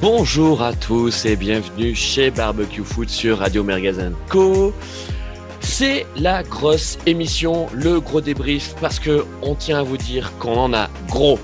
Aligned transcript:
Bonjour 0.00 0.62
à 0.62 0.74
tous 0.74 1.24
et 1.24 1.34
bienvenue 1.34 1.92
chez 1.92 2.30
Barbecue 2.30 2.84
Food 2.84 3.08
sur 3.08 3.38
Radio 3.38 3.64
Mergazin 3.64 4.12
Co. 4.28 4.72
C'est 5.58 6.06
la 6.16 6.44
grosse 6.44 6.98
émission, 7.04 7.66
le 7.72 7.98
gros 7.98 8.20
débrief, 8.20 8.76
parce 8.80 9.00
que 9.00 9.24
on 9.42 9.56
tient 9.56 9.80
à 9.80 9.82
vous 9.82 9.96
dire 9.96 10.32
qu'on 10.38 10.56
en 10.56 10.72
a 10.72 10.88
gros. 11.08 11.40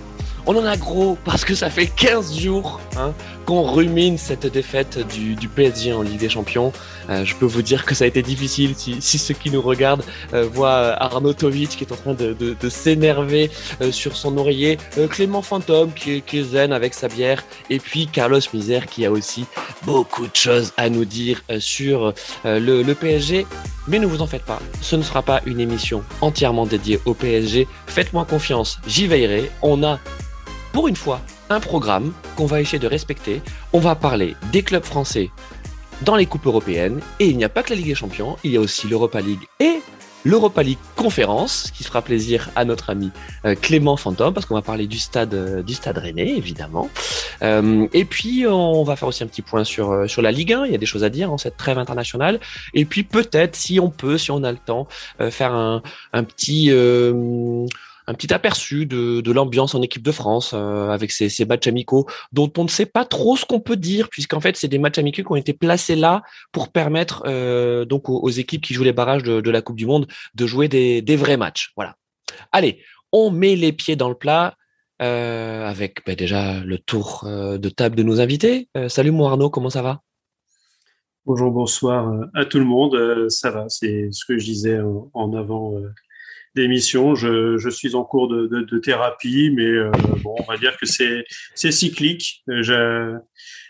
On 0.46 0.54
en 0.56 0.64
a 0.64 0.76
gros 0.76 1.18
parce 1.24 1.44
que 1.44 1.56
ça 1.56 1.68
fait 1.68 1.88
15 1.88 2.38
jours 2.38 2.80
hein, 2.96 3.12
qu'on 3.46 3.62
rumine 3.70 4.18
cette 4.18 4.46
défaite 4.46 4.98
du, 5.14 5.48
PSG 5.48 5.92
en 5.92 6.02
Ligue 6.02 6.18
des 6.18 6.28
Champions. 6.28 6.72
Euh, 7.10 7.24
je 7.24 7.34
peux 7.34 7.46
vous 7.46 7.62
dire 7.62 7.84
que 7.84 7.94
ça 7.94 8.04
a 8.04 8.06
été 8.06 8.22
difficile 8.22 8.74
si, 8.76 9.18
ceux 9.18 9.34
qui 9.34 9.50
nous 9.50 9.60
regardent 9.60 10.04
euh, 10.32 10.48
voient 10.52 10.96
Arnautovic 11.00 11.64
qui 11.70 11.84
est 11.84 11.92
en 11.92 11.96
train 11.96 12.14
de, 12.14 12.68
s'énerver 12.68 13.50
euh, 13.80 13.92
sur 13.92 14.16
son 14.16 14.36
oreiller, 14.38 14.78
euh, 14.98 15.06
Clément 15.06 15.42
Fantôme 15.42 15.92
qui, 15.92 16.22
est 16.32 16.42
zen 16.42 16.72
avec 16.72 16.94
sa 16.94 17.08
bière, 17.08 17.44
et 17.70 17.78
puis 17.78 18.06
Carlos 18.06 18.40
Misère 18.52 18.86
qui 18.86 19.04
a 19.06 19.10
aussi 19.10 19.46
beaucoup 19.84 20.26
de 20.26 20.34
choses 20.34 20.72
à 20.76 20.88
nous 20.88 21.04
dire 21.04 21.42
euh, 21.50 21.60
sur 21.60 22.12
le 22.44 22.92
PSG. 22.92 23.46
Mais 23.86 23.98
ne 23.98 24.06
vous 24.06 24.22
en 24.22 24.26
faites 24.26 24.44
pas, 24.44 24.60
ce 24.80 24.96
ne 24.96 25.02
sera 25.02 25.22
pas 25.22 25.42
une 25.44 25.60
émission 25.60 26.02
entièrement 26.20 26.64
dédiée 26.64 27.00
au 27.04 27.12
PSG. 27.12 27.68
Faites-moi 27.86 28.24
confiance, 28.24 28.78
j'y 28.86 29.06
veillerai. 29.06 29.50
On 29.60 29.82
a 29.82 29.98
pour 30.72 30.88
une 30.88 30.96
fois 30.96 31.20
un 31.54 31.60
programme 31.60 32.12
qu'on 32.36 32.46
va 32.46 32.60
essayer 32.60 32.78
de 32.78 32.86
respecter. 32.86 33.40
On 33.72 33.78
va 33.78 33.94
parler 33.94 34.36
des 34.52 34.62
clubs 34.62 34.84
français 34.84 35.30
dans 36.02 36.16
les 36.16 36.26
coupes 36.26 36.46
européennes 36.46 37.00
et 37.20 37.26
il 37.26 37.36
n'y 37.36 37.44
a 37.44 37.48
pas 37.48 37.62
que 37.62 37.70
la 37.70 37.76
Ligue 37.76 37.86
des 37.86 37.94
Champions, 37.94 38.36
il 38.44 38.52
y 38.52 38.56
a 38.56 38.60
aussi 38.60 38.88
l'Europa 38.88 39.20
League 39.20 39.46
et 39.60 39.80
l'Europa 40.24 40.62
League 40.62 40.78
Conférence, 40.96 41.70
qui 41.70 41.84
fera 41.84 42.00
plaisir 42.02 42.50
à 42.56 42.64
notre 42.64 42.90
ami 42.90 43.10
euh, 43.44 43.54
Clément 43.54 43.96
Fantôme, 43.96 44.32
parce 44.32 44.46
qu'on 44.46 44.54
va 44.54 44.62
parler 44.62 44.86
du 44.86 44.98
stade 44.98 45.34
euh, 45.34 45.62
du 45.62 45.74
stade 45.74 45.98
Rennais, 45.98 46.30
évidemment. 46.30 46.88
Euh, 47.42 47.86
et 47.92 48.06
puis 48.06 48.46
on 48.46 48.84
va 48.84 48.96
faire 48.96 49.08
aussi 49.08 49.22
un 49.22 49.26
petit 49.26 49.42
point 49.42 49.64
sur 49.64 50.08
sur 50.08 50.22
la 50.22 50.32
Ligue 50.32 50.54
1. 50.54 50.66
Il 50.66 50.72
y 50.72 50.74
a 50.74 50.78
des 50.78 50.86
choses 50.86 51.04
à 51.04 51.10
dire 51.10 51.30
en 51.30 51.38
cette 51.38 51.58
trêve 51.58 51.78
internationale. 51.78 52.40
Et 52.72 52.86
puis 52.86 53.02
peut-être, 53.02 53.54
si 53.54 53.78
on 53.78 53.90
peut, 53.90 54.16
si 54.16 54.30
on 54.30 54.42
a 54.44 54.50
le 54.50 54.58
temps, 54.58 54.88
faire 55.30 55.52
un, 55.52 55.82
un 56.12 56.24
petit 56.24 56.70
un 58.06 58.14
petit 58.14 58.32
aperçu 58.32 58.86
de, 58.86 59.32
l'ambiance 59.32 59.74
en 59.74 59.82
équipe 59.82 60.02
de 60.02 60.12
France 60.12 60.52
euh, 60.54 60.90
avec 60.90 61.10
ces, 61.10 61.44
matchs 61.44 61.66
amicaux 61.66 62.06
dont 62.32 62.52
on 62.56 62.64
ne 62.64 62.68
sait 62.68 62.86
pas 62.86 63.04
trop 63.04 63.36
ce 63.36 63.44
qu'on 63.44 63.60
peut 63.60 63.76
dire 63.76 64.08
puisqu'en 64.08 64.40
fait 64.40 64.56
c'est 64.56 64.68
des 64.68 64.78
matchs 64.78 64.98
amicaux 64.98 65.22
qui 65.22 65.32
ont 65.32 65.36
été 65.36 65.52
placés 65.52 65.96
là 65.96 66.22
pour 66.52 66.70
permettre 66.70 67.22
euh, 67.26 67.84
aux, 67.88 68.30
équipes 68.30 68.62
qui 68.62 68.74
jouent 68.74 68.84
les 68.84 68.92
barrages 68.92 69.22
de, 69.22 69.50
la 69.50 69.62
Coupe 69.62 69.76
du 69.76 69.86
Monde 69.86 70.06
de 70.34 70.46
jouer 70.46 70.68
des, 70.68 71.16
vrais 71.16 71.36
matchs. 71.36 71.72
Voilà. 71.76 71.96
Allez, 72.52 72.80
on 73.12 73.30
met 73.30 73.56
les 73.56 73.72
pieds 73.72 73.96
dans 73.96 74.08
le 74.08 74.14
plat. 74.14 74.54
Euh, 75.02 75.66
avec 75.66 76.06
bah, 76.06 76.14
déjà 76.14 76.60
le 76.60 76.78
tour 76.78 77.24
de 77.26 77.68
table 77.68 77.96
de 77.96 78.04
nos 78.04 78.20
invités. 78.20 78.68
Salut 78.86 79.10
mon 79.10 79.26
Arnaud, 79.26 79.50
comment 79.50 79.68
ça 79.68 79.82
va? 79.82 80.00
Bonjour, 81.26 81.50
bonsoir 81.50 82.14
à 82.32 82.44
tout 82.44 82.60
le 82.60 82.64
monde. 82.64 83.28
ça 83.28 83.50
va, 83.50 83.68
c'est 83.68 84.08
ce 84.12 84.24
que 84.24 84.38
je 84.38 84.44
disais 84.44 84.78
en 85.14 85.32
avant 85.34 85.74
d'émission. 86.54 87.14
Je, 87.14 87.58
je, 87.58 87.68
suis 87.68 87.94
en 87.94 88.04
cours 88.04 88.28
de, 88.28 88.46
de, 88.46 88.62
de 88.62 88.78
thérapie, 88.78 89.50
mais 89.54 89.66
euh, 89.66 89.90
bon, 90.22 90.34
on 90.38 90.44
va 90.44 90.56
dire 90.56 90.76
que 90.76 90.86
c'est 90.86 91.24
c'est 91.54 91.72
cyclique. 91.72 92.44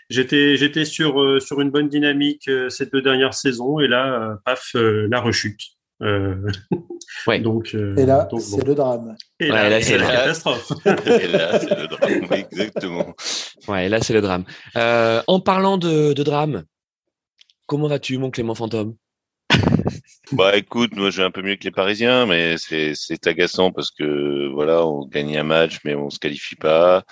J'étais 0.09 0.55
j'étais 0.55 0.85
sur 0.85 1.21
euh, 1.21 1.39
sur 1.39 1.61
une 1.61 1.71
bonne 1.71 1.89
dynamique 1.89 2.47
euh, 2.47 2.69
ces 2.69 2.85
deux 2.85 3.01
dernières 3.01 3.33
saisons 3.33 3.79
et 3.79 3.87
là, 3.87 4.37
paf, 4.45 4.71
la 4.75 5.19
rechute. 5.19 5.61
Euh, 6.01 6.35
ouais. 7.27 7.39
Donc, 7.39 7.71
euh, 7.73 7.95
et 7.95 8.05
là, 8.05 8.27
c'est 8.39 8.57
bon. 8.57 8.67
le 8.67 8.75
drame. 8.75 9.15
Et 9.39 9.47
là, 9.47 9.63
ouais, 9.63 9.69
là 9.69 9.81
c'est 9.81 9.97
la 9.97 10.07
catastrophe. 10.07 10.71
et 10.85 11.27
là, 11.27 11.59
c'est 11.59 11.79
le 11.79 11.87
drame, 11.87 12.33
exactement. 12.33 13.15
Ouais, 13.67 13.89
là, 13.89 13.99
c'est 14.01 14.13
le 14.13 14.21
drame. 14.21 14.43
Euh, 14.75 15.21
en 15.27 15.39
parlant 15.39 15.77
de, 15.77 16.13
de 16.13 16.23
drame, 16.23 16.63
comment 17.65 17.87
vas-tu, 17.87 18.17
mon 18.17 18.29
Clément 18.29 18.55
Fantôme? 18.55 18.95
bah 20.31 20.55
écoute, 20.57 20.95
moi 20.95 21.09
j'ai 21.09 21.23
un 21.23 21.31
peu 21.31 21.41
mieux 21.41 21.55
que 21.55 21.63
les 21.63 21.71
Parisiens, 21.71 22.25
mais 22.25 22.55
c'est 22.57 23.27
agaçant 23.27 23.71
parce 23.71 23.91
que 23.91 24.49
voilà, 24.53 24.85
on 24.85 25.05
gagne 25.05 25.37
un 25.37 25.43
match, 25.43 25.79
mais 25.83 25.95
on 25.95 26.09
se 26.09 26.19
qualifie 26.19 26.55
pas. 26.55 27.03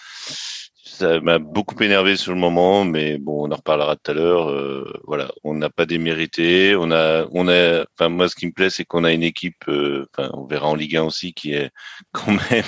Ça 0.85 1.19
m'a 1.21 1.39
beaucoup 1.39 1.81
énervé 1.81 2.17
sur 2.17 2.33
le 2.33 2.39
moment, 2.39 2.83
mais 2.83 3.17
bon, 3.17 3.47
on 3.47 3.51
en 3.51 3.55
reparlera 3.55 3.95
tout 3.95 4.11
à 4.11 4.13
l'heure. 4.13 4.49
Euh, 4.49 4.93
voilà, 5.05 5.31
on 5.43 5.53
n'a 5.53 5.69
pas 5.69 5.85
démérité. 5.85 6.75
On 6.75 6.91
a, 6.91 7.25
on 7.31 7.47
a. 7.47 7.85
Enfin, 7.97 8.09
moi, 8.09 8.27
ce 8.27 8.35
qui 8.35 8.45
me 8.45 8.51
plaît, 8.51 8.69
c'est 8.69 8.83
qu'on 8.83 9.03
a 9.03 9.11
une 9.11 9.23
équipe. 9.23 9.63
Euh, 9.69 10.05
enfin, 10.15 10.29
on 10.33 10.45
verra 10.45 10.67
en 10.67 10.75
Ligue 10.75 10.97
1 10.97 11.03
aussi, 11.03 11.33
qui 11.33 11.53
est 11.53 11.71
quand 12.11 12.31
même. 12.51 12.65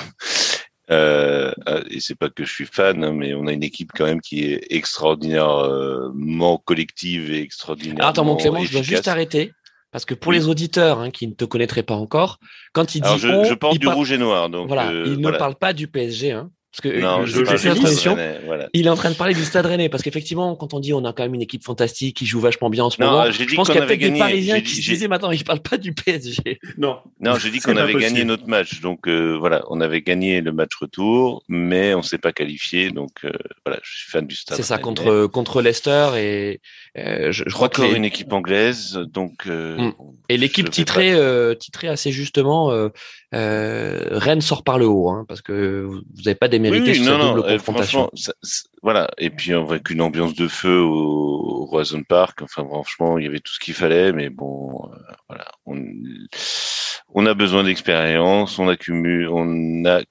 Euh, 0.92 1.52
et 1.90 2.00
c'est 2.00 2.16
pas 2.16 2.30
que 2.30 2.46
je 2.46 2.52
suis 2.52 2.66
fan, 2.66 3.04
hein, 3.04 3.12
mais 3.12 3.34
on 3.34 3.48
a 3.48 3.54
une 3.54 3.64
équipe 3.64 3.92
quand 3.94 4.06
même 4.06 4.22
qui 4.22 4.46
est 4.46 4.66
extraordinairement 4.70 6.58
collective 6.60 7.32
et 7.32 7.42
extraordinairement. 7.42 8.08
Attends, 8.08 8.26
mon 8.26 8.38
Clément, 8.38 8.58
efficace. 8.58 8.84
je 8.84 8.90
dois 8.90 8.98
juste 8.98 9.08
arrêter. 9.08 9.52
Parce 9.96 10.04
que 10.04 10.14
pour 10.14 10.34
les 10.34 10.50
auditeurs 10.50 11.00
hein, 11.00 11.10
qui 11.10 11.26
ne 11.26 11.32
te 11.32 11.46
connaîtraient 11.46 11.82
pas 11.82 11.96
encore, 11.96 12.42
quand 12.74 12.96
il 12.96 13.00
dit 13.00 13.08
Alors 13.08 13.18
je, 13.18 13.30
on, 13.30 13.46
je 13.46 13.54
porte 13.54 13.76
il 13.76 13.80
du 13.80 13.88
rouge 13.88 14.12
et 14.12 14.18
noir, 14.18 14.50
donc 14.50 14.68
voilà, 14.68 14.90
euh, 14.90 15.04
il 15.06 15.14
ne 15.14 15.22
voilà. 15.22 15.38
parle 15.38 15.56
pas 15.56 15.72
du 15.72 15.88
PSG, 15.88 16.34
hein, 16.34 16.52
parce 16.76 16.94
que 16.94 17.00
Non, 17.00 17.22
euh, 17.22 17.26
je 17.26 17.46
je 17.46 18.46
voilà. 18.46 18.68
Il 18.74 18.88
est 18.88 18.90
en 18.90 18.96
train 18.96 19.10
de 19.10 19.16
parler 19.16 19.34
du 19.34 19.46
Stade 19.46 19.66
Rennais 19.66 19.88
parce 19.88 20.04
qu'effectivement, 20.04 20.58
quand 20.58 20.74
on 20.74 20.82
dit 20.82 20.92
on 20.92 21.06
a 21.06 21.14
quand 21.14 21.24
même 21.24 21.34
une 21.34 21.42
équipe 21.42 21.64
fantastique 21.64 22.18
qui 22.18 22.26
joue 22.26 22.42
vachement 22.42 22.70
bien 22.70 22.84
en 22.84 22.90
ce 22.90 23.02
Non, 23.02 23.12
moment, 23.12 23.32
je 23.32 23.56
pense 23.56 23.68
qu'il 23.68 23.78
y 23.78 23.80
a 23.80 23.84
avait 23.84 23.98
peut-être 23.98 24.12
des. 24.12 24.20
Parisiens 24.20 24.60
qui 24.60 24.82
se 24.82 24.92
disaient 24.92 25.08
maintenant 25.08 25.32
il 25.32 25.46
parle 25.46 25.62
pas 25.62 25.78
du 25.78 25.94
PSG. 25.94 26.60
Non. 26.78 26.98
Non, 27.22 27.36
j'ai 27.36 27.50
dit 27.50 27.60
qu'on 27.60 27.78
avait 27.78 27.94
possible. 27.94 28.12
gagné 28.12 28.26
notre 28.26 28.48
match, 28.48 28.82
donc 28.82 29.08
euh, 29.08 29.38
voilà, 29.40 29.64
on 29.70 29.80
avait 29.80 30.02
gagné 30.02 30.42
le 30.42 30.52
match 30.52 30.76
retour, 30.76 31.44
mais 31.48 31.94
on 31.94 32.02
s'est 32.02 32.18
pas 32.18 32.34
qualifié, 32.34 32.92
donc 32.92 33.24
euh, 33.24 33.32
voilà, 33.66 33.80
je 33.82 33.98
suis 33.98 34.12
fan 34.12 34.28
du 34.28 34.36
Stade. 34.36 34.58
C'est 34.58 34.64
ça 34.64 34.78
contre 34.78 35.28
contre 35.28 35.62
Leicester 35.62 36.10
et 36.18 36.60
euh, 36.98 37.32
je, 37.32 37.44
je 37.46 37.54
crois 37.54 37.70
que 37.70 37.82
les- 37.82 37.94
une 37.96 38.06
équipe 38.06 38.32
anglaise, 38.32 38.94
donc 39.12 39.48
euh, 39.48 39.78
Mm. 39.78 39.94
et 40.30 40.38
l'équipe 40.38 40.70
titrée 40.70 41.14
euh, 41.14 41.54
titrée 41.54 41.88
assez 41.90 42.12
justement 42.12 42.72
euh, 42.72 42.90
euh, 43.34 44.06
Rennes 44.12 44.42
sort 44.42 44.64
par 44.64 44.78
le 44.80 44.88
haut 44.88 45.10
hein, 45.10 45.26
parce 45.28 45.42
que 45.42 45.82
vous 45.84 46.02
n'avez 46.24 46.36
pas 46.36 46.48
démérité 46.48 46.92
oui, 46.92 47.00
non, 47.00 47.06
cette 47.06 47.18
non, 47.20 47.36
double 47.36 47.48
euh, 47.50 47.58
confrontation. 47.58 48.10
ça- 48.14 48.34
voilà. 48.82 49.10
Et 49.18 49.30
puis 49.30 49.52
avec 49.54 49.90
une 49.90 50.02
ambiance 50.02 50.36
de 50.36 50.48
feu 50.48 50.80
au, 50.80 51.62
au 51.62 51.66
Roison 51.66 52.04
Park. 52.04 52.42
Enfin, 52.44 52.64
franchement, 52.66 53.18
il 53.18 53.26
y 53.26 53.28
avait 53.28 53.40
tout 53.40 53.52
ce 53.54 53.60
qu'il 53.60 53.74
fallait, 53.74 54.12
mais 54.14 54.30
bon, 54.30 54.90
euh, 54.94 54.96
voilà. 55.28 55.46
On, 55.66 55.78
on 57.14 57.26
a 57.26 57.34
besoin 57.34 57.64
d'expérience, 57.64 58.60
on 58.60 58.68
accumule, 58.68 59.28
on 59.30 59.86
a, 59.86 60.02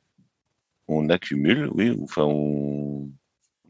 on 0.88 1.08
accumule, 1.08 1.70
oui. 1.72 1.96
Enfin, 2.02 2.24
on, 2.24 3.08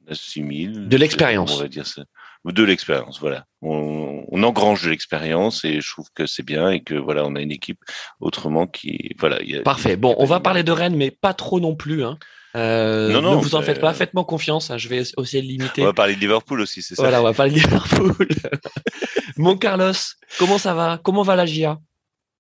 on 0.07 0.11
assimile. 0.11 0.89
De 0.89 0.97
l'expérience. 0.97 1.57
On 1.57 1.63
va 1.63 1.69
dire 1.69 1.87
ça. 1.87 2.05
De 2.44 2.62
l'expérience, 2.62 3.21
voilà. 3.21 3.47
On, 3.62 4.25
on 4.28 4.43
engrange 4.43 4.82
de 4.84 4.91
l'expérience 4.91 5.65
et 5.65 5.81
je 5.81 5.91
trouve 5.91 6.09
que 6.15 6.27
c'est 6.27 6.43
bien 6.43 6.69
et 6.71 6.82
que 6.82 6.94
voilà, 6.94 7.25
on 7.25 7.34
a 7.37 7.41
une 7.41 7.50
équipe 7.53 7.81
autrement 8.21 8.66
qui, 8.66 9.15
voilà. 9.19 9.41
il 9.43 9.50
y 9.50 9.56
a- 9.56 9.62
Parfait. 9.62 9.97
Bon, 9.97 10.15
on 10.19 10.27
va 10.27 10.41
parler 10.41 10.62
de 10.62 10.71
Rennes, 10.72 10.94
mais 10.97 11.10
pas 11.10 11.32
trop 11.32 11.59
non 11.59 11.75
plus. 11.75 12.05
Hein. 12.05 12.19
Euh, 12.56 13.10
Non, 13.10 13.22
non, 13.22 13.37
ne 13.37 13.41
vous 13.43 13.55
en 13.55 13.62
faites 13.62 13.81
pas, 13.81 13.94
faites-moi 13.94 14.25
confiance. 14.25 14.71
hein, 14.71 14.77
Je 14.78 14.88
vais 14.88 14.99
essayer 14.99 15.43
de 15.43 15.47
limiter. 15.49 15.82
On 15.82 15.87
va 15.87 15.93
parler 15.94 16.15
de 16.16 16.21
Liverpool 16.21 16.60
aussi, 16.60 16.82
c'est 16.82 16.94
ça. 16.94 17.03
Voilà, 17.03 17.21
on 17.21 17.25
va 17.25 17.32
parler 17.32 17.53
de 17.53 17.56
Liverpool. 17.60 18.16
Mon 19.37 19.56
Carlos, 19.56 19.93
comment 20.38 20.59
ça 20.59 20.75
va? 20.75 21.00
Comment 21.03 21.22
va 21.22 21.37
la 21.37 21.47
GIA 21.47 21.78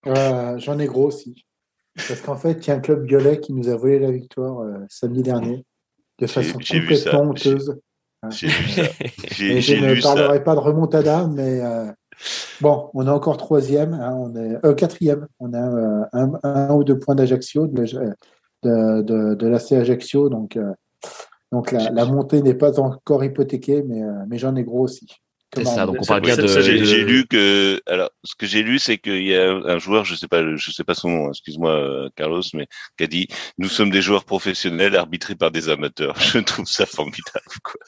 Euh, 0.06 0.58
J'en 0.58 0.78
ai 0.78 0.86
gros 0.86 1.06
aussi. 1.06 1.34
Parce 1.96 2.20
qu'en 2.20 2.36
fait, 2.36 2.64
il 2.64 2.68
y 2.68 2.70
a 2.70 2.74
un 2.74 2.80
club 2.80 3.06
violet 3.06 3.40
qui 3.40 3.52
nous 3.52 3.68
a 3.68 3.76
volé 3.76 3.98
la 3.98 4.10
victoire 4.10 4.60
euh, 4.60 4.78
samedi 4.88 5.22
dernier 5.22 5.64
de 6.20 6.26
façon 6.26 6.58
complètement 6.58 7.22
honteuse. 7.22 7.76
J'ai 8.30 8.46
lu 8.48 8.68
ça. 8.68 8.82
J'ai 9.30 9.56
Et 9.56 9.60
je 9.60 9.74
ne 9.76 9.94
ça. 10.00 10.14
parlerai 10.14 10.42
pas 10.44 10.54
de 10.54 10.60
remontada, 10.60 11.26
mais 11.26 11.60
euh, 11.62 11.86
bon, 12.60 12.90
on 12.94 13.06
est 13.06 13.10
encore 13.10 13.36
troisième, 13.36 13.94
hein, 13.94 14.14
on 14.16 14.34
est 14.36 14.64
euh, 14.64 14.74
quatrième. 14.74 15.26
On 15.40 15.52
a 15.52 15.58
euh, 15.68 16.04
un, 16.12 16.32
un 16.42 16.74
ou 16.74 16.84
deux 16.84 16.98
points 16.98 17.14
d'Ajaccio, 17.14 17.66
de, 17.66 17.84
de, 18.62 19.02
de, 19.02 19.34
de 19.34 19.46
l'AC 19.46 19.72
Ajaccio, 19.72 20.28
donc, 20.28 20.56
euh, 20.56 20.72
donc 21.52 21.72
la, 21.72 21.90
la 21.90 22.04
montée 22.06 22.42
n'est 22.42 22.54
pas 22.54 22.80
encore 22.80 23.24
hypothéquée, 23.24 23.82
mais, 23.82 24.02
euh, 24.02 24.12
mais 24.28 24.38
j'en 24.38 24.56
ai 24.56 24.64
gros 24.64 24.80
aussi. 24.84 25.06
C'est 25.56 25.64
ça, 25.66 25.86
donc 25.86 25.98
on 26.00 26.04
parle 26.04 26.22
bien 26.22 26.36
de. 26.36 26.48
ça, 26.48 26.60
J'ai 26.62 27.04
lu 27.04 27.26
que 27.28 27.80
alors 27.86 28.10
ce 28.24 28.34
que 28.34 28.44
j'ai 28.44 28.64
lu 28.64 28.80
c'est 28.80 28.98
qu'il 28.98 29.22
y 29.24 29.36
a 29.36 29.52
un 29.52 29.78
joueur 29.78 30.04
je 30.04 30.16
sais 30.16 30.26
pas 30.26 30.42
je 30.56 30.70
sais 30.72 30.82
pas 30.82 30.94
son 30.94 31.10
nom 31.10 31.28
excuse-moi 31.28 32.08
Carlos 32.16 32.42
mais 32.54 32.66
qui 32.98 33.04
a 33.04 33.06
dit 33.06 33.28
nous 33.58 33.68
sommes 33.68 33.90
des 33.90 34.02
joueurs 34.02 34.24
professionnels 34.24 34.96
arbitrés 34.96 35.36
par 35.36 35.52
des 35.52 35.68
amateurs 35.68 36.16
je 36.20 36.40
trouve 36.40 36.66
ça 36.66 36.86
formidable 36.86 37.54
quoi 37.62 37.80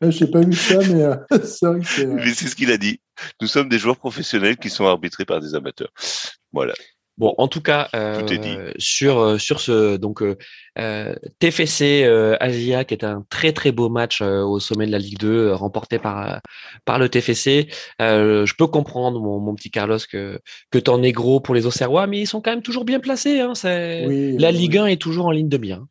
Je 0.00 0.24
n'ai 0.24 0.30
pas 0.30 0.40
vu 0.40 0.52
ça, 0.54 0.78
mais 0.88 1.02
euh, 1.02 1.14
c'est 1.44 1.66
vrai 1.66 1.80
que 1.80 1.86
c'est. 1.86 2.06
euh, 2.06 2.14
mais 2.14 2.32
c'est 2.34 2.46
ce 2.48 2.54
qu'il 2.56 2.70
a 2.70 2.78
dit 2.78 3.00
nous 3.40 3.48
sommes 3.48 3.68
des 3.68 3.78
joueurs 3.78 3.98
professionnels 3.98 4.56
qui 4.56 4.70
sont 4.70 4.86
arbitrés 4.86 5.24
par 5.26 5.40
des 5.40 5.54
amateurs 5.54 5.90
voilà 6.52 6.72
Bon, 7.18 7.34
en 7.36 7.48
tout 7.48 7.60
cas, 7.60 7.90
euh, 7.94 8.18
Tout 8.18 8.32
est 8.32 8.38
dit. 8.38 8.56
sur 8.78 9.18
euh, 9.18 9.36
sur 9.36 9.60
ce 9.60 9.98
donc 9.98 10.22
TFC 11.38 12.02
euh, 12.04 12.36
Agia 12.40 12.84
qui 12.84 12.94
est 12.94 13.04
un 13.04 13.24
très 13.28 13.52
très 13.52 13.72
beau 13.72 13.90
match 13.90 14.22
euh, 14.22 14.42
au 14.42 14.58
sommet 14.58 14.86
de 14.86 14.92
la 14.92 14.98
Ligue 14.98 15.18
2 15.18 15.28
euh, 15.48 15.54
remporté 15.54 15.98
par 15.98 16.30
euh, 16.34 16.38
par 16.86 16.98
le 16.98 17.10
TFC. 17.10 17.68
Euh, 18.00 18.46
je 18.46 18.54
peux 18.54 18.66
comprendre 18.66 19.20
mon, 19.20 19.38
mon 19.38 19.54
petit 19.54 19.70
Carlos 19.70 19.98
que 20.10 20.38
que 20.70 20.78
t'en 20.78 21.02
es 21.02 21.12
gros 21.12 21.40
pour 21.40 21.54
les 21.54 21.66
Auxerrois, 21.66 22.06
mais 22.06 22.20
ils 22.20 22.26
sont 22.26 22.40
quand 22.40 22.52
même 22.52 22.62
toujours 22.62 22.84
bien 22.86 23.00
placés. 23.00 23.40
Hein, 23.40 23.54
c'est 23.54 24.06
oui, 24.06 24.38
la 24.38 24.50
Ligue 24.50 24.78
1 24.78 24.86
est 24.86 25.00
toujours 25.00 25.26
en 25.26 25.30
ligne 25.30 25.48
de 25.50 25.58
bien. 25.58 25.86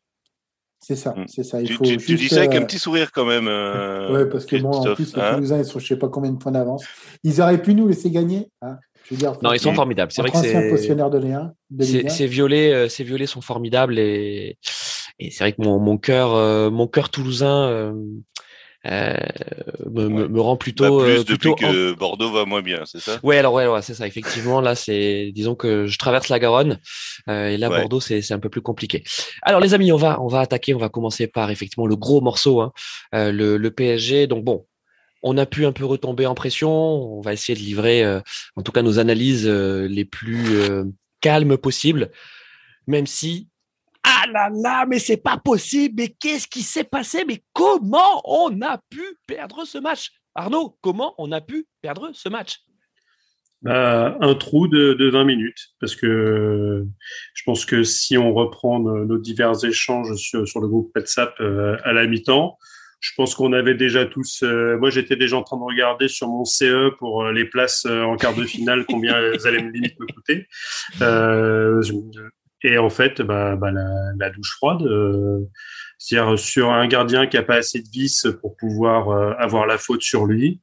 C'est 0.82 0.96
ça, 0.96 1.10
Mm. 1.16 1.24
c'est 1.28 1.42
ça. 1.44 1.60
Il 1.60 1.66
Tu, 1.68 1.74
faut 1.74 1.84
tu- 1.84 1.96
tu 1.98 2.14
dis 2.14 2.22
juste, 2.22 2.34
ça 2.34 2.40
avec 2.40 2.54
euh, 2.54 2.58
un 2.60 2.64
petit 2.64 2.78
sourire 2.78 3.12
quand 3.12 3.26
même. 3.26 3.48
euh, 3.48 4.12
Ouais, 4.12 4.26
parce 4.30 4.46
que 4.46 4.56
bon, 4.56 4.70
en 4.70 4.94
plus, 4.94 5.14
les 5.14 5.20
hein 5.22 5.34
Toulousains, 5.34 5.58
ils 5.58 5.64
sont 5.66 5.78
je 5.78 5.86
sais 5.86 5.96
pas 5.98 6.08
combien 6.08 6.32
de 6.32 6.38
points 6.38 6.52
d'avance. 6.52 6.84
Ils 7.22 7.40
auraient 7.42 7.60
pu 7.60 7.74
nous 7.74 7.86
laisser 7.86 8.10
gagner. 8.10 8.48
Hein. 8.62 8.78
Je 9.04 9.14
veux 9.14 9.18
dire, 9.18 9.36
Non, 9.42 9.52
ils 9.52 9.60
sont 9.60 9.74
formidables. 9.74 10.10
C'est 10.12 10.22
vrai 10.22 10.30
que 10.30 10.38
c'est 10.38 10.70
pensionnaires 10.70 11.10
de 11.10 11.18
Ligue 11.18 11.32
1, 11.32 11.52
de 11.70 11.84
Ligue 11.84 12.00
c'est 12.00 12.06
1. 12.06 12.08
ces 12.08 12.26
violets, 12.26 12.72
euh, 12.72 12.88
ces 12.88 13.04
violets 13.04 13.26
sont 13.26 13.40
formidables 13.42 13.98
et 13.98 14.56
et 15.18 15.30
c'est 15.30 15.44
vrai 15.44 15.52
que 15.52 15.60
mon 15.62 15.78
mon 15.78 15.98
cœur 15.98 16.32
euh, 16.34 16.70
mon 16.70 16.86
cœur 16.86 17.10
toulousain 17.10 17.92
euh, 18.86 19.14
me, 19.90 20.08
me, 20.08 20.22
Ouais. 20.22 20.28
me 20.28 20.40
rend 20.40 20.56
plutôt 20.56 21.00
plus 21.00 21.08
euh, 21.10 21.18
depuis 21.18 21.36
plutôt 21.50 21.66
en- 21.66 21.70
que 21.72 21.92
Bordeaux 21.92 22.30
va 22.32 22.44
moins 22.46 22.62
bien, 22.62 22.82
c'est 22.86 23.00
ça? 23.00 23.20
Ouais, 23.22 23.36
alors 23.36 23.52
ouais, 23.52 23.66
ouais, 23.66 23.82
c'est 23.82 23.92
ça. 23.94 24.06
Effectivement, 24.06 24.60
là, 24.60 24.74
c'est, 24.74 25.32
disons 25.34 25.54
que 25.54 25.86
je 25.86 25.98
traverse 25.98 26.28
la 26.28 26.38
Garonne 26.38 26.78
euh, 27.28 27.48
et 27.48 27.56
là, 27.58 27.68
Ouais. 27.68 27.80
Bordeaux, 27.80 28.00
c'est, 28.00 28.22
c'est 28.22 28.32
un 28.32 28.38
peu 28.38 28.48
plus 28.48 28.62
compliqué. 28.62 29.04
Alors, 29.42 29.60
les 29.60 29.74
amis, 29.74 29.92
on 29.92 29.96
va, 29.96 30.20
on 30.22 30.28
va 30.28 30.40
attaquer. 30.40 30.74
On 30.74 30.78
va 30.78 30.88
commencer 30.88 31.26
par 31.26 31.50
effectivement 31.50 31.86
le 31.86 31.96
gros 31.96 32.22
morceau, 32.22 32.60
hein, 32.62 32.72
euh, 33.14 33.32
le, 33.32 33.58
le 33.58 33.70
PSG. 33.70 34.26
Donc 34.26 34.44
bon, 34.44 34.66
on 35.22 35.36
a 35.36 35.44
pu 35.44 35.66
un 35.66 35.72
peu 35.72 35.84
retomber 35.84 36.24
en 36.24 36.34
pression. 36.34 36.70
On 36.70 37.20
va 37.20 37.34
essayer 37.34 37.54
de 37.58 37.62
livrer, 37.62 38.02
euh, 38.02 38.20
en 38.56 38.62
tout 38.62 38.72
cas, 38.72 38.80
nos 38.82 38.98
analyses 38.98 39.46
euh, 39.46 39.86
les 39.88 40.06
plus 40.06 40.56
euh, 40.56 40.84
calmes 41.20 41.58
possibles, 41.58 42.10
même 42.86 43.06
si. 43.06 43.49
Ah 44.02 44.24
là 44.32 44.50
là, 44.62 44.86
mais 44.86 44.98
c'est 44.98 45.22
pas 45.22 45.36
possible. 45.36 45.94
Mais 45.98 46.08
qu'est-ce 46.08 46.48
qui 46.48 46.62
s'est 46.62 46.84
passé? 46.84 47.24
Mais 47.26 47.42
comment 47.52 48.22
on 48.24 48.60
a 48.62 48.78
pu 48.90 49.02
perdre 49.26 49.64
ce 49.64 49.78
match? 49.78 50.10
Arnaud, 50.34 50.76
comment 50.80 51.14
on 51.18 51.32
a 51.32 51.40
pu 51.40 51.66
perdre 51.82 52.10
ce 52.14 52.28
match? 52.28 52.60
Bah, 53.62 54.16
un 54.20 54.34
trou 54.34 54.68
de, 54.68 54.94
de 54.94 55.10
20 55.10 55.24
minutes, 55.24 55.68
parce 55.80 55.94
que 55.94 56.86
je 57.34 57.42
pense 57.44 57.66
que 57.66 57.82
si 57.82 58.16
on 58.16 58.32
reprend 58.32 58.80
nos, 58.80 59.18
divers 59.18 59.62
échanges 59.64 60.14
sur, 60.16 60.60
le 60.60 60.66
groupe 60.66 60.90
WhatsApp 60.96 61.34
euh, 61.40 61.76
à 61.84 61.92
la 61.92 62.06
mi-temps, 62.06 62.56
je 63.00 63.10
pense 63.16 63.34
qu'on 63.34 63.52
avait 63.52 63.74
déjà 63.74 64.06
tous. 64.06 64.42
euh, 64.42 64.78
moi, 64.78 64.88
j'étais 64.88 65.16
déjà 65.16 65.36
en 65.36 65.42
train 65.42 65.58
de 65.58 65.62
regarder 65.62 66.08
sur 66.08 66.28
mon 66.28 66.46
CE 66.46 66.90
pour 66.98 67.24
euh, 67.24 67.32
les 67.32 67.44
places 67.44 67.84
en 67.84 68.16
quart 68.16 68.34
de 68.34 68.44
finale, 68.44 68.86
combien 68.88 69.18
elles 69.18 69.46
allaient 69.46 69.62
me 69.62 69.70
limite 69.70 69.98
me 70.00 70.06
coûter. 70.06 70.46
Et 72.62 72.78
en 72.78 72.90
fait, 72.90 73.22
bah, 73.22 73.56
bah, 73.56 73.70
la, 73.70 73.88
la 74.18 74.30
douche 74.30 74.54
froide. 74.56 74.82
euh, 74.82 75.40
c'est-à-dire 76.02 76.38
sur 76.38 76.70
un 76.70 76.86
gardien 76.88 77.26
qui 77.26 77.36
a 77.36 77.42
pas 77.42 77.56
assez 77.56 77.80
de 77.82 77.88
vis 77.92 78.26
pour 78.40 78.56
pouvoir 78.56 79.10
euh, 79.10 79.34
avoir 79.38 79.66
la 79.66 79.76
faute 79.76 80.00
sur 80.00 80.24
lui. 80.24 80.60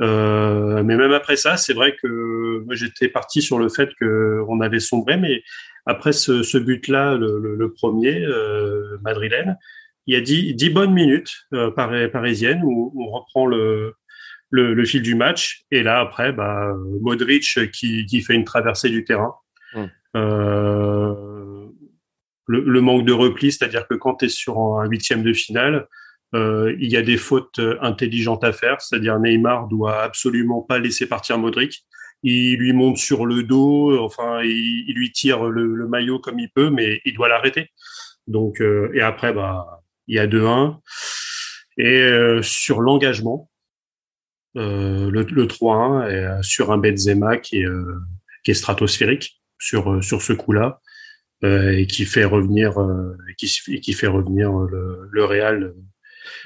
Euh, 0.00 0.82
mais 0.82 0.96
même 0.96 1.12
après 1.12 1.36
ça, 1.36 1.58
c'est 1.58 1.74
vrai 1.74 1.94
que 2.02 2.64
moi 2.64 2.74
j'étais 2.74 3.08
parti 3.10 3.42
sur 3.42 3.58
le 3.58 3.68
fait 3.68 3.90
que 4.00 4.40
on 4.48 4.62
avait 4.62 4.80
sombré, 4.80 5.18
mais 5.18 5.42
après 5.84 6.12
ce, 6.12 6.42
ce 6.42 6.56
but-là, 6.56 7.16
le, 7.16 7.38
le, 7.38 7.54
le 7.54 7.72
premier 7.72 8.24
euh, 8.24 8.96
madrilène, 9.02 9.58
il 10.06 10.14
y 10.14 10.16
a 10.16 10.22
dix, 10.22 10.54
dix 10.54 10.70
bonnes 10.70 10.94
minutes 10.94 11.32
euh, 11.52 11.70
pari- 11.70 12.08
parisiennes 12.08 12.62
où 12.64 12.94
on 12.98 13.10
reprend 13.10 13.44
le, 13.46 13.92
le, 14.48 14.72
le 14.72 14.84
fil 14.86 15.02
du 15.02 15.14
match, 15.14 15.64
et 15.70 15.82
là 15.82 16.00
après, 16.00 16.32
bah, 16.32 16.72
Modric 17.02 17.70
qui, 17.72 18.06
qui 18.06 18.22
fait 18.22 18.34
une 18.34 18.44
traversée 18.44 18.88
du 18.88 19.04
terrain. 19.04 19.34
Mm. 19.74 19.84
Euh, 20.16 21.14
le, 22.46 22.60
le 22.60 22.80
manque 22.80 23.04
de 23.04 23.12
repli, 23.12 23.52
c'est-à-dire 23.52 23.86
que 23.86 23.94
quand 23.94 24.16
tu 24.16 24.26
es 24.26 24.28
sur 24.28 24.58
un 24.58 24.86
huitième 24.86 25.22
de 25.22 25.32
finale, 25.32 25.86
euh, 26.34 26.74
il 26.80 26.90
y 26.90 26.96
a 26.96 27.02
des 27.02 27.18
fautes 27.18 27.58
euh, 27.58 27.76
intelligentes 27.82 28.42
à 28.44 28.52
faire, 28.52 28.80
c'est-à-dire 28.80 29.18
Neymar 29.18 29.68
doit 29.68 30.02
absolument 30.02 30.62
pas 30.62 30.78
laisser 30.78 31.06
partir 31.06 31.38
Modric. 31.38 31.84
Il 32.22 32.56
lui 32.56 32.72
monte 32.72 32.96
sur 32.96 33.26
le 33.26 33.42
dos, 33.42 33.98
enfin, 33.98 34.42
il, 34.42 34.84
il 34.88 34.94
lui 34.94 35.12
tire 35.12 35.44
le, 35.44 35.74
le 35.74 35.88
maillot 35.88 36.20
comme 36.20 36.38
il 36.38 36.50
peut, 36.50 36.70
mais 36.70 37.00
il 37.04 37.14
doit 37.14 37.28
l'arrêter. 37.28 37.70
Donc, 38.26 38.60
euh, 38.60 38.90
et 38.94 39.00
après, 39.00 39.32
bah, 39.32 39.82
il 40.06 40.16
y 40.16 40.18
a 40.18 40.26
2-1. 40.26 40.78
Et 41.78 42.02
euh, 42.02 42.42
sur 42.42 42.80
l'engagement, 42.80 43.50
euh, 44.56 45.10
le, 45.10 45.22
le 45.22 45.46
3-1 45.46 46.08
est 46.08 46.24
euh, 46.24 46.42
sur 46.42 46.70
un 46.70 46.78
Benzema 46.78 47.38
qui 47.38 47.62
est, 47.62 47.66
qui 48.44 48.50
est 48.50 48.54
stratosphérique 48.54 49.42
sur, 49.58 50.02
sur 50.02 50.22
ce 50.22 50.32
coup-là 50.32 50.80
et 51.42 51.86
qui 51.86 52.04
fait 52.04 52.24
revenir, 52.24 52.78
euh, 52.78 53.16
et 53.30 53.34
qui, 53.34 53.52
et 53.68 53.80
qui 53.80 53.92
fait 53.92 54.06
revenir 54.06 54.52
le, 54.52 55.08
le 55.10 55.24
Real 55.24 55.74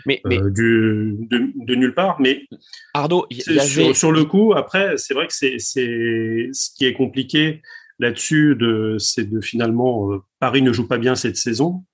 Mais, 0.07 0.21
mais 0.25 0.41
euh, 0.41 0.51
du, 0.51 1.17
de, 1.31 1.51
de 1.55 1.75
nulle 1.75 1.95
part. 1.95 2.21
Mais 2.21 2.47
Arnaud, 2.95 3.27
y, 3.31 3.43
avait. 3.49 3.61
sur, 3.67 3.97
sur 3.97 4.13
le 4.13 4.25
coup, 4.25 4.55
après, 4.55 4.97
c'est 4.97 5.15
vrai 5.15 5.27
que 5.27 5.35
c'est 5.35 5.57
c'est 5.59 6.49
ce 6.53 6.71
qui 6.75 6.87
est 6.87 6.95
compliqué 6.95 7.61
là-dessus, 7.99 8.57
de 8.57 8.97
c'est 8.99 9.29
de 9.29 9.41
finalement 9.41 10.13
euh, 10.13 10.23
Paris 10.41 10.63
ne 10.63 10.73
joue 10.73 10.89
pas 10.89 10.99
bien 10.99 11.15
cette 11.15 11.37
saison, 11.37 11.85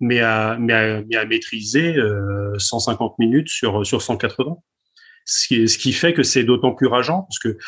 mais 0.00 0.20
à 0.20 0.56
mais 0.58 0.72
à, 0.72 1.02
mais 1.08 1.16
à 1.16 1.24
maîtriser 1.24 1.96
euh, 1.96 2.58
150 2.58 3.18
minutes 3.18 3.48
sur 3.48 3.86
sur 3.86 4.02
180. 4.02 4.56
Ce 5.24 5.46
qui 5.46 5.68
ce 5.68 5.78
qui 5.78 5.92
fait 5.92 6.14
que 6.14 6.24
c'est 6.24 6.44
d'autant 6.44 6.74
plus 6.74 6.88
rageant 6.88 7.22
parce 7.22 7.38
que 7.38 7.58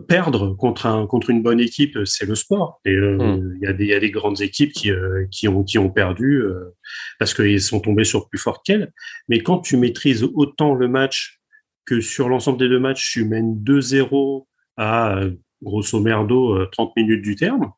perdre 0.00 0.54
contre 0.54 0.86
un 0.86 1.06
contre 1.06 1.30
une 1.30 1.42
bonne 1.42 1.60
équipe, 1.60 1.98
c'est 2.04 2.26
le 2.26 2.34
sport. 2.34 2.80
Et 2.84 2.92
euh, 2.92 3.54
il 3.56 3.62
y 3.62 3.66
a 3.66 3.72
des 3.72 3.86
y 3.86 3.94
a 3.94 4.00
des 4.00 4.10
grandes 4.10 4.40
équipes 4.40 4.72
qui 4.72 4.90
euh, 4.90 5.26
qui 5.30 5.48
ont 5.48 5.62
qui 5.62 5.78
ont 5.78 5.90
perdu 5.90 6.42
euh, 6.42 6.74
parce 7.18 7.34
qu'ils 7.34 7.62
sont 7.62 7.80
tombés 7.80 8.04
sur 8.04 8.28
plus 8.28 8.38
fortes 8.38 8.64
qu'elles. 8.64 8.92
Mais 9.28 9.40
quand 9.40 9.60
tu 9.60 9.76
maîtrises 9.76 10.24
autant 10.34 10.74
le 10.74 10.88
match 10.88 11.40
que 11.84 12.00
sur 12.00 12.28
l'ensemble 12.28 12.58
des 12.58 12.68
deux 12.68 12.80
matchs, 12.80 13.12
tu 13.12 13.24
mènes 13.24 13.62
2-0 13.62 14.46
à 14.76 15.20
grosso 15.62 16.00
merdo 16.00 16.56
euh, 16.56 16.68
30 16.72 16.96
minutes 16.96 17.22
du 17.22 17.36
terme, 17.36 17.70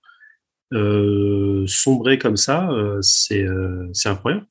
sombrer 1.67 2.19
comme 2.19 2.37
ça, 2.37 2.71
c'est 3.03 3.47
c'est 3.93 4.09
incroyable. 4.09 4.47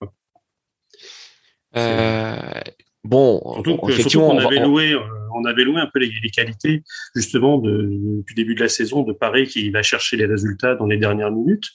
Bon, 3.06 3.42
Surtout, 3.54 3.78
que- 3.78 3.92
effectivement, 3.92 4.30
on 4.32 4.36
va- 4.38 4.46
avait 4.48 4.60
on- 4.60 4.68
loué, 4.70 4.94
euh, 4.94 5.00
on 5.36 5.46
avait 5.46 5.64
loué 5.64 5.80
un 5.80 5.88
peu 5.94 6.00
les, 6.00 6.12
les 6.24 6.30
qualités 6.30 6.84
justement 7.16 7.58
de, 7.58 8.22
du 8.28 8.34
début 8.36 8.56
de 8.56 8.62
la 8.62 8.70
saison 8.70 9.04
de 9.04 9.14
Paris 9.14 9.48
qui 9.48 9.70
va 9.70 9.82
chercher 9.84 10.18
les 10.18 10.26
résultats 10.26 10.76
dans 10.76 10.86
les 10.88 10.98
dernières 10.98 11.32
minutes. 11.32 11.70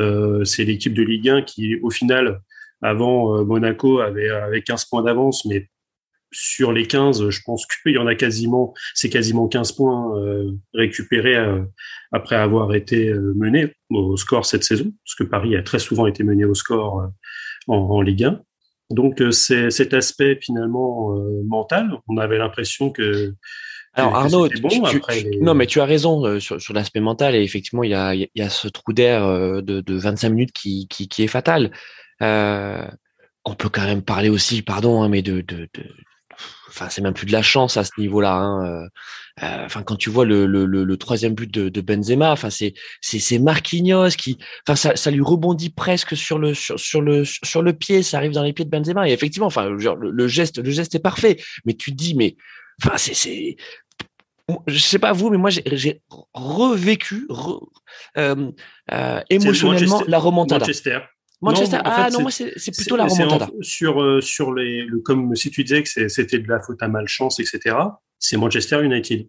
Euh, 0.00 0.44
c'est 0.44 0.64
l'équipe 0.64 0.94
de 0.94 1.02
Ligue 1.02 1.28
1 1.28 1.42
qui, 1.42 1.76
au 1.82 1.90
final, 1.90 2.40
avant 2.82 3.36
euh, 3.38 3.44
Monaco, 3.44 4.00
avait, 4.00 4.30
avait 4.30 4.62
15 4.62 4.84
points 4.86 5.02
d'avance, 5.02 5.44
mais 5.44 5.68
sur 6.32 6.72
les 6.72 6.86
15, 6.86 7.28
je 7.28 7.40
pense 7.44 7.66
qu'il 7.66 7.92
y 7.92 7.98
en 7.98 8.06
a 8.06 8.14
quasiment, 8.14 8.72
c'est 8.94 9.10
quasiment 9.10 9.48
15 9.48 9.72
points 9.72 10.16
euh, 10.16 10.52
récupérés 10.74 11.36
euh, 11.36 11.62
après 12.12 12.36
avoir 12.36 12.72
été 12.74 13.08
euh, 13.08 13.32
mené 13.36 13.74
au 13.90 14.16
score 14.16 14.46
cette 14.46 14.62
saison, 14.62 14.92
parce 15.04 15.16
que 15.16 15.24
Paris 15.24 15.56
a 15.56 15.62
très 15.62 15.80
souvent 15.80 16.06
été 16.06 16.22
mené 16.22 16.44
au 16.44 16.54
score 16.54 17.10
en, 17.66 17.74
en 17.74 18.00
Ligue 18.00 18.24
1. 18.24 18.40
Donc 18.90 19.20
euh, 19.22 19.30
c'est 19.30 19.70
cet 19.70 19.94
aspect 19.94 20.38
finalement 20.42 21.16
euh, 21.16 21.42
mental. 21.46 21.92
On 22.08 22.16
avait 22.16 22.38
l'impression 22.38 22.90
que 22.90 23.34
Alors 23.94 24.16
Arnaud, 24.16 24.48
bon 24.60 24.68
tu- 24.68 24.96
après 24.96 25.20
les- 25.22 25.38
non 25.40 25.54
mais 25.54 25.66
tu 25.66 25.80
as 25.80 25.84
raison 25.84 26.24
euh, 26.26 26.40
sur, 26.40 26.60
sur 26.60 26.74
l'aspect 26.74 27.00
mental 27.00 27.34
et 27.34 27.42
effectivement 27.42 27.84
il 27.84 27.90
y 27.90 27.94
a, 27.94 28.14
il 28.14 28.28
y 28.34 28.42
a 28.42 28.48
ce 28.50 28.68
trou 28.68 28.92
d'air 28.92 29.24
euh, 29.24 29.60
de, 29.62 29.80
de 29.80 29.94
25 29.96 30.28
minutes 30.30 30.52
qui, 30.52 30.86
qui, 30.88 31.08
qui 31.08 31.22
est 31.22 31.28
fatal. 31.28 31.70
Euh, 32.22 32.84
on 33.44 33.54
peut 33.54 33.68
quand 33.70 33.84
même 33.84 34.02
parler 34.02 34.28
aussi, 34.28 34.60
pardon, 34.62 35.02
hein, 35.02 35.08
mais 35.08 35.22
de 35.22 35.40
enfin 36.68 36.88
c'est 36.88 37.00
même 37.02 37.14
plus 37.14 37.26
de 37.26 37.32
la 37.32 37.42
chance 37.42 37.76
à 37.76 37.84
ce 37.84 37.90
niveau-là. 37.98 38.34
Hein. 38.34 38.64
euh, 38.66 38.88
euh, 39.42 39.64
Enfin 39.64 39.82
quand 39.82 39.96
tu 39.96 40.10
vois 40.10 40.24
le, 40.24 40.46
le, 40.46 40.66
le, 40.66 40.84
le 40.84 40.96
troisième 40.96 41.34
but 41.34 41.50
de, 41.52 41.68
de 41.68 41.80
Benzema, 41.80 42.30
enfin 42.32 42.50
c'est 42.50 42.74
c'est 43.00 43.38
Marquinhos 43.38 44.10
qui, 44.10 44.38
enfin 44.66 44.76
ça, 44.76 44.96
ça 44.96 45.10
lui 45.10 45.20
rebondit 45.22 45.70
presque 45.70 46.16
sur 46.16 46.38
le 46.38 46.54
sur, 46.54 46.78
sur 46.78 47.00
le 47.00 47.24
sur 47.24 47.62
le 47.62 47.72
pied, 47.72 48.02
ça 48.02 48.18
arrive 48.18 48.32
dans 48.32 48.42
les 48.42 48.52
pieds 48.52 48.64
de 48.64 48.70
Benzema 48.70 49.08
et 49.08 49.12
effectivement, 49.12 49.46
enfin 49.46 49.68
le, 49.68 50.28
geste 50.28 50.58
le 50.58 50.70
geste 50.70 50.94
est 50.94 51.00
parfait, 51.00 51.38
mais 51.64 51.74
tu 51.74 51.90
te 51.92 51.96
dis 51.96 52.14
mais 52.14 52.36
enfin 52.82 52.96
c'est 52.98 53.14
c'est 53.14 53.56
je 54.66 54.78
sais 54.78 54.98
pas 54.98 55.12
vous, 55.12 55.30
mais 55.30 55.36
moi 55.38 55.50
j'ai- 55.50 56.02
revécu 56.34 57.26
re- 57.30 57.64
euh, 58.18 58.50
euh, 58.92 59.20
émotionnellement 59.30 60.02
la 60.08 60.18
remontada. 60.18 60.66
Manchester. 60.66 60.98
Manchester, 61.42 61.76
Non, 61.76 61.82
en 61.82 61.90
ah 61.94 62.08
non, 62.10 62.16
c'est- 62.30 62.44
moi 62.44 62.52
c'est 62.56 62.76
plutôt 62.76 62.96
la 62.96 63.04
en- 63.04 63.08
remontada. 63.08 63.48
sur 63.62 64.02
euh, 64.02 64.20
sur 64.20 64.52
les 64.52 64.84
le, 64.84 64.98
comme 65.00 65.34
si 65.34 65.50
tu 65.50 65.64
disais 65.64 65.82
que 65.82 66.08
c'était 66.08 66.38
de 66.38 66.48
la 66.48 66.60
faute 66.60 66.82
à 66.82 66.88
malchance, 66.88 67.40
etc. 67.40 67.76
C'est 68.18 68.36
Manchester 68.36 68.84
United. 68.84 69.26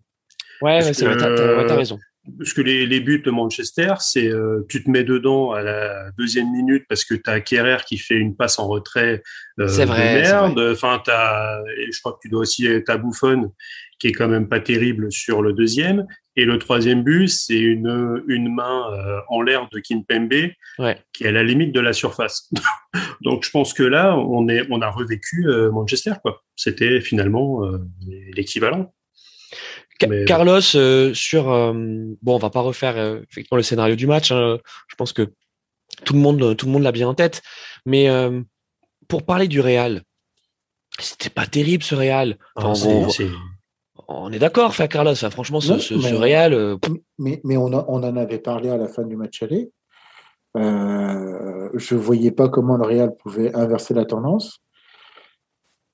Ouais, 0.62 0.84
ouais, 0.84 0.94
c'est 0.94 1.06
t'as 1.06 1.16
t'as- 1.16 1.36
t'as 1.36 1.66
que- 1.68 1.74
raison. 1.74 1.98
Parce 2.38 2.54
que 2.54 2.62
les, 2.62 2.86
les 2.86 3.00
buts 3.00 3.24
de 3.26 3.32
Manchester, 3.32 3.94
c'est 4.00 4.28
euh, 4.28 4.64
tu 4.70 4.84
te 4.84 4.90
mets 4.92 5.04
dedans 5.04 5.54
à 5.54 5.64
la 5.64 6.12
deuxième 6.20 6.52
minute 6.52 6.84
parce 6.88 7.04
que 7.04 7.16
tu 7.16 7.28
as 7.32 7.40
Kerrer 7.42 7.78
qui 7.88 7.98
fait 7.98 8.14
une 8.14 8.36
passe 8.36 8.60
en 8.60 8.68
retrait 8.68 9.24
euh, 9.60 9.68
C'est 9.68 9.86
vrai, 9.86 10.18
de 10.18 10.22
merde. 10.22 10.60
Enfin, 10.72 11.02
t'as, 11.04 11.62
et 11.80 11.92
je 11.92 12.00
crois 12.00 12.14
que 12.14 12.20
tu 12.22 12.30
dois 12.30 12.42
aussi 12.42 12.68
ta 12.86 12.98
bouffonne 12.98 13.50
qui 13.98 14.08
est 14.10 14.12
quand 14.12 14.28
même 14.28 14.48
pas 14.48 14.60
terrible 14.60 15.12
sur 15.12 15.42
le 15.42 15.54
deuxième. 15.54 16.06
Et 16.38 16.46
le 16.46 16.58
troisième 16.60 17.04
but, 17.04 17.28
c'est 17.28 17.60
une, 17.60 18.24
une 18.28 18.54
main 18.54 18.92
euh, 18.94 19.20
en 19.28 19.42
l'air 19.42 19.68
de 19.72 19.80
Kimpembe 19.80 20.52
Ouais. 20.80 20.98
qui 21.14 21.26
est 21.26 21.28
à 21.28 21.32
la 21.32 21.44
limite 21.44 21.74
de 21.74 21.80
la 21.82 21.92
surface. 21.94 22.50
Donc 23.22 23.44
je 23.46 23.50
pense 23.52 23.74
que 23.74 23.84
là, 23.84 24.16
on, 24.18 24.48
est, 24.48 24.66
on 24.70 24.82
a 24.82 24.90
revécu 24.90 25.48
euh, 25.48 25.70
Manchester. 25.72 26.14
quoi. 26.22 26.42
C'était 26.56 27.02
finalement 27.02 27.66
euh, 27.66 27.80
l'équivalent. 28.34 28.94
Mais- 30.08 30.26
Carlos, 30.26 30.62
sur 30.62 31.44
bon, 31.44 32.18
on 32.36 32.38
va 32.40 32.50
pas 32.50 32.62
refaire 32.62 32.98
effectivement 33.30 33.58
le 33.58 33.62
scénario 33.64 33.96
du 33.96 34.08
match. 34.08 34.32
hein. 34.32 34.58
Je 34.88 34.96
pense 34.96 35.14
que 35.14 35.34
tout 36.06 36.14
le 36.14 36.20
monde, 36.20 36.56
tout 36.58 36.66
le 36.66 36.72
monde 36.72 36.82
l'a 36.84 36.92
bien 36.92 37.08
en 37.08 37.14
tête. 37.14 37.44
Mais 37.86 38.08
pour 39.08 39.26
parler 39.26 39.48
du 39.48 39.60
Real, 39.60 40.02
c'était 40.98 41.30
pas 41.30 41.46
terrible 41.46 41.84
ce 41.84 41.94
Real. 41.94 42.38
Enfin, 42.56 42.74
on, 42.90 43.10
est 44.32 44.40
d'accord, 44.40 44.70
enfin, 44.70 44.88
Carlos. 44.88 45.16
franchement, 45.16 45.60
ce, 45.60 45.78
ce, 45.80 46.16
Real. 46.16 46.54
Euh, 46.54 46.78
mais, 47.18 47.42
mais 47.44 47.58
on, 47.58 47.68
on, 47.68 48.04
en 48.04 48.16
avait 48.16 48.40
parlé 48.40 48.70
à 48.70 48.78
la 48.78 48.88
fin 48.88 49.04
du 49.04 49.16
match 49.16 49.42
aller. 49.44 49.72
Euh, 50.58 51.70
je 51.74 51.96
voyais 51.96 52.32
pas 52.32 52.50
comment 52.50 52.78
le 52.78 52.86
Real 52.86 53.16
pouvait 53.16 53.56
inverser 53.56 53.94
la 53.94 54.06
tendance. 54.06 54.60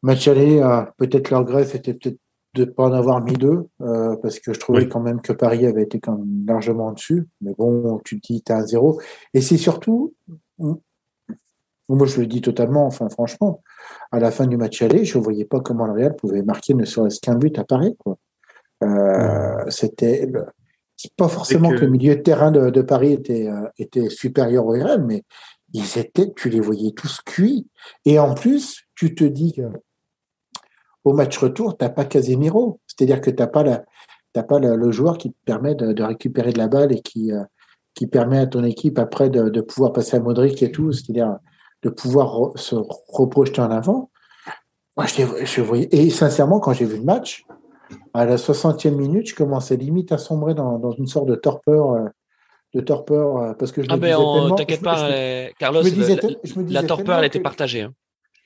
Match 0.04 0.28
aller, 0.28 0.60
euh, 0.60 0.84
peut-être 0.98 1.30
leur 1.30 1.44
greffe 1.44 1.76
était 1.76 1.94
peut-être 1.94 2.20
de 2.54 2.66
ne 2.66 2.70
pas 2.72 2.86
en 2.86 2.94
avoir 2.94 3.22
mis 3.24 3.34
deux, 3.34 3.68
parce 3.78 4.40
que 4.40 4.52
je 4.52 4.60
trouvais 4.60 4.88
quand 4.88 5.02
même 5.02 5.22
que 5.22 5.32
Paris 5.32 5.68
avait 5.68 5.84
été 5.84 6.00
quand 6.00 6.18
même 6.18 6.46
largement 6.48 6.92
dessus. 6.92 7.28
Mais 7.42 7.54
bon, 7.56 8.00
tu 8.04 8.20
te 8.20 8.34
dis, 8.34 8.42
tu 8.42 8.52
as 8.52 8.58
un 8.58 8.66
zéro. 8.66 9.00
Et 9.36 9.42
c'est 9.42 9.58
surtout, 9.58 10.16
moi 10.58 12.08
je 12.08 12.20
le 12.20 12.26
dis 12.26 12.42
totalement, 12.42 12.88
enfin 12.88 13.10
franchement, 13.10 13.62
à 14.12 14.20
la 14.20 14.32
fin 14.32 14.48
du 14.48 14.58
match 14.58 14.82
aller, 14.82 15.06
je 15.06 15.18
ne 15.18 15.24
voyais 15.24 15.46
pas 15.46 15.60
comment 15.60 15.86
le 15.86 15.94
Real 15.94 16.16
pouvait 16.16 16.44
marquer 16.44 16.74
ne 16.74 16.86
serait-ce 16.86 17.20
qu'un 17.20 17.36
but 17.36 17.58
à 17.60 17.64
Paris. 17.64 17.96
Quoi. 17.98 18.18
Euh, 18.84 19.66
C'était 19.70 20.32
pas 21.16 21.28
forcément 21.28 21.70
que... 21.70 21.82
le 21.82 21.88
milieu 21.88 22.16
de 22.16 22.22
terrain 22.22 22.52
de, 22.52 22.82
Paris 22.82 23.14
était, 23.14 23.48
euh, 23.48 23.68
était 23.78 24.10
supérieur 24.10 24.66
au 24.66 24.72
Real, 24.72 25.04
mais 25.04 25.24
ils 25.74 25.98
étaient, 25.98 26.32
tu 26.36 26.50
les 26.50 26.60
voyais 26.60 26.92
tous 26.92 27.22
cuits. 27.26 27.68
Et 28.06 28.20
en 28.20 28.34
plus, 28.34 28.84
tu 28.96 29.14
te 29.14 29.24
dis 29.24 29.54
que 29.54 29.64
au 31.04 31.14
match 31.14 31.38
retour, 31.38 31.78
tu 31.78 31.86
n'as 31.86 31.90
pas 31.90 32.06
Casemiro. 32.06 32.80
C'est-à-dire 32.88 33.22
que 33.22 33.30
tu 33.30 33.38
n'as 33.38 33.48
pas, 33.48 33.64
la, 33.64 34.44
pas 34.44 34.60
le, 34.60 34.92
joueur 34.92 35.18
qui 35.18 35.32
te 35.32 35.38
permet 35.46 35.76
de, 35.76 36.04
récupérer 36.04 36.52
de 36.52 36.58
la 36.58 36.68
balle 36.68 36.92
et 36.92 37.02
qui, 37.02 37.32
euh, 37.32 37.44
qui 37.94 38.08
permet 38.08 38.40
à 38.40 38.48
ton 38.48 38.64
équipe 38.64 39.00
après 39.00 39.30
de, 39.30 39.62
pouvoir 39.62 39.94
passer 39.94 40.18
à 40.18 40.20
Modric 40.20 40.62
et 40.64 40.72
tout, 40.72 40.92
c'est-à-dire 40.92 41.38
de 41.84 41.90
pouvoir 41.90 42.52
se 42.56 42.76
reprojeter 43.08 43.62
en 43.62 43.72
avant. 43.72 44.10
Moi, 44.96 45.06
je, 45.06 45.62
voyais, 45.62 45.88
et 45.92 46.10
sincèrement, 46.10 46.60
quand 46.60 46.74
j'ai 46.74 46.86
vu 46.86 46.98
le 46.98 47.04
match, 47.04 47.46
à 48.14 48.26
la 48.26 48.38
60e 48.38 48.96
minute, 48.96 49.30
je 49.30 49.36
commençais 49.36 49.78
limite 49.78 50.12
à 50.12 50.18
sombrer 50.18 50.56
dans, 50.56 50.92
une 50.92 51.08
sorte 51.08 51.28
de 51.28 51.36
torpeur. 51.36 51.92
Euh, 51.92 52.06
de 52.74 52.82
torpeur 52.82 53.38
euh, 53.38 53.54
parce 53.54 53.72
que 53.72 53.82
je 53.82 53.88
ah 53.90 53.96
ben 53.96 54.18
t'inquiète 54.58 54.82
pas 54.82 55.10
Carlos 55.58 55.82
la 56.68 56.84
torpeur 56.84 57.18
elle 57.18 57.26
était 57.26 57.40
partagée 57.40 57.84
hein. 57.84 57.94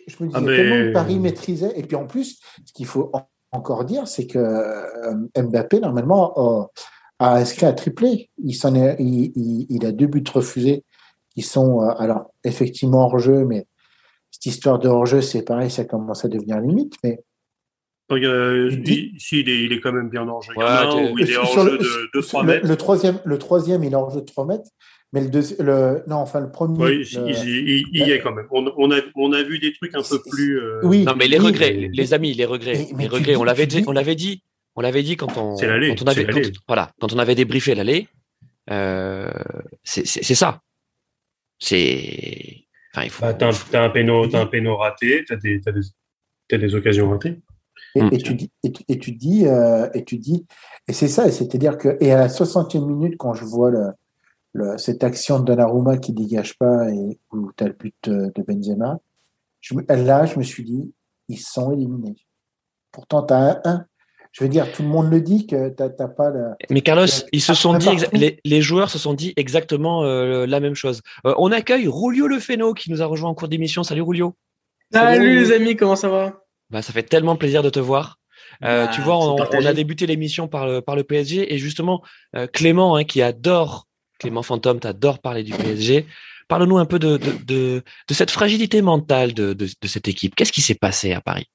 Je 0.07 0.23
me 0.23 0.29
disais 0.29 0.39
ah, 0.39 0.45
tellement 0.45 0.93
Paris 0.93 1.19
maîtrisait. 1.19 1.73
Et 1.75 1.83
puis 1.83 1.95
en 1.95 2.05
plus, 2.05 2.39
ce 2.65 2.73
qu'il 2.73 2.85
faut 2.85 3.11
encore 3.51 3.85
dire, 3.85 4.07
c'est 4.07 4.27
que 4.27 4.39
euh, 4.39 5.13
Mbappé, 5.37 5.79
normalement, 5.79 6.69
a, 7.19 7.35
inscrit 7.35 7.65
un 7.65 7.73
triplé. 7.73 8.29
Il, 8.37 8.55
est, 8.77 8.95
il, 8.99 9.85
a 9.85 9.91
deux 9.91 10.07
buts 10.07 10.23
refusés 10.33 10.83
qui 11.33 11.41
sont, 11.41 11.81
euh, 11.81 11.91
alors, 11.97 12.31
effectivement 12.43 13.05
hors 13.05 13.19
jeu, 13.19 13.45
mais 13.45 13.67
cette 14.29 14.45
histoire 14.45 14.79
de 14.79 14.87
hors 14.87 15.05
jeu, 15.05 15.21
c'est 15.21 15.43
pareil, 15.43 15.69
ça 15.69 15.85
commence 15.85 16.25
à 16.25 16.27
devenir 16.27 16.59
limite. 16.59 16.95
Mais 17.03 17.23
il, 18.17 19.13
si, 19.17 19.39
il 19.39 19.71
est, 19.71 19.79
quand 19.79 19.93
même 19.93 20.09
bien 20.09 20.27
hors 20.27 20.41
jeu. 20.41 20.53
il, 20.57 20.61
est 21.29 21.37
hors 21.37 21.65
jeu 21.65 21.77
de, 22.13 22.21
3 22.21 22.43
mètres. 22.43 22.67
Le, 22.67 22.75
troisième, 22.75 23.19
le 23.23 23.37
troisième, 23.37 23.83
il 23.83 23.93
est 23.93 23.95
hors 23.95 24.11
jeu 24.11 24.21
de 24.21 24.25
3 24.25 24.45
mètres. 24.45 24.69
Mais 25.13 25.21
le, 25.21 25.29
deuxième, 25.29 25.65
le 25.65 26.03
non, 26.07 26.17
enfin 26.17 26.39
le 26.39 26.51
premier. 26.51 26.83
Oui, 26.83 27.05
il, 27.05 28.07
y 28.07 28.11
est 28.11 28.21
quand 28.21 28.33
même. 28.33 28.47
On, 28.51 28.65
on, 28.77 28.91
a, 28.91 28.99
on 29.15 29.33
a 29.33 29.43
vu 29.43 29.59
des 29.59 29.73
trucs 29.73 29.93
un 29.93 30.01
peu 30.01 30.21
plus. 30.29 30.59
Euh... 30.59 30.79
Oui. 30.83 31.03
Non, 31.03 31.15
mais 31.17 31.27
les 31.27 31.37
regrets, 31.37 31.89
les 31.91 32.13
amis, 32.13 32.33
les 32.33 32.45
regrets, 32.45 32.87
les 32.97 33.07
regrets. 33.07 33.35
on 33.35 33.43
l'avait 33.43 33.67
dit, 33.67 33.83
on 33.87 33.91
l'avait 33.91 34.15
dit, 34.15 34.41
on 34.75 34.81
l'avait 34.81 35.03
dit 35.03 35.17
quand 35.17 35.37
on. 35.37 35.57
C'est 35.57 35.67
l'allée. 35.67 35.89
Quand 35.89 36.05
on 36.05 36.07
avait, 36.07 36.25
quand, 36.25 36.39
voilà, 36.67 36.91
quand 37.01 37.13
on 37.13 37.19
avait 37.19 37.35
débriefé 37.35 37.75
l'allée, 37.75 38.07
euh, 38.69 39.29
c'est 39.83 40.05
ça. 40.05 40.61
C'est. 41.61 42.65
Enfin, 42.93 43.05
il 43.05 43.09
faut. 43.09 43.21
Bah, 43.21 43.33
t'as 43.33 43.49
un, 43.49 43.83
un 43.85 43.89
péno, 43.89 44.35
as 44.35 44.39
un 44.39 44.47
péno 44.47 44.75
raté, 44.75 45.23
t'as 45.25 45.37
des, 45.37 45.61
as 45.65 45.71
des, 45.71 45.81
as 46.51 46.57
des 46.57 46.75
occasions 46.75 47.09
ratées. 47.09 47.39
Et, 47.95 47.99
et, 47.99 48.17
tu 48.17 48.33
dis, 48.33 48.51
et, 48.63 48.71
tu, 48.71 48.83
et 48.87 48.99
tu 48.99 49.11
dis, 49.11 49.45
euh, 49.47 49.89
et 49.93 50.03
tu 50.03 50.17
dis, 50.17 50.45
et 50.87 50.93
c'est 50.93 51.07
ça, 51.07 51.29
c'est-à-dire 51.29 51.77
que, 51.77 51.97
et 51.99 52.11
à 52.11 52.17
la 52.17 52.27
60e 52.27 52.85
minute, 52.85 53.17
quand 53.17 53.33
je 53.33 53.45
vois 53.45 53.69
le, 54.53 54.77
cette 54.77 55.03
action 55.03 55.39
de 55.39 55.45
Donnarumma 55.45 55.97
qui 55.97 56.13
dégage 56.13 56.57
pas 56.57 56.89
et 56.89 57.19
où 57.31 57.51
tu 57.51 57.63
as 57.63 57.67
le 57.67 57.73
but 57.73 57.95
de, 58.03 58.31
Benzema, 58.47 58.99
je, 59.59 59.75
là, 59.89 60.25
je 60.25 60.39
me 60.39 60.43
suis 60.43 60.63
dit, 60.63 60.93
ils 61.27 61.39
sont 61.39 61.73
éliminés. 61.73 62.15
Pourtant, 62.91 63.23
tu 63.23 63.33
as 63.33 63.61
un, 63.65 63.85
Je 64.31 64.43
veux 64.43 64.49
dire, 64.49 64.71
tout 64.71 64.81
le 64.81 64.87
monde 64.87 65.11
le 65.11 65.19
dit 65.19 65.45
que 65.45 65.69
tu 65.69 65.83
n'as 65.83 66.07
pas 66.07 66.29
la. 66.29 66.55
Mais 66.69 66.81
Carlos, 66.81 67.05
ils 67.33 67.41
se 67.41 67.53
sont 67.53 67.77
dit, 67.77 67.89
les, 68.13 68.39
les, 68.45 68.61
joueurs 68.61 68.89
se 68.89 68.97
sont 68.97 69.13
dit 69.13 69.33
exactement 69.35 70.03
euh, 70.05 70.45
la 70.45 70.59
même 70.61 70.75
chose. 70.75 71.01
Euh, 71.25 71.33
on 71.37 71.51
accueille 71.51 71.87
Rulio 71.87 72.27
Lefeno 72.27 72.73
qui 72.73 72.91
nous 72.91 73.01
a 73.01 73.05
rejoint 73.05 73.29
en 73.29 73.33
cours 73.33 73.49
d'émission. 73.49 73.83
Salut 73.83 74.01
Rulio. 74.01 74.35
Salut 74.93 75.39
les 75.39 75.51
amis, 75.51 75.75
comment 75.75 75.97
ça 75.97 76.09
va? 76.09 76.43
Bah, 76.69 76.81
Ça 76.81 76.93
fait 76.93 77.03
tellement 77.03 77.35
plaisir 77.35 77.61
de 77.61 77.69
te 77.69 77.79
voir. 77.79 78.19
Euh, 78.63 78.87
tu 78.87 78.99
bah, 78.99 79.05
vois, 79.05 79.17
on, 79.17 79.65
a 79.65 79.73
débuté 79.73 80.05
l'émission 80.05 80.47
par 80.47 80.65
le, 80.65 80.81
par 80.81 80.95
le 80.95 81.03
PSG 81.03 81.53
et 81.53 81.57
justement, 81.57 82.01
Clément, 82.53 82.95
hein, 82.95 83.03
qui 83.03 83.21
adore 83.21 83.87
Clément 84.21 84.43
Fantôme, 84.43 84.79
tu 84.79 84.87
adores 84.87 85.19
parler 85.19 85.43
du 85.43 85.51
PSG. 85.51 86.05
Parle-nous 86.47 86.77
un 86.77 86.85
peu 86.85 86.99
de, 86.99 87.17
de, 87.17 87.81
cette 88.11 88.29
fragilité 88.31 88.81
mentale 88.81 89.33
de, 89.33 89.67
cette 89.85 90.07
équipe. 90.07 90.35
Qu'est-ce 90.35 90.51
qui 90.51 90.61
s'est 90.61 90.75
passé 90.75 91.13
à 91.13 91.21
Paris? 91.21 91.47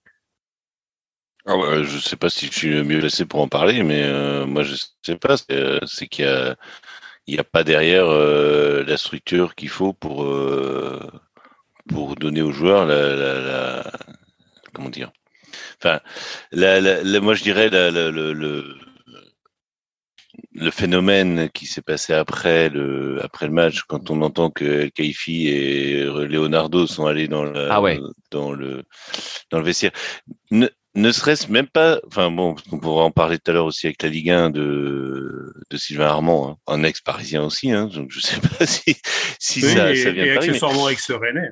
Ah 1.46 1.82
je 1.82 1.96
ne 1.96 2.00
sais 2.00 2.16
pas 2.16 2.28
si 2.28 2.46
je 2.46 2.52
suis 2.52 2.70
le 2.70 2.82
mieux 2.82 2.98
placé 2.98 3.24
pour 3.24 3.40
en 3.40 3.46
parler, 3.48 3.84
mais 3.84 4.02
euh, 4.02 4.46
moi 4.46 4.64
je 4.64 4.72
ne 4.72 4.78
sais 5.02 5.16
pas. 5.16 5.36
C'est 5.36 5.52
euh, 5.52 5.78
qu'il 6.10 6.24
n'y 6.24 6.30
a, 6.30 6.56
il 7.28 7.40
a 7.40 7.44
pas 7.44 7.62
derrière 7.62 8.06
euh, 8.08 8.82
la 8.84 8.96
structure 8.96 9.54
qu'il 9.54 9.68
faut 9.68 9.92
pour, 9.92 10.26
pour 11.88 12.16
donner 12.16 12.42
aux 12.42 12.50
joueurs 12.52 12.84
la, 12.86 13.84
comment 14.72 14.90
dire? 14.90 15.12
Enfin, 15.80 16.00
moi 16.52 17.34
je 17.34 17.42
dirais 17.42 17.68
le, 17.70 18.76
le 20.52 20.70
phénomène 20.70 21.48
qui 21.50 21.66
s'est 21.66 21.82
passé 21.82 22.12
après 22.12 22.70
le 22.70 23.22
après 23.22 23.46
le 23.46 23.52
match, 23.52 23.82
quand 23.82 24.10
on 24.10 24.20
entend 24.22 24.50
que 24.50 24.88
Kaifi 24.88 25.48
et 25.48 26.04
Leonardo 26.04 26.86
sont 26.86 27.06
allés 27.06 27.28
dans 27.28 27.44
le 27.44 27.70
ah 27.70 27.80
dans 28.30 28.52
le 28.52 28.82
dans 29.50 29.58
le 29.58 29.64
vestiaire, 29.64 29.92
ne, 30.50 30.68
ne 30.96 31.12
serait-ce 31.12 31.52
même 31.52 31.68
pas, 31.68 32.00
enfin 32.06 32.30
bon, 32.30 32.56
on 32.72 32.78
pourra 32.78 33.04
en 33.04 33.10
parler 33.10 33.38
tout 33.38 33.50
à 33.50 33.54
l'heure 33.54 33.66
aussi 33.66 33.86
avec 33.86 34.02
la 34.02 34.08
Ligue 34.08 34.30
1 34.30 34.50
de, 34.50 35.52
de 35.70 35.76
Sylvain 35.76 36.06
Armand, 36.06 36.50
hein, 36.50 36.56
un 36.66 36.82
ex-parisien 36.82 37.44
aussi, 37.44 37.70
hein, 37.70 37.86
donc 37.86 38.10
je 38.10 38.20
sais 38.20 38.40
pas 38.40 38.66
si, 38.66 38.96
si 39.38 39.60
ça, 39.60 39.94
ça 39.94 40.10
vient 40.10 40.24
et 40.24 40.30
de 40.30 40.34
Paris. 40.34 40.48
accessoirement 40.48 40.88
ex-rennais. 40.88 41.50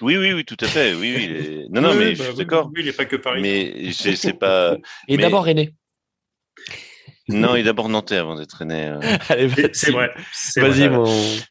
Oui, 0.00 0.16
oui, 0.16 0.32
oui, 0.32 0.44
tout 0.44 0.56
à 0.60 0.66
fait. 0.66 0.94
Oui, 0.94 1.14
oui. 1.16 1.66
Non, 1.70 1.80
non, 1.80 1.94
mais 1.94 2.16
je 2.16 2.22
suis 2.22 2.32
bah 2.32 2.38
d'accord. 2.38 2.66
Oui, 2.74 2.80
il 2.80 2.86
n'est 2.86 2.92
pas 2.92 3.04
que 3.04 3.14
Paris. 3.14 3.40
Mais 3.42 3.92
c'est 3.92 4.32
pas. 4.32 4.76
Et 5.06 5.16
d'abord 5.16 5.44
René. 5.44 5.72
Non, 7.28 7.56
il 7.56 7.60
est 7.60 7.64
d'abord 7.64 7.88
nantais 7.88 8.16
avant 8.16 8.36
d'être 8.36 8.64
né. 8.64 8.88
Euh. 8.88 9.48
c'est 9.72 9.90
vrai. 9.90 10.10
Vas-y, 10.56 10.88
mon. 10.90 11.04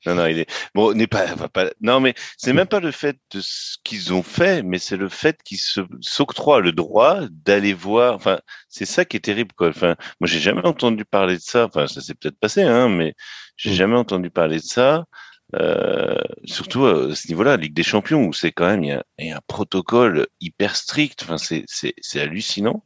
Non, 0.05 0.15
non, 0.15 0.27
il 0.27 0.39
est. 0.39 0.51
Bon, 0.75 0.93
n'est 0.93 1.07
pas, 1.07 1.25
pas. 1.47 1.71
Non, 1.81 1.99
mais 1.99 2.13
c'est 2.37 2.53
même 2.53 2.67
pas 2.67 2.79
le 2.79 2.91
fait 2.91 3.17
de 3.31 3.41
ce 3.41 3.77
qu'ils 3.83 4.13
ont 4.13 4.21
fait, 4.21 4.61
mais 4.61 4.77
c'est 4.77 4.97
le 4.97 5.09
fait 5.09 5.41
qu'ils 5.43 5.59
s'octroient 6.01 6.61
le 6.61 6.73
droit 6.73 7.21
d'aller 7.31 7.73
voir. 7.73 8.13
Enfin, 8.13 8.39
c'est 8.69 8.85
ça 8.85 9.03
qui 9.03 9.17
est 9.17 9.21
terrible, 9.21 9.53
quoi. 9.55 9.69
Enfin, 9.69 9.95
moi, 10.19 10.27
j'ai 10.27 10.39
jamais 10.39 10.65
entendu 10.65 11.05
parler 11.05 11.35
de 11.37 11.41
ça. 11.41 11.65
Enfin, 11.65 11.87
ça 11.87 12.01
s'est 12.01 12.13
peut-être 12.13 12.39
passé, 12.39 12.61
hein, 12.61 12.89
mais 12.89 13.15
j'ai 13.57 13.71
mm. 13.71 13.75
jamais 13.75 13.97
entendu 13.97 14.29
parler 14.29 14.57
de 14.57 14.63
ça. 14.63 15.05
Euh, 15.55 16.19
surtout 16.45 16.85
à 16.85 17.15
ce 17.15 17.27
niveau-là, 17.27 17.57
Ligue 17.57 17.73
des 17.73 17.83
Champions, 17.83 18.25
où 18.25 18.33
c'est 18.33 18.51
quand 18.51 18.67
même 18.67 18.83
il 18.83 19.25
y, 19.27 19.31
a, 19.31 19.37
un 19.37 19.41
protocole 19.47 20.27
hyper 20.41 20.75
strict. 20.75 21.23
Enfin, 21.23 21.37
c'est 21.37 22.19
hallucinant 22.19 22.83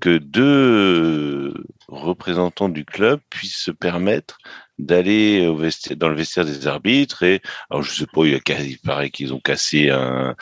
que 0.00 0.18
deux 0.18 1.54
représentants 1.88 2.68
du 2.68 2.84
club 2.84 3.20
puissent 3.30 3.56
se 3.56 3.70
permettre 3.70 4.38
d'aller 4.78 5.46
dans 5.96 6.08
le 6.08 6.16
vestiaire 6.16 6.44
des 6.44 6.66
arbitres 6.66 7.22
et 7.22 7.40
alors 7.70 7.84
je 7.84 7.94
sais 7.94 8.06
pas 8.12 8.24
il, 8.24 8.32
y 8.32 8.34
a, 8.34 8.60
il 8.60 8.78
paraît 8.80 9.10
qu'ils 9.10 9.32
ont 9.32 9.38
cassé 9.38 9.90
un, 9.90 10.34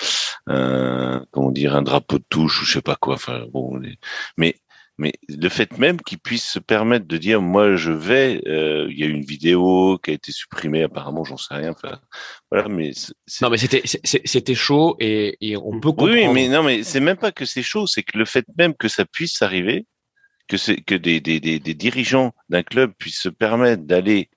un 0.47 1.27
comment 1.33 1.51
dire 1.51 1.77
un 1.77 1.83
drapeau 1.83 2.19
de 2.19 2.25
touche 2.31 2.63
ou 2.63 2.65
je 2.65 2.73
sais 2.73 2.81
pas 2.81 2.97
quoi 2.97 3.17
enfin 3.17 3.45
bon 3.53 3.79
mais 4.39 4.57
mais 4.99 5.13
le 5.29 5.49
fait 5.49 5.79
même 5.79 6.01
qu'ils 6.01 6.19
puissent 6.19 6.49
se 6.49 6.59
permettre 6.59 7.07
de 7.07 7.17
dire 7.17 7.41
moi 7.41 7.77
je 7.77 7.93
vais, 7.93 8.43
euh, 8.47 8.87
il 8.91 8.99
y 8.99 9.03
a 9.05 9.07
une 9.07 9.25
vidéo 9.25 9.99
qui 10.03 10.11
a 10.11 10.15
été 10.15 10.33
supprimée 10.33 10.83
apparemment, 10.83 11.25
j'en 11.25 11.37
sais 11.37 11.55
rien. 11.55 11.71
Enfin, 11.71 11.99
voilà, 12.51 12.69
mais 12.69 12.93
non, 13.41 13.51
mais 13.51 13.57
c'était 13.57 13.83
c'était 13.85 14.55
chaud 14.55 14.97
et, 15.01 15.37
et, 15.41 15.57
on 15.57 15.81
peut 15.81 15.93
comprendre. 15.93 16.13
Oui, 16.13 16.29
mais 16.29 16.49
non, 16.49 16.63
mais 16.63 16.83
c'est 16.83 17.01
même 17.01 17.17
pas 17.17 17.33
que 17.33 17.45
c'est 17.45 17.63
chaud, 17.63 17.87
c'est 17.87 18.03
que 18.03 18.19
le 18.19 18.25
fait 18.25 18.45
même 18.59 18.75
que 18.75 18.89
ça 18.89 19.05
puisse 19.05 19.41
arriver, 19.41 19.87
que 20.47 20.57
c'est 20.57 20.77
que 20.77 20.95
des, 20.95 21.21
des, 21.21 21.41
des, 21.41 21.59
des 21.59 21.75
dirigeants 21.75 22.33
d'un 22.51 22.63
club 22.63 22.93
puissent 22.99 23.23
se 23.23 23.31
permettre 23.31 23.85
d'aller 23.85 24.29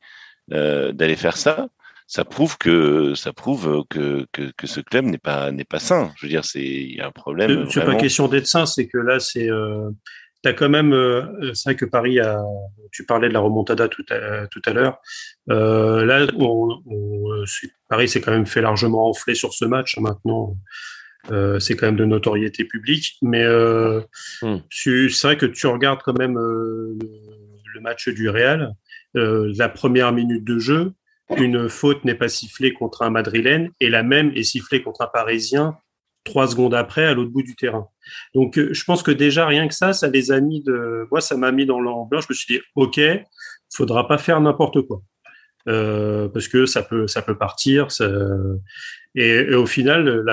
euh, 0.53 0.93
d'aller 0.93 1.15
faire 1.15 1.37
ça, 1.37 1.67
ça 2.07 2.23
prouve 2.23 2.57
que 2.57 3.15
ça 3.15 3.33
prouve 3.33 3.83
que, 3.89 4.27
que, 4.31 4.51
que 4.55 4.67
ce 4.67 4.79
club 4.79 5.05
n'est 5.05 5.17
pas 5.17 5.51
n'est 5.51 5.65
pas 5.65 5.79
sain. 5.79 6.13
Je 6.17 6.25
veux 6.25 6.29
dire, 6.29 6.45
c'est 6.45 6.63
il 6.63 6.95
y 6.95 7.01
a 7.01 7.07
un 7.07 7.11
problème. 7.11 7.67
C'est 7.69 7.83
pas 7.83 7.95
question 7.95 8.27
d'être 8.27 8.47
sain, 8.47 8.65
c'est 8.65 8.87
que 8.87 8.97
là 8.97 9.19
c'est 9.19 9.49
euh, 9.49 9.89
as 10.47 10.53
quand 10.53 10.69
même, 10.69 10.93
euh, 10.93 11.53
c'est 11.53 11.69
vrai 11.69 11.75
que 11.75 11.85
Paris 11.85 12.19
a, 12.19 12.41
tu 12.91 13.05
parlais 13.05 13.27
de 13.27 13.33
la 13.33 13.39
remontada 13.39 13.87
tout 13.87 14.05
à, 14.09 14.47
tout 14.47 14.61
à 14.65 14.73
l'heure. 14.73 14.99
Euh, 15.49 16.05
là, 16.05 16.27
on, 16.37 16.69
Paris 17.89 18.07
s'est 18.07 18.21
quand 18.21 18.31
même 18.31 18.45
fait 18.45 18.61
largement 18.61 19.09
enfler 19.09 19.35
sur 19.35 19.53
ce 19.53 19.65
match. 19.65 19.97
Maintenant, 19.97 20.55
euh, 21.31 21.59
c'est 21.59 21.75
quand 21.75 21.87
même 21.87 21.95
de 21.95 22.05
notoriété 22.05 22.65
publique. 22.65 23.17
Mais 23.21 23.45
hmm. 24.41 24.59
c'est 24.69 25.23
vrai 25.23 25.37
que 25.37 25.45
tu 25.45 25.67
regardes 25.67 26.01
quand 26.03 26.17
même 26.17 26.35
le, 26.35 26.97
match 27.81 28.07
du 28.09 28.29
Real, 28.29 28.73
la 29.13 29.69
première 29.69 30.11
minute 30.11 30.43
de 30.43 30.57
jeu, 30.57 30.93
une 31.37 31.69
faute 31.69 32.03
n'est 32.03 32.15
pas 32.15 32.29
sifflée 32.29 32.73
contre 32.73 33.01
un 33.01 33.09
Madrilène 33.09 33.69
et 33.79 33.89
la 33.89 34.01
même 34.01 34.31
est 34.35 34.43
sifflée 34.43 34.81
contre 34.81 35.01
un 35.01 35.07
Parisien 35.07 35.77
trois 36.25 36.47
secondes 36.47 36.73
après 36.73 37.05
à 37.05 37.13
l'autre 37.13 37.31
bout 37.31 37.43
du 37.43 37.55
terrain. 37.55 37.87
Donc, 38.33 38.59
je 38.59 38.83
pense 38.83 39.01
que 39.01 39.11
déjà 39.11 39.47
rien 39.47 39.67
que 39.67 39.73
ça, 39.73 39.93
ça 39.93 40.09
les 40.09 40.31
a 40.31 40.41
mis 40.41 40.61
de, 40.61 41.07
moi, 41.09 41.21
ça 41.21 41.37
m'a 41.37 41.51
mis 41.51 41.65
dans 41.65 41.79
l'ambiance. 41.79 42.25
Je 42.27 42.33
me 42.33 42.35
suis 42.35 42.55
dit, 42.55 42.61
ok, 42.75 42.99
faudra 43.73 44.07
pas 44.07 44.17
faire 44.17 44.41
n'importe 44.41 44.81
quoi. 44.81 45.01
Euh, 45.67 46.27
parce 46.29 46.47
que 46.47 46.65
ça 46.65 46.83
peut 46.83 47.07
ça 47.07 47.21
peut 47.21 47.37
partir. 47.37 47.87
Et, 49.15 49.55
au 49.55 49.65
final 49.65 50.23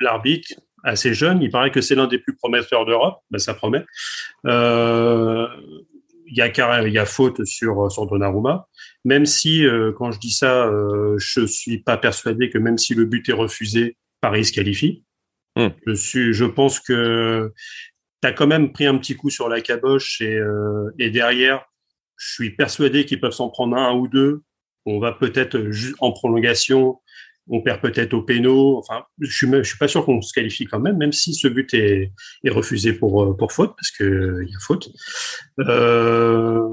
l'arbitre 0.00 0.54
assez 0.84 1.12
jeune 1.12 1.42
il 1.42 1.50
paraît 1.50 1.72
que 1.72 1.80
c'est 1.80 1.96
l'un 1.96 2.06
des 2.06 2.18
plus 2.18 2.36
prometteurs 2.36 2.86
d'Europe 2.86 3.18
ben, 3.32 3.38
ça 3.38 3.54
promet 3.54 3.84
euh, 4.46 5.48
il 6.28 6.36
y 6.36 6.42
a 6.42 6.82
il 6.86 6.92
y 6.92 6.98
a 6.98 7.06
faute 7.06 7.44
sur 7.44 7.90
sur 7.90 8.06
Donnarumma 8.06 8.68
même 9.04 9.26
si 9.26 9.66
euh, 9.66 9.92
quand 9.96 10.12
je 10.12 10.20
dis 10.20 10.30
ça 10.30 10.66
euh, 10.66 11.16
je 11.18 11.44
suis 11.46 11.78
pas 11.78 11.96
persuadé 11.96 12.50
que 12.50 12.58
même 12.58 12.78
si 12.78 12.94
le 12.94 13.06
but 13.06 13.28
est 13.28 13.32
refusé 13.32 13.96
Paris 14.20 14.46
se 14.46 14.52
qualifie 14.52 15.04
hmm. 15.56 15.68
je 15.86 15.92
suis 15.92 16.32
je 16.32 16.44
pense 16.44 16.80
que 16.80 17.52
tu 18.22 18.28
as 18.28 18.32
quand 18.32 18.46
même 18.46 18.72
pris 18.72 18.86
un 18.86 18.98
petit 18.98 19.16
coup 19.16 19.30
sur 19.30 19.48
la 19.48 19.60
caboche 19.60 20.20
et, 20.20 20.34
euh, 20.34 20.90
et 20.98 21.10
derrière 21.10 21.68
je 22.18 22.32
suis 22.32 22.50
persuadé 22.50 23.06
qu'ils 23.06 23.20
peuvent 23.20 23.32
s'en 23.32 23.48
prendre 23.48 23.76
un, 23.76 23.94
ou 23.94 24.08
deux. 24.08 24.42
On 24.84 24.98
va 24.98 25.12
peut-être 25.12 25.58
en 26.00 26.12
prolongation, 26.12 27.00
on 27.48 27.62
perd 27.62 27.80
peut-être 27.80 28.12
au 28.12 28.22
pénal. 28.22 28.52
Enfin, 28.76 29.04
je 29.20 29.30
suis, 29.30 29.46
je 29.46 29.62
suis 29.62 29.78
pas 29.78 29.88
sûr 29.88 30.04
qu'on 30.04 30.20
se 30.20 30.32
qualifie 30.32 30.66
quand 30.66 30.80
même, 30.80 30.98
même 30.98 31.12
si 31.12 31.34
ce 31.34 31.48
but 31.48 31.72
est, 31.74 32.12
est 32.44 32.50
refusé 32.50 32.92
pour, 32.92 33.22
euh, 33.22 33.36
pour 33.36 33.52
faute, 33.52 33.74
parce 33.76 33.90
que 33.92 34.42
il 34.42 34.50
y 34.50 34.54
a 34.54 34.58
faute. 34.60 34.90
Euh, 35.60 36.66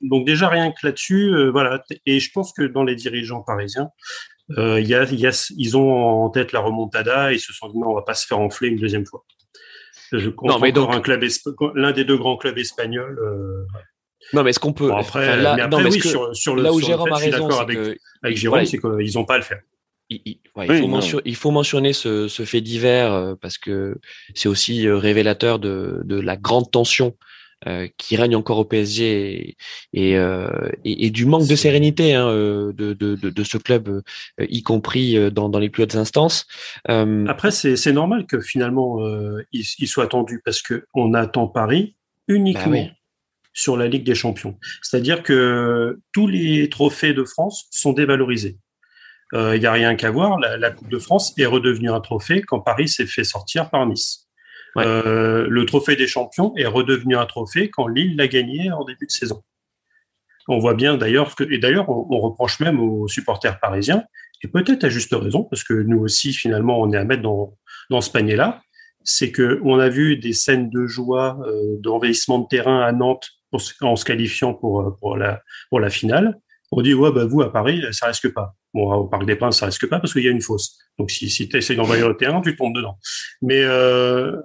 donc 0.00 0.26
déjà 0.26 0.48
rien 0.48 0.72
que 0.72 0.86
là-dessus, 0.86 1.34
euh, 1.34 1.50
voilà. 1.50 1.82
Et 2.06 2.20
je 2.20 2.30
pense 2.32 2.52
que 2.52 2.62
dans 2.62 2.84
les 2.84 2.96
dirigeants 2.96 3.42
parisiens, 3.42 3.90
euh, 4.56 4.80
y 4.80 4.94
a, 4.94 5.04
y 5.04 5.26
a, 5.26 5.52
ils 5.56 5.76
ont 5.76 6.24
en 6.24 6.30
tête 6.30 6.52
la 6.52 6.60
remontada 6.60 7.32
et 7.32 7.36
ils 7.36 7.40
se 7.40 7.52
sont 7.52 7.68
dit 7.68 7.78
non, 7.78 7.90
on 7.90 7.94
va 7.94 8.02
pas 8.02 8.14
se 8.14 8.26
faire 8.26 8.38
enfler 8.38 8.68
une 8.68 8.78
deuxième 8.78 9.04
fois. 9.04 9.24
Je 10.12 10.30
compte 10.30 10.50
non, 10.50 10.58
mais 10.58 10.72
donc... 10.72 10.94
un 10.94 11.00
club 11.00 11.22
l'un 11.74 11.92
des 11.92 12.04
deux 12.04 12.16
grands 12.16 12.36
clubs 12.36 12.56
espagnols. 12.56 13.18
Euh, 13.18 13.66
non, 14.32 14.42
mais 14.42 14.50
est-ce 14.50 14.60
qu'on 14.60 14.72
peut. 14.72 14.92
après, 14.92 15.36
là, 15.36 15.54
mais 15.56 15.62
après 15.62 15.84
oui, 15.84 16.00
sur, 16.00 16.34
sur, 16.34 16.54
le. 16.54 16.62
Là 16.62 16.72
où 16.72 16.80
Jérôme 16.80 17.12
a 17.12 17.16
raison, 17.16 17.50
c'est 17.50 17.60
avec, 17.60 17.76
que, 17.76 17.96
avec 18.22 18.36
Jérôme, 18.36 18.64
c'est 18.64 18.78
qu'ils 18.78 19.14
n'ont 19.14 19.24
pas 19.24 19.34
à 19.34 19.38
le 19.38 19.44
faire. 19.44 19.60
Il, 20.10 20.20
il, 20.24 20.40
ouais, 20.56 20.66
oui, 20.68 20.76
il, 20.76 20.80
faut 20.80 20.88
mentionner, 20.88 21.22
il, 21.26 21.36
faut 21.36 21.50
mentionner 21.50 21.92
ce, 21.92 22.28
ce 22.28 22.44
fait 22.44 22.62
divers 22.62 23.12
euh, 23.12 23.34
parce 23.40 23.58
que 23.58 23.98
c'est 24.34 24.48
aussi 24.48 24.86
euh, 24.86 24.96
révélateur 24.96 25.58
de, 25.58 26.00
de, 26.04 26.18
la 26.18 26.38
grande 26.38 26.70
tension 26.70 27.14
euh, 27.66 27.88
qui 27.96 28.16
règne 28.16 28.36
encore 28.36 28.58
au 28.58 28.64
PSG 28.64 29.04
et, 29.04 29.56
et, 29.92 30.16
euh, 30.16 30.70
et 30.84 31.10
du 31.10 31.26
manque 31.26 31.48
de 31.48 31.56
sérénité 31.56 32.14
hein, 32.14 32.28
euh, 32.28 32.72
de, 32.72 32.92
de, 32.92 33.16
de, 33.16 33.44
ce 33.44 33.58
club, 33.58 34.02
y 34.38 34.62
compris 34.62 35.30
dans, 35.32 35.48
dans 35.48 35.58
les 35.58 35.68
plus 35.68 35.82
hautes 35.82 35.96
instances. 35.96 36.46
Après, 36.86 37.50
c'est 37.50 37.92
normal 37.92 38.26
que 38.26 38.40
finalement 38.40 38.98
il, 39.52 39.64
soit 39.64 40.04
attendu 40.04 40.40
parce 40.44 40.62
que 40.62 40.86
on 40.94 41.14
attend 41.14 41.48
Paris 41.48 41.96
uniquement. 42.28 42.64
Bah 42.64 42.70
oui 42.70 42.90
sur 43.54 43.76
la 43.76 43.88
Ligue 43.88 44.04
des 44.04 44.14
Champions. 44.14 44.56
C'est-à-dire 44.82 45.24
que 45.24 45.98
tous 46.12 46.28
les 46.28 46.68
trophées 46.68 47.12
de 47.12 47.24
France 47.24 47.66
sont 47.72 47.92
dévalorisés. 47.92 48.56
Il 49.32 49.38
euh, 49.38 49.58
n'y 49.58 49.66
a 49.66 49.72
rien 49.72 49.94
qu'à 49.94 50.10
voir, 50.10 50.38
la, 50.38 50.70
Coupe 50.70 50.88
de 50.88 50.98
France 50.98 51.34
est 51.36 51.46
redevenue 51.46 51.90
un 51.90 52.00
trophée 52.00 52.40
quand 52.40 52.60
Paris 52.60 52.88
s'est 52.88 53.06
fait 53.06 53.24
sortir 53.24 53.68
par 53.68 53.86
Nice. 53.86 54.27
Euh, 54.86 55.46
le 55.48 55.66
trophée 55.66 55.96
des 55.96 56.06
champions 56.06 56.52
est 56.56 56.66
redevenu 56.66 57.16
un 57.16 57.26
trophée 57.26 57.70
quand 57.70 57.86
Lille 57.86 58.16
l'a 58.16 58.28
gagné 58.28 58.70
en 58.70 58.84
début 58.84 59.06
de 59.06 59.10
saison. 59.10 59.42
On 60.48 60.58
voit 60.58 60.74
bien 60.74 60.96
d'ailleurs 60.96 61.34
et 61.50 61.58
d'ailleurs, 61.58 61.88
on, 61.90 62.18
reproche 62.20 62.60
même 62.60 62.80
aux 62.80 63.06
supporters 63.06 63.60
parisiens, 63.60 64.04
et 64.42 64.48
peut-être 64.48 64.84
à 64.84 64.88
juste 64.88 65.14
raison, 65.14 65.44
parce 65.44 65.62
que 65.62 65.74
nous 65.74 65.98
aussi, 65.98 66.32
finalement, 66.32 66.80
on 66.80 66.90
est 66.92 66.96
à 66.96 67.04
mettre 67.04 67.22
dans, 67.22 67.56
dans 67.90 68.00
ce 68.00 68.10
panier-là, 68.10 68.62
c'est 69.04 69.30
que 69.30 69.60
on 69.64 69.78
a 69.78 69.88
vu 69.88 70.16
des 70.16 70.32
scènes 70.32 70.70
de 70.70 70.86
joie, 70.86 71.38
euh, 71.46 71.76
d'envahissement 71.80 72.38
de 72.38 72.46
terrain 72.48 72.80
à 72.80 72.92
Nantes 72.92 73.28
en 73.80 73.96
se 73.96 74.04
qualifiant 74.04 74.54
pour, 74.54 74.80
euh, 74.80 74.96
pour, 75.00 75.16
la, 75.16 75.42
pour 75.70 75.80
la 75.80 75.90
finale. 75.90 76.38
On 76.70 76.82
dit, 76.82 76.94
ouais, 76.94 77.12
bah, 77.12 77.24
vous, 77.24 77.40
à 77.42 77.52
Paris, 77.52 77.82
ça 77.92 78.06
risque 78.06 78.32
pas. 78.32 78.54
Bon, 78.74 78.92
au 78.92 79.04
Parc 79.04 79.24
des 79.24 79.36
Princes, 79.36 79.58
ça 79.58 79.66
risque 79.66 79.88
pas 79.88 80.00
parce 80.00 80.12
qu'il 80.12 80.22
y 80.22 80.28
a 80.28 80.30
une 80.30 80.42
fosse. 80.42 80.78
Donc, 80.98 81.10
si, 81.10 81.30
si 81.30 81.48
tu 81.48 81.56
essaies 81.56 81.74
d'envahir 81.74 82.08
le 82.08 82.16
terrain, 82.16 82.42
tu 82.42 82.54
tombes 82.56 82.74
dedans. 82.74 82.98
Mais 83.40 83.62
euh, 83.62 84.36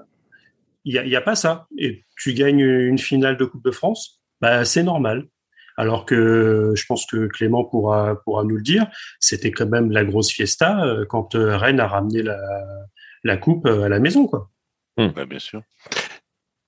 il 0.86 0.98
euh, 0.98 1.06
n'y 1.06 1.16
a, 1.16 1.20
a 1.20 1.22
pas 1.22 1.36
ça. 1.36 1.68
Et 1.78 2.06
tu 2.18 2.34
gagnes 2.34 2.60
une 2.60 2.98
finale 2.98 3.38
de 3.38 3.46
Coupe 3.46 3.64
de 3.64 3.72
France, 3.72 4.22
bah, 4.42 4.66
c'est 4.66 4.84
normal. 4.84 5.28
Alors 5.76 6.06
que 6.06 6.74
je 6.76 6.86
pense 6.86 7.08
que 7.08 7.28
Clément 7.28 7.64
pourra, 7.64 8.22
pourra 8.24 8.44
nous 8.44 8.58
le 8.58 8.62
dire, 8.62 8.86
c'était 9.20 9.52
quand 9.52 9.68
même 9.68 9.90
la 9.90 10.06
grosse 10.06 10.32
fiesta 10.32 10.86
euh, 10.86 11.06
quand 11.06 11.30
Rennes 11.34 11.80
a 11.80 11.88
ramené 11.88 12.22
la, 12.22 12.40
la 13.24 13.38
coupe 13.38 13.66
à 13.66 13.90
la 13.90 14.00
maison. 14.00 14.28
Quoi. 14.28 14.52
Mmh. 14.98 15.24
bien 15.24 15.40
sûr. 15.40 15.64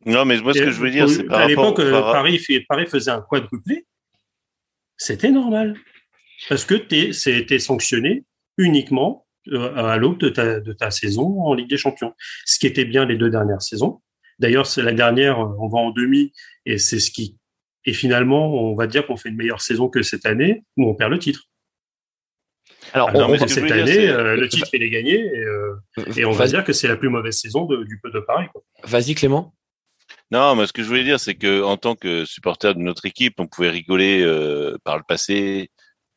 Non, 0.06 0.24
mais 0.24 0.40
moi, 0.40 0.54
ce 0.54 0.60
que 0.60 0.72
je 0.72 0.80
veux 0.80 0.92
dire, 0.92 1.10
c'est 1.10 1.24
par 1.24 1.42
À 1.42 1.48
l'époque, 1.48 1.80
euh, 1.80 1.92
Paris, 1.92 2.40
Paris 2.68 2.86
faisait 2.86 3.12
un 3.12 3.22
quadruplé. 3.22 3.86
C'était 4.98 5.32
normal. 5.32 5.76
Parce 6.48 6.66
que 6.66 6.76
c'était 7.12 7.60
sanctionné 7.60 8.24
uniquement 8.58 9.26
euh, 9.48 9.74
à 9.76 9.98
l'aube 9.98 10.20
de 10.20 10.30
ta, 10.30 10.60
de 10.60 10.74
ta 10.74 10.92
saison 10.92 11.42
en 11.42 11.54
Ligue 11.54 11.70
des 11.70 11.78
Champions. 11.78 12.14
Ce 12.46 12.60
qui 12.60 12.68
était 12.68 12.86
bien 12.86 13.06
les 13.06 13.18
deux 13.18 13.30
dernières 13.30 13.62
saisons. 13.62 14.02
D'ailleurs, 14.40 14.66
c'est 14.66 14.82
la 14.82 14.94
dernière, 14.94 15.40
euh, 15.40 15.56
on 15.60 15.68
va 15.68 15.80
en 15.80 15.92
demi, 15.92 16.34
et 16.66 16.78
c'est 16.78 17.00
ce 17.00 17.12
qui. 17.12 17.38
Et 17.86 17.94
finalement, 17.94 18.54
on 18.54 18.76
va 18.76 18.88
dire 18.88 19.06
qu'on 19.06 19.16
fait 19.16 19.30
une 19.30 19.36
meilleure 19.36 19.62
saison 19.62 19.90
que 19.90 20.02
cette 20.02 20.26
année, 20.26 20.64
où 20.78 20.90
on 20.90 20.96
perd 20.96 21.12
le 21.12 21.20
titre. 21.20 21.44
Alors, 22.94 23.12
on, 23.14 23.48
cette 23.48 23.72
année, 23.72 24.08
le 24.08 24.48
titre, 24.50 24.70
il 24.74 24.82
est 24.82 24.90
gagné, 24.90 25.32
et, 25.96 26.22
et 26.22 26.26
on 26.26 26.32
va 26.32 26.48
dire 26.48 26.64
que 26.64 26.74
c'est 26.74 26.88
la 26.88 26.96
plus 26.96 27.10
mauvaise 27.10 27.38
saison 27.40 27.66
de, 27.66 27.84
du 27.84 28.00
peu 28.02 28.10
de 28.12 28.20
Paris. 28.20 28.48
Vas-y, 28.84 29.14
Clément. 29.14 29.54
Non, 30.32 30.56
mais 30.56 30.66
ce 30.66 30.74
que 30.74 30.82
je 30.82 30.88
voulais 30.88 31.04
dire, 31.04 31.20
c'est 31.20 31.36
que 31.36 31.64
en 31.64 31.78
tant 31.78 31.96
que 31.96 32.26
supporter 32.26 32.74
de 32.74 32.80
notre 32.80 33.06
équipe, 33.06 33.40
on 33.40 33.48
pouvait 33.48 33.70
rigoler 33.70 34.22
euh, 34.22 34.78
par 34.84 34.98
le 34.98 35.04
passé 35.08 35.70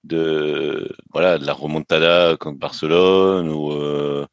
de 0.05 0.91
voilà 1.13 1.39
de 1.39 1.47
la 1.47 1.53
remontada 1.53 2.37
contre 2.37 2.59
Barcelone 2.59 3.49
ou 3.49 3.73
euh, 3.73 4.27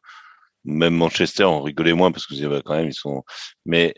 même 0.65 0.95
Manchester, 0.95 1.45
on 1.45 1.61
rigolait 1.61 1.93
moins 1.93 2.11
parce 2.11 2.27
que 2.27 2.47
bah, 2.47 2.61
quand 2.65 2.75
même 2.75 2.89
ils 2.89 2.93
sont. 2.93 3.23
Mais 3.65 3.95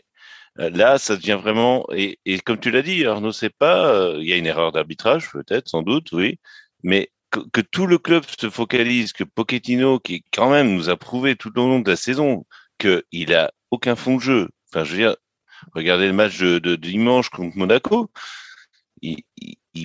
euh, 0.60 0.70
là, 0.70 0.98
ça 0.98 1.16
devient 1.16 1.38
vraiment 1.40 1.86
et, 1.92 2.18
comme 2.44 2.60
tu 2.60 2.70
l'as 2.70 2.82
dit, 2.82 3.04
Arnaud, 3.06 3.32
c'est 3.32 3.54
pas 3.54 4.14
il 4.18 4.28
y 4.28 4.32
a 4.32 4.36
une 4.36 4.46
erreur 4.46 4.72
d'arbitrage 4.72 5.30
peut-être, 5.32 5.68
sans 5.68 5.82
doute, 5.82 6.12
oui, 6.12 6.38
mais 6.82 7.10
que, 7.30 7.60
tout 7.60 7.86
le 7.86 7.98
club 7.98 8.24
se 8.38 8.50
focalise, 8.50 9.12
que 9.12 9.24
Pochettino, 9.24 10.00
qui 10.00 10.24
quand 10.32 10.50
même 10.50 10.74
nous 10.74 10.88
a 10.90 10.96
prouvé 10.96 11.36
tout 11.36 11.56
au 11.58 11.66
long 11.68 11.80
de 11.80 11.90
la 11.90 11.96
saison 11.96 12.46
qu'il 12.78 13.34
a 13.34 13.52
aucun 13.70 13.96
fond 13.96 14.16
de 14.16 14.22
jeu. 14.22 14.48
Enfin, 14.70 14.84
je 14.84 14.92
veux 14.92 14.98
dire, 14.98 15.16
Regardez 15.74 16.06
le 16.06 16.12
match 16.12 16.38
de, 16.38 16.76
dimanche 16.76 17.30
contre 17.30 17.56
Monaco. 17.56 18.10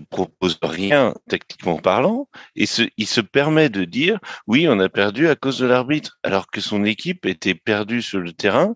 Propose 0.09 0.57
rien 0.61 1.13
tactiquement 1.29 1.77
parlant 1.77 2.27
et 2.55 2.65
il 2.97 3.07
se 3.07 3.21
permet 3.21 3.69
de 3.69 3.83
dire 3.83 4.19
oui 4.47 4.67
on 4.67 4.79
a 4.79 4.89
perdu 4.89 5.27
à 5.27 5.35
cause 5.35 5.59
de 5.59 5.65
l'arbitre 5.65 6.17
alors 6.23 6.47
que 6.47 6.61
son 6.61 6.83
équipe 6.85 7.25
était 7.25 7.55
perdue 7.55 8.01
sur 8.01 8.19
le 8.19 8.31
terrain 8.31 8.75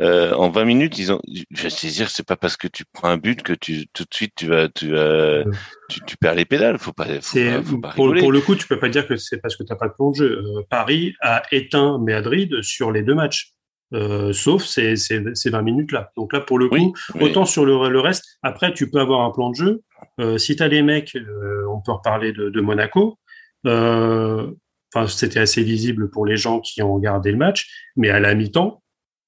euh, 0.00 0.32
en 0.34 0.50
20 0.50 0.64
minutes 0.64 0.98
ils 0.98 1.12
ont 1.12 1.20
je 1.26 1.62
vais 1.62 1.90
dire 1.90 2.10
c'est 2.10 2.26
pas 2.26 2.36
parce 2.36 2.56
que 2.56 2.68
tu 2.68 2.84
prends 2.92 3.08
un 3.08 3.18
but 3.18 3.42
que 3.42 3.52
tu 3.52 3.86
tout 3.92 4.04
de 4.04 4.14
suite 4.14 4.32
tu 4.36 4.46
vas 4.46 4.68
tu 4.68 4.90
vas 4.90 5.44
tu, 5.88 6.16
perds 6.16 6.34
les 6.34 6.44
pédales 6.44 6.78
faut 6.78 6.92
pas, 6.92 7.06
faut 7.20 7.78
pas, 7.78 7.90
pour, 7.90 8.12
pour, 8.14 8.32
le 8.32 8.40
coup 8.40 8.56
tu 8.56 8.66
peux 8.66 8.78
pas 8.78 8.88
dire 8.88 9.06
que 9.06 9.16
c'est 9.16 9.38
parce 9.38 9.56
que 9.56 9.62
tu 9.62 9.72
n'as 9.72 9.78
pas 9.78 9.88
de 9.88 9.94
plan 9.94 10.10
de 10.10 10.16
jeu 10.16 10.42
euh, 10.44 10.62
Paris 10.68 11.14
a 11.20 11.42
éteint 11.52 11.98
Madrid 11.98 12.62
sur 12.62 12.90
les 12.90 13.02
deux 13.02 13.14
matchs 13.14 13.52
euh, 13.92 14.32
sauf 14.32 14.64
ces, 14.64 14.96
ces, 14.96 15.22
ces 15.34 15.50
20 15.50 15.62
minutes-là. 15.62 16.10
Donc 16.16 16.32
là, 16.32 16.40
pour 16.40 16.58
le 16.58 16.68
coup, 16.68 16.94
autant 17.20 17.44
sur 17.44 17.64
le, 17.64 17.88
le, 17.88 18.00
reste, 18.00 18.24
après, 18.42 18.72
tu 18.72 18.90
peux 18.90 18.98
avoir 18.98 19.20
un 19.20 19.30
plan 19.30 19.50
de 19.50 19.54
jeu. 19.54 19.82
Euh, 20.20 20.38
si 20.38 20.56
tu 20.56 20.62
as 20.62 20.68
les 20.68 20.82
mecs, 20.82 21.14
euh, 21.16 21.66
on 21.68 21.80
peut 21.80 21.92
reparler 21.92 22.32
de, 22.32 22.48
de 22.48 22.60
Monaco. 22.60 23.18
Euh, 23.66 24.52
enfin, 24.94 25.06
c'était 25.08 25.40
assez 25.40 25.62
visible 25.62 26.10
pour 26.10 26.26
les 26.26 26.36
gens 26.36 26.60
qui 26.60 26.82
ont 26.82 26.94
regardé 26.94 27.30
le 27.30 27.36
match, 27.36 27.68
mais 27.96 28.10
à 28.10 28.20
la 28.20 28.34
mi-temps, 28.34 28.82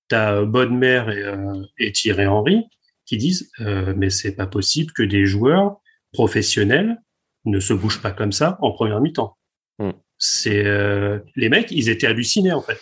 tu 0.08 0.16
as 0.16 0.42
Bodmer 0.42 1.04
et, 1.08 1.22
euh, 1.22 1.62
et 1.78 1.92
Thierry 1.92 2.26
Henry 2.26 2.64
qui 3.04 3.16
disent 3.16 3.50
mais 3.58 4.10
c'est 4.10 4.36
pas 4.36 4.46
possible 4.46 4.92
que 4.92 5.02
des 5.02 5.24
joueurs 5.24 5.78
professionnels 6.12 6.98
ne 7.46 7.58
se 7.58 7.72
bougent 7.72 8.02
pas 8.02 8.10
comme 8.10 8.32
ça 8.32 8.58
en 8.60 8.72
première 8.72 9.00
mi-temps. 9.00 9.34
Hmm. 9.78 9.92
C'est 10.18 10.62
les 11.34 11.48
mecs, 11.48 11.70
ils 11.70 11.88
étaient 11.88 12.06
hallucinés 12.06 12.52
en 12.52 12.60
fait. 12.60 12.78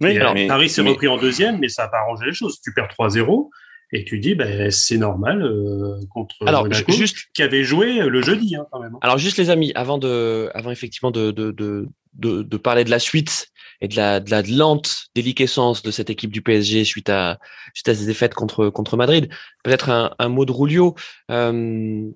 Oui, 0.00 0.18
alors, 0.18 0.34
Paris 0.48 0.70
s'est 0.70 0.80
repris 0.80 1.06
en 1.06 1.18
deuxième, 1.18 1.58
mais 1.58 1.68
ça 1.68 1.84
n'a 1.84 1.88
pas 1.88 1.98
arrangé 1.98 2.24
les 2.24 2.32
choses. 2.32 2.58
Tu 2.62 2.72
perds 2.72 2.88
3-0 2.98 3.50
et 3.92 4.04
tu 4.04 4.18
dis 4.18 4.34
ben, 4.34 4.70
c'est 4.70 4.98
normal 4.98 5.42
euh, 5.42 6.00
contre 6.10 6.34
alors, 6.46 6.64
Monaco, 6.64 6.92
juste... 6.92 7.18
qui 7.34 7.42
avait 7.42 7.64
joué 7.64 8.00
le 8.00 8.22
jeudi 8.22 8.56
hein, 8.56 8.66
quand 8.70 8.80
même. 8.80 8.94
Hein. 8.94 8.98
Alors 9.02 9.18
juste 9.18 9.38
les 9.38 9.50
amis, 9.50 9.72
avant 9.74 9.98
de, 9.98 10.50
avant 10.54 10.70
effectivement 10.70 11.10
de, 11.10 11.30
de, 11.30 11.52
de, 11.52 11.88
de, 12.14 12.42
de 12.42 12.56
parler 12.56 12.84
de 12.84 12.90
la 12.90 12.98
suite 12.98 13.48
et 13.80 13.88
de 13.88 13.96
la, 13.96 14.20
de 14.20 14.30
la 14.30 14.42
lente 14.42 15.06
déliquescence 15.14 15.82
de 15.82 15.90
cette 15.90 16.10
équipe 16.10 16.32
du 16.32 16.42
PSG 16.42 16.84
suite 16.84 17.10
à 17.10 17.38
suite 17.74 17.88
à 17.88 17.94
ses 17.94 18.06
défaites 18.06 18.34
contre 18.34 18.70
contre 18.70 18.96
Madrid, 18.96 19.28
peut-être 19.62 19.90
un, 19.90 20.14
un 20.18 20.28
mot 20.28 20.44
de 20.44 20.52
Rulio. 20.52 20.94
Euh, 21.30 22.08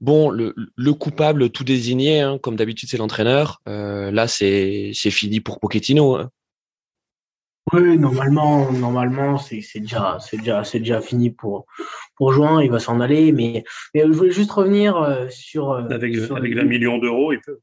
bon, 0.00 0.30
le, 0.30 0.54
le, 0.76 0.94
coupable 0.94 1.50
tout 1.50 1.64
désigné, 1.64 2.20
hein, 2.20 2.38
comme 2.38 2.56
d'habitude 2.56 2.88
c'est 2.88 2.98
l'entraîneur. 2.98 3.60
Euh, 3.68 4.10
là 4.10 4.28
c'est 4.28 4.92
c'est 4.94 5.10
fini 5.10 5.40
pour 5.40 5.58
Pochettino. 5.58 6.16
Hein. 6.16 6.30
Oui, 7.74 7.98
normalement, 7.98 8.70
normalement, 8.72 9.36
c'est 9.36 9.62
déjà, 9.74 10.18
c'est 10.20 10.38
déjà, 10.38 10.64
c'est 10.64 10.78
déjà 10.78 11.00
fini 11.00 11.30
pour 11.30 11.66
pour 12.16 12.32
Juin. 12.32 12.62
Il 12.62 12.70
va 12.70 12.78
s'en 12.78 13.00
aller, 13.00 13.32
mais, 13.32 13.64
mais 13.94 14.02
je 14.02 14.12
voulais 14.12 14.30
juste 14.30 14.52
revenir 14.52 14.96
euh, 14.96 15.26
sur 15.28 15.72
euh, 15.72 15.88
avec 15.90 16.16
avec 16.16 16.54
20 16.54 16.64
millions 16.64 16.98
d'euros, 16.98 17.32
il 17.32 17.40
peut. 17.40 17.58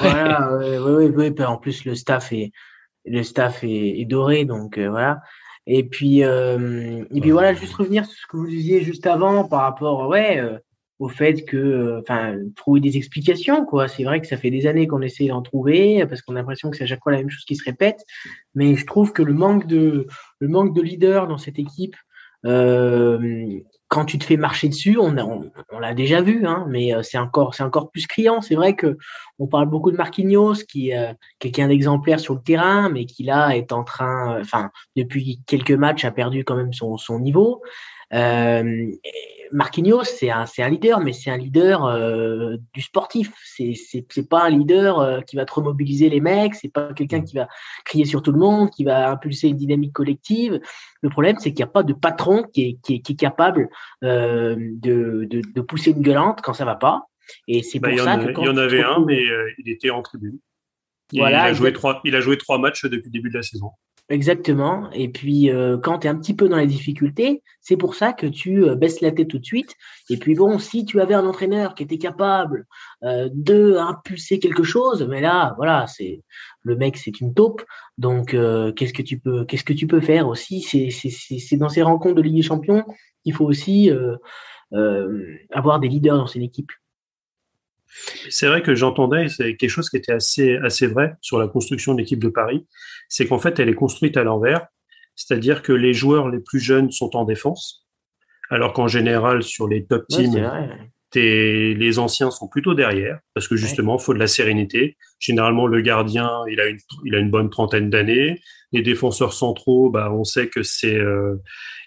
Voilà, 0.00 0.50
oui, 0.58 1.06
oui, 1.06 1.30
oui, 1.30 1.44
En 1.44 1.56
plus, 1.56 1.84
le 1.84 1.94
staff 1.94 2.32
est 2.32 2.52
le 3.04 3.22
staff 3.22 3.62
est, 3.62 4.00
est 4.00 4.04
doré, 4.04 4.44
donc 4.44 4.76
euh, 4.76 4.90
voilà. 4.90 5.20
Et 5.66 5.84
puis 5.84 6.20
et 6.20 7.20
puis 7.20 7.30
voilà, 7.30 7.52
juste 7.52 7.74
revenir 7.74 8.06
sur 8.06 8.18
ce 8.18 8.26
que 8.26 8.36
vous 8.38 8.46
disiez 8.46 8.80
juste 8.80 9.06
avant 9.06 9.46
par 9.46 9.60
rapport, 9.60 10.08
ouais 10.08 10.42
au 10.98 11.08
fait 11.08 11.44
que, 11.44 11.56
euh, 11.56 12.00
enfin, 12.00 12.36
trouver 12.56 12.80
des 12.80 12.96
explications, 12.96 13.64
quoi. 13.64 13.88
C'est 13.88 14.04
vrai 14.04 14.20
que 14.20 14.26
ça 14.26 14.36
fait 14.36 14.50
des 14.50 14.66
années 14.66 14.88
qu'on 14.88 15.02
essaie 15.02 15.28
d'en 15.28 15.42
trouver 15.42 16.04
parce 16.06 16.22
qu'on 16.22 16.34
a 16.34 16.40
l'impression 16.40 16.70
que 16.70 16.76
c'est 16.76 16.84
à 16.84 16.86
chaque 16.86 17.02
fois 17.02 17.12
la 17.12 17.18
même 17.18 17.30
chose 17.30 17.44
qui 17.44 17.56
se 17.56 17.64
répète. 17.64 18.04
Mais 18.54 18.74
je 18.74 18.84
trouve 18.84 19.12
que 19.12 19.22
le 19.22 19.32
manque 19.32 19.66
de, 19.66 20.06
le 20.40 20.48
manque 20.48 20.74
de 20.74 20.82
leader 20.82 21.28
dans 21.28 21.38
cette 21.38 21.58
équipe, 21.58 21.94
euh, 22.46 23.46
quand 23.88 24.04
tu 24.04 24.18
te 24.18 24.24
fais 24.24 24.36
marcher 24.36 24.68
dessus, 24.68 24.98
on, 24.98 25.16
on, 25.72 25.78
l'a 25.78 25.94
déjà 25.94 26.20
vu, 26.20 26.46
hein, 26.46 26.66
mais 26.68 26.94
euh, 26.94 27.02
c'est 27.02 27.18
encore, 27.18 27.54
c'est 27.54 27.62
encore 27.62 27.90
plus 27.90 28.06
criant. 28.06 28.40
C'est 28.40 28.54
vrai 28.54 28.74
que 28.74 28.98
on 29.38 29.46
parle 29.46 29.68
beaucoup 29.68 29.92
de 29.92 29.96
Marquinhos, 29.96 30.64
qui 30.68 30.90
est 30.90 31.14
quelqu'un 31.38 31.68
d'exemplaire 31.68 32.18
sur 32.18 32.34
le 32.34 32.42
terrain, 32.42 32.88
mais 32.88 33.06
qui 33.06 33.22
là 33.22 33.56
est 33.56 33.70
en 33.72 33.84
train, 33.84 34.40
enfin, 34.40 34.70
depuis 34.96 35.40
quelques 35.46 35.70
matchs, 35.70 36.04
a 36.04 36.10
perdu 36.10 36.44
quand 36.44 36.56
même 36.56 36.72
son, 36.72 36.96
son 36.96 37.20
niveau. 37.20 37.62
Euh, 38.14 38.90
Marquinhos, 39.52 40.04
c'est 40.04 40.30
un, 40.30 40.46
c'est 40.46 40.62
un 40.62 40.68
leader, 40.68 41.00
mais 41.00 41.12
c'est 41.12 41.30
un 41.30 41.36
leader 41.36 41.84
euh, 41.84 42.56
du 42.72 42.82
sportif. 42.82 43.32
C'est, 43.44 43.74
c'est, 43.74 44.06
c'est 44.10 44.28
pas 44.28 44.44
un 44.44 44.50
leader 44.50 44.98
euh, 44.98 45.20
qui 45.20 45.36
va 45.36 45.44
trop 45.44 45.62
mobiliser 45.62 46.08
les 46.08 46.20
mecs. 46.20 46.54
C'est 46.54 46.72
pas 46.72 46.92
quelqu'un 46.92 47.22
qui 47.22 47.36
va 47.36 47.48
crier 47.84 48.04
sur 48.04 48.22
tout 48.22 48.32
le 48.32 48.38
monde, 48.38 48.70
qui 48.70 48.84
va 48.84 49.10
impulser 49.10 49.48
une 49.48 49.56
dynamique 49.56 49.92
collective. 49.92 50.60
Le 51.02 51.08
problème, 51.08 51.36
c'est 51.38 51.50
qu'il 51.50 51.64
n'y 51.64 51.70
a 51.70 51.72
pas 51.72 51.82
de 51.82 51.92
patron 51.92 52.42
qui 52.42 52.62
est, 52.62 52.78
qui 52.82 52.96
est, 52.96 53.00
qui 53.00 53.12
est 53.12 53.16
capable 53.16 53.68
euh, 54.04 54.56
de, 54.58 55.26
de, 55.30 55.42
de, 55.54 55.60
pousser 55.60 55.90
une 55.92 56.02
gueulante 56.02 56.40
quand 56.42 56.52
ça 56.52 56.64
va 56.64 56.76
pas. 56.76 57.04
Et 57.46 57.62
c'est 57.62 57.78
bah, 57.78 57.90
pour 57.90 58.00
ça 58.00 58.16
que 58.16 58.40
il 58.40 58.44
y 58.44 58.48
en 58.48 58.56
avait 58.56 58.82
un, 58.82 59.04
mais 59.04 59.22
il 59.58 59.70
était 59.70 59.90
en 59.90 60.02
tribune. 60.02 60.38
Voilà, 61.12 61.48
il 61.48 61.50
a 61.50 61.54
joué 61.54 61.72
trois, 61.72 62.00
il 62.04 62.14
a 62.14 62.20
joué 62.20 62.36
trois 62.36 62.58
matchs 62.58 62.84
depuis 62.84 63.06
le 63.06 63.12
début 63.12 63.30
de 63.30 63.36
la 63.36 63.42
saison. 63.42 63.70
Exactement. 64.10 64.90
Et 64.92 65.08
puis, 65.10 65.50
euh, 65.50 65.76
quand 65.76 65.98
tu 65.98 66.06
es 66.06 66.10
un 66.10 66.16
petit 66.16 66.34
peu 66.34 66.48
dans 66.48 66.56
les 66.56 66.66
difficultés, 66.66 67.42
c'est 67.60 67.76
pour 67.76 67.94
ça 67.94 68.14
que 68.14 68.26
tu 68.26 68.64
euh, 68.64 68.74
baisses 68.74 69.02
la 69.02 69.12
tête 69.12 69.28
tout 69.28 69.38
de 69.38 69.44
suite. 69.44 69.74
Et 70.08 70.16
puis, 70.16 70.34
bon, 70.34 70.58
si 70.58 70.86
tu 70.86 70.98
avais 71.02 71.12
un 71.12 71.26
entraîneur 71.26 71.74
qui 71.74 71.82
était 71.82 71.98
capable 71.98 72.66
euh, 73.04 73.28
de 73.34 73.76
impulser 73.76 74.38
quelque 74.38 74.62
chose, 74.62 75.06
mais 75.10 75.20
là, 75.20 75.52
voilà, 75.58 75.86
c'est 75.86 76.22
le 76.62 76.76
mec, 76.76 76.96
c'est 76.96 77.20
une 77.20 77.34
taupe. 77.34 77.62
Donc, 77.98 78.30
qu'est-ce 78.30 78.92
que 78.92 79.02
tu 79.02 79.18
peux, 79.18 79.44
qu'est-ce 79.44 79.64
que 79.64 79.72
tu 79.72 79.86
peux 79.86 80.00
faire 80.00 80.28
aussi? 80.28 80.60
C'est 80.62 81.56
dans 81.56 81.68
ces 81.68 81.82
rencontres 81.82 82.14
de 82.14 82.22
Ligue 82.22 82.36
des 82.36 82.42
Champions 82.42 82.84
qu'il 83.24 83.34
faut 83.34 83.44
aussi 83.44 83.90
avoir 84.70 85.80
des 85.80 85.88
leaders 85.88 86.16
dans 86.16 86.26
une 86.26 86.42
équipe. 86.42 86.70
C'est 88.30 88.46
vrai 88.46 88.62
que 88.62 88.74
j'entendais, 88.74 89.28
c'est 89.28 89.56
quelque 89.56 89.70
chose 89.70 89.90
qui 89.90 89.96
était 89.96 90.12
assez, 90.12 90.56
assez 90.56 90.86
vrai 90.86 91.14
sur 91.20 91.38
la 91.38 91.48
construction 91.48 91.94
de 91.94 92.00
l'équipe 92.00 92.22
de 92.22 92.28
Paris, 92.28 92.66
c'est 93.08 93.26
qu'en 93.26 93.38
fait, 93.38 93.58
elle 93.58 93.68
est 93.68 93.74
construite 93.74 94.16
à 94.16 94.24
l'envers, 94.24 94.66
c'est-à-dire 95.16 95.62
que 95.62 95.72
les 95.72 95.94
joueurs 95.94 96.28
les 96.28 96.40
plus 96.40 96.60
jeunes 96.60 96.90
sont 96.90 97.16
en 97.16 97.24
défense, 97.24 97.86
alors 98.50 98.72
qu'en 98.72 98.88
général, 98.88 99.42
sur 99.42 99.68
les 99.68 99.84
top 99.84 100.06
teams, 100.08 100.52
les 101.14 101.98
anciens 101.98 102.30
sont 102.30 102.48
plutôt 102.48 102.74
derrière, 102.74 103.18
parce 103.34 103.48
que 103.48 103.56
justement, 103.56 103.96
il 103.98 104.02
faut 104.02 104.14
de 104.14 104.18
la 104.18 104.26
sérénité. 104.26 104.96
Généralement, 105.18 105.66
le 105.66 105.80
gardien, 105.80 106.30
il 106.50 106.60
a 106.60 106.66
une, 106.66 106.78
il 107.04 107.14
a 107.14 107.18
une 107.18 107.30
bonne 107.30 107.50
trentaine 107.50 107.90
d'années. 107.90 108.40
Les 108.72 108.82
défenseurs 108.82 109.32
centraux, 109.32 109.90
bah, 109.90 110.12
on 110.12 110.24
sait 110.24 110.48
que 110.48 110.62
c'est, 110.62 110.96
euh, 110.96 111.36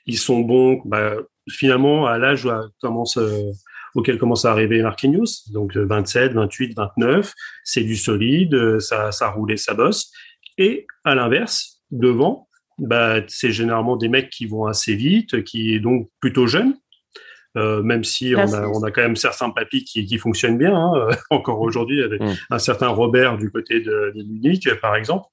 ils 0.06 0.18
sont 0.18 0.40
bons. 0.40 0.82
Bah, 0.86 1.16
finalement, 1.50 2.08
à 2.08 2.18
l'âge 2.18 2.46
où 2.46 2.50
commence 2.82 3.18
euh, 3.18 3.52
auquel 3.96 4.18
commence 4.18 4.46
à 4.46 4.52
arriver 4.52 4.82
Marquinhos, 4.82 5.50
donc 5.52 5.76
27, 5.76 6.34
28, 6.34 6.76
29, 6.76 7.34
c'est 7.64 7.84
du 7.84 7.96
solide, 7.96 8.54
euh, 8.54 8.80
ça, 8.80 9.12
ça 9.12 9.30
roule 9.30 9.52
et 9.52 9.58
ça 9.58 9.74
bosse. 9.74 10.12
Et 10.58 10.88
à 11.04 11.16
l'inverse, 11.16 11.82
devant, 11.92 12.48
bah, 12.78 13.18
c'est 13.28 13.52
généralement 13.52 13.98
des 13.98 14.10
mecs 14.10 14.30
qui 14.30 14.46
vont 14.46 14.66
assez 14.66 14.96
vite, 14.96 15.44
qui 15.44 15.76
est 15.76 15.80
donc 15.80 16.10
plutôt 16.20 16.48
jeunes, 16.48 16.76
euh, 17.58 17.84
même 17.84 18.04
si 18.04 18.34
on 18.36 18.54
a, 18.54 18.68
on 18.68 18.82
a 18.84 18.92
quand 18.92 19.02
même 19.02 19.18
certains 19.18 19.50
papis 19.50 19.84
qui, 19.84 20.06
qui 20.06 20.18
fonctionnent 20.18 20.58
bien, 20.58 20.74
hein, 20.74 21.10
encore 21.30 21.60
aujourd'hui, 21.60 22.02
avec 22.02 22.22
mm. 22.22 22.34
un 22.50 22.60
certain 22.60 22.88
Robert 22.88 23.38
du 23.38 23.52
côté 23.52 23.82
de, 23.82 24.14
de 24.16 24.24
Munich, 24.24 24.70
par 24.82 24.96
exemple. 24.96 25.26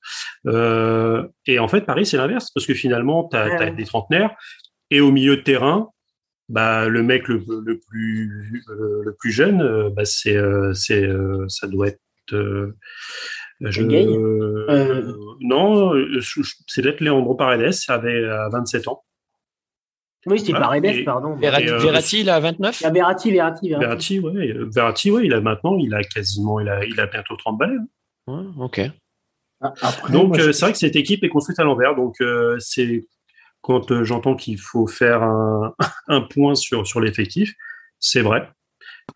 Euh, 0.46 1.26
et 1.46 1.58
en 1.58 1.68
fait, 1.68 1.82
Paris, 1.82 2.06
c'est 2.06 2.16
l'inverse, 2.16 2.50
parce 2.52 2.66
que 2.66 2.74
finalement, 2.74 3.28
tu 3.30 3.36
as, 3.36 3.70
des 3.70 3.84
trentenaires, 3.84 4.34
et 4.90 5.00
au 5.00 5.12
milieu 5.12 5.36
de 5.36 5.42
terrain, 5.42 5.90
bah 6.48 6.88
le 6.88 7.02
mec 7.02 7.28
le, 7.28 7.44
le 7.64 7.78
plus 7.78 8.64
euh, 8.70 9.02
le 9.04 9.14
plus 9.14 9.30
jeune 9.30 9.60
euh, 9.60 9.90
bah 9.90 10.04
c'est 10.04 10.36
euh, 10.36 10.72
c'est 10.72 11.08
ça 11.48 11.66
doit 11.66 11.88
être 11.88 12.00
je, 13.60 13.82
non 15.40 15.92
c'est 16.66 16.82
d'être 16.82 17.00
Leandro 17.00 17.34
Paredes 17.34 17.74
avait 17.88 18.24
à 18.24 18.48
27 18.50 18.88
ans 18.88 19.04
oui, 20.26 20.40
c'est 20.40 20.52
Paredes, 20.52 21.04
pardon. 21.04 21.36
Verratti, 21.36 22.20
il 22.20 22.28
a 22.28 22.40
29 22.40 22.80
Il 22.80 22.92
Verratti, 22.92 23.30
Verratti, 23.30 23.68
Verratti. 23.70 24.20
ouais. 24.20 24.52
Verratti, 24.74 25.10
ouais, 25.10 25.24
il 25.24 25.32
a 25.32 25.40
maintenant, 25.40 25.78
il 25.78 25.94
a 25.94 26.02
quasiment, 26.02 26.58
il 26.60 26.68
a, 26.68 26.84
il 26.84 27.00
a 27.00 27.06
bientôt 27.06 27.36
30 27.36 27.56
balais. 27.56 27.76
Hein. 28.26 28.52
ok. 28.58 28.80
Ah, 29.60 29.72
donc, 30.10 30.36
c'est 30.36 30.60
vrai 30.60 30.72
que 30.72 30.78
cette 30.78 30.96
équipe 30.96 31.24
est 31.24 31.28
construite 31.28 31.58
à 31.60 31.64
l'envers. 31.64 31.94
Donc, 31.94 32.16
c'est 32.58 33.06
quand 33.68 33.92
euh, 33.92 34.02
j'entends 34.02 34.34
qu'il 34.34 34.58
faut 34.58 34.86
faire 34.86 35.22
un, 35.22 35.74
un, 36.08 36.22
point 36.22 36.54
sur, 36.54 36.86
sur 36.86 37.00
l'effectif, 37.00 37.54
c'est 38.00 38.22
vrai. 38.22 38.48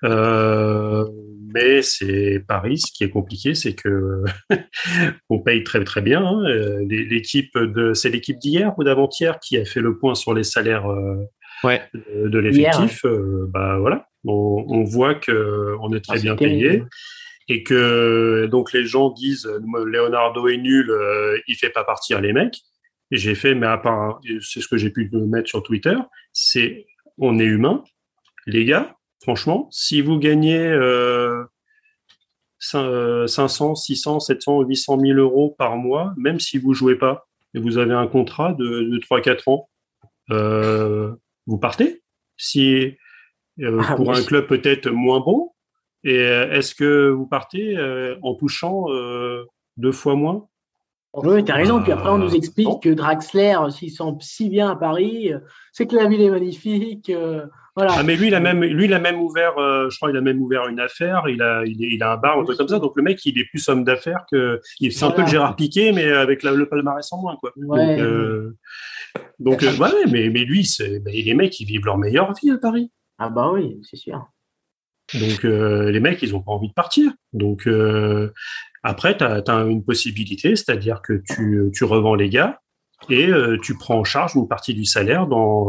Euh, 0.04 1.06
mais 1.54 1.82
c'est 1.82 2.44
Paris, 2.46 2.78
ce 2.78 2.92
qui 2.92 3.04
est 3.04 3.10
compliqué, 3.10 3.54
c'est 3.54 3.74
que 3.74 4.24
on 5.30 5.40
paye 5.40 5.64
très 5.64 5.82
très 5.84 6.02
bien. 6.02 6.24
Hein. 6.24 6.44
Euh, 6.48 6.84
l'équipe 6.86 7.56
de, 7.56 7.94
c'est 7.94 8.10
l'équipe 8.10 8.38
d'hier 8.38 8.74
ou 8.78 8.84
d'avant-hier 8.84 9.38
qui 9.40 9.56
a 9.56 9.64
fait 9.64 9.80
le 9.80 9.96
point 9.98 10.14
sur 10.14 10.34
les 10.34 10.44
salaires 10.44 10.90
euh, 10.90 11.16
ouais. 11.64 11.82
de, 11.94 12.28
de 12.28 12.38
l'effectif. 12.38 13.04
Euh, 13.06 13.46
bah 13.48 13.78
voilà, 13.78 14.06
on, 14.24 14.64
on 14.68 14.84
voit 14.84 15.14
que 15.14 15.74
on 15.80 15.94
est 15.94 16.00
très 16.00 16.18
ah, 16.18 16.22
bien 16.22 16.36
payé 16.36 16.84
et 17.48 17.62
que 17.62 18.46
donc 18.50 18.72
les 18.74 18.84
gens 18.84 19.10
disent 19.10 19.50
Leonardo 19.84 20.46
est 20.48 20.58
nul, 20.58 20.92
il 21.48 21.56
fait 21.56 21.70
pas 21.70 21.84
partir 21.84 22.20
les 22.20 22.32
mecs 22.32 22.62
j'ai 23.18 23.34
fait, 23.34 23.54
mais 23.54 23.66
à 23.66 23.78
part, 23.78 24.20
c'est 24.40 24.60
ce 24.60 24.68
que 24.68 24.76
j'ai 24.76 24.90
pu 24.90 25.08
mettre 25.12 25.48
sur 25.48 25.62
Twitter, 25.62 25.96
c'est 26.32 26.86
on 27.18 27.38
est 27.38 27.44
humain. 27.44 27.84
Les 28.46 28.64
gars, 28.64 28.96
franchement, 29.20 29.68
si 29.70 30.00
vous 30.00 30.18
gagnez 30.18 30.58
euh, 30.58 31.44
500, 32.58 33.74
600, 33.74 34.20
700, 34.20 34.62
800 34.62 35.00
000 35.00 35.18
euros 35.18 35.54
par 35.58 35.76
mois, 35.76 36.14
même 36.16 36.40
si 36.40 36.58
vous 36.58 36.74
jouez 36.74 36.96
pas, 36.96 37.26
et 37.54 37.60
vous 37.60 37.78
avez 37.78 37.94
un 37.94 38.06
contrat 38.06 38.52
de, 38.54 38.64
de 38.64 38.98
3-4 38.98 39.50
ans, 39.50 39.68
euh, 40.30 41.12
vous 41.46 41.58
partez. 41.58 42.02
Si 42.36 42.96
euh, 43.60 43.82
ah, 43.86 43.96
pour 43.96 44.12
un 44.12 44.22
club 44.22 44.46
peut-être 44.46 44.90
moins 44.90 45.20
bon, 45.20 45.50
et 46.04 46.18
euh, 46.18 46.50
est-ce 46.50 46.74
que 46.74 47.10
vous 47.10 47.26
partez 47.26 47.76
en 48.22 48.34
touchant 48.34 48.86
deux 49.76 49.92
fois 49.92 50.14
moins? 50.14 50.48
Oui, 51.14 51.44
tu 51.44 51.52
as 51.52 51.56
raison. 51.56 51.82
Puis 51.82 51.92
après, 51.92 52.08
on 52.08 52.18
nous 52.18 52.34
explique 52.34 52.82
que 52.82 52.88
Draxler, 52.88 53.56
s'il 53.70 53.90
sent 53.90 54.04
si 54.20 54.48
bien 54.48 54.70
à 54.70 54.76
Paris, 54.76 55.32
c'est 55.72 55.86
que 55.86 55.94
la 55.94 56.06
ville 56.06 56.22
est 56.22 56.30
magnifique. 56.30 57.10
Euh, 57.10 57.46
voilà. 57.76 57.92
Ah, 57.98 58.02
mais 58.02 58.16
lui, 58.16 58.28
il 58.28 58.34
a 58.34 58.40
même, 58.40 58.62
lui, 58.62 58.86
il 58.86 58.94
a 58.94 58.98
même 58.98 59.20
ouvert, 59.20 59.58
euh, 59.58 59.88
je 59.90 59.96
crois, 59.96 60.10
il 60.10 60.16
a 60.16 60.20
même 60.22 60.40
ouvert 60.40 60.68
une 60.68 60.80
affaire. 60.80 61.24
Il 61.28 61.42
a, 61.42 61.64
il, 61.66 61.80
il 61.80 62.02
a 62.02 62.12
un 62.12 62.16
bar, 62.16 62.38
un 62.38 62.44
truc 62.44 62.56
comme 62.56 62.68
ça. 62.68 62.78
Donc 62.78 62.92
le 62.96 63.02
mec, 63.02 63.24
il 63.26 63.38
est 63.38 63.44
plus 63.44 63.66
homme 63.68 63.84
d'affaires 63.84 64.24
que, 64.30 64.60
c'est 64.78 65.04
un 65.04 65.10
peu 65.10 65.22
le 65.22 65.28
Gérard 65.28 65.54
Piqué, 65.56 65.92
mais 65.92 66.10
avec 66.10 66.42
le 66.42 66.66
palmarès 66.66 67.12
en 67.12 67.20
moins, 67.20 67.36
quoi. 67.36 67.52
Ouais. 67.56 67.96
Donc, 67.96 68.06
euh, 68.06 68.56
donc 69.38 69.60
ouais, 69.60 70.06
mais, 70.10 70.30
mais 70.30 70.44
lui, 70.44 70.64
c'est, 70.64 71.02
les 71.04 71.34
mecs, 71.34 71.58
ils 71.60 71.66
vivent 71.66 71.84
leur 71.84 71.98
meilleure 71.98 72.32
vie 72.32 72.50
à 72.50 72.58
Paris. 72.58 72.90
Ah 73.18 73.28
bah 73.28 73.50
oui, 73.52 73.78
c'est 73.82 73.96
sûr. 73.96 74.26
Donc 75.14 75.42
les 75.42 76.00
mecs, 76.00 76.22
ils 76.22 76.34
ont 76.34 76.40
pas 76.40 76.52
envie 76.52 76.68
de 76.68 76.72
partir. 76.72 77.12
Donc 77.34 77.68
Après, 78.82 79.16
tu 79.16 79.24
as, 79.24 79.64
une 79.68 79.84
possibilité, 79.84 80.56
c'est-à-dire 80.56 81.02
que 81.02 81.22
tu, 81.34 81.70
tu 81.74 81.84
revends 81.84 82.14
les 82.14 82.28
gars 82.28 82.60
et 83.10 83.30
tu 83.62 83.76
prends 83.76 83.98
en 83.98 84.04
charge 84.04 84.34
une 84.36 84.48
partie 84.48 84.74
du 84.74 84.84
salaire 84.84 85.26
dans, 85.26 85.68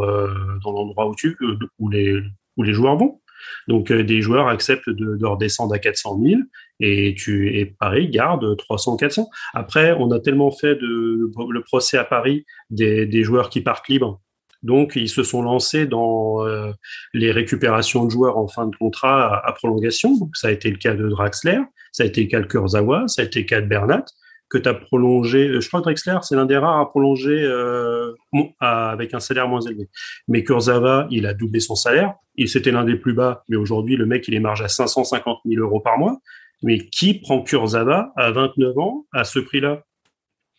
dans 0.64 0.72
l'endroit 0.72 1.08
où, 1.08 1.16
tu, 1.16 1.38
où, 1.80 1.90
les, 1.90 2.20
où 2.58 2.64
les 2.64 2.74
joueurs 2.74 2.98
vont. 2.98 3.22
Donc 3.68 3.92
des 3.92 4.22
joueurs 4.22 4.48
acceptent 4.48 4.90
de, 4.90 5.16
de 5.16 5.26
redescendre 5.26 5.74
à 5.74 5.80
400 5.80 6.20
000 6.24 6.42
et 6.80 7.16
tu 7.18 7.58
et 7.58 7.66
Paris 7.66 8.10
garde 8.10 8.56
300 8.58 8.98
400 8.98 9.30
après 9.54 9.94
on 10.00 10.12
a 10.12 10.20
tellement 10.20 10.52
fait 10.52 10.76
de 10.76 11.30
le 11.50 11.62
procès 11.62 11.98
à 11.98 12.04
Paris 12.04 12.46
des, 12.70 13.06
des 13.06 13.24
joueurs 13.24 13.50
qui 13.50 13.62
partent 13.62 13.88
libres 13.90 14.22
donc 14.64 14.94
ils 14.96 15.10
se 15.10 15.24
sont 15.24 15.42
lancés 15.42 15.86
dans 15.86 16.46
euh, 16.46 16.72
les 17.14 17.32
récupérations 17.32 18.06
de 18.06 18.12
joueurs 18.12 18.38
en 18.38 18.48
fin 18.48 18.66
de 18.66 18.76
contrat 18.76 19.46
à, 19.46 19.52
prolongation. 19.52 20.14
Ça 20.34 20.48
a 20.48 20.52
été 20.52 20.72
le 20.72 20.78
cas 20.78 20.96
de 20.96 21.08
Draxler 21.08 21.60
ça 21.92 22.04
a 22.04 22.06
été 22.08 22.24
le 22.24 22.28
cas 22.28 22.40
de 22.40 22.48
Kurzawa 22.48 23.08
ça 23.08 23.22
a 23.22 23.26
été 23.26 23.42
le 23.42 23.46
cas 23.46 23.62
de 23.62 23.68
Bernat 23.68 24.06
que 24.50 24.58
tu 24.58 24.70
as 24.70 24.74
prolongé 24.74 25.48
euh, 25.48 25.62
je 25.62 25.68
crois 25.68 25.82
que 25.82 25.86
Draxler 25.86 26.18
c'est 26.24 26.36
l'un 26.36 26.46
des 26.46 26.58
rares 26.58 26.80
à 26.80 26.90
prolonger 26.90 27.44
euh, 27.44 28.14
avec 28.60 29.14
un 29.14 29.20
salaire 29.20 29.48
moins 29.48 29.62
élevé. 29.62 29.90
Mais 30.28 30.44
Kurzawa 30.44 31.08
il 31.12 31.28
a 31.28 31.34
doublé 31.34 31.60
son 31.60 31.76
salaire. 31.76 32.16
Il 32.36 32.50
c'était 32.50 32.72
l'un 32.72 32.86
des 32.86 32.96
plus 32.96 33.14
bas 33.14 33.44
mais 33.50 33.58
aujourd'hui 33.58 33.98
le 33.98 34.06
mec 34.06 34.28
il 34.28 34.34
est 34.34 34.40
marge 34.40 34.62
à 34.62 34.70
550 34.70 35.40
000 35.46 35.62
euros 35.62 35.82
par 35.82 35.98
mois. 35.98 36.18
Mais 36.66 36.78
qui 36.78 37.20
prend 37.20 37.44
Kurzawa 37.44 38.14
à 38.16 38.32
29 38.32 38.78
ans 38.78 39.06
à 39.12 39.26
ce 39.26 39.40
prix-là? 39.40 39.84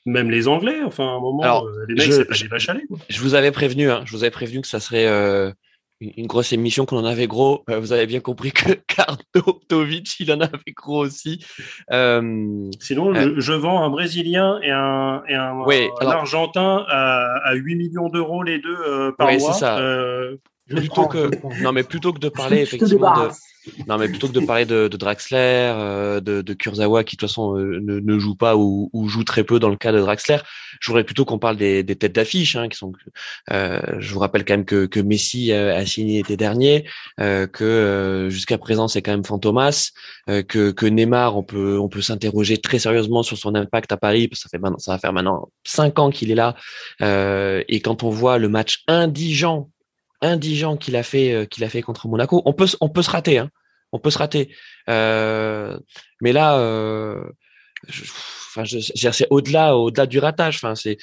Même 0.07 0.31
les 0.31 0.49
Anglais, 0.49 0.83
enfin, 0.85 1.07
à 1.07 1.13
un 1.13 1.21
moment, 1.21 1.65
euh, 1.65 1.87
les 1.89 1.95
mecs, 1.95 2.13
c'est 2.13 2.25
pas 2.27 2.35
des 2.35 2.49
vaches 2.49 2.71
Je 3.09 3.21
vous 3.21 3.35
avais 3.35 3.51
prévenu, 3.51 3.91
hein, 3.91 4.03
je 4.05 4.13
vous 4.13 4.23
avais 4.23 4.31
prévenu 4.31 4.61
que 4.61 4.67
ça 4.67 4.79
serait 4.79 5.07
euh, 5.07 5.51
une 6.01 6.27
grosse 6.27 6.53
émission, 6.53 6.85
qu'on 6.85 6.99
en 6.99 7.07
avait 7.07 7.27
gros. 7.27 7.65
Euh, 7.71 7.81
vous 7.81 7.93
avez 7.93 8.07
bien 8.07 8.21
compris 8.21 8.53
que 8.53 8.73
Kardotovic, 8.87 10.21
il 10.21 10.31
en 10.31 10.41
avait 10.41 10.73
gros 10.77 11.05
aussi. 11.07 11.45
Sinon, 11.91 13.15
je, 13.15 13.53
vends 13.53 13.83
un 13.83 13.89
Brésilien 13.89 14.61
et 14.63 14.71
un, 14.71 15.23
et 15.27 15.35
un, 15.35 15.63
Argentin 16.01 16.85
à, 16.87 17.39
à, 17.43 17.55
8 17.55 17.77
millions 17.77 18.09
d'euros 18.11 18.43
les 18.43 18.59
deux 18.59 19.13
par 19.17 19.29
oui, 19.29 19.39
mois. 19.39 19.53
Ça. 19.55 19.81
Plutôt 20.69 21.07
que, 21.07 21.31
non, 21.63 21.73
mais 21.73 21.83
plutôt 21.83 22.13
que 22.13 22.19
de 22.19 22.29
parler 22.29 22.61
effectivement 22.61 23.25
de 23.25 23.31
non, 23.89 23.99
mais 23.99 24.09
plutôt 24.09 24.29
que 24.29 24.33
de 24.33 24.41
parler 24.41 24.67
de, 24.67 24.89
de 24.89 24.97
Draxler, 24.97 25.39
euh, 25.39 26.21
de, 26.21 26.43
de, 26.43 26.55
Kurzawa 26.55 27.05
qui 27.05 27.17
de 27.17 27.21
toute 27.21 27.29
façon 27.29 27.57
euh, 27.57 27.81
ne, 27.81 27.99
ne, 27.99 28.19
joue 28.19 28.35
pas 28.35 28.57
ou, 28.57 28.91
ou, 28.93 29.09
joue 29.09 29.25
très 29.25 29.45
peu 29.45 29.59
dans 29.59 29.71
le 29.71 29.77
cas 29.77 29.93
de 29.93 30.01
Draxler, 30.01 30.39
je 30.81 30.91
voudrais 30.91 31.05
plutôt 31.05 31.25
qu'on 31.25 31.39
parle 31.39 31.57
des, 31.57 31.83
des 31.83 31.97
têtes 31.97 32.15
d'affiche, 32.15 32.57
hein, 32.57 32.69
qui 32.69 32.77
sont. 32.77 32.93
Euh, 33.51 33.81
je 33.99 34.13
vous 34.13 34.21
rappelle 34.21 34.45
quand 34.45 34.55
même 34.55 34.65
que, 34.65 34.87
que 34.87 35.01
Messi 35.01 35.53
a 35.53 35.85
signé 35.87 36.19
l'été 36.19 36.37
dernier, 36.37 36.87
euh, 37.21 37.47
que 37.47 38.29
jusqu'à 38.31 38.59
présent 38.59 38.89
c'est 38.89 39.03
quand 39.03 39.13
même 39.13 39.25
Fantomas, 39.25 39.93
que, 40.27 40.71
que 40.71 40.87
Neymar, 40.87 41.37
on 41.37 41.43
peut 41.43 41.79
on 41.79 41.89
peut 41.89 42.03
s'interroger 42.03 42.59
très 42.59 42.79
sérieusement 42.79 43.23
sur 43.23 43.39
son 43.39 43.55
impact 43.55 43.93
à 43.93 43.97
Paris, 43.97 44.29
parce 44.29 44.41
que 44.41 44.43
ça 44.45 44.49
fait 44.51 44.59
maintenant, 44.59 44.79
ça 44.79 44.93
va 44.93 44.99
faire 44.99 45.13
maintenant 45.13 45.49
cinq 45.65 45.99
ans 45.99 46.11
qu'il 46.11 46.31
est 46.31 46.35
là, 46.35 46.55
et 47.01 47.81
quand 47.81 48.03
on 48.03 48.11
voit 48.11 48.39
le 48.39 48.49
match 48.49 48.83
indigent 48.89 49.71
indigent 50.25 50.77
qu'il 50.77 50.97
a 50.97 51.03
fait 51.03 51.33
euh, 51.33 51.45
qu'il 51.47 51.65
a 51.65 51.69
fait 51.69 51.83
contre 51.83 52.09
Monaco. 52.09 52.43
On 52.45 52.53
peut 52.53 52.67
on 52.81 53.03
se 53.03 53.11
rater, 53.11 53.39
hein. 53.39 53.51
On 53.93 53.99
peut 53.99 54.11
se 54.11 54.19
rater. 54.19 54.53
Euh, 54.89 55.79
mais 56.21 56.33
là, 56.33 56.59
euh, 56.59 57.23
c'est 57.89 59.29
au-delà, 59.31 59.77
au-delà 59.77 60.07
du 60.07 60.19
ratage. 60.19 60.57
Enfin, 60.57 60.75
c'est, 60.75 60.99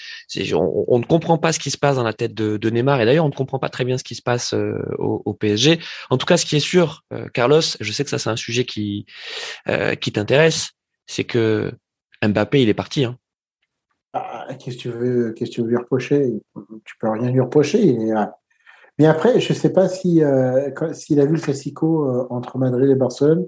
on, 0.53 0.99
ne 0.99 1.05
comprend 1.05 1.37
pas 1.37 1.53
ce 1.53 1.59
qui 1.59 1.71
se 1.71 1.77
passe 1.77 1.95
dans 1.95 2.03
la 2.03 2.11
tête 2.11 2.33
de, 2.33 2.57
de 2.57 2.69
Neymar 2.69 2.99
et 2.99 3.05
d'ailleurs, 3.05 3.23
on 3.23 3.29
ne 3.29 3.33
comprend 3.33 3.59
pas 3.59 3.69
très 3.69 3.85
bien 3.85 3.97
ce 3.97 4.03
qui 4.03 4.15
se 4.15 4.21
passe 4.21 4.53
au, 4.97 5.33
PSG. 5.33 5.79
En 6.09 6.17
tout 6.17 6.25
cas, 6.25 6.35
ce 6.35 6.45
qui 6.45 6.57
est 6.57 6.59
sûr, 6.59 7.05
Carlos, 7.33 7.61
je 7.79 7.91
sais 7.93 8.03
que 8.03 8.09
ça 8.09 8.19
c'est 8.19 8.29
un 8.29 8.35
sujet 8.35 8.65
qui 8.65 9.05
t'intéresse, 9.65 10.71
c'est 11.05 11.23
que 11.23 11.71
Mbappé, 12.21 12.61
il 12.61 12.67
est 12.67 12.73
parti. 12.73 13.05
Hein. 13.05 13.17
Ah, 14.13 14.47
qu'est-ce 14.59 14.75
que 14.75 14.81
tu 14.81 14.89
veux, 14.89 15.31
qu'est-ce 15.31 15.51
que 15.51 15.55
tu 15.55 15.61
veux 15.61 15.69
lui 15.69 15.77
reprocher? 15.77 16.33
Tu 16.83 16.95
peux 16.99 17.09
rien 17.09 17.31
lui 17.31 17.39
reprocher. 17.39 17.81
Il 17.81 18.09
est, 18.09 18.13
mais 19.01 19.07
après, 19.07 19.39
je 19.39 19.51
ne 19.51 19.57
sais 19.57 19.73
pas 19.73 19.89
si 19.89 20.23
euh, 20.23 20.69
s'il 20.93 21.19
a 21.19 21.25
vu 21.25 21.33
le 21.33 21.41
classico 21.41 22.07
euh, 22.07 22.27
entre 22.29 22.59
Madrid 22.59 22.87
et 22.87 22.93
Barcelone. 22.93 23.47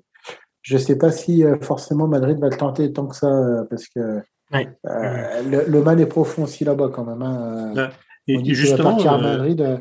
Je 0.64 0.74
ne 0.74 0.80
sais 0.80 0.98
pas 0.98 1.12
si 1.12 1.44
euh, 1.44 1.58
forcément 1.62 2.08
Madrid 2.08 2.40
va 2.40 2.50
le 2.50 2.58
tenter 2.58 2.92
tant 2.92 3.06
que 3.06 3.16
ça, 3.16 3.64
parce 3.70 3.88
que 3.88 4.22
le, 4.52 5.82
mal 5.82 6.02
est 6.02 6.08
profond 6.08 6.46
aussi 6.46 6.64
là-bas 6.64 6.90
quand 6.92 7.06
même. 7.06 7.22
Hein. 7.22 7.92
Et 8.28 8.54
justement, 8.56 8.98
Madrid, 9.20 9.80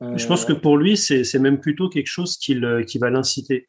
je 0.00 0.26
pense 0.26 0.46
que 0.46 0.54
pour 0.54 0.78
lui, 0.78 0.96
c'est 0.96 1.38
même 1.38 1.60
plutôt 1.60 1.90
quelque 1.90 2.06
chose 2.06 2.38
qui, 2.38 2.58
qui 2.86 2.98
va 2.98 3.10
l'inciter. 3.10 3.68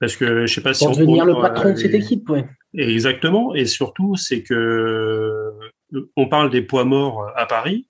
Parce 0.00 0.16
que 0.16 0.46
je 0.46 0.54
sais 0.54 0.62
pas 0.62 0.72
si 0.72 0.86
on 0.86 0.92
devenir 0.92 1.26
le 1.26 1.34
patron 1.34 1.72
de 1.72 1.76
cette 1.76 1.94
équipe, 1.94 2.28
ouais. 2.30 2.46
Exactement. 2.74 3.54
Et 3.54 3.66
surtout, 3.66 4.16
c'est 4.16 4.42
que 4.42 5.52
on 6.16 6.28
parle 6.28 6.50
des 6.50 6.62
poids 6.62 6.84
morts 6.84 7.30
à 7.36 7.44
Paris, 7.44 7.86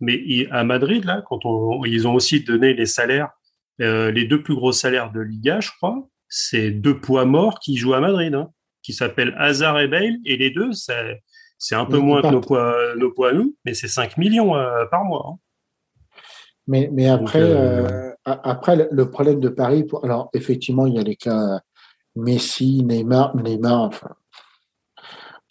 mais 0.00 0.46
à 0.50 0.64
Madrid, 0.64 1.04
là, 1.04 1.22
quand 1.26 1.44
on, 1.44 1.84
ils 1.84 2.06
ont 2.06 2.14
aussi 2.14 2.40
donné 2.40 2.74
les 2.74 2.86
salaires, 2.86 3.30
euh, 3.80 4.10
les 4.10 4.26
deux 4.26 4.42
plus 4.42 4.54
gros 4.54 4.72
salaires 4.72 5.12
de 5.12 5.20
Liga, 5.20 5.60
je 5.60 5.70
crois, 5.76 6.08
c'est 6.28 6.70
deux 6.70 7.00
poids 7.00 7.24
morts 7.24 7.58
qui 7.60 7.76
jouent 7.76 7.94
à 7.94 8.00
Madrid, 8.00 8.34
hein, 8.34 8.50
qui 8.82 8.92
s'appellent 8.92 9.34
Hazard 9.38 9.80
et 9.80 9.88
Bale, 9.88 10.16
et 10.24 10.36
les 10.36 10.50
deux, 10.50 10.72
c'est, 10.72 11.20
c'est 11.58 11.74
un 11.74 11.84
peu 11.84 11.98
moins 11.98 12.22
que 12.22 12.28
nos 12.28 12.40
poids, 12.40 12.94
nos 12.96 13.12
poids 13.12 13.30
à 13.30 13.32
nous, 13.32 13.56
mais 13.64 13.74
c'est 13.74 13.88
5 13.88 14.16
millions 14.16 14.56
euh, 14.56 14.84
par 14.86 15.04
mois. 15.04 15.26
Hein. 15.30 15.38
Mais, 16.66 16.90
mais 16.92 17.08
après, 17.08 17.40
euh, 17.42 18.12
après, 18.24 18.88
le 18.90 19.10
problème 19.10 19.40
de 19.40 19.48
Paris, 19.48 19.84
pour, 19.84 20.04
alors 20.04 20.28
effectivement, 20.34 20.86
il 20.86 20.94
y 20.94 20.98
a 20.98 21.02
les 21.02 21.16
cas 21.16 21.60
Messi, 22.14 22.84
Neymar, 22.84 23.34
Neymar, 23.36 23.82
enfin, 23.82 24.10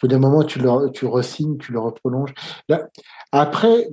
au 0.04 0.08
bout 0.08 0.18
moment, 0.18 0.44
tu 0.44 0.60
le, 0.60 0.92
tu 0.92 1.06
resignes, 1.06 1.58
tu 1.58 1.72
le 1.72 1.80
reprolonges. 1.80 2.34
Là, 2.70 2.88
après, 3.32 3.88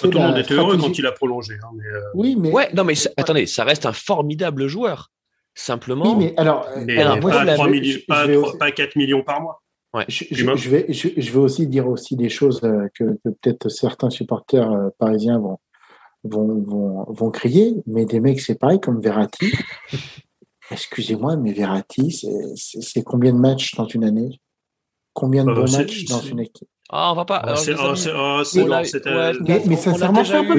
tout 0.00 0.10
le 0.10 0.18
monde 0.18 0.38
était 0.38 0.54
heureux 0.54 0.78
quand 0.78 0.98
il 0.98 1.06
a 1.06 1.12
prolongé. 1.12 1.54
Hein, 1.62 1.70
euh, 1.92 2.00
Oui, 2.14 2.36
mais. 2.36 2.50
Ouais, 2.50 2.70
non, 2.74 2.84
mais 2.84 2.94
attendez, 3.16 3.46
ça 3.46 3.64
reste 3.64 3.86
un 3.86 3.92
formidable 3.92 4.66
joueur. 4.66 5.10
Simplement. 5.54 6.04
Oui, 6.12 6.16
mais 6.18 6.34
alors. 6.36 6.68
Mais 6.84 6.98
alors, 6.98 7.20
pas, 7.20 7.54
3 7.54 7.68
millions, 7.68 7.98
pas, 8.58 8.70
4 8.70 8.96
millions 8.96 9.22
par 9.22 9.40
mois. 9.40 9.62
Ouais. 9.94 10.04
Je, 10.08 10.24
je, 10.30 10.68
vais, 10.68 10.86
je, 10.92 11.32
vais 11.32 11.38
aussi 11.38 11.66
dire 11.66 11.88
aussi 11.88 12.16
des 12.16 12.28
choses 12.28 12.60
euh, 12.64 12.88
que, 12.94 13.18
peut-être 13.24 13.70
certains 13.70 14.10
supporters 14.10 14.70
euh, 14.70 14.90
parisiens 14.98 15.38
vont, 15.38 15.58
vont, 16.24 16.60
vont, 16.60 17.04
vont, 17.08 17.30
crier, 17.30 17.76
mais 17.86 18.04
des 18.04 18.20
mecs, 18.20 18.40
c'est 18.40 18.58
pareil, 18.58 18.78
comme 18.78 19.00
Verratti. 19.00 19.52
Excusez-moi, 20.70 21.36
mais 21.36 21.52
Verratti, 21.52 22.20
c'est 22.56 23.02
combien 23.04 23.32
de 23.32 23.38
matchs 23.38 23.74
dans 23.76 23.86
une 23.86 24.04
année? 24.04 24.40
Combien 25.14 25.44
de 25.44 25.52
bons 25.52 25.72
matchs 25.72 26.04
dans 26.04 26.20
une 26.20 26.40
équipe? 26.40 26.68
Ah, 26.90 27.12
on 27.12 27.16
va 27.16 27.24
pas. 27.24 27.42
mais, 29.66 29.76
sincèrement, 29.76 30.22
pense, 30.22 30.32
un 30.32 30.44
peu 30.44 30.58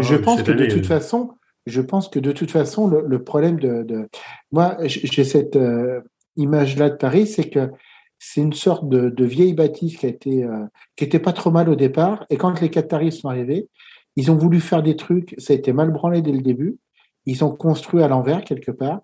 je 0.00 0.16
pense 0.16 0.42
que 0.42 0.52
de 0.52 0.66
toute 0.66 0.86
façon, 0.86 1.32
je 1.66 1.80
pense 1.80 2.08
que 2.08 2.18
de 2.18 2.32
toute 2.32 2.50
façon, 2.50 2.88
le, 2.88 3.22
problème 3.22 3.58
de, 3.58 4.08
moi, 4.52 4.76
j'ai 4.84 5.24
cette 5.24 5.56
euh, 5.56 6.00
image-là 6.36 6.90
de 6.90 6.96
Paris, 6.96 7.26
c'est 7.26 7.48
que 7.48 7.70
c'est 8.18 8.40
une 8.40 8.52
sorte 8.52 8.88
de, 8.88 9.24
vieille 9.24 9.54
bâtisse 9.54 9.96
qui 9.98 10.06
a 10.06 10.08
été, 10.08 10.44
euh, 10.44 10.64
qui 10.96 11.04
était 11.04 11.18
pas 11.18 11.32
trop 11.32 11.50
mal 11.50 11.68
au 11.68 11.76
départ, 11.76 12.24
et 12.30 12.36
quand 12.36 12.60
les 12.60 12.70
Qataris 12.70 13.12
sont 13.12 13.28
arrivés, 13.28 13.68
ils 14.16 14.30
ont 14.30 14.36
voulu 14.36 14.60
faire 14.60 14.82
des 14.82 14.96
trucs, 14.96 15.34
ça 15.38 15.52
a 15.52 15.56
été 15.56 15.72
mal 15.72 15.90
branlé 15.90 16.22
dès 16.22 16.32
le 16.32 16.40
début. 16.40 16.78
Ils 17.26 17.42
ont 17.44 17.50
construit 17.50 18.02
à 18.02 18.08
l'envers 18.08 18.44
quelque 18.44 18.70
part, 18.70 19.00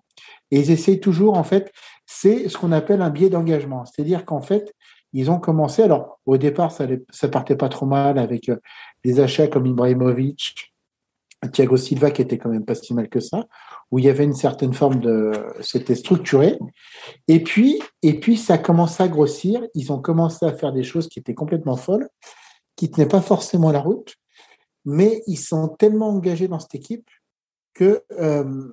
et 0.51 0.59
ils 0.59 0.71
essayent 0.71 0.99
toujours, 0.99 1.37
en 1.37 1.43
fait, 1.43 1.71
c'est 2.05 2.49
ce 2.49 2.57
qu'on 2.57 2.71
appelle 2.71 3.01
un 3.01 3.09
biais 3.09 3.29
d'engagement, 3.29 3.85
c'est-à-dire 3.85 4.25
qu'en 4.25 4.41
fait, 4.41 4.73
ils 5.13 5.29
ont 5.31 5.39
commencé. 5.39 5.83
Alors, 5.83 6.19
au 6.25 6.37
départ, 6.37 6.71
ça, 6.71 6.87
ça 7.09 7.27
partait 7.27 7.55
pas 7.55 7.69
trop 7.69 7.85
mal 7.85 8.17
avec 8.17 8.49
euh, 8.49 8.57
des 9.03 9.19
achats 9.19 9.47
comme 9.47 9.65
Ibrahimovic, 9.65 10.73
Thiago 11.51 11.77
Silva, 11.77 12.11
qui 12.11 12.21
était 12.21 12.37
quand 12.37 12.49
même 12.49 12.65
pas 12.65 12.75
si 12.75 12.93
mal 12.93 13.09
que 13.09 13.19
ça, 13.19 13.45
où 13.89 13.99
il 13.99 14.05
y 14.05 14.09
avait 14.09 14.23
une 14.23 14.35
certaine 14.35 14.73
forme 14.73 14.99
de, 14.99 15.31
c'était 15.61 15.95
structuré. 15.95 16.57
Et 17.27 17.41
puis, 17.43 17.81
et 18.03 18.19
puis, 18.19 18.37
ça 18.37 18.55
a 18.55 18.57
commencé 18.57 19.01
à 19.03 19.07
grossir. 19.07 19.61
Ils 19.73 19.91
ont 19.91 19.99
commencé 19.99 20.45
à 20.45 20.53
faire 20.53 20.71
des 20.71 20.83
choses 20.83 21.09
qui 21.09 21.19
étaient 21.19 21.33
complètement 21.33 21.77
folles, 21.77 22.07
qui 22.75 22.91
tenaient 22.91 23.07
pas 23.07 23.21
forcément 23.21 23.71
la 23.71 23.79
route, 23.79 24.15
mais 24.85 25.23
ils 25.27 25.37
sont 25.37 25.67
tellement 25.67 26.09
engagés 26.09 26.47
dans 26.47 26.59
cette 26.59 26.75
équipe 26.75 27.09
que. 27.73 28.03
Euh, 28.19 28.71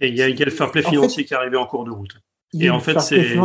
il 0.00 0.16
y, 0.16 0.22
a, 0.22 0.28
il 0.28 0.38
y 0.38 0.42
a 0.42 0.44
le 0.44 0.50
fair 0.52 0.70
play 0.70 0.82
financier 0.82 1.24
qui 1.24 1.34
est 1.34 1.36
arrivé 1.36 1.56
en 1.56 1.66
cours 1.66 1.84
de 1.84 1.90
route. 1.90 2.20
Et 2.54 2.70
en 2.70 2.80
fait, 2.80 2.98
c'est 3.00 3.36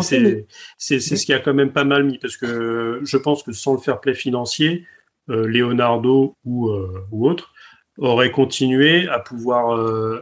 c'est 0.78 1.00
ce 1.00 1.26
qui 1.26 1.34
a 1.34 1.40
quand 1.40 1.54
même 1.54 1.74
pas 1.74 1.84
mal 1.84 2.04
mis 2.04 2.18
parce 2.18 2.38
que 2.38 3.02
je 3.04 3.18
pense 3.18 3.44
que 3.44 3.52
sans 3.52 3.74
le 3.74 3.80
fair 3.80 4.00
play 4.00 4.14
financier, 4.14 4.86
euh, 5.30 5.48
Leonardo 5.48 6.36
ou, 6.44 6.70
euh, 6.70 7.08
ou 7.12 7.30
autre 7.30 7.54
aurait 7.98 8.32
continué 8.32 9.08
à 9.08 9.20
pouvoir 9.20 9.78
euh, 9.78 10.20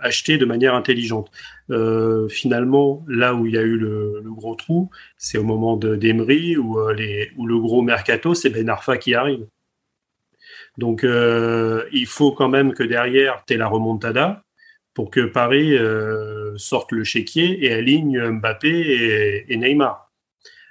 acheter 0.00 0.38
de 0.38 0.46
manière 0.46 0.74
intelligente. 0.74 1.30
finalement, 2.30 3.04
là 3.06 3.34
où 3.34 3.46
il 3.46 3.54
y 3.54 3.58
a 3.58 3.62
eu 3.62 3.76
le, 3.76 4.20
le 4.24 4.30
gros 4.32 4.54
trou, 4.54 4.90
c'est 5.18 5.38
au 5.38 5.44
moment 5.44 5.76
d'Emery 5.76 6.56
où, 6.56 6.78
les, 6.90 7.30
où 7.36 7.46
le 7.46 7.58
gros 7.58 7.82
mercato, 7.82 8.34
c'est 8.34 8.48
Ben 8.48 8.68
Arfa 8.70 8.96
qui 8.96 9.14
arrive. 9.14 9.46
Donc, 10.78 11.04
il 11.04 12.06
faut 12.06 12.32
quand 12.32 12.48
même 12.48 12.72
que 12.72 12.82
derrière, 12.82 13.44
tu 13.46 13.54
aies 13.54 13.58
la 13.58 13.68
remontada 13.68 14.43
pour 14.94 15.10
que 15.10 15.26
Paris 15.26 15.76
sorte 16.56 16.92
le 16.92 17.04
chéquier 17.04 17.64
et 17.64 17.72
aligne 17.72 18.30
Mbappé 18.30 19.44
et 19.48 19.56
Neymar. 19.56 20.04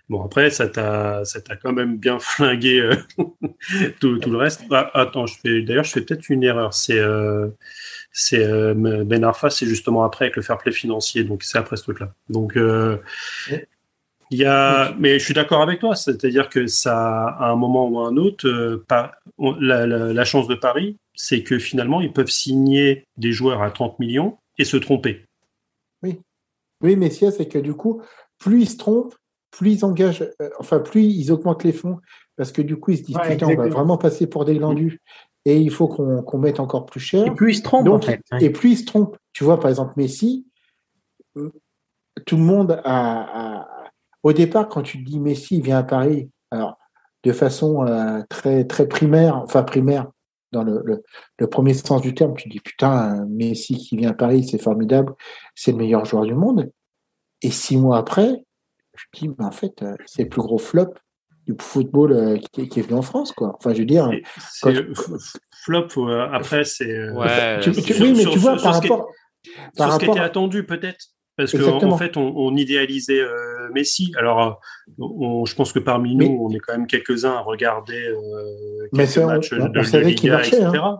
Bon, 0.09 0.23
après, 0.23 0.49
ça 0.49 0.67
t'a, 0.67 1.23
ça 1.23 1.39
t'a 1.41 1.55
quand 1.55 1.71
même 1.71 1.97
bien 1.97 2.19
flingué 2.19 2.79
euh, 2.79 2.95
tout, 3.99 4.17
tout, 4.19 4.29
le 4.29 4.37
reste. 4.37 4.63
Ah, 4.69 4.91
attends, 4.93 5.25
je 5.25 5.35
fais, 5.39 5.61
d'ailleurs, 5.61 5.85
je 5.85 5.91
fais 5.91 6.01
peut-être 6.01 6.29
une 6.29 6.43
erreur. 6.43 6.73
C'est, 6.73 6.99
euh, 6.99 7.47
c'est 8.11 8.43
euh, 8.43 8.73
Ben 9.05 9.23
Arfa, 9.23 9.49
c'est 9.49 9.65
justement 9.65 10.03
après 10.03 10.25
avec 10.25 10.35
le 10.35 10.41
fair 10.41 10.57
play 10.57 10.71
financier, 10.71 11.23
donc 11.23 11.43
c'est 11.43 11.57
après 11.57 11.77
ce 11.77 11.83
truc-là. 11.83 12.13
Donc, 12.29 12.53
il 12.55 14.39
y 14.39 14.45
a, 14.45 14.93
mais 14.99 15.19
je 15.19 15.25
suis 15.25 15.33
d'accord 15.33 15.61
avec 15.61 15.79
toi, 15.79 15.95
c'est-à-dire 15.95 16.49
que 16.49 16.67
ça, 16.67 17.25
à 17.25 17.49
un 17.49 17.55
moment 17.55 17.87
ou 17.87 17.99
à 17.99 18.07
un 18.07 18.17
autre, 18.17 18.47
la, 19.59 19.87
la, 19.87 20.25
chance 20.25 20.47
de 20.47 20.55
Paris, 20.55 20.97
c'est 21.15 21.43
que 21.43 21.59
finalement, 21.59 22.01
ils 22.01 22.13
peuvent 22.13 22.29
signer 22.29 23.05
des 23.17 23.31
joueurs 23.31 23.61
à 23.61 23.71
30 23.71 23.99
millions 23.99 24.37
et 24.57 24.65
se 24.65 24.77
tromper. 24.77 25.25
Oui, 26.01 26.19
oui, 26.81 26.95
mais 26.95 27.09
si 27.09 27.29
c'est 27.31 27.47
que 27.47 27.59
du 27.59 27.73
coup, 27.73 28.01
plus 28.37 28.63
ils 28.63 28.69
se 28.69 28.77
trompent, 28.77 29.15
plus 29.51 29.71
ils 29.71 29.85
engagent, 29.85 30.27
euh, 30.41 30.49
enfin, 30.59 30.79
plus 30.79 31.03
ils 31.03 31.31
augmentent 31.31 31.63
les 31.63 31.71
fonds, 31.71 31.99
parce 32.35 32.51
que 32.51 32.61
du 32.61 32.77
coup, 32.77 32.91
ils 32.91 32.97
se 32.97 33.03
disent, 33.03 33.17
putain, 33.23 33.47
on 33.47 33.55
va 33.55 33.67
vraiment 33.67 33.97
passer 33.97 34.27
pour 34.27 34.45
des 34.45 34.57
glandus, 34.57 34.99
et 35.45 35.59
il 35.59 35.71
faut 35.71 35.87
qu'on 35.87 36.37
mette 36.37 36.59
encore 36.59 36.85
plus 36.85 36.99
cher. 36.99 37.27
Et 37.27 37.31
plus 37.31 37.51
ils 37.53 37.57
se 37.57 37.61
trompent, 37.61 38.05
Et 38.39 38.49
plus 38.49 38.71
ils 38.71 38.77
se 38.77 38.85
trompent. 38.85 39.17
Tu 39.33 39.43
vois, 39.43 39.59
par 39.59 39.69
exemple, 39.69 39.93
Messi, 39.97 40.45
euh, 41.37 41.51
tout 42.25 42.37
le 42.37 42.43
monde 42.43 42.81
a, 42.83 43.67
au 44.23 44.33
départ, 44.33 44.69
quand 44.69 44.81
tu 44.81 44.99
dis 44.99 45.19
Messi 45.19 45.61
vient 45.61 45.77
à 45.77 45.83
Paris, 45.83 46.29
alors, 46.51 46.77
de 47.23 47.31
façon 47.31 47.85
euh, 47.85 48.21
très, 48.29 48.65
très 48.65 48.87
primaire, 48.87 49.37
enfin, 49.37 49.63
primaire, 49.63 50.07
dans 50.53 50.63
le, 50.63 51.03
le, 51.37 51.47
premier 51.47 51.73
sens 51.73 52.01
du 52.01 52.13
terme, 52.13 52.35
tu 52.35 52.47
dis, 52.47 52.59
putain, 52.59 53.25
Messi 53.27 53.75
qui 53.77 53.97
vient 53.97 54.11
à 54.11 54.13
Paris, 54.13 54.47
c'est 54.49 54.61
formidable, 54.61 55.13
c'est 55.55 55.71
le 55.71 55.77
meilleur 55.77 56.05
joueur 56.05 56.25
du 56.25 56.35
monde. 56.35 56.71
Et 57.41 57.51
six 57.51 57.75
mois 57.75 57.97
après, 57.97 58.45
je 58.95 59.05
dis, 59.13 59.29
mais 59.37 59.45
en 59.45 59.51
fait, 59.51 59.81
euh, 59.81 59.95
c'est 60.05 60.23
le 60.23 60.29
plus 60.29 60.41
gros 60.41 60.57
flop 60.57 60.93
du 61.45 61.55
football 61.59 62.13
euh, 62.13 62.37
qui, 62.53 62.79
est 62.79 62.83
venu 62.83 62.93
en 62.93 63.01
France, 63.01 63.33
quoi. 63.33 63.55
Enfin, 63.57 63.73
je 63.73 63.79
veux 63.79 63.85
dire. 63.85 64.09
Flop, 65.63 65.87
euh, 65.97 66.27
après, 66.31 66.63
c'est. 66.63 67.09
Ouais, 67.11 67.59
oui, 67.67 68.13
mais 68.15 68.25
tu 68.25 68.39
vois, 68.39 68.55
par 68.55 68.75
rapport. 68.75 69.09
Par 69.75 69.93
ce 69.93 69.99
qui 69.99 70.05
était 70.05 70.19
attendu, 70.19 70.65
peut-être. 70.65 71.07
Parce 71.35 71.51
qu'en 71.51 71.81
en 71.81 71.97
fait, 71.97 72.15
on, 72.15 72.55
idéalisait 72.55 73.23
Messi. 73.73 74.13
Alors, 74.17 74.61
je 74.97 75.55
pense 75.55 75.73
que 75.73 75.79
parmi 75.79 76.15
nous, 76.15 76.27
on 76.27 76.49
est 76.51 76.59
quand 76.59 76.73
même 76.73 76.87
quelques-uns 76.87 77.33
à 77.33 77.39
regarder 77.39 78.13
quelques 78.93 79.17
matchs 79.17 79.49
de, 79.49 79.57
de 79.57 79.97
Liga, 79.99 80.39
etc. 80.39 80.61
Hein. 80.75 80.99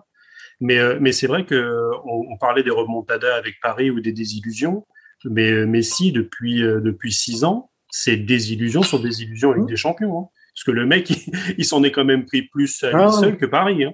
Mais, 0.60 0.80
mais 1.00 1.12
c'est 1.12 1.28
vrai 1.28 1.46
que 1.46 1.92
on, 2.06 2.38
parlait 2.40 2.64
des 2.64 2.72
remontadas 2.72 3.36
avec 3.36 3.56
Paris 3.62 3.92
ou 3.92 4.00
des 4.00 4.12
désillusions. 4.12 4.88
Mais 5.26 5.68
Messi, 5.68 6.12
depuis, 6.12 6.62
depuis 6.62 7.14
six 7.14 7.44
ans, 7.44 7.70
c'est 7.96 8.18
des 8.18 8.54
illusions 8.54 8.82
sur 8.82 9.00
des 9.00 9.22
illusions 9.22 9.52
avec 9.52 9.64
mmh. 9.64 9.68
des 9.68 9.76
champions. 9.76 10.20
Hein. 10.20 10.28
Parce 10.56 10.64
que 10.66 10.72
le 10.72 10.86
mec, 10.86 11.12
il, 11.58 11.64
s'en 11.66 11.84
est 11.84 11.92
quand 11.92 12.06
même 12.06 12.26
pris 12.26 12.42
plus 12.42 12.84
à 12.84 12.90
lui 12.90 13.02
ah 13.02 13.12
seul 13.12 13.38
que 13.38 13.46
Paris. 13.46 13.84
Hein. 13.84 13.94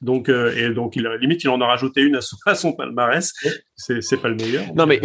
Donc, 0.00 0.28
euh, 0.28 0.54
et 0.56 0.72
donc, 0.74 0.96
il, 0.96 1.08
limite, 1.20 1.44
il 1.44 1.48
en 1.48 1.60
a 1.60 1.66
rajouté 1.66 2.02
une 2.02 2.16
à 2.46 2.54
son, 2.54 2.72
palmarès. 2.76 3.32
C'est, 3.76 4.20
pas 4.20 4.28
le 4.28 4.34
meilleur. 4.36 4.64
Non, 4.74 4.86
mais 4.86 5.00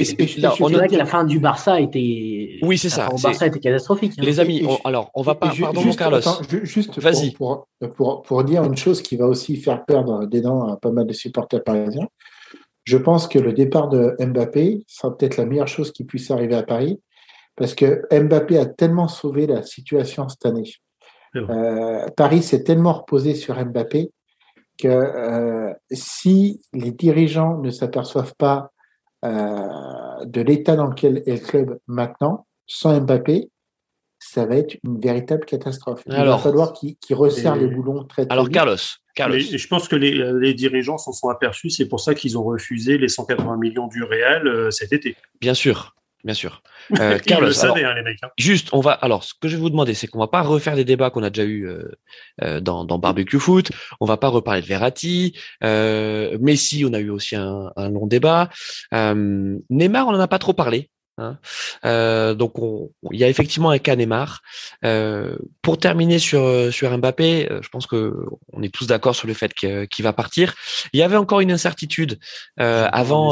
on 0.59 0.73
a 0.73 0.87
que 0.87 0.95
la 0.95 1.05
fin 1.05 1.23
du 1.23 1.39
Barça 1.39 1.79
était. 1.79 2.59
Oui, 2.61 2.77
c'est 2.77 2.89
ça. 2.89 3.09
Le 3.11 3.21
Barça 3.21 3.47
était 3.47 3.59
catastrophique. 3.59 4.13
Hein. 4.17 4.23
Les 4.23 4.39
amis, 4.39 4.65
alors, 4.83 5.11
on 5.13 5.21
va 5.21 5.35
pas. 5.35 5.53
pardon, 5.59 5.81
juste, 5.81 5.99
Carlos. 5.99 6.21
juste 6.63 6.99
Vas-y. 6.99 7.31
Pour, 7.31 7.67
pour, 7.95 8.21
pour, 8.23 8.43
dire 8.43 8.63
une 8.63 8.77
chose 8.77 9.01
qui 9.01 9.17
va 9.17 9.27
aussi 9.27 9.57
faire 9.57 9.85
perdre 9.85 10.25
des 10.25 10.41
dents 10.41 10.67
à 10.67 10.77
pas 10.77 10.91
mal 10.91 11.05
de 11.05 11.13
supporters 11.13 11.63
parisiens. 11.63 12.07
Je 12.83 12.97
pense 12.97 13.27
que 13.27 13.39
le 13.39 13.53
départ 13.53 13.89
de 13.89 14.15
Mbappé 14.19 14.83
sera 14.87 15.15
peut-être 15.15 15.37
la 15.37 15.45
meilleure 15.45 15.67
chose 15.67 15.91
qui 15.91 16.03
puisse 16.03 16.31
arriver 16.31 16.55
à 16.55 16.63
Paris 16.63 16.99
parce 17.55 17.75
que 17.75 18.01
Mbappé 18.11 18.57
a 18.57 18.65
tellement 18.65 19.07
sauvé 19.07 19.45
la 19.45 19.61
situation 19.63 20.27
cette 20.29 20.45
année. 20.45 20.71
Euh, 21.35 22.07
Paris 22.17 22.43
s'est 22.43 22.63
tellement 22.63 22.93
reposé 22.93 23.35
sur 23.35 23.55
Mbappé 23.55 24.11
que 24.81 24.87
euh, 24.87 25.73
si 25.91 26.61
les 26.73 26.91
dirigeants 26.91 27.57
ne 27.59 27.69
s'aperçoivent 27.69 28.35
pas 28.37 28.71
euh, 29.23 30.25
de 30.25 30.41
l'état 30.41 30.75
dans 30.75 30.87
lequel 30.87 31.23
est 31.25 31.41
le 31.41 31.45
club 31.45 31.79
maintenant, 31.87 32.47
sans 32.67 32.99
Mbappé, 32.99 33.49
ça 34.19 34.45
va 34.45 34.55
être 34.55 34.77
une 34.83 34.99
véritable 34.99 35.45
catastrophe. 35.45 36.03
Il 36.05 36.13
va 36.13 36.37
falloir 36.37 36.73
qu'ils 36.73 36.95
resserrent 37.11 37.55
les 37.55 37.67
boulons 37.67 38.03
très, 38.03 38.25
très 38.25 38.33
Alors, 38.33 38.49
Carlos, 38.49 38.75
Carlos. 39.15 39.39
je 39.39 39.67
pense 39.67 39.87
que 39.87 39.95
les, 39.95 40.11
les 40.39 40.53
dirigeants 40.53 40.97
s'en 40.97 41.11
sont 41.11 41.29
aperçus. 41.29 41.71
C'est 41.71 41.87
pour 41.87 41.99
ça 41.99 42.13
qu'ils 42.13 42.37
ont 42.37 42.43
refusé 42.43 42.97
les 42.99 43.07
180 43.07 43.57
millions 43.57 43.87
du 43.87 44.03
Real 44.03 44.71
cet 44.71 44.93
été. 44.93 45.15
Bien 45.39 45.55
sûr 45.55 45.95
bien 46.23 46.33
sûr. 46.33 46.61
Euh, 46.99 47.19
Carlos, 47.19 47.53
hein, 47.63 47.73
hein. 47.75 48.27
Juste, 48.37 48.69
on 48.73 48.81
va. 48.81 48.91
Alors, 48.91 49.23
ce 49.23 49.33
que 49.39 49.47
je 49.47 49.55
vais 49.55 49.61
vous 49.61 49.69
demander, 49.69 49.93
c'est 49.93 50.07
qu'on 50.07 50.19
va 50.19 50.27
pas 50.27 50.41
refaire 50.41 50.75
des 50.75 50.83
débats 50.83 51.09
qu'on 51.09 51.23
a 51.23 51.29
déjà 51.29 51.47
eu 51.47 51.67
euh, 51.67 51.89
euh, 52.41 52.59
dans, 52.59 52.83
dans, 52.83 52.97
barbecue 52.97 53.39
foot. 53.39 53.71
On 54.01 54.05
va 54.05 54.17
pas 54.17 54.27
reparler 54.27 54.61
de 54.61 54.65
Verratti. 54.65 55.37
Euh, 55.63 56.37
Messi, 56.41 56.83
on 56.85 56.93
a 56.93 56.99
eu 56.99 57.09
aussi 57.09 57.35
un, 57.35 57.71
un 57.77 57.89
long 57.89 58.07
débat. 58.07 58.49
Neymar, 58.91 60.07
on 60.07 60.11
en 60.11 60.19
a 60.19 60.27
pas 60.27 60.39
trop 60.39 60.53
parlé. 60.53 60.89
Hein. 61.17 61.37
Euh, 61.85 62.33
donc 62.33 62.53
il 63.11 63.19
y 63.19 63.23
a 63.23 63.29
effectivement 63.29 63.69
un 63.69 63.77
cas 63.77 63.95
Neymar. 63.95 64.41
Euh, 64.85 65.35
pour 65.61 65.77
terminer 65.77 66.19
sur 66.19 66.73
sur 66.73 66.97
Mbappé, 66.97 67.51
euh, 67.51 67.61
je 67.61 67.69
pense 67.69 67.85
que 67.85 68.13
on 68.53 68.61
est 68.61 68.73
tous 68.73 68.87
d'accord 68.87 69.15
sur 69.15 69.27
le 69.27 69.33
fait 69.33 69.53
qu'il 69.53 70.03
va 70.03 70.13
partir. 70.13 70.55
Il 70.93 70.99
y 70.99 71.03
avait 71.03 71.17
encore 71.17 71.41
une 71.41 71.51
incertitude 71.51 72.19
avant 72.57 73.31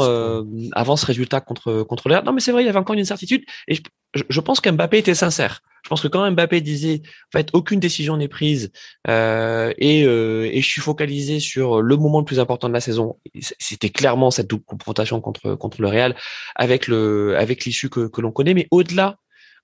avant 0.72 0.96
ce 0.96 1.06
résultat 1.06 1.40
contre 1.40 1.82
contre 1.82 2.08
l'air. 2.08 2.22
Non 2.24 2.32
mais 2.32 2.40
c'est 2.40 2.52
vrai, 2.52 2.62
il 2.62 2.66
y 2.66 2.68
avait 2.68 2.78
encore 2.78 2.94
une 2.94 3.00
incertitude 3.00 3.44
et 3.68 3.74
je, 3.74 3.82
je 4.14 4.40
pense 4.40 4.60
qu'Mbappé 4.60 4.98
était 4.98 5.14
sincère. 5.14 5.62
Je 5.82 5.88
pense 5.88 6.02
que 6.02 6.08
quand 6.08 6.30
Mbappé 6.30 6.60
disait, 6.60 7.02
en 7.32 7.38
fait, 7.38 7.48
aucune 7.52 7.80
décision 7.80 8.16
n'est 8.16 8.28
prise 8.28 8.70
euh, 9.08 9.72
et, 9.78 10.04
euh, 10.04 10.48
et, 10.52 10.60
je 10.60 10.66
suis 10.66 10.80
focalisé 10.80 11.40
sur 11.40 11.80
le 11.80 11.96
moment 11.96 12.18
le 12.18 12.24
plus 12.24 12.38
important 12.38 12.68
de 12.68 12.74
la 12.74 12.80
saison. 12.80 13.18
C'était 13.58 13.90
clairement 13.90 14.30
cette 14.30 14.48
double 14.48 14.64
confrontation 14.64 15.20
contre 15.20 15.54
contre 15.54 15.80
le 15.80 15.88
Real 15.88 16.16
avec 16.54 16.86
le 16.86 17.36
avec 17.38 17.64
l'issue 17.64 17.88
que, 17.88 18.08
que 18.08 18.20
l'on 18.20 18.32
connaît. 18.32 18.54
Mais 18.54 18.68
au-delà 18.70 19.16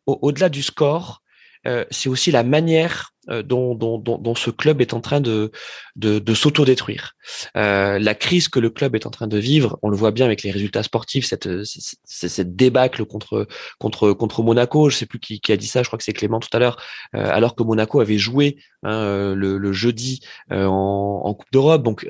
au-delà 0.07 0.49
du 0.49 0.63
score, 0.63 1.23
euh, 1.67 1.85
c'est 1.91 2.09
aussi 2.09 2.31
la 2.31 2.45
manière 2.45 3.13
euh, 3.29 3.43
dont, 3.43 3.75
dont, 3.75 3.99
dont, 3.99 4.35
ce 4.35 4.51
club 4.51 4.81
est 4.81 4.95
en 4.95 5.01
train 5.01 5.21
de, 5.21 5.51
de, 5.97 6.19
de 6.19 6.35
s'autodétruire. 6.35 7.17
Euh, 7.57 7.99
la 7.99 8.15
crise 8.15 8.49
que 8.49 8.61
le 8.61 8.71
club 8.71 8.95
est 8.95 9.07
en 9.07 9.11
train 9.11 9.27
de 9.27 9.39
vivre, 9.39 9.79
on 9.83 9.89
le 9.89 9.97
voit 9.97 10.13
bien 10.13 10.27
avec 10.27 10.43
les 10.43 10.51
résultats 10.53 10.83
sportifs, 10.83 11.27
cette, 11.27 11.65
cette, 11.65 11.99
cette 12.05 12.55
débâcle 12.55 13.05
contre, 13.05 13.49
contre, 13.79 14.13
contre 14.13 14.43
Monaco, 14.43 14.91
je 14.91 14.97
sais 14.97 15.07
plus 15.07 15.19
qui, 15.19 15.41
qui 15.41 15.53
a 15.53 15.57
dit 15.57 15.67
ça, 15.67 15.83
je 15.83 15.89
crois 15.89 15.99
que 15.99 16.05
c'est 16.05 16.13
Clément 16.13 16.39
tout 16.39 16.49
à 16.53 16.59
l'heure, 16.59 16.81
euh, 17.15 17.29
alors 17.31 17.57
que 17.57 17.63
Monaco 17.63 18.01
avait 18.01 18.19
joué 18.19 18.59
hein, 18.85 18.93
euh, 18.93 19.35
le, 19.35 19.59
le, 19.59 19.73
jeudi 19.73 20.21
en, 20.51 21.23
en, 21.25 21.35
Coupe 21.35 21.51
d'Europe. 21.53 21.83
Donc 21.83 22.07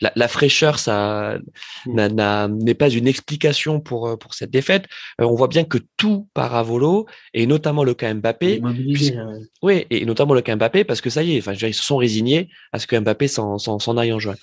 la, 0.00 0.12
la, 0.14 0.28
fraîcheur, 0.28 0.78
ça 0.78 1.38
mmh. 1.86 2.48
n'est 2.64 2.74
pas 2.74 2.88
une 2.88 3.06
explication 3.06 3.80
pour, 3.80 4.18
pour 4.18 4.34
cette 4.34 4.50
défaite. 4.50 4.86
on 5.18 5.34
voit 5.34 5.48
bien 5.48 5.64
que 5.64 5.78
tout 5.96 6.28
part 6.34 6.54
à 6.54 6.62
volo, 6.62 7.06
et 7.32 7.46
notamment 7.46 7.84
le 7.84 7.94
cas 7.94 8.12
Mbappé. 8.12 8.60
oui, 9.62 9.86
et 9.90 10.04
notamment 10.04 10.31
Mbappé 10.40 10.84
parce 10.84 11.00
que 11.00 11.10
ça 11.10 11.22
y 11.22 11.36
est, 11.36 11.38
enfin, 11.40 11.52
ils 11.52 11.74
se 11.74 11.82
sont 11.82 11.96
résignés 11.96 12.48
à 12.72 12.78
ce 12.78 12.86
que 12.86 12.98
Mbappé 12.98 13.28
s'en 13.28 13.96
aille 13.96 14.12
en 14.12 14.18
juin. 14.18 14.34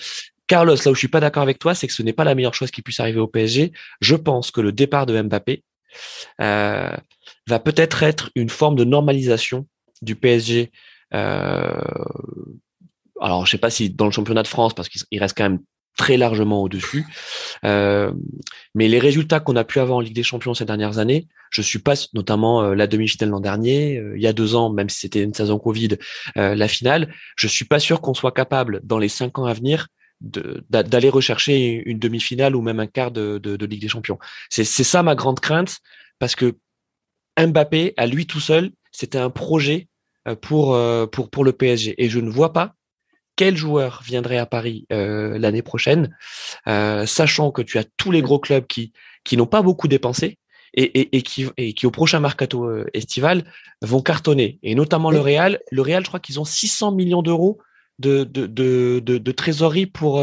Carlos, 0.48 0.76
là 0.76 0.92
où 0.92 0.96
je 0.96 1.00
suis 1.00 1.08
pas 1.08 1.20
d'accord 1.20 1.44
avec 1.44 1.60
toi, 1.60 1.76
c'est 1.76 1.88
que 1.88 1.94
ce 1.94 2.02
n'est 2.02 2.14
pas 2.14 2.24
la 2.24 2.34
meilleure 2.34 2.56
chose 2.56 2.72
qui 2.72 2.82
puisse 2.82 3.00
arriver 3.00 3.20
au 3.20 3.28
PSG. 3.28 3.72
Je 4.02 4.16
pense 4.16 4.50
que 4.50 4.62
le 4.62 4.72
départ 4.72 5.06
de 5.06 5.22
Mbappé 5.22 5.64
euh, 6.42 6.96
va 7.48 7.60
peut-être 7.60 8.04
être 8.04 8.32
une 8.36 8.50
forme 8.50 8.76
de 8.76 8.84
normalisation 8.84 9.68
du 10.02 10.16
PSG. 10.16 10.72
Euh, 11.14 11.82
alors, 13.22 13.46
je 13.46 13.52
sais 13.52 13.58
pas 13.58 13.70
si 13.70 13.92
dans 13.92 14.06
le 14.06 14.12
championnat 14.12 14.44
de 14.44 14.48
France, 14.48 14.74
parce 14.74 14.90
qu'il 14.90 15.20
reste 15.20 15.38
quand 15.38 15.44
même 15.44 15.60
très 16.00 16.16
largement 16.16 16.64
au-dessus. 16.64 17.06
Euh, 17.66 18.14
mais 18.74 18.88
les 18.88 19.00
résultats 19.00 19.42
qu'on 19.42 19.58
a 19.58 19.66
pu 19.66 19.80
avoir 19.80 19.98
en 19.98 20.02
Ligue 20.02 20.16
des 20.16 20.24
Champions 20.24 20.54
ces 20.54 20.64
dernières 20.64 20.98
années, 20.98 21.28
je 21.52 21.62
suis 21.62 21.80
pas, 21.80 21.96
notamment 22.14 22.64
euh, 22.64 22.74
la 22.74 22.88
demi-finale 22.88 23.30
l'an 23.32 23.42
dernier, 23.42 23.98
euh, 23.98 24.16
il 24.16 24.24
y 24.24 24.28
a 24.28 24.32
deux 24.32 24.56
ans, 24.56 24.70
même 24.70 24.88
si 24.88 25.02
c'était 25.02 25.22
une 25.22 25.34
saison 25.34 25.60
Covid, 25.60 25.98
la 26.36 26.68
finale, 26.70 27.14
je 27.36 27.48
suis 27.48 27.66
pas 27.66 27.80
sûr 27.80 28.00
qu'on 28.00 28.14
soit 28.14 28.32
capable 28.32 28.80
dans 28.84 28.98
les 28.98 29.10
cinq 29.10 29.38
ans 29.40 29.46
à 29.46 29.54
venir 29.54 29.88
d'aller 30.22 31.10
rechercher 31.10 31.82
une 31.86 32.00
demi-finale 32.00 32.56
ou 32.56 32.62
même 32.62 32.80
un 32.80 32.88
quart 32.88 33.12
de, 33.12 33.38
de, 33.38 33.66
Ligue 33.66 33.82
des 33.82 33.88
Champions. 33.88 34.20
C'est 34.50 34.66
ça 34.66 35.04
ma 35.04 35.16
grande 35.16 35.40
crainte 35.40 35.80
parce 36.18 36.36
que 36.36 36.58
Mbappé, 37.38 37.94
à 37.98 38.06
lui 38.06 38.26
tout 38.26 38.42
seul, 38.42 38.72
c'était 38.92 39.18
un 39.18 39.30
projet 39.30 39.88
pour, 40.42 40.78
pour, 41.12 41.30
pour 41.30 41.46
le 41.46 41.54
PSG. 41.54 41.96
Et 41.98 42.10
je 42.10 42.20
ne 42.20 42.30
vois 42.30 42.52
pas 42.52 42.76
quel 43.40 43.56
joueur 43.56 44.02
viendrait 44.04 44.38
à 44.38 44.46
Paris 44.46 44.86
euh, 44.92 45.40
l'année 45.40 45.62
prochaine, 45.62 46.14
euh, 46.68 47.06
sachant 47.06 47.52
que 47.52 47.62
tu 47.62 47.78
as 47.78 47.86
tous 47.96 48.12
les 48.12 48.22
gros 48.22 48.38
clubs 48.38 48.68
qui 48.68 48.92
qui 49.24 49.38
n'ont 49.38 49.46
pas 49.46 49.62
beaucoup 49.62 49.88
dépensé 49.88 50.38
et, 50.74 51.16
et, 51.18 51.22
qui, 51.22 51.48
et 51.56 51.72
qui 51.72 51.88
au 51.88 51.92
prochain 51.92 52.20
mercato 52.20 52.66
euh, 52.66 52.86
estival 52.94 53.46
vont 53.82 54.02
cartonner, 54.02 54.60
et 54.62 54.76
notamment 54.76 55.10
le 55.10 55.22
Real. 55.22 55.62
Le 55.72 55.82
Real, 55.82 56.04
je 56.04 56.10
crois 56.10 56.20
qu'ils 56.20 56.38
ont 56.42 56.44
600 56.44 56.92
millions 56.92 57.22
d'euros 57.22 57.60
de, 57.98 58.26
de, 58.26 58.46
de, 58.46 59.00
de, 59.00 59.32
trésorerie 59.32 59.86
pour 59.86 60.22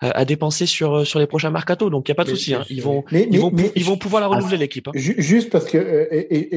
à 0.00 0.24
dépenser 0.26 0.66
sur 0.66 1.06
sur 1.06 1.18
les 1.18 1.26
prochains 1.26 1.50
mercato. 1.50 1.90
Donc 1.90 2.08
il 2.08 2.10
y 2.10 2.12
a 2.12 2.14
pas 2.14 2.24
de 2.24 2.30
souci. 2.30 2.54
Hein. 2.54 2.64
Ils 2.70 2.82
vont 2.82 3.04
ils 3.12 3.40
vont 3.40 3.52
ils 3.76 3.84
vont 3.84 3.96
pouvoir 3.98 4.22
la 4.22 4.28
renouveler 4.28 4.56
l'équipe. 4.56 4.88
Hein. 4.88 4.92
Juste 4.94 5.50
parce 5.50 5.66
que 5.66 5.78
et, 6.10 6.50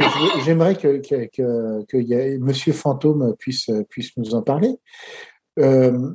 j'aimerais 0.46 0.76
que 0.76 0.98
que, 0.98 1.30
que, 1.34 1.86
que 1.86 1.98
y 1.98 2.16
a, 2.16 2.38
Monsieur 2.40 2.74
Fantôme 2.74 3.36
puisse 3.40 3.70
puisse 3.90 4.16
nous 4.18 4.36
en 4.36 4.42
parler. 4.42 4.72
Euh, 5.62 6.14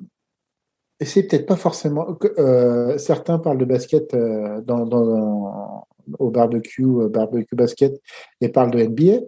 c'est 1.01 1.24
peut-être 1.24 1.47
pas 1.47 1.57
forcément. 1.57 2.18
Euh, 2.38 2.97
certains 2.99 3.38
parlent 3.38 3.59
de 3.59 3.64
basket 3.64 4.14
euh, 4.14 4.61
dans, 4.62 5.84
au 6.18 6.30
barbecue, 6.30 7.09
barbecue 7.11 7.55
basket, 7.55 8.01
et 8.40 8.49
parlent 8.49 8.70
de 8.70 8.82
NBA. 8.82 9.26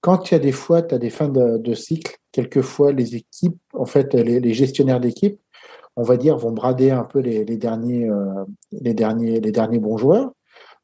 Quand 0.00 0.30
il 0.30 0.34
y 0.34 0.36
a 0.36 0.40
des 0.40 0.52
fois, 0.52 0.82
tu 0.82 0.94
as 0.94 0.98
des 0.98 1.10
fins 1.10 1.28
de, 1.28 1.58
de, 1.58 1.74
cycle, 1.74 2.16
quelquefois 2.32 2.92
les 2.92 3.16
équipes, 3.16 3.58
en 3.74 3.84
fait, 3.84 4.14
les, 4.14 4.54
gestionnaires 4.54 5.00
d'équipe, 5.00 5.38
on 5.96 6.02
va 6.02 6.16
dire, 6.16 6.38
vont 6.38 6.52
brader 6.52 6.90
un 6.90 7.04
peu 7.04 7.18
les, 7.18 7.44
derniers, 7.44 8.08
les 8.72 8.94
derniers, 8.94 9.40
les 9.40 9.52
derniers 9.52 9.78
bons 9.78 9.98
joueurs, 9.98 10.32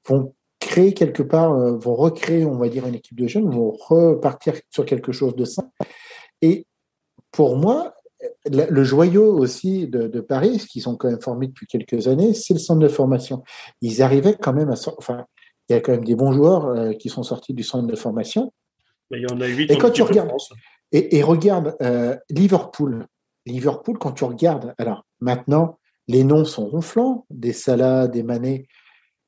vont 0.07 0.35
créer 0.61 0.93
quelque 0.93 1.23
part, 1.23 1.55
vont 1.79 1.95
recréer, 1.95 2.45
on 2.45 2.59
va 2.59 2.69
dire, 2.69 2.87
une 2.87 2.97
équipe 2.97 3.19
de 3.19 3.27
jeunes, 3.27 3.49
vont 3.49 3.71
repartir 3.71 4.55
sur 4.69 4.85
quelque 4.85 5.13
chose 5.13 5.35
de 5.35 5.47
sain. 5.47 5.71
Et 6.43 6.67
pour 7.33 7.57
moi, 7.57 7.96
le 8.51 8.85
joyau 8.85 9.39
aussi 9.39 9.87
de, 9.87 10.21
Paris, 10.21 10.59
ce 10.59 10.67
qu'ils 10.67 10.83
sont 10.83 10.97
quand 10.97 11.09
même 11.09 11.21
formés 11.21 11.47
depuis 11.47 11.67
quelques 11.67 12.09
années, 12.09 12.35
c'est 12.35 12.55
le 12.55 12.61
centre 12.61 12.81
de 12.81 12.89
formation. 12.89 13.43
Ils 13.81 14.03
arrivaient 14.03 14.37
quand 14.41 14.53
même 14.53 14.71
à. 14.71 14.75
Enfin, 14.99 15.27
il 15.69 15.73
y 15.73 15.77
a 15.77 15.81
quand 15.81 15.93
même 15.93 16.05
des 16.05 16.15
bons 16.15 16.33
joueurs 16.33 16.67
euh, 16.67 16.93
qui 16.93 17.09
sont 17.09 17.23
sortis 17.23 17.53
du 17.53 17.63
centre 17.63 17.87
de 17.87 17.97
formation. 17.97 18.53
Mais 19.11 19.19
il 19.19 19.23
y 19.29 19.33
en 19.33 19.41
a 19.41 19.47
huit. 19.47 19.71
Et 19.71 19.79
quand 19.79 19.91
tu 19.91 20.03
regardes, 20.03 20.31
et, 20.93 21.23
regarde 21.23 21.77
euh, 21.83 22.17
Liverpool, 22.31 23.07
Liverpool, 23.47 23.99
quand 23.99 24.13
tu 24.13 24.25
regardes, 24.25 24.75
alors 24.79 25.05
maintenant, 25.21 25.79
les 26.09 26.25
noms 26.25 26.45
sont 26.45 26.67
ronflants, 26.67 27.27
des 27.31 27.53
Salah, 27.53 28.07
des 28.09 28.23
Mané. 28.23 28.69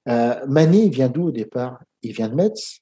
Euh, 0.09 0.35
Mané, 0.47 0.85
il 0.85 0.91
vient 0.91 1.09
d'où 1.09 1.29
au 1.29 1.31
départ? 1.31 1.81
Il 2.03 2.13
vient 2.13 2.29
de 2.29 2.35
Metz. 2.35 2.81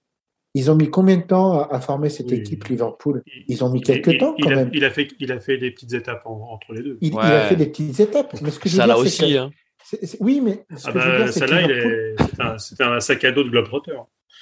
Ils 0.56 0.70
ont 0.70 0.74
mis 0.74 0.88
combien 0.88 1.18
de 1.18 1.22
temps 1.22 1.68
à, 1.68 1.80
former 1.82 2.08
cette 2.08 2.32
équipe 2.32 2.64
Liverpool? 2.64 3.22
Ils 3.46 3.62
ont 3.62 3.68
mis 3.68 3.82
quelques 3.82 4.18
temps 4.18 4.34
quand 4.40 4.48
il 4.48 4.56
même. 4.56 4.68
A, 4.68 4.70
il 4.72 4.86
a, 4.86 4.90
fait, 4.90 5.08
il 5.20 5.30
a 5.30 5.38
fait 5.38 5.58
des 5.58 5.70
petites 5.70 5.92
étapes 5.92 6.22
entre 6.24 6.72
les 6.72 6.82
deux. 6.82 6.96
Il, 7.02 7.14
a 7.18 7.42
fait 7.42 7.56
des 7.56 7.66
petites 7.66 8.00
étapes. 8.00 8.34
Mais 8.40 8.50
ce 8.50 8.58
que 8.58 8.70
ça 8.70 8.86
là 8.86 8.96
aussi. 8.96 9.36
hein. 9.36 9.50
oui, 10.18 10.40
mais 10.42 10.64
ce 10.74 10.88
ah 10.88 10.92
que 10.92 10.98
je 10.98 11.04
veux 11.04 11.18
bah, 11.18 11.24
dire, 11.24 11.32
c'est 11.34 11.46
que 11.46 12.16
c'est 12.56 12.80
un, 12.82 13.00
sac 13.00 13.24
à 13.24 13.32
dos 13.32 13.44
de 13.44 13.50
Globetrotter. 13.50 13.98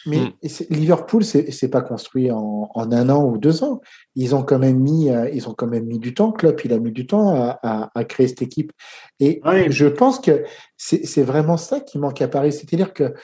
Mais 0.06 0.18
mm. 0.18 0.32
Liverpool, 0.70 1.24
c'est 1.24 1.68
pas 1.68 1.80
construit 1.80 2.30
en, 2.30 2.70
un 2.76 3.08
an 3.08 3.24
ou 3.24 3.36
deux 3.36 3.64
ans. 3.64 3.80
Ils 4.14 4.36
ont 4.36 4.44
quand 4.44 4.60
même 4.60 4.78
mis, 4.78 5.10
euh, 5.10 5.28
ils 5.30 5.48
ont 5.48 5.54
quand 5.54 5.66
même 5.66 5.86
mis 5.86 5.98
du 5.98 6.14
temps. 6.14 6.30
Klopp, 6.30 6.64
il 6.64 6.72
a 6.72 6.78
mis 6.78 6.92
du 6.92 7.08
temps 7.08 7.34
à, 7.34 7.90
à, 7.92 8.04
créer 8.04 8.28
cette 8.28 8.42
équipe. 8.42 8.70
Et 9.18 9.40
je 9.68 9.86
pense 9.86 10.20
que 10.20 10.44
c'est 10.76 11.24
vraiment 11.24 11.56
ça 11.56 11.80
qui 11.80 11.98
manque 11.98 12.22
à 12.22 12.28
Paris. 12.28 12.52
C'est-à-dire 12.52 12.92
que 12.92 13.14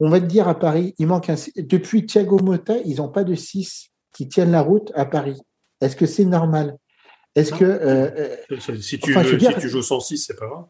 on 0.00 0.08
va 0.08 0.20
te 0.20 0.26
dire 0.26 0.48
à 0.48 0.58
Paris, 0.58 0.94
il 0.98 1.06
manque 1.06 1.28
un. 1.30 1.34
Depuis 1.56 2.06
Thiago 2.06 2.38
Motta, 2.38 2.76
ils 2.84 2.96
n'ont 2.96 3.08
pas 3.08 3.24
de 3.24 3.34
6 3.34 3.90
qui 4.14 4.28
tiennent 4.28 4.52
la 4.52 4.62
route 4.62 4.92
à 4.94 5.04
Paris. 5.04 5.40
Est-ce 5.80 5.96
que 5.96 6.06
c'est 6.06 6.24
normal? 6.24 6.76
Est-ce 7.34 7.52
que. 7.52 7.64
Euh, 7.64 8.10
euh, 8.50 8.56
si, 8.80 8.98
tu, 8.98 9.12
si 9.12 9.60
tu 9.60 9.68
joues 9.68 9.82
sans 9.82 10.00
6, 10.00 10.18
c'est 10.18 10.36
pas 10.36 10.46
grave. 10.46 10.66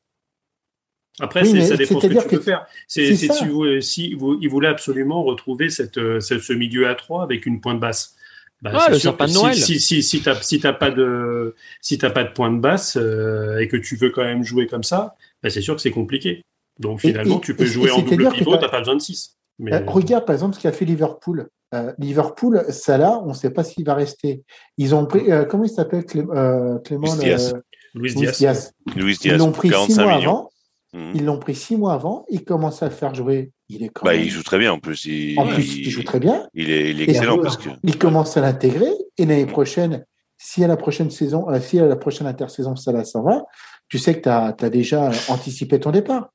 Après, 1.20 1.45
ça 1.45 1.76
dépend 1.76 2.01
ce 2.01 2.07
que 2.07 2.20
tu 2.22 2.29
peux 2.29 2.41
faire. 2.41 2.66
C'est 2.87 3.14
si, 3.16 3.29
vous, 3.47 3.81
si 3.81 4.14
vous, 4.14 4.39
il 4.41 4.49
voulait 4.49 4.68
absolument 4.68 5.24
retrouver 5.24 5.68
cette, 5.68 5.99
euh, 5.99 6.20
ce 6.20 6.53
milieu 6.53 6.89
à 6.89 6.95
3 6.95 7.22
avec 7.22 7.45
une 7.45 7.61
pointe 7.61 7.81
basse. 7.81 8.14
Bah, 8.62 8.72
ah, 8.74 8.91
le 8.91 8.99
sapin 8.99 9.26
de 9.26 9.33
Noël. 9.33 9.55
Si, 9.55 9.79
si, 9.79 10.03
si, 10.03 10.20
tu 10.20 10.29
n'as 10.64 10.72
pas 10.72 10.91
de 10.91 11.55
si 11.81 11.97
pas 11.99 12.24
de 12.24 12.33
pointe 12.33 12.61
basse 12.61 12.97
et 12.97 13.68
que 13.68 13.76
tu 13.76 13.97
veux 13.97 14.11
quand 14.11 14.24
même 14.24 14.43
jouer 14.43 14.66
comme 14.66 14.85
ça, 14.85 15.16
bah, 15.43 15.51
c'est 15.51 15.61
sûr 15.61 15.74
que 15.74 15.83
c'est 15.83 15.91
compliqué. 15.91 16.43
Donc 16.79 17.01
finalement, 17.01 17.39
tu 17.39 17.55
peux 17.55 17.64
jouer 17.64 17.91
en 17.91 18.03
double 18.03 18.31
pivot, 18.31 18.57
tu 18.57 18.62
n'as 18.62 18.68
pas 18.68 18.79
besoin 18.79 18.97
de 18.97 19.01
6. 19.01 19.39
Mais... 19.59 19.74
Euh, 19.74 19.81
regarde 19.87 20.24
par 20.24 20.35
exemple 20.35 20.55
ce 20.55 20.61
qu'a 20.61 20.72
fait 20.72 20.85
Liverpool. 20.85 21.49
Euh, 21.74 21.93
Liverpool, 21.99 22.64
ça 22.70 22.97
là, 22.97 23.20
on 23.24 23.29
ne 23.29 23.35
sait 23.35 23.51
pas 23.51 23.64
s'il 23.64 23.85
va 23.85 23.95
rester. 23.95 24.43
Ils 24.79 24.95
ont 24.95 25.05
pris, 25.07 25.31
euh, 25.31 25.45
comment 25.45 25.64
il 25.64 25.70
s'appelle 25.70 26.05
Clément 26.05 26.81
Louis 26.91 27.18
Diaz. 27.18 27.55
Louis 27.95 28.14
Diaz. 28.14 28.72
Ils 28.97 29.37
l'ont 29.37 29.53
pris 29.53 29.70
six 29.87 29.99
mois 29.99 30.14
avant. 30.14 30.51
Mmh. 30.95 31.12
Ils 31.16 31.24
l'ont 31.24 31.39
pris 31.39 31.55
six 31.55 31.76
mois 31.76 31.93
avant. 31.93 32.24
Il 32.31 32.45
commence 32.45 32.83
à 32.83 32.87
le 32.87 32.93
faire 32.93 33.14
jouer. 33.14 33.51
Il 33.68 33.83
est 33.83 33.91
quand 33.91 34.07
bah, 34.07 34.14
il 34.14 34.31
joue 34.31 34.43
très 34.43 34.59
bien 34.59 34.72
en 34.72 34.79
plus. 34.79 35.05
Il, 35.05 35.39
en 35.39 35.47
plus, 35.47 35.76
il, 35.76 35.91
joue 35.91 36.03
très 36.03 36.18
bien. 36.18 36.49
Il 36.55 36.70
est, 36.70 36.91
il 36.91 37.01
est 37.03 37.11
excellent 37.11 37.39
parce 37.39 37.59
que. 37.59 37.68
Il 37.83 37.99
commence 37.99 38.37
à 38.39 38.41
l'intégrer 38.41 38.91
et 39.18 39.26
l'année 39.26 39.45
prochaine, 39.45 40.07
si 40.39 40.64
à 40.64 40.68
la 40.68 40.79
prochaine 40.79 41.11
saison, 41.11 41.47
si 41.61 41.79
à 41.79 41.87
la 41.87 41.97
prochaine 41.97 42.26
intersaison 42.26 42.76
ça 42.76 42.93
là 42.93 43.05
s'en 43.05 43.22
va, 43.22 43.45
tu 43.89 43.99
sais 43.99 44.14
que 44.14 44.22
tu 44.22 44.29
as, 44.31 44.57
as, 44.59 44.70
déjà 44.70 45.11
anticipé 45.29 45.79
ton 45.79 45.91
départ. 45.91 46.31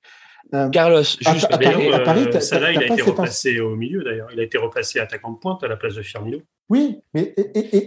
Euh, 0.54 0.70
Carlos, 0.70 1.02
juste 1.02 1.48
à, 1.50 1.58
Paris, 1.58 1.92
à 1.92 2.00
Paris 2.00 2.26
euh, 2.32 2.72
il 2.74 2.84
a 2.84 2.86
été 2.86 3.02
replacé 3.02 3.60
au 3.60 3.76
milieu 3.76 4.04
d'ailleurs. 4.04 4.30
Il 4.32 4.40
a 4.40 4.44
été 4.44 4.60
replacé 4.60 5.00
attaquant 5.00 5.32
de 5.32 5.40
pointe 5.40 5.64
à 5.64 5.68
la 5.68 5.78
place 5.78 5.96
de 5.96 6.04
Firmino. 6.04 6.42
Oui, 6.70 7.00
mais, 7.14 7.34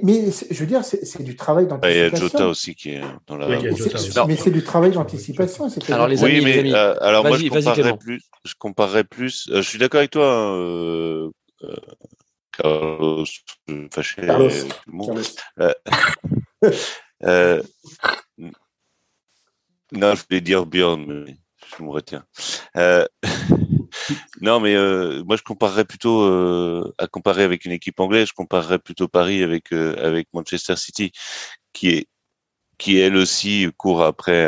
mais 0.03 0.25
je 0.51 0.61
veux 0.61 0.67
dire, 0.67 0.85
c'est 0.85 1.23
du 1.23 1.37
travail 1.37 1.67
d'anticipation. 1.67 2.09
Il 2.09 2.13
y 2.13 2.17
a 2.17 2.21
Jota 2.21 2.49
aussi 2.49 2.75
qui 2.75 2.91
est 2.91 3.01
dans 3.27 3.37
la. 3.37 3.47
mais 4.27 4.37
c'est 4.37 4.51
du 4.51 4.65
travail 4.65 4.91
d'anticipation. 4.91 5.69
Alors 5.89 6.09
les 6.09 6.25
amis, 6.25 6.41
oui, 6.41 6.45
mais 6.45 6.75
euh, 6.75 6.95
alors 7.01 7.25
moi 7.25 7.39
je 7.39 7.49
comparerais 7.49 7.97
plus. 7.97 8.23
Je 8.45 8.55
comparerais 8.59 9.05
plus. 9.05 9.49
je 9.53 9.61
suis 9.61 9.79
d'accord 9.79 9.99
avec 9.99 10.11
toi. 10.11 10.29
Hein, 10.29 11.31
Carlos, 12.59 13.25
fâché. 13.93 14.27
Carlos. 14.27 14.51
non, 19.93 20.15
je 20.15 20.23
voulais 20.29 20.41
dire 20.41 20.67
Bjorn, 20.67 21.07
mais 21.07 21.37
je 21.77 21.83
me 21.83 21.91
retiens. 21.91 22.25
Euh, 22.77 23.07
non, 24.41 24.61
mais 24.61 24.75
euh, 24.75 25.23
moi 25.25 25.37
je 25.37 25.43
comparerais 25.43 25.85
plutôt 25.85 26.23
euh, 26.23 26.95
à 26.99 27.07
comparer 27.07 27.43
avec 27.43 27.65
une 27.65 27.73
équipe 27.73 28.01
anglaise, 28.01 28.29
je 28.29 28.35
comparerais 28.35 28.79
plutôt 28.79 29.09
Paris 29.09 29.43
avec 29.43 29.73
avec 29.73 30.29
Manchester 30.33 30.77
City, 30.77 31.13
qui 31.73 31.89
est 31.91 32.09
qui 32.79 32.99
elle 32.99 33.17
aussi 33.17 33.69
court 33.77 34.03
après 34.03 34.45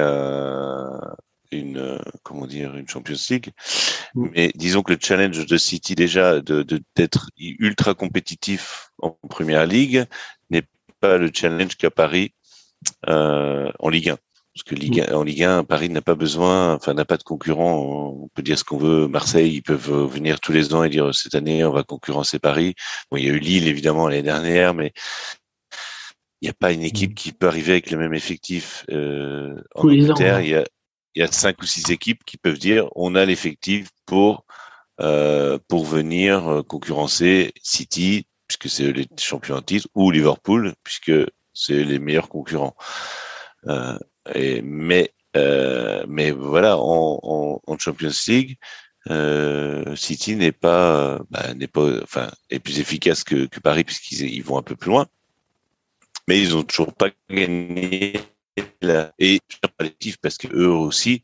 une 1.51 1.99
comment 2.23 2.47
dire 2.47 2.77
une 2.77 2.89
Champions 2.89 3.17
League. 3.31 3.51
Mm. 4.15 4.29
Mais 4.35 4.53
disons 4.55 4.83
que 4.83 4.93
le 4.93 4.99
challenge 5.01 5.47
de 5.47 5.57
City 5.57 5.95
déjà 5.95 6.41
de 6.41 6.65
d'être 6.97 7.31
ultra 7.39 7.95
compétitif 7.95 8.91
en 8.99 9.11
Première 9.29 9.67
Ligue 9.67 10.05
n'est 10.51 10.65
pas 11.01 11.19
le 11.19 11.31
challenge 11.33 11.77
qu'a 11.77 11.91
Paris 11.91 12.35
en 13.07 13.89
Ligue 13.89 14.11
1. 14.11 14.19
Parce 14.55 14.65
que 14.65 14.75
Ligue, 14.75 15.07
en 15.13 15.23
Ligue 15.23 15.45
1, 15.45 15.65
Paris 15.65 15.89
n'a 15.89 16.03
pas 16.03 16.17
besoin, 16.17 16.75
enfin 16.75 16.93
n'a 16.95 17.05
pas 17.05 17.17
de 17.17 17.23
concurrent. 17.23 18.19
On 18.23 18.29
peut 18.35 18.43
dire 18.43 18.59
ce 18.59 18.65
qu'on 18.65 18.79
veut. 18.79 19.07
Marseille, 19.07 19.55
ils 19.55 19.63
peuvent 19.63 19.91
venir 20.07 20.41
tous 20.41 20.53
les 20.53 20.75
ans 20.75 20.83
et 20.83 20.89
dire 20.89 21.15
cette 21.15 21.37
année 21.37 21.65
on 21.65 21.73
va 21.73 21.85
concurrencer 21.85 22.39
Paris. 22.39 22.75
Bon, 23.11 23.19
il 23.19 23.25
y 23.25 23.31
a 23.31 23.33
eu 23.33 23.39
Lille 23.39 23.69
évidemment 23.69 24.09
l'année 24.09 24.23
dernière, 24.23 24.75
mais 24.75 24.93
il 26.41 26.47
n'y 26.47 26.51
a 26.51 26.55
pas 26.55 26.73
une 26.73 26.83
équipe 26.83 27.15
qui 27.15 27.33
peut 27.33 27.47
arriver 27.47 27.73
avec 27.73 27.91
le 27.91 27.99
même 27.99 28.15
effectif 28.15 28.85
euh, 28.91 29.61
en 29.75 29.83
Angleterre. 29.83 30.41
Il 30.41 30.49
y, 30.49 30.55
a, 30.55 30.65
il 31.15 31.21
y 31.21 31.23
a 31.23 31.31
cinq 31.31 31.61
ou 31.63 31.67
six 31.67 31.91
équipes 31.91 32.25
qui 32.25 32.37
peuvent 32.37 32.59
dire 32.59 32.89
on 32.95 33.15
a 33.15 33.25
l'effectif 33.25 33.89
pour 34.07 34.45
euh, 35.01 35.59
pour 35.69 35.85
venir 35.85 36.49
euh, 36.49 36.63
concurrencer 36.63 37.53
City 37.63 38.27
puisque 38.47 38.69
c'est 38.69 38.93
les 38.93 39.07
champions 39.19 39.57
en 39.57 39.63
titre 39.63 39.89
ou 39.95 40.11
Liverpool 40.11 40.75
puisque 40.83 41.13
c'est 41.55 41.85
les 41.85 41.99
meilleurs 41.99 42.29
concurrents. 42.29 42.77
Euh, 43.67 43.99
et, 44.35 44.63
mais 44.63 45.13
euh, 45.37 46.05
mais 46.09 46.31
voilà, 46.31 46.79
en, 46.79 47.61
en, 47.67 47.79
Champions 47.79 48.11
League, 48.27 48.57
euh, 49.11 49.95
City 49.95 50.37
n'est 50.37 50.53
pas, 50.53 51.21
bah, 51.31 51.55
n'est 51.55 51.67
pas, 51.69 52.03
enfin, 52.03 52.31
est 52.51 52.59
plus 52.59 52.81
efficace 52.81 53.25
que, 53.25 53.47
que 53.47 53.61
Paris 53.61 53.85
puisqu'ils 53.85 54.23
ils 54.23 54.43
vont 54.43 54.59
un 54.59 54.63
peu 54.63 54.75
plus 54.75 54.91
loin, 54.91 55.07
mais 56.27 56.41
ils 56.41 56.57
ont 56.57 56.63
toujours 56.63 56.95
pas 56.95 57.11
gagné 57.31 58.15
la, 58.81 59.13
et 59.19 59.41
collectif 59.77 60.17
parce 60.19 60.39
que 60.39 60.49
eux 60.53 60.71
aussi, 60.71 61.23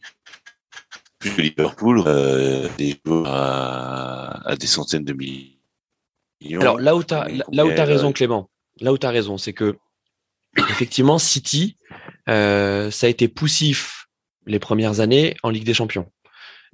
plus 1.19 1.33
que 1.35 1.43
Liverpool, 1.43 2.03
euh, 2.07 2.69
des 2.79 3.01
joueurs 3.05 3.27
à, 3.27 4.49
à, 4.49 4.57
des 4.57 4.67
centaines 4.67 5.05
de 5.05 5.15
millions. 5.15 6.61
Alors 6.61 6.79
là 6.79 6.95
où 6.95 7.03
tu 7.03 7.15
as, 7.15 7.27
là 7.29 7.65
où 7.67 7.71
as 7.71 7.85
raison, 7.85 8.13
Clément, 8.13 8.51
là 8.81 8.93
où 8.93 8.99
tu 8.99 9.07
as 9.07 9.11
raison, 9.11 9.39
c'est 9.39 9.55
que 9.55 9.77
effectivement, 10.57 11.19
City, 11.19 11.77
euh, 12.29 12.91
ça 12.91 13.07
a 13.07 13.11
été 13.11 13.29
poussif 13.29 14.07
les 14.47 14.59
premières 14.59 15.01
années 15.01 15.37
en 15.43 15.51
Ligue 15.51 15.65
des 15.65 15.75
Champions. 15.75 16.11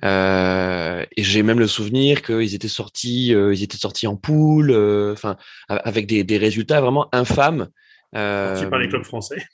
Euh, 0.04 1.04
et 1.16 1.22
j'ai 1.22 1.42
même 1.42 1.58
le 1.58 1.66
souvenir 1.66 2.22
qu'ils 2.22 2.54
étaient 2.54 2.68
sortis, 2.68 3.34
euh, 3.34 3.54
ils 3.54 3.62
étaient 3.62 3.76
sortis 3.76 4.06
en 4.06 4.16
poule, 4.16 4.70
euh, 4.70 5.12
enfin 5.12 5.36
avec 5.68 6.06
des, 6.06 6.24
des, 6.24 6.38
résultats 6.38 6.80
vraiment 6.80 7.08
infâmes. 7.12 7.68
Euh, 8.16 8.68
par 8.68 8.78
les 8.78 8.88
clubs 8.88 9.04
français. 9.04 9.46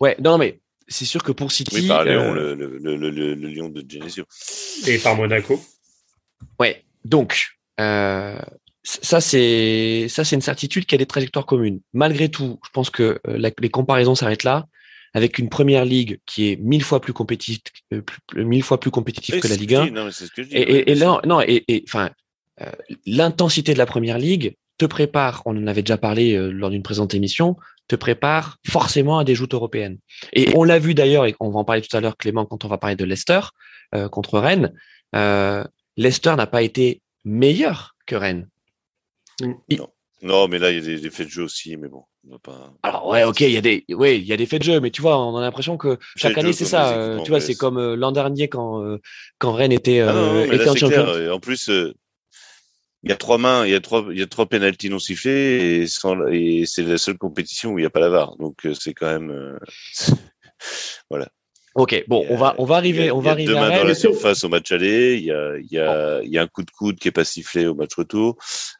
Ouais, 0.00 0.16
non 0.20 0.38
mais 0.38 0.60
c'est 0.86 1.04
sûr 1.04 1.22
que 1.22 1.32
pour 1.32 1.50
City. 1.50 1.74
Oui, 1.74 1.88
par 1.88 2.04
Lyon, 2.04 2.32
le, 2.32 2.54
le, 2.54 2.78
le, 2.78 3.10
le, 3.10 3.34
Lyon 3.34 3.68
de 3.68 3.84
Genesio. 3.86 4.24
Et 4.86 4.98
par 4.98 5.16
Monaco. 5.16 5.60
Ouais, 6.58 6.84
donc 7.04 7.48
ça 8.82 9.20
c'est 9.20 10.06
ça 10.08 10.24
c'est 10.24 10.36
une 10.36 10.42
certitude 10.42 10.86
qu'il 10.86 10.92
y 10.92 11.00
a 11.00 11.04
des 11.04 11.06
trajectoires 11.06 11.46
communes. 11.46 11.80
Malgré 11.92 12.28
tout, 12.28 12.60
je 12.64 12.70
pense 12.70 12.90
que 12.90 13.20
les 13.26 13.70
comparaisons 13.70 14.14
s'arrêtent 14.14 14.44
là. 14.44 14.66
Avec 15.14 15.38
une 15.38 15.48
première 15.48 15.84
ligue 15.84 16.20
qui 16.26 16.50
est 16.50 16.56
mille 16.56 16.84
fois 16.84 17.00
plus 17.00 17.12
compétitive, 17.12 17.60
euh, 17.92 18.02
mille 18.36 18.62
fois 18.62 18.78
plus 18.78 18.90
compétitive 18.90 19.40
que 19.40 19.48
la 19.48 19.56
Ligue 19.56 19.74
1. 19.74 19.82
je 19.82 19.88
dis, 19.88 19.94
non, 19.94 20.04
mais 20.04 20.12
c'est 20.12 20.26
ce 20.26 20.30
que 20.32 20.42
je 20.42 20.48
dis, 20.48 20.56
Et, 20.56 20.84
ouais, 20.84 20.94
là, 20.94 21.20
non, 21.26 21.40
et, 21.40 21.84
enfin, 21.86 22.10
euh, 22.60 22.70
l'intensité 23.06 23.72
de 23.72 23.78
la 23.78 23.86
première 23.86 24.18
ligue 24.18 24.54
te 24.80 24.86
prépare, 24.86 25.42
on 25.44 25.56
en 25.56 25.66
avait 25.66 25.82
déjà 25.82 25.98
parlé 25.98 26.34
euh, 26.34 26.50
lors 26.50 26.70
d'une 26.70 26.82
présente 26.82 27.12
émission, 27.12 27.56
te 27.86 27.96
prépare 27.96 28.58
forcément 28.66 29.18
à 29.18 29.24
des 29.24 29.34
joutes 29.34 29.52
européennes. 29.52 29.98
Et 30.32 30.48
on 30.54 30.64
l'a 30.64 30.78
vu 30.78 30.94
d'ailleurs, 30.94 31.26
et 31.26 31.34
on 31.38 31.50
va 31.50 31.58
en 31.58 31.64
parler 31.64 31.82
tout 31.82 31.94
à 31.94 32.00
l'heure, 32.00 32.16
Clément, 32.16 32.46
quand 32.46 32.64
on 32.64 32.68
va 32.68 32.78
parler 32.78 32.96
de 32.96 33.04
Leicester 33.04 33.40
euh, 33.94 34.08
contre 34.08 34.38
Rennes. 34.38 34.72
Euh, 35.14 35.64
Leicester 35.96 36.34
n'a 36.36 36.46
pas 36.46 36.62
été 36.62 37.02
meilleur 37.24 37.96
que 38.06 38.14
Rennes. 38.14 38.48
Non, 40.22 40.48
mais 40.48 40.58
là, 40.58 40.70
il 40.70 40.76
y 40.76 40.94
a 40.94 40.98
des, 40.98 41.10
faits 41.10 41.26
de 41.26 41.32
jeu 41.32 41.42
aussi, 41.42 41.76
mais 41.76 41.88
bon, 41.88 42.04
pas. 42.42 42.72
Alors 42.82 43.08
ouais, 43.08 43.24
ok, 43.24 43.40
il 43.40 43.50
y 43.50 43.56
a 43.56 43.60
des, 43.60 43.84
ouais, 43.90 44.18
il 44.18 44.24
y 44.24 44.32
a 44.32 44.36
des 44.36 44.46
faits 44.46 44.60
de 44.60 44.64
jeu, 44.64 44.80
mais 44.80 44.90
tu 44.90 45.02
vois, 45.02 45.18
on 45.18 45.36
a 45.36 45.40
l'impression 45.40 45.76
que 45.76 45.98
chaque 46.16 46.38
année 46.38 46.52
c'est 46.52 46.64
ça. 46.64 46.94
euh, 46.96 47.20
tu 47.24 47.30
vois, 47.30 47.40
c'est 47.40 47.54
comme 47.54 47.78
euh, 47.78 47.96
l'an 47.96 48.12
dernier 48.12 48.48
quand 48.48 48.82
euh, 48.82 48.98
quand 49.38 49.52
Rennes 49.52 49.72
était 49.72 50.00
Ah 50.00 50.12
non, 50.12 50.20
non, 50.20 50.42
euh, 50.42 50.46
mais 50.48 50.56
était 50.56 50.96
là, 50.96 51.10
en. 51.12 51.18
Et 51.18 51.28
En 51.30 51.40
plus, 51.40 51.68
euh, 51.70 51.94
il 53.02 53.10
y 53.10 53.12
a 53.12 53.16
trois 53.16 53.38
mains, 53.38 53.64
il 53.64 53.72
y 53.72 53.74
a 53.74 53.80
trois, 53.80 54.04
il 54.10 54.18
y 54.18 54.22
a 54.22 54.26
trois 54.26 54.46
pénaltys 54.46 54.90
non 54.90 54.98
sifflés 54.98 55.80
et, 55.82 55.86
sans, 55.86 56.26
et 56.28 56.64
c'est 56.66 56.82
la 56.82 56.98
seule 56.98 57.16
compétition 57.16 57.72
où 57.72 57.78
il 57.78 57.82
n'y 57.82 57.86
a 57.86 57.90
pas 57.90 58.00
la 58.00 58.10
VAR. 58.10 58.36
Donc, 58.36 58.66
euh, 58.66 58.74
c'est 58.74 58.92
quand 58.92 59.06
même. 59.06 59.30
euh, 59.30 59.58
Ok, 61.76 62.04
bon, 62.08 62.24
a- 62.28 62.32
on 62.32 62.36
va 62.36 62.54
on 62.58 62.64
va 62.64 62.74
y 62.74 62.76
a- 62.76 62.78
arriver, 62.78 63.10
on 63.12 63.20
va 63.20 63.30
a 63.30 63.32
arriver 63.32 63.52
deux 63.52 63.58
à 63.58 63.60
mains 63.70 63.78
dans 63.78 63.84
la 63.84 63.94
surface 63.94 64.42
au 64.44 64.48
match 64.48 64.72
aller. 64.72 65.16
Il 65.16 65.24
y 65.24 65.30
a, 65.30 65.56
il 65.56 65.68
y 65.70 65.78
a, 65.78 66.20
il 66.22 66.30
y 66.30 66.36
a 66.36 66.42
un 66.42 66.48
coup 66.48 66.62
de 66.64 66.70
coude 66.70 66.98
qui 66.98 67.08
est 67.08 67.12
pas 67.12 67.24
sifflé 67.24 67.66
au 67.66 67.74
match 67.74 67.94
retour. 67.96 68.36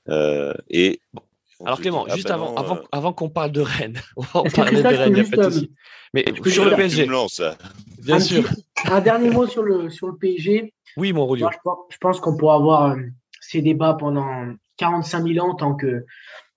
Euh, 0.09 0.53
et 0.69 1.01
on 1.15 1.21
Alors 1.65 1.81
Clément, 1.81 2.05
dit, 2.05 2.11
ah 2.13 2.17
juste 2.17 2.29
bah 2.29 2.35
avant, 2.35 2.51
non, 2.53 2.57
avant, 2.57 2.77
euh, 2.77 2.83
avant 2.93 3.13
qu'on 3.13 3.29
parle 3.29 3.53
de 3.53 3.61
Rennes, 3.61 4.01
on 4.17 4.23
va 4.23 4.41
en 4.41 4.45
parler 4.45 4.83
de 4.83 4.89
Rennes, 4.89 5.09
il 5.09 5.15
n'y 5.15 5.21
a 5.21 5.23
juste, 5.25 5.37
pas 5.37 5.47
de 5.47 5.51
souci. 5.51 5.73
Mais 6.15 6.25
sur 6.47 6.65
le 6.65 6.75
PSG, 6.75 7.07
là. 7.07 7.27
bien 8.03 8.17
un, 8.17 8.21
sûr. 8.21 8.43
petit- 8.43 8.65
un 8.87 9.01
dernier 9.01 9.31
mot 9.31 9.47
sur 9.47 9.63
le, 9.63 9.91
sur 9.91 10.09
le 10.09 10.17
PSG. 10.17 10.73
Oui, 10.97 11.13
mon 11.13 11.27
Rolio. 11.27 11.49
Je 11.53 11.59
pense, 11.63 11.79
je 11.91 11.97
pense 11.99 12.21
qu'on 12.21 12.37
pourra 12.37 12.55
avoir 12.57 12.93
euh, 12.93 12.97
ces 13.41 13.63
débats 13.63 13.95
pendant 13.95 14.55
45 14.79 15.27
000 15.27 15.47
ans 15.47 15.55
tant 15.55 15.75
que, 15.75 16.05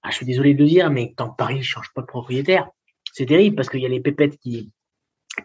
ah, 0.02 0.10
je 0.10 0.16
suis 0.16 0.26
désolé 0.26 0.54
de 0.54 0.62
le 0.64 0.68
dire, 0.70 0.90
mais 0.90 1.14
tant 1.16 1.30
que 1.30 1.36
Paris 1.36 1.58
ne 1.58 1.64
change 1.64 1.92
pas 1.94 2.02
de 2.02 2.08
propriétaire. 2.08 2.68
C'est 3.12 3.26
terrible 3.28 3.56
parce 3.56 3.70
qu'il 3.70 3.82
y 3.82 3.86
a 3.86 3.90
les 3.90 4.00
pépettes 4.00 4.38
qui, 4.40 4.72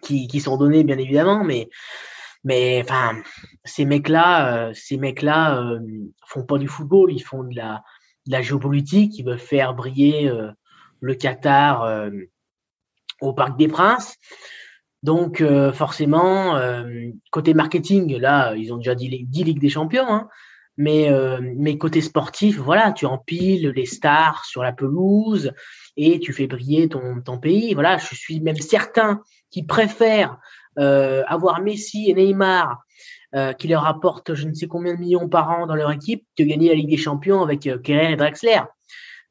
qui, 0.01 0.27
qui 0.29 0.41
sont 0.41 0.57
données, 0.57 0.85
bien 0.85 0.99
évidemment, 0.99 1.45
mais, 1.45 1.69
mais 2.45 2.81
enfin, 2.83 3.21
ces 3.65 3.85
mecs-là, 3.85 4.69
euh, 4.69 4.73
ces 4.75 4.97
mecs-là 4.97 5.61
euh, 5.61 5.81
font 6.27 6.45
pas 6.45 6.57
du 6.59 6.69
football, 6.69 7.13
ils 7.13 7.23
font 7.23 7.45
de 7.45 7.55
la, 7.55 7.83
de 8.29 8.33
la 8.33 8.43
géopolitique, 8.43 9.19
ils 9.19 9.25
veulent 9.25 9.39
faire 9.39 9.75
briller 9.75 10.29
euh, 10.29 10.53
le 11.01 11.15
Qatar 11.15 11.83
euh, 11.83 12.11
au 13.21 13.33
Parc 13.33 13.59
des 13.59 13.69
Princes. 13.69 14.17
Donc, 15.03 15.41
euh, 15.41 15.73
forcément, 15.73 16.57
euh, 16.57 16.85
côté 17.31 17.55
marketing, 17.55 18.17
là, 18.17 18.55
ils 18.55 18.73
ont 18.73 18.79
déjà 18.79 18.95
dit 18.95 19.25
10 19.25 19.45
Ligues 19.45 19.61
des 19.61 19.69
Champions, 19.69 20.09
hein, 20.09 20.29
mais, 20.77 21.11
euh, 21.11 21.41
mais 21.57 21.79
côté 21.79 22.01
sportif, 22.01 22.59
voilà, 22.59 22.93
tu 22.93 23.07
empiles 23.07 23.69
les 23.69 23.87
stars 23.87 24.45
sur 24.45 24.63
la 24.63 24.73
pelouse 24.73 25.53
et 25.97 26.19
tu 26.21 26.33
fais 26.33 26.47
briller 26.47 26.89
ton, 26.89 27.21
ton 27.21 27.39
pays. 27.39 27.75
Voilà, 27.75 27.99
je 27.99 28.15
suis 28.15 28.41
même 28.41 28.57
certain 28.57 29.23
qu'ils 29.51 29.67
préfèrent 29.67 30.39
avoir 30.77 31.61
Messi 31.61 32.09
et 32.09 32.15
Neymar 32.15 32.85
euh, 33.35 33.53
qui 33.53 33.69
leur 33.69 33.87
apportent 33.87 34.35
je 34.35 34.47
ne 34.49 34.55
sais 34.55 34.67
combien 34.67 34.95
de 34.95 35.01
millions 35.01 35.29
par 35.29 35.51
an 35.51 35.67
dans 35.67 35.75
leur 35.75 35.91
équipe 35.93 36.25
que 36.37 36.43
gagner 36.43 36.69
la 36.69 36.75
Ligue 36.75 36.91
des 36.91 36.97
Champions 36.97 37.43
avec 37.43 37.67
euh, 37.67 37.79
et 37.87 38.17
Draxler. 38.17 38.61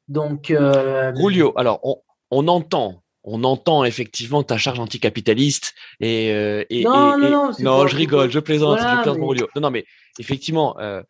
Donc, 0.08 0.50
euh, 0.50 1.12
Rulio, 1.14 1.52
alors 1.56 1.80
on, 1.82 1.96
on 2.30 2.48
entend, 2.48 3.02
on 3.24 3.44
entend 3.44 3.84
effectivement 3.84 4.42
ta 4.42 4.56
charge 4.56 4.78
anticapitaliste 4.80 5.74
et, 6.00 6.32
euh, 6.32 6.64
et, 6.70 6.84
Non, 6.84 7.16
et- 7.18 7.20
non, 7.20 7.30
non, 7.30 7.52
non, 7.60 7.86
je 7.86 7.96
rigole, 7.96 8.30
je 8.30 8.38
plaisante, 8.38 8.78
Voilà, 8.78 8.90
je 8.90 8.96
plaisante, 9.02 9.18
mais- 9.18 9.26
mon. 9.26 9.46
Non, 9.56 9.62
non, 9.62 9.70
mais 9.70 9.84
effectivement, 10.18 10.78
euh, 10.78 11.02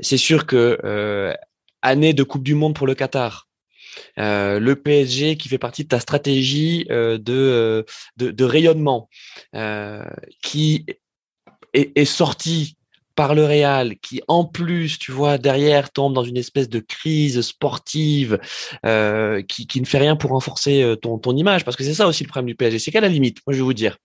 c'est 0.00 0.16
sûr 0.16 0.46
que 0.46 1.34
année 1.82 2.12
de 2.14 2.22
Coupe 2.22 2.42
du 2.42 2.54
Monde 2.54 2.74
pour 2.74 2.86
le 2.86 2.94
Qatar. 2.94 3.46
euh, 4.18 4.60
le 4.60 4.76
PSG 4.76 5.36
qui 5.36 5.48
fait 5.48 5.58
partie 5.58 5.82
de 5.82 5.88
ta 5.88 5.98
stratégie 5.98 6.86
euh, 6.90 7.18
de, 7.18 7.84
de, 8.16 8.30
de 8.30 8.44
rayonnement, 8.44 9.08
euh, 9.56 10.04
qui 10.42 10.86
est, 11.72 12.04
sorti 12.04 12.76
par 13.14 13.34
le 13.34 13.44
Real, 13.44 13.96
qui 13.98 14.22
en 14.28 14.44
plus, 14.44 14.98
tu 14.98 15.12
vois, 15.12 15.38
derrière 15.38 15.90
tombe 15.90 16.14
dans 16.14 16.24
une 16.24 16.36
espèce 16.36 16.68
de 16.68 16.80
crise 16.80 17.40
sportive, 17.42 18.38
euh, 18.86 19.42
qui, 19.42 19.66
qui 19.66 19.80
ne 19.80 19.86
fait 19.86 19.98
rien 19.98 20.16
pour 20.16 20.30
renforcer 20.30 20.82
euh, 20.82 20.96
ton, 20.96 21.18
ton 21.18 21.36
image, 21.36 21.64
parce 21.64 21.76
que 21.76 21.84
c'est 21.84 21.94
ça 21.94 22.06
aussi 22.06 22.24
le 22.24 22.28
problème 22.28 22.46
du 22.46 22.54
PSG, 22.54 22.78
c'est 22.78 22.90
qu'à 22.90 23.00
la 23.00 23.08
limite, 23.08 23.38
moi 23.46 23.52
je 23.52 23.58
vais 23.58 23.64
vous 23.64 23.74
dire, 23.74 23.98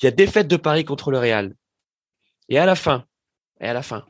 il 0.00 0.04
y 0.04 0.06
a 0.06 0.10
défaite 0.10 0.48
de 0.48 0.56
Paris 0.56 0.84
contre 0.84 1.10
le 1.10 1.18
Real, 1.18 1.54
et 2.48 2.58
à 2.58 2.66
la 2.66 2.74
fin, 2.74 3.04
et 3.60 3.66
à 3.66 3.72
la 3.72 3.82
fin, 3.82 4.04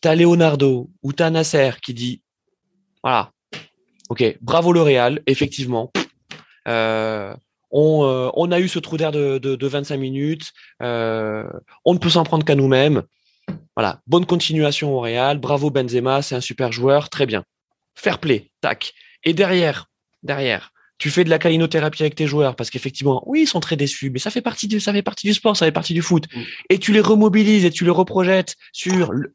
t'as 0.00 0.14
Leonardo 0.14 0.88
ou 1.02 1.12
t'as 1.12 1.30
Nasser 1.30 1.72
qui 1.82 1.92
dit, 1.92 2.22
voilà, 3.02 3.32
ok, 4.08 4.38
bravo 4.40 4.72
le 4.72 4.82
Real, 4.82 5.22
effectivement, 5.26 5.92
euh, 6.66 7.34
on, 7.70 8.04
euh, 8.04 8.30
on 8.34 8.50
a 8.52 8.60
eu 8.60 8.68
ce 8.68 8.78
trou 8.78 8.96
d'air 8.96 9.12
de, 9.12 9.38
de, 9.38 9.56
de 9.56 9.66
25 9.66 9.96
minutes, 9.96 10.52
euh, 10.82 11.44
on 11.84 11.94
ne 11.94 11.98
peut 11.98 12.10
s'en 12.10 12.24
prendre 12.24 12.44
qu'à 12.44 12.54
nous-mêmes. 12.54 13.02
Voilà, 13.76 14.00
bonne 14.06 14.26
continuation 14.26 14.94
au 14.94 15.00
Real, 15.00 15.38
bravo 15.38 15.70
Benzema, 15.70 16.22
c'est 16.22 16.34
un 16.34 16.40
super 16.40 16.72
joueur, 16.72 17.08
très 17.08 17.26
bien. 17.26 17.44
Fair 17.94 18.18
play, 18.18 18.50
tac. 18.60 18.92
Et 19.24 19.32
derrière, 19.34 19.86
derrière, 20.22 20.72
tu 20.98 21.10
fais 21.10 21.24
de 21.24 21.30
la 21.30 21.38
calinothérapie 21.38 22.02
avec 22.02 22.14
tes 22.16 22.26
joueurs 22.26 22.56
parce 22.56 22.70
qu'effectivement, 22.70 23.22
oui, 23.26 23.42
ils 23.42 23.46
sont 23.46 23.60
très 23.60 23.76
déçus, 23.76 24.10
mais 24.10 24.18
ça 24.18 24.30
fait 24.30 24.42
partie 24.42 24.66
du, 24.66 24.80
ça 24.80 24.92
fait 24.92 25.02
partie 25.02 25.26
du 25.26 25.34
sport, 25.34 25.56
ça 25.56 25.64
fait 25.64 25.72
partie 25.72 25.94
du 25.94 26.02
foot. 26.02 26.24
Mm. 26.34 26.42
Et 26.70 26.78
tu 26.78 26.92
les 26.92 27.00
remobilises 27.00 27.64
et 27.64 27.70
tu 27.70 27.84
les 27.84 27.90
reprojettes 27.90 28.56
sur 28.72 29.12
le- 29.12 29.34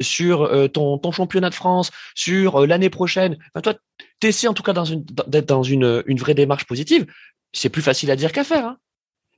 sur 0.00 0.42
euh, 0.42 0.68
ton, 0.68 0.98
ton 0.98 1.12
championnat 1.12 1.50
de 1.50 1.54
France, 1.54 1.90
sur 2.14 2.62
euh, 2.62 2.66
l'année 2.66 2.90
prochaine. 2.90 3.36
Enfin, 3.54 3.62
toi, 3.62 3.74
tu 4.20 4.26
essaies 4.28 4.48
en 4.48 4.54
tout 4.54 4.62
cas 4.62 4.72
dans 4.72 4.84
une- 4.84 5.04
d'être 5.26 5.46
dans 5.48 5.62
une, 5.62 6.02
une 6.06 6.18
vraie 6.18 6.34
démarche 6.34 6.64
positive. 6.66 7.06
C'est 7.52 7.68
plus 7.68 7.82
facile 7.82 8.10
à 8.10 8.16
dire 8.16 8.32
qu'à 8.32 8.44
faire, 8.44 8.64
hein. 8.66 8.76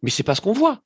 mais 0.03 0.11
c'est 0.11 0.23
pas 0.23 0.35
ce 0.35 0.41
qu'on 0.41 0.53
voit. 0.53 0.81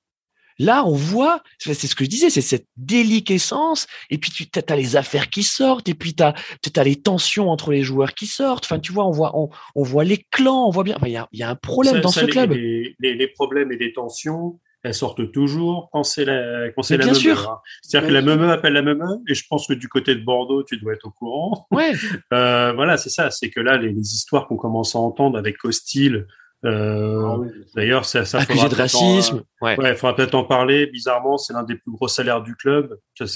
Là, 0.61 0.84
on 0.84 0.94
voit, 0.94 1.42
c'est 1.59 1.74
ce 1.74 1.94
que 1.94 2.02
je 2.02 2.11
disais, 2.11 2.30
c'est 2.30 2.40
cette 2.40 2.66
déliquescence, 2.76 3.86
et 4.11 4.18
puis 4.18 4.32
tu 4.32 4.48
as, 4.68 4.76
les 4.76 4.96
affaires 4.96 5.30
qui 5.30 5.42
sortent, 5.44 5.88
et 5.88 5.94
puis 5.94 6.14
tu 6.14 6.22
as, 6.22 6.84
les 6.84 6.96
tensions 6.96 7.48
entre 7.50 7.70
les 7.70 7.82
joueurs 7.82 8.12
qui 8.14 8.26
sortent. 8.26 8.64
Enfin, 8.64 8.78
tu 8.80 8.92
vois, 8.92 9.06
on 9.06 9.12
voit, 9.12 9.38
on, 9.38 9.50
on 9.76 9.82
voit 9.84 10.02
les 10.04 10.18
clans, 10.32 10.66
on 10.66 10.70
voit 10.70 10.82
bien. 10.84 10.96
Enfin, 10.96 11.06
Il 11.06 11.12
y, 11.12 11.16
a, 11.16 11.28
il 11.32 11.38
y 11.38 11.42
a 11.44 11.50
un 11.50 11.54
problème 11.54 11.94
Ça- 11.96 12.00
dans 12.00 12.09
ça, 12.11 12.20
ce 12.22 12.26
les- 12.26 12.32
club. 12.32 12.52
Les, 12.52 12.96
les- 12.98 13.14
les 13.14 13.28
problèmes 13.28 13.70
et 13.72 13.76
les 13.76 13.92
tensions, 13.92 14.59
elles 14.89 14.95
sortent 14.95 15.30
toujours 15.32 15.91
quand 15.93 16.03
c'est 16.03 16.24
la, 16.24 16.70
quand 16.70 16.82
c'est 16.82 16.95
Mais 16.95 17.05
la 17.05 17.12
bien 17.12 17.12
meumeu, 17.12 17.36
sûr. 17.36 17.51
hein. 17.51 17.59
C'est-à-dire 17.82 18.09
que 18.09 18.14
la 18.14 18.22
meumeu 18.22 18.51
appelle 18.51 18.72
la 18.72 18.82
meumeu, 18.82 19.18
et 19.28 19.34
je 19.34 19.45
pense 19.49 19.66
que 19.66 19.74
du 19.74 19.89
côté 19.89 20.14
de 20.14 20.24
Bordeaux, 20.24 20.62
tu 20.64 20.78
dois 20.78 20.95
être 20.95 21.07
au 21.07 21.11
courant. 21.11 21.66
Ouais, 21.70 21.93
Euh, 22.32 22.72
voilà, 22.74 22.97
c'est 22.97 23.11
ça. 23.11 23.30
C'est 23.30 23.51
que 23.51 23.61
là, 23.61 23.76
les, 23.76 23.93
les 23.93 24.01
histoires 24.14 24.47
qu'on 24.49 24.57
commence 24.57 24.97
à 24.97 24.99
entendre 24.99 25.39
avec 25.39 25.59
Costil, 25.59 26.26
euh, 26.64 27.22
Ah 27.24 27.38
oui. 27.38 27.48
d'ailleurs, 27.76 28.04
ça, 28.04 28.24
ça 28.24 28.38
accusé 28.40 28.68
de 28.68 28.74
peut-être 28.74 28.94
en- 28.96 29.12
racisme. 29.14 29.42
Ouais. 29.61 29.76
Ouais, 29.78 29.90
il 29.90 29.96
faudra 29.96 30.14
peut-être 30.14 30.34
en 30.34 30.44
parler. 30.44 30.86
Bizarrement, 30.86 31.36
c'est 31.36 31.52
l'un 31.52 31.64
des 31.64 31.74
plus 31.74 31.90
gros 31.92 32.06
salaires 32.09 32.42
du 32.42 32.54
club. 32.54 32.96
C'est 33.16 33.26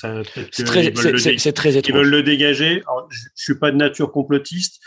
très, 0.65 0.83
dé- 0.91 0.93
c'est 1.39 1.53
très 1.53 1.71
ils 1.73 1.77
étrange. 1.79 1.97
veulent 1.97 2.11
le 2.11 2.23
dégager. 2.23 2.83
Alors, 2.87 3.09
je, 3.11 3.19
je 3.37 3.43
suis 3.43 3.59
pas 3.59 3.73
de 3.73 3.77
nature 3.77 4.13
complotiste, 4.13 4.81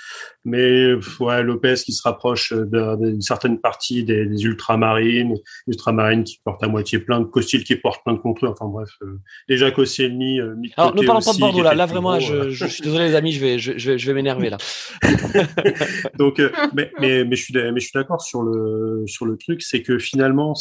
mais 0.45 0.93
ouais, 1.19 1.43
Lopez 1.43 1.73
qui 1.83 1.91
se 1.91 2.01
rapproche 2.03 2.53
d'un- 2.53 2.95
d'une 2.95 3.21
certaine 3.21 3.59
partie 3.59 4.05
des, 4.05 4.25
des 4.25 4.43
ultramarines, 4.45 5.35
ultramarines 5.67 6.23
qui 6.23 6.39
portent 6.43 6.63
à 6.63 6.67
moitié 6.69 6.99
plainte, 6.99 7.29
Costil 7.31 7.65
qui 7.65 7.75
porte 7.75 8.01
plainte 8.05 8.21
contre 8.21 8.45
eux. 8.45 8.49
Enfin 8.49 8.67
bref, 8.67 8.89
euh, 9.01 9.19
déjà 9.49 9.71
Koscielny 9.71 10.39
euh, 10.39 10.55
mis 10.55 10.69
de 10.69 10.73
Alors, 10.77 10.95
ne 10.95 11.05
parlons 11.05 11.21
pas 11.21 11.33
de 11.33 11.39
Bordeaux 11.39 11.63
là. 11.63 11.73
Là, 11.75 11.85
vraiment, 11.85 12.11
gros, 12.17 12.19
je, 12.21 12.33
euh. 12.33 12.49
je 12.51 12.65
suis 12.65 12.81
désolé, 12.83 13.09
les 13.09 13.15
amis, 13.15 13.33
je 13.33 13.41
vais, 13.41 13.59
je, 13.59 13.77
je 13.77 13.91
vais, 13.91 13.97
je 13.97 14.07
vais 14.07 14.13
m'énerver 14.13 14.49
là. 14.51 14.57
Donc, 16.17 16.39
euh, 16.39 16.49
mais, 16.73 16.91
mais, 17.01 17.25
mais 17.25 17.35
je 17.35 17.43
suis, 17.43 17.53
d'a- 17.53 17.71
mais 17.73 17.79
je 17.81 17.87
suis 17.87 17.93
d'accord 17.99 18.21
sur 18.25 18.43
le, 18.43 19.03
sur 19.07 19.25
le 19.25 19.37
truc, 19.37 19.61
c'est 19.61 19.81
que 19.81 19.97
finalement, 19.97 20.53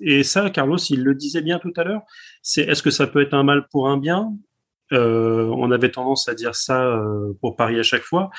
et 0.00 0.22
ça, 0.22 0.50
Carlos, 0.50 0.78
il 0.78 1.02
le 1.02 1.14
disait 1.14 1.42
bien 1.42 1.58
tout 1.58 1.72
à 1.76 1.84
l'heure, 1.84 2.02
c'est 2.42 2.62
est-ce 2.62 2.82
que 2.82 2.90
ça 2.90 3.06
peut 3.06 3.22
être 3.22 3.34
un 3.34 3.42
mal 3.44 3.66
pour 3.70 3.88
un 3.88 3.98
bien? 3.98 4.32
Euh, 4.92 5.48
On 5.52 5.70
avait 5.70 5.90
tendance 5.90 6.28
à 6.28 6.34
dire 6.34 6.54
ça 6.54 6.82
euh, 6.82 7.34
pour 7.40 7.56
Paris 7.56 7.78
à 7.78 7.82
chaque 7.82 8.02
fois, 8.02 8.30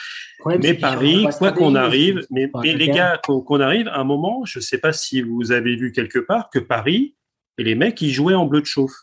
mais 0.45 0.73
Paris, 0.73 1.27
quoi 1.37 1.51
qu'on 1.51 1.75
arrive, 1.75 2.25
mais, 2.31 2.49
les 2.63 2.89
gars, 2.89 3.21
qu'on 3.23 3.59
arrive 3.59 3.87
à 3.87 3.99
un 3.99 4.03
moment, 4.03 4.43
je 4.45 4.59
sais 4.59 4.79
pas 4.79 4.91
si 4.91 5.21
vous 5.21 5.51
avez 5.51 5.75
vu 5.75 5.91
quelque 5.91 6.19
part 6.19 6.49
que 6.49 6.59
Paris 6.59 7.15
et 7.57 7.63
les 7.63 7.75
mecs 7.75 8.01
ils 8.01 8.11
jouaient 8.11 8.33
en 8.33 8.45
bleu 8.45 8.61
de 8.61 8.65
chauffe. 8.65 8.95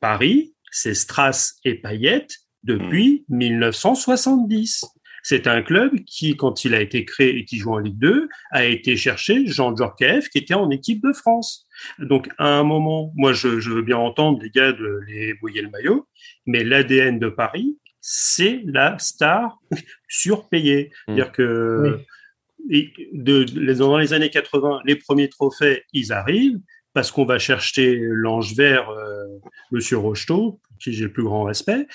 Paris, 0.00 0.54
c'est 0.70 0.94
Strass 0.94 1.58
et 1.64 1.76
Payet 1.76 2.26
depuis 2.64 3.24
1970. 3.28 4.84
C'est 5.24 5.46
un 5.46 5.62
club 5.62 5.92
qui, 6.04 6.36
quand 6.36 6.64
il 6.64 6.74
a 6.74 6.80
été 6.80 7.04
créé 7.06 7.38
et 7.38 7.44
qui 7.46 7.56
joue 7.56 7.72
en 7.72 7.78
Ligue 7.78 7.98
2, 7.98 8.28
a 8.50 8.64
été 8.66 8.94
chercher 8.96 9.46
Jean 9.46 9.74
Djorkaeff 9.74 10.28
qui 10.28 10.38
était 10.38 10.54
en 10.54 10.68
équipe 10.70 11.02
de 11.02 11.14
France. 11.14 11.66
Donc, 11.98 12.28
à 12.38 12.46
un 12.46 12.62
moment, 12.62 13.10
moi, 13.16 13.32
je, 13.32 13.58
je 13.58 13.70
veux 13.70 13.82
bien 13.82 13.96
entendre 13.96 14.38
les 14.42 14.50
gars 14.50 14.72
de 14.72 15.00
les 15.08 15.32
bouiller 15.34 15.62
le 15.62 15.70
maillot, 15.70 16.06
mais 16.44 16.62
l'ADN 16.62 17.18
de 17.18 17.30
Paris, 17.30 17.78
c'est 18.02 18.60
la 18.66 18.98
star 18.98 19.58
surpayée. 20.08 20.90
Mm. 21.08 21.16
C'est-à-dire 21.16 21.32
que 21.32 22.00
de, 22.68 23.44
dans 23.74 23.96
les 23.96 24.12
années 24.12 24.30
80, 24.30 24.80
les 24.84 24.96
premiers 24.96 25.30
trophées, 25.30 25.84
ils 25.94 26.12
arrivent 26.12 26.60
parce 26.92 27.10
qu'on 27.10 27.24
va 27.24 27.38
chercher 27.38 27.98
l'ange 27.98 28.54
vert, 28.54 28.88
euh, 28.90 29.24
Monsieur 29.72 29.98
Rocheteau, 29.98 30.60
qui 30.80 30.92
j'ai 30.92 31.04
le 31.04 31.12
plus 31.12 31.24
grand 31.24 31.42
respect. 31.44 31.86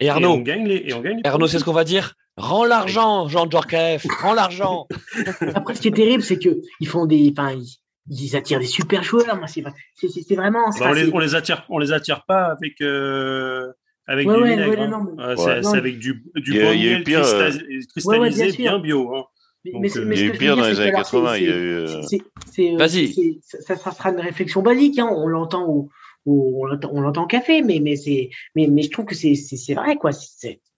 Et 0.00 0.08
Arnaud, 0.08 0.30
on 0.30 0.40
gagne 0.40 0.66
les, 0.66 0.84
et 0.86 0.94
on 0.94 1.00
gagne 1.00 1.20
Arnaud, 1.24 1.48
c'est 1.48 1.58
ce 1.58 1.64
qu'on 1.64 1.72
va 1.72 1.84
dire. 1.84 2.14
Rends 2.36 2.64
l'argent, 2.64 3.28
Jean 3.28 3.50
Djorkaeff, 3.50 4.06
rends 4.20 4.34
l'argent. 4.34 4.86
Après, 5.54 5.74
ce 5.74 5.80
qui 5.80 5.88
est 5.88 5.92
terrible, 5.92 6.22
c'est 6.22 6.38
que 6.38 6.60
ils 6.78 6.86
font 6.86 7.06
des, 7.06 7.34
enfin, 7.36 7.58
ils, 8.08 8.36
attirent 8.36 8.60
des 8.60 8.66
super 8.66 9.02
joueurs. 9.02 9.36
Moi, 9.36 9.48
c'est, 9.48 9.64
c'est, 9.96 10.34
vraiment. 10.36 10.70
Bah, 10.78 10.86
on, 10.90 10.92
les, 10.92 11.12
on 11.12 11.18
les 11.18 11.34
attire, 11.34 11.64
on 11.68 11.78
les 11.78 11.92
attire 11.92 12.24
pas 12.26 12.44
avec. 12.44 12.80
Euh, 12.80 13.72
avec 14.06 14.26
du 14.28 14.34
vinaigre. 14.34 14.80
Hein. 15.18 15.34
c'est, 15.36 15.76
avec 15.76 15.98
du, 15.98 16.24
du 16.36 16.52
il 16.52 16.56
y 16.56 16.60
a, 16.62 16.72
il 16.72 16.84
y 16.84 16.88
a 16.88 16.98
eu 16.98 17.02
pire, 17.02 17.26
euh, 17.26 17.50
cristallisé, 17.90 18.52
bien, 18.52 18.56
bien, 18.56 18.78
bio. 18.78 19.14
Hein. 19.14 19.24
Donc, 19.72 19.82
mais, 19.82 19.90
mais, 20.04 20.16
il 20.16 20.20
y 20.20 20.30
a 20.30 20.34
eu 20.34 20.38
pire 20.38 20.56
dans 20.56 20.66
les 20.66 20.80
années 20.80 20.92
80. 20.92 21.36
Il 21.36 21.42
y 21.42 21.48
a 21.48 21.56
eu. 21.56 21.70
Euh, 21.72 22.76
Vas-y. 22.78 23.40
Ça, 23.42 23.76
ça, 23.76 23.90
sera 23.90 24.10
une 24.10 24.20
réflexion 24.20 24.62
basique. 24.62 24.98
Hein. 24.98 25.08
On 25.10 25.26
l'entend 25.26 25.68
au, 25.68 25.90
on 26.26 26.66
l'entend 27.00 27.26
café, 27.26 27.62
mais, 27.62 27.80
mais, 27.80 27.96
c'est, 27.96 28.30
mais, 28.54 28.66
mais 28.66 28.82
je 28.82 28.90
trouve 28.90 29.06
que 29.06 29.14
c'est, 29.14 29.34
c'est, 29.34 29.74
vrai, 29.74 29.96
quoi. 29.96 30.10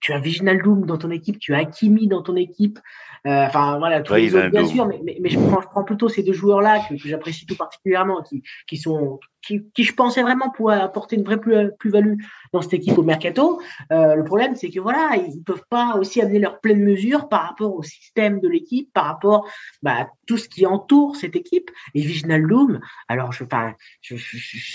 tu 0.00 0.12
as 0.12 0.18
Viginal 0.18 0.62
Doom 0.62 0.86
dans 0.86 0.98
ton 0.98 1.10
équipe, 1.10 1.38
tu 1.38 1.54
as 1.54 1.58
Akimi 1.58 2.06
dans 2.06 2.22
ton 2.22 2.36
équipe, 2.36 2.78
euh, 3.26 3.46
enfin 3.46 3.78
voilà, 3.78 4.00
tous 4.00 4.14
les 4.14 4.34
autres 4.34 4.48
bien 4.48 4.66
sûr, 4.66 4.86
mais, 4.86 5.00
mais, 5.20 5.28
je, 5.28 5.38
prends, 5.38 5.60
je, 5.60 5.66
prends, 5.66 5.84
plutôt 5.84 6.08
ces 6.08 6.22
deux 6.22 6.32
joueurs-là 6.32 6.80
que, 6.88 6.96
j'apprécie 6.96 7.46
tout 7.46 7.56
particulièrement, 7.56 8.22
qui, 8.22 8.42
qui 8.66 8.76
sont 8.76 9.18
qui, 9.50 9.64
qui, 9.74 9.84
je 9.84 9.94
pensais 9.94 10.22
vraiment 10.22 10.50
pouvoir 10.50 10.82
apporter 10.82 11.16
une 11.16 11.24
vraie 11.24 11.40
plus-value 11.40 12.14
dans 12.52 12.62
cette 12.62 12.74
équipe 12.74 12.96
au 12.98 13.02
mercato. 13.02 13.60
Euh, 13.92 14.14
le 14.14 14.24
problème, 14.24 14.54
c'est 14.54 14.70
que 14.70 14.80
voilà, 14.80 15.16
ils 15.16 15.42
peuvent 15.42 15.64
pas 15.68 15.96
aussi 15.96 16.20
amener 16.20 16.38
leur 16.38 16.60
pleine 16.60 16.82
mesure 16.82 17.28
par 17.28 17.42
rapport 17.42 17.74
au 17.74 17.82
système 17.82 18.40
de 18.40 18.48
l'équipe, 18.48 18.92
par 18.92 19.06
rapport 19.06 19.48
bah, 19.82 20.02
à 20.02 20.08
tout 20.26 20.36
ce 20.36 20.48
qui 20.48 20.66
entoure 20.66 21.16
cette 21.16 21.34
équipe. 21.34 21.70
Et 21.94 22.00
Viginal 22.00 22.46
Doom, 22.46 22.80
alors 23.08 23.32
je, 23.32 23.44
enfin, 23.44 23.74
je, 24.02 24.16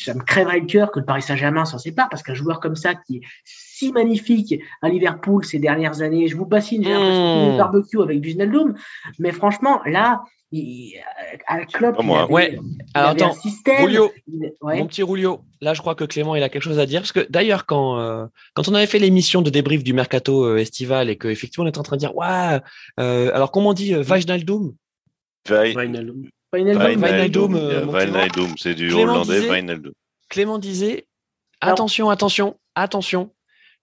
ça 0.04 0.14
me 0.14 0.22
crèverait 0.22 0.60
le 0.60 0.66
cœur 0.66 0.92
que 0.92 1.00
le 1.00 1.06
Paris 1.06 1.22
Saint-Germain 1.22 1.66
s'en 1.66 1.78
sépare 1.78 2.10
parce 2.10 2.24
qu'un 2.24 2.34
joueur 2.34 2.60
comme 2.60 2.76
ça 2.76 2.96
qui 2.96 3.18
est 3.18 3.22
si 3.44 3.92
magnifique 3.92 4.56
à 4.82 4.90
Liverpool 4.90 5.46
ces 5.46 5.60
dernières 5.60 6.02
années, 6.02 6.28
je 6.28 6.36
vous 6.36 6.46
bassine, 6.46 6.84
j'ai 6.84 6.92
l'impression 6.92 7.54
mmh. 7.54 7.58
barbecue 7.58 8.02
avec 8.02 8.20
Viginal 8.20 8.52
Doom, 8.52 8.76
mais 9.20 9.32
franchement, 9.32 9.82
là, 9.86 10.24
il, 10.56 10.94
à 11.48 11.66
Klopp, 11.66 11.98
il 12.00 12.12
avait, 12.12 12.32
ouais. 12.32 12.60
Alors, 12.94 13.10
attends, 13.12 13.32
un 13.32 13.34
système. 13.34 13.90
mon 14.62 14.88
petit 14.88 15.04
Rulio, 15.04 15.42
là 15.62 15.74
je 15.74 15.82
crois 15.82 15.96
que 15.96 16.04
Clément 16.04 16.36
il 16.36 16.44
a 16.44 16.50
quelque 16.50 16.64
chose 16.64 16.80
à 16.80 16.86
dire. 16.86 17.02
Parce 17.02 17.12
que 17.12 17.26
d'ailleurs 17.30 17.66
quand 17.66 18.00
euh, 18.00 18.26
quand 18.54 18.68
on 18.68 18.74
avait 18.74 18.88
fait 18.88 19.00
l'émission 19.00 19.42
de 19.42 19.50
débrief 19.50 19.84
du 19.84 19.94
mercato 19.94 20.46
euh, 20.46 20.58
estival 20.58 21.10
et 21.10 21.18
que 21.18 21.28
effectivement 21.28 21.66
on 21.66 21.68
était 21.68 21.80
en 21.80 21.84
train 21.84 21.98
de 21.98 22.02
dire 22.02 22.14
euh, 23.00 23.32
alors 23.34 23.52
comment 23.52 23.70
on 23.70 23.74
dit 23.74 23.96
Wijnaldum 23.96 24.76
Wijnaldum 25.50 26.30
Wijnaldum 26.54 27.56
c'est 28.58 28.76
du 28.76 28.94
hollandais 28.94 29.50
Wijnaldum 29.50 29.94
Clément 30.30 30.58
disait 30.58 31.06
attention 31.62 32.10
attention 32.10 32.58
attention 32.76 33.32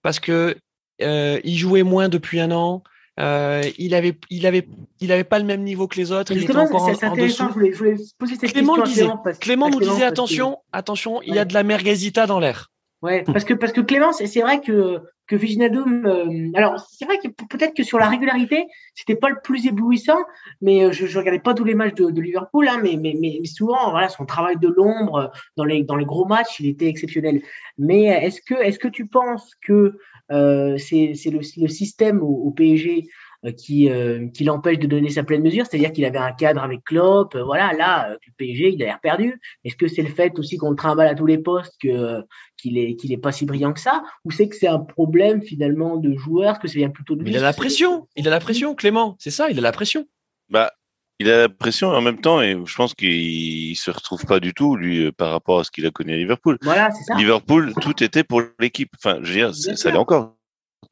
parce 0.01 0.19
que 0.19 0.55
il 0.99 1.57
jouait 1.57 1.83
moins 1.83 2.09
depuis 2.09 2.39
un 2.39 2.51
an 2.51 2.83
euh, 3.19 3.61
il 3.77 3.93
avait, 3.93 4.15
il 4.29 4.45
avait, 4.45 4.67
il 4.99 5.11
avait 5.11 5.23
pas 5.23 5.39
le 5.39 5.45
même 5.45 5.63
niveau 5.63 5.87
que 5.87 5.97
les 5.97 6.11
autres. 6.11 6.31
Il 6.31 6.43
était 6.43 6.55
encore 6.55 6.83
en, 6.83 6.93
en 6.93 7.15
dessous. 7.15 7.43
Je 7.47 7.53
voulais, 7.53 7.71
je 7.71 7.77
voulais 7.77 7.95
poser 8.17 8.35
cette 8.35 8.51
Clément, 8.53 8.81
disait, 8.83 9.01
Clément, 9.01 9.23
Clément 9.39 9.69
nous 9.69 9.79
disait 9.79 10.05
attention, 10.05 10.57
attention, 10.71 11.21
il 11.21 11.35
y 11.35 11.39
a 11.39 11.45
de 11.45 11.53
la 11.53 11.63
merguezita 11.63 12.25
dans 12.25 12.39
l'air. 12.39 12.71
Ouais, 13.01 13.23
parce 13.23 13.43
que 13.43 13.53
parce 13.53 13.73
que 13.73 13.81
Clément, 13.81 14.13
c'est 14.13 14.41
vrai 14.41 14.61
que 14.61 14.99
que 15.27 15.35
Viginaldum, 15.37 16.05
euh, 16.05 16.51
alors 16.53 16.85
c'est 16.89 17.05
vrai 17.05 17.17
que 17.17 17.27
peut-être 17.27 17.73
que 17.73 17.83
sur 17.83 17.97
la 17.97 18.09
régularité, 18.09 18.65
c'était 18.93 19.15
pas 19.15 19.29
le 19.29 19.37
plus 19.41 19.65
éblouissant, 19.65 20.19
mais 20.61 20.83
euh, 20.83 20.91
je, 20.91 21.05
je 21.05 21.17
regardais 21.17 21.39
pas 21.39 21.53
tous 21.53 21.63
les 21.63 21.75
matchs 21.75 21.95
de, 21.95 22.11
de 22.11 22.21
Liverpool, 22.21 22.67
hein, 22.67 22.79
mais, 22.83 22.97
mais, 23.01 23.15
mais 23.19 23.43
souvent 23.45 23.91
voilà 23.91 24.09
son 24.09 24.25
travail 24.25 24.57
de 24.57 24.67
l'ombre 24.67 25.31
dans 25.57 25.65
les 25.65 25.83
dans 25.83 25.95
les 25.95 26.05
gros 26.05 26.25
matchs, 26.25 26.59
il 26.59 26.67
était 26.67 26.87
exceptionnel. 26.87 27.41
Mais 27.77 28.03
est-ce 28.03 28.41
que 28.41 28.55
est-ce 28.55 28.79
que 28.79 28.87
tu 28.87 29.05
penses 29.05 29.51
que 29.65 29.97
euh, 30.33 30.77
c'est 30.77 31.13
le, 31.29 31.39
le, 31.57 31.67
système 31.67 32.21
au, 32.21 32.51
PSG 32.51 33.05
euh, 33.45 33.51
qui, 33.51 33.89
euh, 33.89 34.27
qui 34.29 34.43
l'empêche 34.43 34.79
de 34.79 34.87
donner 34.87 35.09
sa 35.09 35.23
pleine 35.23 35.43
mesure, 35.43 35.65
c'est-à-dire 35.65 35.91
qu'il 35.91 36.05
avait 36.05 36.17
un 36.17 36.31
cadre 36.31 36.63
avec 36.63 36.83
Klopp, 36.83 37.37
voilà, 37.37 37.71
là, 37.73 38.09
le 38.09 38.33
PSG, 38.37 38.73
il 38.73 38.81
a 38.83 38.87
l'air 38.87 38.99
perdu. 38.99 39.39
Est-ce 39.63 39.75
que 39.75 39.87
c'est 39.87 40.01
le 40.01 40.09
fait 40.09 40.37
aussi 40.39 40.57
qu'on 40.57 40.71
le 40.71 40.75
trimballe 40.75 41.07
à 41.07 41.15
tous 41.15 41.25
les 41.25 41.37
postes 41.37 41.75
que 41.81 42.21
qu'il 42.57 42.77
est 42.77 42.95
qu'il 42.95 43.11
est 43.11 43.17
pas 43.17 43.31
si 43.31 43.45
brillant 43.45 43.73
que 43.73 43.79
ça, 43.79 44.03
ou 44.25 44.31
c'est 44.31 44.49
que 44.49 44.55
c'est 44.55 44.67
un 44.67 44.79
problème 44.79 45.41
finalement 45.41 45.97
de 45.97 46.15
joueur, 46.15 46.59
que 46.59 46.67
ça 46.67 46.75
vient 46.75 46.89
plutôt 46.89 47.15
de 47.15 47.23
lui 47.23 47.31
Il 47.31 47.37
a 47.37 47.41
la 47.41 47.53
pression, 47.53 48.07
il 48.15 48.27
a 48.27 48.31
la 48.31 48.39
pression, 48.39 48.75
Clément, 48.75 49.15
c'est 49.19 49.31
ça, 49.31 49.49
il 49.49 49.57
a 49.59 49.61
la 49.61 49.71
pression. 49.71 50.05
Bah, 50.49 50.71
il 51.19 51.29
a 51.29 51.37
la 51.37 51.49
pression 51.49 51.89
en 51.89 52.01
même 52.01 52.19
temps 52.19 52.41
et 52.41 52.57
je 52.65 52.75
pense 52.75 52.93
qu'il 52.93 53.75
se 53.77 53.91
retrouve 53.91 54.25
pas 54.25 54.39
du 54.39 54.53
tout 54.53 54.75
lui 54.75 55.11
par 55.11 55.31
rapport 55.31 55.59
à 55.59 55.63
ce 55.63 55.71
qu'il 55.71 55.85
a 55.85 55.91
connu 55.91 56.13
à 56.13 56.17
Liverpool. 56.17 56.57
Voilà, 56.61 56.91
c'est 56.91 57.03
ça. 57.03 57.15
Liverpool, 57.15 57.73
tout 57.81 58.03
était 58.03 58.23
pour 58.23 58.41
l'équipe. 58.59 58.91
Enfin, 58.97 59.19
je 59.21 59.27
veux 59.27 59.51
dire, 59.51 59.55
ça 59.55 59.91
l'est 59.91 59.97
encore. 59.97 60.35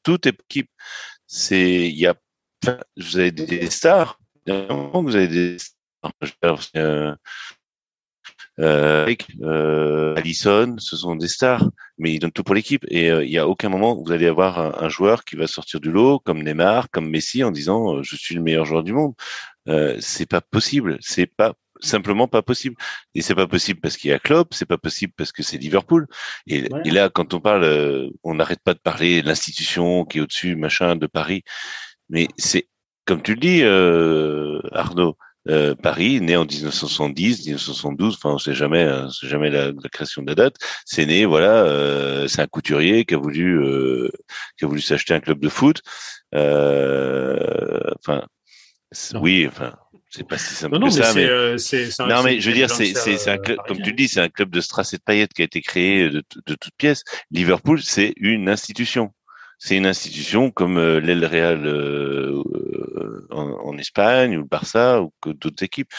Tout 0.04 0.28
est 0.28 0.40
équipe. 0.50 0.70
C'est, 1.28 1.88
il 1.88 1.98
y 1.98 2.08
a, 2.08 2.16
vous 2.98 3.18
avez 3.18 3.32
des 3.32 3.70
stars. 3.70 4.20
Vous 4.48 5.16
avez 5.16 5.28
des 5.28 5.58
stars. 5.58 6.62
Euh, 6.76 7.16
euh, 8.60 9.16
euh, 9.42 10.16
Allison, 10.16 10.76
ce 10.78 10.98
sont 10.98 11.16
des 11.16 11.28
stars, 11.28 11.70
mais 11.98 12.14
ils 12.14 12.20
donnent 12.20 12.32
tout 12.32 12.44
pour 12.44 12.56
l'équipe. 12.56 12.86
Et 12.90 13.10
euh, 13.10 13.24
il 13.24 13.30
n'y 13.30 13.38
a 13.38 13.48
aucun 13.48 13.70
moment 13.70 13.98
où 13.98 14.06
vous 14.06 14.12
allez 14.12 14.28
avoir 14.28 14.60
un, 14.60 14.86
un, 14.86 14.90
joueur 14.90 15.24
qui 15.24 15.36
va 15.36 15.48
sortir 15.48 15.80
du 15.80 15.92
lot, 15.92 16.20
comme 16.20 16.44
Neymar, 16.44 16.90
comme 16.92 17.10
Messi, 17.10 17.44
en 17.44 17.52
disant 17.52 17.96
euh, 17.96 18.04
je 18.04 18.16
suis 18.16 18.36
le 18.36 18.42
meilleur 18.42 18.66
joueur 18.66 18.84
du 18.84 18.94
monde. 18.94 19.14
Euh, 19.68 19.98
c'est 20.00 20.26
pas 20.26 20.42
possible. 20.42 20.98
C'est 21.02 21.28
pas 21.28 21.54
simplement 21.82 22.28
pas 22.28 22.42
possible. 22.42 22.76
Et 23.16 23.22
c'est 23.22 23.36
pas 23.36 23.48
possible 23.48 23.80
parce 23.82 23.98
qu'il 23.98 24.12
y 24.12 24.14
a 24.14 24.20
Klopp, 24.20 24.54
c'est 24.54 24.66
pas 24.66 24.78
possible 24.78 25.14
parce 25.18 25.32
que 25.32 25.44
c'est 25.44 25.58
Liverpool. 25.58 26.08
Et, 26.48 26.70
et, 26.86 26.92
là, 26.92 27.10
quand 27.10 27.34
on 27.34 27.40
parle, 27.42 27.64
euh, 27.64 28.10
on 28.24 28.36
n'arrête 28.36 28.62
pas 28.64 28.74
de 28.74 28.80
parler 28.80 29.22
de 29.22 29.28
l'institution 29.28 30.06
qui 30.06 30.20
est 30.20 30.22
au-dessus, 30.22 30.56
machin, 30.56 30.96
de 30.96 31.08
Paris. 31.08 31.44
Mais 32.10 32.28
c'est, 32.38 32.68
comme 33.06 33.22
tu 33.22 33.34
le 33.34 33.40
dis, 33.40 33.62
euh, 33.64 34.60
Arnaud, 34.72 35.18
euh, 35.48 35.74
Paris, 35.76 36.22
né 36.22 36.36
en 36.38 36.46
1970, 36.46 37.40
1972, 37.48 38.16
enfin 38.16 38.36
on 38.36 38.38
sait 38.38 38.54
jamais, 38.54 38.84
hein, 38.84 39.10
c'est 39.10 39.28
jamais 39.28 39.50
la, 39.50 39.72
la, 39.72 39.90
création 39.92 40.22
de 40.22 40.28
la 40.28 40.36
date. 40.36 40.56
C'est 40.86 41.06
né, 41.06 41.26
voilà, 41.26 41.64
euh, 41.64 42.28
c'est 42.28 42.42
un 42.42 42.48
couturier 42.48 43.06
qui 43.06 43.16
a 43.16 43.18
voulu, 43.18 43.60
euh, 43.60 44.10
qui 44.58 44.66
a 44.66 44.68
voulu 44.68 44.82
s'acheter 44.82 45.14
un 45.16 45.20
club 45.20 45.40
de 45.40 45.50
foot. 45.50 45.82
Enfin, 46.34 48.24
oui, 49.16 49.48
enfin, 49.48 49.74
c'est 50.10 50.28
pas 50.28 50.38
si 50.38 50.54
simple 50.54 50.78
non, 50.78 50.88
que 50.88 50.94
ça. 50.94 51.14
Mais, 51.14 51.26
euh, 51.26 51.58
c'est, 51.58 51.90
non, 52.00 52.24
mais 52.24 52.42
je 52.42 52.50
veux 52.50 52.56
dire, 52.56 52.70
c'est, 52.70 53.28
un 53.30 53.38
club, 53.38 53.58
comme 53.68 53.82
tu 53.82 53.92
le 53.92 53.96
dis, 53.96 54.08
c'est 54.08 54.20
un 54.20 54.30
club 54.30 54.50
de 54.50 54.60
strass 54.60 54.94
et 54.94 54.98
de 54.98 55.04
paillettes 55.04 55.34
qui 55.34 55.42
a 55.42 55.46
été 55.46 55.62
créé 55.62 56.10
de, 56.10 56.24
de 56.46 56.56
toutes 56.56 56.76
pièces. 56.78 57.04
Liverpool, 57.32 57.82
c'est 57.82 58.14
une 58.18 58.50
institution. 58.50 59.14
C'est 59.64 59.78
une 59.78 59.86
institution 59.86 60.50
comme 60.50 60.80
euh, 60.80 61.00
l'El 61.00 61.24
Real 61.24 61.68
euh, 61.68 62.42
en, 63.30 63.44
en, 63.44 63.78
Espagne 63.78 64.36
ou 64.36 64.40
le 64.42 64.48
Barça 64.48 65.04
ou 65.04 65.14
que 65.22 65.30
d'autres 65.30 65.64
équipes. 65.64 65.92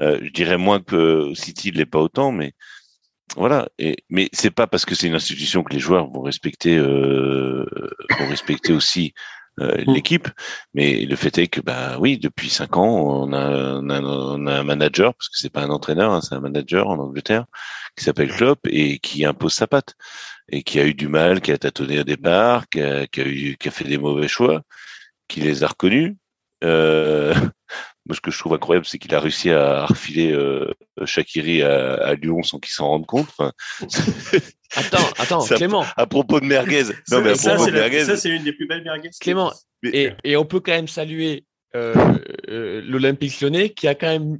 Euh, 0.00 0.20
je 0.22 0.30
dirais 0.30 0.56
moins 0.56 0.80
que 0.80 1.34
City 1.34 1.72
l'est 1.72 1.84
pas 1.84 1.98
autant, 1.98 2.30
mais 2.30 2.52
voilà. 3.36 3.68
Et, 3.80 3.96
mais 4.08 4.28
c'est 4.32 4.52
pas 4.52 4.68
parce 4.68 4.84
que 4.84 4.94
c'est 4.94 5.08
une 5.08 5.16
institution 5.16 5.64
que 5.64 5.72
les 5.72 5.80
joueurs 5.80 6.08
vont 6.08 6.22
respecter 6.22 6.78
vont 6.78 8.28
respecter 8.28 8.72
aussi 8.72 9.12
euh. 9.16 9.37
L'équipe. 9.86 10.28
Mais 10.74 11.04
le 11.04 11.16
fait 11.16 11.38
est 11.38 11.48
que, 11.48 11.60
bah 11.60 11.98
oui, 11.98 12.18
depuis 12.18 12.50
cinq 12.50 12.76
ans, 12.76 12.86
on 12.86 13.32
a, 13.32 13.80
on 13.80 13.90
a, 13.90 14.00
on 14.00 14.46
a 14.46 14.60
un 14.60 14.64
manager, 14.64 15.14
parce 15.14 15.28
que 15.28 15.36
c'est 15.38 15.50
pas 15.50 15.62
un 15.62 15.70
entraîneur, 15.70 16.12
hein, 16.12 16.20
c'est 16.20 16.34
un 16.34 16.40
manager 16.40 16.88
en 16.88 16.98
Angleterre, 16.98 17.46
qui 17.96 18.04
s'appelle 18.04 18.30
Klopp 18.30 18.60
et 18.68 18.98
qui 18.98 19.24
impose 19.24 19.54
sa 19.54 19.66
patte 19.66 19.94
et 20.50 20.62
qui 20.62 20.80
a 20.80 20.86
eu 20.86 20.94
du 20.94 21.08
mal, 21.08 21.40
qui 21.40 21.52
a 21.52 21.58
tâtonné 21.58 22.00
au 22.00 22.04
départ, 22.04 22.68
qui 22.68 22.80
a, 22.80 23.06
qui 23.06 23.20
a, 23.20 23.26
eu, 23.26 23.56
qui 23.58 23.68
a 23.68 23.70
fait 23.70 23.84
des 23.84 23.98
mauvais 23.98 24.28
choix, 24.28 24.62
qui 25.28 25.40
les 25.40 25.64
a 25.64 25.68
reconnus. 25.68 26.16
Euh, 26.64 27.34
moi, 28.08 28.16
ce 28.16 28.20
que 28.22 28.30
je 28.30 28.38
trouve 28.38 28.54
incroyable, 28.54 28.86
c'est 28.86 28.98
qu'il 28.98 29.14
a 29.14 29.20
réussi 29.20 29.50
à 29.50 29.84
refiler 29.84 30.32
euh, 30.32 30.72
Shakiri 31.04 31.62
à, 31.62 31.94
à, 31.94 32.14
Lyon 32.14 32.42
sans 32.42 32.58
qu'il 32.58 32.72
s'en 32.72 32.88
rende 32.88 33.06
compte. 33.06 33.28
Enfin, 33.28 33.52
attends, 34.76 35.06
attends, 35.18 35.44
Clément. 35.44 35.84
À, 35.96 36.06
propos 36.06 36.40
de 36.40 36.46
merguez. 36.46 36.84
Non, 37.10 37.20
mais 37.20 37.30
à 37.30 37.34
ça, 37.34 37.54
propos 37.54 37.70
de 37.70 37.76
merguez. 37.76 38.04
Ça, 38.04 38.16
c'est 38.16 38.30
une 38.30 38.44
des 38.44 38.54
plus 38.54 38.66
belles 38.66 38.82
merguez. 38.82 39.10
Clément. 39.20 39.52
Et, 39.82 40.10
et, 40.24 40.36
on 40.38 40.46
peut 40.46 40.60
quand 40.60 40.72
même 40.72 40.88
saluer 40.88 41.44
euh, 41.76 41.94
euh, 42.48 42.82
l'Olympique 42.86 43.40
lyonnais 43.42 43.68
qui 43.68 43.86
a 43.86 43.94
quand 43.94 44.08
même 44.08 44.38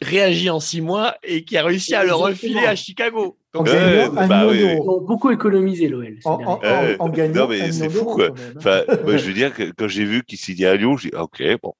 réagi 0.00 0.48
en 0.48 0.60
six 0.60 0.80
mois 0.80 1.16
et 1.22 1.44
qui 1.44 1.58
a 1.58 1.62
réussi 1.62 1.94
à 1.94 2.04
le 2.04 2.14
refiler 2.14 2.64
à 2.64 2.74
Chicago. 2.74 3.36
Donc, 3.52 3.68
euh, 3.68 4.08
bah, 4.08 4.46
oui, 4.48 4.60
Ils 4.62 4.80
ont 4.80 5.02
beaucoup 5.02 5.30
économisé 5.30 5.88
l'OL. 5.88 6.18
En, 6.24 6.32
en, 6.32 6.60
en, 6.64 6.96
en, 7.00 7.08
gagnant. 7.10 7.42
Non, 7.42 7.48
mais 7.48 7.70
c'est 7.70 7.90
fou, 7.90 8.04
quoi. 8.04 8.30
Enfin, 8.56 8.82
moi, 9.04 9.18
je 9.18 9.26
veux 9.26 9.34
dire 9.34 9.52
que 9.52 9.70
quand 9.76 9.88
j'ai 9.88 10.04
vu 10.04 10.24
qu'il 10.24 10.38
signait 10.38 10.66
à 10.66 10.76
Lyon, 10.76 10.96
j'ai 10.96 11.10
dit, 11.10 11.16
OK, 11.16 11.42
bon, 11.62 11.74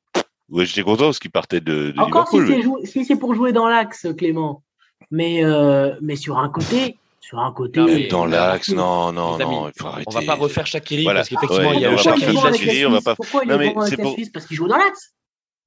Ouais, 0.55 0.67
j'étais 0.67 0.83
content 0.83 1.07
parce 1.07 1.19
qu'il 1.19 1.33
partait 1.33 1.61
de, 1.61 1.91
de 1.91 2.01
Encore 2.01 2.29
Liverpool. 2.33 2.79
si 2.85 3.05
c'est 3.05 3.17
pour 3.17 3.35
jouer 3.35 3.53
dans 3.53 3.67
l'axe, 3.67 4.07
Clément. 4.17 4.63
Mais, 5.11 5.45
euh, 5.45 5.97
mais 6.01 6.15
sur 6.15 6.39
un 6.39 6.49
côté, 6.49 6.97
sur 7.21 7.41
un 7.41 7.53
côté. 7.53 7.81
Non, 7.81 8.09
dans 8.09 8.27
l'axe, 8.27 8.69
non, 8.69 9.13
non, 9.13 9.37
non, 9.37 9.69
il 9.69 9.73
faut 9.77 9.89
arrêter. 9.89 10.07
On 10.15 10.21
va 10.21 10.23
pas 10.23 10.37
refaire 10.37 10.65
Shakiri 10.65 11.03
voilà. 11.03 11.21
parce 11.21 11.29
qu'effectivement, 11.29 11.71
ouais, 11.71 11.77
il 11.77 11.83
y 11.83 11.87
a 11.87 11.91
le 11.91 11.97
Shakiri. 11.97 12.87
On 12.87 12.93
va 12.93 13.01
pas... 13.01 13.17
Pourquoi 13.17 13.43
il 13.45 13.51
est 13.51 13.75
la 13.75 14.11
Suisse 14.13 14.31
Parce 14.31 14.47
qu'il 14.47 14.57
joue 14.57 14.69
dans 14.69 14.77
l'axe? 14.77 15.13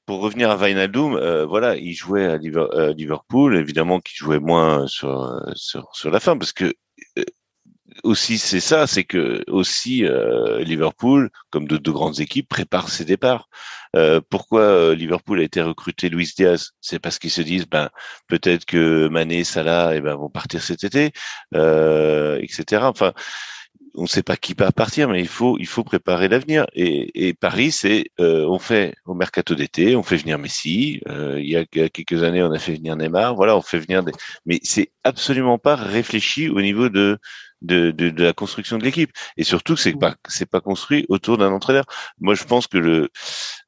pour 0.06 0.22
revenir 0.22 0.50
à 0.50 0.56
Wijnaldum, 0.56 1.16
euh, 1.16 1.46
voilà, 1.46 1.76
il 1.76 1.92
jouait 1.92 2.26
à 2.26 2.38
Liverpool, 2.38 3.58
évidemment 3.58 4.00
qu'il 4.00 4.16
jouait 4.16 4.40
moins 4.40 4.88
sur, 4.88 5.30
sur, 5.56 5.90
sur 5.92 6.10
la 6.10 6.22
fin, 6.22 6.38
parce 6.38 6.54
que 6.54 6.64
euh, 6.64 6.72
aussi 8.08 8.38
c'est 8.38 8.60
ça, 8.60 8.88
c'est 8.88 9.04
que 9.04 9.44
aussi 9.48 10.06
euh, 10.06 10.60
Liverpool, 10.64 11.30
comme 11.50 11.68
de 11.68 11.92
grandes 11.92 12.20
équipes, 12.20 12.50
prépare 12.50 12.90
ses 12.90 13.06
départs. 13.06 13.50
Euh, 13.96 14.22
pourquoi 14.30 14.96
Liverpool 14.96 15.40
a 15.40 15.44
été 15.44 15.62
recruté 15.62 16.10
Luis 16.10 16.32
Diaz? 16.36 16.72
C'est 16.82 17.00
parce 17.00 17.20
qu'ils 17.20 17.32
se 17.32 17.42
disent, 17.42 17.68
ben 17.68 17.90
peut-être 18.28 18.66
que 18.66 19.08
Mané, 19.10 19.44
Salah, 19.44 19.96
eh 19.96 20.02
ben 20.02 20.16
vont 20.16 20.30
partir 20.30 20.62
cet 20.62 20.84
été, 20.84 21.12
etc. 21.54 22.84
Enfin, 22.84 23.14
on 23.98 24.04
ne 24.04 24.08
sait 24.08 24.24
pas 24.24 24.38
qui 24.38 24.54
va 24.54 24.72
partir, 24.72 25.10
mais 25.10 25.20
il 25.20 25.28
faut 25.28 25.58
il 25.60 25.66
faut 25.66 25.84
préparer 25.84 26.28
l'avenir. 26.30 26.68
Et, 26.74 27.34
Paris, 27.34 27.72
c'est 27.72 28.06
euh, 28.20 28.46
on 28.48 28.60
fait 28.60 28.94
au 29.06 29.16
mercato 29.16 29.56
d'été, 29.56 29.96
on 29.96 30.04
fait 30.04 30.18
venir 30.18 30.38
Messi. 30.38 31.02
Euh, 31.08 31.40
il, 31.40 31.50
y 31.50 31.58
a, 31.58 31.66
quelques 31.66 32.24
années, 32.24 32.44
on 32.44 32.52
a 32.52 32.60
fait 32.60 32.74
venir 32.74 32.96
Neymar. 32.96 33.36
Voilà, 33.36 33.58
on 33.58 33.62
fait 33.62 33.80
venir 33.80 34.04
des. 34.04 34.14
Mais 34.46 34.60
c'est 34.64 34.92
absolument 35.04 35.58
pas 35.58 35.76
réfléchi 35.76 36.48
au 36.48 36.62
niveau 36.62 36.90
de 36.90 37.18
de, 37.62 37.92
de, 37.92 38.24
la 38.24 38.34
construction 38.34 38.78
de 38.78 38.84
l'équipe. 38.84 39.12
Et 39.38 39.44
surtout, 39.44 39.76
c'est 39.76 39.94
pas 39.94 40.16
c'est 40.28 40.50
pas 40.50 40.62
construit 40.62 41.06
autour 41.10 41.38
d'un 41.38 41.52
entraîneur. 41.52 41.86
Moi, 42.20 42.36
je 42.36 42.44
pense 42.44 42.68
que 42.68 42.78
le, 42.78 43.10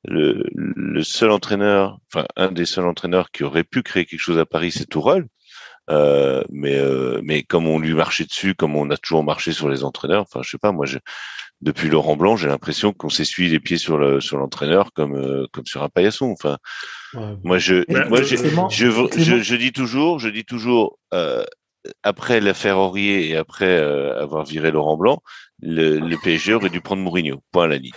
le 0.05 0.43
le 0.53 1.03
seul 1.03 1.31
entraîneur, 1.31 1.99
enfin 2.11 2.25
un 2.35 2.51
des 2.51 2.65
seuls 2.65 2.87
entraîneurs 2.87 3.31
qui 3.31 3.43
aurait 3.43 3.63
pu 3.63 3.83
créer 3.83 4.05
quelque 4.05 4.19
chose 4.19 4.39
à 4.39 4.45
Paris, 4.45 4.71
c'est 4.71 4.85
Tourelle. 4.85 5.25
Euh, 5.89 6.43
mais 6.51 6.77
euh, 6.77 7.19
mais 7.23 7.41
comme 7.41 7.67
on 7.67 7.79
lui 7.79 7.93
marchait 7.95 8.25
dessus, 8.25 8.53
comme 8.53 8.75
on 8.75 8.91
a 8.91 8.97
toujours 8.97 9.23
marché 9.23 9.51
sur 9.53 9.69
les 9.69 9.83
entraîneurs, 9.83 10.21
enfin 10.21 10.41
je 10.43 10.51
sais 10.51 10.59
pas, 10.59 10.71
moi 10.71 10.85
je, 10.85 10.99
depuis 11.61 11.89
Laurent 11.89 12.15
Blanc, 12.15 12.35
j'ai 12.35 12.47
l'impression 12.47 12.93
qu'on 12.93 13.09
s'essuie 13.09 13.49
les 13.49 13.59
pieds 13.59 13.77
sur 13.77 13.97
le 13.97 14.21
sur 14.21 14.37
l'entraîneur 14.37 14.93
comme 14.93 15.15
euh, 15.15 15.47
comme 15.51 15.65
sur 15.65 15.81
un 15.81 15.89
paillasson. 15.89 16.27
Enfin, 16.27 16.57
moi 17.43 17.57
je 17.57 17.85
moi 18.07 18.21
je, 18.21 18.35
je, 18.69 19.41
je, 19.41 19.55
dis 19.55 19.71
toujours, 19.71 20.19
je 20.19 20.29
dis 20.29 20.45
toujours 20.45 20.99
après 22.03 22.41
l'affaire 22.41 22.77
Aurier 22.77 23.29
et 23.29 23.35
après 23.35 23.77
avoir 23.77 24.45
viré 24.45 24.71
Laurent 24.71 24.97
Blanc, 24.97 25.21
le, 25.61 25.99
le 25.99 26.17
PSG 26.23 26.53
aurait 26.53 26.69
dû 26.69 26.81
prendre 26.81 27.01
Mourinho. 27.01 27.41
Point 27.51 27.65
à 27.65 27.67
la 27.67 27.77
ligne. 27.77 27.91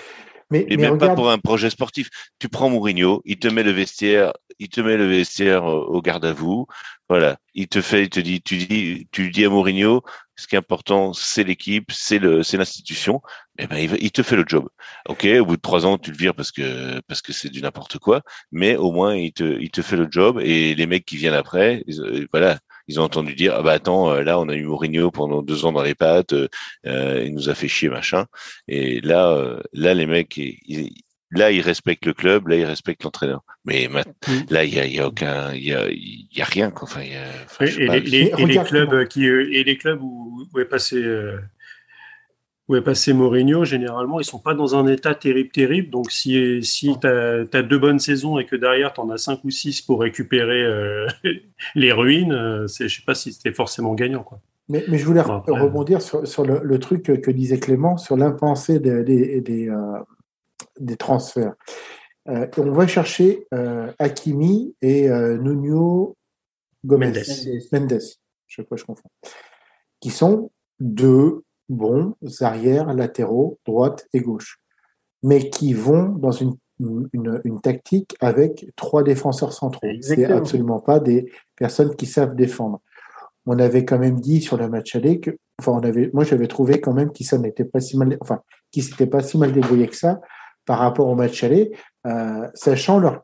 Mais, 0.52 0.66
et 0.68 0.76
même 0.76 0.98
pas 0.98 1.14
pour 1.14 1.30
un 1.30 1.38
projet 1.38 1.70
sportif. 1.70 2.10
Tu 2.38 2.50
prends 2.50 2.68
Mourinho, 2.68 3.22
il 3.24 3.38
te 3.38 3.48
met 3.48 3.62
le 3.62 3.70
vestiaire, 3.70 4.34
il 4.58 4.68
te 4.68 4.82
met 4.82 4.98
le 4.98 5.06
vestiaire 5.06 5.64
au 5.64 6.02
garde 6.02 6.26
à 6.26 6.34
vous. 6.34 6.66
Voilà, 7.08 7.38
il 7.54 7.68
te 7.68 7.80
fait, 7.80 8.02
il 8.02 8.10
te 8.10 8.20
dit, 8.20 8.42
tu 8.42 8.58
dis, 8.58 9.08
tu 9.12 9.30
dis 9.30 9.46
à 9.46 9.48
Mourinho, 9.48 10.02
ce 10.36 10.46
qui 10.46 10.54
est 10.54 10.58
important, 10.58 11.14
c'est 11.14 11.44
l'équipe, 11.44 11.90
c'est 11.90 12.18
le, 12.18 12.42
c'est 12.42 12.58
l'institution. 12.58 13.22
Eh 13.58 13.66
ben, 13.66 13.78
il, 13.78 14.12
te 14.12 14.22
fait 14.22 14.36
le 14.36 14.44
job. 14.46 14.68
Ok, 15.08 15.26
au 15.40 15.46
bout 15.46 15.56
de 15.56 15.62
trois 15.62 15.86
ans, 15.86 15.96
tu 15.96 16.10
le 16.10 16.18
vires 16.18 16.34
parce 16.34 16.52
que 16.52 17.00
parce 17.08 17.22
que 17.22 17.32
c'est 17.32 17.48
du 17.48 17.62
n'importe 17.62 17.98
quoi, 17.98 18.20
mais 18.50 18.76
au 18.76 18.92
moins 18.92 19.14
il 19.14 19.32
te, 19.32 19.58
il 19.58 19.70
te 19.70 19.80
fait 19.80 19.96
le 19.96 20.08
job. 20.10 20.38
Et 20.42 20.74
les 20.74 20.86
mecs 20.86 21.06
qui 21.06 21.16
viennent 21.16 21.32
après, 21.32 21.82
voilà, 22.30 22.58
ils 22.92 23.00
ont 23.00 23.04
entendu 23.04 23.34
dire 23.34 23.54
ah 23.56 23.62
bah 23.62 23.72
attends 23.72 24.12
euh, 24.12 24.22
là 24.22 24.38
on 24.38 24.48
a 24.48 24.54
eu 24.54 24.64
Mourinho 24.64 25.10
pendant 25.10 25.42
deux 25.42 25.64
ans 25.64 25.72
dans 25.72 25.82
les 25.82 25.94
pattes 25.94 26.34
euh, 26.34 26.48
euh 26.86 27.22
il 27.24 27.34
nous 27.34 27.48
a 27.48 27.54
fait 27.54 27.68
chier 27.68 27.88
machin. 27.88 28.26
Et 28.68 29.00
là 29.00 29.30
euh, 29.30 29.60
là 29.72 29.94
les 29.94 30.06
mecs 30.06 30.38
là 31.30 31.50
ils 31.50 31.62
respectent 31.62 32.06
le 32.06 32.12
club 32.12 32.48
là 32.48 32.56
ils 32.56 32.64
respectent 32.64 33.04
l'entraîneur. 33.04 33.42
Mais 33.64 33.88
là 34.50 34.64
il 34.64 34.74
y 34.74 34.80
a, 34.80 34.86
y 34.86 34.98
a, 34.98 35.06
aucun 35.06 35.54
il 35.54 35.64
y 35.64 35.74
a, 35.74 35.88
y 35.90 36.42
a 36.42 36.44
rien 36.44 36.70
quoi. 36.70 36.84
Enfin, 36.84 37.02
y 37.02 37.16
a, 37.16 37.24
et, 37.60 38.00
les, 38.00 38.32
et, 38.36 38.46
les, 38.46 38.62
clubs 38.62 39.08
qui 39.08 39.24
et 39.24 39.64
les 39.64 39.76
clubs 39.78 40.02
où, 40.02 40.46
où 40.52 40.58
est 40.60 40.66
passé 40.66 41.02
où 42.72 42.76
est 42.76 42.82
passé 42.82 43.12
Mourinho, 43.12 43.64
généralement, 43.64 44.18
ils 44.18 44.24
sont 44.24 44.38
pas 44.38 44.54
dans 44.54 44.74
un 44.74 44.86
état 44.86 45.14
terrible, 45.14 45.50
terrible. 45.50 45.90
Donc, 45.90 46.10
si, 46.10 46.62
si 46.64 46.90
tu 46.98 47.06
as, 47.06 47.62
deux 47.62 47.78
bonnes 47.78 47.98
saisons 47.98 48.38
et 48.38 48.46
que 48.46 48.56
derrière, 48.56 48.94
tu 48.94 49.00
en 49.00 49.10
as 49.10 49.18
cinq 49.18 49.44
ou 49.44 49.50
six 49.50 49.82
pour 49.82 50.00
récupérer 50.00 50.62
euh, 50.62 51.06
les 51.74 51.92
ruines, 51.92 52.32
euh, 52.32 52.66
je 52.66 52.88
sais 52.88 53.02
pas 53.04 53.14
si 53.14 53.34
c'était 53.34 53.52
forcément 53.52 53.92
gagnant. 53.94 54.22
Quoi. 54.22 54.40
Mais, 54.70 54.84
mais 54.88 54.96
je 54.96 55.04
voulais 55.04 55.20
rebondir 55.20 56.00
sur, 56.00 56.26
sur 56.26 56.46
le, 56.46 56.78
truc 56.78 57.02
que, 57.02 57.30
disait 57.30 57.58
Clément, 57.58 57.98
sur 57.98 58.16
l'impensé 58.16 58.80
des, 58.80 59.04
des, 59.04 59.42
des, 59.42 59.68
euh, 59.68 59.98
des 60.80 60.96
transferts. 60.96 61.52
on 62.24 62.72
va 62.72 62.86
chercher 62.86 63.46
Hakimi 63.98 64.74
et 64.80 65.10
Nuno 65.10 66.16
Gomez. 66.86 67.08
Mendes. 67.08 67.22
Mendes. 67.72 68.00
Je 68.46 68.62
sais 68.62 68.66
pas, 68.66 68.76
je 68.76 68.84
confonds. 68.84 69.10
Qui 70.00 70.08
sont 70.08 70.50
deux 70.80 71.42
bons 71.68 72.14
arrières, 72.40 72.92
latéraux, 72.94 73.58
droite 73.66 74.06
et 74.12 74.20
gauche, 74.20 74.58
mais 75.22 75.50
qui 75.50 75.72
vont 75.72 76.08
dans 76.08 76.32
une, 76.32 76.56
une, 77.12 77.60
tactique 77.62 78.16
avec 78.20 78.66
trois 78.76 79.02
défenseurs 79.02 79.52
centraux. 79.52 79.86
C'est 80.00 80.24
absolument 80.24 80.80
pas 80.80 81.00
des 81.00 81.30
personnes 81.56 81.94
qui 81.96 82.06
savent 82.06 82.34
défendre. 82.34 82.80
On 83.46 83.58
avait 83.58 83.84
quand 83.84 83.98
même 83.98 84.20
dit 84.20 84.40
sur 84.40 84.56
le 84.56 84.68
match 84.68 84.94
aller 84.94 85.20
que, 85.20 85.30
enfin, 85.58 85.72
on 85.72 85.80
avait, 85.80 86.10
moi 86.12 86.24
j'avais 86.24 86.46
trouvé 86.46 86.80
quand 86.80 86.92
même 86.92 87.12
qu'ils 87.12 87.28
n'était 87.40 87.64
pas 87.64 87.80
si 87.80 87.96
mal, 87.96 88.16
enfin, 88.20 88.40
qui 88.70 88.82
s'était 88.82 89.06
pas 89.06 89.22
si 89.22 89.38
mal 89.38 89.52
débrouillé 89.52 89.88
que 89.88 89.96
ça 89.96 90.20
par 90.64 90.78
rapport 90.78 91.08
au 91.08 91.16
match 91.16 91.42
aller, 91.42 91.72
euh, 92.06 92.48
sachant 92.54 92.98
leurs 92.98 93.22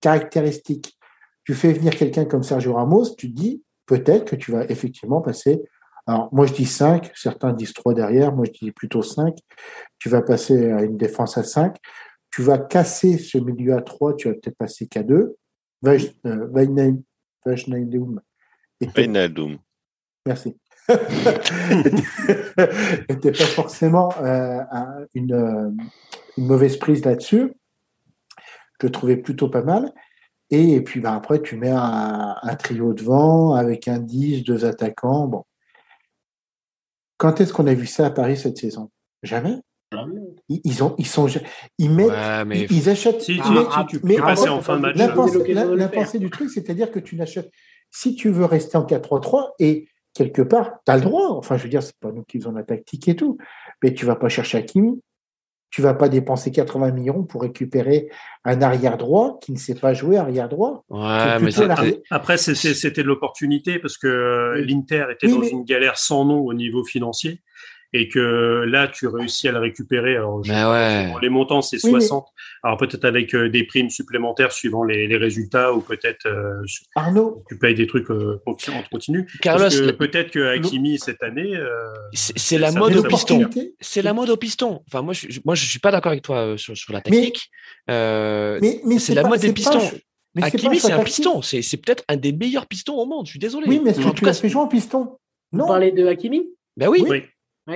caractéristiques. 0.00 0.98
Tu 1.44 1.54
fais 1.54 1.72
venir 1.72 1.96
quelqu'un 1.96 2.26
comme 2.26 2.42
Sergio 2.42 2.74
Ramos, 2.74 3.14
tu 3.16 3.28
dis 3.28 3.62
peut-être 3.86 4.24
que 4.24 4.36
tu 4.36 4.52
vas 4.52 4.64
effectivement 4.64 5.20
passer 5.20 5.62
alors, 6.06 6.28
moi, 6.32 6.46
je 6.46 6.52
dis 6.52 6.66
5, 6.66 7.10
certains 7.14 7.52
disent 7.52 7.72
3 7.72 7.94
derrière, 7.94 8.32
moi, 8.32 8.46
je 8.46 8.52
dis 8.52 8.70
plutôt 8.70 9.02
5. 9.02 9.36
Tu 9.98 10.08
vas 10.08 10.22
passer 10.22 10.70
à 10.70 10.82
une 10.82 10.96
défense 10.96 11.36
à 11.36 11.42
5. 11.42 11.76
Tu 12.30 12.42
vas 12.42 12.58
casser 12.58 13.18
ce 13.18 13.38
milieu 13.38 13.74
à 13.74 13.82
3, 13.82 14.14
tu 14.14 14.28
vas 14.28 14.34
peut-être 14.34 14.56
passer 14.56 14.86
qu'à 14.86 15.02
2. 15.02 15.36
Vajnaidum. 15.82 17.02
Vajnaidum. 18.94 19.58
Merci. 20.24 20.56
n'était 23.08 23.32
pas 23.32 23.44
forcément 23.44 24.12
euh, 24.22 24.60
une, 25.14 25.32
euh, 25.32 25.70
une, 26.36 26.46
mauvaise 26.46 26.76
prise 26.76 27.04
là-dessus. 27.04 27.52
Je 28.80 28.86
le 28.86 28.92
trouvais 28.92 29.16
plutôt 29.16 29.48
pas 29.48 29.62
mal. 29.62 29.92
Et, 30.50 30.80
puis 30.82 31.00
ben, 31.00 31.14
après, 31.14 31.42
tu 31.42 31.56
mets 31.56 31.72
un, 31.72 32.36
un, 32.40 32.54
trio 32.54 32.92
devant 32.92 33.54
avec 33.54 33.88
un 33.88 33.98
10, 33.98 34.44
deux 34.44 34.64
attaquants. 34.64 35.26
Bon, 35.26 35.44
quand 37.16 37.40
est-ce 37.40 37.52
qu'on 37.52 37.66
a 37.66 37.74
vu 37.74 37.86
ça 37.86 38.06
à 38.06 38.10
Paris 38.10 38.36
cette 38.36 38.58
saison? 38.58 38.90
Jamais. 39.22 39.56
Ils, 40.48 40.82
ont, 40.82 40.94
ils 40.98 41.06
sont, 41.06 41.26
ils 41.78 41.90
mettent, 41.90 42.10
ils, 42.70 42.88
achètent. 42.88 43.22
Si, 43.22 43.40
tu, 43.88 44.00
mais 44.02 44.20
en 44.20 44.60
fin 44.60 44.76
de 44.76 44.82
match. 44.82 44.96
La 44.96 45.88
pensée, 45.88 46.18
du 46.18 46.28
truc, 46.28 46.50
c'est-à-dire 46.50 46.90
que 46.90 46.98
tu 46.98 47.16
n'achètes. 47.16 47.50
Si 47.90 48.14
tu 48.14 48.30
veux 48.30 48.44
rester 48.44 48.76
en 48.76 48.84
4-3-3 48.84 49.52
et 49.60 49.88
quelque 50.12 50.42
part, 50.42 50.80
tu 50.84 50.92
as 50.92 50.96
le 50.96 51.02
droit. 51.02 51.30
Enfin, 51.30 51.56
je 51.56 51.62
veux 51.62 51.68
dire, 51.68 51.82
c'est 51.82 51.96
pas 51.98 52.10
nous 52.10 52.24
qui 52.24 52.38
faisons 52.38 52.52
la 52.52 52.64
tactique 52.64 53.08
et 53.08 53.16
tout, 53.16 53.38
mais 53.82 53.94
tu 53.94 54.04
vas 54.06 54.16
pas 54.16 54.28
chercher 54.28 54.58
Hakimi. 54.58 55.00
Tu 55.70 55.82
vas 55.82 55.94
pas 55.94 56.08
dépenser 56.08 56.52
80 56.52 56.92
millions 56.92 57.22
pour 57.24 57.42
récupérer 57.42 58.08
un 58.44 58.62
arrière 58.62 58.96
droit 58.96 59.38
qui 59.42 59.52
ne 59.52 59.58
sait 59.58 59.74
pas 59.74 59.92
jouer 59.92 60.16
arrière 60.16 60.48
droit. 60.48 60.84
Ouais, 60.88 61.38
mais 61.40 61.50
après, 62.10 62.38
c'était 62.38 63.02
de 63.02 63.08
l'opportunité 63.08 63.78
parce 63.78 63.98
que 63.98 64.54
l'Inter 64.56 65.06
était 65.10 65.28
dans 65.28 65.42
une 65.42 65.64
galère 65.64 65.98
sans 65.98 66.24
nom 66.24 66.40
au 66.40 66.54
niveau 66.54 66.84
financier 66.84 67.42
et 67.96 68.08
que 68.08 68.64
là, 68.66 68.88
tu 68.88 69.06
réussis 69.06 69.48
à 69.48 69.52
le 69.52 69.58
récupérer. 69.58 70.16
Alors, 70.16 70.42
Les 71.20 71.28
montants, 71.28 71.62
c'est 71.62 71.78
60. 71.78 72.26
Alors, 72.62 72.76
peut-être 72.76 73.04
avec 73.04 73.34
euh, 73.34 73.48
des 73.48 73.64
primes 73.64 73.90
supplémentaires 73.90 74.52
suivant 74.52 74.84
les, 74.84 75.06
les 75.06 75.16
résultats 75.16 75.72
ou 75.72 75.80
peut-être. 75.80 76.26
Euh, 76.26 76.62
Arnaud. 76.94 77.42
Tu 77.48 77.58
payes 77.58 77.74
des 77.74 77.86
trucs 77.86 78.10
euh, 78.10 78.40
en 78.46 78.54
continu. 78.90 79.26
Carlos. 79.40 79.68
Peut-être 79.98 80.30
que 80.30 80.40
Hakimi, 80.40 80.98
cette 80.98 81.22
année. 81.22 81.58
c'est 82.12 82.58
la 82.58 82.70
mode 82.72 82.96
au 82.96 83.02
piston. 83.02 83.48
C'est 83.80 84.02
la 84.02 84.12
mode 84.12 84.30
au 84.30 84.36
piston. 84.36 84.82
Enfin, 84.88 85.02
moi, 85.02 85.14
je, 85.14 85.40
moi, 85.44 85.54
je 85.54 85.64
suis 85.64 85.78
pas 85.78 85.90
d'accord 85.90 86.12
avec 86.12 86.22
toi 86.22 86.58
sur, 86.58 86.76
sur 86.76 86.92
la 86.92 87.00
technique. 87.00 87.50
Mais, 87.88 88.80
mais, 88.84 88.98
c'est 88.98 89.14
la 89.14 89.24
mode 89.24 89.40
des 89.40 89.52
pistons. 89.52 89.90
Hakimi, 90.40 90.78
c'est 90.78 90.92
un 90.92 91.02
piston. 91.02 91.40
C'est 91.40 91.76
peut-être 91.78 92.04
un 92.08 92.16
des 92.16 92.32
meilleurs 92.32 92.66
pistons 92.66 92.94
au 92.94 93.06
monde. 93.06 93.26
Je 93.26 93.30
suis 93.30 93.38
désolé. 93.38 93.66
Oui, 93.68 93.80
mais 93.82 93.90
est-ce 93.90 94.00
que 94.00 94.14
tu 94.14 94.24
l'as 94.24 94.34
fait 94.34 94.48
jouer 94.48 94.62
en 94.62 94.68
piston? 94.68 95.16
Non. 95.52 95.64
Vous 95.64 95.68
parlez 95.68 95.92
de 95.92 96.04
Hakimi? 96.06 96.48
Ben 96.76 96.88
oui. 96.88 97.02
oui. 97.08 97.22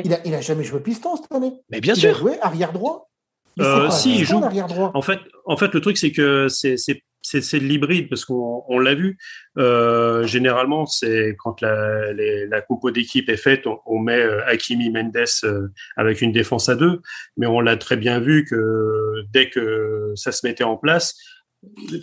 Il, 0.04 0.14
a, 0.14 0.20
il 0.24 0.34
a 0.34 0.40
jamais 0.40 0.64
joué 0.64 0.80
piston 0.80 1.16
cette 1.16 1.32
année. 1.32 1.52
Mais 1.70 1.80
bien 1.80 1.94
sûr. 1.94 2.10
Il 2.10 2.14
a 2.14 2.18
joué 2.18 2.40
arrière 2.40 2.72
droit. 2.72 3.10
Euh, 3.58 3.90
si, 3.90 4.18
il 4.18 4.24
joue. 4.24 4.42
Arrière 4.42 4.68
droit. 4.68 4.92
En 4.94 5.02
fait, 5.02 5.18
en 5.44 5.56
fait, 5.56 5.74
le 5.74 5.80
truc 5.80 5.98
c'est 5.98 6.12
que 6.12 6.48
c'est 6.48 6.76
c'est 7.22 7.58
l'hybride 7.58 8.08
parce 8.08 8.24
qu'on 8.24 8.64
on, 8.68 8.78
l'a 8.78 8.94
vu. 8.94 9.18
Euh, 9.58 10.26
généralement, 10.26 10.86
c'est 10.86 11.36
quand 11.38 11.60
la, 11.60 12.12
la 12.12 12.60
compo 12.62 12.90
d'équipe 12.90 13.28
est 13.28 13.36
faite, 13.36 13.64
on, 13.86 13.98
met 13.98 14.18
euh, 14.18 14.44
Hakimi 14.46 14.90
Mendes 14.90 15.16
euh, 15.44 15.68
avec 15.96 16.22
une 16.22 16.32
défense 16.32 16.68
à 16.68 16.76
deux, 16.76 17.00
mais 17.36 17.46
on 17.46 17.60
l'a 17.60 17.76
très 17.76 17.96
bien 17.96 18.20
vu 18.20 18.44
que 18.44 19.24
dès 19.32 19.50
que 19.50 20.12
ça 20.14 20.32
se 20.32 20.46
mettait 20.46 20.64
en 20.64 20.76
place, 20.76 21.16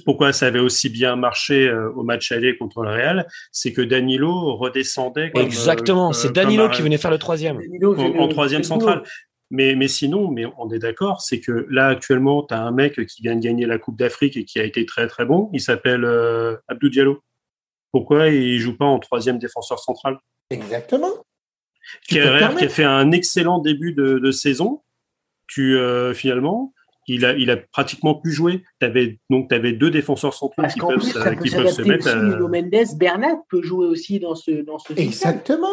pourquoi 0.06 0.34
ça 0.34 0.48
avait 0.48 0.60
aussi 0.60 0.90
bien 0.90 1.16
marché 1.16 1.68
euh, 1.68 1.90
au 1.92 2.04
match 2.04 2.32
aller 2.32 2.58
contre 2.58 2.84
le 2.84 2.90
Real, 2.90 3.28
c'est 3.52 3.74
que 3.74 3.82
Danilo 3.82 4.56
redescendait. 4.56 5.32
Exactement, 5.36 6.14
c'est 6.14 6.32
Danilo 6.32 6.70
qui 6.70 6.82
venait 6.82 6.98
faire 6.98 7.12
le 7.12 7.18
troisième. 7.18 7.60
en, 7.84 8.28
troisième 8.28 8.64
central. 8.64 9.04
Mais, 9.50 9.76
mais 9.76 9.88
sinon, 9.88 10.30
mais 10.30 10.46
on 10.58 10.70
est 10.72 10.80
d'accord, 10.80 11.22
c'est 11.22 11.40
que 11.40 11.66
là, 11.70 11.88
actuellement, 11.88 12.44
tu 12.44 12.54
as 12.54 12.62
un 12.62 12.72
mec 12.72 13.06
qui 13.06 13.22
vient 13.22 13.36
de 13.36 13.40
gagner 13.40 13.66
la 13.66 13.78
Coupe 13.78 13.98
d'Afrique 13.98 14.36
et 14.36 14.44
qui 14.44 14.60
a 14.60 14.64
été 14.64 14.86
très 14.86 15.08
très 15.08 15.26
bon. 15.26 15.50
Il 15.54 15.62
s'appelle 15.62 16.04
euh, 16.04 16.58
Abdou 16.68 16.90
Diallo. 16.90 17.24
Pourquoi 17.94 18.28
il 18.28 18.60
joue 18.60 18.76
pas 18.76 18.86
en 18.86 19.00
troisième 19.00 19.40
défenseur 19.40 19.80
central? 19.80 20.20
Exactement. 20.50 21.14
Qui 22.10 22.20
a, 22.20 22.54
qui 22.54 22.66
a, 22.66 22.70
fait 22.70 22.84
un 22.84 23.12
excellent 23.12 23.60
début 23.60 23.94
de, 23.94 24.20
de 24.20 24.32
saison. 24.32 24.82
Tu, 25.48 25.78
euh, 25.78 26.14
finalement, 26.14 26.74
il 27.08 27.26
a, 27.26 27.34
il 27.34 27.50
a 27.52 27.58
pratiquement 27.58 28.16
pu 28.16 28.32
jouer. 28.32 28.64
Avais, 28.82 29.20
donc, 29.30 29.50
tu 29.50 29.56
avais 29.56 29.74
deux 29.74 29.90
défenseurs 29.90 30.34
centraux 30.34 30.54
Parce 30.62 30.74
qui 30.74 30.80
peuvent, 30.80 30.98
plus, 30.98 31.12
ça 31.12 31.24
se- 31.24 31.30
peut 31.30 31.36
qui 31.44 31.50
peuvent 31.56 31.68
se 31.70 31.82
mettre. 31.84 32.08
aussi. 32.08 32.16
euh, 32.16 32.22
Nuno 32.36 32.48
Mendes, 32.50 32.98
Bernat 32.98 33.36
peut 33.50 33.62
jouer 33.64 33.88
aussi 33.88 34.20
dans 34.20 34.36
ce, 34.36 34.52
dans 34.64 34.78
ce 34.80 34.88
système. 34.90 35.06
Exactement. 35.08 35.68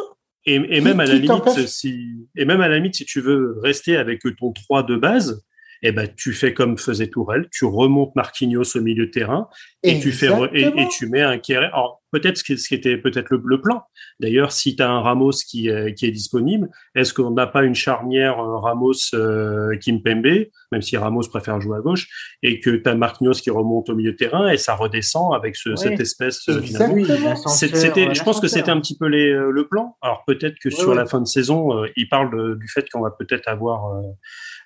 Et, 0.47 0.57
et 0.57 0.69
Qui- 0.79 0.81
même 0.83 1.01
à 1.01 1.07
la 1.07 1.15
limite, 1.15 1.69
si 1.69 2.29
et 2.37 2.45
même 2.45 2.61
à 2.61 2.69
la 2.69 2.77
limite, 2.77 2.95
si 2.97 3.05
tu 3.05 3.21
veux 3.21 3.57
rester 3.63 3.97
avec 3.97 4.23
ton 4.39 4.53
3 4.53 4.83
de 4.83 4.97
base, 4.97 5.43
eh 5.83 5.91
ben 5.93 6.09
tu 6.17 6.33
fais 6.33 6.55
comme 6.55 6.79
faisait 6.79 7.09
Tourelle, 7.09 7.47
tu 7.51 7.65
remontes 7.65 8.15
Marquinhos 8.17 8.77
au 8.77 8.81
milieu 8.81 9.07
de 9.07 9.11
terrain 9.11 9.49
et 9.83 9.99
tu 10.01 10.13
fais 10.13 10.29
et, 10.55 10.63
et 10.67 10.89
tu 10.89 11.09
mets 11.09 11.21
un 11.23 11.39
Kéré. 11.39 11.67
Alors 11.67 12.03
peut-être 12.15 12.39
ce 12.39 12.45
qui, 12.45 12.75
était 12.75 12.97
peut-être 12.97 13.31
le, 13.31 13.43
le 13.45 13.61
plan. 13.61 13.83
D'ailleurs, 14.21 14.53
si 14.53 14.77
tu 14.77 14.83
as 14.85 14.89
un 14.89 15.01
Ramos 15.01 15.33
qui, 15.49 15.69
euh, 15.69 15.91
qui 15.91 16.07
est 16.07 16.13
disponible, 16.13 16.69
est-ce 16.95 17.13
qu'on 17.13 17.33
n'a 17.33 17.49
pas 17.49 17.65
une 17.65 17.75
charnière 17.75 18.39
euh, 18.39 18.59
Ramos 18.59 18.93
euh, 19.15 19.77
Kimpembe, 19.85 20.47
même 20.71 20.83
si 20.83 20.97
Ramos 20.97 21.23
préfère 21.23 21.61
jouer 21.61 21.79
à 21.79 21.81
gauche, 21.81 22.07
et 22.45 22.61
que 22.61 22.71
tu 22.71 22.89
as 22.89 22.95
Marquinhos 22.95 23.33
qui 23.33 23.51
remonte 23.51 23.91
au 23.91 23.97
milieu 23.97 24.13
de 24.13 24.17
terrain 24.17 24.49
et 24.49 24.59
ça 24.59 24.77
redescend 24.77 25.35
avec 25.35 25.57
ce, 25.57 25.75
cette 25.75 25.99
espèce 25.99 26.49
finalement 26.63 27.35
C'était, 27.49 28.15
je 28.15 28.23
pense 28.23 28.41
que 28.41 28.47
c'était 28.47 28.71
un 28.71 28.81
petit 28.81 28.97
peu 28.97 29.07
les, 29.07 29.33
le 29.33 29.67
plan. 29.67 29.97
Alors 30.01 30.23
peut-être 30.25 30.57
que 30.63 30.71
sur 30.71 30.95
la 30.95 31.07
fin 31.07 31.21
de 31.21 31.27
saison, 31.27 31.85
il 31.97 32.09
parle 32.09 32.59
du 32.59 32.69
fait 32.69 32.89
qu'on 32.91 33.01
va 33.01 33.11
peut-être 33.11 33.49
avoir 33.49 34.01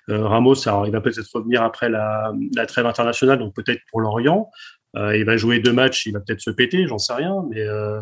Ramos. 0.07 0.67
Alors 0.67 0.85
il 0.85 0.91
va 0.91 1.01
peut-être 1.01 1.29
revenir 1.33 1.63
après 1.63 1.89
la, 1.89 2.31
la 2.55 2.65
trêve 2.65 2.85
internationale, 2.85 3.39
donc 3.39 3.55
peut-être 3.55 3.81
pour 3.89 4.01
Lorient. 4.01 4.49
Euh, 4.95 5.15
il 5.17 5.23
va 5.25 5.37
jouer 5.37 5.59
deux 5.59 5.73
matchs, 5.73 6.05
il 6.07 6.13
va 6.13 6.19
peut-être 6.19 6.41
se 6.41 6.49
péter, 6.49 6.87
j'en 6.87 6.97
sais 6.97 7.13
rien. 7.13 7.35
Mais 7.49 7.61
euh, 7.61 8.01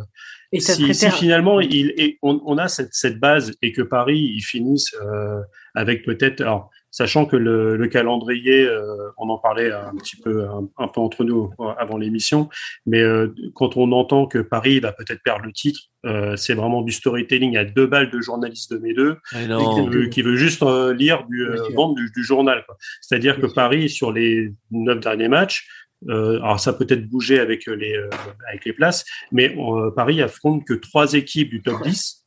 Et 0.53 0.59
ça 0.61 0.73
si, 0.73 0.93
si 0.93 1.09
finalement 1.11 1.59
il, 1.59 1.93
et 1.97 2.17
on, 2.21 2.41
on 2.45 2.57
a 2.57 2.67
cette, 2.69 2.93
cette 2.93 3.19
base 3.19 3.53
et 3.61 3.71
que 3.73 3.81
Paris 3.81 4.19
ils 4.19 4.41
finissent 4.41 4.95
euh, 5.01 5.41
avec 5.75 6.05
peut-être, 6.05 6.41
alors 6.41 6.69
sachant 6.89 7.25
que 7.25 7.35
le, 7.35 7.75
le 7.75 7.87
calendrier, 7.89 8.65
euh, 8.65 9.09
on 9.17 9.29
en 9.29 9.37
parlait 9.37 9.71
un 9.71 9.93
petit 9.97 10.15
peu 10.15 10.45
un, 10.45 10.67
un 10.77 10.87
peu 10.87 11.01
entre 11.01 11.25
nous 11.25 11.51
euh, 11.59 11.65
avant 11.77 11.97
l'émission, 11.97 12.49
mais 12.85 13.01
euh, 13.01 13.35
quand 13.53 13.75
on 13.75 13.91
entend 13.91 14.25
que 14.25 14.39
Paris 14.39 14.79
va 14.79 14.93
peut-être 14.93 15.21
perdre 15.21 15.45
le 15.45 15.51
titre, 15.51 15.81
euh, 16.05 16.37
c'est 16.37 16.53
vraiment 16.53 16.81
du 16.81 16.93
storytelling 16.93 17.57
à 17.57 17.65
deux 17.65 17.85
balles 17.85 18.09
de 18.09 18.21
journalistes 18.21 18.71
de 18.71 18.77
mes 18.77 18.93
deux 18.93 19.17
Mais 19.33 19.47
qui, 19.47 20.09
qui 20.09 20.21
veut 20.21 20.37
juste 20.37 20.63
euh, 20.63 20.93
lire 20.93 21.25
du 21.29 21.41
euh, 21.45 21.57
vendre 21.75 21.95
du, 21.95 22.09
du 22.15 22.23
journal. 22.23 22.63
quoi. 22.65 22.77
C'est-à-dire 23.01 23.39
que. 23.41 23.47
Paris 23.47 23.89
sur 23.89 24.11
les 24.11 24.53
neuf 24.71 24.99
derniers 24.99 25.27
matchs, 25.27 25.67
euh, 26.09 26.37
alors 26.37 26.59
ça 26.59 26.73
peut 26.73 26.85
être 26.89 27.07
bougé 27.07 27.39
avec 27.39 27.65
les 27.65 27.95
euh, 27.95 28.09
avec 28.47 28.65
les 28.65 28.73
places, 28.73 29.05
mais 29.31 29.55
euh, 29.57 29.91
Paris 29.91 30.21
affronte 30.21 30.65
que 30.65 30.73
trois 30.73 31.13
équipes 31.13 31.49
du 31.49 31.61
top 31.61 31.83
10 31.83 32.26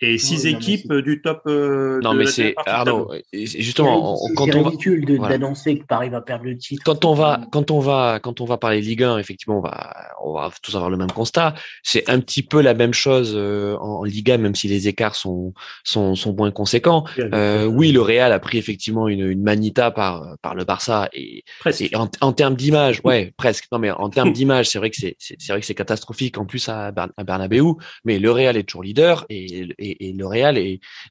et 0.00 0.18
six 0.18 0.44
Oui, 0.44 0.52
non, 0.52 0.58
mais 0.58 0.64
équipes 0.64 0.92
du 0.94 1.22
top. 1.22 1.42
euh, 1.46 2.00
Non, 2.02 2.12
de 2.14 2.18
mais 2.18 2.26
c'est 2.26 2.54
Arnaud. 2.66 3.10
Justement, 3.32 4.14
on- 4.24 4.34
quand 4.34 4.48
on 4.54 4.62
va, 4.62 4.68
ridicule 4.70 5.04
de- 5.04 5.16
voilà. 5.16 5.36
d'annoncer 5.38 5.78
que 5.78 5.84
Paris 5.84 6.08
va 6.08 6.20
perdre 6.20 6.44
le 6.44 6.56
titre. 6.56 6.82
quand 6.84 7.04
on 7.04 7.14
va, 7.14 7.40
quand 7.52 7.70
on 7.70 7.80
va, 7.80 8.20
quand 8.22 8.40
on 8.40 8.44
va 8.44 8.56
parler 8.58 8.80
Ligue 8.80 9.02
1, 9.02 9.18
effectivement, 9.18 9.58
on 9.58 9.62
va, 9.62 9.94
on 10.22 10.32
va 10.34 10.50
tous 10.62 10.74
avoir 10.74 10.90
le 10.90 10.96
même 10.96 11.10
constat. 11.10 11.54
C'est 11.82 12.08
un 12.08 12.20
petit 12.20 12.42
peu 12.42 12.60
la 12.60 12.74
même 12.74 12.92
chose 12.94 13.32
euh, 13.36 13.76
en, 13.78 14.04
Liga, 14.04 14.38
même 14.38 14.54
si 14.54 14.68
les 14.68 14.88
écarts 14.88 15.14
sont 15.16 15.52
sont, 15.84 16.14
sont 16.14 16.34
moins 16.34 16.50
conséquents. 16.50 17.04
Euh, 17.18 17.64
oui, 17.66 17.92
le 17.92 18.00
Real 18.00 18.32
a 18.32 18.38
pris 18.38 18.58
effectivement 18.58 19.08
une, 19.08 19.26
une 19.28 19.42
manita 19.42 19.90
par 19.90 20.36
par 20.42 20.54
le 20.54 20.64
Barça 20.64 21.08
et, 21.12 21.42
et 21.80 21.96
en, 21.96 22.08
en 22.20 22.32
termes 22.32 22.54
d'image, 22.56 23.00
ouais, 23.04 23.32
presque. 23.36 23.66
Non, 23.72 23.78
mais 23.78 23.90
en 23.90 24.08
termes 24.10 24.32
d'image, 24.32 24.68
c'est 24.68 24.78
vrai 24.78 24.90
que 24.90 24.96
c'est 24.96 25.16
c'est 25.18 25.36
c'est 25.38 25.52
vrai 25.52 25.60
que 25.60 25.66
c'est 25.66 25.74
catastrophique 25.74 26.38
en 26.38 26.44
plus 26.46 26.68
à, 26.68 26.90
Bern- 26.92 27.12
à 27.16 27.24
Bernabeu. 27.24 27.62
Mais 28.04 28.18
le 28.18 28.30
Real 28.30 28.56
est 28.56 28.62
toujours 28.64 28.82
leader 28.82 29.26
et 29.28 29.66
et, 29.78 29.87
et 30.00 30.12
le 30.12 30.26
Real 30.26 30.58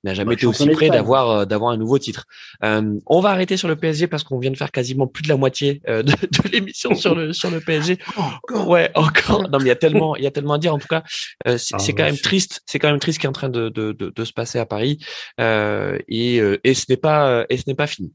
n'a 0.03 0.13
jamais 0.13 0.28
Ouais, 0.30 0.34
été 0.34 0.45
aussi 0.45 0.67
près 0.69 0.89
d'avoir 0.89 1.30
euh, 1.30 1.45
d'avoir 1.45 1.71
un 1.71 1.78
nouveau 1.78 1.97
titre. 1.99 2.25
Euh, 2.63 2.99
on 3.05 3.21
va 3.21 3.30
arrêter 3.30 3.57
sur 3.57 3.67
le 3.67 3.75
PSG 3.75 4.07
parce 4.07 4.23
qu'on 4.23 4.39
vient 4.39 4.51
de 4.51 4.57
faire 4.57 4.71
quasiment 4.71 5.07
plus 5.07 5.23
de 5.23 5.30
la 5.30 5.38
moitié 5.38 5.82
euh, 5.88 6.03
de, 6.03 6.11
de 6.21 6.49
l'émission 6.51 6.95
sur 6.95 7.15
le 7.15 7.34
sur 7.34 7.49
le 7.49 7.59
PSG. 7.61 7.97
Encore. 8.15 8.67
Ouais, 8.67 8.91
encore. 8.95 9.49
Non, 9.49 9.57
mais 9.57 9.65
il 9.65 9.67
y 9.67 9.71
a 9.71 9.75
tellement, 9.75 10.15
il 10.15 10.23
y 10.23 10.28
a 10.28 10.32
tellement 10.32 10.53
à 10.53 10.57
dire. 10.57 10.73
En 10.73 10.80
tout 10.80 10.88
cas, 10.88 11.03
euh, 11.47 11.57
c'est 11.57 11.75
Ah, 11.75 11.80
c'est 11.80 11.93
quand 11.93 12.03
même 12.03 12.17
triste. 12.17 12.61
C'est 12.65 12.80
quand 12.80 12.89
même 12.89 12.99
triste 12.99 13.15
ce 13.17 13.19
qui 13.19 13.25
est 13.25 13.30
en 13.30 13.34
train 13.34 13.49
de, 13.49 13.69
de, 13.69 13.93
de, 13.93 14.09
de 14.09 14.25
se 14.25 14.34
passer 14.34 14.59
à 14.59 14.65
Paris. 14.65 14.99
Euh, 15.39 15.97
et, 16.07 16.41
et 16.63 16.73
ce 16.73 16.86
n'est 16.89 16.97
pas, 16.97 17.45
et 17.49 17.57
ce 17.57 17.63
n'est 17.67 17.75
pas 17.75 17.88
fini. 17.88 18.13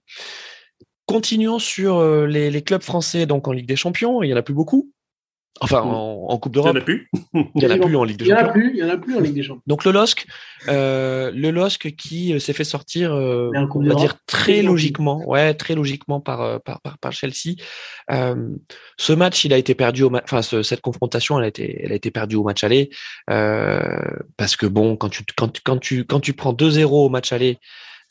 Continuons 1.06 1.58
sur 1.58 2.02
les, 2.26 2.50
les 2.50 2.62
clubs 2.62 2.82
français 2.82 3.26
donc 3.26 3.48
en 3.48 3.52
Ligue 3.52 3.66
des 3.66 3.76
Champions. 3.76 4.22
Il 4.22 4.28
y 4.28 4.34
en 4.34 4.36
a 4.36 4.42
plus 4.42 4.54
beaucoup. 4.54 4.90
Enfin, 5.60 5.82
en, 5.82 6.26
en 6.28 6.38
Coupe 6.38 6.54
Il 6.54 6.58
y 6.58 6.60
en 6.60 6.72
d'Europe, 6.72 6.76
a 6.78 6.80
plus? 6.80 7.08
il 7.34 7.62
y 7.62 7.66
en 7.66 7.70
a 7.70 7.76
plus 7.78 7.94
en 7.96 8.04
Ligue 8.04 8.16
des 8.18 8.24
Il 8.24 8.28
y 8.28 8.32
en 8.32 8.36
a 8.36 8.40
Champions. 8.40 8.52
plus, 8.52 8.70
il 8.72 8.78
y 8.78 8.82
en 8.84 8.88
a 8.88 8.96
plus 8.96 9.16
en 9.16 9.20
Ligue 9.20 9.34
des 9.34 9.42
Champions. 9.42 9.62
Donc 9.66 9.84
le 9.84 9.92
LOSC, 9.92 10.26
euh, 10.68 11.30
le 11.32 11.50
LOSC 11.50 11.94
qui 11.94 12.32
euh, 12.32 12.38
s'est 12.40 12.52
fait 12.54 12.64
sortir, 12.64 13.12
euh, 13.14 13.50
on 13.54 13.60
va 13.80 13.84
d'Europe, 13.84 14.00
dire 14.00 14.14
très 14.26 14.62
logiquement, 14.62 15.24
ouais, 15.28 15.54
très 15.54 15.74
logiquement 15.74 16.20
par 16.20 16.40
euh, 16.40 16.58
par 16.58 16.80
par, 16.80 16.98
par 16.98 17.12
Chelsea. 17.12 17.54
Euh, 18.10 18.48
ce 18.96 19.12
match, 19.12 19.44
il 19.44 19.52
a 19.52 19.58
été 19.58 19.74
perdu 19.74 20.02
au, 20.04 20.10
enfin 20.24 20.42
ce- 20.42 20.62
cette 20.62 20.80
confrontation, 20.80 21.38
elle 21.38 21.44
a 21.44 21.48
été, 21.48 21.80
elle 21.84 21.92
a 21.92 21.96
été 21.96 22.10
perdue 22.10 22.36
au 22.36 22.42
match 22.44 22.64
aller 22.64 22.90
euh, 23.30 23.80
parce 24.36 24.56
que 24.56 24.66
bon, 24.66 24.96
quand 24.96 25.10
tu 25.10 25.22
quand 25.36 25.48
tu 25.52 25.60
quand 25.64 25.78
tu 25.78 26.04
quand 26.04 26.20
tu 26.20 26.32
prends 26.32 26.52
2-0 26.54 26.86
au 26.86 27.08
match 27.08 27.32
aller. 27.32 27.58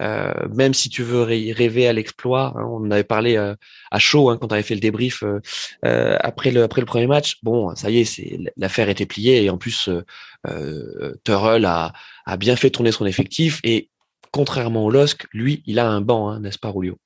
Euh, 0.02 0.32
même 0.54 0.74
si 0.74 0.89
tu 0.89 1.04
veux 1.04 1.22
rêver 1.22 1.88
à 1.88 1.93
l'exploit, 1.93 2.54
hein, 2.56 2.66
on 2.70 2.89
avait 2.89 3.04
parlé 3.04 3.38
euh, 3.38 3.56
à 3.91 3.99
chaud 3.99 4.30
hein, 4.30 4.38
quand 4.39 4.52
on 4.52 4.54
avait 4.54 4.64
fait 4.64 4.74
le 4.74 4.80
débrief 4.80 5.24
euh, 5.24 6.18
après 6.20 6.49
le 6.52 6.64
après 6.64 6.82
le 6.82 6.88
premier 6.88 7.08
match. 7.08 7.38
Bon, 7.43 7.76
ça 7.76 7.89
y 7.91 7.99
est, 7.99 8.52
l'affaire 8.58 8.89
était 8.89 9.06
pliée 9.06 9.43
et 9.43 9.49
en 9.49 9.58
plus 9.58 9.89
euh, 10.47 11.14
a 12.26 12.38
bien 12.38 12.56
fait 12.56 12.72
tourner 12.72 12.91
son 12.91 13.06
effectif 13.06 13.60
et 13.64 13.89
contrairement 14.32 14.86
au 14.86 14.91
LOSC, 14.91 15.28
lui, 15.34 15.62
il 15.66 15.78
a 15.78 15.88
un 15.88 16.02
banc, 16.02 16.30
hein, 16.30 16.39
n'est-ce 16.39 16.60
pas, 16.60 16.72
Rulio? 16.72 16.97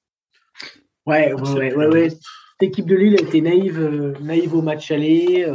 Ouais, 1.06 1.34
ouais, 1.34 1.74
ouais, 1.74 1.88
ouais, 1.88 2.10
de 2.62 2.96
Lille 2.96 3.16
a 3.18 3.22
été 3.22 3.42
naïve, 3.42 4.16
naïve 4.22 4.56
au 4.56 4.62
match 4.62 4.92
aller. 4.92 5.46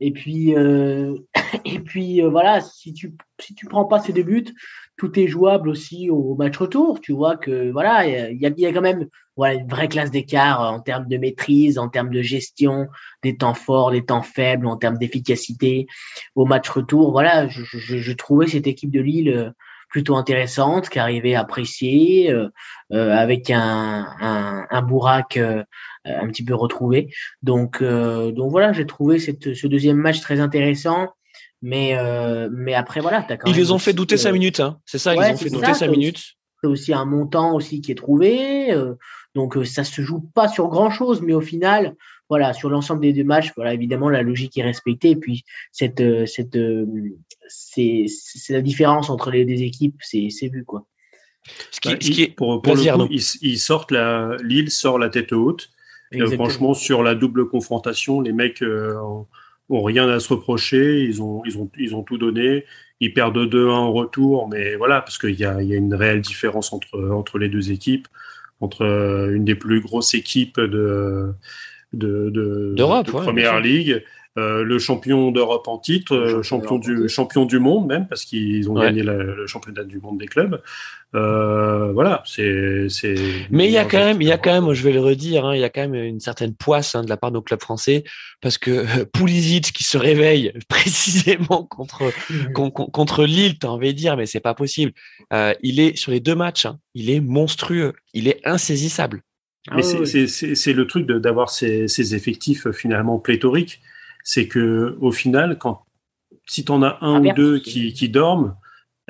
Euh, 0.00 0.06
et 0.06 0.10
puis, 0.12 0.54
euh, 0.56 1.16
et 1.64 1.78
puis 1.80 2.22
euh, 2.22 2.28
voilà, 2.28 2.60
si 2.60 2.92
tu 2.92 3.14
si 3.40 3.54
tu 3.54 3.66
prends 3.66 3.84
pas 3.84 4.00
ces 4.00 4.12
deux 4.12 4.22
buts, 4.22 4.54
tout 4.96 5.18
est 5.18 5.28
jouable 5.28 5.68
aussi 5.68 6.10
au 6.10 6.34
match 6.34 6.56
retour. 6.56 7.00
Tu 7.00 7.12
vois 7.12 7.36
que 7.36 7.70
voilà, 7.70 8.06
il 8.06 8.38
y 8.40 8.46
a- 8.46 8.50
y, 8.56 8.66
a, 8.66 8.72
quand 8.72 8.80
même 8.80 9.06
voilà 9.36 9.54
une 9.54 9.68
vraie 9.68 9.88
classe 9.88 10.10
d'écart 10.10 10.60
en 10.60 10.80
termes 10.80 11.06
de 11.08 11.16
maîtrise, 11.16 11.78
en 11.78 11.88
termes 11.88 12.10
de 12.10 12.22
gestion 12.22 12.88
des 13.22 13.36
temps 13.36 13.54
forts, 13.54 13.92
des 13.92 14.04
temps 14.04 14.22
faibles, 14.22 14.66
en 14.66 14.76
termes 14.76 14.98
d'efficacité 14.98 15.86
au 16.34 16.44
match 16.46 16.68
retour. 16.68 17.12
Voilà, 17.12 17.46
je, 17.48 17.62
je, 17.64 17.98
je 17.98 18.12
trouvais 18.12 18.48
cette 18.48 18.66
équipe 18.66 18.90
de 18.90 19.00
Lille 19.00 19.28
euh, 19.30 19.50
plutôt 19.88 20.16
intéressante, 20.16 20.88
qui 20.88 20.98
arrivait 20.98 21.34
à 21.34 21.40
apprécier, 21.40 22.30
euh, 22.32 22.48
euh, 22.92 23.10
avec 23.16 23.50
un, 23.50 24.06
un, 24.20 24.66
un 24.70 24.86
euh, 25.36 25.62
un 26.04 26.26
petit 26.28 26.44
peu 26.44 26.54
retrouvé. 26.54 27.12
Donc, 27.42 27.82
euh, 27.82 28.32
donc 28.32 28.50
voilà, 28.50 28.72
j'ai 28.72 28.86
trouvé 28.86 29.18
cette, 29.18 29.54
ce 29.54 29.66
deuxième 29.66 29.96
match 29.96 30.20
très 30.20 30.40
intéressant. 30.40 31.08
Mais, 31.60 31.98
euh, 31.98 32.48
mais 32.52 32.74
après, 32.74 33.00
voilà. 33.00 33.26
As 33.28 33.36
quand 33.36 33.50
Ils 33.50 33.56
les 33.56 33.72
ont 33.72 33.78
fait 33.80 33.92
douter 33.92 34.14
euh, 34.14 34.18
cinq 34.18 34.32
minutes, 34.32 34.60
hein. 34.60 34.78
c'est 34.86 34.98
ça, 34.98 35.14
ils 35.14 35.18
ouais, 35.18 35.28
les 35.28 35.34
ont 35.34 35.38
fait 35.38 35.50
douter 35.50 35.66
ça, 35.66 35.74
cinq 35.74 35.86
t'as 35.86 35.90
aussi- 35.90 35.98
minutes. 35.98 36.22
c'est 36.62 36.68
aussi 36.68 36.92
un 36.94 37.04
montant 37.04 37.52
aussi 37.54 37.80
qui 37.80 37.90
est 37.90 37.96
trouvé. 37.96 38.72
euh, 38.72 38.94
donc 39.34 39.56
euh, 39.56 39.64
ça 39.64 39.82
se 39.84 40.00
joue 40.02 40.20
pas 40.34 40.46
sur 40.48 40.68
grand 40.68 40.90
chose, 40.90 41.20
mais 41.20 41.34
au 41.34 41.40
final, 41.40 41.96
voilà, 42.28 42.52
sur 42.52 42.68
l'ensemble 42.68 43.00
des 43.00 43.12
deux 43.12 43.24
matchs, 43.24 43.52
voilà, 43.56 43.74
évidemment 43.74 44.08
la 44.08 44.22
logique 44.22 44.56
est 44.58 44.62
respectée. 44.62 45.10
Et 45.10 45.16
puis 45.16 45.44
cette, 45.72 46.00
euh, 46.00 46.26
cette, 46.26 46.56
euh, 46.56 46.86
c'est, 47.48 48.06
c'est 48.08 48.52
la 48.52 48.62
différence 48.62 49.10
entre 49.10 49.30
les 49.30 49.44
deux 49.44 49.62
équipes, 49.62 49.96
c'est, 50.00 50.28
c'est 50.30 50.48
vu 50.48 50.64
quoi. 50.64 50.86
Ce 51.70 51.80
qui, 51.80 51.88
Bah, 51.88 51.96
ce 52.00 52.10
qui 52.10 52.22
est... 52.22 52.28
pour 52.28 52.60
pour 52.60 52.74
le 52.74 52.82
coup, 52.82 53.08
ils, 53.10 53.22
ils 53.42 53.58
sortent 53.58 53.90
la 53.90 54.36
Lille 54.42 54.70
sort 54.70 54.98
la 54.98 55.08
tête 55.08 55.32
haute. 55.32 55.70
Euh, 56.14 56.30
franchement, 56.30 56.74
sur 56.74 57.02
la 57.02 57.14
double 57.14 57.48
confrontation, 57.48 58.20
les 58.20 58.32
mecs 58.32 58.62
euh, 58.62 58.94
ont, 59.68 59.82
rien 59.82 60.08
à 60.08 60.20
se 60.20 60.32
reprocher. 60.32 61.02
Ils 61.02 61.22
ont, 61.22 61.42
ils 61.44 61.58
ont, 61.58 61.70
ils 61.78 61.94
ont 61.94 62.02
tout 62.02 62.18
donné. 62.18 62.64
Ils 63.00 63.12
perdent 63.12 63.38
2-1 63.38 63.68
en 63.68 63.92
retour, 63.92 64.48
mais 64.48 64.74
voilà, 64.76 65.00
parce 65.02 65.18
qu'il 65.18 65.38
y 65.38 65.44
a, 65.44 65.62
il 65.62 65.68
y 65.68 65.74
a 65.74 65.76
une 65.76 65.94
réelle 65.94 66.20
différence 66.20 66.72
entre, 66.72 67.10
entre 67.10 67.38
les 67.38 67.48
deux 67.48 67.70
équipes, 67.70 68.08
entre 68.60 68.84
une 69.32 69.44
des 69.44 69.54
plus 69.54 69.80
grosses 69.80 70.14
équipes 70.14 70.58
de, 70.58 71.32
de, 71.92 72.30
de, 72.30 72.74
D'Europe, 72.76 73.06
de 73.06 73.12
ouais, 73.12 73.22
première 73.22 73.60
ligue. 73.60 74.02
euh, 74.36 74.62
le 74.62 74.78
champion 74.78 75.30
d'Europe 75.30 75.66
en 75.68 75.78
titre, 75.78 76.14
euh, 76.14 76.42
champion 76.42 76.78
du 76.78 77.08
champion 77.08 77.44
du 77.44 77.58
monde 77.58 77.86
même 77.86 78.06
parce 78.06 78.24
qu'ils 78.24 78.70
ont 78.70 78.74
gagné 78.74 79.02
le 79.02 79.46
championnat 79.46 79.84
du 79.84 79.98
monde 79.98 80.18
des 80.18 80.26
clubs. 80.26 80.60
Euh, 81.14 81.90
voilà, 81.92 82.22
c'est 82.26 82.88
c'est. 82.90 83.14
Mais 83.50 83.66
il 83.66 83.72
y 83.72 83.78
a 83.78 83.86
quand 83.86 83.98
même, 83.98 84.20
il 84.20 84.28
y 84.28 84.32
a 84.32 84.36
quand 84.36 84.52
même, 84.52 84.74
je 84.74 84.82
vais 84.82 84.92
le 84.92 85.00
redire, 85.00 85.46
hein, 85.46 85.54
il 85.54 85.60
y 85.60 85.64
a 85.64 85.70
quand 85.70 85.80
même 85.80 85.94
une 85.94 86.20
certaine 86.20 86.54
poisse 86.54 86.94
hein, 86.94 87.02
de 87.02 87.08
la 87.08 87.16
part 87.16 87.30
de 87.30 87.36
nos 87.36 87.42
clubs 87.42 87.62
français 87.62 88.04
parce 88.42 88.58
que 88.58 88.70
euh, 88.70 89.04
Pulisic 89.10 89.72
qui 89.72 89.84
se 89.84 89.96
réveille 89.96 90.52
précisément 90.68 91.64
contre 91.64 92.12
contre 92.52 93.24
Lille, 93.24 93.58
t'as 93.58 93.68
envie 93.68 93.94
de 93.94 93.98
dire, 93.98 94.18
mais 94.18 94.26
c'est 94.26 94.40
pas 94.40 94.54
possible. 94.54 94.92
Euh, 95.32 95.54
il 95.62 95.80
est 95.80 95.96
sur 95.96 96.12
les 96.12 96.20
deux 96.20 96.34
matchs, 96.34 96.66
hein, 96.66 96.78
il 96.94 97.08
est 97.08 97.20
monstrueux, 97.20 97.94
il 98.12 98.28
est 98.28 98.46
insaisissable. 98.46 99.22
Mais 99.74 99.82
ah 99.84 100.06
c'est 100.06 100.72
le 100.72 100.86
truc 100.86 101.06
d'avoir 101.06 101.50
ces, 101.50 101.88
ces, 101.88 102.14
effectifs 102.14 102.70
finalement 102.70 103.18
pléthoriques. 103.18 103.80
C'est 104.24 104.48
que 104.48 104.96
au 105.00 105.12
final, 105.12 105.58
quand 105.58 105.84
si 106.46 106.64
tu 106.64 106.72
en 106.72 106.82
as 106.82 106.98
un 107.02 107.24
ou 107.24 107.32
deux 107.32 107.58
qui, 107.58 107.92
qui 107.92 108.08
dorment, 108.08 108.56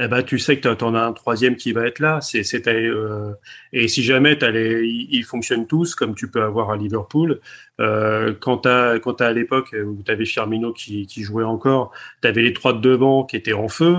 eh 0.00 0.06
ben, 0.06 0.22
tu 0.22 0.38
sais 0.38 0.58
que 0.58 0.72
tu 0.72 0.84
en 0.84 0.94
as 0.94 1.00
un 1.00 1.12
troisième 1.12 1.56
qui 1.56 1.72
va 1.72 1.86
être 1.86 1.98
là. 1.98 2.20
C'est, 2.20 2.44
c'est, 2.44 2.66
euh, 2.68 3.32
et 3.72 3.88
si 3.88 4.04
jamais 4.04 4.36
les, 4.36 4.86
ils, 4.86 5.24
fonctionnent 5.24 5.66
tous, 5.66 5.96
comme 5.96 6.14
tu 6.14 6.30
peux 6.30 6.42
avoir 6.42 6.70
à 6.70 6.76
Liverpool, 6.76 7.40
euh, 7.80 8.32
quand 8.38 8.58
tu 8.58 9.00
quand 9.00 9.20
à 9.20 9.32
l'époque 9.32 9.74
où 9.74 10.00
tu 10.04 10.12
avais 10.12 10.24
Firmino 10.24 10.72
qui, 10.72 11.06
qui 11.06 11.22
jouait 11.22 11.44
encore, 11.44 11.90
tu 12.22 12.28
avais 12.28 12.42
les 12.42 12.52
trois 12.52 12.72
de 12.72 12.80
devant 12.80 13.24
qui 13.24 13.36
étaient 13.36 13.52
en 13.52 13.68
feu, 13.68 13.96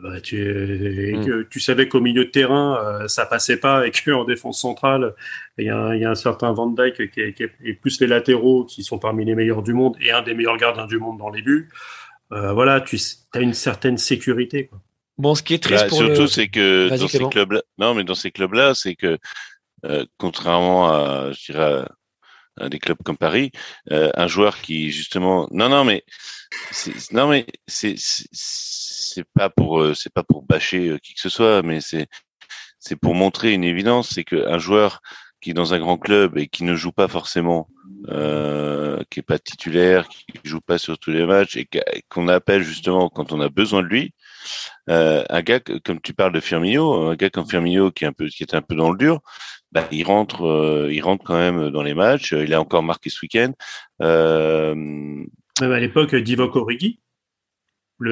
bah, 0.00 0.20
tu, 0.20 1.14
hmm. 1.16 1.44
tu 1.50 1.60
savais 1.60 1.88
qu'au 1.88 2.00
milieu 2.00 2.24
de 2.24 2.30
terrain, 2.30 2.78
euh, 2.82 3.08
ça 3.08 3.26
passait 3.26 3.58
pas 3.58 3.86
et 3.86 3.90
qu'en 3.90 4.24
défense 4.24 4.60
centrale, 4.60 5.14
il 5.58 5.66
y, 5.66 5.70
a 5.70 5.76
un, 5.76 5.94
y 5.94 6.04
a 6.04 6.10
un 6.10 6.14
certain 6.14 6.52
Van 6.52 6.68
Dyke 6.68 7.10
qui 7.10 7.20
est, 7.20 7.32
qui 7.34 7.42
est, 7.42 7.52
et 7.62 7.74
plus 7.74 8.00
les 8.00 8.06
latéraux 8.06 8.64
qui 8.64 8.82
sont 8.82 8.98
parmi 8.98 9.24
les 9.24 9.34
meilleurs 9.34 9.62
du 9.62 9.74
monde 9.74 9.96
et 10.00 10.10
un 10.10 10.22
des 10.22 10.34
meilleurs 10.34 10.56
gardiens 10.56 10.86
du 10.86 10.98
monde 10.98 11.18
dans 11.18 11.30
les 11.30 11.42
buts. 11.42 11.68
Euh, 12.32 12.52
voilà, 12.52 12.80
tu 12.80 12.98
as 13.34 13.40
une 13.40 13.54
certaine 13.54 13.98
sécurité. 13.98 14.66
Quoi. 14.66 14.80
Bon, 15.18 15.34
ce 15.34 15.42
qui 15.42 15.54
est 15.54 15.62
triste 15.62 15.90
bah, 15.90 15.96
surtout, 15.96 16.26
c'est 16.26 16.48
que 16.48 16.88
dans 16.88 17.08
ces 17.08 17.28
clubs-là, 17.28 17.62
non, 17.78 17.94
mais 17.94 18.04
dans 18.04 18.14
ces 18.14 18.30
clubs-là, 18.30 18.74
c'est 18.74 18.94
que 18.94 19.18
euh, 19.84 20.06
contrairement 20.16 20.88
à, 20.88 21.32
je 21.32 21.52
dirais, 21.52 21.84
à, 22.56 22.68
des 22.68 22.78
clubs 22.78 22.98
comme 23.04 23.18
Paris, 23.18 23.50
euh, 23.90 24.10
un 24.14 24.26
joueur 24.26 24.60
qui 24.60 24.90
justement, 24.90 25.48
non, 25.50 25.68
non, 25.68 25.84
mais 25.84 26.04
non, 27.12 27.28
mais 27.28 27.46
c'est 27.66 27.96
c'est 29.12 29.26
pas 29.34 29.50
pour 29.50 29.80
euh, 29.80 29.94
c'est 29.94 30.12
pas 30.12 30.22
pour 30.22 30.42
bâcher 30.42 30.88
euh, 30.88 30.98
qui 30.98 31.14
que 31.14 31.20
ce 31.20 31.28
soit, 31.28 31.62
mais 31.62 31.80
c'est 31.80 32.06
c'est 32.78 32.96
pour 32.96 33.14
montrer 33.14 33.52
une 33.52 33.64
évidence, 33.64 34.10
c'est 34.14 34.24
qu'un 34.24 34.58
joueur 34.58 35.00
qui 35.40 35.50
est 35.50 35.54
dans 35.54 35.74
un 35.74 35.78
grand 35.78 35.98
club 35.98 36.38
et 36.38 36.48
qui 36.48 36.64
ne 36.64 36.74
joue 36.74 36.92
pas 36.92 37.08
forcément, 37.08 37.68
euh, 38.08 39.02
qui 39.10 39.20
est 39.20 39.24
pas 39.24 39.38
titulaire, 39.38 40.08
qui 40.08 40.24
joue 40.44 40.60
pas 40.60 40.78
sur 40.78 40.98
tous 40.98 41.10
les 41.10 41.26
matchs 41.26 41.56
et 41.56 41.68
qu'on 42.08 42.28
appelle 42.28 42.62
justement 42.62 43.08
quand 43.08 43.32
on 43.32 43.40
a 43.40 43.48
besoin 43.48 43.82
de 43.82 43.88
lui, 43.88 44.14
un 44.88 45.42
gars 45.42 45.60
comme 45.60 46.00
tu 46.00 46.14
parles 46.14 46.32
de 46.32 46.40
Firmino, 46.40 47.08
un 47.08 47.16
gars 47.16 47.30
comme 47.30 47.48
Firmino 47.48 47.90
qui 47.90 48.04
est 48.04 48.08
un 48.08 48.12
peu 48.12 48.26
qui 48.28 48.42
est 48.42 48.54
un 48.54 48.62
peu 48.62 48.74
dans 48.74 48.90
le 48.90 48.98
dur, 48.98 49.20
bah, 49.72 49.86
il 49.90 50.04
rentre 50.04 50.88
il 50.90 51.00
rentre 51.02 51.24
quand 51.24 51.38
même 51.38 51.70
dans 51.70 51.82
les 51.82 51.94
matchs. 51.94 52.32
Il 52.32 52.54
a 52.54 52.60
encore 52.60 52.82
marqué 52.82 53.10
ce 53.10 53.18
week-end. 53.22 53.52
Euh, 54.00 55.24
à 55.60 55.80
l'époque, 55.80 56.14
Divock 56.14 56.56
Origi, 56.56 56.98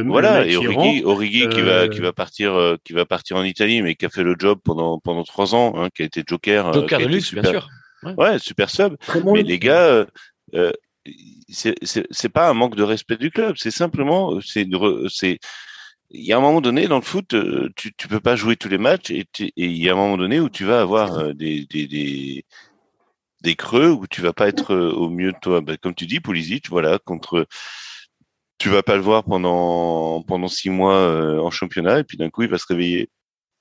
voilà, 0.07 0.47
et 0.47 0.57
Origi, 1.05 1.49
qui 1.49 1.61
va 1.63 1.89
qui 1.89 2.01
euh, 2.01 2.03
va 2.03 2.13
partir 2.13 2.55
euh, 2.55 2.77
qui 2.85 2.93
va 2.93 3.05
partir 3.05 3.37
en 3.37 3.45
Italie, 3.45 3.83
mais 3.83 3.95
qui 3.95 4.07
a 4.07 4.09
fait 4.09 4.23
le 4.23 4.37
job 4.39 4.59
pendant 4.65 4.99
pendant 4.99 5.25
trois 5.25 5.55
ans, 5.55 5.75
hein, 5.77 5.89
qui 5.95 6.03
a 6.03 6.05
été 6.05 6.23
Joker. 6.27 6.69
Euh, 6.69 6.73
Joker 6.73 7.01
de 7.01 7.07
luxe, 7.07 7.35
bien 7.35 7.45
sûr. 7.45 7.69
Ouais. 8.03 8.39
super 8.39 8.71
sub. 8.71 8.97
mais 9.25 9.43
les 9.43 9.59
gars, 9.59 10.07
euh, 10.55 10.73
c'est 11.49 11.75
c'est 11.83 12.29
pas 12.29 12.49
un 12.49 12.55
manque 12.55 12.77
de 12.77 12.83
respect 12.83 13.17
du 13.17 13.31
club, 13.31 13.57
c'est 13.59 13.71
simplement 13.71 14.41
c'est 14.41 14.67
c'est 15.09 15.39
il 16.13 16.25
y 16.25 16.33
a 16.33 16.39
un 16.39 16.41
moment 16.41 16.61
donné 16.61 16.89
dans 16.89 16.97
le 16.97 17.03
foot, 17.03 17.35
tu 17.77 17.93
tu 17.97 18.09
peux 18.09 18.21
pas 18.21 18.37
jouer 18.37 18.57
tous 18.57 18.69
les 18.69 18.79
matchs 18.79 19.11
et 19.11 19.27
il 19.57 19.77
y 19.77 19.89
a 19.89 19.93
un 19.93 19.97
moment 19.97 20.17
donné 20.17 20.41
où 20.41 20.49
tu 20.49 20.65
vas 20.65 20.81
avoir 20.81 21.35
des 21.35 21.67
des, 21.67 21.87
des 21.87 22.45
des 23.43 23.55
creux 23.55 23.91
où 23.91 24.07
tu 24.07 24.21
vas 24.21 24.33
pas 24.33 24.49
être 24.49 24.75
au 24.75 25.09
mieux 25.09 25.33
de 25.33 25.39
toi. 25.41 25.61
Bah, 25.61 25.77
comme 25.77 25.95
tu 25.95 26.07
dis, 26.07 26.21
Pulisic, 26.21 26.69
voilà, 26.69 26.99
contre 26.99 27.47
tu 28.61 28.69
vas 28.69 28.83
pas 28.83 28.95
le 28.95 29.03
voir 29.03 29.25
pendant 29.25 30.23
pendant 30.23 30.47
six 30.47 30.71
mois 30.71 30.95
euh, 30.95 31.41
en 31.41 31.51
championnat 31.51 31.99
et 31.99 32.05
puis 32.05 32.19
d'un 32.19 32.29
coup 32.29 32.43
il 32.43 32.49
va 32.49 32.59
se 32.59 32.67
réveiller 32.69 33.09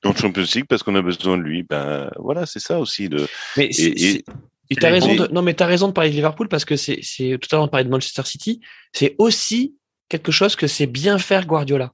en 0.04 0.14
Champions 0.14 0.46
League 0.54 0.66
parce 0.68 0.84
qu'on 0.84 0.96
a 0.96 1.02
besoin 1.02 1.38
de 1.38 1.42
lui. 1.42 1.64
Ben 1.64 2.12
voilà, 2.18 2.46
c'est 2.46 2.60
ça 2.60 2.80
aussi 2.80 3.10
de. 3.10 3.26
Mais 3.58 3.70
et, 3.70 4.76
t'as 4.76 4.92
raison. 4.92 5.16
De, 5.16 5.28
non, 5.32 5.42
mais 5.42 5.54
t'as 5.54 5.66
raison 5.66 5.88
de 5.88 5.94
parler 5.94 6.10
de 6.10 6.16
Liverpool 6.16 6.50
parce 6.50 6.66
que 6.66 6.76
c'est 6.76 7.00
c'est 7.02 7.38
tout 7.42 7.48
à 7.52 7.56
l'heure 7.56 7.66
on 7.66 7.70
parlait 7.70 7.86
de 7.86 7.90
Manchester 7.90 8.24
City. 8.26 8.62
C'est 8.94 9.16
aussi 9.18 9.76
quelque 10.10 10.32
chose 10.32 10.56
que 10.56 10.68
c'est 10.68 10.86
bien 10.86 11.18
faire 11.18 11.48
Guardiola, 11.48 11.94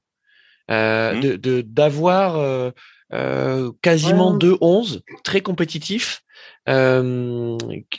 euh, 0.70 1.14
mmh. 1.14 1.36
de 1.36 1.60
d'avoir 1.60 2.36
euh, 2.36 2.70
euh, 3.12 3.70
quasiment 3.82 4.34
deux 4.34 4.56
11 4.60 5.02
très 5.22 5.40
compétitifs 5.40 6.22
euh, 6.68 7.56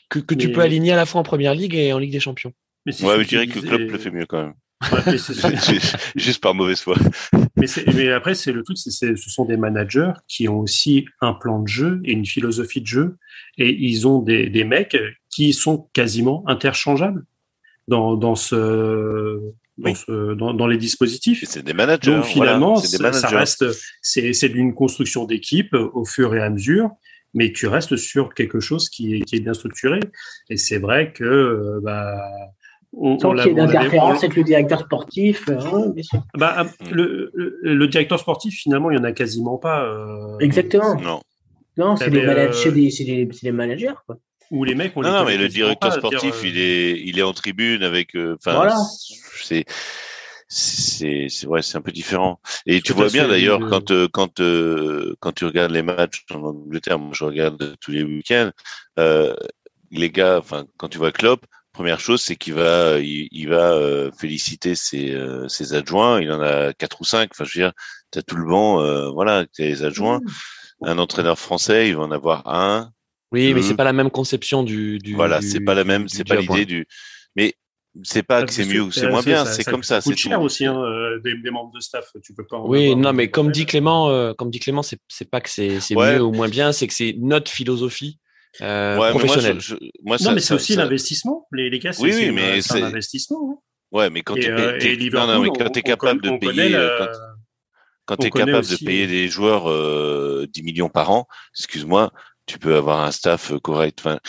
que, 0.09 0.19
que 0.19 0.35
tu 0.35 0.51
peux 0.51 0.61
aligner 0.61 0.91
à 0.91 0.97
la 0.97 1.05
fois 1.05 1.21
en 1.21 1.23
première 1.23 1.55
ligue 1.55 1.75
et 1.75 1.93
en 1.93 1.97
Ligue 1.97 2.11
des 2.11 2.19
Champions. 2.19 2.51
Mais 2.85 2.93
ouais, 3.03 3.23
je 3.23 3.27
dirais 3.27 3.47
que 3.47 3.59
le 3.59 3.67
club 3.67 3.89
le 3.89 3.97
fait 3.97 4.11
mieux 4.11 4.25
quand 4.25 4.43
même. 4.43 4.53
Juste 6.15 6.41
par 6.41 6.53
mauvaise 6.53 6.81
foi. 6.81 6.95
Mais, 7.55 7.65
mais 7.95 8.11
après, 8.11 8.35
c'est 8.35 8.51
le 8.51 8.63
truc, 8.63 8.77
c'est 8.77 8.91
ce 9.17 9.29
sont 9.29 9.45
des 9.45 9.57
managers 9.57 10.13
qui 10.27 10.47
ont 10.47 10.59
aussi 10.59 11.05
un 11.21 11.33
plan 11.33 11.61
de 11.61 11.67
jeu 11.67 11.99
et 12.05 12.11
une 12.11 12.25
philosophie 12.25 12.81
de 12.81 12.87
jeu, 12.87 13.17
et 13.57 13.69
ils 13.69 14.07
ont 14.07 14.21
des, 14.21 14.49
des 14.49 14.63
mecs 14.63 14.97
qui 15.29 15.53
sont 15.53 15.89
quasiment 15.93 16.43
interchangeables 16.47 17.25
dans, 17.87 18.15
dans 18.15 18.35
ce 18.35 19.41
dans, 19.77 19.93
ce, 19.93 20.33
dans, 20.33 20.53
dans, 20.53 20.67
les 20.67 20.77
dispositifs. 20.77 21.43
C'est 21.45 21.63
des 21.63 21.73
managers. 21.73 22.15
Donc 22.15 22.25
finalement, 22.25 22.79
des 22.79 22.97
managers. 22.97 23.19
ça 23.19 23.27
reste, 23.29 23.65
c'est 24.01 24.49
d'une 24.49 24.73
construction 24.73 25.25
d'équipe 25.25 25.73
au 25.73 26.03
fur 26.03 26.33
et 26.35 26.41
à 26.41 26.49
mesure, 26.49 26.89
mais 27.33 27.51
tu 27.51 27.67
restes 27.67 27.95
sur 27.95 28.33
quelque 28.33 28.59
chose 28.59 28.89
qui 28.89 29.15
est, 29.15 29.21
qui 29.21 29.35
est 29.35 29.39
bien 29.39 29.53
structuré. 29.53 29.99
Et 30.49 30.57
c'est 30.57 30.79
vrai 30.79 31.13
que 31.13 31.79
bah, 31.83 32.17
on, 32.99 33.19
Sans 33.19 33.33
qu'il 33.33 33.47
y 33.47 33.49
ait 33.49 33.53
d'interférence 33.53 34.23
avec 34.23 34.35
le 34.35 34.43
directeur 34.43 34.79
sportif. 34.81 35.47
Euh, 35.49 35.91
bah, 36.35 36.65
le, 36.91 37.31
le, 37.33 37.87
directeur 37.87 38.19
sportif, 38.19 38.55
finalement, 38.55 38.91
il 38.91 38.95
n'y 38.95 39.01
en 39.01 39.05
a 39.05 39.11
quasiment 39.11 39.57
pas. 39.57 39.83
Euh, 39.83 40.37
Exactement. 40.39 40.95
Non. 40.95 41.21
Non, 41.77 41.95
c'est 41.95 42.09
des, 42.09 42.23
managers, 42.23 42.71
des, 42.71 43.29
des, 43.43 43.51
managers. 43.51 43.93
Quoi. 44.07 44.17
Ou 44.49 44.63
les 44.63 44.73
mecs, 44.73 44.93
on 44.95 45.01
Non, 45.01 45.11
non 45.11 45.25
mais 45.25 45.37
le 45.37 45.47
directeur 45.47 45.93
sportif, 45.93 46.41
il, 46.43 46.57
est, 46.57 46.99
il 46.99 47.19
est 47.19 47.23
en 47.23 47.33
tribune 47.33 47.83
avec. 47.83 48.15
Euh, 48.15 48.35
voilà. 48.43 48.75
C'est 49.43 49.65
c'est 50.49 51.27
c'est 51.29 51.45
ouais 51.45 51.61
c'est 51.61 51.77
un 51.77 51.81
peu 51.81 51.91
différent 51.91 52.39
et 52.65 52.81
tu 52.81 52.93
vois 52.93 53.09
bien 53.09 53.27
d'ailleurs 53.27 53.59
quand 53.69 53.91
quand 54.07 54.41
quand 55.19 55.31
tu 55.33 55.43
regardes 55.43 55.71
les 55.71 55.81
matchs 55.81 56.23
en 56.31 56.41
Angleterre 56.41 56.99
moi 56.99 57.11
je 57.13 57.25
regarde 57.25 57.75
tous 57.81 57.91
les 57.91 58.01
week-ends 58.01 58.51
euh, 58.97 59.35
les 59.91 60.09
gars 60.09 60.37
enfin 60.39 60.65
quand 60.77 60.87
tu 60.87 60.99
vois 60.99 61.11
Klopp 61.11 61.45
Première 61.77 61.99
chose, 61.99 62.23
c'est 62.23 62.35
qu'il 62.35 62.55
va, 62.55 62.97
il, 62.97 63.47
va 63.47 63.73
euh, 63.73 64.09
féliciter 64.17 64.73
ses, 64.73 65.11
euh, 65.11 65.47
ses, 65.47 65.75
adjoints. 65.75 66.19
Il 66.19 66.31
en 66.31 66.41
a 66.41 66.73
quatre 66.73 67.01
ou 67.01 67.03
cinq. 67.03 67.29
Enfin, 67.35 67.43
je 67.43 67.59
veux 67.59 67.65
dire, 67.65 67.73
as 68.15 68.23
tout 68.23 68.35
le 68.35 68.47
banc, 68.47 68.81
euh, 68.81 69.11
voilà, 69.11 69.45
les 69.59 69.83
adjoints. 69.83 70.17
Mmh. 70.17 70.87
Un 70.87 70.97
entraîneur 70.97 71.37
français, 71.37 71.89
il 71.89 71.95
va 71.95 72.01
en 72.01 72.09
avoir 72.09 72.47
un. 72.47 72.89
Oui, 73.31 73.53
mais 73.53 73.61
c'est 73.61 73.75
pas 73.75 73.83
la 73.83 73.93
même 73.93 74.09
conception 74.09 74.63
du. 74.63 74.97
du 74.97 75.13
voilà, 75.13 75.39
c'est 75.39 75.59
pas 75.59 75.75
la 75.75 75.83
même, 75.83 76.07
c'est 76.07 76.27
pas 76.27 76.37
l'idée 76.37 76.65
du. 76.65 76.87
Mais 77.35 77.53
c'est 78.01 78.23
pas 78.23 78.41
que 78.41 78.51
c'est 78.51 78.65
mieux 78.65 78.81
ou 78.81 78.91
c'est 78.91 79.07
moins 79.07 79.21
bien, 79.21 79.45
c'est 79.45 79.63
comme 79.63 79.83
ça. 79.83 80.01
C'est 80.01 80.17
cher 80.17 80.41
aussi, 80.41 80.65
hein, 80.65 80.81
des, 81.23 81.37
des, 81.37 81.51
membres 81.51 81.71
de 81.75 81.79
staff. 81.79 82.09
Tu 82.23 82.33
peux 82.33 82.47
pas. 82.47 82.59
oui, 82.59 82.95
non, 82.95 83.13
mais 83.13 83.29
comme 83.29 83.51
dit 83.51 83.67
Clément, 83.67 84.33
comme 84.33 84.49
dit 84.49 84.59
Clément, 84.59 84.81
c'est 84.81 85.29
pas 85.29 85.41
que 85.41 85.49
c'est 85.51 85.77
mieux 85.91 86.23
ou 86.23 86.31
moins 86.31 86.49
bien, 86.49 86.71
c'est 86.71 86.87
que 86.87 86.93
c'est 86.95 87.13
notre 87.19 87.51
philosophie 87.51 88.17
euh, 88.61 89.09
professionnel. 89.11 89.59
Moi, 90.03 90.17
non, 90.21 90.31
mais 90.33 90.39
c'est 90.39 90.53
aussi 90.53 90.75
l'investissement. 90.75 91.47
Les, 91.51 91.69
les 91.69 91.79
gars, 91.79 91.93
c'est 91.93 92.03
oui, 92.03 92.31
oui, 92.31 92.61
un 92.71 92.83
investissement. 92.83 93.51
Hein. 93.51 93.61
Ouais, 93.91 94.09
mais 94.09 94.21
quand 94.21 94.35
tu 94.35 94.41
es, 94.41 94.93
es, 94.93 95.81
capable 95.81 96.21
de 96.21 96.37
payer, 96.37 96.75
euh, 96.75 97.07
quand, 98.05 98.17
tu 98.17 98.27
es 98.27 98.31
capable 98.31 98.67
de 98.67 98.85
payer 98.85 99.07
des 99.07 99.29
joueurs 99.29 99.69
euh, 99.69 100.45
10 100.51 100.63
millions 100.63 100.89
par 100.89 101.09
an, 101.11 101.27
excuse-moi, 101.57 102.11
tu 102.45 102.59
peux 102.59 102.75
avoir 102.75 103.01
un 103.01 103.11
staff 103.11 103.53
correct. 103.61 103.99
Enfin, 104.01 104.19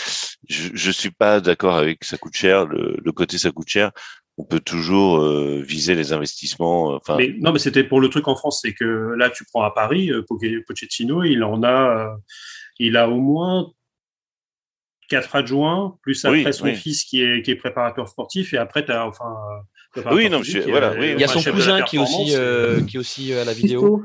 je, 0.48 0.70
je 0.74 0.90
suis 0.90 1.10
pas 1.10 1.40
d'accord 1.40 1.76
avec 1.76 2.04
ça 2.04 2.18
coûte 2.18 2.36
cher. 2.36 2.66
Le, 2.66 2.96
le, 3.02 3.12
côté 3.12 3.38
ça 3.38 3.50
coûte 3.50 3.68
cher. 3.68 3.90
On 4.36 4.44
peut 4.44 4.60
toujours 4.60 5.18
euh, 5.18 5.60
viser 5.66 5.96
les 5.96 6.12
investissements. 6.12 6.94
Enfin, 6.94 7.16
mais, 7.16 7.34
non, 7.40 7.52
mais 7.52 7.58
c'était 7.58 7.82
pour 7.82 8.00
le 8.00 8.08
truc 8.08 8.28
en 8.28 8.36
France, 8.36 8.60
c'est 8.62 8.74
que 8.74 9.14
là, 9.18 9.30
tu 9.30 9.44
prends 9.44 9.62
à 9.62 9.72
Paris, 9.72 10.12
euh, 10.12 10.24
Pochettino, 10.66 11.24
il 11.24 11.42
en 11.42 11.64
a, 11.64 12.16
il 12.78 12.96
a 12.96 13.08
au 13.08 13.18
moins 13.18 13.72
quatre 15.08 15.36
adjoints, 15.36 15.96
plus 16.02 16.24
après 16.24 16.52
son 16.52 16.66
fils 16.74 17.04
qui 17.04 17.22
est, 17.22 17.42
qui 17.42 17.50
est 17.50 17.56
préparateur 17.56 18.08
sportif, 18.08 18.54
et 18.54 18.58
après, 18.58 18.84
tu 18.84 18.92
as 18.92 19.06
enfin. 19.06 19.34
Oui, 20.12 20.28
non, 20.30 20.42
voilà, 20.68 20.92
oui, 20.98 21.12
il 21.14 21.20
y 21.20 21.24
a 21.24 21.28
son 21.28 21.42
cousin 21.50 21.82
qui 21.82 21.96
est 21.96 21.98
aussi, 21.98 22.36
euh, 22.36 22.82
qui 22.82 22.96
est 22.96 23.00
aussi 23.00 23.32
à 23.32 23.44
la 23.44 23.52
vidéo. 23.52 24.02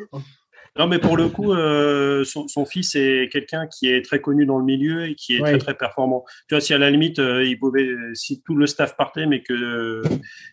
Non, 0.77 0.87
mais 0.87 0.97
pour 0.97 1.17
le 1.17 1.29
coup, 1.29 1.53
euh, 1.53 2.23
son, 2.23 2.47
son, 2.47 2.65
fils 2.65 2.95
est 2.95 3.29
quelqu'un 3.31 3.67
qui 3.67 3.89
est 3.89 4.03
très 4.03 4.19
connu 4.19 4.47
dans 4.47 4.57
le 4.57 4.65
milieu 4.65 5.07
et 5.07 5.13
qui 5.13 5.35
est 5.35 5.39
très 5.39 5.59
très 5.59 5.73
performant. 5.75 6.25
Tu 6.47 6.55
vois, 6.55 6.61
si 6.61 6.73
à 6.73 6.79
la 6.79 6.89
limite, 6.89 7.19
euh, 7.19 7.45
il 7.45 7.59
pouvait, 7.59 7.87
si 8.15 8.41
tout 8.41 8.55
le 8.55 8.65
staff 8.65 8.97
partait, 8.97 9.27
mais 9.27 9.43
que 9.43 9.53
euh, 9.53 10.01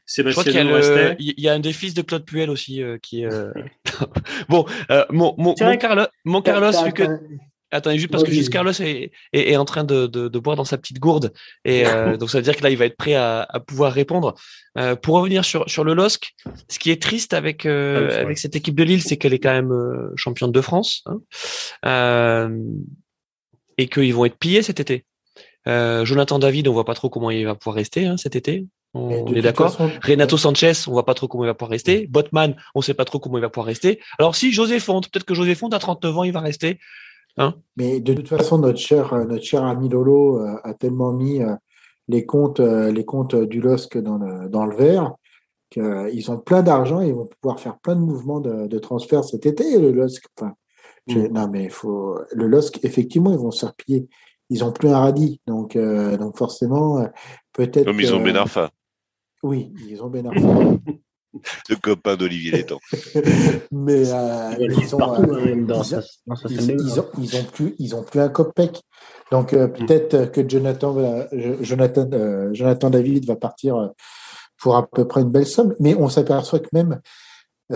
Sébastien 0.04 0.62
il 0.62 0.68
y, 0.68 0.72
restait... 0.72 1.16
il 1.18 1.40
y, 1.40 1.48
a 1.48 1.54
un 1.54 1.58
des 1.58 1.72
fils 1.72 1.94
de 1.94 2.02
Claude 2.02 2.26
Puel 2.26 2.50
aussi 2.50 2.82
qui 3.00 3.22
est. 3.22 3.28
bon, 4.50 4.66
mon, 5.08 5.34
mon, 5.38 5.54
mon, 5.58 5.76
Carlos, 5.78 6.06
mon 6.26 6.42
Carlos, 6.42 6.84
vu 6.84 6.92
que 6.92 7.04
Attendez, 7.72 7.98
juste 7.98 8.10
parce 8.10 8.24
que 8.24 8.32
juste 8.32 8.50
Carlos 8.50 8.72
est, 8.72 9.12
est, 9.32 9.50
est, 9.52 9.56
en 9.56 9.64
train 9.64 9.84
de, 9.84 10.06
de, 10.06 10.28
de, 10.28 10.38
boire 10.38 10.56
dans 10.56 10.64
sa 10.64 10.76
petite 10.76 10.98
gourde. 10.98 11.32
Et 11.64 11.84
euh, 11.86 12.16
donc, 12.16 12.30
ça 12.30 12.38
veut 12.38 12.44
dire 12.44 12.56
que 12.56 12.62
là, 12.62 12.70
il 12.70 12.76
va 12.76 12.86
être 12.86 12.96
prêt 12.96 13.14
à, 13.14 13.46
à 13.48 13.60
pouvoir 13.60 13.92
répondre. 13.92 14.34
Euh, 14.78 14.94
pour 14.94 15.16
revenir 15.16 15.44
sur, 15.44 15.68
sur 15.68 15.82
le 15.82 15.94
LOSC, 15.94 16.34
ce 16.68 16.78
qui 16.78 16.90
est 16.90 17.02
triste 17.02 17.34
avec, 17.34 17.66
euh, 17.66 18.08
ah 18.12 18.20
avec 18.20 18.38
cette 18.38 18.54
équipe 18.54 18.76
de 18.76 18.84
Lille, 18.84 19.02
c'est 19.02 19.16
qu'elle 19.16 19.32
est 19.32 19.40
quand 19.40 19.52
même 19.52 19.72
euh, 19.72 20.12
championne 20.16 20.52
de 20.52 20.60
France. 20.60 21.04
Hein, 21.06 21.20
euh, 21.86 22.58
et 23.78 23.88
qu'ils 23.88 24.14
vont 24.14 24.24
être 24.24 24.38
pillés 24.38 24.62
cet 24.62 24.78
été. 24.80 25.04
Jonathan 25.66 26.38
David, 26.38 26.66
on 26.68 26.72
voit 26.72 26.84
pas 26.84 26.94
trop 26.94 27.08
comment 27.08 27.30
il 27.30 27.44
va 27.44 27.54
pouvoir 27.54 27.76
rester 27.76 28.04
hein, 28.04 28.16
cet 28.16 28.34
été. 28.34 28.66
On, 28.92 29.32
est 29.34 29.40
d'accord. 29.40 29.76
Renato 30.02 30.36
Sanchez, 30.36 30.72
on 30.88 30.92
voit 30.92 31.06
pas 31.06 31.14
trop 31.14 31.28
comment 31.28 31.44
il 31.44 31.46
va 31.46 31.54
pouvoir 31.54 31.70
rester. 31.70 32.08
Botman, 32.08 32.56
on 32.74 32.82
sait 32.82 32.94
pas 32.94 33.04
trop 33.04 33.20
comment 33.20 33.38
il 33.38 33.42
va 33.42 33.48
pouvoir 33.48 33.66
rester. 33.66 34.00
Alors 34.18 34.34
si 34.34 34.52
José 34.52 34.80
Fonte, 34.80 35.08
peut-être 35.10 35.24
que 35.24 35.34
José 35.34 35.54
Fonte 35.54 35.74
à 35.74 35.78
39 35.78 36.18
ans, 36.18 36.24
il 36.24 36.32
va 36.32 36.40
rester. 36.40 36.80
Hein? 37.36 37.54
Mais 37.76 38.00
de 38.00 38.14
toute 38.14 38.28
façon, 38.28 38.58
notre 38.58 38.78
cher, 38.78 39.12
euh, 39.12 39.24
notre 39.24 39.44
cher 39.44 39.64
ami 39.64 39.88
Lolo 39.88 40.40
euh, 40.40 40.56
a 40.64 40.74
tellement 40.74 41.12
mis 41.12 41.42
euh, 41.42 41.54
les 42.08 42.26
comptes, 42.26 42.60
les 42.60 43.04
comptes 43.04 43.36
du 43.36 43.60
LOSC 43.60 43.98
dans 43.98 44.18
le, 44.18 44.48
dans 44.48 44.66
le 44.66 44.76
vert 44.76 45.14
qu'ils 45.70 46.30
ont 46.32 46.38
plein 46.38 46.62
d'argent 46.62 47.00
et 47.00 47.08
ils 47.08 47.14
vont 47.14 47.28
pouvoir 47.40 47.60
faire 47.60 47.78
plein 47.78 47.94
de 47.94 48.00
mouvements 48.00 48.40
de, 48.40 48.66
de 48.66 48.78
transfert 48.80 49.22
cet 49.22 49.46
été, 49.46 49.78
le 49.78 49.92
LOSC. 49.92 50.24
Enfin, 50.36 50.54
mm. 51.06 51.28
Non, 51.28 51.48
mais 51.48 51.64
il 51.64 51.70
faut. 51.70 52.18
Le 52.32 52.48
LOSC, 52.48 52.84
effectivement, 52.84 53.30
ils 53.30 53.38
vont 53.38 53.52
se 53.52 53.64
repiller. 53.64 54.08
Ils 54.48 54.64
ont 54.64 54.72
plus 54.72 54.88
un 54.88 54.98
radis. 54.98 55.40
Donc, 55.46 55.78
donc 55.78 56.36
forcément, 56.36 57.06
peut-être. 57.52 57.84
Comme 57.84 58.00
ils 58.00 58.12
ont 58.12 58.20
Ben 58.20 58.36
Arfa. 58.36 58.70
Oui, 59.44 59.72
ils 59.88 60.02
ont 60.02 60.08
Ben 60.08 60.26
Arfa. 60.26 60.40
le 61.68 61.76
copain 61.76 62.16
d'Olivier 62.16 62.52
Létang. 62.52 62.78
mais 63.72 64.02
ils, 64.02 64.94
ont, 64.94 64.98
plus, 67.52 67.74
ils 67.78 67.94
ont 67.94 68.02
plus 68.02 68.20
un 68.20 68.28
copec. 68.28 68.80
Donc 69.30 69.52
euh, 69.52 69.68
mm. 69.68 69.72
peut-être 69.72 70.32
que 70.32 70.48
Jonathan, 70.48 71.26
Jonathan, 71.60 72.08
euh, 72.12 72.50
Jonathan 72.52 72.90
David 72.90 73.26
va 73.26 73.36
partir 73.36 73.76
euh, 73.76 73.88
pour 74.60 74.76
à 74.76 74.86
peu 74.86 75.06
près 75.06 75.22
une 75.22 75.30
belle 75.30 75.46
somme. 75.46 75.74
Mais 75.78 75.94
on 75.94 76.08
s'aperçoit 76.08 76.58
que 76.58 76.68
même 76.72 77.00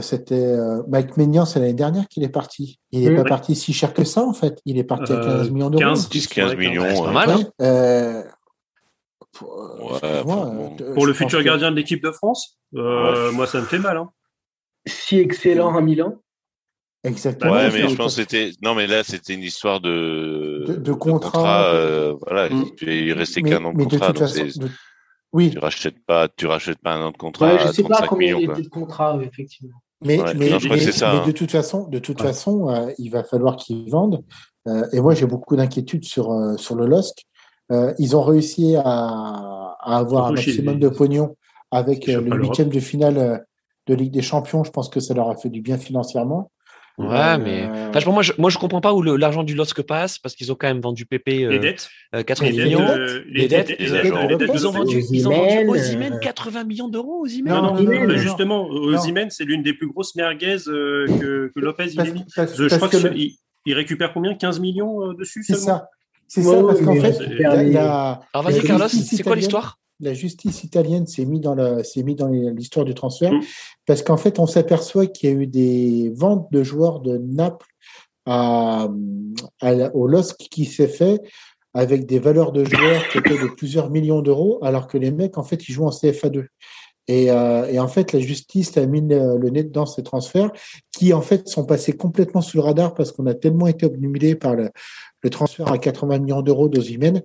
c'était 0.00 0.56
Mike 0.88 1.16
Maignan, 1.16 1.44
c'est 1.44 1.60
l'année 1.60 1.72
dernière 1.72 2.08
qu'il 2.08 2.24
est 2.24 2.28
parti. 2.28 2.80
Il 2.90 3.08
n'est 3.08 3.14
pas 3.14 3.22
parti 3.22 3.54
si 3.54 3.72
cher 3.72 3.94
que 3.94 4.02
ça 4.02 4.24
en 4.24 4.32
fait. 4.32 4.60
Il 4.64 4.76
est 4.76 4.82
parti 4.82 5.12
à 5.12 5.16
15 5.16 5.50
millions 5.52 5.70
d'euros. 5.70 5.84
15, 5.84 6.08
15 6.08 6.56
millions, 6.56 7.12
mal. 7.12 7.30
Hein. 7.60 8.24
Pour, 9.34 10.00
pour 10.94 11.06
le 11.06 11.12
futur 11.12 11.42
gardien 11.42 11.70
de 11.70 11.76
l'équipe 11.76 12.02
de 12.02 12.10
France, 12.10 12.58
euh, 12.76 13.32
moi, 13.32 13.46
ça 13.46 13.60
me 13.60 13.66
fait 13.66 13.78
mal. 13.78 13.96
Hein. 13.96 14.10
Si 14.86 15.18
excellent 15.18 15.76
à 15.76 15.80
Milan. 15.80 16.20
Exactement. 17.04 17.52
Ouais, 17.52 17.70
mais 17.70 17.88
je 17.88 17.94
pense 17.96 18.16
que 18.16 18.22
c'était. 18.22 18.52
Non, 18.62 18.74
mais 18.74 18.86
là, 18.86 19.04
c'était 19.04 19.34
une 19.34 19.42
histoire 19.42 19.80
de. 19.80 20.64
De, 20.66 20.76
de 20.76 20.92
contrat. 20.92 21.66
euh, 21.74 22.14
voilà, 22.26 22.48
mm. 22.48 22.70
il 22.82 23.12
restait 23.12 23.42
qu'un 23.42 23.64
an 23.64 23.72
de 23.72 23.82
contrat. 23.84 24.12
De 24.12 24.18
façon, 24.18 24.44
de... 24.60 24.68
Oui. 25.32 25.50
Tu 25.50 25.58
rachètes 25.58 26.02
pas, 26.06 26.28
tu 26.28 26.46
rachètes 26.46 26.78
pas 26.78 26.94
un 26.94 27.06
an 27.06 27.10
de 27.10 27.16
contrat. 27.16 27.54
Ouais, 27.54 27.58
je 27.58 27.72
sais 27.72 27.82
pas 27.82 28.06
combien 28.06 28.38
il 28.38 28.50
était 28.50 28.62
de 28.62 28.68
contrat, 28.68 29.18
effectivement. 29.22 29.82
Mais, 30.02 30.20
ouais, 30.20 30.34
mais, 30.34 30.50
non, 30.50 30.58
mais, 30.62 30.76
mais 30.76 31.02
hein. 31.02 31.26
de 31.26 31.32
toute 31.32 31.50
façon, 31.50 31.88
de 31.88 31.98
toute 31.98 32.20
façon, 32.20 32.68
euh, 32.68 32.92
il 32.98 33.10
va 33.10 33.24
falloir 33.24 33.56
qu'ils 33.56 33.90
vendent. 33.90 34.22
Euh, 34.66 34.86
et 34.92 35.00
moi, 35.00 35.14
j'ai 35.14 35.26
beaucoup 35.26 35.56
d'inquiétudes 35.56 36.04
sur 36.04 36.30
euh, 36.30 36.56
sur 36.56 36.74
le 36.74 36.86
LOSC. 36.86 37.26
Euh, 37.72 37.94
ils 37.98 38.16
ont 38.16 38.22
réussi 38.22 38.76
à, 38.76 38.84
à 38.84 39.96
avoir 39.98 40.26
un 40.26 40.32
maximum 40.32 40.78
de 40.78 40.88
pognon 40.88 41.36
avec 41.70 42.08
euh, 42.08 42.20
le 42.20 42.36
huitième 42.36 42.68
de 42.68 42.80
finale 42.80 43.18
euh, 43.18 43.38
de 43.86 43.94
Ligue 43.94 44.12
des 44.12 44.22
Champions, 44.22 44.64
je 44.64 44.70
pense 44.70 44.88
que 44.88 45.00
ça 45.00 45.12
leur 45.12 45.28
a 45.28 45.36
fait 45.36 45.50
du 45.50 45.60
bien 45.60 45.76
financièrement. 45.76 46.50
Ouais, 46.96 47.06
euh, 47.08 47.38
mais 47.38 47.68
franchement, 47.90 48.12
moi, 48.12 48.22
je, 48.22 48.32
moi, 48.38 48.50
je 48.50 48.58
comprends 48.58 48.80
pas 48.80 48.94
où 48.94 49.02
l'argent 49.02 49.42
du 49.42 49.56
LOSC 49.56 49.82
passe 49.82 50.18
parce 50.18 50.36
qu'ils 50.36 50.52
ont 50.52 50.54
quand 50.54 50.68
même 50.68 50.80
vendu 50.80 51.06
PP 51.06 51.28
euh, 51.28 51.50
les 51.50 51.58
dettes, 51.58 51.88
80 52.12 52.50
millions. 52.50 52.86
les, 53.26 53.48
dettes, 53.48 53.74
ils 53.80 54.66
ont 54.66 54.70
vendu, 54.70 55.02
ils 55.10 55.28
ont 55.28 55.32
vendu 55.32 55.68
aux 55.68 56.18
80 56.20 56.64
millions 56.64 56.88
d'euros 56.88 57.22
aux 57.22 57.26
Imen. 57.26 57.52
Non, 57.52 57.74
non, 57.74 57.82
non, 57.82 58.06
non, 58.06 58.16
justement, 58.16 58.64
aux 58.68 58.96
Imen, 59.06 59.28
c'est 59.30 59.44
l'une 59.44 59.64
des 59.64 59.74
plus 59.74 59.88
grosses 59.88 60.14
merguez 60.14 60.58
que, 60.64 61.50
que 61.52 61.60
Lopez 61.60 61.92
il 61.92 62.00
a 62.00 62.04
mis. 62.04 62.24
je 62.36 62.76
crois 62.76 62.88
qu'il 62.88 63.32
il 63.66 63.74
récupère 63.74 64.12
combien? 64.12 64.34
15 64.34 64.60
millions 64.60 65.12
dessus 65.14 65.42
C'est 65.42 65.54
ça. 65.56 65.88
C'est 66.28 66.42
ça, 66.42 66.62
parce 66.62 66.80
qu'en 66.80 66.96
fait, 66.96 67.16
il 67.28 67.72
y 67.72 67.76
a. 67.76 68.20
Alors 68.32 68.44
vas-y, 68.44 68.62
Carlos, 68.62 68.88
c'est 68.88 69.22
quoi 69.22 69.36
l'histoire? 69.36 69.78
la 70.00 70.14
justice 70.14 70.64
italienne 70.64 71.06
s'est 71.06 71.24
mis 71.24 71.40
dans 71.40 71.56
mis 71.96 72.14
dans 72.14 72.28
l'histoire 72.28 72.84
du 72.84 72.94
transfert 72.94 73.32
mm. 73.32 73.40
parce 73.86 74.02
qu'en 74.02 74.16
fait 74.16 74.38
on 74.38 74.46
s'aperçoit 74.46 75.06
qu'il 75.06 75.30
y 75.30 75.32
a 75.32 75.36
eu 75.36 75.46
des 75.46 76.12
ventes 76.14 76.48
de 76.52 76.62
joueurs 76.62 77.00
de 77.00 77.16
Naples 77.16 77.66
à, 78.26 78.88
au 79.92 80.06
LOSC 80.06 80.36
qui 80.50 80.64
s'est 80.64 80.88
fait 80.88 81.20
avec 81.74 82.06
des 82.06 82.18
valeurs 82.18 82.52
de 82.52 82.64
joueurs 82.64 83.08
qui 83.08 83.18
étaient 83.18 83.38
de 83.38 83.54
plusieurs 83.56 83.90
millions 83.90 84.22
d'euros 84.22 84.58
alors 84.62 84.86
que 84.86 84.98
les 84.98 85.10
mecs 85.10 85.38
en 85.38 85.42
fait 85.42 85.68
ils 85.68 85.72
jouent 85.72 85.86
en 85.86 85.90
CFA2 85.90 86.46
et, 87.06 87.30
euh, 87.30 87.66
et, 87.66 87.78
en 87.78 87.88
fait, 87.88 88.12
la 88.12 88.20
justice 88.20 88.78
a 88.78 88.86
mis 88.86 89.02
le, 89.02 89.50
nez 89.50 89.64
dans 89.64 89.84
ces 89.84 90.02
transferts 90.02 90.50
qui, 90.90 91.12
en 91.12 91.20
fait, 91.20 91.48
sont 91.48 91.66
passés 91.66 91.92
complètement 91.92 92.40
sous 92.40 92.56
le 92.56 92.62
radar 92.62 92.94
parce 92.94 93.12
qu'on 93.12 93.26
a 93.26 93.34
tellement 93.34 93.66
été 93.66 93.84
obnubilé 93.84 94.34
par 94.34 94.54
le, 94.54 94.70
le 95.24 95.30
transfert 95.30 95.72
à 95.72 95.78
80 95.78 96.18
millions 96.20 96.42
d'euros 96.42 96.68
d'Ozimène 96.68 97.22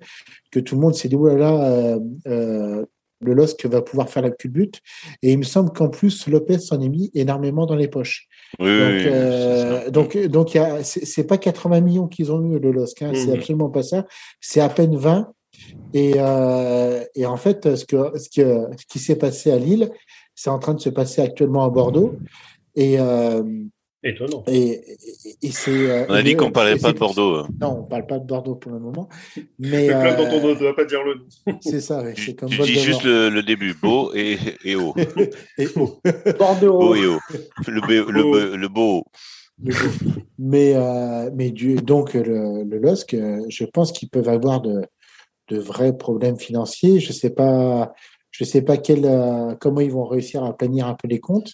que 0.51 0.59
tout 0.59 0.75
le 0.75 0.81
monde 0.81 0.95
s'est 0.95 1.09
dit, 1.09 1.15
oh 1.15 1.27
là 1.27 1.63
euh, 1.63 1.99
euh, 2.27 2.85
le 3.21 3.33
LOSC 3.33 3.65
va 3.65 3.81
pouvoir 3.81 4.09
faire 4.09 4.23
la 4.23 4.31
culbute. 4.31 4.79
Et 5.21 5.33
il 5.33 5.37
me 5.37 5.43
semble 5.43 5.71
qu'en 5.71 5.89
plus, 5.89 6.27
Lopez 6.27 6.59
s'en 6.59 6.79
est 6.79 6.89
mis 6.89 7.11
énormément 7.13 7.65
dans 7.65 7.75
les 7.75 7.89
poches. 7.89 8.27
Oui, 8.59 8.67
donc, 8.67 8.89
oui, 8.89 9.03
euh, 9.07 9.89
donc, 9.89 10.17
donc, 10.27 10.57
c'est 10.83 11.27
pas 11.27 11.37
80 11.37 11.81
millions 11.81 12.07
qu'ils 12.07 12.31
ont 12.31 12.41
eu, 12.41 12.59
le 12.59 12.71
LOSC, 12.71 13.01
hein, 13.01 13.11
c'est 13.13 13.27
mhm. 13.27 13.33
absolument 13.33 13.69
pas 13.69 13.83
ça. 13.83 14.05
C'est 14.39 14.61
à 14.61 14.69
peine 14.69 14.95
20. 14.95 15.31
Et, 15.93 16.13
euh, 16.15 17.03
et 17.15 17.25
en 17.25 17.35
fait, 17.35 17.75
ce, 17.75 17.83
que, 17.83 18.17
ce, 18.17 18.29
que, 18.29 18.67
ce 18.77 18.85
qui 18.87 18.99
s'est 18.99 19.17
passé 19.17 19.51
à 19.51 19.57
Lille, 19.57 19.91
c'est 20.33 20.49
en 20.49 20.59
train 20.59 20.73
de 20.73 20.79
se 20.79 20.89
passer 20.89 21.21
actuellement 21.21 21.65
à 21.65 21.69
Bordeaux. 21.69 22.15
Et, 22.75 22.97
euh, 22.99 23.43
Étonnant. 24.01 24.43
Et, 24.47 24.81
et, 25.41 25.51
c'est. 25.51 25.71
Euh, 25.71 26.05
on 26.07 26.13
a 26.13 26.23
dit 26.23 26.35
qu'on 26.35 26.51
parlait 26.51 26.77
pas 26.77 26.93
de 26.93 26.97
Bordeaux. 26.99 27.35
Hein. 27.35 27.47
Non, 27.59 27.79
on 27.79 27.83
parle 27.83 28.07
pas 28.07 28.17
de 28.17 28.25
Bordeaux 28.25 28.55
pour 28.55 28.71
le 28.71 28.79
moment. 28.79 29.09
Mais. 29.57 29.89
euh, 29.93 30.15
dont 30.15 30.47
on 30.47 30.47
ne 30.47 30.55
doit 30.55 30.75
pas 30.75 30.85
dire 30.85 31.03
le 31.03 31.15
nom. 31.15 31.59
C'est 31.61 31.81
ça, 31.81 32.01
oui. 32.01 32.13
C'est 32.15 32.33
comme 32.33 32.49
tu 32.49 32.61
dis 32.61 32.79
juste 32.79 33.03
le, 33.03 33.29
le, 33.29 33.43
début, 33.43 33.73
beau 33.73 34.11
et, 34.15 34.37
et 34.63 34.75
haut. 34.75 34.95
et 35.57 35.67
haut. 35.75 35.99
Bordeaux. 36.37 36.79
Beau 36.79 36.95
et 36.95 37.05
haut. 37.05 37.19
Le, 37.67 37.81
be, 37.81 38.09
le, 38.09 38.55
le 38.55 38.67
beau. 38.69 39.03
Mais, 40.37 40.73
euh, 40.75 41.29
mais 41.33 41.51
du, 41.51 41.75
donc, 41.75 42.13
le, 42.13 42.63
le 42.63 42.77
LOSC, 42.79 43.13
euh, 43.13 43.43
je 43.49 43.65
pense 43.65 43.91
qu'ils 43.91 44.09
peuvent 44.09 44.29
avoir 44.29 44.61
de, 44.61 44.85
de 45.49 45.59
vrais 45.59 45.97
problèmes 45.97 46.39
financiers. 46.39 46.99
Je 46.99 47.11
sais 47.11 47.29
pas, 47.31 47.93
je 48.31 48.43
sais 48.43 48.61
pas 48.61 48.77
quel, 48.77 49.05
euh, 49.05 49.55
comment 49.59 49.81
ils 49.81 49.91
vont 49.91 50.05
réussir 50.05 50.43
à 50.43 50.55
planir 50.55 50.87
un 50.87 50.95
peu 50.95 51.07
les 51.07 51.19
comptes, 51.19 51.53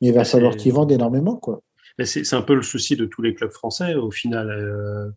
mais 0.00 0.08
il 0.08 0.14
va 0.14 0.24
falloir 0.24 0.56
qu'ils 0.56 0.72
vendent 0.72 0.92
énormément, 0.92 1.36
quoi. 1.36 1.60
C'est 2.02 2.34
un 2.34 2.42
peu 2.42 2.54
le 2.54 2.62
souci 2.62 2.96
de 2.96 3.04
tous 3.04 3.22
les 3.22 3.34
clubs 3.34 3.52
français 3.52 3.94
au 3.94 4.10
final. 4.10 4.50
Euh, 4.50 5.10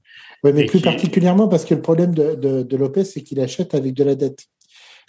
oui, 0.44 0.52
mais 0.54 0.66
plus 0.66 0.82
particulièrement 0.82 1.48
parce 1.48 1.66
que 1.66 1.74
le 1.74 1.82
problème 1.82 2.14
de, 2.14 2.36
de, 2.36 2.62
de 2.62 2.78
Lopez, 2.78 3.04
c'est 3.04 3.24
qu'il 3.24 3.40
achète 3.40 3.74
avec 3.74 3.94
de 3.96 4.04
la 4.04 4.14
dette. 4.14 4.46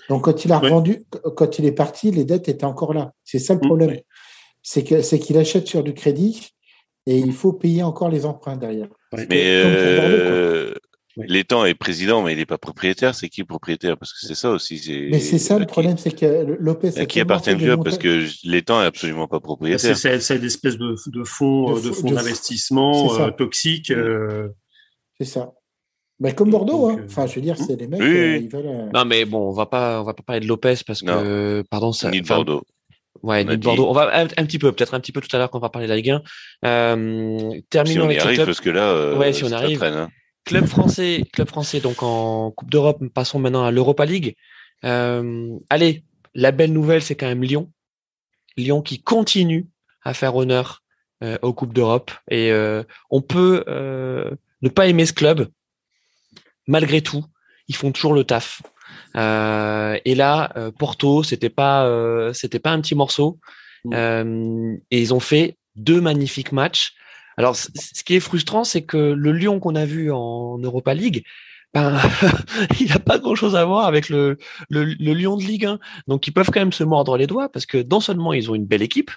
Donc 0.09 0.25
quand 0.25 0.45
il 0.47 0.53
a 0.53 0.59
revendu, 0.59 1.05
quand 1.37 1.59
il 1.59 1.67
est 1.67 1.73
parti, 1.73 2.11
les 2.11 2.25
dettes 2.25 2.49
étaient 2.49 2.65
encore 2.65 2.95
là. 2.95 3.13
C'est 3.25 3.39
ça 3.39 3.53
le 3.53 3.61
mmh, 3.61 3.67
problème. 3.67 3.97
C'est 4.63 4.83
que 4.83 5.03
c'est 5.03 5.19
qu'il 5.19 5.37
achète 5.37 5.67
sur 5.67 5.83
du 5.83 5.93
crédit 5.93 6.51
et 7.07 7.19
il 7.19 7.33
faut 7.33 7.53
payer 7.53 7.83
encore 7.83 8.09
les 8.09 8.25
emprunts 8.25 8.57
derrière. 8.57 8.89
mais 9.13 9.63
euh, 9.65 10.73
L'étang 11.27 11.65
est 11.65 11.75
président, 11.75 12.23
mais 12.23 12.33
il 12.33 12.39
n'est 12.39 12.47
pas 12.47 12.59
propriétaire. 12.59 13.15
C'est 13.15 13.29
qui 13.29 13.45
propriétaire? 13.45 13.97
Parce 13.97 14.13
que 14.13 14.27
c'est 14.27 14.35
ça 14.35 14.51
aussi. 14.51 15.09
Mais 15.11 15.21
c'est 15.21 15.39
ça 15.39 15.59
le 15.59 15.67
problème, 15.67 15.99
c'est 15.99 16.15
que 16.15 16.57
Lopez. 16.61 16.99
À 16.99 17.07
qui 17.07 17.21
appartient 17.21 17.51
le 17.51 17.57
club 17.57 17.85
Parce 17.85 17.99
que 17.99 18.27
l'étang 18.45 18.83
est 18.83 18.87
absolument 18.87 19.27
pas 19.27 19.41
propriétaire. 19.41 19.97
C'est 19.97 20.21
cette 20.21 20.45
espèce 20.45 20.77
de, 20.77 20.95
de 21.07 21.25
fonds 21.25 21.75
de, 21.75 21.91
fonds 21.91 22.11
d'investissement 22.11 23.21
euh, 23.21 23.31
toxiques. 23.31 23.91
Euh... 23.91 24.49
C'est 25.19 25.27
ça. 25.27 25.53
Mais 26.21 26.35
comme 26.35 26.51
Bordeaux, 26.51 26.91
Donc, 26.91 27.01
hein. 27.01 27.05
enfin, 27.07 27.27
je 27.27 27.37
veux 27.37 27.41
dire, 27.41 27.57
c'est 27.57 27.77
les 27.77 27.87
mecs. 27.87 28.01
Oui. 28.01 28.07
Euh, 28.07 28.37
ils 28.39 28.49
veulent, 28.49 28.67
euh... 28.67 28.91
Non, 28.93 29.05
mais 29.05 29.25
bon, 29.25 29.49
on 29.49 29.53
va 29.53 29.67
pas, 29.67 30.01
on 30.01 30.05
va 30.05 30.15
pas 30.15 30.23
parler 30.25 30.41
de 30.41 30.47
Lopez 30.47 30.75
parce 30.87 31.03
que, 31.03 31.59
non. 31.59 31.65
pardon, 31.71 31.93
ça. 31.93 32.11
Ni 32.11 32.23
de 32.23 32.27
Bordeaux. 32.27 32.63
Ouais, 33.23 33.45
ni 33.45 33.57
de 33.57 33.63
Bordeaux. 33.63 33.89
On 33.89 33.93
va 33.93 34.17
un, 34.17 34.25
un, 34.25 34.45
petit 34.45 34.59
peu, 34.59 34.73
peut-être 34.73 34.95
un 34.95 35.01
petit 35.01 35.13
peu 35.13 35.21
tout 35.21 35.35
à 35.35 35.39
l'heure 35.39 35.51
quand 35.51 35.59
on 35.59 35.63
va 35.63 35.71
parler 35.71 35.87
de 35.87 35.93
la 35.93 35.97
Ligue 35.97 36.11
1. 36.11 36.23
Euh, 36.65 37.61
terminons 37.71 37.95
si 37.95 37.99
on 38.01 38.05
avec 38.05 38.19
y 38.19 38.21
arrive, 38.21 38.45
parce 38.45 38.61
que 38.61 38.71
là, 38.71 38.91
euh, 38.91 39.17
ouais, 39.17 39.33
si 39.33 39.45
on 39.45 39.53
arrive. 39.53 39.79
Traîne, 39.79 39.95
hein. 39.95 40.09
Club 40.49 40.65
français, 40.65 41.25
club 41.31 41.47
français, 41.47 41.81
donc 41.81 42.03
en 42.03 42.51
Coupe 42.53 42.71
d'Europe, 42.71 43.05
passons 43.13 43.39
maintenant 43.39 43.67
à 43.67 43.71
l'Europa 43.71 44.07
League. 44.07 44.35
Euh, 44.83 45.59
allez, 45.69 46.05
la 46.35 46.53
belle 46.53 46.73
nouvelle, 46.73 47.03
c'est 47.03 47.17
quand 47.17 47.27
même 47.27 47.43
Lyon. 47.43 47.71
Lyon 48.57 48.81
qui 48.81 49.03
continue 49.03 49.67
à 50.03 50.15
faire 50.15 50.35
honneur 50.35 50.83
aux 51.43 51.53
Coupes 51.53 51.75
d'Europe. 51.75 52.13
Et 52.31 52.51
on 53.11 53.21
peut 53.21 53.63
ne 53.69 54.69
pas 54.71 54.87
aimer 54.87 55.05
ce 55.05 55.13
club. 55.13 55.49
Malgré 56.67 57.03
tout, 57.03 57.27
ils 57.69 57.77
font 57.77 57.93
toujours 57.93 58.15
le 58.15 58.25
taf. 58.25 58.63
et 59.15 60.15
là, 60.15 60.71
Porto, 60.79 61.25
c'était 61.25 61.51
pas, 61.51 62.33
c'était 62.33 62.59
pas 62.59 62.71
un 62.71 62.81
petit 62.81 62.95
morceau. 62.95 63.39
Mmh. 63.85 64.77
et 64.91 65.01
ils 65.01 65.13
ont 65.13 65.21
fait 65.21 65.59
deux 65.77 66.01
magnifiques 66.01 66.53
matchs. 66.53 66.95
Alors, 67.39 67.57
ce 67.57 68.05
qui 68.05 68.17
est 68.17 68.21
frustrant, 68.21 68.65
c'est 68.65 68.83
que 68.83 68.97
le 68.97 69.33
Lyon 69.33 69.61
qu'on 69.61 69.77
a 69.77 69.85
vu 69.85 70.11
en 70.13 70.59
Europa 70.59 70.93
League, 70.93 71.25
ben, 71.75 71.99
il 72.81 72.89
n'a 72.89 72.99
pas 72.99 73.19
grand-chose 73.19 73.55
à 73.55 73.65
voir 73.65 73.87
avec 73.87 74.09
le, 74.09 74.39
le, 74.71 74.85
Lyon 74.85 75.37
de 75.37 75.43
Ligue 75.43 75.67
1. 75.67 75.79
Donc, 76.07 76.27
ils 76.27 76.33
peuvent 76.33 76.51
quand 76.51 76.61
même 76.61 76.73
se 76.73 76.85
mordre 76.85 77.17
les 77.17 77.27
doigts 77.27 77.51
parce 77.51 77.67
que 77.67 77.87
non 77.91 78.01
seulement 78.01 78.33
ils 78.33 78.51
ont 78.51 78.55
une 78.55 78.65
belle 78.65 78.83
équipe, 78.83 79.11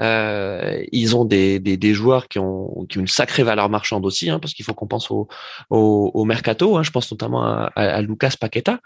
euh, 0.00 0.82
ils 0.92 1.14
ont 1.14 1.24
des, 1.24 1.60
des, 1.60 1.94
joueurs 1.94 2.28
qui 2.28 2.38
ont, 2.38 2.86
qui 2.88 2.98
ont 2.98 3.02
une 3.02 3.06
sacrée 3.06 3.42
valeur 3.42 3.68
marchande 3.68 4.06
aussi, 4.06 4.30
hein, 4.30 4.38
parce 4.38 4.54
qu'il 4.54 4.64
faut 4.64 4.74
qu'on 4.74 4.86
pense 4.86 5.10
au, 5.10 5.28
au, 5.68 6.10
au 6.14 6.24
mercato. 6.24 6.76
Hein, 6.76 6.82
je 6.82 6.90
pense 6.90 7.10
notamment 7.10 7.68
à, 7.76 8.00
Lucas 8.00 8.34
Paqueta. 8.40 8.80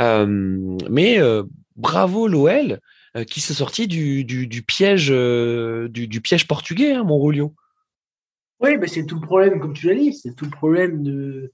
Euh, 0.00 0.26
mais 0.90 1.18
euh, 1.18 1.42
bravo 1.76 2.28
l'OL 2.28 2.80
euh, 3.16 3.24
qui 3.24 3.40
s'est 3.40 3.54
sorti 3.54 3.86
du, 3.86 4.24
du, 4.24 4.62
piège 4.62 5.10
du, 5.10 6.20
piège 6.22 6.46
portugais, 6.46 6.94
hein, 6.94 7.04
mon 7.04 7.18
Oui, 8.64 8.78
mais 8.78 8.86
c'est 8.86 9.04
tout 9.04 9.16
le 9.16 9.20
problème, 9.20 9.60
comme 9.60 9.74
tu 9.74 9.88
l'as 9.88 9.94
dit, 9.94 10.14
c'est 10.14 10.34
tout 10.34 10.46
le 10.46 10.50
problème 10.50 11.02
de, 11.02 11.52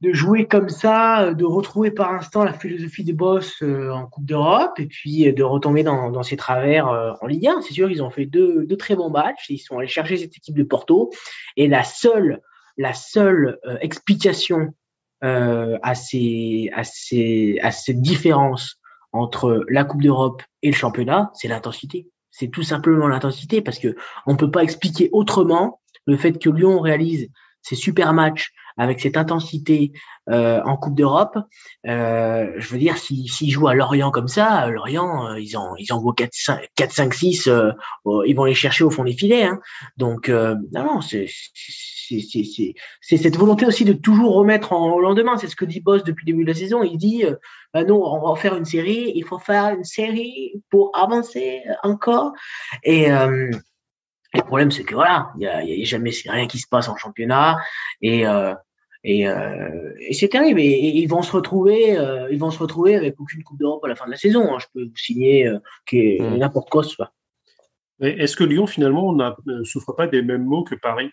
de 0.00 0.12
jouer 0.12 0.48
comme 0.48 0.68
ça, 0.68 1.34
de 1.34 1.44
retrouver 1.44 1.92
par 1.92 2.12
instant 2.12 2.42
la 2.42 2.52
philosophie 2.52 3.04
des 3.04 3.12
boss 3.12 3.62
euh, 3.62 3.92
en 3.92 4.08
Coupe 4.08 4.24
d'Europe 4.24 4.80
et 4.80 4.86
puis 4.86 5.32
de 5.32 5.42
retomber 5.44 5.84
dans, 5.84 6.10
dans 6.10 6.24
ses 6.24 6.36
travers 6.36 6.88
en 7.20 7.26
Ligue 7.28 7.46
1. 7.46 7.60
C'est 7.60 7.74
sûr, 7.74 7.88
ils 7.92 8.02
ont 8.02 8.10
fait 8.10 8.26
deux, 8.26 8.66
deux, 8.66 8.76
très 8.76 8.96
bons 8.96 9.08
matchs, 9.08 9.50
ils 9.50 9.58
sont 9.58 9.78
allés 9.78 9.86
chercher 9.86 10.16
cette 10.16 10.36
équipe 10.36 10.56
de 10.56 10.64
Porto 10.64 11.12
et 11.56 11.68
la 11.68 11.84
seule, 11.84 12.40
la 12.76 12.92
seule 12.92 13.60
explication 13.80 14.74
à, 15.22 15.94
ces, 15.94 16.70
à, 16.74 16.82
ces, 16.82 17.60
à 17.62 17.70
cette 17.70 18.00
différence 18.00 18.80
entre 19.12 19.64
la 19.68 19.84
Coupe 19.84 20.02
d'Europe 20.02 20.42
et 20.62 20.72
le 20.72 20.76
championnat, 20.76 21.30
c'est 21.34 21.46
l'intensité. 21.46 22.08
C'est 22.32 22.48
tout 22.48 22.64
simplement 22.64 23.06
l'intensité 23.06 23.62
parce 23.62 23.78
que 23.78 23.94
on 24.26 24.34
peut 24.34 24.50
pas 24.50 24.64
expliquer 24.64 25.08
autrement 25.12 25.79
le 26.06 26.16
fait 26.16 26.38
que 26.38 26.50
Lyon 26.50 26.80
réalise 26.80 27.28
ces 27.62 27.76
super 27.76 28.12
matchs 28.12 28.52
avec 28.76 29.00
cette 29.00 29.16
intensité 29.16 29.92
euh, 30.30 30.62
en 30.64 30.76
Coupe 30.76 30.94
d'Europe. 30.94 31.36
Euh, 31.86 32.52
je 32.56 32.68
veux 32.68 32.78
dire, 32.78 32.96
s'ils 32.96 33.30
si, 33.30 33.50
jouent 33.50 33.68
à 33.68 33.74
Lorient 33.74 34.10
comme 34.10 34.28
ça, 34.28 34.68
Lorient, 34.68 35.26
euh, 35.26 35.40
ils 35.40 35.56
en 35.56 35.74
ils 35.76 35.92
en 35.92 36.00
vaut 36.00 36.12
4, 36.12 36.30
5, 36.32 36.68
4 36.76 36.92
5 36.92 37.14
6, 37.14 37.48
euh, 37.48 37.72
ils 38.26 38.34
vont 38.34 38.44
les 38.44 38.54
chercher 38.54 38.84
au 38.84 38.90
fond 38.90 39.04
des 39.04 39.12
filets. 39.12 39.44
Hein. 39.44 39.60
Donc, 39.96 40.28
euh, 40.28 40.54
non, 40.72 40.84
non, 40.84 41.00
c'est 41.00 41.26
c'est 42.08 43.16
cette 43.16 43.36
volonté 43.36 43.66
aussi 43.66 43.84
de 43.84 43.92
toujours 43.92 44.34
remettre 44.34 44.72
en, 44.72 44.92
au 44.92 45.00
lendemain. 45.00 45.36
C'est 45.36 45.46
ce 45.46 45.56
que 45.56 45.64
dit 45.64 45.80
Boss 45.80 46.02
depuis 46.02 46.24
le 46.26 46.32
début 46.32 46.44
de 46.44 46.48
la 46.48 46.56
saison. 46.56 46.82
Il 46.82 46.96
dit, 46.96 47.24
bah 47.72 47.84
non, 47.84 48.02
on 48.02 48.28
va 48.28 48.34
faire 48.34 48.56
une 48.56 48.64
série, 48.64 49.12
il 49.14 49.24
faut 49.24 49.38
faire 49.38 49.74
une 49.74 49.84
série 49.84 50.60
pour 50.70 50.90
avancer 50.94 51.62
encore. 51.84 52.32
Et 52.82 53.06
le 54.34 54.42
problème, 54.42 54.70
c'est 54.70 54.84
que 54.84 54.94
voilà, 54.94 55.32
il 55.36 55.42
y 55.42 55.46
a, 55.46 55.62
y 55.62 55.82
a, 55.82 55.84
jamais 55.84 56.12
rien 56.26 56.46
qui 56.46 56.58
se 56.58 56.68
passe 56.68 56.88
en 56.88 56.96
championnat 56.96 57.56
et 58.00 58.26
euh, 58.26 58.54
et, 59.02 59.26
euh, 59.26 59.94
et 59.98 60.12
c'est 60.12 60.28
terrible. 60.28 60.60
Et, 60.60 60.66
ils 60.66 61.06
vont 61.06 61.22
se 61.22 61.32
retrouver, 61.32 61.96
euh, 61.96 62.28
ils 62.30 62.38
vont 62.38 62.50
se 62.50 62.58
retrouver 62.58 62.96
avec 62.96 63.18
aucune 63.18 63.42
coupe 63.42 63.58
d'Europe 63.58 63.84
à 63.84 63.88
la 63.88 63.96
fin 63.96 64.06
de 64.06 64.10
la 64.10 64.16
saison. 64.16 64.54
Hein. 64.54 64.58
Je 64.60 64.66
peux 64.72 64.84
vous 64.84 64.96
signer 64.96 65.46
euh, 65.46 65.58
mmh. 65.92 66.36
n'importe 66.36 66.70
quoi, 66.70 66.84
soit. 66.84 67.12
Est-ce 68.00 68.34
que 68.34 68.44
Lyon 68.44 68.66
finalement 68.66 69.12
ne 69.12 69.62
souffre 69.64 69.92
pas 69.92 70.06
des 70.06 70.22
mêmes 70.22 70.44
maux 70.44 70.64
que 70.64 70.74
Paris? 70.74 71.10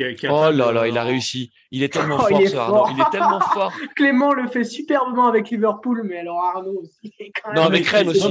Oh 0.00 0.50
là 0.50 0.72
là, 0.72 0.88
il 0.88 0.98
a 0.98 1.04
réussi. 1.04 1.52
Il 1.70 1.82
est 1.82 1.92
tellement 1.92 2.16
oh, 2.20 2.26
fort, 2.28 2.40
il 2.40 2.44
est, 2.44 2.48
ce 2.48 2.56
Arnaud. 2.56 2.86
Il 2.94 3.00
est 3.00 3.10
tellement 3.10 3.40
fort. 3.40 3.72
Clément 3.96 4.32
le 4.32 4.48
fait 4.48 4.64
superbement 4.64 5.26
avec 5.26 5.50
Liverpool, 5.50 6.02
mais 6.04 6.18
alors 6.18 6.42
Arnaud 6.42 6.82
aussi. 6.82 7.12
non, 7.54 7.68
mais 7.70 7.82
Crème 7.82 8.08
aussi. 8.08 8.22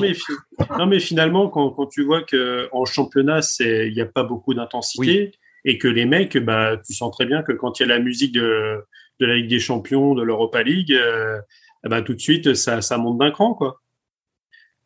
Non 0.78 0.86
mais, 0.86 1.00
finalement, 1.00 1.50
quand, 1.50 1.72
quand 1.72 1.88
tu 1.88 2.04
vois 2.04 2.22
qu'en 2.24 2.86
championnat, 2.86 3.40
il 3.60 3.94
n'y 3.94 4.02
a 4.02 4.06
pas 4.06 4.24
beaucoup 4.24 4.54
d'intensité 4.54 5.34
et 5.66 5.78
que 5.78 5.88
les 5.88 6.06
mecs, 6.06 6.38
bah, 6.38 6.78
tu 6.86 6.94
sens 6.94 7.16
très 7.16 7.26
bien 7.26 7.42
que 7.42 7.54
quand 7.54 7.80
il 7.80 7.84
y 7.84 7.86
a 7.86 7.96
la 7.96 8.00
musique 8.00 8.34
de, 8.34 8.84
de 9.20 9.26
la 9.26 9.36
Ligue 9.36 9.50
des 9.50 9.60
Champions, 9.60 10.14
de 10.14 10.24
l'Europa 10.24 10.62
League, 10.64 10.94
euh, 10.94 11.40
bah, 11.84 12.02
tout 12.02 12.14
de 12.14 12.20
suite, 12.20 12.54
ça, 12.54 12.82
ça 12.82 12.98
monte 12.98 13.18
d'un 13.18 13.32
cran, 13.32 13.54
quoi. 13.54 13.82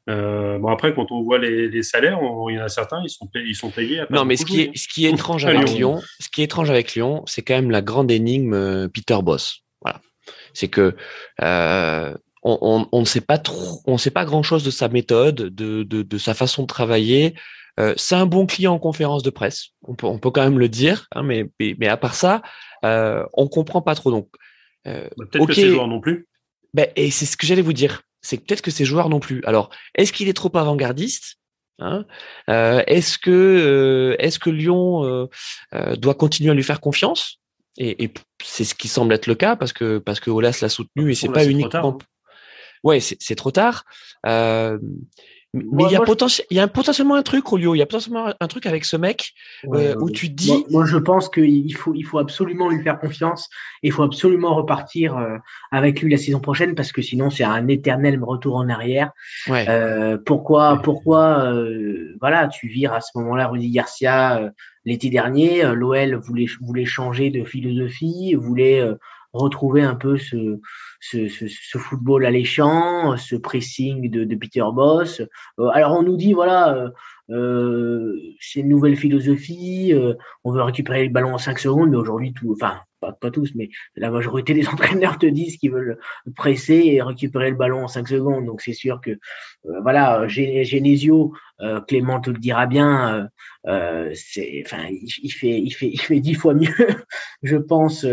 Euh, 0.09 0.57
bon 0.57 0.69
après, 0.69 0.93
quand 0.93 1.11
on 1.11 1.21
voit 1.21 1.37
les, 1.37 1.67
les 1.67 1.83
salaires, 1.83 2.19
il 2.49 2.55
y 2.55 2.59
en 2.59 2.63
a 2.63 2.69
certains, 2.69 3.01
ils 3.03 3.09
sont 3.09 3.27
payés, 3.27 3.47
ils 3.49 3.55
sont 3.55 3.69
payés. 3.69 4.03
non, 4.09 4.23
mais 4.23 4.37
ce 4.37 4.45
qui, 4.45 4.61
est, 4.61 4.77
ce 4.77 4.87
qui 4.87 5.05
est 5.05 5.11
étrange 5.11 5.45
avec 5.45 5.69
Lyon, 5.69 6.01
ce 6.19 6.29
qui 6.29 6.41
est 6.41 6.45
étrange 6.45 6.69
avec 6.69 6.95
Lyon, 6.95 7.23
c'est 7.25 7.41
quand 7.41 7.55
même 7.55 7.71
la 7.71 7.81
grande 7.81 8.09
énigme 8.09 8.53
euh, 8.53 8.87
Peter 8.87 9.17
Boss. 9.21 9.63
Voilà, 9.81 9.99
c'est 10.53 10.69
que 10.69 10.95
euh, 11.41 12.13
on, 12.43 12.57
on, 12.61 12.87
on, 12.91 12.99
ne 13.01 13.05
sait 13.05 13.21
pas 13.21 13.37
trop, 13.37 13.81
on 13.85 13.97
sait 13.97 14.11
pas 14.11 14.23
grand 14.23 14.43
chose 14.43 14.63
de 14.63 14.71
sa 14.71 14.87
méthode, 14.87 15.35
de, 15.35 15.83
de, 15.83 16.03
de 16.03 16.17
sa 16.17 16.33
façon 16.33 16.61
de 16.61 16.67
travailler. 16.67 17.35
Euh, 17.79 17.93
c'est 17.97 18.15
un 18.15 18.25
bon 18.25 18.45
client 18.45 18.73
en 18.73 18.79
conférence 18.79 19.23
de 19.23 19.29
presse, 19.29 19.71
on 19.83 19.93
peut, 19.93 20.07
on 20.07 20.19
peut 20.19 20.31
quand 20.31 20.43
même 20.43 20.57
le 20.57 20.69
dire, 20.69 21.07
hein, 21.11 21.21
mais, 21.21 21.45
mais, 21.59 21.87
à 21.87 21.97
part 21.97 22.15
ça, 22.15 22.41
on 22.81 23.47
comprend 23.47 23.81
pas 23.81 23.93
trop. 23.93 24.09
Donc, 24.09 24.29
bah, 24.85 24.93
peut-être 25.17 25.47
que 25.47 25.53
c'est 25.53 25.67
joueur 25.67 25.87
non 25.87 25.99
plus. 25.99 26.27
Ben, 26.73 26.87
et 26.95 27.11
c'est 27.11 27.25
ce 27.25 27.35
que 27.35 27.45
j'allais 27.45 27.61
vous 27.61 27.73
dire 27.73 28.03
c'est 28.27 28.37
peut-être 28.37 28.61
que 28.61 28.71
ces 28.71 28.83
joueurs 28.83 29.07
non 29.07 29.21
plus. 29.21 29.41
Alors, 29.45 29.69
est-ce 29.95 30.11
qu'il 30.11 30.27
est 30.27 30.33
trop 30.33 30.51
avant-gardiste 30.53 31.37
hein 31.79 32.05
euh, 32.49 32.83
Est-ce 32.85 33.17
que 33.17 33.31
euh, 33.31 34.15
est-ce 34.19 34.37
que 34.37 34.49
Lyon 34.49 35.05
euh, 35.73 35.95
doit 35.95 36.13
continuer 36.13 36.51
à 36.51 36.53
lui 36.53 36.63
faire 36.63 36.81
confiance? 36.81 37.39
Et, 37.77 38.03
et 38.03 38.13
c'est 38.43 38.65
ce 38.65 38.75
qui 38.75 38.89
semble 38.89 39.13
être 39.13 39.27
le 39.27 39.35
cas 39.35 39.55
parce 39.55 39.71
que 39.71 39.99
parce 39.99 40.19
que 40.19 40.29
Olas 40.29 40.59
l'a 40.61 40.67
soutenu 40.67 41.11
et 41.11 41.15
c'est 41.15 41.29
pas 41.29 41.45
uniquement. 41.45 41.97
Hein. 42.01 42.05
Ouais, 42.83 42.99
c'est 42.99 43.35
trop 43.35 43.51
tard. 43.51 43.85
Mais 45.53 45.85
il 45.85 45.91
y, 45.91 45.95
a 45.95 46.03
il 46.51 46.57
y 46.57 46.59
a 46.59 46.67
potentiellement 46.67 47.15
un 47.15 47.23
truc, 47.23 47.47
Rolio, 47.47 47.73
il 47.73 47.77
y 47.77 47.81
a 47.81 47.85
potentiellement 47.85 48.33
un 48.37 48.47
truc 48.47 48.65
avec 48.65 48.83
ce 48.83 48.97
mec 48.97 49.33
euh, 49.73 49.95
où 49.99 50.11
tu 50.11 50.29
dis. 50.29 50.65
Moi, 50.69 50.85
je 50.85 50.97
pense 50.97 51.29
qu'il 51.29 51.73
faut, 51.75 51.93
il 51.95 52.03
faut 52.03 52.19
absolument 52.19 52.69
lui 52.69 52.83
faire 52.83 52.99
confiance. 52.99 53.49
Il 53.81 53.93
faut 53.93 54.03
absolument 54.03 54.55
repartir 54.55 55.17
euh, 55.17 55.37
avec 55.71 56.01
lui 56.01 56.11
la 56.11 56.17
saison 56.17 56.41
prochaine 56.41 56.75
parce 56.75 56.91
que 56.91 57.01
sinon, 57.01 57.29
c'est 57.29 57.45
un 57.45 57.67
éternel 57.69 58.21
retour 58.21 58.57
en 58.57 58.67
arrière. 58.67 59.11
Ouais. 59.47 59.65
Euh, 59.69 60.17
pourquoi, 60.23 60.81
pourquoi, 60.83 61.53
euh, 61.53 62.15
voilà, 62.19 62.47
tu 62.49 62.67
vires 62.67 62.93
à 62.93 63.01
ce 63.01 63.11
moment-là 63.15 63.47
Rudy 63.47 63.71
Garcia 63.71 64.39
euh, 64.39 64.49
l'été 64.83 65.09
dernier. 65.09 65.63
L'OL 65.73 66.15
voulait, 66.15 66.47
voulait 66.61 66.85
changer 66.85 67.29
de 67.29 67.45
philosophie, 67.45 68.35
voulait 68.35 68.83
retrouver 69.37 69.81
un 69.81 69.95
peu 69.95 70.17
ce, 70.17 70.59
ce, 70.99 71.27
ce, 71.27 71.47
ce, 71.47 71.77
football 71.77 72.25
alléchant, 72.25 73.17
ce 73.17 73.35
pressing 73.35 74.09
de, 74.09 74.23
de 74.23 74.35
Peter 74.35 74.63
Boss. 74.73 75.21
Euh, 75.59 75.67
alors 75.69 75.97
on 75.97 76.03
nous 76.03 76.17
dit 76.17 76.33
voilà, 76.33 76.75
euh, 76.75 76.89
euh, 77.29 78.15
c'est 78.39 78.61
une 78.61 78.69
nouvelle 78.69 78.95
philosophie, 78.95 79.93
euh, 79.93 80.13
on 80.43 80.51
veut 80.51 80.61
récupérer 80.61 81.03
le 81.03 81.11
ballon 81.11 81.33
en 81.33 81.37
5 81.37 81.59
secondes, 81.59 81.89
mais 81.89 81.97
aujourd'hui 81.97 82.33
tout, 82.33 82.53
enfin 82.53 82.81
pas, 82.99 83.11
pas, 83.11 83.29
tous, 83.29 83.53
mais 83.53 83.69
la 83.95 84.09
majorité 84.09 84.53
des 84.53 84.67
entraîneurs 84.67 85.19
te 85.19 85.25
disent 85.25 85.57
qu'ils 85.57 85.71
veulent 85.71 85.99
presser 86.35 86.83
et 86.85 87.01
récupérer 87.01 87.51
le 87.51 87.57
ballon 87.57 87.83
en 87.83 87.87
5 87.87 88.07
secondes. 88.07 88.45
Donc 88.45 88.61
c'est 88.61 88.73
sûr 88.73 89.01
que 89.01 89.11
voilà, 89.83 90.27
Genesio, 90.27 91.33
Clément 91.87 92.21
te 92.21 92.29
le 92.29 92.39
dira 92.39 92.65
bien, 92.65 93.29
c'est, 93.65 94.63
enfin 94.65 94.87
il, 94.89 95.31
fait, 95.31 95.61
il 95.61 95.71
fait, 95.71 95.89
il 95.89 95.99
fait 95.99 96.19
dix 96.19 96.33
fois 96.33 96.53
mieux, 96.53 96.69
je 97.43 97.57
pense 97.57 98.05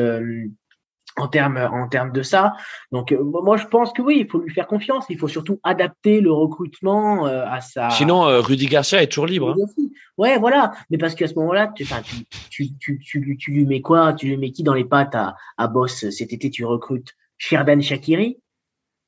en 1.16 1.28
termes 1.28 1.56
en 1.56 1.88
termes 1.88 2.12
de 2.12 2.22
ça. 2.22 2.54
Donc 2.92 3.12
euh, 3.12 3.22
moi 3.22 3.56
je 3.56 3.66
pense 3.66 3.92
que 3.92 4.02
oui, 4.02 4.18
il 4.20 4.30
faut 4.30 4.40
lui 4.40 4.52
faire 4.52 4.66
confiance. 4.66 5.06
Il 5.08 5.18
faut 5.18 5.28
surtout 5.28 5.60
adapter 5.62 6.20
le 6.20 6.32
recrutement 6.32 7.26
euh, 7.26 7.44
à 7.46 7.60
sa. 7.60 7.90
Sinon 7.90 8.26
euh, 8.26 8.40
Rudy 8.40 8.66
Garcia 8.66 9.02
est 9.02 9.06
toujours 9.06 9.26
libre. 9.26 9.54
Hein. 9.58 9.84
Ouais 10.18 10.38
voilà, 10.38 10.72
mais 10.90 10.98
parce 10.98 11.14
qu'à 11.14 11.28
ce 11.28 11.34
moment-là, 11.34 11.72
tu, 11.74 11.84
tu, 12.50 12.76
tu, 12.78 12.98
tu, 12.98 13.36
tu, 13.38 13.50
lui 13.50 13.64
mets 13.66 13.80
quoi? 13.80 14.12
Tu 14.12 14.26
lui 14.26 14.36
mets 14.36 14.50
qui 14.50 14.62
dans 14.62 14.74
les 14.74 14.84
pattes 14.84 15.14
à, 15.14 15.36
à 15.56 15.68
Boss 15.68 16.08
cet 16.10 16.32
été? 16.32 16.50
Tu 16.50 16.64
recrutes 16.64 17.14
Sherdan 17.38 17.80
Shakiri 17.80 18.38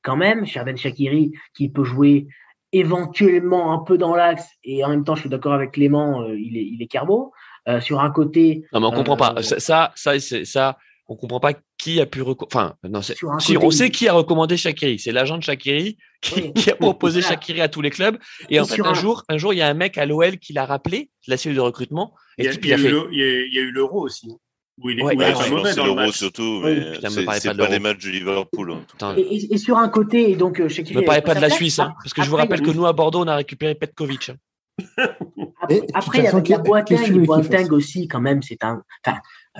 quand 0.01 0.17
même, 0.17 0.45
Sherdan 0.45 0.77
Shakiri 0.77 1.33
qui 1.55 1.69
peut 1.69 1.83
jouer 1.83 2.27
éventuellement 2.73 3.73
un 3.73 3.79
peu 3.79 3.97
dans 3.97 4.15
l'axe 4.15 4.47
et 4.63 4.83
en 4.83 4.89
même 4.89 5.03
temps 5.03 5.15
je 5.15 5.21
suis 5.21 5.29
d'accord 5.29 5.53
avec 5.53 5.71
Clément, 5.71 6.25
il 6.27 6.57
est 6.57 6.65
il 6.65 6.81
est 6.81 6.87
carbo. 6.87 7.33
sur 7.81 7.99
un 7.99 8.11
côté. 8.11 8.63
Non 8.71 8.79
mais 8.79 8.87
on 8.87 8.91
comprend 8.91 9.17
pas. 9.17 9.41
Ça 9.41 9.59
ça 9.59 9.91
ça, 9.95 10.45
ça 10.45 10.77
on 11.07 11.15
comprend 11.15 11.39
pas 11.39 11.53
qui 11.77 12.01
a 12.01 12.05
pu 12.05 12.21
enfin 12.21 12.75
non 12.83 13.01
si 13.01 13.57
on 13.57 13.71
sait 13.71 13.89
qui 13.89 14.07
a 14.07 14.13
recommandé 14.13 14.57
Shakiri 14.57 14.99
c'est 14.99 15.11
l'agent 15.11 15.37
de 15.37 15.43
Shakiri 15.43 15.97
qui, 16.21 16.69
a 16.69 16.75
proposé 16.75 17.21
Shakiri 17.21 17.61
à 17.61 17.69
tous 17.69 17.81
les 17.81 17.89
clubs 17.89 18.17
et, 18.49 18.59
en 18.59 18.65
fait 18.65 18.81
un, 18.81 18.93
jour 18.93 19.23
un 19.29 19.37
jour 19.37 19.53
il 19.53 19.57
y 19.57 19.61
a 19.61 19.67
un 19.67 19.73
mec 19.73 19.97
à 19.97 20.05
l'OL 20.05 20.37
qui 20.37 20.53
l'a 20.53 20.65
rappelé 20.65 21.09
la 21.27 21.37
cellule 21.37 21.57
de 21.57 21.61
recrutement 21.61 22.13
et 22.37 22.45
il 22.45 22.67
y 22.67 22.73
a, 22.73 22.77
eu 22.77 23.71
l'euro 23.71 24.01
aussi 24.01 24.27
oui, 24.83 24.95
il 24.95 24.99
est, 24.99 25.33
c'est 25.73 25.83
l'euro 25.83 26.11
surtout, 26.11 26.61
mais 26.63 26.99
c'est 27.09 27.25
pas, 27.25 27.39
des 27.39 27.79
matchs 27.79 27.97
du 27.97 28.11
Liverpool. 28.11 28.75
Et, 29.17 29.51
et, 29.51 29.57
sur 29.57 29.75
un 29.75 29.89
côté, 29.89 30.35
donc 30.35 30.67
Shakiri. 30.67 30.97
Ne 30.97 31.01
parlez 31.01 31.23
pas 31.23 31.33
de 31.33 31.39
la 31.39 31.49
Suisse, 31.49 31.79
hein, 31.79 31.95
parce 32.03 32.13
que 32.13 32.21
je 32.21 32.29
vous 32.29 32.35
rappelle 32.35 32.61
que 32.61 32.69
nous 32.69 32.85
à 32.85 32.93
Bordeaux, 32.93 33.21
on 33.21 33.27
a 33.27 33.35
récupéré 33.35 33.73
Petkovic. 33.73 34.29
Hein. 34.29 34.35
Après, 35.93 36.19
il 36.19 36.49
y 36.49 36.53
a, 36.53 36.59
Boateng, 36.59 37.25
Boateng 37.25 37.71
aussi, 37.71 38.07
quand 38.07 38.21
même, 38.21 38.41
c'est 38.43 38.63
un. 38.63 38.83
Enfin, 39.05 39.17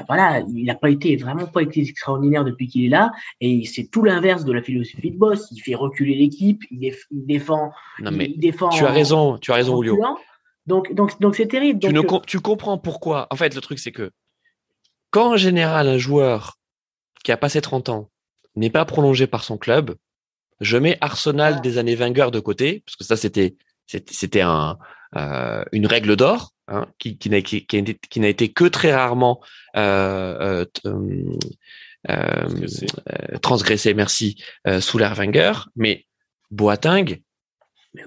voilà, 0.07 0.41
il 0.41 0.65
n'a 0.65 0.76
pas 0.76 0.90
été 0.90 1.15
vraiment 1.15 1.48
pas 1.48 1.61
été 1.61 1.82
extraordinaire 1.82 2.44
depuis 2.44 2.68
qu'il 2.68 2.86
est 2.86 2.90
là, 2.90 3.11
et 3.41 3.65
c'est 3.65 3.86
tout 3.86 4.03
l'inverse 4.03 4.45
de 4.45 4.53
la 4.53 4.61
philosophie 4.61 5.11
de 5.11 5.18
Boss. 5.18 5.48
Il 5.52 5.60
fait 5.60 5.76
reculer 5.76 6.15
l'équipe, 6.15 6.64
il, 6.72 6.94
défend. 7.11 7.72
Non 7.99 8.11
mais 8.11 8.26
il 8.26 8.40
défend 8.40 8.69
tu 8.69 8.86
as 8.86 8.91
raison, 8.91 9.38
tu 9.38 9.52
as 9.52 9.56
raison, 9.56 9.82
Julio. 9.82 9.98
Donc, 10.65 10.94
donc, 10.94 11.19
donc 11.19 11.36
c'est 11.36 11.48
terrible. 11.48 11.80
Tu, 11.80 11.94
tu 12.26 12.40
comprends 12.40 12.78
pourquoi. 12.78 13.28
En 13.32 13.36
fait, 13.36 13.56
le 13.56 13.61
truc 13.61 13.80
c'est 13.80 13.91
que 13.91 14.11
quand 15.11 15.34
en 15.34 15.38
général 15.38 15.88
un 15.88 15.98
joueur 15.98 16.57
qui 17.24 17.32
a 17.32 17.38
passé 17.38 17.61
30 17.61 17.90
ans 17.90 18.10
n'est 18.56 18.69
pas 18.69 18.86
prolongé 18.86 19.28
par 19.28 19.44
son 19.44 19.57
club, 19.57 19.95
je 20.60 20.78
mets 20.78 20.98
Arsenal 21.02 21.56
ah. 21.57 21.60
des 21.61 21.78
années 21.78 21.95
Wenger 21.95 22.30
de 22.32 22.40
côté, 22.40 22.84
parce 22.86 22.95
que 22.95 23.03
ça 23.03 23.15
c'était 23.15 23.56
c'était 23.86 24.41
un, 24.41 24.78
euh, 25.15 25.64
une 25.72 25.88
règle 25.88 26.18
d'or 26.18 26.52
hein, 26.68 26.88
qui, 26.99 27.18
qui 27.18 27.30
n'a 27.30 27.41
qui, 27.41 27.65
qui 27.65 28.19
n'a 28.19 28.27
été 28.27 28.49
que 28.49 28.65
très 28.65 28.94
rarement 28.94 29.41
euh, 29.76 30.65
euh, 30.85 31.38
euh 32.10 33.38
transgressé, 33.41 33.94
merci, 33.94 34.41
sous 34.80 34.98
l'ère 34.98 35.15
Wenger. 35.15 35.53
Mais 35.76 36.06
Boateng, 36.52 37.19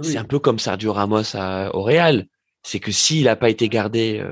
c'est 0.01 0.16
un 0.16 0.24
peu 0.24 0.39
comme 0.39 0.59
Sergio 0.59 0.93
Ramos 0.93 1.35
à, 1.35 1.74
au 1.74 1.82
Real. 1.82 2.27
C'est 2.62 2.78
que 2.78 2.93
s'il 2.93 3.24
n'a 3.24 3.37
pas 3.37 3.49
été 3.49 3.70
gardé 3.70 4.23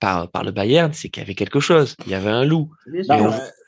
par, 0.00 0.30
par 0.30 0.44
le 0.44 0.50
Bayern, 0.50 0.92
c'est 0.94 1.10
qu'il 1.10 1.22
y 1.22 1.24
avait 1.24 1.34
quelque 1.34 1.60
chose. 1.60 1.94
Il 2.06 2.12
y 2.12 2.14
avait 2.14 2.30
un 2.30 2.44
loup. 2.44 2.70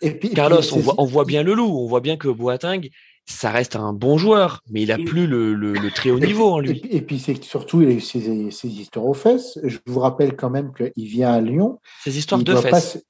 Et, 0.01 0.13
puis, 0.13 0.31
Carlos, 0.31 0.63
on, 0.73 0.79
voit, 0.79 0.95
on 0.97 1.05
voit 1.05 1.27
bien 1.27 1.43
le 1.43 1.53
loup. 1.53 1.79
On 1.79 1.87
voit 1.87 2.01
bien 2.01 2.17
que 2.17 2.29
Boateng, 2.29 2.89
ça 3.29 3.51
reste 3.51 3.77
un 3.77 3.93
bon 3.93 4.17
joueur, 4.17 4.63
mais 4.71 4.83
il 4.83 4.91
a 4.91 4.97
plus 4.97 5.27
le, 5.27 5.91
très 5.95 6.11
haut 6.11 6.19
niveau 6.19 6.51
en 6.51 6.61
lui. 6.61 6.81
Et, 6.91 7.03
puis 7.03 7.19
c'est 7.19 7.43
surtout 7.45 7.83
il 7.83 7.89
a 7.89 7.93
eu 7.93 8.01
ses, 8.01 8.69
histoires 8.69 9.07
aux 9.07 9.15
fesses. 9.15 9.59
Je 9.63 9.79
vous 9.87 10.01
rappelle 10.01 10.35
quand 10.35 10.51
même 10.51 10.73
qu'il 10.73 11.07
vient 11.07 11.33
à 11.33 11.41
Lyon. 11.41 11.79
Ses 12.03 12.19
histoires 12.19 12.43
de 12.43 12.55
fesses. 12.57 13.05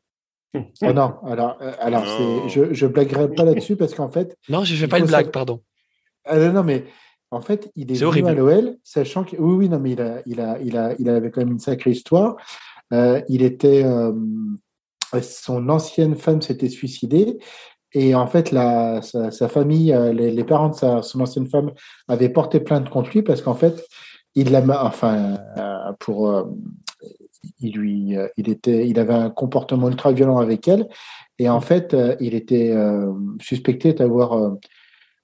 Oh 0.55 0.93
non, 0.93 1.15
alors, 1.25 1.59
euh, 1.61 1.73
alors 1.79 2.05
je, 2.49 2.73
je 2.73 2.87
blaguerai 2.87 3.31
pas 3.33 3.45
là-dessus 3.45 3.77
parce 3.77 3.95
qu'en 3.95 4.09
fait. 4.09 4.37
Non, 4.49 4.65
je 4.65 4.75
fais 4.75 4.89
pas 4.89 4.99
une 4.99 5.07
blague, 5.07 5.31
pardon. 5.31 5.61
Ah, 6.25 6.39
non, 6.39 6.65
mais 6.65 6.87
en 7.31 7.41
fait, 7.41 7.71
il 7.77 7.93
est, 7.93 8.03
venu 8.03 8.27
à 8.27 8.35
l'OL, 8.35 8.77
sachant 8.83 9.25
que 9.25 9.37
oui, 9.37 9.55
oui, 9.55 9.69
non, 9.69 9.79
mais 9.79 9.93
il 9.93 10.01
a, 10.01 10.23
il 10.27 10.41
a, 10.41 10.59
il 10.61 10.77
a, 10.77 10.95
il 10.99 11.09
avait 11.09 11.31
quand 11.31 11.43
même 11.43 11.53
une 11.53 11.59
sacrée 11.61 11.91
histoire. 11.91 12.37
Euh, 12.93 13.21
il 13.29 13.43
était, 13.43 13.85
euh, 13.85 14.13
son 15.23 15.69
ancienne 15.69 16.17
femme 16.17 16.41
s'était 16.41 16.71
suicidée 16.71 17.39
et 17.95 18.15
en 18.15 18.27
fait, 18.27 18.53
la, 18.53 19.01
sa, 19.03 19.49
famille, 19.49 19.93
euh, 19.93 20.13
les, 20.13 20.45
parents 20.45 20.69
de 20.69 20.75
sa, 20.75 21.03
son 21.03 21.21
ancienne 21.21 21.47
femme 21.47 21.73
avaient 22.07 22.29
porté 22.29 22.61
plainte 22.61 22.91
contre 22.91 23.11
lui 23.11 23.23
parce 23.23 23.41
qu'en 23.41 23.55
fait, 23.55 23.87
il 24.35 24.51
l'a, 24.51 24.63
enfin, 24.85 25.39
euh, 25.57 25.93
pour, 25.99 26.29
euh, 26.29 26.45
il 27.61 27.73
lui, 27.77 28.15
il 28.37 28.51
était, 28.51 28.87
il 28.87 28.99
avait 28.99 29.15
un 29.15 29.31
comportement 29.31 29.89
ultra 29.89 30.13
violent 30.13 30.39
avec 30.39 30.69
elle, 30.69 30.89
et 31.39 31.49
en 31.49 31.61
fait, 31.61 31.97
il 32.21 32.35
était 32.35 32.75
suspecté 33.41 33.93
d'avoir, 33.95 34.57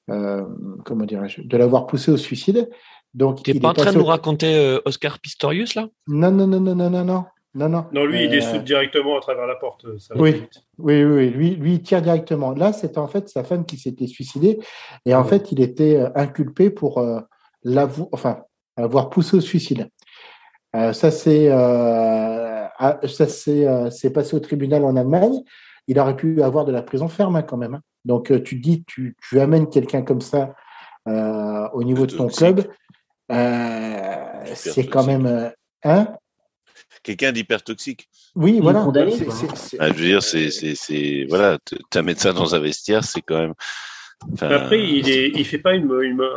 comment 0.07 1.05
dirais-je, 1.05 1.43
de 1.43 1.57
l'avoir 1.57 1.87
poussé 1.87 2.13
au 2.13 2.17
suicide. 2.17 2.71
Donc, 3.15 3.43
tu 3.43 3.53
n'es 3.53 3.61
pas 3.61 3.71
en 3.71 3.75
train 3.75 3.93
de 3.93 3.99
nous 3.99 4.05
raconter 4.05 4.79
Oscar 4.85 5.19
Pistorius 5.19 5.75
là? 5.75 5.89
Non, 6.07 6.31
non, 6.31 6.47
non, 6.47 6.61
non, 6.61 6.75
non, 6.75 6.91
non, 6.91 7.05
non. 7.05 7.25
Non, 7.55 7.69
non. 7.69 7.87
Non, 7.93 8.05
lui, 8.05 8.25
il 8.25 8.35
est 8.35 8.55
euh, 8.55 8.59
directement 8.59 9.17
à 9.17 9.21
travers 9.21 9.47
la 9.47 9.55
porte. 9.55 9.87
oui, 10.17 10.43
oui, 10.79 11.05
oui, 11.05 11.31
lui, 11.31 11.51
lui, 11.51 11.75
il 11.75 11.83
tire 11.83 12.03
directement. 12.03 12.51
Là, 12.51 12.73
c'était 12.73 12.99
en 12.99 13.07
fait 13.07 13.29
sa 13.29 13.45
femme 13.45 13.65
qui 13.65 13.77
s'était 13.77 14.09
suicidée. 14.09 14.59
Et 15.07 15.15
en 15.15 15.25
fait, 15.25 15.53
il 15.53 15.61
était 15.61 15.97
euh, 15.97 16.11
inculpé 16.17 16.71
pour 16.71 16.99
euh, 16.99 17.21
enfin, 18.11 18.41
avoir 18.77 19.09
poussé 19.09 19.37
au 19.37 19.41
suicide. 19.41 19.89
ça, 20.73 20.93
c'est 20.93 21.49
ça 23.07 23.27
c'est 23.29 24.13
passé 24.13 24.35
au 24.35 24.41
tribunal 24.41 24.85
en 24.85 24.97
Allemagne. 24.97 25.41
Il 25.87 26.01
aurait 26.01 26.17
pu 26.17 26.43
avoir 26.43 26.65
de 26.65 26.73
la 26.73 26.83
prison 26.83 27.09
ferme 27.09 27.37
hein, 27.37 27.43
quand 27.43 27.57
même. 27.57 27.75
Hein. 27.75 27.83
Donc, 28.05 28.33
tu 28.43 28.57
dis, 28.57 28.85
tu, 28.85 29.17
tu 29.29 29.39
amènes 29.39 29.69
quelqu'un 29.69 30.03
comme 30.03 30.21
ça 30.21 30.55
au 31.07 31.85
niveau 31.85 32.07
de 32.07 32.17
ton 32.17 32.27
club. 32.27 32.65
c'est 33.29 34.87
quand 34.87 35.07
même. 35.07 35.53
Hein? 35.85 36.09
Quelqu'un 37.05 37.31
d'hyper 37.31 37.63
toxique. 37.63 38.09
Oui, 38.35 38.59
voilà. 38.61 38.85
Ah, 39.79 39.89
je 39.89 39.93
veux 39.93 40.07
dire, 40.07 40.23
c'est, 40.23 41.27
voilà, 41.29 41.59
un 41.95 42.03
médecin 42.03 42.33
dans 42.33 42.55
un 42.55 42.59
vestiaire, 42.59 43.05
c'est 43.05 43.23
quand 43.23 43.39
même. 43.39 43.55
Après, 44.41 44.83
il 44.83 45.11
est, 45.11 45.29
il 45.35 45.45
fait 45.45 45.59
pas 45.59 45.75
une, 45.75 45.91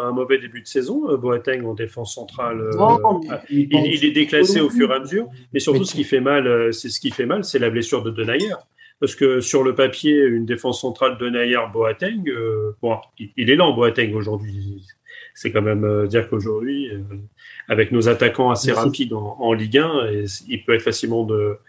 un 0.03 0.11
mauvais 0.11 0.37
début 0.39 0.61
de 0.61 0.67
saison, 0.67 1.09
euh, 1.09 1.17
Boateng 1.17 1.63
en 1.65 1.73
défense 1.73 2.15
centrale. 2.15 2.59
Euh, 2.59 2.77
ah, 2.79 3.41
il, 3.49 4.05
est 4.05 4.11
déclassé 4.11 4.59
au 4.59 4.69
fur 4.69 4.91
et 4.91 4.95
à 4.95 4.99
mesure, 4.99 5.27
mais 5.53 5.59
surtout 5.59 5.85
ce 5.85 5.95
qui 5.95 6.03
fait 6.03 6.19
mal, 6.19 6.47
euh, 6.47 6.71
c'est 6.71 6.89
ce 6.89 6.99
qui 6.99 7.11
fait 7.11 7.25
mal, 7.25 7.45
c'est 7.45 7.59
la 7.59 7.69
blessure 7.69 8.03
de 8.03 8.11
Denayer. 8.11 8.55
Parce 8.99 9.15
que 9.15 9.41
sur 9.41 9.63
le 9.63 9.75
papier, 9.75 10.21
une 10.23 10.45
défense 10.45 10.81
centrale 10.81 11.17
Denayer 11.17 11.59
Boateng, 11.71 12.23
bon, 12.81 12.97
il, 13.37 13.49
est 13.49 13.55
lent 13.55 13.73
Boateng 13.73 14.13
aujourd'hui. 14.15 14.83
C'est 15.39 15.51
quand 15.51 15.61
même 15.61 16.07
dire 16.07 16.29
qu'aujourd'hui, 16.29 16.89
avec 17.67 17.91
nos 17.91 18.09
attaquants 18.09 18.49
assez 18.49 18.71
rapides 18.71 19.13
en, 19.13 19.53
Ligue 19.53 19.77
1, 19.77 20.07
et 20.11 20.25
il 20.47 20.65
peut 20.65 20.73
être 20.73 20.81
facilement 20.81 21.25
de, 21.25 21.59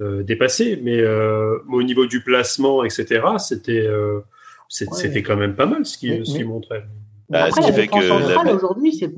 euh, 0.00 0.22
dépassé. 0.22 0.78
Mais 0.80 1.00
euh, 1.00 1.58
au 1.68 1.82
niveau 1.82 2.06
du 2.06 2.22
placement, 2.22 2.84
etc., 2.84 3.20
c'était 3.38 3.84
euh, 3.84 4.20
c'était 4.68 5.24
quand 5.24 5.34
même 5.36 5.56
pas 5.56 5.66
mal 5.66 5.84
ce 5.84 5.98
qu'il 5.98 6.46
montrait. 6.46 6.84
Bah, 7.28 7.46
Après, 7.46 7.62
ce 7.62 7.66
qui 7.66 7.72
fait 7.72 7.88
que 7.88 8.54
aujourd'hui, 8.54 8.94
c'est 8.94 9.12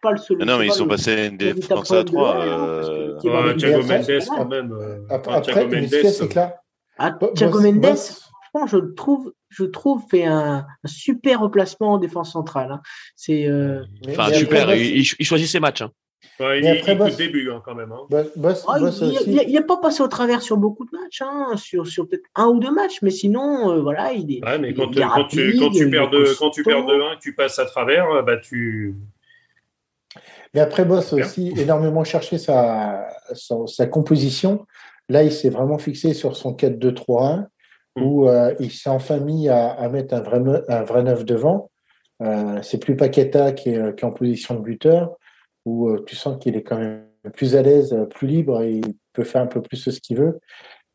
pas 0.00 0.12
le 0.12 0.16
seul. 0.16 0.38
Non, 0.38 0.58
mais 0.58 0.66
ils 0.66 0.72
sont 0.72 0.88
passés 0.88 1.10
à 1.10 1.26
une 1.26 1.36
défense 1.36 1.90
à 1.90 2.04
3. 2.04 2.40
Euh... 2.40 3.18
Thiago 3.18 3.82
Mendes, 3.82 4.22
quand 4.28 4.46
même. 4.46 4.74
Après, 5.10 5.42
Thiago 5.42 5.68
Mendes, 5.68 5.88
c'est 5.88 6.28
clair. 6.28 6.52
Ah, 6.96 7.18
Thiago 7.34 7.60
Mendes, 7.60 7.98
je 8.66 8.76
le 8.78 8.94
trouve, 8.94 9.34
je 9.58 9.64
trouve 9.64 10.02
fait 10.08 10.24
un, 10.24 10.66
super 10.84 11.40
replacement 11.40 11.94
en 11.94 11.98
défense 11.98 12.32
centrale. 12.32 12.70
Hein. 12.72 12.80
C'est. 13.16 13.48
Euh, 13.48 13.82
enfin, 14.08 14.32
super. 14.32 14.74
il, 14.74 15.04
choisit 15.04 15.48
ses 15.48 15.58
matchs. 15.58 15.82
Hein. 15.82 15.90
il, 16.40 16.66
après, 16.68 16.94
boss, 16.94 17.16
début 17.16 17.50
hein, 17.50 17.60
quand 17.64 17.74
même. 17.74 17.92
Hein. 17.92 18.06
Ah, 18.68 18.78
il 19.26 19.52
n'a 19.52 19.62
pas 19.62 19.78
passé 19.78 20.02
au 20.02 20.08
travers 20.08 20.42
sur 20.42 20.56
beaucoup 20.56 20.84
de 20.84 20.96
matchs, 20.96 21.22
hein, 21.22 21.56
sur, 21.56 21.88
sur 21.88 22.08
peut-être 22.08 22.26
un 22.36 22.46
ou 22.46 22.60
deux 22.60 22.72
matchs, 22.72 23.02
mais 23.02 23.10
sinon, 23.10 23.72
euh, 23.72 23.80
voilà, 23.80 24.12
il 24.12 24.36
est. 24.36 24.44
Ouais, 24.44 24.58
mais 24.58 24.74
quand, 24.74 24.94
quand, 24.94 25.24
tu, 25.24 25.58
quand, 25.58 25.70
tu, 25.70 25.90
perds 25.90 26.10
de, 26.10 26.38
quand 26.38 26.50
tu 26.50 26.62
perds 26.62 26.86
de 26.86 27.14
1, 27.14 27.16
tu 27.20 27.34
passes 27.34 27.58
à 27.58 27.64
travers, 27.64 28.08
euh, 28.10 28.22
bah 28.22 28.36
tu. 28.36 28.94
Mais 30.54 30.60
après, 30.60 30.84
Boss 30.84 31.12
a 31.12 31.16
aussi 31.16 31.52
énormément 31.58 32.04
cherché 32.04 32.38
sa, 32.38 33.06
sa, 33.34 33.66
sa 33.66 33.86
composition. 33.86 34.66
Là, 35.10 35.22
il 35.22 35.32
s'est 35.32 35.50
vraiment 35.50 35.78
fixé 35.78 36.14
sur 36.14 36.36
son 36.36 36.52
4-2-3-1. 36.54 37.46
Mm. 37.98 38.02
où 38.02 38.28
euh, 38.28 38.54
il 38.60 38.72
s'est 38.72 38.90
enfin 38.90 39.18
mis 39.18 39.48
à, 39.48 39.88
mettre 39.88 40.14
un 40.14 40.20
vrai, 40.20 40.40
un 40.68 40.82
vrai 40.82 41.02
neuf 41.02 41.24
devant. 41.24 41.70
Euh, 42.22 42.60
c'est 42.62 42.78
plus 42.78 42.96
Paqueta 42.96 43.52
qui 43.52 43.70
est, 43.70 43.96
qui 43.96 44.04
est, 44.04 44.08
en 44.08 44.12
position 44.12 44.54
de 44.54 44.60
buteur, 44.60 45.16
où 45.64 45.88
euh, 45.88 46.04
tu 46.06 46.16
sens 46.16 46.38
qu'il 46.38 46.56
est 46.56 46.62
quand 46.62 46.78
même 46.78 47.04
plus 47.34 47.56
à 47.56 47.62
l'aise, 47.62 47.96
plus 48.10 48.26
libre 48.26 48.62
et 48.62 48.74
il 48.74 48.94
peut 49.12 49.24
faire 49.24 49.42
un 49.42 49.46
peu 49.46 49.60
plus 49.60 49.76
ce 49.76 50.00
qu'il 50.00 50.18
veut. 50.18 50.40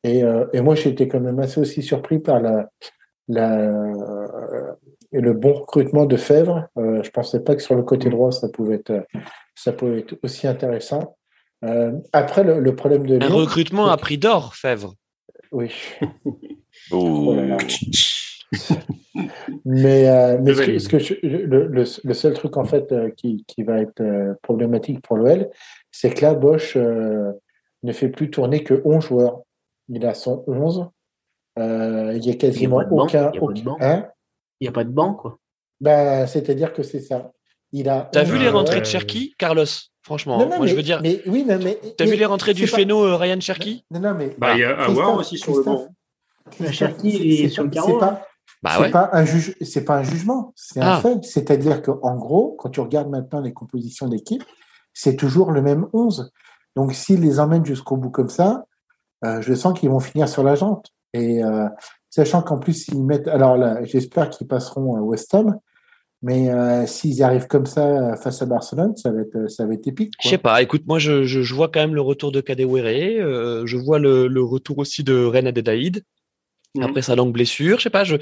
Et, 0.05 0.21
et 0.51 0.59
moi, 0.59 0.75
j'ai 0.75 0.89
été 0.89 1.07
quand 1.07 1.21
même 1.21 1.39
assez 1.39 1.61
aussi 1.61 1.81
surpris 1.81 2.19
par 2.19 2.41
la, 2.41 2.67
la, 3.30 3.71
le 5.13 5.34
bon 5.34 5.53
recrutement 5.53 6.05
de 6.05 6.17
Fèvre. 6.17 6.67
je 6.75 7.09
pensais 7.09 7.41
pas 7.41 7.55
que 7.55 7.61
sur 7.61 7.75
le 7.75 7.84
côté 7.84 8.09
droit, 8.09 8.34
ça 8.34 8.49
pouvait 8.49 8.75
être, 8.75 9.05
ça 9.55 9.71
pouvait 9.71 9.99
être 9.99 10.17
aussi 10.21 10.45
intéressant. 10.45 11.15
après, 12.11 12.43
le, 12.43 12.75
problème 12.75 13.05
de 13.05 13.23
Un 13.23 13.30
recrutement 13.30 13.88
à 13.88 13.95
prix 13.95 14.17
d'or, 14.17 14.55
Fèvre. 14.55 14.95
Oui. 15.53 15.71
Oh 16.91 17.35
mais, 19.65 20.10
euh, 20.10 20.38
mais 20.41 20.53
ce 20.53 20.88
que, 20.88 20.97
le, 21.26 21.68
le, 21.68 22.14
seul 22.14 22.34
truc 22.34 22.57
en 22.57 22.65
fait 22.65 22.91
euh, 22.91 23.10
qui, 23.11 23.43
qui 23.47 23.64
va 23.64 23.80
être 23.80 24.01
euh, 24.01 24.34
problématique 24.41 25.01
pour 25.01 25.18
l'OL, 25.18 25.49
c'est 25.91 26.14
que 26.14 26.22
là, 26.22 26.34
Bosch 26.34 26.76
ne 26.76 27.91
fait 27.91 28.10
plus 28.10 28.30
tourner 28.30 28.64
que 28.64 28.81
11 28.85 29.05
joueurs. 29.05 29.41
Il 29.89 30.05
a 30.05 30.14
son 30.14 30.43
11. 30.47 30.88
il 31.57 32.19
n'y 32.19 32.31
a 32.31 32.35
quasiment 32.35 32.84
aucun. 32.91 33.31
Hein? 33.80 34.07
Il 34.60 34.65
n'y 34.65 34.69
a 34.69 34.72
pas 34.72 34.84
de 34.84 34.89
banc, 34.89 35.14
quoi. 35.14 35.39
Bah, 35.81 36.27
C'est-à-dire 36.27 36.73
que 36.73 36.84
c'est 36.84 37.01
ça. 37.01 37.31
Il 37.72 37.89
a. 37.89 38.10
T'as 38.11 38.23
vu 38.23 38.38
les 38.38 38.49
rentrées 38.49 38.80
de 38.80 38.85
Cherki, 38.85 39.35
Carlos? 39.38 39.65
Franchement, 40.03 40.45
moi 40.45 40.68
je 40.68 40.76
veux 40.76 40.84
dire. 40.84 41.01
Mais, 41.01 41.22
oui, 41.26 41.45
mais. 41.45 41.80
T'as 41.97 42.05
vu 42.05 42.15
les 42.15 42.26
rentrées 42.26 42.53
du 42.53 42.68
Phéno, 42.68 43.18
Ryan 43.18 43.39
Cherki? 43.39 43.84
Non, 43.91 43.99
non, 43.99 44.14
mais. 44.14 44.35
Bah, 44.38 44.53
il 44.53 44.60
y 44.60 44.64
a 44.64 44.80
Awar 44.84 45.18
aussi 45.18 45.38
sur 45.38 45.55
le 45.55 45.64
banc. 45.64 45.88
Sur 46.52 47.64
le 47.64 47.70
carreau. 47.70 47.98
Pas, 47.98 48.22
bah 48.64 48.72
c'est 48.78 48.91
pas 48.91 49.10
un 49.11 49.26
juge, 49.26 49.56
c'est 49.61 49.84
pas 49.84 49.98
un 49.98 50.03
jugement, 50.03 50.53
c'est 50.56 50.80
un 50.80 50.94
ah. 50.94 51.02
fait. 51.02 51.24
C'est-à-dire 51.24 51.82
qu'en 51.82 52.15
gros, 52.15 52.56
quand 52.57 52.70
tu 52.70 52.80
regardes 52.80 53.10
maintenant 53.10 53.41
les 53.41 53.52
compositions 53.52 54.07
d'équipe, 54.07 54.44
c'est 54.94 55.18
toujours 55.18 55.52
le 55.52 55.61
même 55.61 55.88
11. 55.91 56.32
Donc 56.76 56.94
s'ils 56.94 57.20
les 57.20 57.40
emmènent 57.40 57.65
jusqu'au 57.65 57.98
bout 57.98 58.10
comme 58.10 58.30
ça, 58.30 58.65
euh, 59.26 59.41
je 59.41 59.53
sens 59.53 59.78
qu'ils 59.78 59.90
vont 59.90 59.99
finir 59.99 60.30
sur 60.30 60.44
la 60.44 60.56
jante. 60.56 60.94
Et 61.14 61.44
euh, 61.44 61.68
sachant 62.10 62.41
qu'en 62.41 62.57
plus 62.57 62.88
ils 62.88 63.03
mettent, 63.03 63.28
alors 63.28 63.57
là, 63.57 63.84
j'espère 63.84 64.30
qu'ils 64.30 64.48
passeront 64.48 64.95
à 64.95 65.02
West 65.02 65.34
Ham, 65.34 65.57
Mais 66.22 66.49
euh, 66.49 66.86
s'ils 66.86 67.22
arrivent 67.22 67.48
comme 67.48 67.65
ça 67.65 68.15
face 68.15 68.41
à 68.41 68.45
Barcelone, 68.45 68.95
ça 68.95 69.11
va 69.11 69.22
être, 69.22 69.49
ça 69.49 69.65
va 69.65 69.74
être 69.74 69.88
épique. 69.88 70.14
Je 70.24 70.30
sais 70.30 70.38
pas. 70.38 70.61
Écoute, 70.61 70.84
moi, 70.88 70.99
je, 70.99 71.24
je, 71.24 71.53
vois 71.53 71.68
quand 71.68 71.82
même 71.82 71.95
le 71.95 72.02
retour 72.02 72.32
de 72.32 72.40
Kadewere. 72.40 73.22
Euh, 73.22 73.64
je 73.65 73.78
vois 73.78 73.99
le, 73.99 74.28
le, 74.28 74.41
retour 74.41 74.80
aussi 74.80 75.03
de 75.03 75.26
Ren 75.26 75.45
Adelaide. 75.45 76.03
Mmh. 76.76 76.84
Après 76.84 77.02
sa 77.04 77.16
longue 77.16 77.32
blessure, 77.32 77.78
je 77.78 77.84
sais 77.84 77.90
pas. 77.90 78.04
Je, 78.04 78.16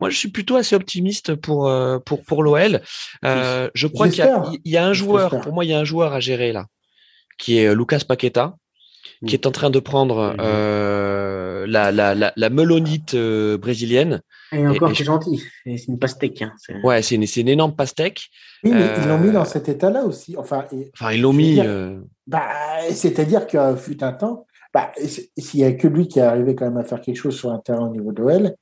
moi, 0.00 0.08
je 0.08 0.16
suis 0.16 0.30
plutôt 0.30 0.56
assez 0.56 0.74
optimiste 0.74 1.34
pour 1.34 1.68
euh, 1.68 1.98
pour 1.98 2.22
pour 2.22 2.42
l'OL. 2.42 2.80
Euh, 3.24 3.68
je 3.74 3.86
crois 3.86 4.08
qu'il 4.08 4.24
y, 4.64 4.70
y, 4.70 4.76
a 4.76 4.86
un 4.86 4.94
joueur. 4.94 5.40
Pour 5.40 5.52
moi, 5.52 5.64
il 5.64 5.70
y 5.70 5.74
a 5.74 5.78
un 5.78 5.84
joueur 5.84 6.14
à 6.14 6.20
gérer 6.20 6.52
là, 6.52 6.66
qui 7.38 7.58
est 7.58 7.74
Lucas 7.74 8.00
Paqueta, 8.08 8.56
qui 9.26 9.34
mmh. 9.34 9.38
est 9.38 9.46
en 9.46 9.50
train 9.50 9.70
de 9.70 9.78
prendre 9.78 10.34
euh, 10.40 11.66
la, 11.66 11.92
la, 11.92 12.14
la, 12.14 12.32
la 12.34 12.50
melonite 12.50 13.14
euh, 13.14 13.58
brésilienne 13.58 14.22
et 14.52 14.66
encore, 14.66 14.96
c'est 14.96 15.04
gentil. 15.04 15.42
C'est 15.64 15.88
une 15.88 15.98
pastèque. 15.98 16.42
Hein. 16.42 16.52
Ouais, 16.82 17.02
c'est 17.02 17.16
une, 17.16 17.24
une, 17.36 17.48
énorme 17.48 17.74
pastèque. 17.74 18.28
Oui, 18.64 18.70
mais 18.72 18.86
ils 18.98 19.08
l'ont 19.08 19.18
mis 19.18 19.30
dans 19.30 19.42
euh, 19.42 19.44
cet 19.44 19.68
état-là 19.68 20.04
aussi. 20.04 20.36
Enfin, 20.38 20.64
enfin 20.94 21.12
ils 21.12 21.20
l'ont 21.20 21.34
mis. 21.34 21.60
Euh, 21.60 22.00
bah, 22.26 22.48
C'est-à-dire 22.90 23.46
qu'il 23.46 23.76
fut 23.76 24.02
un 24.02 24.12
temps, 24.12 24.46
bah, 24.80 24.92
s'il 25.36 25.60
n'y 25.60 25.66
a 25.66 25.72
que 25.72 25.88
lui 25.88 26.08
qui 26.08 26.18
est 26.18 26.22
arrivé 26.22 26.54
quand 26.54 26.66
même 26.66 26.76
à 26.78 26.84
faire 26.84 27.00
quelque 27.00 27.16
chose 27.16 27.36
sur 27.36 27.50
un 27.50 27.58
terrain 27.58 27.86
au 27.86 27.92
niveau 27.92 28.12
de 28.12 28.22
l'OL. 28.22 28.54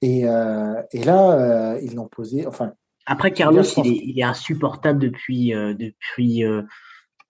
Et, 0.00 0.28
euh, 0.28 0.74
et 0.92 1.02
là, 1.02 1.76
ils 1.82 1.94
l'ont 1.94 2.08
posé. 2.08 2.46
Enfin, 2.46 2.72
Après, 3.06 3.32
Carlos, 3.32 3.62
il 3.62 3.86
est, 3.86 4.00
il 4.04 4.20
est, 4.20 4.24
insupportable 4.24 5.00
depuis, 5.00 5.50
depuis 5.50 6.44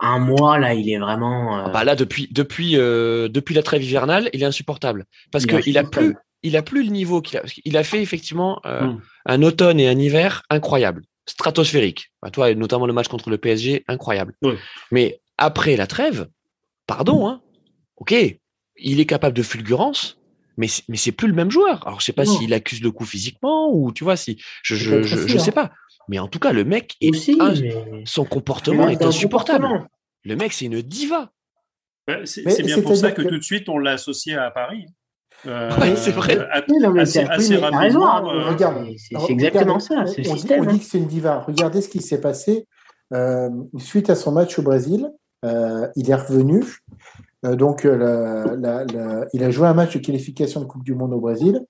un 0.00 0.18
mois. 0.18 0.58
Là, 0.58 0.74
il 0.74 0.90
est 0.90 0.98
vraiment. 0.98 1.56
Ah 1.56 1.70
bah 1.70 1.84
là, 1.84 1.96
depuis, 1.96 2.28
depuis, 2.30 2.74
depuis 2.74 3.54
la 3.54 3.62
trêve 3.62 3.82
hivernale, 3.82 4.28
il 4.34 4.42
est 4.42 4.46
insupportable. 4.46 5.06
Parce 5.32 5.46
qu'il 5.46 5.78
a 5.78 5.84
plus 5.84 6.14
il 6.42 6.56
a 6.56 6.62
plus 6.62 6.84
le 6.84 6.90
niveau 6.90 7.20
qu'il 7.20 7.38
a. 7.38 7.42
Il 7.64 7.76
a 7.76 7.84
fait 7.84 8.02
effectivement 8.02 8.60
euh, 8.66 8.84
hmm. 8.84 9.00
un 9.26 9.42
automne 9.42 9.80
et 9.80 9.88
un 9.88 9.98
hiver 9.98 10.42
incroyable, 10.50 11.02
stratosphérique. 11.26 12.12
Bah, 12.22 12.30
toi, 12.30 12.54
notamment 12.54 12.86
le 12.86 12.92
match 12.92 13.08
contre 13.08 13.30
le 13.30 13.38
PSG, 13.38 13.84
incroyable. 13.88 14.34
Mais 14.90 15.20
après 15.36 15.76
la 15.76 15.86
trêve, 15.86 16.28
pardon, 16.86 17.28
hein, 17.28 17.40
ok, 17.98 18.14
il 18.76 19.00
est 19.00 19.06
capable 19.06 19.36
de 19.36 19.42
fulgurance, 19.42 20.18
mais 20.56 20.68
mais 20.88 20.96
c'est 20.96 21.12
plus 21.12 21.28
le 21.28 21.34
même 21.34 21.50
joueur. 21.50 21.86
Alors 21.86 22.00
je 22.00 22.06
sais 22.06 22.12
pas 22.12 22.24
s'il 22.24 22.52
accuse 22.54 22.82
le 22.82 22.90
coup 22.90 23.04
physiquement 23.04 23.72
ou 23.72 23.92
tu 23.92 24.04
vois 24.04 24.16
si 24.16 24.40
je 24.62 24.74
je, 24.74 25.02
je, 25.02 25.38
sais 25.38 25.52
pas. 25.52 25.72
Mais 26.08 26.18
en 26.18 26.28
tout 26.28 26.38
cas, 26.38 26.52
le 26.52 26.64
mec 26.64 26.96
est 27.00 27.14
son 28.04 28.24
comportement 28.24 28.88
est 28.88 29.02
insupportable. 29.02 29.68
Le 30.24 30.36
mec, 30.36 30.52
c'est 30.52 30.66
une 30.66 30.82
diva. 30.82 31.30
c'est 32.24 32.62
bien 32.62 32.80
pour 32.80 32.96
ça 32.96 33.12
que 33.12 33.22
tout 33.22 33.38
de 33.38 33.42
suite 33.42 33.68
on 33.68 33.78
l'a 33.78 33.92
associé 33.92 34.34
à 34.34 34.50
Paris. 34.50 34.86
Euh, 35.46 35.70
c'est 35.96 36.10
vrai. 36.10 36.36
assez, 36.98 37.56
raison. 37.56 38.04
Hein. 38.04 38.24
Euh, 38.26 38.48
regarde, 38.48 38.88
c'est 38.96 39.30
exactement 39.30 39.78
ça. 39.78 40.04
On, 40.06 40.12
dit, 40.12 40.28
on 40.28 40.34
dit 40.34 40.52
hein. 40.52 40.78
que 40.78 40.84
c'est 40.84 40.98
une 40.98 41.06
diva. 41.06 41.44
Regardez 41.46 41.80
ce 41.80 41.88
qui 41.88 42.00
s'est 42.00 42.20
passé 42.20 42.66
euh, 43.12 43.48
suite 43.78 44.10
à 44.10 44.16
son 44.16 44.32
match 44.32 44.58
au 44.58 44.62
Brésil. 44.62 45.08
il 45.44 46.10
est 46.10 46.14
revenu. 46.14 46.64
Donc, 47.42 47.84
la, 47.84 48.56
la, 48.56 48.84
il 49.32 49.44
a 49.44 49.50
joué 49.50 49.68
un 49.68 49.74
match 49.74 49.94
de 49.94 50.00
qualification 50.00 50.60
de 50.60 50.66
Coupe 50.66 50.84
du 50.84 50.94
Monde 50.94 51.12
au 51.12 51.20
Brésil. 51.20 51.64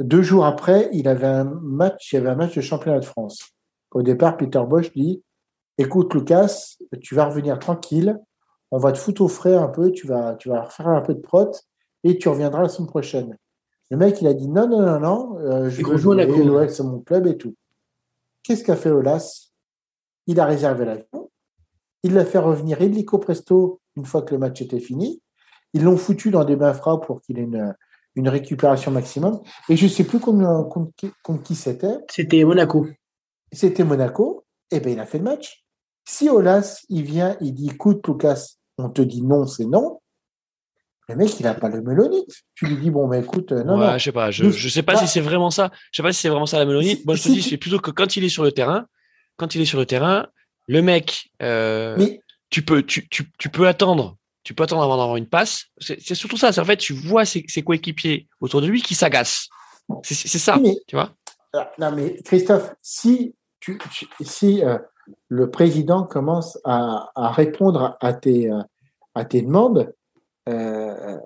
Deux 0.00 0.22
jours 0.22 0.44
après, 0.44 0.88
il 0.92 1.06
avait 1.08 1.26
un 1.26 1.44
match, 1.44 2.12
il 2.12 2.16
y 2.16 2.18
avait 2.18 2.30
un 2.30 2.34
match 2.34 2.56
de 2.56 2.60
championnat 2.60 3.00
de 3.00 3.04
France. 3.04 3.50
Au 3.92 4.02
départ, 4.02 4.36
Peter 4.36 4.62
Bosch 4.66 4.92
dit 4.92 5.22
"Écoute, 5.78 6.12
Lucas, 6.14 6.76
tu 7.00 7.14
vas 7.14 7.26
revenir 7.26 7.58
tranquille. 7.58 8.18
On 8.70 8.78
va 8.78 8.90
te 8.90 8.98
foutre 8.98 9.22
au 9.22 9.28
frais 9.28 9.54
un 9.54 9.68
peu. 9.68 9.92
Tu 9.92 10.06
vas, 10.06 10.34
tu 10.34 10.48
vas 10.48 10.62
refaire 10.62 10.88
un 10.88 11.00
peu 11.00 11.14
de 11.14 11.20
prot 11.20 11.52
et 12.02 12.18
tu 12.18 12.28
reviendras 12.28 12.62
la 12.62 12.68
semaine 12.68 12.88
prochaine. 12.88 13.38
Le 13.90 13.96
mec, 13.96 14.20
il 14.20 14.26
a 14.26 14.34
dit 14.34 14.48
non, 14.48 14.66
non, 14.66 14.80
non, 14.80 15.00
non, 15.00 15.38
euh, 15.38 15.70
je 15.70 15.84
veux 15.84 15.96
jouer 15.96 16.26
l'OL, 16.26 16.70
c'est 16.70 16.82
mon 16.82 17.00
club 17.00 17.26
et 17.26 17.36
tout. 17.36 17.54
Qu'est-ce 18.42 18.64
qu'a 18.64 18.76
fait 18.76 18.90
Olas? 18.90 19.50
Il 20.26 20.40
a 20.40 20.46
réservé 20.46 20.86
l'avion. 20.86 21.23
Il 22.04 22.14
l'a 22.14 22.24
fait 22.24 22.38
revenir 22.38 22.80
illico 22.80 23.18
presto 23.18 23.80
une 23.96 24.04
fois 24.04 24.22
que 24.22 24.32
le 24.34 24.38
match 24.38 24.60
était 24.60 24.78
fini. 24.78 25.20
Ils 25.72 25.82
l'ont 25.82 25.96
foutu 25.96 26.30
dans 26.30 26.44
des 26.44 26.54
bains 26.54 26.74
froids 26.74 27.00
pour 27.00 27.20
qu'il 27.22 27.38
ait 27.38 27.42
une, 27.42 27.74
une 28.14 28.28
récupération 28.28 28.90
maximum. 28.90 29.40
Et 29.68 29.76
je 29.76 29.84
ne 29.84 29.90
sais 29.90 30.04
plus 30.04 30.20
contre, 30.20 30.68
contre, 31.22 31.42
qui 31.42 31.54
c'était. 31.54 31.96
C'était 32.10 32.44
Monaco. 32.44 32.86
C'était 33.50 33.84
Monaco. 33.84 34.44
Et 34.70 34.76
eh 34.76 34.80
bien, 34.80 34.92
il 34.92 35.00
a 35.00 35.06
fait 35.06 35.18
le 35.18 35.24
match. 35.24 35.64
Si 36.04 36.28
Olas, 36.28 36.84
il 36.88 37.02
vient, 37.02 37.36
il 37.40 37.54
dit 37.54 37.70
écoute, 37.70 38.06
Lucas, 38.06 38.56
on 38.78 38.90
te 38.90 39.02
dit 39.02 39.22
non, 39.22 39.46
c'est 39.46 39.66
non. 39.66 40.00
Le 41.08 41.16
mec, 41.16 41.38
il 41.38 41.44
n'a 41.44 41.54
pas 41.54 41.68
le 41.68 41.82
mélonite. 41.82 42.44
Tu 42.54 42.66
lui 42.66 42.76
dis, 42.78 42.90
bon, 42.90 43.06
mais 43.06 43.20
écoute, 43.20 43.52
euh, 43.52 43.62
non, 43.62 43.78
ouais, 43.78 43.98
Je 43.98 44.04
sais 44.04 44.12
pas. 44.12 44.30
Je, 44.30 44.50
je 44.50 44.68
sais 44.70 44.82
pas 44.82 44.96
si 44.96 45.06
c'est 45.06 45.20
vraiment 45.20 45.50
ça. 45.50 45.70
Je 45.92 45.96
sais 45.98 46.02
pas 46.02 46.12
si 46.12 46.20
c'est 46.22 46.30
vraiment 46.30 46.46
ça 46.46 46.58
la 46.58 46.64
mélonite. 46.64 47.04
Moi, 47.04 47.14
je 47.14 47.24
te 47.24 47.28
dis, 47.28 47.42
c'est 47.42 47.58
plutôt 47.58 47.78
que 47.78 47.90
quand 47.90 48.16
il 48.16 48.24
est 48.24 48.30
sur 48.30 48.42
le 48.42 48.52
terrain, 48.52 48.86
quand 49.36 49.54
il 49.54 49.60
est 49.60 49.66
sur 49.66 49.78
le 49.78 49.84
terrain, 49.84 50.28
le 50.66 50.82
mec, 50.82 51.30
euh, 51.42 51.96
tu 52.50 52.62
peux, 52.62 52.82
tu, 52.82 53.08
tu, 53.08 53.30
tu, 53.38 53.48
peux 53.48 53.66
attendre. 53.66 54.16
Tu 54.42 54.54
peux 54.54 54.62
attendre 54.62 54.82
avant 54.82 54.96
d'avoir 54.96 55.16
une 55.16 55.28
passe. 55.28 55.66
C'est 55.78 56.14
surtout 56.14 56.36
ça. 56.36 56.52
C'est 56.52 56.60
en 56.60 56.64
fait, 56.64 56.76
tu 56.76 56.92
vois 56.92 57.24
ses, 57.24 57.44
ses 57.48 57.62
coéquipiers 57.62 58.28
autour 58.40 58.60
de 58.60 58.66
lui 58.66 58.82
qui 58.82 58.94
s'agacent. 58.94 59.48
C'est 60.02 60.14
ça, 60.14 60.58
tu 60.86 60.96
vois? 60.96 61.12
Ah, 61.52 61.70
non, 61.78 61.92
mais 61.92 62.16
Christophe, 62.24 62.74
si 62.82 63.34
tu, 63.60 63.78
si 64.20 64.64
euh, 64.64 64.78
le 65.28 65.50
président 65.50 66.04
commence 66.04 66.58
à, 66.64 67.10
à 67.14 67.30
répondre 67.30 67.96
à 68.00 68.12
tes, 68.12 68.50
à 69.14 69.24
tes 69.24 69.42
demandes, 69.42 69.92
euh, 70.48 71.18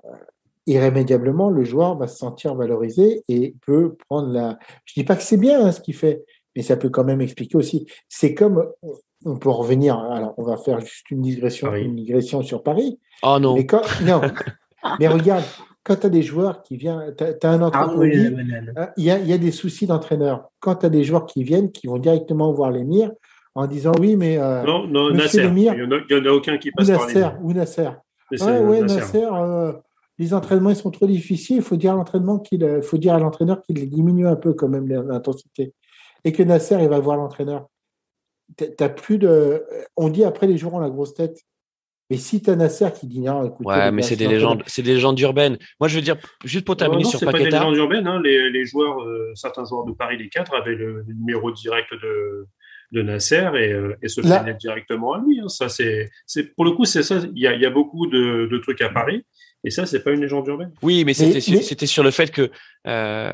irrémédiablement, 0.65 1.49
le 1.49 1.63
joueur 1.63 1.97
va 1.97 2.07
se 2.07 2.17
sentir 2.17 2.55
valorisé 2.55 3.23
et 3.27 3.55
peut 3.65 3.95
prendre 4.07 4.31
la. 4.31 4.59
Je 4.85 4.93
dis 4.93 5.03
pas 5.03 5.15
que 5.15 5.23
c'est 5.23 5.37
bien 5.37 5.65
hein, 5.65 5.71
ce 5.71 5.81
qu'il 5.81 5.95
fait, 5.95 6.23
mais 6.55 6.61
ça 6.61 6.77
peut 6.77 6.89
quand 6.89 7.03
même 7.03 7.21
expliquer 7.21 7.57
aussi. 7.57 7.87
C'est 8.07 8.33
comme 8.33 8.71
on 9.25 9.37
peut 9.37 9.49
revenir. 9.49 9.97
Alors, 9.97 10.33
on 10.37 10.43
va 10.43 10.57
faire 10.57 10.79
juste 10.81 11.09
une 11.11 11.21
digression, 11.21 11.73
une 11.75 11.95
digression 11.95 12.41
sur 12.41 12.63
Paris. 12.63 12.99
Oh 13.23 13.37
non. 13.39 13.55
Mais 13.55 13.65
quand, 13.65 13.81
non. 14.03 14.21
mais 14.99 15.07
regarde, 15.07 15.43
quand 15.83 15.97
tu 15.97 16.05
as 16.05 16.09
des 16.09 16.23
joueurs 16.23 16.63
qui 16.63 16.77
viennent, 16.77 17.15
tu 17.17 17.23
as, 17.23 17.49
un 17.49 17.61
entraîneur. 17.61 18.31
Ah 18.75 18.81
hein, 18.81 18.89
il 18.97 19.03
y, 19.03 19.11
a, 19.11 19.19
y, 19.19 19.33
a, 19.33 19.37
des 19.37 19.51
soucis 19.51 19.87
d'entraîneur. 19.87 20.49
Quand 20.59 20.75
tu 20.75 20.85
as 20.85 20.89
des 20.89 21.03
joueurs 21.03 21.25
qui 21.25 21.43
viennent, 21.43 21.71
qui 21.71 21.87
vont 21.87 21.97
directement 21.97 22.51
voir 22.53 22.71
les 22.71 22.83
mires 22.83 23.11
en 23.55 23.67
disant 23.67 23.91
oui, 23.99 24.15
mais. 24.15 24.37
Euh, 24.37 24.63
non, 24.63 24.87
non, 24.87 25.11
Nasser. 25.11 25.43
il 25.43 25.53
n'y 25.53 25.69
en, 25.69 26.25
a 26.25 26.31
aucun 26.31 26.57
qui 26.57 26.71
passe 26.71 26.89
par 26.89 27.07
les 27.07 27.13
mires. 27.13 27.37
Ou 27.41 27.53
Nasser. 27.53 27.89
Ouais, 28.31 28.81
Nasser, 28.81 29.25
euh, 29.25 29.73
les 30.17 30.33
entraînements 30.33 30.69
ils 30.69 30.75
sont 30.75 30.91
trop 30.91 31.07
difficiles. 31.07 31.57
Il 31.57 31.61
faut 31.61 31.75
dire 31.75 31.93
à 31.93 31.95
l'entraînement 31.95 32.39
qu'il 32.39 32.63
euh, 32.63 32.81
faut 32.81 32.97
dire 32.97 33.13
à 33.13 33.19
l'entraîneur 33.19 33.61
qu'il 33.63 33.89
diminue 33.89 34.27
un 34.27 34.35
peu 34.35 34.53
quand 34.53 34.69
même 34.69 34.87
l'intensité. 34.87 35.73
Et 36.23 36.31
que 36.31 36.43
Nasser, 36.43 36.77
il 36.81 36.89
va 36.89 36.99
voir 36.99 37.17
l'entraîneur. 37.17 37.67
T'as 38.55 38.89
plus 38.89 39.17
de. 39.17 39.63
On 39.95 40.09
dit 40.09 40.23
après 40.23 40.47
les 40.47 40.57
joueurs 40.57 40.75
ont 40.75 40.79
la 40.79 40.89
grosse 40.89 41.13
tête. 41.13 41.45
Mais 42.09 42.17
si 42.17 42.41
tu 42.41 42.49
as 42.49 42.55
Nasser 42.55 42.87
qui 42.99 43.05
dit 43.05 43.19
non, 43.19 43.45
écoute. 43.45 43.67
Ouais, 43.67 43.91
mais 43.91 44.01
c'est 44.01 44.15
des 44.15 44.27
légendes, 44.27 44.63
c'est 44.65 44.81
des 44.81 44.93
légendes 44.95 45.19
urbaines. 45.19 45.59
Moi, 45.79 45.87
je 45.87 45.95
veux 45.95 46.01
dire, 46.01 46.17
juste 46.43 46.65
pour 46.65 46.75
terminer 46.75 47.03
sur 47.03 47.19
Paqueta. 47.19 47.37
C'est 47.37 47.43
pas 47.43 47.49
des 47.49 47.55
légendes 47.55 47.75
urbaines. 47.75 48.07
Hein. 48.07 48.21
Les, 48.23 48.49
les, 48.49 48.65
joueurs, 48.65 49.03
euh, 49.03 49.31
certains 49.35 49.63
joueurs 49.63 49.85
de 49.85 49.91
Paris, 49.91 50.17
les 50.17 50.27
quatre, 50.27 50.55
avaient 50.55 50.75
le 50.75 51.05
numéro 51.07 51.51
direct 51.51 51.93
de, 51.93 52.47
de 52.93 53.01
Nasser 53.03 53.47
et, 53.53 53.71
euh, 53.71 53.95
et 54.01 54.07
se 54.07 54.21
Là... 54.21 54.43
directement 54.53 55.13
à 55.13 55.19
lui. 55.19 55.39
Hein. 55.39 55.49
Ça, 55.49 55.69
c'est, 55.69 56.09
c'est, 56.25 56.55
pour 56.55 56.65
le 56.65 56.71
coup, 56.71 56.85
c'est 56.85 57.03
ça. 57.03 57.19
Il 57.35 57.41
y 57.41 57.45
a, 57.45 57.53
y 57.53 57.65
a, 57.65 57.69
beaucoup 57.69 58.07
de, 58.07 58.47
de, 58.49 58.57
trucs 58.57 58.81
à 58.81 58.89
Paris. 58.89 59.23
Et 59.65 59.71
ça, 59.71 59.85
c'est 59.85 60.03
pas 60.03 60.11
une 60.11 60.21
légende 60.21 60.47
urbaine. 60.47 60.71
Oui, 60.81 61.03
mais 61.03 61.13
c'était, 61.13 61.41
sur, 61.41 61.61
c'était 61.61 61.85
sur 61.85 62.01
le 62.01 62.11
fait 62.11 62.31
que, 62.31 62.49
euh, 62.87 63.31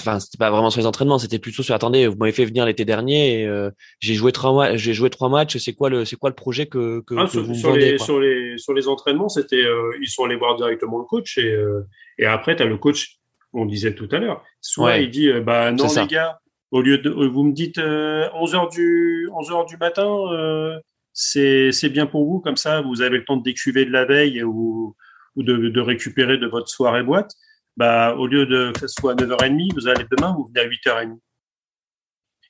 enfin, 0.00 0.18
c'était 0.18 0.38
pas 0.38 0.50
vraiment 0.50 0.70
sur 0.70 0.80
les 0.80 0.86
entraînements, 0.86 1.18
c'était 1.18 1.38
plutôt 1.38 1.62
sur. 1.62 1.74
Attendez, 1.74 2.06
vous 2.06 2.16
m'avez 2.16 2.32
fait 2.32 2.46
venir 2.46 2.64
l'été 2.64 2.84
dernier. 2.84 3.40
Et, 3.40 3.46
euh, 3.46 3.70
j'ai 4.00 4.14
joué 4.14 4.32
trois 4.32 4.76
j'ai 4.76 4.94
joué 4.94 5.10
trois 5.10 5.28
matchs. 5.28 5.58
C'est 5.58 5.74
quoi 5.74 5.90
le, 5.90 6.04
c'est 6.04 6.16
quoi 6.16 6.30
le 6.30 6.36
projet 6.36 6.66
que, 6.66 7.00
que, 7.00 7.14
ah, 7.18 7.24
que 7.24 7.30
sur, 7.30 7.44
vous 7.44 7.54
sur 7.54 7.70
vendez, 7.70 7.92
les, 7.92 7.98
sur 7.98 8.18
les, 8.18 8.56
sur 8.56 8.72
les 8.72 8.88
entraînements, 8.88 9.28
c'était, 9.28 9.64
euh, 9.64 9.90
ils 10.00 10.08
sont 10.08 10.24
allés 10.24 10.36
voir 10.36 10.56
directement 10.56 10.98
le 10.98 11.04
coach 11.04 11.36
et, 11.36 11.52
euh, 11.52 11.86
et 12.18 12.24
après, 12.24 12.56
tu 12.56 12.62
as 12.62 12.66
le 12.66 12.78
coach. 12.78 13.18
On 13.52 13.64
disait 13.64 13.94
tout 13.94 14.08
à 14.12 14.18
l'heure. 14.18 14.42
Soit 14.60 14.86
ouais. 14.86 15.04
il 15.04 15.10
dit, 15.10 15.30
bah 15.40 15.72
non 15.72 15.86
les 15.86 16.06
gars, 16.06 16.40
au 16.70 16.82
lieu 16.82 16.98
de, 16.98 17.10
vous 17.10 17.44
me 17.44 17.52
dites 17.52 17.78
euh, 17.78 18.28
11 18.34 18.54
heures 18.54 18.68
du 18.68 19.28
11 19.32 19.50
heures 19.50 19.66
du 19.66 19.76
matin, 19.76 20.08
euh, 20.32 20.78
c'est 21.12 21.72
c'est 21.72 21.88
bien 21.88 22.06
pour 22.06 22.26
vous 22.26 22.40
comme 22.40 22.56
ça, 22.56 22.80
vous 22.80 23.02
avez 23.02 23.18
le 23.18 23.24
temps 23.24 23.36
de 23.36 23.42
décuver 23.42 23.84
de 23.84 23.92
la 23.92 24.04
veille 24.04 24.42
ou 24.42 24.96
ou 25.36 25.42
de, 25.42 25.68
de 25.68 25.80
récupérer 25.80 26.38
de 26.38 26.46
votre 26.46 26.68
soirée 26.68 27.02
boîte. 27.02 27.32
Bah 27.76 28.14
au 28.16 28.26
lieu 28.26 28.46
de 28.46 28.72
que 28.72 28.80
ce 28.80 28.88
soit 28.88 29.12
à 29.12 29.14
9h30, 29.14 29.74
vous 29.74 29.86
allez 29.86 30.04
demain, 30.10 30.34
vous 30.36 30.46
venez 30.46 30.60
à 30.60 30.68
8h30. 30.68 31.18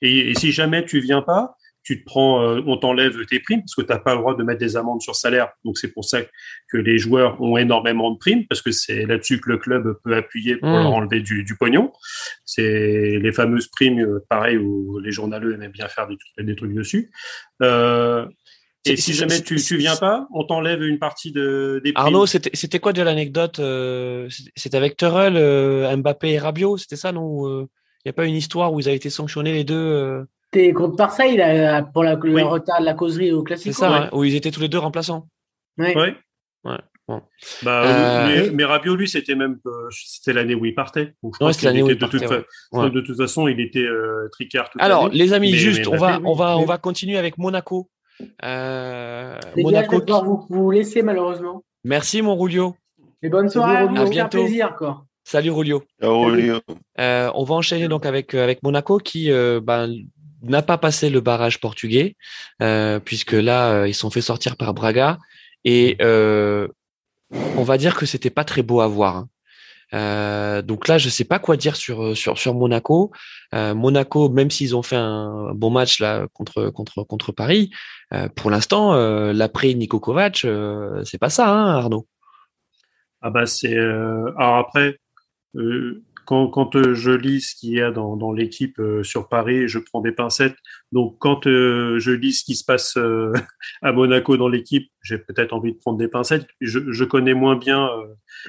Et, 0.01 0.31
et 0.31 0.35
si 0.35 0.51
jamais 0.51 0.85
tu 0.85 0.99
viens 0.99 1.21
pas, 1.21 1.57
tu 1.87 2.01
te 2.01 2.05
prends, 2.05 2.43
euh, 2.43 2.61
on 2.65 2.75
t'enlève 2.75 3.25
tes 3.27 3.39
primes 3.39 3.61
parce 3.61 3.73
que 3.73 3.81
tu 3.81 3.87
n'as 3.87 3.99
pas 3.99 4.13
le 4.13 4.19
droit 4.19 4.35
de 4.35 4.43
mettre 4.43 4.59
des 4.59 4.75
amendes 4.75 5.01
sur 5.01 5.15
salaire. 5.15 5.53
Donc 5.63 5.77
c'est 5.77 5.93
pour 5.93 6.03
ça 6.03 6.19
que 6.69 6.75
les 6.75 6.97
joueurs 6.97 7.41
ont 7.41 7.55
énormément 7.55 8.11
de 8.11 8.17
primes 8.17 8.45
parce 8.45 8.61
que 8.61 8.71
c'est 8.71 9.05
là-dessus 9.05 9.39
que 9.39 9.49
le 9.49 9.57
club 9.57 9.97
peut 10.03 10.13
appuyer 10.13 10.57
pour 10.57 10.67
mmh. 10.67 10.73
leur 10.73 10.91
enlever 10.91 11.21
du, 11.21 11.45
du 11.45 11.55
pognon. 11.55 11.93
C'est 12.43 13.19
les 13.21 13.31
fameuses 13.31 13.69
primes, 13.69 14.01
euh, 14.01 14.19
pareil, 14.29 14.57
où 14.57 14.99
les 14.99 15.13
journaleux 15.13 15.53
aiment 15.53 15.71
bien 15.71 15.87
faire 15.87 16.09
des, 16.09 16.43
des 16.43 16.55
trucs 16.57 16.73
dessus. 16.73 17.09
Euh, 17.61 18.25
et 18.87 18.97
si 18.97 19.13
jamais 19.13 19.41
tu, 19.41 19.55
tu 19.55 19.77
viens 19.77 19.95
pas, 19.95 20.27
on 20.33 20.43
t'enlève 20.43 20.83
une 20.83 20.99
partie 20.99 21.31
de, 21.31 21.81
des 21.83 21.93
primes. 21.93 22.05
Arnaud, 22.05 22.25
c'était 22.25 22.79
quoi 22.79 22.93
de 22.93 23.01
l'anecdote 23.01 23.59
euh, 23.59 24.27
C'était 24.55 24.77
avec 24.77 24.97
Terrell, 24.97 25.35
euh, 25.37 25.95
Mbappé 25.95 26.31
et 26.31 26.39
Rabiot, 26.39 26.77
c'était 26.77 26.95
ça, 26.95 27.11
non 27.11 27.61
Il 27.61 27.67
n'y 28.05 28.09
a 28.09 28.13
pas 28.13 28.25
une 28.25 28.35
histoire 28.35 28.73
où 28.73 28.79
ils 28.79 28.87
avaient 28.87 28.97
été 28.97 29.09
sanctionnés 29.09 29.53
les 29.53 29.63
deux 29.63 30.25
C'était 30.53 30.73
contre 30.73 30.97
Marseille 30.97 31.37
là, 31.37 31.83
pour 31.83 32.03
la, 32.03 32.15
le 32.15 32.43
retard 32.43 32.79
de 32.79 32.85
la 32.85 32.93
causerie 32.93 33.31
au 33.31 33.43
classique. 33.43 33.73
C'est 33.73 33.79
ça, 33.79 34.09
où 34.13 34.23
ils 34.23 34.35
étaient 34.35 34.51
tous 34.51 34.61
les 34.61 34.69
deux 34.69 34.79
remplaçants. 34.79 35.27
Oui. 35.77 35.93
Ouais. 35.95 36.15
Bon. 37.07 37.21
Bah, 37.63 38.27
euh, 38.27 38.49
mais, 38.53 38.65
Rabiot, 38.65 38.95
lui, 38.95 39.07
c'était 39.07 39.35
même 39.35 39.59
c'était 39.91 40.33
l'année 40.33 40.55
où 40.55 40.65
il 40.65 40.75
partait. 40.75 41.13
Donc, 41.23 41.35
je 41.35 41.39
pense 41.39 41.61
l'année 41.61 41.81
où 41.81 41.89
il 41.89 41.97
de, 41.97 42.05
toute 42.05 42.21
de 42.21 43.01
toute 43.01 43.17
façon, 43.17 43.47
il 43.47 43.61
était 43.61 43.79
euh, 43.79 44.27
tricard. 44.33 44.69
Alors, 44.77 45.07
les 45.09 45.31
amis, 45.31 45.53
juste, 45.53 45.87
on 45.87 45.95
va, 45.95 46.19
on 46.25 46.33
va, 46.33 46.57
on 46.57 46.65
va 46.65 46.77
continuer 46.77 47.17
avec 47.17 47.37
Monaco. 47.37 47.89
Euh, 48.43 49.37
Monaco. 49.55 50.01
Vous, 50.23 50.45
vous 50.49 50.71
laisser 50.71 51.01
malheureusement. 51.01 51.63
Merci, 51.83 52.21
mon 52.21 52.35
Rulio. 52.35 52.75
Et 53.21 53.29
bonne 53.29 53.49
soirée. 53.49 53.77
À 53.77 54.05
bientôt. 54.05 54.39
plaisir, 54.39 54.75
quoi. 54.77 55.05
Salut 55.23 55.51
Rulio. 55.51 55.83
Rulio. 56.01 56.59
Euh, 56.99 57.29
on 57.35 57.43
va 57.43 57.55
enchaîner 57.55 57.87
donc 57.87 58.05
avec 58.05 58.33
avec 58.33 58.63
Monaco 58.63 58.97
qui 58.97 59.29
ben, 59.29 59.93
n'a 60.41 60.61
pas 60.61 60.77
passé 60.77 61.09
le 61.09 61.19
barrage 61.19 61.59
portugais 61.59 62.15
puisque 63.03 63.33
là 63.33 63.87
ils 63.87 63.93
sont 63.93 64.09
fait 64.09 64.21
sortir 64.21 64.55
par 64.55 64.73
Braga 64.73 65.17
et 65.65 65.97
on 66.01 67.63
va 67.63 67.77
dire 67.77 67.95
que 67.97 68.05
c'était 68.05 68.29
pas 68.29 68.45
très 68.45 68.63
beau 68.63 68.79
à 68.79 68.87
voir. 68.87 69.17
Hein. 69.17 69.29
Euh, 69.93 70.61
donc 70.61 70.87
là, 70.87 70.97
je 70.97 71.09
sais 71.09 71.23
pas 71.23 71.39
quoi 71.39 71.57
dire 71.57 71.75
sur 71.75 72.15
sur 72.15 72.37
sur 72.37 72.53
Monaco. 72.53 73.11
Euh, 73.53 73.73
Monaco, 73.73 74.29
même 74.29 74.51
s'ils 74.51 74.75
ont 74.75 74.81
fait 74.81 74.97
un 74.97 75.53
bon 75.53 75.69
match 75.69 75.99
là 75.99 76.27
contre 76.33 76.69
contre 76.69 77.03
contre 77.03 77.31
Paris, 77.31 77.71
euh, 78.13 78.27
pour 78.29 78.51
l'instant, 78.51 78.93
l'après 79.31 79.73
Nico 79.73 79.99
Kovac, 79.99 80.45
c'est 81.03 81.19
pas 81.19 81.29
ça, 81.29 81.49
hein, 81.49 81.75
Arnaud? 81.77 82.07
Ah 83.21 83.29
bah 83.29 83.45
c'est 83.45 83.75
alors 83.77 84.57
après 84.57 84.99
quand, 86.27 86.49
quand 86.49 86.75
euh, 86.75 86.93
je 86.93 87.11
lis 87.11 87.39
ce 87.39 87.55
qu'il 87.55 87.71
y 87.71 87.81
a 87.81 87.89
dans, 87.89 88.17
dans 88.17 88.33
l'équipe 88.33 88.77
euh, 88.79 89.01
sur 89.01 89.29
Paris, 89.29 89.69
je 89.69 89.79
prends 89.79 90.01
des 90.01 90.11
pincettes. 90.11 90.57
Donc, 90.91 91.15
quand 91.19 91.47
euh, 91.47 91.99
je 91.99 92.11
lis 92.11 92.33
ce 92.33 92.43
qui 92.43 92.55
se 92.55 92.65
passe 92.65 92.99
à 93.81 93.91
Monaco 93.93 94.35
dans 94.35 94.49
l'équipe, 94.49 94.91
j'ai 95.01 95.17
peut-être 95.17 95.53
envie 95.53 95.71
de 95.71 95.77
prendre 95.77 95.97
des 95.97 96.09
pincettes. 96.09 96.45
Je, 96.59 96.79
je 96.91 97.03
connais 97.05 97.33
moins 97.33 97.55
bien 97.55 97.89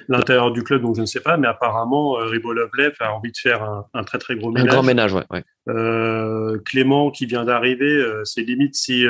l'intérieur 0.08 0.50
du 0.50 0.64
club, 0.64 0.82
donc 0.82 0.96
je 0.96 1.02
ne 1.02 1.06
sais 1.06 1.20
pas. 1.20 1.36
Mais 1.36 1.46
apparemment, 1.46 2.14
Ribolovlev 2.14 2.94
a 2.98 3.12
envie 3.12 3.30
de 3.30 3.38
faire 3.40 3.62
un, 3.62 3.86
un 3.94 4.02
très 4.02 4.18
très 4.18 4.34
gros 4.34 4.50
ménage. 4.50 4.68
Un 4.68 4.72
grand 4.72 4.82
ménage, 4.82 5.14
ouais. 5.14 5.24
ouais. 5.30 5.44
Euh, 5.68 6.58
Clément 6.64 7.12
qui 7.12 7.26
vient 7.26 7.44
d'arriver, 7.44 8.04
c'est 8.24 8.42
limite 8.42 8.74
si 8.74 9.06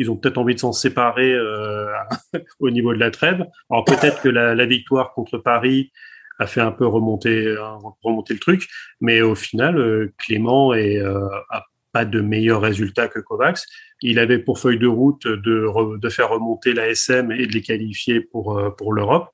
ils 0.00 0.10
ont 0.10 0.16
peut-être 0.16 0.38
envie 0.38 0.54
de 0.54 0.60
s'en 0.60 0.72
séparer 0.72 1.32
euh, 1.34 1.86
au 2.58 2.70
niveau 2.70 2.94
de 2.94 2.98
la 2.98 3.10
trêve. 3.10 3.46
Alors 3.70 3.84
peut-être 3.84 4.22
que 4.22 4.30
la, 4.30 4.54
la, 4.54 4.66
victoire 4.66 5.12
contre 5.12 5.36
Paris 5.36 5.92
a 6.40 6.46
fait 6.46 6.62
un 6.62 6.72
peu 6.72 6.86
remonter, 6.86 7.54
remonter 8.02 8.34
le 8.34 8.40
truc. 8.40 8.66
Mais 9.00 9.20
au 9.20 9.34
final, 9.34 9.78
euh, 9.78 10.12
Clément 10.18 10.72
est, 10.72 10.98
euh, 10.98 11.28
a 11.50 11.66
pas 11.92 12.06
de 12.06 12.20
meilleurs 12.20 12.62
résultats 12.62 13.08
que 13.08 13.20
Kovacs. 13.20 13.60
Il 14.00 14.18
avait 14.18 14.38
pour 14.38 14.58
feuille 14.58 14.78
de 14.78 14.86
route 14.86 15.26
de, 15.26 15.98
de 15.98 16.08
faire 16.08 16.30
remonter 16.30 16.72
la 16.72 16.88
SM 16.88 17.30
et 17.30 17.46
de 17.46 17.52
les 17.52 17.60
qualifier 17.60 18.20
pour, 18.20 18.58
euh, 18.58 18.70
pour 18.70 18.94
l'Europe. 18.94 19.28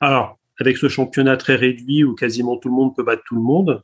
Alors, 0.00 0.38
avec 0.60 0.76
ce 0.76 0.88
championnat 0.88 1.36
très 1.36 1.56
réduit 1.56 2.04
où 2.04 2.14
quasiment 2.14 2.56
tout 2.56 2.68
le 2.68 2.74
monde 2.74 2.94
peut 2.94 3.02
battre 3.02 3.22
tout 3.26 3.34
le 3.34 3.42
monde, 3.42 3.82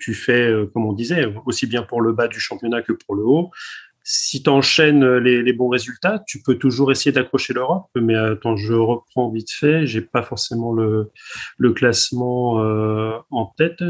tu 0.00 0.12
fais, 0.12 0.52
comme 0.74 0.86
on 0.86 0.92
disait, 0.92 1.32
aussi 1.46 1.68
bien 1.68 1.82
pour 1.82 2.00
le 2.00 2.12
bas 2.12 2.26
du 2.26 2.40
championnat 2.40 2.82
que 2.82 2.92
pour 2.92 3.14
le 3.14 3.22
haut 3.22 3.52
si 4.02 4.42
tu 4.42 4.48
enchaînes 4.48 5.04
les, 5.18 5.52
bons 5.52 5.68
résultats, 5.68 6.22
tu 6.26 6.42
peux 6.42 6.56
toujours 6.56 6.90
essayer 6.90 7.12
d'accrocher 7.12 7.52
l'Europe. 7.52 7.86
Mais 7.94 8.16
attends, 8.16 8.56
je 8.56 8.72
reprends 8.72 9.30
vite 9.30 9.50
fait. 9.50 9.86
J'ai 9.86 10.00
pas 10.00 10.22
forcément 10.22 10.72
le, 10.72 11.10
le 11.58 11.72
classement 11.72 12.62
euh, 12.64 13.12
en 13.30 13.46
tête. 13.56 13.82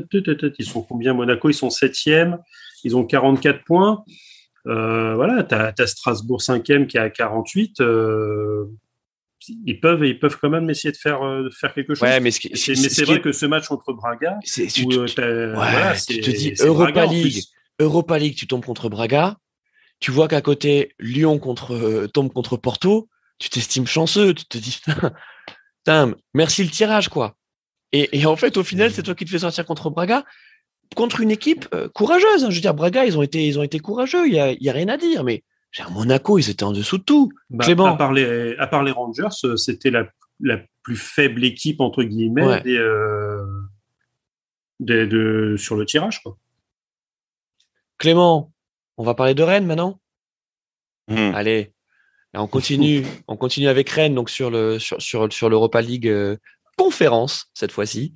Ils 0.59 0.65
sont 0.65 0.83
combien? 0.83 1.15
Monaco 1.15 1.49
Ils 1.49 1.55
sont 1.55 1.71
septième. 1.71 2.39
Ils 2.83 2.97
ont 2.97 3.05
44 3.05 3.65
points. 3.65 4.05
Euh, 4.67 5.15
voilà, 5.15 5.43
tu 5.45 5.55
as, 5.55 5.87
Strasbourg 5.87 6.43
cinquième 6.43 6.87
qui 6.87 6.99
a 6.99 7.09
48. 7.09 7.81
Euh, 7.81 8.67
ils 9.65 9.81
peuvent, 9.81 10.05
ils 10.05 10.19
peuvent 10.19 10.37
quand 10.39 10.51
même 10.51 10.69
essayer 10.69 10.93
de 10.93 10.99
faire, 10.99 11.21
faire 11.59 11.73
quelque 11.73 11.95
chose. 11.95 12.07
Ouais, 12.07 12.21
mais 12.21 12.31
c'est 12.31 13.05
vrai 13.05 13.23
que 13.23 13.33
ce 13.33 13.47
match 13.47 13.69
contre 13.69 13.93
Braga, 13.95 14.39
tu, 14.45 14.67
te 14.67 16.31
dis 16.31 16.53
Europa 16.61 17.07
League, 17.07 17.43
Europa 17.79 18.19
League, 18.19 18.37
tu 18.37 18.47
tombes 18.47 18.65
contre 18.65 18.91
Braga 18.91 19.39
tu 20.01 20.11
vois 20.11 20.29
qu'à 20.29 20.41
côté, 20.41 20.95
Lyon 20.99 21.39
contre, 21.39 21.75
euh, 21.75 22.09
tombe 22.09 22.33
contre 22.33 22.57
Porto, 22.57 23.09
tu 23.39 23.51
t'estimes 23.51 23.87
chanceux, 23.87 24.35
tu 24.35 24.47
te 24.47 24.59
dis, 24.59 24.81
putain, 25.85 26.15
merci 26.35 26.65
le 26.65 26.71
tirage, 26.71 27.09
quoi. 27.09 27.37
Et, 27.93 28.25
en 28.25 28.37
fait, 28.37 28.57
au 28.57 28.63
final, 28.63 28.93
c'est 28.93 29.03
toi 29.03 29.17
qui 29.17 29.25
te 29.25 29.31
fais 29.31 29.41
sortir 29.41 29.67
contre 29.67 29.91
Braga, 29.91 30.25
contre 30.95 31.21
une 31.21 31.33
équipe 31.33 31.67
euh, 31.75 31.89
courageuse. 31.89 32.45
Hein. 32.45 32.51
Je 32.51 32.55
veux 32.55 32.61
dire, 32.61 32.75
Braga, 32.75 33.05
ils 33.05 33.19
ont 33.19 33.23
été, 33.23 33.45
ils 33.45 33.59
ont 33.59 33.65
été 33.65 33.81
courageux, 33.81 34.29
il 34.29 34.35
y 34.35 34.39
a, 34.39 34.53
y 34.53 34.69
a 34.69 34.73
rien 34.73 34.89
à 34.89 34.97
dire, 34.97 35.25
mais 35.25 35.43
Monaco, 35.91 36.39
ils 36.39 36.51
étaient 36.51 36.65
en 36.65 36.73
dessous 36.73 36.99
de 36.99 37.03
tout. 37.03 37.33
Bah, 37.51 37.65
à, 37.67 37.97
part 37.97 38.13
les, 38.13 38.57
à 38.59 38.69
part 38.69 38.85
les 38.85 38.93
Rangers, 38.93 39.29
euh, 39.45 39.57
c'était 39.57 39.91
la, 39.91 40.07
la 40.39 40.61
plus 40.83 40.97
faible 40.97 41.45
équipe, 41.45 41.81
entre 41.81 42.05
guillemets, 42.05 42.61
des, 42.63 42.79
de, 44.79 45.57
sur 45.59 45.77
le 45.77 45.85
tirage, 45.85 46.23
quoi. 46.23 46.37
Clément, 47.99 48.53
on 49.01 49.03
va 49.03 49.15
parler 49.15 49.33
de 49.33 49.43
Rennes 49.43 49.65
maintenant? 49.65 49.99
Hmm. 51.09 51.35
Allez, 51.35 51.73
on 52.35 52.47
continue, 52.47 53.03
on 53.29 53.37
continue 53.39 53.69
avec 53.69 53.89
Rennes 53.89 54.15
donc 54.15 54.29
sur 54.29 54.51
le 54.51 54.79
sur 54.79 55.33
sur, 55.33 55.49
l'Europa 55.49 55.81
League 55.81 56.07
euh, 56.07 56.37
conférence 56.77 57.47
cette 57.55 57.73
fois-ci. 57.73 58.13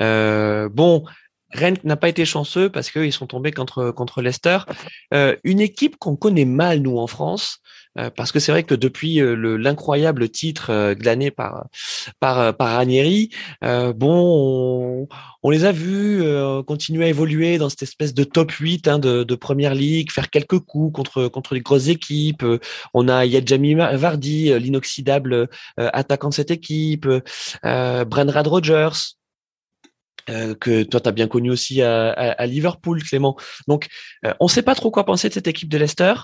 Euh, 0.00 0.68
bon, 0.68 1.04
Rennes 1.50 1.78
n'a 1.82 1.96
pas 1.96 2.08
été 2.08 2.24
chanceux 2.24 2.70
parce 2.70 2.92
qu'ils 2.92 3.12
sont 3.12 3.26
tombés 3.26 3.50
contre 3.50 3.90
contre 3.90 4.22
Leicester, 4.22 4.58
euh, 5.12 5.34
une 5.42 5.58
équipe 5.58 5.96
qu'on 5.96 6.14
connaît 6.14 6.44
mal 6.44 6.82
nous 6.82 6.98
en 6.98 7.08
France. 7.08 7.58
Euh, 7.98 8.10
parce 8.10 8.32
que 8.32 8.38
c'est 8.38 8.52
vrai 8.52 8.62
que 8.62 8.74
depuis 8.74 9.20
euh, 9.20 9.56
l'incroyable 9.56 10.28
titre 10.28 10.70
euh, 10.70 10.94
glané 10.94 11.30
par 11.30 11.66
par 12.20 12.56
par 12.56 12.76
Ranieri, 12.76 13.30
bon, 13.62 15.08
on, 15.42 15.50
les 15.50 15.64
a 15.64 15.72
vus 15.72 16.22
continuer 16.66 17.06
à 17.06 17.08
évoluer 17.08 17.58
dans 17.58 17.68
cette 17.68 17.82
espèce 17.82 18.14
de 18.14 18.24
top 18.24 18.52
8 18.52 18.88
hein, 18.88 18.98
de, 18.98 19.24
de 19.24 19.34
première 19.34 19.74
ligue, 19.74 20.12
faire 20.12 20.30
quelques 20.30 20.58
coups 20.60 20.94
contre 20.94 21.28
contre 21.28 21.54
les 21.54 21.60
grosses 21.60 21.88
équipes. 21.88 22.44
On 22.94 23.08
a 23.08 23.24
Yadjami 23.24 23.74
Vardy, 23.74 24.58
l'inoxydable 24.58 25.48
attaquant 25.76 26.28
de 26.28 26.34
cette 26.34 26.50
équipe, 26.50 27.06
euh, 27.64 28.04
Brenrad 28.04 28.46
Rogers, 28.46 29.16
que 30.26 30.82
toi 30.82 31.00
tu 31.00 31.08
as 31.08 31.12
bien 31.12 31.26
connu 31.28 31.50
aussi 31.50 31.82
à, 31.82 32.10
à, 32.10 32.46
Liverpool, 32.46 33.02
Clément. 33.02 33.36
Donc, 33.66 33.88
on 34.40 34.44
ne 34.44 34.50
sait 34.50 34.62
pas 34.62 34.74
trop 34.74 34.90
quoi 34.90 35.04
penser 35.04 35.28
de 35.28 35.34
cette 35.34 35.48
équipe 35.48 35.68
de 35.68 35.78
Leicester 35.78 36.14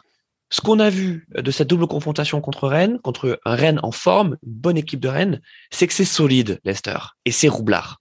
ce 0.54 0.60
qu'on 0.60 0.78
a 0.78 0.88
vu 0.88 1.26
de 1.34 1.50
cette 1.50 1.66
double 1.66 1.88
confrontation 1.88 2.40
contre 2.40 2.68
Rennes, 2.68 3.00
contre 3.00 3.40
un 3.44 3.56
Rennes 3.56 3.80
en 3.82 3.90
forme, 3.90 4.36
une 4.46 4.52
bonne 4.52 4.76
équipe 4.76 5.00
de 5.00 5.08
Rennes, 5.08 5.40
c'est 5.72 5.88
que 5.88 5.92
c'est 5.92 6.04
solide, 6.04 6.60
Leicester, 6.62 6.96
et 7.24 7.32
c'est 7.32 7.48
roublard. 7.48 8.00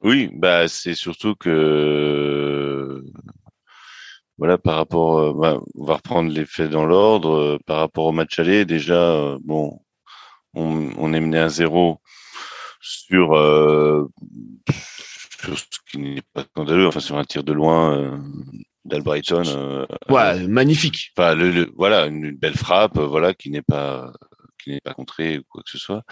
Oui, 0.00 0.28
bah 0.32 0.66
c'est 0.66 0.96
surtout 0.96 1.36
que 1.36 3.00
voilà 4.38 4.58
par 4.58 4.74
rapport, 4.74 5.18
euh, 5.20 5.32
bah, 5.32 5.60
on 5.76 5.84
va 5.84 5.94
reprendre 5.94 6.32
les 6.32 6.46
faits 6.46 6.70
dans 6.70 6.84
l'ordre. 6.84 7.30
Euh, 7.30 7.58
par 7.64 7.78
rapport 7.78 8.06
au 8.06 8.12
match 8.12 8.40
aller, 8.40 8.64
déjà, 8.64 9.12
euh, 9.12 9.38
bon, 9.44 9.80
on, 10.52 11.14
est 11.14 11.20
mené 11.20 11.38
à 11.38 11.48
zéro 11.48 12.00
sur, 12.80 13.36
sur 15.40 15.58
ce 15.58 15.64
qui 15.88 15.98
n'est 15.98 16.22
pas 16.32 16.42
scandaleux, 16.42 16.88
enfin 16.88 16.98
sur 16.98 17.18
un 17.18 17.24
tir 17.24 17.44
de 17.44 17.52
loin 17.52 18.20
d'Albrighton. 18.84 19.42
Euh, 19.46 19.86
ouais, 20.08 20.46
magnifique. 20.46 21.12
Enfin, 21.16 21.34
le, 21.34 21.70
voilà, 21.76 22.06
une, 22.06 22.32
belle 22.32 22.56
frappe, 22.56 22.98
euh, 22.98 23.06
voilà, 23.06 23.34
qui 23.34 23.50
n'est 23.50 23.62
pas 23.62 24.12
qui 24.62 24.70
n'est 24.70 24.80
pas 24.80 24.94
contrée 24.94 25.38
ou 25.38 25.42
quoi 25.48 25.62
que 25.64 25.70
ce 25.70 25.78
soit. 25.78 26.04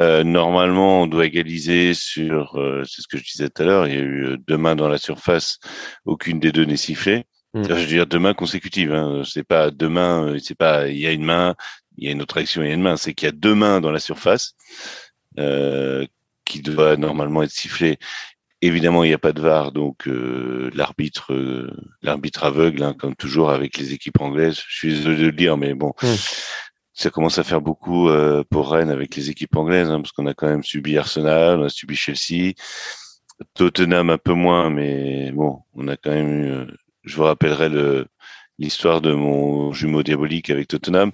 Euh, 0.00 0.22
normalement, 0.22 1.02
on 1.02 1.06
doit 1.08 1.26
égaliser 1.26 1.92
sur, 1.92 2.56
euh, 2.56 2.84
c'est 2.86 3.02
ce 3.02 3.08
que 3.08 3.18
je 3.18 3.24
disais 3.24 3.48
tout 3.48 3.62
à 3.62 3.64
l'heure, 3.64 3.88
il 3.88 3.94
y 3.94 3.96
a 3.96 4.00
eu 4.00 4.38
deux 4.46 4.56
mains 4.56 4.76
dans 4.76 4.88
la 4.88 4.98
surface, 4.98 5.58
aucune 6.04 6.38
des 6.38 6.52
deux 6.52 6.64
n'est 6.64 6.76
sifflée. 6.76 7.24
Hmm. 7.52 7.64
Je 7.64 7.74
veux 7.74 7.86
dire 7.86 8.06
deux 8.06 8.20
mains 8.20 8.34
consécutives. 8.34 8.92
Hein. 8.92 9.22
C'est 9.24 9.42
pas 9.42 9.72
deux 9.72 9.88
mains, 9.88 10.36
c'est 10.40 10.54
pas 10.54 10.88
il 10.88 10.98
y 10.98 11.06
a 11.06 11.12
une 11.12 11.24
main, 11.24 11.56
il 11.98 12.04
y 12.04 12.08
a 12.08 12.12
une 12.12 12.22
autre 12.22 12.38
action, 12.38 12.62
il 12.62 12.68
y 12.68 12.70
a 12.70 12.74
une 12.74 12.82
main. 12.82 12.96
C'est 12.96 13.12
qu'il 13.12 13.26
y 13.26 13.28
a 13.28 13.32
deux 13.32 13.54
mains 13.54 13.80
dans 13.80 13.90
la 13.90 13.98
surface 13.98 14.54
euh, 15.38 16.06
qui 16.44 16.62
doit 16.62 16.96
normalement 16.96 17.42
être 17.42 17.50
sifflée. 17.50 17.98
Évidemment, 18.62 19.04
il 19.04 19.08
n'y 19.08 19.14
a 19.14 19.18
pas 19.18 19.32
de 19.32 19.40
VAR, 19.40 19.72
donc 19.72 20.06
euh, 20.06 20.70
l'arbitre, 20.74 21.32
euh, 21.32 21.70
l'arbitre 22.02 22.44
aveugle, 22.44 22.82
hein, 22.82 22.94
comme 22.98 23.16
toujours 23.16 23.50
avec 23.50 23.78
les 23.78 23.94
équipes 23.94 24.20
anglaises. 24.20 24.60
Je 24.68 24.76
suis 24.76 24.88
désolé 24.88 25.16
de 25.16 25.26
le 25.26 25.32
dire, 25.32 25.56
mais 25.56 25.72
bon, 25.72 25.94
hmm. 26.02 26.14
ça 26.92 27.08
commence 27.08 27.38
à 27.38 27.44
faire 27.44 27.62
beaucoup 27.62 28.10
euh, 28.10 28.44
pour 28.50 28.70
Rennes 28.70 28.90
avec 28.90 29.16
les 29.16 29.30
équipes 29.30 29.56
anglaises, 29.56 29.88
hein, 29.90 30.00
parce 30.02 30.12
qu'on 30.12 30.26
a 30.26 30.34
quand 30.34 30.48
même 30.48 30.62
subi 30.62 30.98
Arsenal, 30.98 31.60
on 31.60 31.64
a 31.64 31.68
subi 31.70 31.96
Chelsea, 31.96 32.52
Tottenham 33.54 34.10
un 34.10 34.18
peu 34.18 34.34
moins, 34.34 34.68
mais 34.68 35.32
bon, 35.32 35.62
on 35.74 35.88
a 35.88 35.96
quand 35.96 36.10
même 36.10 36.44
eu. 36.44 36.66
je 37.04 37.16
vous 37.16 37.24
rappellerai 37.24 37.70
le 37.70 38.06
l'histoire 38.58 39.00
de 39.00 39.14
mon 39.14 39.72
jumeau 39.72 40.02
diabolique 40.02 40.50
avec 40.50 40.68
Tottenham, 40.68 41.12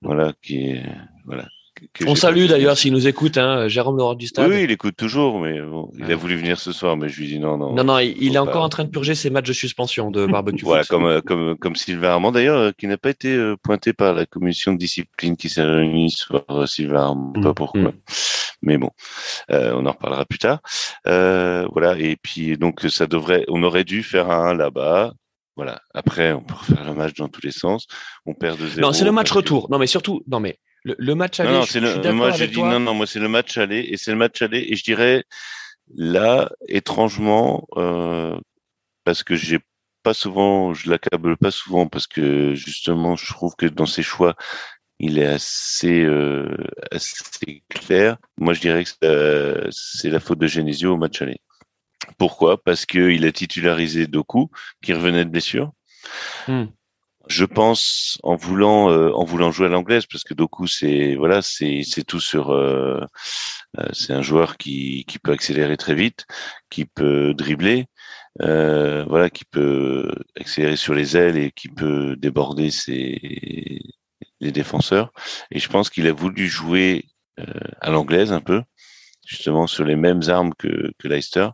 voilà, 0.00 0.32
qui 0.42 0.70
est 0.70 0.84
voilà 1.26 1.46
On 2.06 2.14
salue 2.14 2.46
d'ailleurs 2.46 2.76
s'il 2.76 2.92
nous 2.92 3.08
écoute, 3.08 3.38
hein, 3.38 3.68
Jérôme 3.68 3.96
Laurent 3.96 4.14
du 4.14 4.26
Stade. 4.26 4.48
Oui, 4.48 4.62
il 4.64 4.70
écoute 4.70 4.96
toujours, 4.96 5.40
mais 5.40 5.60
bon, 5.60 5.90
il 5.98 6.10
a 6.10 6.16
voulu 6.16 6.36
venir 6.36 6.58
ce 6.58 6.72
soir, 6.72 6.96
mais 6.96 7.08
je 7.08 7.20
lui 7.20 7.26
dis 7.26 7.38
non, 7.38 7.56
non. 7.56 7.72
Non, 7.72 7.84
non, 7.84 7.98
il, 7.98 8.34
est 8.34 8.38
encore 8.38 8.62
en 8.62 8.68
train 8.68 8.84
de 8.84 8.90
purger 8.90 9.14
ses 9.14 9.30
matchs 9.30 9.48
de 9.48 9.52
suspension 9.52 10.10
de 10.10 10.26
barbecue. 10.26 10.64
voilà, 10.64 10.84
comme, 10.84 11.06
euh, 11.06 11.20
comme, 11.20 11.56
comme 11.58 11.76
Sylvain 11.76 12.10
Armand 12.10 12.32
d'ailleurs, 12.32 12.58
euh, 12.58 12.70
qui 12.76 12.86
n'a 12.86 12.98
pas 12.98 13.10
été 13.10 13.34
euh, 13.34 13.56
pointé 13.62 13.92
par 13.92 14.14
la 14.14 14.26
commission 14.26 14.72
de 14.72 14.78
discipline 14.78 15.36
qui 15.36 15.48
s'est 15.48 15.62
réunie 15.62 16.10
sur 16.10 16.44
Sylvain 16.66 17.02
Armand, 17.02 17.32
pas 17.32 17.50
mm. 17.50 17.54
pourquoi. 17.54 17.90
Mm. 17.90 18.00
Mais 18.62 18.78
bon, 18.78 18.90
on 19.48 19.86
en 19.86 19.90
reparlera 19.90 20.24
plus 20.24 20.38
tard. 20.38 20.60
voilà, 21.04 21.98
et 21.98 22.16
puis 22.22 22.56
donc 22.56 22.82
ça 22.88 23.06
devrait, 23.06 23.44
on 23.48 23.62
aurait 23.62 23.84
dû 23.84 24.02
faire 24.02 24.30
un 24.30 24.54
là-bas, 24.54 25.12
voilà. 25.56 25.80
Après, 25.94 26.32
on 26.32 26.42
peut 26.42 26.54
refaire 26.54 26.84
le 26.84 26.94
match 26.94 27.14
dans 27.14 27.28
tous 27.28 27.42
les 27.44 27.50
sens. 27.50 27.86
On 28.24 28.34
perd 28.34 28.58
de 28.58 28.66
zéro. 28.66 28.80
Non, 28.80 28.92
c'est 28.92 29.04
le 29.04 29.12
match 29.12 29.30
retour. 29.30 29.68
Non, 29.70 29.78
mais 29.78 29.86
surtout, 29.86 30.22
non, 30.26 30.40
mais 30.40 30.58
le, 30.84 31.14
match 31.14 31.40
aller. 31.40 31.52
Non, 31.52 31.62
c'est 31.62 31.80
le, 31.80 32.12
moi 32.12 32.30
je 32.32 32.44
dis 32.44 32.62
non, 32.62 32.80
non, 32.80 32.94
moi 32.94 33.06
c'est 33.06 33.20
le 33.20 33.28
match 33.28 33.56
aller 33.56 33.86
et 33.90 33.96
c'est 33.96 34.10
le 34.10 34.16
match 34.16 34.42
aller 34.42 34.66
et 34.68 34.76
je 34.76 34.82
dirais 34.82 35.24
là 35.94 36.50
étrangement 36.68 37.66
euh, 37.76 38.38
parce 39.04 39.22
que 39.22 39.36
j'ai 39.36 39.60
pas 40.02 40.14
souvent, 40.14 40.74
je 40.74 40.90
l'accable 40.90 41.36
pas 41.36 41.52
souvent 41.52 41.86
parce 41.86 42.06
que 42.06 42.54
justement 42.54 43.16
je 43.16 43.32
trouve 43.32 43.54
que 43.56 43.66
dans 43.66 43.86
ses 43.86 44.02
choix 44.02 44.34
il 44.98 45.18
est 45.18 45.26
assez 45.26 46.02
euh, 46.02 46.56
assez 46.90 47.62
clair. 47.68 48.16
Moi 48.36 48.54
je 48.54 48.60
dirais 48.60 48.84
que 48.84 49.70
c'est 49.70 50.10
la 50.10 50.20
faute 50.20 50.38
de 50.38 50.46
Genesio 50.46 50.94
au 50.94 50.96
match 50.96 51.22
aller. 51.22 51.40
Pourquoi? 52.18 52.60
Parce 52.62 52.86
qu'il 52.86 53.24
a 53.24 53.32
titularisé 53.32 54.08
Doku 54.08 54.50
qui 54.82 54.92
revenait 54.92 55.24
de 55.24 55.30
blessure. 55.30 55.72
Hmm 56.48 56.64
je 57.28 57.44
pense 57.44 58.18
en 58.22 58.36
voulant 58.36 58.90
euh, 58.90 59.10
en 59.12 59.24
voulant 59.24 59.50
jouer 59.52 59.66
à 59.66 59.68
l'anglaise 59.68 60.06
parce 60.06 60.24
que 60.24 60.34
Doku 60.34 60.66
c'est 60.66 61.14
voilà 61.14 61.42
c'est 61.42 61.82
c'est 61.84 62.04
tout 62.04 62.20
sur 62.20 62.50
euh, 62.50 63.00
euh, 63.78 63.88
c'est 63.92 64.12
un 64.12 64.22
joueur 64.22 64.56
qui 64.56 65.04
qui 65.06 65.18
peut 65.18 65.32
accélérer 65.32 65.76
très 65.76 65.94
vite 65.94 66.26
qui 66.70 66.84
peut 66.84 67.34
dribbler 67.34 67.86
voilà 68.38 69.30
qui 69.30 69.44
peut 69.44 70.10
accélérer 70.38 70.76
sur 70.76 70.94
les 70.94 71.16
ailes 71.16 71.36
et 71.36 71.52
qui 71.52 71.68
peut 71.68 72.16
déborder 72.16 72.70
ses 72.70 73.80
les 74.40 74.52
défenseurs. 74.52 75.12
Et 75.52 75.60
je 75.60 75.68
pense 75.68 75.90
qu'il 75.90 76.08
a 76.08 76.12
voulu 76.12 76.48
jouer 76.48 77.04
à 77.80 77.90
l'anglaise 77.90 78.32
un 78.32 78.40
peu 78.40 78.62
justement 79.26 79.66
sur 79.66 79.84
les 79.84 79.96
mêmes 79.96 80.22
armes 80.28 80.52
que 80.58 80.92
que 80.98 81.08
Leicester 81.08 81.48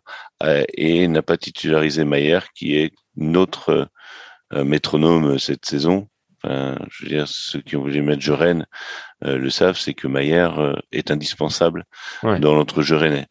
et 0.74 1.08
n'a 1.08 1.22
pas 1.22 1.36
titularisé 1.36 2.04
Mayer 2.04 2.40
qui 2.54 2.76
est 2.76 2.92
notre 3.18 3.70
euh, 3.70 3.86
métronome 4.52 5.38
cette 5.38 5.66
saison. 5.66 6.08
Enfin, 6.42 6.78
je 6.90 7.04
veux 7.04 7.10
dire, 7.10 7.26
ceux 7.26 7.60
qui 7.60 7.76
ont 7.76 7.82
voulu 7.82 8.00
mettre 8.02 8.22
Joren 8.22 8.64
euh, 9.24 9.38
le 9.38 9.50
savent, 9.50 9.78
c'est 9.78 9.94
que 9.94 10.06
Maillard 10.06 10.60
euh, 10.60 10.74
est 10.92 11.10
indispensable 11.10 11.84
dans 12.22 12.54
l'entrejeu 12.54 12.96
rennais. 12.96 13.26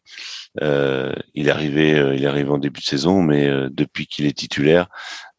Euh, 0.60 1.14
il 1.34 1.48
est 1.48 1.50
arrivé, 1.50 1.90
il 2.14 2.24
est 2.24 2.26
arrivé 2.26 2.50
en 2.50 2.58
début 2.58 2.80
de 2.80 2.84
saison, 2.84 3.22
mais 3.22 3.48
depuis 3.70 4.06
qu'il 4.06 4.26
est 4.26 4.36
titulaire, 4.36 4.88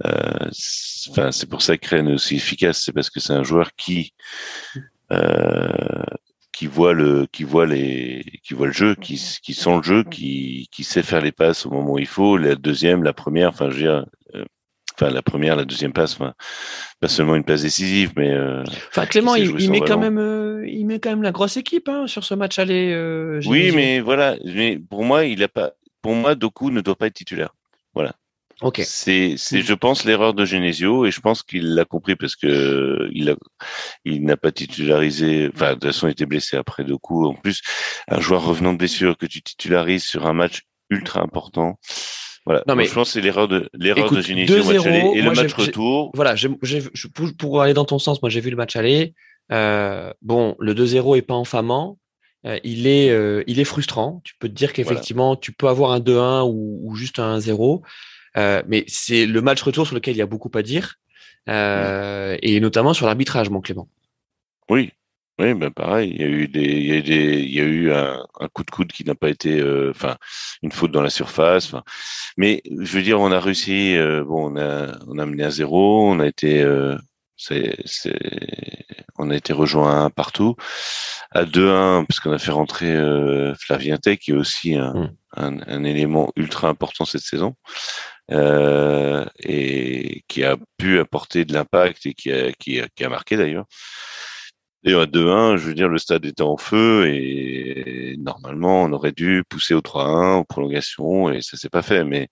enfin, 0.03 1.31
c'est 1.31 1.49
pour 1.49 1.61
ça 1.61 1.77
que 1.77 1.87
Rennes 1.89 2.09
est 2.09 2.13
aussi 2.13 2.35
efficace, 2.35 2.81
c'est 2.83 2.93
parce 2.93 3.09
que 3.09 3.19
c'est 3.19 3.33
un 3.33 3.43
joueur 3.43 3.75
qui 3.75 4.13
qui 6.51 6.67
voit 6.67 6.93
le 6.93 7.27
qui 7.31 7.43
voit 7.43 7.65
les 7.65 8.23
qui 8.43 8.53
voit 8.53 8.67
le 8.67 8.73
jeu 8.73 8.95
qui 8.95 9.15
qui 9.41 9.53
sent 9.53 9.77
le 9.77 9.83
jeu 9.83 10.03
qui 10.03 10.67
qui 10.71 10.83
sait 10.83 11.03
faire 11.03 11.21
les 11.21 11.31
passes 11.31 11.65
au 11.65 11.71
moment 11.71 11.93
où 11.93 11.99
il 11.99 12.07
faut 12.07 12.37
la 12.37 12.55
deuxième 12.55 13.01
la 13.03 13.13
première 13.13 13.49
enfin 13.49 13.69
je 13.69 13.75
veux 13.75 13.81
dire 13.81 14.05
enfin 14.99 15.11
la 15.11 15.21
première, 15.21 15.55
la 15.55 15.65
deuxième 15.65 15.93
passe, 15.93 16.17
pas 16.99 17.07
seulement 17.07 17.35
une 17.35 17.43
passe 17.43 17.61
décisive, 17.61 18.13
mais. 18.15 18.31
Euh, 18.31 18.63
enfin, 18.89 19.05
Clément, 19.05 19.35
il, 19.35 19.71
met 19.71 19.81
quand 19.81 19.97
même, 19.97 20.17
euh, 20.17 20.65
il 20.67 20.85
met 20.85 20.99
quand 20.99 21.09
même 21.09 21.23
la 21.23 21.31
grosse 21.31 21.57
équipe 21.57 21.87
hein, 21.87 22.07
sur 22.07 22.23
ce 22.23 22.33
match 22.33 22.59
aller. 22.59 22.91
Euh, 22.91 23.41
oui, 23.45 23.71
mais 23.73 23.99
voilà, 23.99 24.35
mais 24.43 24.77
pour 24.77 25.03
moi, 25.03 25.25
il 25.25 25.41
a 25.43 25.47
pas, 25.47 25.71
pour 26.01 26.13
moi, 26.15 26.35
Doku 26.35 26.71
ne 26.71 26.81
doit 26.81 26.95
pas 26.95 27.07
être 27.07 27.13
titulaire. 27.13 27.55
Voilà. 27.93 28.13
Ok. 28.61 28.81
C'est, 28.83 29.35
c'est, 29.37 29.61
je 29.61 29.73
pense, 29.73 30.03
l'erreur 30.03 30.33
de 30.33 30.43
Genesio 30.43 31.05
et 31.05 31.11
je 31.11 31.21
pense 31.21 31.43
qu'il 31.43 31.75
l'a 31.75 31.85
compris 31.85 32.17
parce 32.17 32.35
que 32.35 33.09
il 33.13 33.29
a, 33.29 33.35
il 34.03 34.25
n'a 34.25 34.35
pas 34.35 34.51
titularisé. 34.51 35.49
Enfin, 35.53 35.69
de 35.69 35.73
toute 35.75 35.85
façon, 35.85 36.07
il 36.07 36.11
était 36.11 36.25
blessé 36.25 36.57
après 36.57 36.83
Doku. 36.83 37.25
En 37.25 37.35
plus, 37.35 37.61
un 38.09 38.19
joueur 38.19 38.43
revenant 38.43 38.73
de 38.73 38.77
blessure 38.77 39.17
que 39.17 39.25
tu 39.25 39.41
titularises 39.41 40.03
sur 40.03 40.27
un 40.27 40.33
match 40.33 40.63
ultra 40.89 41.21
important. 41.21 41.79
Voilà. 42.45 42.63
Non, 42.67 42.75
mais 42.75 42.85
je 42.85 42.93
pense 42.93 43.09
que 43.09 43.13
c'est 43.13 43.21
l'erreur 43.21 43.47
de 43.47 43.69
l'erreur 43.73 44.11
de 44.11 44.21
Genesio 44.21 44.55
et 44.55 45.21
le 45.21 45.31
match 45.31 45.53
retour. 45.53 46.11
Voilà, 46.13 46.35
pour 47.37 47.61
aller 47.61 47.73
dans 47.73 47.85
ton 47.85 47.99
sens, 47.99 48.21
moi 48.21 48.29
j'ai 48.29 48.41
vu 48.41 48.49
le 48.49 48.55
match 48.55 48.75
aller. 48.75 49.13
Euh, 49.51 50.11
bon, 50.21 50.55
le 50.59 50.73
2-0 50.73 51.17
est 51.17 51.21
pas 51.21 51.33
infamant. 51.33 51.97
Euh, 52.45 52.57
il 52.63 52.87
est 52.87 53.09
euh, 53.09 53.43
il 53.47 53.59
est 53.59 53.65
frustrant. 53.65 54.21
Tu 54.23 54.33
peux 54.39 54.47
te 54.47 54.53
dire 54.53 54.71
qu'effectivement 54.71 55.35
tu 55.35 55.51
peux 55.51 55.67
avoir 55.67 55.91
un 55.91 55.99
2-1 55.99 56.43
ou, 56.49 56.79
ou, 56.83 56.95
juste 56.95 57.19
un 57.19 57.37
1-0, 57.37 57.81
euh, 58.37 58.63
mais 58.67 58.85
c'est 58.87 59.25
le 59.25 59.41
match 59.41 59.61
retour 59.61 59.85
sur 59.85 59.95
lequel 59.95 60.15
il 60.15 60.19
y 60.19 60.21
a 60.21 60.25
beaucoup 60.25 60.51
à 60.53 60.61
dire, 60.61 60.95
euh, 61.49 62.37
et 62.41 62.59
notamment 62.59 62.93
sur 62.93 63.07
l'arbitrage, 63.07 63.49
mon 63.49 63.59
Clément. 63.59 63.89
Oui, 64.69 64.91
oui, 65.39 65.53
ben 65.53 65.71
pareil, 65.71 66.11
il 66.13 66.21
y 66.21 66.23
a 66.25 66.27
eu 66.27 66.47
des, 66.49 66.61
il 66.63 66.85
y 66.93 66.97
a 66.97 67.01
des, 67.01 67.39
il 67.39 67.53
y 67.53 67.61
a 67.61 67.63
eu 67.63 67.91
un, 67.93 68.25
un 68.39 68.47
coup 68.49 68.63
de 68.63 68.71
coude 68.71 68.91
qui 68.91 69.05
n'a 69.05 69.15
pas 69.15 69.29
été, 69.29 69.59
euh, 69.59 69.91
enfin, 69.91 70.17
une 70.61 70.71
faute 70.71 70.91
dans 70.91 71.01
la 71.01 71.09
surface. 71.09 71.73
Mais 72.37 72.61
je 72.65 72.97
veux 72.97 73.03
dire, 73.03 73.19
on 73.21 73.31
a 73.31 73.39
réussi. 73.39 73.95
Euh, 73.95 74.23
bon, 74.25 74.51
on 74.53 74.57
a, 74.57 74.97
on 75.07 75.17
a 75.17 75.25
mené 75.25 75.43
à 75.45 75.49
zéro, 75.49 76.09
on 76.11 76.19
a 76.19 76.27
été, 76.27 76.61
euh, 76.61 76.97
c'est, 77.37 77.77
c'est, 77.85 78.19
on 79.17 79.29
a 79.29 79.35
été 79.35 79.53
rejoint 79.53 80.09
partout 80.09 80.55
à 81.31 81.45
2-1 81.45 82.05
parce 82.05 82.19
qu'on 82.19 82.33
a 82.33 82.39
fait 82.39 82.51
rentrer 82.51 82.93
euh, 82.95 83.53
Flavien 83.55 83.97
Tech, 83.97 84.19
qui 84.19 84.31
est 84.31 84.35
aussi 84.35 84.75
un, 84.75 84.93
mm. 84.93 85.15
un, 85.37 85.59
un, 85.67 85.83
élément 85.85 86.31
ultra 86.35 86.67
important 86.69 87.05
cette 87.05 87.21
saison. 87.21 87.55
Euh, 88.31 89.25
et 89.39 90.23
qui 90.27 90.43
a 90.43 90.55
pu 90.77 90.99
apporter 90.99 91.45
de 91.45 91.53
l'impact 91.53 92.05
et 92.05 92.13
qui 92.13 92.31
a, 92.31 92.51
qui 92.53 92.79
a, 92.79 92.87
qui 92.89 93.03
a 93.03 93.09
marqué 93.09 93.37
d'ailleurs. 93.37 93.65
Et 94.85 94.93
à 94.93 95.05
2-1, 95.05 95.57
je 95.57 95.67
veux 95.67 95.73
dire, 95.73 95.89
le 95.89 95.97
stade 95.97 96.25
était 96.25 96.41
en 96.41 96.57
feu 96.57 97.07
et 97.07 98.15
normalement, 98.17 98.83
on 98.83 98.93
aurait 98.93 99.11
dû 99.11 99.43
pousser 99.47 99.73
au 99.73 99.81
3-1, 99.81 100.39
aux 100.39 100.45
prolongations, 100.45 101.29
et 101.31 101.41
ça 101.41 101.57
s'est 101.57 101.69
pas 101.69 101.81
fait. 101.81 102.05
Mais 102.05 102.29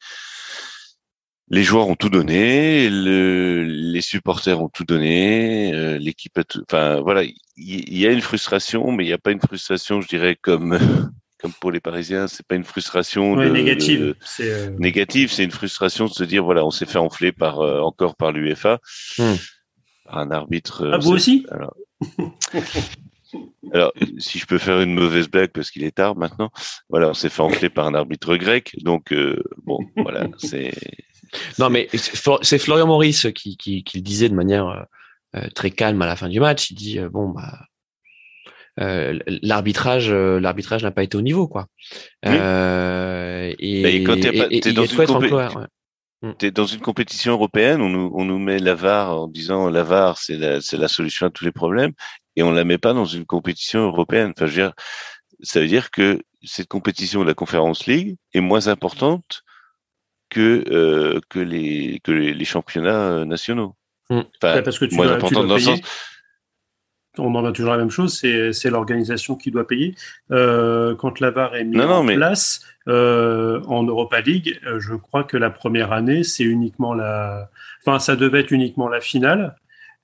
les 1.49 1.63
joueurs 1.63 1.87
ont 1.87 1.95
tout 1.95 2.09
donné, 2.09 2.89
le, 2.89 3.63
les 3.63 4.01
supporters 4.01 4.61
ont 4.61 4.69
tout 4.69 4.83
donné, 4.83 5.73
euh, 5.73 5.97
l'équipe 5.97 6.37
a 6.37 6.43
tout. 6.43 6.63
Enfin, 6.69 7.01
voilà, 7.01 7.23
il 7.23 7.97
y, 7.97 8.05
a 8.05 8.11
une 8.11 8.21
frustration, 8.21 8.91
mais 8.91 9.03
il 9.03 9.07
n'y 9.07 9.13
a 9.13 9.17
pas 9.17 9.31
une 9.31 9.39
frustration, 9.39 10.01
je 10.01 10.07
dirais, 10.07 10.37
comme 10.41 10.77
comme 11.39 11.53
pour 11.53 11.71
les 11.71 11.79
Parisiens, 11.79 12.27
c'est 12.27 12.45
pas 12.45 12.55
une 12.55 12.63
frustration 12.63 13.35
négative. 13.35 14.15
C'est 14.21 14.49
euh, 14.49 14.69
négative, 14.79 15.31
c'est 15.31 15.43
une 15.43 15.51
frustration 15.51 16.05
de 16.05 16.11
se 16.11 16.23
dire 16.23 16.43
voilà, 16.43 16.65
on 16.65 16.71
s'est 16.71 16.85
fait 16.85 16.97
enfler 16.97 17.31
par 17.31 17.59
euh, 17.59 17.79
encore 17.81 18.15
par 18.15 18.31
l'UEFA. 18.31 18.79
Hmm. 19.17 19.35
Un 20.09 20.31
arbitre. 20.31 20.89
Ah, 20.93 20.97
vous 20.97 21.11
aussi? 21.11 21.45
Alors, 21.51 21.75
si 24.19 24.39
je 24.39 24.45
peux 24.45 24.57
faire 24.57 24.81
une 24.81 24.93
mauvaise 24.93 25.27
blague 25.27 25.51
parce 25.51 25.71
qu'il 25.71 25.83
est 25.83 25.95
tard 25.95 26.15
maintenant, 26.15 26.51
voilà, 26.89 27.09
on 27.09 27.13
s'est 27.13 27.29
fait 27.29 27.41
enfler 27.41 27.69
par 27.69 27.87
un 27.87 27.93
arbitre 27.93 28.35
grec, 28.37 28.75
donc 28.83 29.11
euh, 29.11 29.43
bon, 29.63 29.79
voilà, 29.95 30.27
c'est. 30.37 30.73
Non, 31.59 31.69
mais 31.69 31.89
c'est 31.91 32.57
Florian 32.57 32.87
Maurice 32.87 33.27
qui, 33.35 33.57
qui, 33.57 33.83
qui, 33.83 33.97
le 33.97 34.03
disait 34.03 34.29
de 34.29 34.33
manière 34.33 34.85
euh, 35.35 35.47
très 35.53 35.71
calme 35.71 36.01
à 36.01 36.05
la 36.05 36.15
fin 36.15 36.29
du 36.29 36.39
match. 36.39 36.71
Il 36.71 36.75
dit 36.75 36.99
euh, 36.99 37.09
bon 37.09 37.29
bah 37.29 37.65
l'arbitrage, 38.77 40.11
l'arbitrage 40.11 40.83
n'a 40.83 40.91
pas 40.91 41.01
été 41.01 41.17
au 41.17 41.21
niveau, 41.21 41.47
quoi. 41.47 41.65
et, 42.23 43.55
et, 43.59 44.03
quand 44.03 44.19
t'es 44.19 44.71
dans 44.71 44.85
une 44.85 44.95
Mm. 45.55 45.67
Es 46.41 46.51
dans 46.51 46.65
une 46.65 46.81
compétition 46.81 47.33
européenne, 47.33 47.81
on 47.81 47.89
nous, 47.89 48.11
on 48.13 48.25
nous 48.25 48.39
met 48.39 48.59
l'avare 48.59 49.21
en 49.21 49.27
disant 49.27 49.69
l'avare 49.69 50.17
c'est 50.17 50.37
la, 50.37 50.61
c'est 50.61 50.77
la 50.77 50.87
solution 50.87 51.27
à 51.27 51.29
tous 51.29 51.45
les 51.45 51.51
problèmes, 51.51 51.93
et 52.35 52.43
on 52.43 52.51
la 52.51 52.63
met 52.63 52.77
pas 52.77 52.93
dans 52.93 53.05
une 53.05 53.25
compétition 53.25 53.81
européenne. 53.81 54.33
Enfin, 54.35 54.47
je 54.47 54.51
veux 54.51 54.67
dire, 54.67 54.73
ça 55.41 55.59
veut 55.59 55.67
dire 55.67 55.91
que 55.91 56.21
cette 56.43 56.67
compétition 56.67 57.21
de 57.21 57.27
la 57.27 57.33
Conférence 57.33 57.85
League 57.85 58.17
est 58.33 58.41
moins 58.41 58.67
importante 58.67 59.43
que 60.29 60.63
euh, 60.69 61.19
que 61.29 61.39
les 61.39 61.99
que 62.03 62.11
les, 62.11 62.45
championnats 62.45 63.09
euh, 63.09 63.25
nationaux. 63.25 63.75
Mm. 64.09 64.21
Enfin, 64.41 64.61
parce 64.61 64.79
que 64.79 64.85
tu 64.85 64.95
moins 64.95 65.11
important 65.11 65.43
dans 65.43 65.55
le 65.55 65.59
sens 65.59 65.81
on 67.19 67.33
en 67.35 67.45
a 67.45 67.51
toujours 67.51 67.71
la 67.71 67.77
même 67.77 67.89
chose, 67.89 68.19
c'est 68.19 68.69
l'organisation 68.69 69.35
qui 69.35 69.51
doit 69.51 69.67
payer. 69.67 69.95
Euh, 70.31 70.95
quand 70.95 71.19
l'AVAR 71.19 71.55
est 71.55 71.63
mis 71.63 71.79
en 71.79 72.05
place 72.05 72.61
euh, 72.87 73.61
en 73.67 73.83
Europa 73.83 74.21
League, 74.21 74.59
euh, 74.65 74.79
je 74.79 74.95
crois 74.95 75.23
que 75.23 75.37
la 75.37 75.49
première 75.49 75.91
année, 75.91 76.23
c'est 76.23 76.43
uniquement 76.43 76.93
la. 76.93 77.49
Enfin, 77.85 77.99
ça 77.99 78.15
devait 78.15 78.41
être 78.41 78.51
uniquement 78.51 78.87
la 78.87 79.01
finale, 79.01 79.55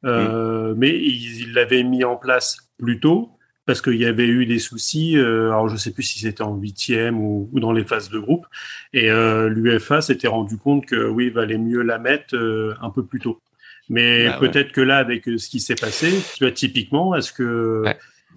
mm. 0.03 0.73
mais 0.75 0.89
ils 0.89 1.53
l'avaient 1.53 1.83
mis 1.83 2.03
en 2.03 2.15
place 2.15 2.57
plus 2.77 2.99
tôt 2.99 3.31
parce 3.65 3.81
qu'il 3.81 3.95
y 3.95 4.05
avait 4.05 4.27
eu 4.27 4.45
des 4.45 4.59
soucis. 4.59 5.15
alors, 5.17 5.69
je 5.69 5.73
ne 5.73 5.79
sais 5.79 5.91
plus 5.91 6.03
si 6.03 6.19
c'était 6.19 6.43
en 6.43 6.55
huitième 6.55 7.19
ou, 7.19 7.49
ou, 7.53 7.59
dans 7.61 7.71
les 7.71 7.85
phases 7.85 8.09
de 8.09 8.19
groupe. 8.19 8.45
Et 8.91 9.09
l'UFA 9.09 10.01
s'était 10.01 10.27
rendu 10.27 10.57
compte 10.57 10.85
que 10.85 11.07
oui, 11.07 11.27
il 11.27 11.33
valait 11.33 11.57
mieux 11.57 11.81
la 11.81 11.97
mettre 11.97 12.35
un 12.81 12.89
peu 12.89 13.05
plus 13.05 13.19
tôt. 13.19 13.41
Mais 13.89 14.27
bah 14.27 14.37
peut-être 14.39 14.71
que 14.71 14.81
là, 14.81 14.97
avec 14.97 15.27
euh, 15.27 15.37
ce 15.37 15.49
qui 15.49 15.59
s'est 15.59 15.75
passé, 15.75 16.09
tu 16.35 16.43
vois, 16.43 16.51
typiquement, 16.51 17.15
est-ce 17.15 17.33
que 17.33 17.83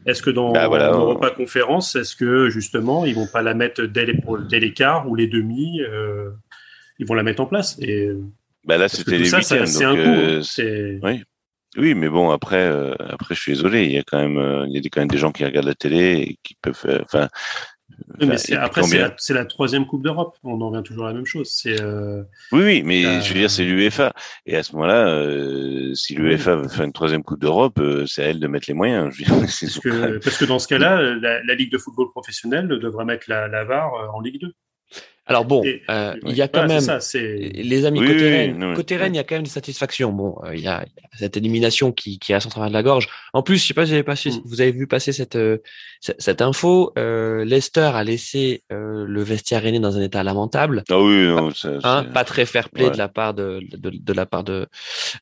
Est-ce 0.07 0.23
que 0.23 0.31
dans 0.31 0.53
Bah, 0.53 0.69
voilà. 0.69 0.91
Conférence, 1.37 1.97
est-ce 1.97 2.15
que 2.17 2.49
justement 2.49 3.05
ils 3.05 3.15
vont 3.15 3.27
pas 3.27 3.43
la 3.43 3.55
mettre 3.55 3.83
dès 3.83 4.07
les, 4.07 4.19
dès 4.49 4.61
les 4.61 4.73
quarts 4.73 5.09
ou 5.09 5.15
les 5.15 5.27
demi, 5.27 5.81
euh, 5.83 6.31
ils 6.99 7.07
vont 7.07 7.15
la 7.15 7.23
mettre 7.23 7.43
en 7.43 7.47
place 7.47 7.77
et 7.81 8.11
Bah 8.65 8.79
là, 8.79 8.89
c'était 8.89 9.19
les 9.19 9.27
c'est 9.27 9.59
un 9.59 9.97
euh, 9.97 10.39
hein. 10.39 10.43
C'est 10.43 10.99
Oui. 11.03 11.23
Oui, 11.79 11.95
mais 11.95 12.09
bon, 12.09 12.31
après, 12.31 12.63
euh, 12.71 12.95
après, 13.01 13.35
je 13.35 13.41
suis 13.41 13.53
désolé. 13.53 13.85
Il 13.85 13.93
y 13.93 13.99
a 13.99 14.03
quand 14.03 14.19
même, 14.19 14.39
euh, 14.39 14.65
il 14.67 14.73
y 14.73 14.79
a 14.79 14.81
des- 14.81 14.89
quand 14.89 15.01
même 15.03 15.11
des 15.11 15.19
gens 15.19 15.31
qui 15.31 15.45
regardent 15.45 15.67
la 15.67 15.75
télé 15.75 16.21
et 16.23 16.39
qui 16.43 16.57
peuvent, 16.63 17.03
enfin. 17.05 17.29
Oui, 18.21 18.27
mais 18.29 18.57
après, 18.57 18.83
c'est 19.19 19.35
la, 19.35 19.45
troisième 19.45 19.87
Coupe 19.87 20.03
d'Europe. 20.03 20.37
On 20.45 20.61
en 20.61 20.71
revient 20.71 20.83
toujours 20.83 21.07
à 21.07 21.09
la 21.09 21.15
même 21.15 21.27
chose. 21.27 21.51
C'est 21.51 21.81
euh, 21.81 22.23
Oui, 22.53 22.63
oui, 22.63 22.83
mais 22.85 23.21
je 23.21 23.29
veux 23.29 23.41
dire, 23.41 23.51
c'est 23.51 23.65
l'UEFA. 23.65 24.13
Et 24.47 24.57
à 24.57 24.63
ce 24.63 24.73
moment-là, 24.73 25.09
euh, 25.09 25.95
si 25.95 26.15
l'UEFA 26.15 26.57
veut 26.57 26.69
faire 26.69 26.85
une 26.85 26.93
troisième 26.93 27.23
Coupe 27.23 27.41
d'Europe, 27.41 27.79
euh, 27.79 28.07
c'est 28.07 28.23
à 28.23 28.27
elle 28.27 28.41
de 28.41 28.47
mettre 28.47 28.67
les 28.69 28.75
moyens. 28.75 29.13
Je 29.13 29.19
veux 29.19 29.25
dire, 29.25 29.49
c'est 29.49 29.67
parce, 29.67 29.81
que, 29.81 29.89
problème. 29.89 30.21
parce 30.23 30.39
que 30.39 30.45
dans 30.45 30.59
ce 30.59 30.69
cas-là, 30.69 31.01
la, 31.01 31.43
la 31.43 31.55
Ligue 31.55 31.73
de 31.73 31.79
football 31.79 32.11
professionnel 32.11 32.69
devrait 32.69 33.05
mettre 33.05 33.27
la, 33.29 33.65
VAR 33.65 33.93
en 34.15 34.21
Ligue 34.21 34.41
2. 34.41 34.53
Alors 35.27 35.45
bon, 35.45 35.63
Et- 35.65 35.83
euh, 35.91 36.15
il 36.27 36.37
y 36.37 36.43
a 36.43 36.49
quand 36.49 36.61
Voilà, 36.61 36.75
même, 36.75 36.81
c'est 36.81 36.87
ça, 36.87 37.01
c'est 37.01 37.21
les 37.55 37.85
amis, 37.85 37.99
Oui, 38.01 38.07
côté 38.07 38.19
oui, 38.25 38.31
Rennes, 38.31 38.73
côté 38.77 38.97
Rennes, 38.97 39.15
il 39.15 39.17
y 39.17 39.21
a 39.21 39.25
quand 39.25 39.35
même 39.35 39.43
des 39.45 39.51
satisfactions. 39.51 40.13
Bon, 40.13 40.37
euh, 40.45 40.55
il 40.55 40.61
y, 40.61 40.69
a, 40.69 40.85
il 40.87 41.03
y 41.03 41.05
a 41.05 41.19
cette 41.19 41.37
élimination 41.37 41.91
qui, 41.91 42.19
qui 42.21 42.31
est 42.33 42.37
à 42.37 42.41
son 42.41 42.49
travers 42.49 42.69
de 42.69 42.75
la 42.75 42.83
gorge. 42.85 43.09
En 43.33 43.43
plus, 43.43 43.59
je 43.59 43.67
sais 43.67 43.75
pas 43.75 43.85
si 43.87 43.91
vous 43.91 43.95
avez, 43.95 44.03
passé, 44.05 44.31
Mm. 44.31 44.41
vous 44.45 44.61
avez 44.61 44.71
vu 44.71 44.87
passer 44.87 45.13
cette, 45.13 45.35
euh, 45.35 45.59
cette, 46.01 46.21
cette 46.23 46.43
info. 46.43 46.93
Euh, 46.97 47.45
Leicester 47.45 47.91
a 47.95 48.05
laissé 48.05 48.63
euh, 48.73 49.05
le 49.09 49.23
vestiaire 49.23 49.63
rennais 49.63 49.81
dans 49.81 49.97
un 49.97 50.03
état 50.03 50.23
lamentable. 50.23 50.85
Ah 50.91 51.01
oui, 51.01 51.27
non, 51.27 51.51
Hein, 51.83 52.05
pas 52.15 52.23
très 52.25 52.47
fair 52.47 52.69
play 52.69 52.85
Ouais. 52.85 52.91
de 52.93 52.99
la 52.99 53.09
part 53.09 53.35
de, 53.35 53.61
de, 53.77 53.91
de 53.91 54.13
la 54.13 54.27
part 54.27 54.45
de 54.45 54.69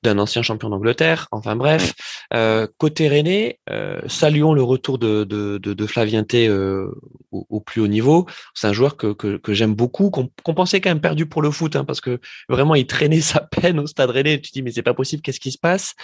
d'un 0.03 0.19
ancien 0.19 0.43
champion 0.43 0.69
d'Angleterre. 0.69 1.29
Enfin 1.31 1.57
bref, 1.57 1.95
euh, 2.35 2.67
côté 2.77 3.09
Rennais, 3.09 3.59
euh, 3.71 4.01
saluons 4.07 4.53
le 4.53 4.63
retour 4.63 4.99
de 4.99 5.25
de, 5.25 5.57
de, 5.59 5.73
de 5.73 5.87
Flavien 5.87 6.25
T 6.25 6.47
euh, 6.49 6.91
au, 7.33 7.47
au 7.49 7.61
plus 7.61 7.81
haut 7.81 7.87
niveau. 7.87 8.27
C'est 8.55 8.67
un 8.67 8.73
joueur 8.75 8.97
que 8.97 9.13
que, 9.15 9.37
que 9.37 9.55
j'aime 9.55 9.75
beaucoup, 9.75 9.94
qu'on 10.11 10.29
qu'on 10.43 10.55
pensait 10.55 10.81
quand 10.81 10.91
même 10.91 11.01
perdu 11.01 11.27
pour 11.27 11.41
le 11.43 11.51
foot, 11.51 11.77
hein, 11.77 11.85
parce 11.85 12.01
que 12.01 12.19
vraiment 12.49 12.75
il 12.75 12.87
traînait 12.87 13.21
sa 13.21 13.41
peine 13.41 13.79
au 13.81 13.87
Stade 13.87 14.11
Rennais. 14.11 14.41
Tu 14.41 14.51
te 14.51 14.55
dis 14.55 14.63
mais 14.63 14.73
c'est 14.73 14.83
pas 14.83 14.95
possible, 14.95 15.23
qu'est-ce 15.23 15.41
qui 15.41 15.53
se 15.53 15.59
passe? 15.59 15.95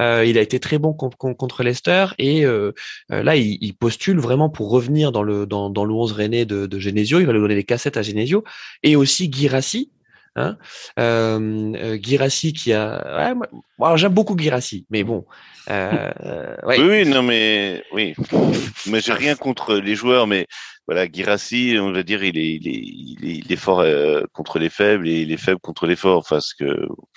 Euh, 0.00 0.24
Il 0.26 0.38
a 0.38 0.40
été 0.40 0.58
très 0.60 0.78
bon 0.78 0.92
con- 0.94 1.10
con- 1.10 1.34
contre 1.34 1.62
Leicester 1.62 2.06
et 2.18 2.44
euh, 2.44 2.72
euh, 3.12 3.22
là 3.22 3.36
il, 3.36 3.58
il 3.60 3.74
postule 3.74 4.18
vraiment 4.18 4.48
pour 4.48 4.70
revenir 4.70 5.12
dans 5.12 5.22
le 5.22 5.46
dans 5.46 5.70
dans 5.70 5.84
le 5.84 5.92
11 5.94 6.12
Rennais 6.12 6.44
de, 6.46 6.66
de 6.66 6.78
Genesio. 6.78 7.20
Il 7.20 7.26
va 7.26 7.32
lui 7.32 7.40
donner 7.40 7.54
les 7.54 7.64
cassettes 7.64 7.96
à 7.96 8.02
Genesio 8.02 8.44
et 8.82 8.96
aussi 8.96 9.30
Girassi. 9.32 9.90
Hein 10.36 10.56
euh, 10.98 11.96
Guirassi 11.96 12.52
qui 12.54 12.72
a. 12.72 13.04
Ouais, 13.16 13.34
moi- 13.78 13.96
j'aime 13.96 14.12
beaucoup 14.12 14.36
Girassi, 14.36 14.84
mais 14.90 15.04
bon. 15.04 15.24
Euh, 15.70 16.10
ouais. 16.66 16.80
Oui, 16.80 17.08
non, 17.08 17.22
mais 17.22 17.82
oui, 17.92 18.14
mais 18.86 19.00
j'ai 19.00 19.12
rien 19.12 19.34
contre 19.36 19.76
les 19.76 19.94
joueurs, 19.94 20.26
mais 20.26 20.46
voilà, 20.86 21.06
Girassi, 21.10 21.76
on 21.80 21.92
va 21.92 22.02
dire, 22.02 22.22
il 22.24 22.36
est, 22.36 22.54
il 22.56 22.68
est, 22.68 22.72
il 22.74 23.18
est, 23.30 23.36
il 23.44 23.52
est 23.52 23.56
fort 23.56 23.80
euh, 23.80 24.22
contre 24.32 24.58
les 24.58 24.68
faibles 24.68 25.08
et 25.08 25.22
il 25.22 25.32
est 25.32 25.36
faible 25.38 25.60
contre 25.60 25.86
les 25.86 25.96
forts, 25.96 26.26
parce 26.28 26.52
que 26.52 26.64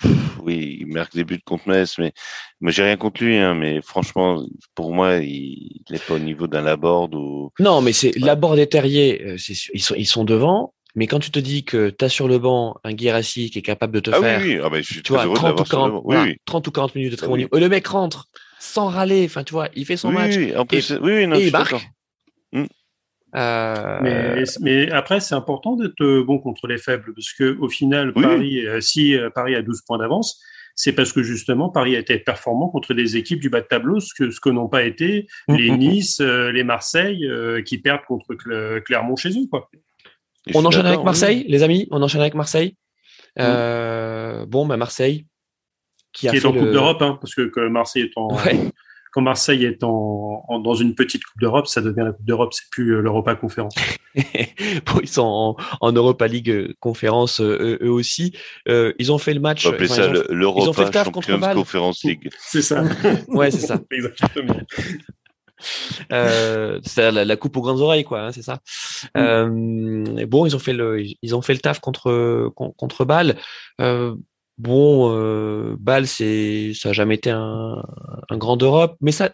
pff, 0.00 0.12
oui, 0.42 0.78
il 0.80 0.86
marque 0.86 1.14
des 1.14 1.24
buts 1.24 1.40
contre 1.44 1.68
Metz, 1.68 1.98
mais 1.98 2.12
moi 2.60 2.72
j'ai 2.72 2.82
rien 2.82 2.96
contre 2.96 3.22
lui, 3.22 3.36
hein, 3.36 3.54
mais 3.54 3.80
franchement, 3.82 4.42
pour 4.74 4.94
moi, 4.94 5.16
il 5.16 5.82
n'est 5.90 5.98
pas 5.98 6.14
au 6.14 6.18
niveau 6.18 6.46
d'un 6.46 6.62
Laborde 6.62 7.14
ou. 7.14 7.50
Non, 7.60 7.82
mais 7.82 7.92
c'est 7.92 8.14
Ouais. 8.18 8.26
Laborde 8.26 8.58
et 8.58 8.66
Terrier, 8.66 9.22
euh, 9.24 9.36
ils 9.74 9.80
sont 9.82 9.94
ils 9.96 10.06
sont 10.06 10.24
devant. 10.24 10.72
Mais 10.94 11.06
quand 11.06 11.20
tu 11.20 11.30
te 11.30 11.38
dis 11.38 11.64
que 11.64 11.90
tu 11.90 12.04
as 12.04 12.08
sur 12.08 12.26
le 12.26 12.38
banc 12.38 12.74
un 12.82 12.92
Guirassi 12.94 13.50
qui 13.50 13.58
est 13.58 13.62
capable 13.62 13.92
de 13.92 14.00
te 14.00 14.10
Ah 14.10 14.18
faire 14.20 14.40
oui, 14.40 14.54
oui, 14.54 14.60
ah 14.64 14.70
ben, 14.70 14.82
je 14.82 14.94
suis 14.94 15.02
tu 15.02 15.12
vois, 15.12 15.26
heureux 15.26 15.34
de 15.34 15.38
30 15.38 15.44
ou, 15.44 15.46
l'avoir 15.50 15.66
sur 15.66 15.76
le 15.76 15.82
40, 15.82 15.92
banc. 15.92 16.02
voilà, 16.06 16.22
Oui, 16.22 16.28
oui. 16.30 16.36
30 16.46 16.66
ou 16.66 16.70
40 16.72 16.94
minutes 16.96 17.10
de 17.12 17.16
très 17.16 17.26
Ah 17.26 17.28
bon 17.28 17.34
oui. 17.34 17.38
niveau. 17.40 17.56
Et 17.56 17.60
le 17.60 17.68
mec 17.68 17.86
rentre 17.86 18.24
sans 18.58 18.86
râler, 18.88 19.24
enfin 19.26 19.44
tu 19.44 19.52
vois, 19.52 19.68
il 19.76 19.84
fait 19.84 19.96
son 19.98 20.10
match 20.10 20.34
oui, 20.36 20.56
en 20.56 20.64
plus, 20.66 20.90
oui, 21.02 21.12
oui, 21.18 21.26
non, 21.28 21.36
et 21.36 21.46
il 21.46 21.52
marque. 21.52 21.74
Euh, 23.36 23.98
Mais, 24.02 24.44
mais 24.60 24.90
après, 24.90 25.20
c'est 25.20 25.34
important 25.34 25.76
d'être 25.76 26.00
euh, 26.02 26.24
bon 26.24 26.38
contre 26.38 26.66
les 26.66 26.78
faibles, 26.78 27.12
parce 27.14 27.32
que 27.32 27.56
au 27.60 27.68
final, 27.68 28.12
Oui. 28.16 28.22
Paris, 28.22 28.66
euh, 28.66 28.80
si 28.80 29.16
Paris 29.34 29.54
a 29.54 29.62
12 29.62 29.82
points 29.86 29.98
d'avance, 29.98 30.40
c'est 30.74 30.92
parce 30.92 31.12
que 31.12 31.22
justement 31.24 31.68
Paris 31.70 31.96
a 31.96 31.98
été 31.98 32.16
performant 32.18 32.68
contre 32.68 32.94
des 32.94 33.16
équipes 33.16 33.40
du 33.40 33.50
bas 33.50 33.60
de 33.60 33.66
tableau, 33.66 33.98
ce 34.00 34.14
que 34.14 34.30
ce 34.30 34.38
que 34.40 34.48
n'ont 34.48 34.68
pas 34.68 34.84
été 34.84 35.26
les 35.48 35.70
Mm, 35.70 35.74
mm, 35.74 35.76
mm. 35.76 35.78
Nice, 35.78 36.20
euh, 36.20 36.52
les 36.52 36.62
Marseille, 36.64 37.26
euh, 37.26 37.62
qui 37.62 37.78
perdent 37.78 38.04
contre 38.06 38.34
Cle- 38.34 38.80
Clermont 38.82 39.16
chez 39.16 39.30
eux, 39.30 39.46
quoi. 39.50 39.68
On 40.54 40.64
enchaîne 40.64 40.86
avec 40.86 41.02
Marseille, 41.04 41.42
oui. 41.44 41.50
les 41.52 41.62
amis. 41.62 41.88
On 41.90 42.00
enchaîne 42.00 42.20
avec 42.22 42.34
Marseille. 42.34 42.76
Euh, 43.38 44.46
Bon, 44.46 44.66
bah 44.66 44.76
Marseille 44.76 45.26
qui 46.12 46.26
est 46.26 46.30
fait 46.40 46.46
en 46.46 46.52
Coupe 46.52 46.70
d'Europe, 46.72 47.02
hein, 47.02 47.18
parce 47.20 47.34
que, 47.34 47.42
que 47.42 47.68
Marseille 47.68 48.04
est 48.04 48.12
en, 48.16 48.34
Ouais. 48.34 48.58
Quand 49.12 49.20
Marseille 49.20 49.64
est 49.64 49.82
en, 49.84 50.44
en- 50.48 50.58
dans 50.60 50.74
une 50.74 50.94
petite 50.94 51.24
Coupe 51.24 51.40
d'Europe, 51.40 51.66
ça 51.66 51.80
devient 51.80 52.02
la 52.04 52.12
Coupe 52.12 52.24
d'Europe, 52.26 52.52
c'est 52.54 52.68
plus 52.70 52.96
euh, 52.96 53.00
l'Europa 53.00 53.34
Conférence. 53.34 53.74
bon, 54.14 55.00
ils 55.02 55.08
sont 55.08 55.22
en, 55.22 55.56
en 55.80 55.92
Europa 55.92 56.26
League 56.26 56.50
euh, 56.50 56.74
conférence 56.80 57.40
euh, 57.40 57.78
eux 57.82 57.90
aussi. 57.90 58.32
Euh, 58.68 58.92
ils 58.98 59.12
ont 59.12 59.18
fait 59.18 59.34
le 59.34 59.40
match. 59.40 59.66
Enfin, 59.66 59.86
ça 59.86 60.06
ils 60.06 60.10
ont- 60.10 60.12
ils 60.12 60.18
ont 60.18 60.22
fait 60.22 60.34
l'Europa 60.34 60.84
le 60.84 60.90
taf 60.90 61.10
contre 61.10 61.26
Champions 61.28 61.38
Bâle. 61.40 61.56
Conference 61.56 62.04
League. 62.04 62.28
C'est 62.38 62.62
ça. 62.62 62.84
Ouais, 63.28 63.50
c'est 63.50 63.66
ça. 63.66 63.80
Exactement. 63.90 64.56
Euh, 66.12 66.78
c'est 66.84 67.10
la, 67.10 67.24
la 67.24 67.36
coupe 67.36 67.56
aux 67.56 67.62
grandes 67.62 67.80
oreilles, 67.80 68.04
quoi. 68.04 68.20
hein, 68.26 68.32
c'est 68.32 68.42
ça. 68.42 68.60
Euh, 69.16 70.04
et 70.16 70.26
bon, 70.26 70.46
ils 70.46 70.54
ont 70.54 70.60
fait 70.60 70.72
le, 70.72 71.02
ils 71.22 71.34
ont 71.34 71.42
fait 71.42 71.52
le 71.54 71.58
taf 71.60 71.80
contre 71.80 72.48
con- 72.54 72.72
contre 72.76 73.04
Bâle. 73.04 73.36
Euh, 73.80 74.14
bon, 74.58 75.10
euh, 75.14 75.76
Bâle, 75.78 76.06
c'est, 76.06 76.72
ça 76.74 76.90
a 76.90 76.92
jamais 76.92 77.14
été 77.14 77.30
un, 77.30 77.82
un 78.28 78.36
grand 78.36 78.56
d'Europe, 78.56 78.96
mais 79.00 79.12
ça, 79.12 79.30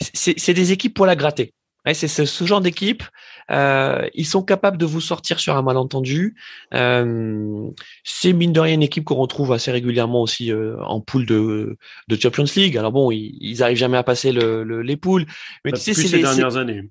c'est, 0.00 0.38
c'est 0.38 0.54
des 0.54 0.72
équipes 0.72 0.94
pour 0.94 1.06
la 1.06 1.16
gratter. 1.16 1.52
Ouais, 1.86 1.94
c'est 1.94 2.08
ce, 2.08 2.26
ce 2.26 2.44
genre 2.44 2.60
d'équipe. 2.60 3.02
Euh, 3.50 4.06
ils 4.14 4.26
sont 4.26 4.42
capables 4.42 4.76
de 4.76 4.84
vous 4.84 5.00
sortir 5.00 5.40
sur 5.40 5.56
un 5.56 5.62
malentendu. 5.62 6.36
Euh, 6.74 7.68
c'est 8.04 8.34
mine 8.34 8.52
de 8.52 8.60
rien 8.60 8.74
une 8.74 8.82
équipe 8.82 9.04
qu'on 9.04 9.14
retrouve 9.14 9.50
assez 9.52 9.70
régulièrement 9.72 10.20
aussi 10.20 10.52
euh, 10.52 10.76
en 10.84 11.00
poule 11.00 11.24
de, 11.24 11.78
de 12.08 12.20
Champions 12.20 12.44
League. 12.54 12.76
Alors 12.76 12.92
bon, 12.92 13.10
ils, 13.10 13.36
ils 13.40 13.62
arrivent 13.62 13.78
jamais 13.78 13.96
à 13.96 14.02
passer 14.02 14.30
le, 14.30 14.62
le- 14.62 14.82
les 14.82 14.96
poules, 14.98 15.24
mais 15.64 15.72
tu 15.72 15.80
sais, 15.80 15.94
c'est 15.94 16.02
ces 16.08 16.16
les, 16.18 16.22
dernières 16.22 16.58
années. 16.58 16.82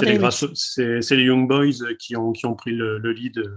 c'est- 0.00 0.06
les, 0.06 1.00
c'est- 1.00 1.16
les 1.16 1.22
Young 1.22 1.46
Boys 1.48 1.94
qui 2.00 2.16
ont, 2.16 2.32
qui 2.32 2.44
ont 2.46 2.54
pris 2.54 2.72
le, 2.72 2.98
le 2.98 3.12
lead 3.12 3.38
euh, 3.38 3.56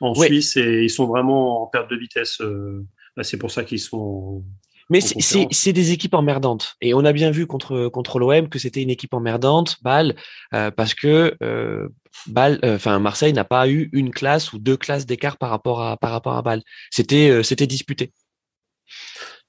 en. 0.00 0.14
Suisse 0.26 0.56
et 0.56 0.82
ils 0.84 0.90
sont 0.90 1.06
vraiment 1.06 1.62
en 1.62 1.66
perte 1.66 1.90
de 1.90 1.96
vitesse. 1.96 2.40
euh, 2.40 2.84
bah, 3.16 3.22
c'est 3.24 3.36
pour 3.38 3.50
ça 3.50 3.64
qu'ils 3.64 3.80
sont. 3.80 4.44
Mais 4.88 5.00
c'est- 5.00 5.72
des 5.72 5.92
équipes 5.92 6.14
emmerdantes. 6.14 6.74
Et 6.80 6.94
on 6.94 7.04
a 7.04 7.12
bien 7.12 7.30
vu 7.30 7.46
contre, 7.46 7.86
contre 7.88 8.18
l'OM 8.18 8.48
que 8.48 8.58
c'était 8.58 8.82
une 8.82 8.90
équipe 8.90 9.14
emmerdante, 9.14 9.76
Bâle, 9.82 10.16
euh, 10.52 10.72
parce 10.72 10.94
que 10.94 11.36
euh, 11.44 11.88
Bâle, 12.26 12.58
euh, 12.64 12.74
enfin 12.74 12.98
Marseille 12.98 13.32
n'a 13.32 13.44
pas 13.44 13.68
eu 13.68 13.88
une 13.92 14.10
classe 14.10 14.52
ou 14.52 14.58
deux 14.58 14.76
classes 14.76 15.06
d'écart 15.06 15.36
par 15.38 15.50
rapport 15.50 15.80
à 15.82 15.96
par 15.96 16.10
rapport 16.10 16.34
à 16.36 16.42
Bâle. 16.42 16.62
C'était 16.90 17.42
c'était 17.44 17.68
disputé. 17.68 18.12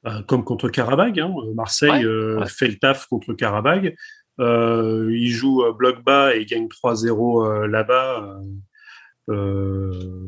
bah, 0.03 0.21
comme 0.27 0.43
contre 0.43 0.69
Karabag. 0.69 1.19
Hein. 1.19 1.33
Marseille 1.55 2.05
Ouais, 2.05 2.35
ouais. 2.35 2.47
fait 2.47 2.67
le 2.67 2.77
taf 2.77 3.07
contre 3.07 3.33
Karabag. 3.33 3.95
Jouent 4.37 5.63
euh, 5.65 5.73
bloc 5.73 6.03
bas 6.03 6.35
et 6.35 6.41
ils 6.41 6.45
gagnent 6.45 6.67
3-0 6.67 7.45
euh, 7.45 7.67
là-bas. 7.67 8.39
Euh, 9.29 10.27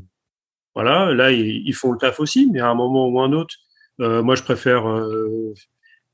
voilà, 0.75 1.13
là, 1.13 1.31
ils, 1.31 1.63
ils 1.67 1.73
font 1.73 1.91
le 1.91 1.97
taf 1.97 2.19
aussi, 2.19 2.49
mais 2.51 2.59
à 2.59 2.69
un 2.69 2.75
moment 2.75 3.07
ou 3.07 3.19
un 3.21 3.31
autre, 3.33 3.55
euh, 4.01 4.23
moi, 4.23 4.35
je 4.35 4.43
préfère 4.43 4.87
euh, 4.89 5.53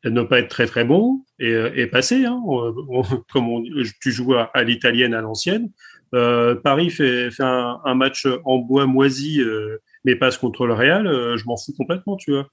ne 0.05 0.21
pas 0.23 0.39
être 0.39 0.49
très 0.49 0.65
très 0.67 0.83
bon 0.85 1.23
et, 1.39 1.51
euh, 1.53 1.71
et 1.75 1.87
passer. 1.87 2.25
Hein. 2.25 2.41
On- 2.45 2.73
on- 2.89 3.03
comme 3.33 3.49
on, 3.49 3.63
tu 4.01 4.11
joues 4.11 4.35
à, 4.35 4.49
à 4.53 4.63
l'italienne 4.63 5.13
à 5.13 5.21
l'ancienne. 5.21 5.71
Euh, 6.15 6.55
Paris 6.55 6.89
fait, 6.89 7.29
fait 7.31 7.43
un, 7.43 7.79
un 7.85 7.95
match 7.95 8.27
en 8.45 8.57
bois 8.57 8.85
moisi, 8.87 9.41
euh, 9.41 9.77
mais 10.05 10.15
passe 10.15 10.37
contre 10.37 10.65
le 10.65 10.73
Real. 10.73 11.05
euh, 11.07 11.37
je 11.37 11.45
m'en 11.45 11.55
fous 11.55 11.73
complètement, 11.77 12.17
tu 12.17 12.31
vois. 12.31 12.47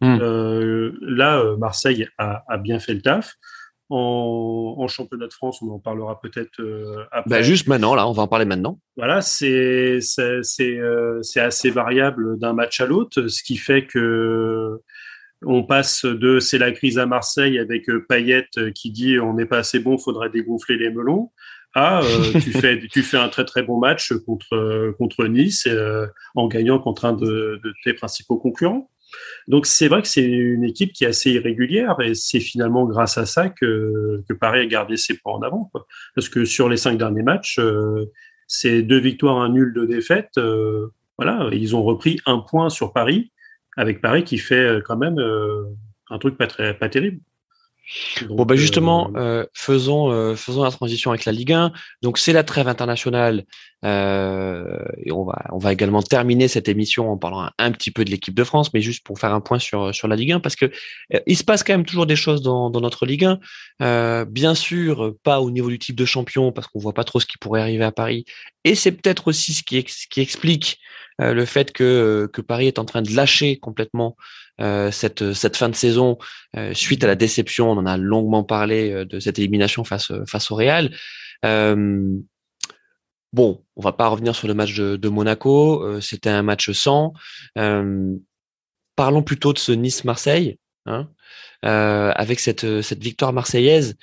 Hmm. 0.00 0.18
Euh, 0.20 0.92
là, 1.02 1.42
Marseille 1.58 2.06
a, 2.18 2.44
a 2.48 2.56
bien 2.58 2.78
fait 2.78 2.94
le 2.94 3.02
taf. 3.02 3.34
En, 3.90 4.76
en 4.78 4.88
championnat 4.88 5.26
de 5.26 5.32
France, 5.32 5.60
on 5.60 5.70
en 5.70 5.78
parlera 5.78 6.18
peut-être 6.18 6.58
euh, 6.60 7.04
après. 7.12 7.28
Bah, 7.28 7.42
juste 7.42 7.66
maintenant, 7.66 7.94
là, 7.94 8.08
on 8.08 8.12
va 8.12 8.22
en 8.22 8.28
parler 8.28 8.46
maintenant. 8.46 8.80
Voilà, 8.96 9.20
c'est 9.20 9.98
c'est 10.00 10.42
c'est 10.42 10.78
euh, 10.78 11.20
c'est 11.20 11.40
assez 11.40 11.68
variable 11.68 12.38
d'un 12.38 12.54
match 12.54 12.80
à 12.80 12.86
l'autre, 12.86 13.26
ce 13.26 13.42
qui 13.42 13.56
fait 13.56 13.86
que 13.86 14.80
on 15.44 15.64
passe 15.64 16.06
de 16.06 16.38
c'est 16.38 16.56
la 16.56 16.72
crise 16.72 16.98
à 16.98 17.04
Marseille 17.04 17.58
avec 17.58 17.90
euh, 17.90 18.06
Payet 18.08 18.46
qui 18.74 18.90
dit 18.90 19.18
on 19.18 19.34
n'est 19.34 19.44
pas 19.44 19.58
assez 19.58 19.80
bon, 19.80 19.98
faudrait 19.98 20.30
dégonfler 20.30 20.78
les 20.78 20.90
melons. 20.90 21.30
à 21.74 22.02
euh, 22.02 22.32
tu 22.42 22.52
fais 22.52 22.80
tu 22.90 23.02
fais 23.02 23.18
un 23.18 23.28
très 23.28 23.44
très 23.44 23.62
bon 23.62 23.78
match 23.78 24.14
contre 24.24 24.94
contre 24.96 25.26
Nice 25.26 25.68
en 26.34 26.48
gagnant 26.48 26.78
contre 26.78 27.04
un 27.04 27.12
de, 27.12 27.60
de 27.62 27.74
tes 27.84 27.92
principaux 27.92 28.38
concurrents. 28.38 28.90
Donc 29.48 29.66
c'est 29.66 29.88
vrai 29.88 30.02
que 30.02 30.08
c'est 30.08 30.24
une 30.24 30.64
équipe 30.64 30.92
qui 30.92 31.04
est 31.04 31.08
assez 31.08 31.32
irrégulière 31.32 31.96
et 32.00 32.14
c'est 32.14 32.40
finalement 32.40 32.86
grâce 32.86 33.18
à 33.18 33.26
ça 33.26 33.48
que, 33.48 34.22
Paris 34.40 34.60
a 34.60 34.66
gardé 34.66 34.96
ses 34.96 35.16
points 35.16 35.34
en 35.34 35.42
avant. 35.42 35.70
Parce 36.14 36.28
que 36.28 36.44
sur 36.44 36.68
les 36.68 36.76
cinq 36.76 36.98
derniers 36.98 37.22
matchs, 37.22 37.58
euh, 37.58 38.10
c'est 38.46 38.82
deux 38.82 38.98
victoires, 38.98 39.38
un 39.38 39.50
nul, 39.50 39.72
deux 39.72 39.86
défaites. 39.86 40.36
Euh, 40.38 40.88
voilà, 41.18 41.48
ils 41.52 41.76
ont 41.76 41.82
repris 41.82 42.20
un 42.26 42.38
point 42.38 42.68
sur 42.70 42.92
Paris, 42.92 43.32
avec 43.76 44.00
Paris 44.00 44.24
qui 44.24 44.38
fait 44.38 44.66
euh, 44.66 44.80
quand 44.84 44.96
même 44.96 45.18
un 46.10 46.18
truc 46.18 46.36
pas 46.36 46.46
très 46.46 46.74
pas 46.74 46.88
terrible. 46.88 47.20
Bon, 48.28 48.44
bah 48.44 48.56
justement, 48.56 49.10
euh, 49.16 49.44
faisons, 49.52 50.10
euh, 50.10 50.34
faisons 50.34 50.64
la 50.64 50.70
transition 50.70 51.10
avec 51.10 51.24
la 51.24 51.32
Ligue 51.32 51.52
1. 51.52 51.72
Donc, 52.02 52.18
c'est 52.18 52.32
la 52.32 52.44
trêve 52.44 52.68
internationale. 52.68 53.44
Euh, 53.84 54.78
et 55.04 55.12
on 55.12 55.24
va, 55.24 55.44
on 55.52 55.58
va 55.58 55.72
également 55.72 56.02
terminer 56.02 56.48
cette 56.48 56.68
émission 56.68 57.10
en 57.10 57.18
parlant 57.18 57.50
un, 57.58 57.72
petit 57.72 57.90
peu 57.90 58.04
de 58.04 58.10
l'équipe 58.10 58.34
de 58.34 58.44
France, 58.44 58.72
mais 58.72 58.80
juste 58.80 59.04
pour 59.04 59.18
faire 59.18 59.34
un 59.34 59.40
point 59.40 59.58
sur, 59.58 59.94
sur 59.94 60.08
la 60.08 60.16
Ligue 60.16 60.32
1, 60.32 60.40
parce 60.40 60.56
que 60.56 60.70
il 61.26 61.36
se 61.36 61.44
passe 61.44 61.62
quand 61.62 61.74
même 61.74 61.84
toujours 61.84 62.06
des 62.06 62.16
choses 62.16 62.40
dans, 62.40 62.70
dans 62.70 62.80
notre 62.80 63.04
Ligue 63.04 63.28
1. 63.80 64.24
bien 64.24 64.54
sûr, 64.54 65.14
pas 65.22 65.40
au 65.40 65.50
niveau 65.50 65.68
du 65.68 65.78
type 65.78 65.96
de 65.96 66.06
champion, 66.06 66.50
parce 66.50 66.66
qu'on 66.66 66.78
voit 66.78 66.94
pas 66.94 67.04
trop 67.04 67.20
ce 67.20 67.26
qui 67.26 67.36
pourrait 67.36 67.60
arriver 67.60 67.84
à 67.84 67.92
Paris. 67.92 68.24
Et 68.64 68.74
c'est 68.74 68.92
peut-être 68.92 69.28
aussi 69.28 69.52
ce 69.52 69.62
qui, 69.62 69.84
ce 69.86 70.06
qui 70.08 70.20
explique 70.20 70.78
le 71.18 71.44
fait 71.44 71.70
que, 71.70 72.28
que 72.32 72.40
Paris 72.40 72.66
est 72.66 72.78
en 72.78 72.86
train 72.86 73.02
de 73.02 73.14
lâcher 73.14 73.58
complètement 73.58 74.16
euh, 74.60 74.92
cette, 74.92 75.32
cette 75.32 75.56
fin 75.56 75.68
de 75.68 75.74
saison 75.74 76.16
euh, 76.56 76.74
suite 76.74 77.02
à 77.02 77.08
la 77.08 77.16
déception. 77.16 77.70
On 77.70 77.76
en 77.76 77.86
a 77.86 77.96
longuement 77.96 78.44
parlé 78.44 78.92
euh, 78.92 79.04
de 79.04 79.18
cette 79.18 79.38
élimination 79.38 79.82
face, 79.82 80.12
face 80.28 80.50
au 80.50 80.54
Real. 80.54 80.94
bon, 83.32 83.64
on 83.76 83.82
va 83.82 83.92
pas 83.92 84.08
revenir 84.08 84.36
sur 84.36 84.46
le 84.46 84.54
match 84.54 84.74
de, 84.74 84.96
de 84.96 85.08
Monaco. 85.08 86.00
C'était 86.00 86.30
un 86.30 86.42
match 86.42 86.70
sans. 86.70 87.12
parlons 88.96 89.22
plutôt 89.22 89.52
de 89.52 89.58
ce 89.58 89.72
Nice-Marseille. 89.72 90.58
Hein, 90.86 91.08
avec 91.62 92.40
cette, 92.40 92.82
cette 92.82 93.02
victoire 93.02 93.32
marseillaise 93.32 93.96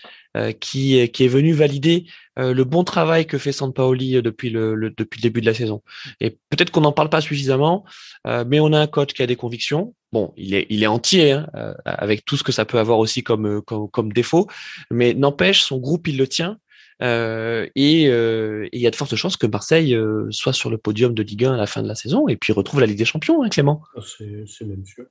qui, 0.59 1.07
qui 1.11 1.23
est 1.23 1.27
venue 1.27 1.53
valider 1.53 2.07
le 2.37 2.63
bon 2.63 2.83
travail 2.83 3.27
que 3.27 3.37
fait 3.37 3.51
Sampaoli 3.51 4.19
depuis 4.23 4.49
le, 4.49 4.89
depuis 4.97 5.19
le 5.19 5.21
début 5.21 5.41
de 5.41 5.45
la 5.45 5.53
saison. 5.53 5.83
Et 6.19 6.39
peut-être 6.49 6.71
qu'on 6.71 6.81
n'en 6.81 6.91
parle 6.91 7.09
pas 7.09 7.21
suffisamment, 7.21 7.85
mais 8.25 8.59
on 8.59 8.73
a 8.73 8.79
un 8.79 8.87
coach 8.87 9.13
qui 9.13 9.21
a 9.21 9.27
des 9.27 9.35
convictions, 9.35 9.93
Bon, 10.11 10.33
il 10.35 10.53
est, 10.53 10.67
il 10.69 10.83
est 10.83 10.87
entier, 10.87 11.31
hein, 11.31 11.47
euh, 11.55 11.73
avec 11.85 12.25
tout 12.25 12.35
ce 12.35 12.43
que 12.43 12.51
ça 12.51 12.65
peut 12.65 12.79
avoir 12.79 12.99
aussi 12.99 13.23
comme, 13.23 13.47
euh, 13.47 13.61
comme, 13.61 13.89
comme 13.89 14.11
défaut, 14.11 14.47
mais 14.89 15.13
n'empêche, 15.13 15.63
son 15.63 15.77
groupe, 15.77 16.07
il 16.07 16.17
le 16.17 16.27
tient. 16.27 16.57
Euh, 17.01 17.67
et 17.75 18.03
il 18.03 18.79
y 18.79 18.85
a 18.85 18.91
de 18.91 18.95
fortes 18.95 19.15
chances 19.15 19.35
que 19.35 19.47
Marseille 19.47 19.97
soit 20.29 20.53
sur 20.53 20.69
le 20.69 20.77
podium 20.77 21.15
de 21.15 21.23
Ligue 21.23 21.45
1 21.45 21.53
à 21.53 21.57
la 21.57 21.65
fin 21.65 21.81
de 21.81 21.87
la 21.87 21.95
saison 21.95 22.27
et 22.27 22.35
puis 22.35 22.53
retrouve 22.53 22.79
la 22.79 22.85
Ligue 22.85 22.99
des 22.99 23.05
Champions, 23.05 23.41
hein, 23.41 23.49
Clément. 23.49 23.81
Ah, 23.95 24.01
c'est 24.05 24.65
même 24.65 24.85
sûr. 24.85 25.05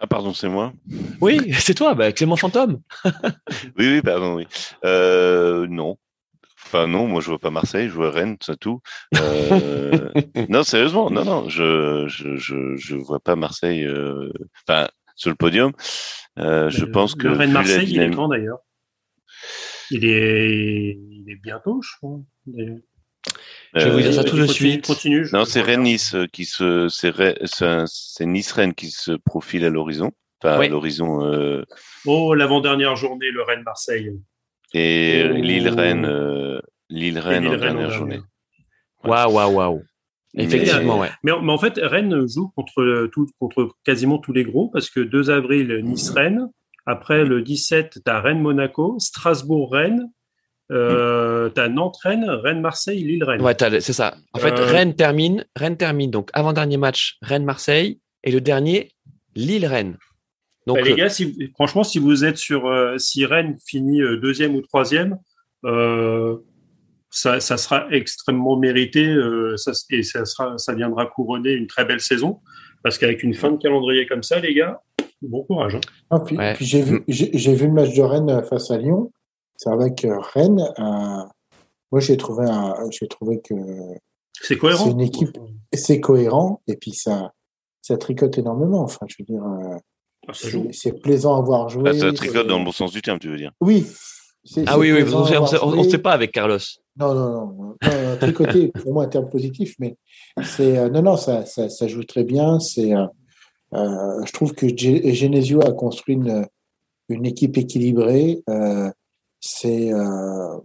Ah 0.00 0.08
pardon, 0.08 0.34
c'est 0.34 0.48
moi? 0.48 0.72
Oui, 1.20 1.38
c'est 1.60 1.74
toi, 1.74 1.94
bah, 1.94 2.10
Clément 2.10 2.34
Fantôme. 2.34 2.80
oui, 3.78 3.86
oui, 3.86 4.02
pardon, 4.02 4.34
oui. 4.34 4.46
Euh, 4.84 5.68
non, 5.68 5.96
Enfin 6.64 6.86
non, 6.86 7.06
moi 7.06 7.20
je 7.20 7.28
vois 7.28 7.38
pas 7.38 7.50
Marseille, 7.50 7.88
je 7.88 7.94
vois 7.94 8.10
Rennes, 8.10 8.36
c'est 8.40 8.58
tout. 8.58 8.80
Euh... 9.16 10.10
non, 10.48 10.62
sérieusement, 10.62 11.10
non, 11.10 11.24
non, 11.24 11.48
je 11.48 12.06
je 12.08 12.36
je, 12.36 12.76
je 12.76 12.96
vois 12.96 13.20
pas 13.20 13.36
Marseille. 13.36 13.84
Euh... 13.84 14.32
Enfin 14.66 14.88
sur 15.16 15.30
le 15.30 15.36
podium. 15.36 15.72
Euh, 16.38 16.70
je 16.70 16.84
pense 16.84 17.14
que 17.14 17.28
le 17.28 17.34
Rennes 17.34 17.52
Marseille, 17.52 17.88
il 17.90 18.00
est 18.00 18.10
quand 18.10 18.28
d'ailleurs? 18.28 18.58
Il 19.90 20.04
est 20.04 20.98
il 20.98 21.30
est 21.30 21.40
bientôt, 21.42 21.80
je 21.82 21.96
crois. 21.96 22.20
Je 23.74 23.84
vais 23.84 23.90
vous 23.90 24.00
dire 24.00 24.14
ça 24.14 24.24
tout 24.24 24.36
de 24.36 24.46
suite. 24.46 24.86
Continue, 24.86 25.26
non, 25.32 25.44
c'est 25.44 25.60
Rennes-Nice 25.60 26.16
qui 26.32 26.44
se, 26.44 26.88
c'est 26.88 28.26
Nice-Rennes 28.26 28.74
qui 28.74 28.90
se 28.90 29.12
profile 29.12 29.64
à 29.64 29.70
l'horizon. 29.70 30.12
Enfin, 30.42 30.60
à 30.60 30.68
l'horizon. 30.68 31.24
Euh... 31.24 31.64
Oh, 32.04 32.34
l'avant-dernière 32.34 32.96
journée, 32.96 33.30
le 33.30 33.42
Rennes-Marseille. 33.42 34.10
Et 34.74 35.28
Lille-Rennes, 35.28 36.06
euh, 36.06 36.60
Lille-Rennes 36.88 37.48
en 37.48 37.56
dernière 37.56 37.90
journée. 37.90 38.20
Waouh, 39.04 39.32
waouh, 39.32 39.54
waouh. 39.54 39.82
Effectivement, 40.34 40.98
ouais. 40.98 41.10
Mais, 41.22 41.32
en 41.32 41.58
fait, 41.58 41.78
Rennes 41.82 42.26
joue 42.26 42.48
contre, 42.56 43.08
tout, 43.12 43.26
contre 43.38 43.76
quasiment 43.84 44.18
tous 44.18 44.32
les 44.32 44.44
gros 44.44 44.68
parce 44.68 44.88
que 44.88 45.00
2 45.00 45.30
avril, 45.30 45.80
Nice-Rennes. 45.82 46.48
Après, 46.86 47.24
le 47.24 47.42
17, 47.42 48.00
tu 48.04 48.10
as 48.10 48.20
Rennes-Monaco, 48.20 48.96
Strasbourg-Rennes. 48.98 50.10
Euh, 50.70 51.50
tu 51.54 51.60
as 51.60 51.68
Nantes-Rennes, 51.68 52.28
Rennes-Marseille, 52.28 53.04
Lille-Rennes. 53.04 53.42
Ouais, 53.42 53.54
c'est 53.58 53.92
ça. 53.92 54.16
En 54.32 54.38
fait, 54.38 54.58
euh, 54.58 54.64
Rennes 54.64 54.94
termine, 54.94 55.44
Rennes 55.54 55.76
termine. 55.76 56.10
Donc, 56.10 56.30
avant-dernier 56.32 56.78
match, 56.78 57.18
Rennes-Marseille. 57.22 58.00
Et 58.24 58.32
le 58.32 58.40
dernier, 58.40 58.90
Lille-Rennes. 59.34 59.98
Donc, 60.66 60.76
bah, 60.76 60.82
les 60.82 60.92
euh, 60.92 60.96
gars, 60.96 61.08
si, 61.08 61.50
franchement, 61.54 61.84
si 61.84 61.98
vous 61.98 62.24
êtes 62.24 62.36
sur, 62.36 62.66
euh, 62.66 62.96
si 62.98 63.24
Rennes 63.26 63.56
finit 63.66 64.00
euh, 64.00 64.16
deuxième 64.16 64.54
ou 64.54 64.62
troisième, 64.62 65.18
ça, 67.10 67.40
ça, 67.40 67.56
sera 67.58 67.86
extrêmement 67.90 68.56
mérité 68.56 69.14
ça, 69.56 69.72
et 69.90 70.02
ça, 70.02 70.24
sera, 70.24 70.56
ça 70.56 70.74
viendra 70.74 71.06
couronner 71.06 71.52
une 71.52 71.66
très 71.66 71.84
belle 71.84 72.00
saison. 72.00 72.40
Parce 72.82 72.98
qu'avec 72.98 73.22
une 73.22 73.34
fin 73.34 73.52
de 73.52 73.58
calendrier 73.58 74.06
comme 74.06 74.22
ça, 74.22 74.40
les 74.40 74.54
gars, 74.54 74.80
bon 75.20 75.44
courage. 75.44 75.76
Hein. 75.76 75.80
Ah, 76.10 76.20
puis, 76.20 76.36
puis 76.54 76.64
j'ai 76.64 76.82
vu, 76.82 77.04
j'ai 77.06 77.54
vu 77.54 77.66
le 77.66 77.72
match 77.72 77.94
de 77.94 78.02
Rennes 78.02 78.42
face 78.48 78.70
à 78.70 78.78
Lyon. 78.78 79.12
C'est 79.56 79.70
avec 79.70 80.04
Rennes. 80.34 80.64
moi, 81.92 82.00
j'ai 82.00 82.16
trouvé, 82.16 82.46
j'ai 82.90 83.06
trouvé 83.06 83.40
que 83.40 83.54
c'est 84.40 84.58
cohérent. 84.58 84.84
C'est 84.84 84.90
une 84.90 85.00
équipe, 85.00 85.38
c'est 85.72 86.00
cohérent. 86.00 86.62
Et 86.66 86.76
puis 86.76 86.92
ça, 86.92 87.32
ça 87.82 87.96
tricote 87.98 88.36
énormément. 88.38 88.82
Enfin, 88.82 89.06
je 89.06 89.16
veux 89.20 89.26
dire. 89.26 89.44
Ah, 90.28 90.32
c'est 90.72 91.00
plaisant 91.00 91.38
à 91.38 91.42
voir 91.42 91.68
jouer. 91.68 91.90
Ah, 91.90 91.98
ça 91.98 92.12
tricote 92.12 92.46
dans 92.46 92.58
le 92.58 92.64
bon 92.64 92.72
sens 92.72 92.92
du 92.92 93.02
terme, 93.02 93.18
tu 93.18 93.28
veux 93.28 93.36
dire 93.36 93.52
Oui. 93.60 93.86
Ah 94.66 94.78
oui, 94.78 94.92
oui, 94.92 95.04
on 95.14 95.76
ne 95.76 95.88
sait 95.88 95.98
pas 95.98 96.12
avec 96.12 96.32
Carlos. 96.32 96.58
Non, 96.96 97.14
non, 97.14 97.30
non. 97.30 97.76
non 97.82 98.16
tricoter, 98.20 98.68
pour 98.82 98.92
moi, 98.92 99.04
un 99.04 99.08
terme 99.08 99.28
positif, 99.28 99.76
mais 99.78 99.96
c'est 100.42 100.78
euh, 100.78 100.88
non, 100.90 101.02
non, 101.02 101.16
ça, 101.16 101.46
ça, 101.46 101.68
ça, 101.68 101.86
joue 101.86 102.04
très 102.04 102.24
bien. 102.24 102.58
C'est, 102.58 102.94
euh, 102.94 103.06
euh 103.74 104.24
je 104.24 104.32
trouve 104.32 104.52
que 104.52 104.66
Genesio 104.76 105.60
a 105.62 105.72
construit 105.72 106.16
une, 106.16 106.46
une 107.08 107.26
équipe 107.26 107.56
équilibrée. 107.56 108.42
Euh, 108.48 108.90
c'est 109.40 109.92
euh, 109.92 110.56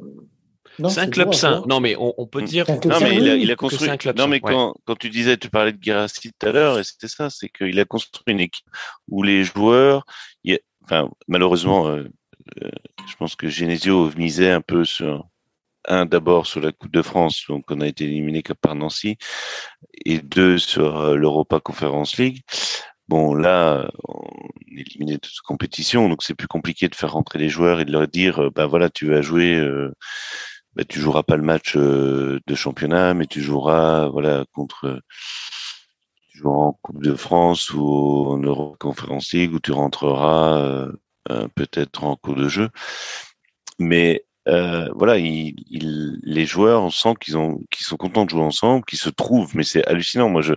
c'est 0.89 0.99
un 0.99 1.09
club 1.09 1.33
sain. 1.33 1.63
Non, 1.67 1.79
mais 1.79 1.95
on, 1.97 2.27
peut 2.27 2.41
dire. 2.41 2.65
Non, 2.85 2.99
mais 2.99 3.15
il 3.15 3.51
a, 3.51 3.55
construit. 3.55 3.89
non, 4.15 4.27
mais 4.27 4.39
quand, 4.39 4.75
quand, 4.85 4.95
tu 4.95 5.09
disais, 5.09 5.37
tu 5.37 5.49
parlais 5.49 5.71
de 5.71 5.77
Guérassi 5.77 6.31
tout 6.31 6.47
à 6.47 6.51
l'heure, 6.51 6.79
et 6.79 6.83
c'était 6.83 7.07
ça, 7.07 7.29
c'est 7.29 7.49
qu'il 7.49 7.79
a 7.79 7.85
construit 7.85 8.33
une 8.33 8.39
équipe 8.39 8.65
où 9.07 9.23
les 9.23 9.43
joueurs, 9.43 10.05
enfin, 10.87 11.09
malheureusement, 11.27 11.87
euh, 11.87 12.03
euh, 12.63 12.69
je 13.07 13.15
pense 13.15 13.35
que 13.35 13.49
Genesio 13.49 14.11
misait 14.17 14.51
un 14.51 14.61
peu 14.61 14.85
sur 14.85 15.27
un 15.89 16.05
d'abord 16.05 16.47
sur 16.47 16.59
la 16.59 16.71
Coupe 16.71 16.91
de 16.91 17.01
France, 17.01 17.45
donc 17.47 17.65
on 17.69 17.81
a 17.81 17.87
été 17.87 18.05
éliminé 18.05 18.43
par 18.61 18.75
Nancy, 18.75 19.17
et 20.05 20.19
deux 20.19 20.57
sur 20.57 20.97
euh, 20.97 21.15
l'Europa 21.15 21.59
Conference 21.59 22.17
League. 22.17 22.41
Bon, 23.07 23.33
là, 23.33 23.89
on 24.03 24.27
est 24.75 24.81
éliminé 24.81 25.13
de 25.13 25.25
cette 25.25 25.39
compétition, 25.39 26.09
donc 26.09 26.23
c'est 26.23 26.35
plus 26.35 26.47
compliqué 26.47 26.89
de 26.89 26.95
faire 26.95 27.13
rentrer 27.13 27.39
les 27.39 27.47
joueurs 27.47 27.79
et 27.79 27.85
de 27.85 27.91
leur 27.91 28.07
dire, 28.07 28.51
ben 28.51 28.65
voilà, 28.65 28.89
tu 28.89 29.07
vas 29.07 29.21
jouer. 29.21 29.65
Euh, 30.77 30.83
bah, 30.83 30.83
tu 30.87 30.99
joueras 30.99 31.23
pas 31.23 31.35
le 31.35 31.43
match 31.43 31.75
euh, 31.75 32.39
de 32.47 32.55
championnat, 32.55 33.13
mais 33.13 33.25
tu 33.27 33.41
joueras 33.41 34.07
voilà 34.09 34.45
contre 34.53 35.01
tu 36.29 36.39
joueras 36.39 36.67
en 36.67 36.73
Coupe 36.81 37.03
de 37.03 37.15
France 37.15 37.71
ou 37.73 38.27
en 38.29 38.37
Euro 38.39 38.75
Conference 38.79 39.33
League 39.33 39.53
où 39.53 39.59
tu 39.59 39.71
rentreras 39.71 40.61
euh, 40.61 40.91
euh, 41.29 41.47
peut-être 41.55 42.03
en 42.03 42.15
cours 42.15 42.35
de 42.35 42.47
jeu. 42.49 42.69
Mais 43.79 44.23
voilà, 44.95 45.17
il, 45.17 45.55
les 46.23 46.45
joueurs, 46.45 46.81
on 46.83 46.89
sent 46.89 47.15
qu'ils 47.19 47.37
ont, 47.37 47.59
qu'ils 47.69 47.85
sont 47.85 47.97
contents 47.97 48.23
de 48.25 48.29
jouer 48.29 48.41
ensemble, 48.41 48.85
qu'ils 48.85 48.99
se 48.99 49.09
trouvent. 49.09 49.55
Mais 49.55 49.63
c'est 49.63 49.85
hallucinant. 49.85 50.29
Moi, 50.29 50.41
je, 50.41 50.53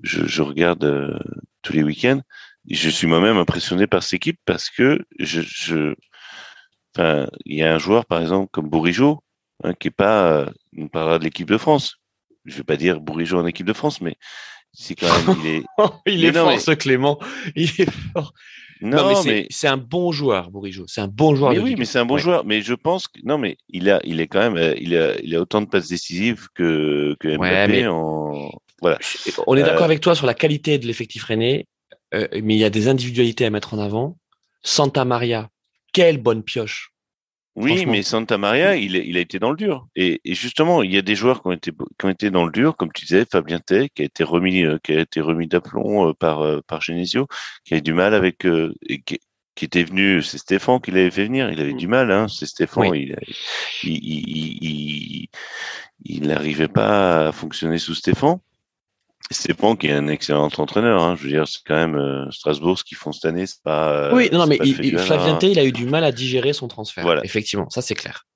je, 0.00 0.26
je 0.26 0.42
regarde 0.42 1.20
tous 1.62 1.72
les 1.72 1.84
week-ends. 1.84 2.20
Et 2.68 2.74
je 2.74 2.90
suis 2.90 3.06
moi-même 3.06 3.36
impressionné 3.36 3.86
par 3.86 4.02
cette 4.02 4.14
équipe 4.14 4.40
parce 4.44 4.68
que 4.68 5.06
je, 5.18 5.42
je, 5.42 5.94
enfin, 6.94 7.28
il 7.46 7.58
y 7.58 7.62
a 7.62 7.72
un 7.74 7.78
joueur 7.78 8.04
par 8.04 8.20
exemple 8.20 8.50
comme 8.52 8.68
Bourigeau 8.68 9.22
Hein, 9.62 9.74
qui 9.78 9.88
est 9.88 9.92
pas, 9.92 10.26
euh, 10.32 10.46
on 10.76 10.88
parlera 10.88 11.18
de 11.18 11.24
l'équipe 11.24 11.48
de 11.48 11.58
France. 11.58 11.96
Je 12.44 12.56
vais 12.56 12.64
pas 12.64 12.76
dire 12.76 13.00
Bourigeau 13.00 13.38
en 13.38 13.46
équipe 13.46 13.66
de 13.66 13.72
France, 13.72 14.00
mais 14.00 14.16
c'est 14.72 14.94
quand 14.94 15.06
même, 15.06 15.36
il 15.42 15.46
est, 15.46 15.64
il 16.06 16.24
est 16.24 16.32
fort, 16.32 16.58
ce 16.58 16.70
Clément. 16.70 17.18
Il 17.54 17.68
est 17.78 17.90
fort. 18.12 18.32
Non, 18.80 19.22
mais 19.24 19.46
c'est 19.50 19.68
un 19.68 19.76
bon 19.76 20.10
joueur, 20.10 20.50
Bourigeau. 20.50 20.86
C'est 20.86 21.02
un 21.02 21.08
bon 21.08 21.34
joueur. 21.34 21.52
Mais 21.52 21.58
oui, 21.58 21.74
mais 21.76 21.84
c'est 21.84 21.98
un 21.98 22.06
bon 22.06 22.16
joueur. 22.16 22.46
Mais 22.46 22.62
je 22.62 22.72
pense 22.72 23.08
que 23.08 23.20
non, 23.24 23.36
mais 23.36 23.58
il 23.68 23.90
a, 23.90 24.00
il 24.04 24.20
est 24.22 24.26
quand 24.26 24.38
même, 24.38 24.56
euh, 24.56 24.74
il 24.80 24.96
a, 24.96 25.20
il 25.20 25.36
a 25.36 25.40
autant 25.40 25.60
de 25.60 25.66
passes 25.66 25.88
décisives 25.88 26.48
que 26.54 27.14
que 27.20 27.36
Mbappé. 27.36 27.86
En... 27.88 28.50
Voilà. 28.80 28.98
On 29.46 29.54
est 29.56 29.62
d'accord 29.62 29.82
euh, 29.82 29.84
avec 29.84 30.00
toi 30.00 30.14
sur 30.14 30.24
la 30.24 30.32
qualité 30.32 30.78
de 30.78 30.86
l'effectif 30.86 31.24
René, 31.24 31.66
mais 32.14 32.54
il 32.54 32.58
y 32.58 32.64
a 32.64 32.70
des 32.70 32.88
individualités 32.88 33.44
à 33.44 33.50
mettre 33.50 33.74
en 33.74 33.78
avant. 33.78 34.16
Santa 34.62 35.04
Maria, 35.04 35.50
quelle 35.92 36.16
bonne 36.16 36.42
pioche. 36.42 36.94
Oui, 37.56 37.84
mais 37.84 38.02
Santa 38.02 38.38
Maria, 38.38 38.76
il, 38.76 38.94
il, 38.94 39.16
a 39.16 39.20
été 39.20 39.38
dans 39.38 39.50
le 39.50 39.56
dur. 39.56 39.88
Et, 39.96 40.20
et, 40.24 40.34
justement, 40.34 40.82
il 40.82 40.92
y 40.92 40.98
a 40.98 41.02
des 41.02 41.16
joueurs 41.16 41.42
qui 41.42 41.48
ont 41.48 41.52
été, 41.52 41.72
qui 41.72 42.06
ont 42.06 42.08
été 42.08 42.30
dans 42.30 42.44
le 42.44 42.52
dur, 42.52 42.76
comme 42.76 42.92
tu 42.92 43.04
disais, 43.04 43.26
Fabien 43.30 43.58
Tay, 43.58 43.90
qui 43.90 44.02
a 44.02 44.04
été 44.04 44.22
remis, 44.22 44.64
euh, 44.64 44.78
qui 44.82 44.92
a 44.92 45.00
été 45.00 45.20
remis 45.20 45.48
d'aplomb 45.48 46.08
euh, 46.08 46.14
par, 46.14 46.42
euh, 46.42 46.60
par 46.66 46.80
Genesio, 46.80 47.26
qui 47.64 47.74
a 47.74 47.78
eu 47.78 47.82
du 47.82 47.92
mal 47.92 48.14
avec, 48.14 48.38
qui, 48.38 49.18
qui, 49.56 49.64
était 49.64 49.82
venu, 49.82 50.22
c'est 50.22 50.38
Stéphane 50.38 50.80
qui 50.80 50.92
l'avait 50.92 51.10
fait 51.10 51.24
venir. 51.24 51.50
Il 51.50 51.60
avait 51.60 51.74
du 51.74 51.88
mal, 51.88 52.12
hein. 52.12 52.28
C'est 52.28 52.46
Stéphane. 52.46 52.94
Il, 52.94 53.16
il, 53.82 53.98
il, 54.62 55.28
il 56.04 56.26
n'arrivait 56.28 56.68
pas 56.68 57.28
à 57.28 57.32
fonctionner 57.32 57.78
sous 57.78 57.94
Stéphane. 57.94 58.38
C'est 59.30 59.56
bon 59.56 59.76
qui 59.76 59.86
est 59.88 59.92
un 59.92 60.08
excellent 60.08 60.48
entraîneur. 60.56 61.02
Hein. 61.02 61.14
Je 61.16 61.24
veux 61.24 61.28
dire, 61.28 61.46
c'est 61.46 61.60
quand 61.66 61.74
même 61.76 61.94
euh, 61.96 62.30
Strasbourg 62.30 62.78
ce 62.78 62.84
qu'ils 62.84 62.96
font 62.96 63.12
cette 63.12 63.26
année. 63.26 63.46
C'est 63.46 63.62
pas. 63.62 63.92
euh, 64.08 64.14
Oui, 64.14 64.28
non, 64.32 64.46
mais 64.46 64.58
il, 64.64 64.98
Flavien 64.98 65.34
hein. 65.34 65.38
Tay, 65.38 65.50
il 65.52 65.58
a 65.58 65.64
eu 65.64 65.72
du 65.72 65.86
mal 65.86 66.04
à 66.04 66.10
digérer 66.12 66.52
son 66.52 66.66
transfert. 66.68 67.04
Voilà. 67.04 67.24
Effectivement, 67.24 67.68
ça 67.70 67.82
c'est 67.82 67.94
clair. 67.94 68.26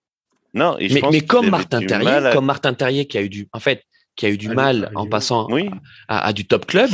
Non, 0.53 0.77
et 0.79 0.89
je 0.89 0.95
Mais, 0.95 1.01
pense 1.01 1.13
mais 1.13 1.21
comme 1.23 1.49
Martin 1.51 1.81
Terrier, 1.85 2.09
à- 2.11 2.33
comme 2.33 2.45
Martin 2.47 2.75
Terrier 2.75 3.07
qui 3.07 3.19
a 3.19 3.23
eu 3.23 3.29
du, 3.29 3.49
en 3.53 3.59
fait, 3.59 3.83
qui 4.15 4.27
a 4.27 4.31
eu 4.31 4.39
du 4.39 4.47
À 4.47 4.51
Lyon- 4.51 4.57
mal 4.63 4.93
en 4.95 5.07
passant 5.07 5.49
Oui, 5.51 5.69
à, 6.07 6.27
à 6.27 6.33
du 6.33 6.47
top 6.47 6.67
club, 6.67 6.91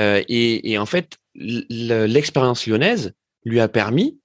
euh, 0.00 0.20
et, 0.28 0.72
et 0.72 0.78
en 0.78 0.86
fait, 0.86 1.18
l'expérience 1.36 2.66
lyonnaise 2.66 3.12
lui 3.44 3.60
a 3.60 3.68
permis 3.68 4.18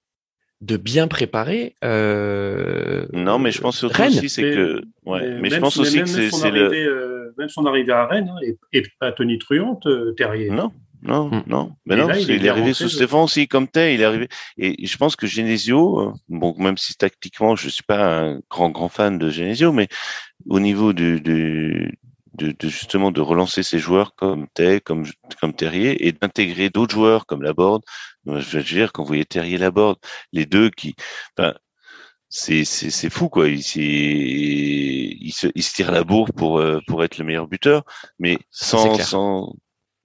de 0.61 0.75
bien 0.75 1.07
préparer. 1.07 1.75
Euh, 1.83 3.05
non, 3.13 3.37
mais 3.37 3.51
je 3.51 3.61
pense 3.61 3.77
surtout 3.77 3.95
Rennes. 4.01 4.09
aussi, 4.17 4.29
c'est 4.29 4.41
Mais- 4.41 4.55
que. 4.55 4.81
Ouais, 5.05 5.37
mais, 5.39 5.49
je 5.51 5.57
pense 5.57 5.77
aussi 5.77 5.99
que 6.01 6.05
c'est 6.07 6.49
le. 6.51 7.18
Même 7.39 7.49
son 7.49 7.65
arrivée 7.65 7.91
à 7.93 8.05
Rennes 8.05 8.29
hein, 8.31 8.39
et, 8.45 8.57
et 8.77 8.83
pas 8.99 9.11
Tony 9.11 9.39
Truante, 9.39 9.87
euh, 9.87 10.13
Terrier. 10.15 10.49
Non, 10.51 10.71
non, 11.01 11.29
Hmm. 11.29 11.43
non. 11.47 11.71
Mais 11.85 11.95
Et 11.95 11.97
non, 11.97 12.07
là, 12.07 12.13
parce 12.13 12.27
il 12.27 12.45
est 12.45 12.49
arrivé 12.49 12.73
sous 12.73 12.83
de- 12.83 12.89
Stéphane 12.89 13.21
aussi, 13.21 13.47
comme 13.47 13.67
tel, 13.67 13.93
il 13.93 14.01
est 14.01 14.05
arrivé. 14.05 14.27
Et 14.57 14.85
je 14.85 14.97
pense 14.97 15.15
que 15.15 15.25
Genesio, 15.25 16.01
euh, 16.01 16.13
bon, 16.27 16.53
même 16.57 16.77
si 16.77 16.93
tactiquement, 16.95 17.55
je 17.55 17.69
suis 17.69 17.83
pas 17.83 18.19
un 18.21 18.39
grand, 18.49 18.69
grand 18.69 18.89
fan 18.89 19.17
de 19.17 19.29
Genesio, 19.29 19.71
mais 19.71 19.87
au 20.49 20.59
niveau 20.59 20.91
du, 20.93 21.21
du, 21.21 21.97
de, 22.33 22.51
de 22.51 22.67
justement 22.67 23.11
de 23.11 23.21
relancer 23.21 23.63
ces 23.63 23.79
joueurs 23.79 24.13
comme 24.15 24.47
Tay, 24.53 24.81
comme, 24.81 25.05
comme 25.39 25.53
Terrier, 25.53 26.05
et 26.07 26.11
d'intégrer 26.11 26.69
d'autres 26.69 26.93
joueurs 26.93 27.25
comme 27.25 27.41
Laborde. 27.43 27.83
Je 28.25 28.57
veux 28.57 28.63
dire, 28.63 28.91
quand 28.91 29.03
vous 29.03 29.07
voyez 29.07 29.25
Terrier 29.25 29.57
Laborde, 29.57 29.97
les 30.33 30.45
deux 30.45 30.69
qui, 30.69 30.95
enfin, 31.37 31.53
c'est, 32.29 32.63
c'est, 32.65 32.89
c'est 32.91 33.09
fou, 33.09 33.29
quoi. 33.29 33.47
Il, 33.49 33.63
c'est- 33.63 33.79
il 33.81 35.31
se, 35.33 35.47
il 35.55 35.63
se 35.63 35.73
tire 35.73 35.91
la 35.91 36.03
bourre 36.03 36.31
pour, 36.33 36.59
euh, 36.59 36.79
pour 36.87 37.03
être 37.03 37.17
le 37.17 37.25
meilleur 37.25 37.47
buteur, 37.47 37.83
mais 38.19 38.37
sans, 38.51 38.99
sans, 38.99 39.53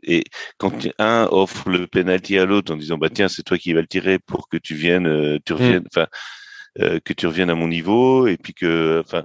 et 0.03 0.25
quand 0.59 0.73
un 0.99 1.29
offre 1.31 1.69
le 1.71 1.87
penalty 1.87 2.39
à 2.39 2.45
l'autre 2.45 2.73
en 2.73 2.77
disant 2.77 2.99
bah 2.99 3.09
tiens 3.11 3.29
c'est 3.29 3.43
toi 3.43 3.57
qui 3.59 3.73
vas 3.73 3.81
le 3.81 3.87
tirer 3.87 4.19
pour 4.19 4.49
que 4.51 4.59
tu 4.59 4.75
viennes 4.75 5.07
euh, 5.07 5.39
tu 5.47 5.55
reviennes 5.55 5.85
enfin 5.91 6.07
euh, 6.81 7.01
que 7.05 7.13
tu 7.15 7.27
reviennes 7.27 7.51
à 7.51 7.55
mon 7.55 7.69
niveau 7.69 8.27
et 8.27 8.37
puis 8.37 8.55
que 8.55 9.01
enfin 9.05 9.25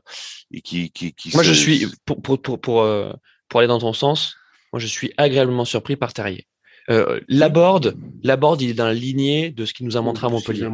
et 0.52 0.62
qui 0.62 0.92
qui, 0.92 1.14
qui 1.14 1.32
Moi, 1.34 1.44
se- 1.44 1.50
je 1.50 1.54
suis 1.54 1.86
pour 2.06 2.22
pour 2.22 2.42
pour 2.42 2.62
pour, 2.62 2.82
euh, 2.82 3.12
pour 3.50 3.60
aller 3.60 3.68
dans 3.68 3.80
ton 3.80 3.94
sens. 3.94 4.38
Moi, 4.74 4.80
je 4.80 4.88
suis 4.88 5.12
agréablement 5.18 5.66
surpris 5.66 5.96
par 5.96 6.14
Terrier. 6.14 6.48
Euh, 6.90 7.20
Laborde, 7.28 7.96
Laborde, 8.24 8.62
il 8.62 8.72
est 8.72 8.74
dans 8.74 8.86
la 8.86 8.94
lignée 8.94 9.52
de 9.52 9.66
ce 9.66 9.74
qu'il 9.74 9.86
nous 9.86 9.96
a 9.98 10.02
montré 10.02 10.26
à 10.26 10.30
Montpellier. 10.30 10.68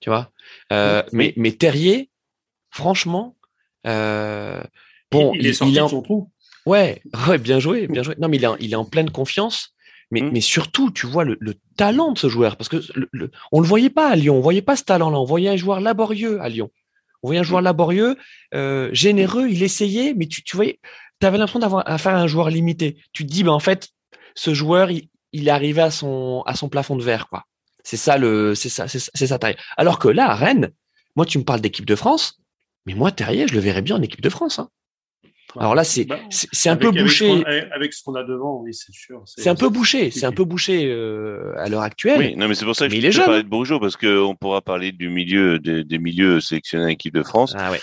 tu 0.00 0.08
vois? 0.10 0.30
Euh, 0.72 1.02
mais, 1.12 1.32
mais 1.36 1.52
Terrier, 1.52 2.10
franchement, 2.70 3.36
euh, 3.86 4.62
bon, 5.10 5.32
il, 5.34 5.40
il 5.40 5.46
est 5.48 5.52
sorti 5.54 5.76
est 5.76 5.80
en- 5.80 5.86
de 5.86 5.90
son 5.90 6.02
trou. 6.02 6.30
ouais, 6.66 7.02
ouais, 7.28 7.38
bien 7.38 7.58
joué, 7.58 7.86
bien 7.88 8.02
joué. 8.02 8.14
Non, 8.18 8.28
mais 8.28 8.36
il 8.36 8.44
est 8.44 8.48
en, 8.48 8.56
il 8.58 8.72
est 8.72 8.76
en 8.76 8.84
pleine 8.84 9.10
confiance. 9.10 9.74
Mais, 10.10 10.22
Mm. 10.22 10.30
mais 10.32 10.40
surtout, 10.40 10.90
tu 10.90 11.06
vois 11.06 11.24
le, 11.24 11.36
le 11.38 11.54
talent 11.76 12.12
de 12.12 12.18
ce 12.18 12.28
joueur, 12.30 12.56
parce 12.56 12.70
que 12.70 12.78
le, 12.94 13.08
le- 13.12 13.30
on 13.52 13.60
le 13.60 13.66
voyait 13.66 13.90
pas 13.90 14.08
à 14.08 14.16
Lyon, 14.16 14.36
on 14.36 14.40
voyait 14.40 14.62
pas 14.62 14.74
ce 14.74 14.84
talent-là. 14.84 15.18
On 15.20 15.24
voyait 15.24 15.50
un 15.50 15.56
joueur 15.56 15.80
laborieux 15.80 16.40
à 16.40 16.48
Lyon. 16.48 16.70
On 17.22 17.28
voyait 17.28 17.40
un 17.40 17.44
joueur 17.44 17.60
laborieux, 17.60 18.16
euh, 18.54 18.88
généreux. 18.94 19.48
Il 19.50 19.62
essayait, 19.62 20.14
mais 20.14 20.26
tu, 20.26 20.42
tu 20.42 20.56
voyais, 20.56 20.78
tu 21.20 21.26
avais 21.26 21.36
l'impression 21.36 21.58
d'avoir 21.58 21.82
affaire 21.86 22.14
à 22.14 22.20
un 22.22 22.26
joueur 22.26 22.48
limité. 22.48 22.96
Tu 23.12 23.26
te 23.26 23.30
dis, 23.30 23.42
ben 23.42 23.50
en 23.52 23.58
fait, 23.58 23.90
ce 24.34 24.54
joueur, 24.54 24.90
il, 24.90 25.08
il 25.32 25.48
est 25.48 25.50
arrivé 25.50 25.80
à 25.82 25.90
son 25.90 26.42
à 26.46 26.54
son 26.54 26.68
plafond 26.68 26.96
de 26.96 27.02
verre, 27.02 27.28
quoi. 27.28 27.44
C'est 27.84 27.96
ça 27.96 28.18
le, 28.18 28.54
c'est 28.54 28.68
ça, 28.68 28.88
c'est 28.88 28.98
ça- 28.98 29.10
c'est 29.14 29.26
sa 29.28 29.38
taille. 29.38 29.56
Alors 29.76 29.98
que 29.98 30.08
là, 30.08 30.30
à 30.30 30.34
Rennes, 30.34 30.70
moi, 31.16 31.24
tu 31.26 31.38
me 31.38 31.44
parles 31.44 31.60
d'équipe 31.60 31.86
de 31.86 31.94
France, 31.94 32.38
mais 32.86 32.94
moi, 32.94 33.10
Terrier, 33.12 33.48
je 33.48 33.54
le 33.54 33.60
verrais 33.60 33.82
bien 33.82 33.96
en 33.96 34.02
équipe 34.02 34.20
de 34.20 34.28
France. 34.30 34.58
hein. 34.58 34.68
Alors 35.58 35.74
là, 35.74 35.82
c'est 35.82 36.04
Bah, 36.04 36.18
un 36.18 36.70
avec- 36.72 36.80
peu 36.82 36.90
bouché. 36.92 37.26
qu'on- 37.26 37.42
Avec, 37.72 37.94
ce 37.94 38.02
qu'on 38.04 38.14
a 38.14 38.22
devant, 38.22 38.60
oui, 38.60 38.74
c'est 38.74 38.92
sûr. 38.92 39.22
C'est 39.24 39.48
un 39.48 39.54
peu 39.54 39.70
bouché. 39.70 40.10
C'est 40.10 40.26
un 40.26 40.32
peu 40.32 40.44
bouché 40.44 40.84
euh, 40.86 41.54
à 41.56 41.68
l'heure 41.70 41.80
actuelle. 41.82 42.18
oui 42.18 42.36
non 42.36 42.48
mais 42.48 42.54
c'est 42.54 42.66
pour 42.66 42.76
ça 42.76 42.86
que 42.86 42.92
Mais 42.92 43.00
je 43.00 43.06
il 43.06 43.10
est 43.20 43.24
parler 43.24 43.40
hein. 43.40 43.42
de 43.44 43.48
Bourgeot 43.48 43.80
parce 43.80 43.96
que 43.96 44.20
on 44.20 44.36
pourra 44.36 44.60
parler 44.60 44.92
du 44.92 45.08
milieu 45.08 45.58
des, 45.58 45.84
des 45.84 45.98
milieux 45.98 46.40
sélectionnés 46.40 46.84
en 46.84 46.88
équipe 46.88 47.14
de 47.14 47.22
France 47.22 47.54
Ah 47.56 47.70
ouais. 47.70 47.80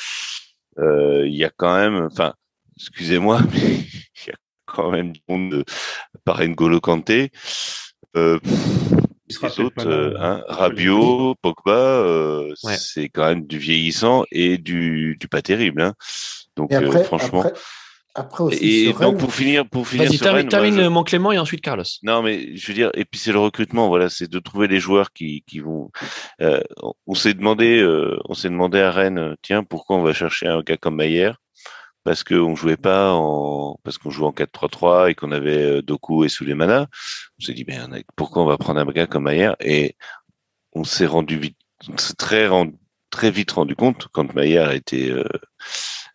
Euh, 0.77 1.25
il 1.27 1.35
y 1.35 1.43
a 1.43 1.49
quand 1.49 1.75
même 1.75 1.95
enfin 2.11 2.35
excusez-moi 2.77 3.39
mais 3.53 3.59
il 3.59 4.27
y 4.27 4.31
a 4.31 4.35
quand 4.75 4.91
même 4.91 5.11
du 5.13 5.21
monde 5.29 5.49
de 5.51 5.65
par 6.25 6.39
N'Golo 6.41 6.79
Kanté 6.81 7.31
euh, 8.15 8.39
les 9.41 9.59
autres, 9.59 9.87
euh, 9.87 10.13
hein, 10.19 10.43
Rabiot, 10.47 11.35
Pogba, 11.41 11.71
euh, 11.73 12.53
Ouais. 12.63 12.75
c'est 12.77 13.09
quand 13.09 13.25
même 13.25 13.45
du 13.45 13.57
vieillissant 13.57 14.23
et 14.31 14.57
du, 14.57 15.17
du 15.19 15.27
pas 15.27 15.41
terrible. 15.41 15.81
Hein. 15.81 15.93
Donc 16.55 16.71
après, 16.71 16.99
euh, 17.01 17.03
franchement. 17.03 17.41
après, 17.41 17.53
après 18.13 18.43
aussi, 18.45 18.63
et 18.63 18.83
sur 18.85 18.99
donc 18.99 19.01
Rennes, 19.01 19.17
pour 19.17 19.33
finir, 19.33 19.67
pour 19.67 19.87
finir 19.87 20.05
Vas-y, 20.07 20.17
sur 20.17 20.25
termine, 20.27 20.47
termine 20.47 20.75
moi, 20.75 20.83
je- 20.83 20.89
mon 20.89 21.03
Clément 21.03 21.31
et 21.33 21.39
ensuite 21.39 21.61
Carlos. 21.61 21.83
non 22.03 22.21
mais 22.21 22.55
je 22.55 22.67
veux 22.67 22.73
dire, 22.73 22.91
et 22.93 23.03
puis 23.03 23.19
c'est 23.19 23.33
le 23.33 23.39
recrutement, 23.39 23.87
voilà, 23.89 24.09
c'est 24.09 24.29
de 24.29 24.39
trouver 24.39 24.67
les 24.67 24.79
joueurs 24.79 25.11
qui, 25.11 25.43
qui 25.47 25.59
vont. 25.59 25.89
euh, 26.41 26.61
on- 27.07 27.15
s'est 27.15 27.33
demandé, 27.33 27.79
euh, 27.81 28.17
on 28.29 28.33
s'est 28.35 28.49
demandé 28.49 28.79
à 28.79 28.91
Rennes, 28.91 29.17
euh, 29.17 29.35
tiens, 29.41 29.63
pourquoi 29.63 29.97
on 29.97 30.03
va 30.03 30.13
chercher 30.13 30.47
un 30.47 30.61
gars 30.61 30.77
comme 30.77 30.95
Maillère? 30.97 31.37
Parce 32.05 32.23
qu'on 32.23 32.55
jouait 32.55 32.77
pas 32.77 33.11
en, 33.13 33.77
parce 33.83 33.97
qu'on 33.97 34.11
jouait 34.11 34.27
en 34.27 34.31
4-3-3 34.31 35.09
et 35.09 35.15
qu'on 35.15 35.31
avait 35.31 35.63
euh, 35.63 35.81
Doku 35.81 36.23
et 36.23 36.29
Souleymana. 36.29 36.87
On 37.39 37.43
s'est 37.43 37.53
dit, 37.53 37.65
ben 37.65 38.01
pourquoi 38.15 38.43
on 38.43 38.45
va 38.45 38.57
prendre 38.57 38.79
un 38.79 38.85
gars 38.85 39.07
comme 39.07 39.23
Maillère 39.23 39.55
Et 39.59 39.97
on 40.73 40.85
s'est 40.85 41.05
rendu 41.07 41.37
vite, 41.37 41.57
très 42.17 42.47
très 43.09 43.31
vite 43.31 43.51
rendu 43.51 43.75
compte 43.75 44.07
quand 44.11 44.33
Maillard 44.35 44.69
a 44.69 44.75
été 44.75 45.09
euh, 45.11 45.23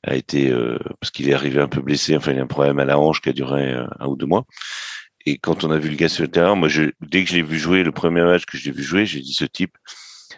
a 0.05 0.15
été 0.15 0.51
euh, 0.51 0.79
parce 1.01 1.11
qu'il 1.11 1.29
est 1.29 1.35
arrivé 1.35 1.61
un 1.61 1.69
peu 1.69 1.81
blessé, 1.81 2.17
enfin 2.17 2.33
il 2.33 2.39
a 2.39 2.43
un 2.43 2.47
problème 2.47 2.79
à 2.79 2.85
la 2.85 2.99
hanche 2.99 3.21
qui 3.21 3.31
a 3.31 3.33
duré 3.33 3.73
euh, 3.73 3.87
un 3.99 4.07
ou 4.07 4.17
deux 4.17 4.27
mois. 4.27 4.45
Et 5.27 5.39
quand 5.39 5.65
on 5.65 5.71
a 5.71 5.79
vu 5.79 5.91
le 5.91 5.97
gars 5.97 6.09
sur 6.09 6.23
le 6.23 6.31
terrain, 6.31 6.55
moi 6.55 6.69
je, 6.69 6.91
dès 7.01 7.25
que 7.25 7.31
je 7.31 7.37
l'ai 7.37 7.43
vu 7.43 7.59
jouer, 7.59 7.83
le 7.83 7.93
premier 7.93 8.23
match 8.23 8.47
que 8.47 8.57
je 8.57 8.67
l'ai 8.67 8.73
vu 8.73 8.83
jouer, 8.83 9.07
j'ai 9.07 9.21
dit 9.21 9.35
ce 9.35 9.45
type 9.45 9.77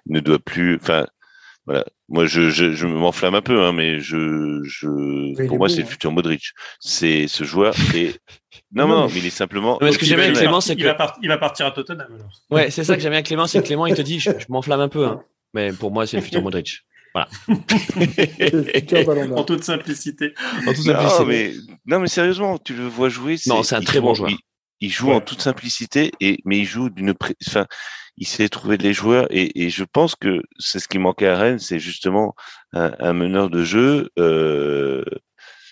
ne 0.06 0.20
doit 0.20 0.40
plus, 0.40 0.76
enfin 0.76 1.06
voilà, 1.66 1.84
moi 2.08 2.26
je 2.26 2.50
je, 2.50 2.72
je 2.72 2.86
m'enflamme 2.86 3.34
un 3.36 3.42
peu, 3.42 3.62
hein, 3.62 3.72
mais 3.72 4.00
je 4.00 4.60
je 4.64 5.46
pour 5.46 5.58
moi 5.58 5.68
c'est 5.68 5.78
le 5.78 5.82
hein. 5.82 5.86
futur 5.86 6.10
Modric. 6.12 6.42
C'est 6.80 7.28
ce 7.28 7.44
joueur 7.44 7.74
et 7.94 8.14
non 8.72 8.88
Non, 8.88 8.94
non, 9.02 9.06
mais- 9.08 9.18
il 9.18 9.26
est 9.26 9.30
simplement. 9.30 9.78
mais 9.80 9.92
ce 9.92 9.98
que 9.98 10.04
Il 10.04 10.08
j'aime 10.08 10.16
bien 10.18 10.24
avec 10.26 10.36
Clément, 10.38 10.52
partir- 10.54 10.66
c'est 10.68 10.72
il 10.74 10.82
que- 10.82 10.86
va 10.88 10.94
part- 10.94 11.18
il 11.22 11.28
va 11.28 11.38
partir 11.38 11.66
à 11.66 11.70
Tottenham 11.70 12.08
alors. 12.14 12.30
Ouais, 12.50 12.70
c'est 12.70 12.84
ça 12.84 12.94
que 12.96 13.00
j'aime 13.02 13.10
bien 13.10 13.18
avec 13.18 13.26
Clément, 13.26 13.46
c'est 13.46 13.60
que 13.60 13.66
Clément, 13.66 13.86
il 13.86 13.94
te 13.94 14.02
dit, 14.02 14.18
je, 14.20 14.30
je 14.38 14.46
m'enflamme 14.48 14.80
un 14.80 14.88
peu, 14.88 15.06
hein. 15.06 15.22
mais 15.54 15.72
pour 15.72 15.90
moi, 15.92 16.06
c'est 16.06 16.16
le 16.16 16.22
futur 16.22 16.42
Modric. 16.42 16.80
Voilà. 17.14 17.28
En 19.36 19.44
toute 19.44 19.64
simplicité. 19.64 20.34
En 20.66 20.72
toute 20.72 20.86
Non 20.86 21.26
mais 21.26 21.52
non 21.86 22.00
mais 22.00 22.08
sérieusement, 22.08 22.58
tu 22.58 22.74
le 22.74 22.86
vois 22.86 23.08
jouer. 23.08 23.36
Non, 23.46 23.62
c'est 23.62 23.76
un 23.76 23.80
il 23.80 23.86
très 23.86 23.98
joue 23.98 24.02
bon 24.04 24.14
joueur. 24.14 24.30
Il, 24.30 24.38
il 24.80 24.90
joue 24.90 25.08
Ouais. 25.08 25.14
en 25.16 25.20
toute 25.20 25.40
simplicité 25.40 26.10
et 26.20 26.38
mais 26.44 26.58
il 26.58 26.64
joue 26.64 26.90
d'une, 26.90 27.14
pré- 27.14 27.36
enfin, 27.46 27.66
il 28.16 28.26
sait 28.26 28.48
trouver 28.48 28.76
les 28.76 28.92
joueurs 28.92 29.26
et, 29.30 29.64
et 29.64 29.70
je 29.70 29.84
pense 29.84 30.14
que 30.14 30.42
c'est 30.58 30.78
ce 30.78 30.88
qui 30.88 30.98
manquait 30.98 31.28
à 31.28 31.36
Rennes, 31.38 31.58
c'est 31.58 31.78
justement 31.78 32.34
un, 32.72 32.92
un 32.98 33.12
meneur 33.12 33.48
de 33.50 33.64
jeu 33.64 34.10
euh, 34.18 35.04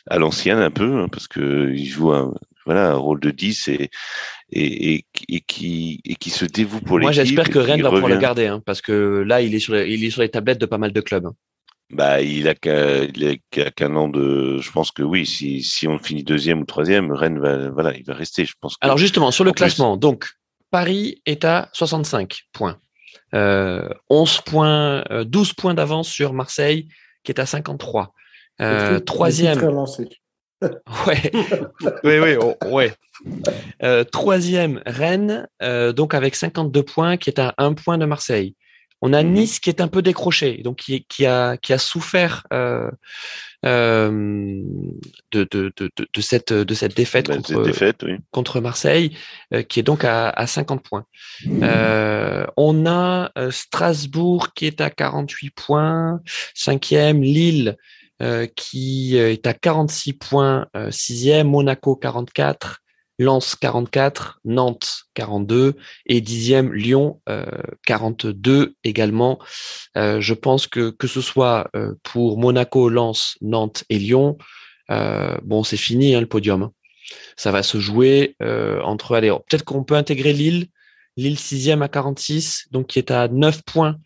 à 0.09 0.19
l'ancienne 0.19 0.59
un 0.59 0.71
peu, 0.71 1.01
hein, 1.01 1.09
parce 1.09 1.29
que 1.29 1.71
il 1.75 1.87
joue 1.87 2.13
un 2.13 2.35
voilà 2.67 2.91
un 2.91 2.97
rôle 2.97 3.21
de 3.21 3.31
10 3.31 3.69
et 3.69 3.91
et, 4.53 4.95
et, 4.95 5.05
et 5.29 5.41
qui 5.41 6.01
et 6.05 6.15
qui 6.17 6.31
se 6.31 6.45
dévoue 6.45 6.81
pour 6.81 6.99
Moi, 6.99 7.11
l'équipe. 7.11 7.27
j'espère 7.27 7.47
et 7.49 7.51
que 7.51 7.59
Rennes 7.59 7.83
va 7.83 7.91
pouvoir 7.91 8.09
le 8.09 8.17
garder, 8.19 8.47
hein, 8.47 8.63
parce 8.65 8.81
que 8.83 9.23
là, 9.27 9.41
il 9.43 9.55
est 9.55 9.61
sur 9.61 9.75
les, 9.75 9.89
il 9.93 10.05
est 10.05 10.11
sur 10.11 10.23
les 10.23 10.29
tablettes 10.29 10.61
de 10.61 10.67
pas 10.67 10.79
mal 10.79 10.93
de 10.93 11.01
clubs. 11.01 11.27
hein. 11.27 11.35
Bah, 11.93 12.23
il 12.23 12.47
a 12.49 12.55
qu'un, 12.55 13.97
an 13.97 14.09
de, 14.09 14.59
je 14.61 14.71
pense 14.71 14.93
que 14.93 15.03
oui, 15.03 15.27
si, 15.27 15.63
si 15.65 15.89
on 15.89 15.99
finit 15.99 16.23
deuxième 16.23 16.61
ou 16.61 16.65
troisième, 16.65 17.11
Rennes 17.11 17.41
va, 17.41 17.69
voilà, 17.71 17.97
il 17.97 18.05
va 18.05 18.15
rester, 18.15 18.45
je 18.45 18.55
pense. 18.61 18.75
Que, 18.77 18.85
Alors 18.87 18.97
justement, 18.97 19.33
sur 19.33 19.43
le 19.43 19.51
En 19.51 19.53
plus- 19.55 19.59
classement, 19.65 19.97
donc 19.97 20.29
Paris 20.71 21.21
est 21.27 21.45
à 21.45 21.69
65 21.73 22.43
points. 22.53 22.79
Euh, 23.35 23.89
11 24.09 24.41
points, 24.43 25.05
euh, 25.11 25.25
12 25.25 25.55
points 25.55 25.75
d'avance 25.75 26.09
sur 26.09 26.33
Marseille, 26.33 26.89
qui 27.25 27.33
est 27.33 27.41
à 27.41 27.47
53. 27.47 28.13
Le 28.59 28.65
Euh, 28.65 28.91
le 28.93 29.05
troisième. 29.05 29.59
Ouais, 31.07 31.31
oui, 32.05 32.19
oui, 32.19 32.37
oh, 32.39 32.55
ouais. 32.67 32.93
Euh, 33.83 34.05
troisième, 34.05 34.83
Rennes, 34.85 35.49
euh, 35.63 35.95
donc 35.95 36.13
avec 36.13 36.35
52 36.35 36.83
points, 36.83 37.17
qui 37.17 37.31
est 37.31 37.39
à 37.39 37.55
un 37.57 37.73
point 37.73 37.97
de 37.97 38.05
Marseille. 38.05 38.55
On 39.03 39.13
a 39.13 39.23
Mhm. 39.23 39.33
Nice 39.33 39.61
qui 39.61 39.71
est 39.71 39.81
un 39.81 39.89
peu 39.89 40.03
décroché, 40.03 40.59
donc 40.63 40.77
qui, 40.79 41.05
qui 41.09 41.27
a 41.27 41.57
qui 41.57 41.73
a 41.73 41.79
souffert 41.79 42.47
euh, 42.53 42.91
euh, 43.65 44.11
de, 45.33 45.45
de, 45.51 45.73
de, 45.77 45.91
de, 45.97 46.21
cette 46.21 46.53
de 46.53 46.75
cette 46.75 46.97
défaite 46.97 47.29
bah, 47.29 47.37
contre 47.37 47.49
cette 47.49 47.63
défaite, 47.63 48.03
oui. 48.03 48.17
contre 48.31 48.61
Marseille, 48.61 49.17
euh, 49.55 49.63
qui 49.63 49.81
est 49.81 49.83
donc 49.83 50.05
à, 50.05 50.29
à 50.31 50.47
50 50.47 50.83
points. 50.83 51.05
Euh, 51.63 52.47
on 52.57 52.87
a 52.87 53.31
euh, 53.39 53.51
Strasbourg 53.51 54.53
qui 54.55 54.67
est 54.67 54.81
à 54.81 54.91
48 54.91 55.51
points, 55.51 56.21
cinquième, 56.55 57.23
Lille 57.23 57.77
euh, 58.23 58.47
qui 58.55 59.17
est 59.17 59.47
à 59.47 59.55
46 59.55 60.13
points, 60.15 60.67
euh, 60.77 60.91
sixième, 60.91 61.49
Monaco 61.49 61.97
44, 61.97 62.81
Lens 63.21 63.55
44, 63.55 64.41
Nantes 64.47 65.03
42 65.13 65.75
et 66.07 66.23
dixième, 66.23 66.73
Lyon 66.73 67.21
euh, 67.29 67.45
42 67.85 68.77
également. 68.83 69.39
Euh, 69.99 70.23
je 70.23 70.33
pense 70.33 70.67
que 70.67 70.89
que 70.89 71.07
ce 71.07 71.21
soit 71.21 71.69
euh, 71.77 71.93
pour 72.03 72.39
Monaco, 72.39 72.89
Lens, 72.89 73.37
Nantes 73.43 73.85
et 73.91 73.99
Lyon, 73.99 74.39
euh, 74.91 75.37
bon 75.43 75.63
c'est 75.65 75.77
fini 75.77 76.15
hein, 76.15 76.21
le 76.21 76.27
podium. 76.27 76.63
hein. 76.63 76.73
Ça 77.37 77.51
va 77.51 77.63
se 77.63 77.79
jouer 77.79 78.37
entre, 78.41 79.17
allez, 79.17 79.31
peut-être 79.49 79.65
qu'on 79.65 79.83
peut 79.85 79.97
intégrer 79.97 80.33
Lille, 80.33 80.69
Lille 81.17 81.37
6e 81.37 81.83
à 81.83 81.89
46, 81.89 82.69
donc 82.71 82.87
qui 82.87 82.99
est 83.01 83.11
à 83.11 83.27
9 83.27 83.63
points 83.65 83.97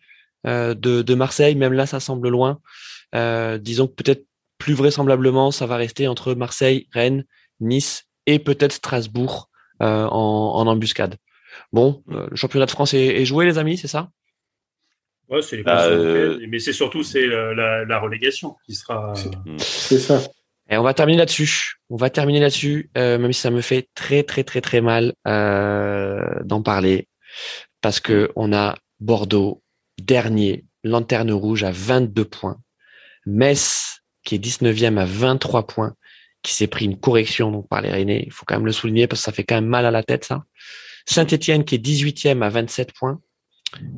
de, 0.43 0.73
de, 0.73 1.15
Marseille. 1.15 1.53
Même 1.55 1.73
là, 1.73 1.85
ça 1.85 1.99
semble 1.99 2.29
loin. 2.29 2.59
disons 3.13 3.87
que 3.87 3.93
peut-être 3.93 4.25
plus 4.57 4.73
vraisemblablement, 4.73 5.51
ça 5.51 5.67
va 5.67 5.75
rester 5.75 6.07
entre 6.07 6.33
Marseille, 6.33 6.87
Rennes, 6.93 7.25
Nice 7.59 8.05
et 8.25 8.39
peut-être 8.39 8.73
Strasbourg 8.73 9.49
en, 9.79 9.85
en, 9.87 10.67
embuscade. 10.67 11.17
Bon, 11.71 12.03
le 12.07 12.35
championnat 12.35 12.65
de 12.65 12.71
France 12.71 12.93
est, 12.93 13.21
est 13.21 13.25
joué, 13.25 13.45
les 13.45 13.57
amis, 13.57 13.77
c'est 13.77 13.87
ça? 13.87 14.09
Ouais, 15.29 15.41
c'est 15.41 15.57
les 15.57 15.63
bah, 15.63 15.85
euh... 15.85 16.39
mais 16.49 16.59
c'est 16.59 16.73
surtout 16.73 17.03
c'est 17.03 17.25
la, 17.25 17.83
la, 17.83 17.99
relégation 17.99 18.55
qui 18.65 18.75
sera. 18.75 19.13
C'est 19.57 19.99
ça. 19.99 20.21
Et 20.69 20.77
on 20.77 20.83
va 20.83 20.93
terminer 20.93 21.19
là-dessus. 21.19 21.75
On 21.89 21.95
va 21.95 22.09
terminer 22.09 22.39
là-dessus, 22.39 22.89
euh, 22.97 23.17
même 23.17 23.33
si 23.33 23.41
ça 23.41 23.51
me 23.51 23.61
fait 23.61 23.89
très 23.95 24.23
très 24.23 24.43
très 24.43 24.61
très 24.61 24.81
mal 24.81 25.13
euh, 25.27 26.23
d'en 26.43 26.61
parler, 26.61 27.07
parce 27.81 27.99
que 27.99 28.31
on 28.35 28.53
a 28.53 28.75
Bordeaux 28.99 29.63
dernier, 29.99 30.65
lanterne 30.83 31.31
rouge 31.31 31.63
à 31.63 31.71
22 31.71 32.25
points, 32.25 32.57
Metz 33.25 34.01
qui 34.23 34.35
est 34.35 34.39
19e 34.39 34.97
à 34.97 35.05
23 35.05 35.67
points, 35.67 35.95
qui 36.45 36.53
s'est 36.53 36.67
pris 36.67 36.85
une 36.85 36.97
correction 36.97 37.51
donc 37.51 37.67
par 37.67 37.81
les 37.81 37.89
Rennais. 37.89 38.23
Il 38.25 38.31
faut 38.31 38.45
quand 38.45 38.55
même 38.55 38.65
le 38.65 38.71
souligner 38.71 39.07
parce 39.07 39.21
que 39.21 39.25
ça 39.25 39.31
fait 39.31 39.43
quand 39.43 39.55
même 39.55 39.65
mal 39.65 39.85
à 39.85 39.91
la 39.91 40.03
tête 40.03 40.25
ça. 40.25 40.43
Saint-Étienne 41.05 41.65
qui 41.65 41.75
est 41.75 41.85
18e 41.85 42.43
à 42.43 42.49
27 42.49 42.93
points. 42.93 43.19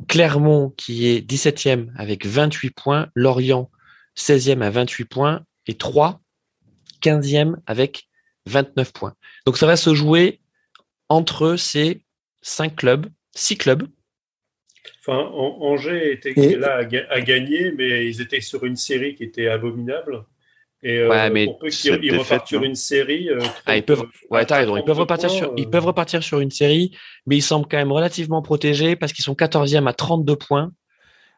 Clermont 0.07 0.73
qui 0.77 1.07
est 1.07 1.29
17e 1.29 1.89
avec 1.97 2.25
28 2.25 2.71
points, 2.71 3.09
Lorient 3.15 3.69
16e 4.17 4.61
à 4.61 4.69
28 4.69 5.05
points 5.05 5.43
et 5.67 5.75
3 5.75 6.21
15e 7.01 7.55
avec 7.67 8.07
29 8.47 8.93
points. 8.93 9.13
Donc 9.45 9.57
ça 9.57 9.67
va 9.67 9.75
se 9.75 9.93
jouer 9.93 10.39
entre 11.09 11.57
ces 11.57 12.01
cinq 12.41 12.77
clubs, 12.77 13.07
six 13.35 13.57
clubs. 13.57 13.87
Enfin, 15.01 15.19
Angers 15.33 16.13
était 16.13 16.55
là 16.55 16.77
à, 17.09 17.21
gagner, 17.21 17.71
mais 17.71 18.07
ils 18.07 18.21
étaient 18.21 18.41
sur 18.41 18.65
une 18.65 18.77
série 18.77 19.15
qui 19.15 19.23
était 19.23 19.47
abominable. 19.47 20.23
Et 20.83 20.99
euh, 20.99 21.09
ouais, 21.09 21.29
mais 21.31 21.45
pour 21.45 21.59
peu 21.59 21.69
qu'ils 21.69 22.17
repartent 22.17 22.47
sur 22.47 22.63
une 22.63 22.75
série. 22.75 23.29
Euh, 23.29 23.39
ah, 23.65 23.77
ils 23.77 23.83
peuvent, 23.83 24.03
ouais, 24.29 24.43
Ils 24.43 24.83
peuvent 24.85 24.99
repartir 24.99 25.29
sur, 25.29 25.53
ils 25.57 25.65
euh. 25.65 25.69
peuvent 25.69 25.85
repartir 25.85 26.21
sur 26.21 26.39
une 26.39 26.51
série, 26.51 26.95
mais 27.25 27.37
ils 27.37 27.41
semblent 27.41 27.67
quand 27.69 27.77
même 27.77 27.91
relativement 27.91 28.41
protégés 28.41 28.95
parce 28.95 29.11
qu'ils 29.11 29.25
sont 29.25 29.33
14e 29.33 29.87
à 29.87 29.93
32 29.93 30.35
points. 30.35 30.71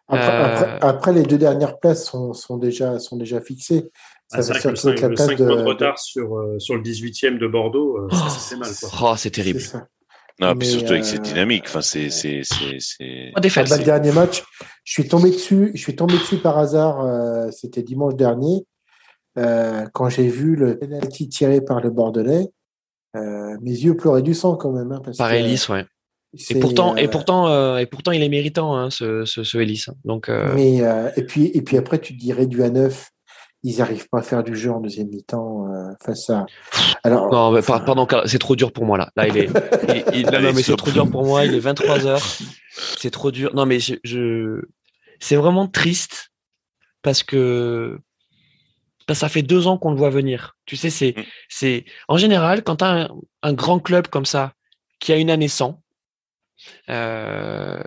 Après, 0.09 1.13
les 1.13 1.23
deux 1.23 1.37
dernières 1.37 1.79
places 1.79 2.05
sont, 2.05 2.33
sont, 2.33 2.57
déjà, 2.57 2.99
sont 2.99 3.15
déjà 3.15 3.39
fixées. 3.39 3.91
Ça 4.27 4.39
ah, 4.39 4.69
le 4.69 4.75
5, 4.75 5.01
le 5.01 5.15
5 5.15 5.37
points 5.37 5.55
de 5.55 5.63
retard 5.63 5.99
sur, 5.99 6.45
sur 6.57 6.75
le 6.75 6.81
18e 6.81 7.37
de 7.37 7.47
Bordeaux, 7.47 7.97
oh, 8.11 8.13
ça, 8.13 8.29
c'est 8.29 8.57
mal. 8.57 8.69
Quoi. 8.79 8.89
Oh, 9.01 9.13
c'est 9.17 9.31
terrible. 9.31 9.61
Non, 10.39 10.53
mais 10.55 10.65
surtout 10.65 10.93
avec 10.93 11.05
cette 11.05 11.21
dynamique. 11.21 11.63
Enfin, 11.67 11.81
c'est, 11.81 12.09
c'est, 12.09 12.41
c'est, 12.43 13.31
le 13.35 13.83
dernier 13.83 14.11
match, 14.11 14.43
je 14.83 14.93
suis 14.93 15.07
tombé 15.07 15.31
dessus, 15.31 15.71
je 15.73 15.81
suis 15.81 15.95
tombé 15.95 16.13
dessus 16.13 16.37
par 16.37 16.57
hasard. 16.57 17.51
c'était 17.51 17.83
dimanche 17.83 18.15
dernier. 18.15 18.65
Euh, 19.39 19.85
quand 19.93 20.09
j'ai 20.09 20.27
vu 20.27 20.55
le 20.55 20.77
penalty 20.77 21.29
tiré 21.29 21.61
par 21.61 21.79
le 21.79 21.89
Bordelais, 21.89 22.47
euh, 23.15 23.57
mes 23.61 23.71
yeux 23.71 23.95
pleuraient 23.95 24.21
du 24.21 24.33
sang 24.33 24.55
quand 24.55 24.71
même. 24.71 24.91
Hein, 24.91 25.01
par 25.17 25.31
Ellis, 25.31 25.65
ouais. 25.69 25.85
Et 26.49 26.59
pourtant, 26.59 26.95
et 26.95 27.05
euh, 27.05 27.09
pourtant, 27.09 27.77
et 27.77 27.85
pourtant, 27.87 28.11
il 28.11 28.21
est 28.21 28.29
méritant, 28.29 28.75
hein, 28.75 28.89
ce, 28.91 29.25
ce, 29.25 29.43
ce 29.43 29.57
Ellis. 29.57 29.85
Hein. 29.87 29.93
Donc. 30.05 30.29
Mais 30.55 30.81
et 31.15 31.23
puis, 31.23 31.45
et 31.53 31.61
puis 31.61 31.77
après, 31.77 31.99
tu 31.99 32.13
te 32.13 32.19
dis 32.19 32.33
réduit 32.33 32.63
à 32.63 32.69
9 32.69 33.09
ils 33.61 33.79
n'arrivent 33.79 34.07
pas 34.07 34.19
à 34.19 34.21
faire 34.21 34.41
du 34.41 34.55
jeu 34.55 34.71
en 34.71 34.79
deuxième 34.79 35.09
mi-temps 35.09 35.67
face 36.01 36.29
à. 36.29 36.45
Alors, 37.03 37.29
non, 37.29 37.51
mais 37.51 37.61
pardon, 37.61 38.07
c'est 38.25 38.39
trop 38.39 38.55
dur 38.55 38.71
pour 38.71 38.85
moi 38.85 38.97
là. 38.97 39.11
Là, 39.17 39.27
il 39.27 39.35
est. 39.35 39.47
non, 40.31 40.53
mais 40.53 40.63
c'est 40.63 40.77
trop 40.77 40.91
dur 40.91 41.09
pour 41.09 41.25
moi. 41.25 41.43
Il 41.43 41.53
est 41.53 41.59
23 41.59 41.97
h 41.97 42.41
C'est 42.97 43.09
trop 43.09 43.31
dur. 43.31 43.53
Non, 43.53 43.65
mais 43.65 43.79
je, 43.79 43.95
je... 44.05 44.61
c'est 45.19 45.35
vraiment 45.35 45.67
triste 45.67 46.31
parce 47.01 47.21
que 47.21 47.99
ça 49.13 49.29
fait 49.29 49.41
deux 49.41 49.67
ans 49.67 49.77
qu'on 49.77 49.91
le 49.91 49.97
voit 49.97 50.09
venir. 50.09 50.57
Tu 50.65 50.75
sais, 50.75 50.89
c'est, 50.89 51.15
mm. 51.17 51.23
c'est 51.49 51.85
en 52.07 52.17
général 52.17 52.63
quand 52.63 52.77
tu 52.77 52.85
as 52.85 53.09
un, 53.43 53.53
grand 53.53 53.79
club 53.79 54.07
comme 54.07 54.25
ça 54.25 54.53
qui 54.99 55.13
a 55.13 55.17
une 55.17 55.29
année 55.29 55.47
sans, 55.47 55.81
euh, 56.89 57.81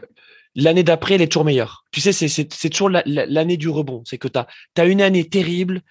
l'année 0.54 0.82
d'après, 0.82 1.14
elle 1.14 1.22
est 1.22 1.28
toujours 1.28 1.44
meilleure. 1.44 1.84
Tu 1.92 2.00
sais, 2.00 2.12
c'est, 2.12 2.28
c'est, 2.28 2.70
toujours 2.70 2.90
l'année 2.90 3.56
du 3.56 3.68
rebond. 3.68 4.02
C'est 4.06 4.18
que 4.18 4.28
tu 4.28 4.38
as, 4.38 4.86
une 4.86 5.02
année 5.02 5.28
terrible, 5.28 5.82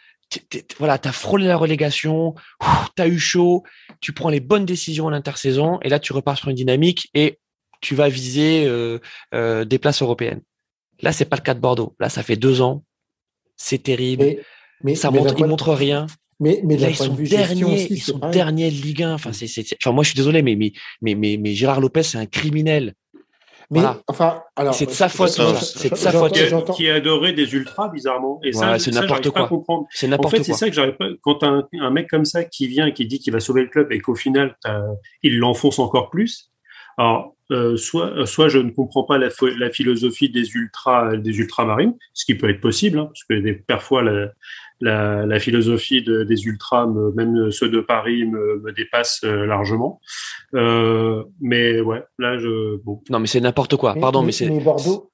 voilà, 0.78 0.98
tu 0.98 1.08
as 1.08 1.12
frôlé 1.12 1.46
la 1.46 1.58
relégation, 1.58 2.36
tu 2.96 3.02
as 3.02 3.08
eu 3.08 3.20
chaud, 3.20 3.64
tu 4.00 4.14
prends 4.14 4.30
les 4.30 4.40
bonnes 4.40 4.66
décisions 4.66 5.06
en 5.06 5.14
intersaison, 5.14 5.80
et 5.82 5.90
là, 5.90 6.00
tu 6.00 6.14
repars 6.14 6.38
sur 6.38 6.50
une 6.50 6.56
dynamique 6.56 7.10
et 7.14 7.40
tu 7.82 7.96
vas 7.96 8.10
viser 8.10 8.66
euh, 8.66 9.00
euh, 9.34 9.66
des 9.66 9.80
places 9.80 10.02
européennes. 10.02 10.42
Là, 11.02 11.12
c'est 11.12 11.26
pas 11.26 11.36
le 11.36 11.42
cas 11.42 11.56
de 11.56 11.60
Bordeaux. 11.60 11.96
Là, 12.00 12.10
ça 12.10 12.22
fait 12.22 12.36
deux 12.36 12.62
ans. 12.62 12.84
C'est 13.58 13.84
terrible. 13.84 14.38
Mais, 14.84 14.96
ça 14.96 15.12
montre, 15.12 15.36
il 15.38 15.46
montre 15.46 15.74
rien. 15.74 16.08
Mais, 16.40 16.62
mais 16.64 16.76
là, 16.76 16.90
ils 16.90 16.96
sont 16.96 17.14
derniers, 17.14 17.88
ils 17.90 18.02
sont 18.02 18.18
derniers 18.18 18.72
de 18.72 18.76
Ligue 18.76 19.04
1. 19.04 19.14
Enfin, 19.14 19.32
c'est, 19.32 19.46
enfin, 19.80 19.92
moi, 19.92 20.04
je 20.04 20.10
suis 20.10 20.18
désolé, 20.18 20.42
mais, 20.42 20.56
mais, 20.56 20.72
mais, 21.02 21.38
mais, 21.38 21.54
Gérard 21.54 21.80
Lopez, 21.80 22.04
c'est 22.04 22.18
un 22.18 22.26
criminel. 22.26 22.96
Mais 23.70 23.82
enfin, 24.08 24.42
alors, 24.58 24.74
c'est 24.74 24.88
de 24.88 24.92
sa 24.92 25.08
faute. 25.08 25.30
C'est 25.30 25.92
de 25.92 25.96
sa 25.96 26.12
faute. 26.12 26.34
Qui, 26.76 26.90
a 26.90 26.96
adoré 26.96 27.32
des 27.32 27.54
ultras, 27.54 27.90
bizarrement. 27.90 28.40
Et 28.44 28.52
ça, 28.52 28.78
c'est 28.80 28.92
n'importe 28.92 29.30
quoi. 29.30 29.50
C'est 29.92 30.08
n'importe 30.08 30.32
quoi. 30.32 30.40
En 30.40 30.44
fait, 30.44 30.52
c'est 30.52 30.58
ça 30.58 30.68
que 30.68 30.76
j'arrive 30.76 30.98
pas. 30.98 31.06
Quand 31.22 31.44
un, 31.44 31.68
un 31.80 31.90
mec 31.92 32.10
comme 32.10 32.26
ça 32.26 32.44
qui 32.44 32.68
vient 32.68 32.88
et 32.88 32.94
qui 32.94 33.06
dit 33.06 33.20
qu'il 33.20 33.32
va 33.32 33.40
sauver 33.40 33.62
le 33.62 33.70
club 33.70 33.92
et 33.92 34.00
qu'au 34.00 34.16
final, 34.16 34.58
il 35.24 35.38
l'enfonce 35.38 35.80
encore 35.80 36.10
plus. 36.10 36.52
Alors, 36.98 37.36
euh, 37.52 37.76
soit, 37.78 38.26
soit 38.26 38.48
je 38.48 38.60
ne 38.60 38.70
comprends 38.70 39.04
pas 39.04 39.18
la, 39.18 39.30
la, 39.58 39.70
philosophie 39.70 40.30
des 40.30 40.52
ultras, 40.54 41.18
des 41.18 41.38
ultramarines, 41.38 41.96
ce 42.14 42.26
qui 42.26 42.36
peut 42.36 42.50
être 42.50 42.62
possible, 42.62 43.00
hein, 43.00 43.06
parce 43.06 43.24
que 43.26 43.34
des, 43.34 43.54
parfois 43.54 44.04
la, 44.04 44.32
la, 44.82 45.26
la 45.26 45.40
philosophie 45.40 46.02
de, 46.02 46.24
des 46.24 46.46
ultras, 46.46 46.88
même 47.16 47.52
ceux 47.52 47.70
de 47.70 47.80
Paris, 47.80 48.26
me, 48.26 48.60
me 48.60 48.72
dépassent 48.72 49.22
euh, 49.24 49.46
largement. 49.46 50.00
Euh, 50.56 51.24
mais 51.40 51.80
ouais, 51.82 52.04
là, 52.18 52.38
je. 52.38 52.78
Bon. 52.84 53.02
Non, 53.10 53.20
mais 53.20 53.28
c'est 53.28 53.40
n'importe 53.40 53.76
quoi. 53.76 53.96
Pardon, 54.00 54.24
mais, 54.24 54.32
c'est. 54.32 54.50
Mais 54.50 54.60
Bordeaux, 54.60 55.12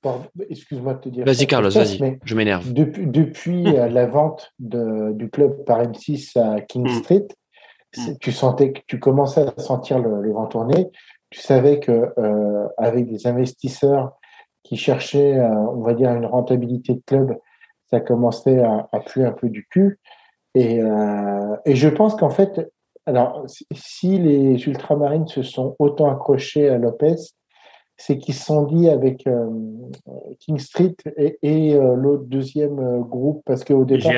excuse-moi 0.50 0.96
de 0.96 1.00
te 1.00 1.10
dire. 1.10 1.26
Vas-y, 1.26 1.48
Carlos, 1.48 1.70
vas-y. 1.70 2.20
Je 2.24 2.36
m'énerve. 2.36 2.72
Depuis, 2.72 3.08
depuis 3.08 3.68
euh, 3.68 3.88
la 3.90 4.06
vente 4.06 4.54
de, 4.60 5.12
du 5.14 5.30
club 5.30 5.64
par 5.66 5.84
M6 5.84 6.40
à 6.40 6.62
King 6.62 6.88
hmm. 6.88 7.04
Street, 7.04 7.28
hmm. 7.98 8.14
tu 8.22 8.32
sentais 8.32 8.72
que 8.72 8.80
tu 8.88 9.00
commençais 9.00 9.42
à 9.42 9.62
sentir 9.62 10.00
le, 10.00 10.22
le 10.22 10.32
vent 10.32 10.48
tourner. 10.48 10.88
Tu 11.30 11.42
savais 11.42 11.80
que 11.80 12.10
euh, 12.18 12.68
avec 12.78 13.10
des 13.10 13.28
investisseurs 13.28 14.14
qui 14.64 14.78
cherchaient, 14.78 15.40
on 15.40 15.82
va 15.82 15.94
dire, 15.94 16.12
une 16.12 16.26
rentabilité 16.26 16.94
de 16.94 17.02
club, 17.06 17.38
ça 17.90 18.00
commençait 18.00 18.60
à, 18.60 18.90
à 18.92 19.00
puer 19.00 19.26
un 19.26 19.32
peu 19.32 19.50
du 19.50 19.66
cul. 19.68 20.00
Et, 20.56 20.82
euh, 20.82 21.56
et 21.66 21.76
je 21.76 21.90
pense 21.90 22.16
qu'en 22.16 22.30
fait, 22.30 22.72
alors, 23.06 23.46
si 23.72 24.18
les 24.18 24.68
ultramarines 24.68 25.28
se 25.28 25.42
sont 25.42 25.76
autant 25.80 26.12
accrochés 26.12 26.68
à 26.68 26.78
Lopez, 26.78 27.16
c'est 27.96 28.18
qu'ils 28.18 28.36
se 28.36 28.46
sont 28.46 28.64
dit 28.64 28.90
avec 28.90 29.26
euh, 29.28 29.50
King 30.40 30.60
Street 30.60 30.96
et, 31.18 31.40
et 31.42 31.76
euh, 31.76 31.96
l'autre 31.96 32.26
deuxième 32.26 32.80
euh, 32.80 33.00
groupe, 33.00 33.42
parce 33.46 33.64
qu'au 33.64 33.86
départ, 33.86 34.12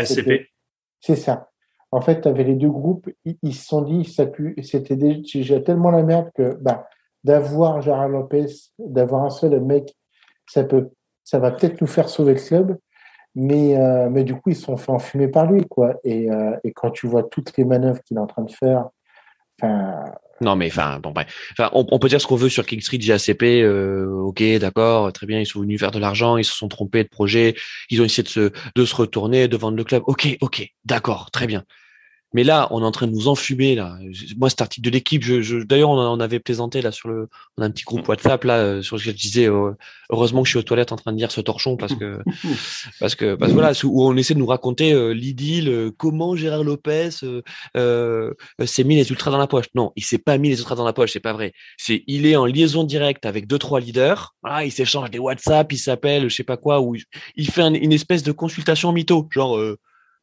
c'est 1.00 1.16
ça. 1.16 1.50
En 1.91 2.02
fait, 2.02 2.22
tu 2.22 2.28
avais 2.28 2.44
les 2.44 2.56
deux 2.56 2.70
groupes, 2.70 3.10
ils, 3.26 3.54
se 3.54 3.66
sont 3.66 3.82
dit, 3.82 4.06
ça 4.06 4.26
c'était 4.62 4.96
déjà 4.96 5.60
tellement 5.62 5.91
la 5.91 6.04
merde 6.04 6.30
que 6.36 6.56
bah, 6.62 6.88
d'avoir 7.24 7.82
Gérard 7.82 8.10
Lopez, 8.10 8.48
d'avoir 8.78 9.24
un 9.24 9.30
seul 9.30 9.60
mec, 9.62 9.96
ça 10.48 10.64
peut, 10.64 10.90
ça 11.24 11.40
va 11.40 11.52
peut-être 11.52 11.80
nous 11.82 11.88
faire 11.88 12.10
sauver 12.10 12.34
le 12.34 12.40
club. 12.40 12.78
Mais, 13.35 13.77
euh, 13.77 14.10
mais 14.10 14.23
du 14.23 14.35
coup, 14.35 14.49
ils 14.49 14.56
se 14.56 14.64
sont 14.64 14.77
fait 14.77 14.91
enfumer 14.91 15.27
par 15.27 15.51
lui. 15.51 15.65
Quoi. 15.68 15.95
Et, 16.03 16.31
euh, 16.31 16.56
et 16.64 16.73
quand 16.73 16.91
tu 16.91 17.07
vois 17.07 17.23
toutes 17.23 17.56
les 17.57 17.65
manœuvres 17.65 18.01
qu'il 18.03 18.18
est 18.18 18.19
en 18.19 18.27
train 18.27 18.43
de 18.43 18.51
faire, 18.51 18.89
non, 20.41 20.56
mais 20.56 20.68
enfin, 20.68 20.99
bon, 20.99 21.11
bref. 21.11 21.27
On, 21.73 21.99
peut 21.99 22.07
dire 22.07 22.22
ce 22.22 22.27
qu'on 22.27 22.35
veut 22.35 22.49
sur 22.49 22.65
King 22.65 22.80
Street, 22.80 22.97
GACP. 22.97 23.43
Euh, 23.61 24.07
ok, 24.10 24.41
d'accord, 24.60 25.11
très 25.11 25.26
bien. 25.26 25.39
Ils 25.39 25.45
sont 25.45 25.60
venus 25.61 25.80
faire 25.80 25.91
de 25.91 25.99
l'argent, 25.99 26.38
ils 26.38 26.45
se 26.45 26.53
sont 26.53 26.69
trompés 26.69 27.03
de 27.03 27.10
projet, 27.10 27.56
ils 27.89 28.01
ont 28.01 28.06
essayé 28.06 28.23
de 28.23 28.30
se, 28.30 28.51
de 28.76 28.85
se 28.85 28.95
retourner, 28.95 29.47
de 29.47 29.57
vendre 29.57 29.77
le 29.77 29.84
club. 29.84 30.03
Ok, 30.07 30.38
ok, 30.41 30.65
d'accord, 30.85 31.31
très 31.31 31.47
bien. 31.47 31.64
Mais 32.34 32.43
là, 32.43 32.68
on 32.69 32.81
est 32.81 32.85
en 32.85 32.91
train 32.91 33.07
de 33.07 33.11
nous 33.11 33.27
enfumer 33.27 33.73
là. 33.73 33.97
Moi, 34.38 34.49
cet 34.49 34.61
article 34.61 34.85
de 34.85 34.91
l'équipe, 34.91 35.23
je, 35.23 35.41
je 35.41 35.57
d'ailleurs, 35.57 35.89
on, 35.89 36.19
avait 36.19 36.39
plaisanté 36.39 36.81
là 36.81 36.91
sur 36.91 37.10
le, 37.10 37.27
on 37.57 37.64
a 37.64 37.65
un 37.65 37.72
petit 37.72 37.85
groupe 37.85 38.06
mm. 38.07 38.10
WhatsApp 38.10 38.43
là 38.43 38.57
euh, 38.57 38.81
sur 38.84 38.97
lequel 38.97 39.14
je 39.14 39.18
disais, 39.18 39.49
euh, 39.49 39.72
heureusement 40.11 40.43
que 40.43 40.47
je 40.47 40.51
suis 40.51 40.60
aux 40.60 40.64
toilettes 40.64 40.91
en 40.91 40.95
train 40.95 41.11
de 41.11 41.18
lire 41.18 41.31
ce 41.31 41.41
torchon 41.41 41.76
parce 41.76 41.95
que, 41.95 42.19
parce 42.99 43.15
que, 43.15 43.34
parce 43.34 43.51
voilà, 43.51 43.72
où 43.84 44.06
on 44.06 44.15
essaie 44.15 44.35
de 44.35 44.39
nous 44.39 44.45
raconter 44.45 44.93
euh, 44.93 45.10
l'idylle, 45.11 45.91
comment 45.97 46.35
Gérard 46.35 46.64
Lopez 46.64 47.10
s'est 47.11 48.84
mis 48.84 48.95
les 48.95 49.10
ultras 49.10 49.31
dans 49.31 49.39
la 49.39 49.47
poche. 49.47 49.65
Non, 49.73 49.91
il 49.95 50.03
s'est 50.03 50.19
pas 50.19 50.38
mis 50.38 50.49
les 50.49 50.60
ultras 50.60 50.76
dans 50.76 50.85
la 50.85 50.93
poche, 50.93 51.11
c'est 51.14 51.19
pas 51.19 51.34
vrai. 51.34 51.53
C'est, 51.77 52.03
il 52.06 52.27
est 52.27 52.35
en 52.35 52.45
liaison 52.45 52.84
directe 52.84 53.26
avec 53.26 53.47
deux 53.47 53.57
trois 53.57 53.80
leaders. 53.80 54.35
Voilà, 54.43 54.65
il 54.65 54.72
s'échange 54.72 55.10
des 55.10 55.19
WhatsApp, 55.19 55.72
il 55.72 55.80
s'appelle, 55.80 56.30
je 56.30 56.35
sais 56.35 56.43
pas 56.43 56.57
quoi, 56.57 56.80
où 56.80 56.95
il 57.35 57.49
fait 57.49 57.64
une 57.64 57.93
espèce 57.93 58.22
de 58.22 58.31
consultation 58.31 58.91
mytho, 58.91 59.27
genre 59.31 59.60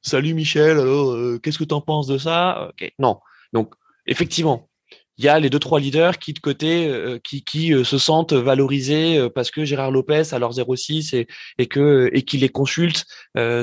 Salut 0.02 0.34
Michel, 0.34 0.78
alors 0.78 1.12
euh, 1.12 1.38
qu'est-ce 1.42 1.58
que 1.58 1.64
tu 1.64 1.74
en 1.74 1.80
penses 1.80 2.06
de 2.06 2.18
ça? 2.18 2.70
Ok, 2.70 2.92
non. 2.98 3.18
Donc 3.52 3.74
effectivement, 4.06 4.68
il 5.18 5.24
y 5.24 5.28
a 5.28 5.40
les 5.40 5.50
deux 5.50 5.58
trois 5.58 5.80
leaders 5.80 6.18
qui 6.18 6.32
de 6.32 6.38
côté 6.38 6.86
euh, 6.88 7.18
qui, 7.18 7.42
qui 7.42 7.72
euh, 7.72 7.84
se 7.84 7.98
sentent 7.98 8.34
valorisés 8.34 9.18
euh, 9.18 9.30
parce 9.30 9.50
que 9.50 9.64
Gérard 9.64 9.90
Lopez 9.90 10.32
a 10.32 10.38
leur 10.38 10.52
06 10.52 11.14
et, 11.14 11.26
et 11.58 11.66
que 11.66 12.10
et 12.12 12.22
qui 12.22 12.36
les 12.38 12.48
consulte 12.48 13.06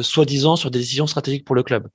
soi-disant 0.02 0.56
sur 0.56 0.72
des 0.72 0.80
décisions 0.80 1.08
stratégiques 1.08 1.46
pour 1.46 1.56
le 1.56 1.64
club. 1.64 1.88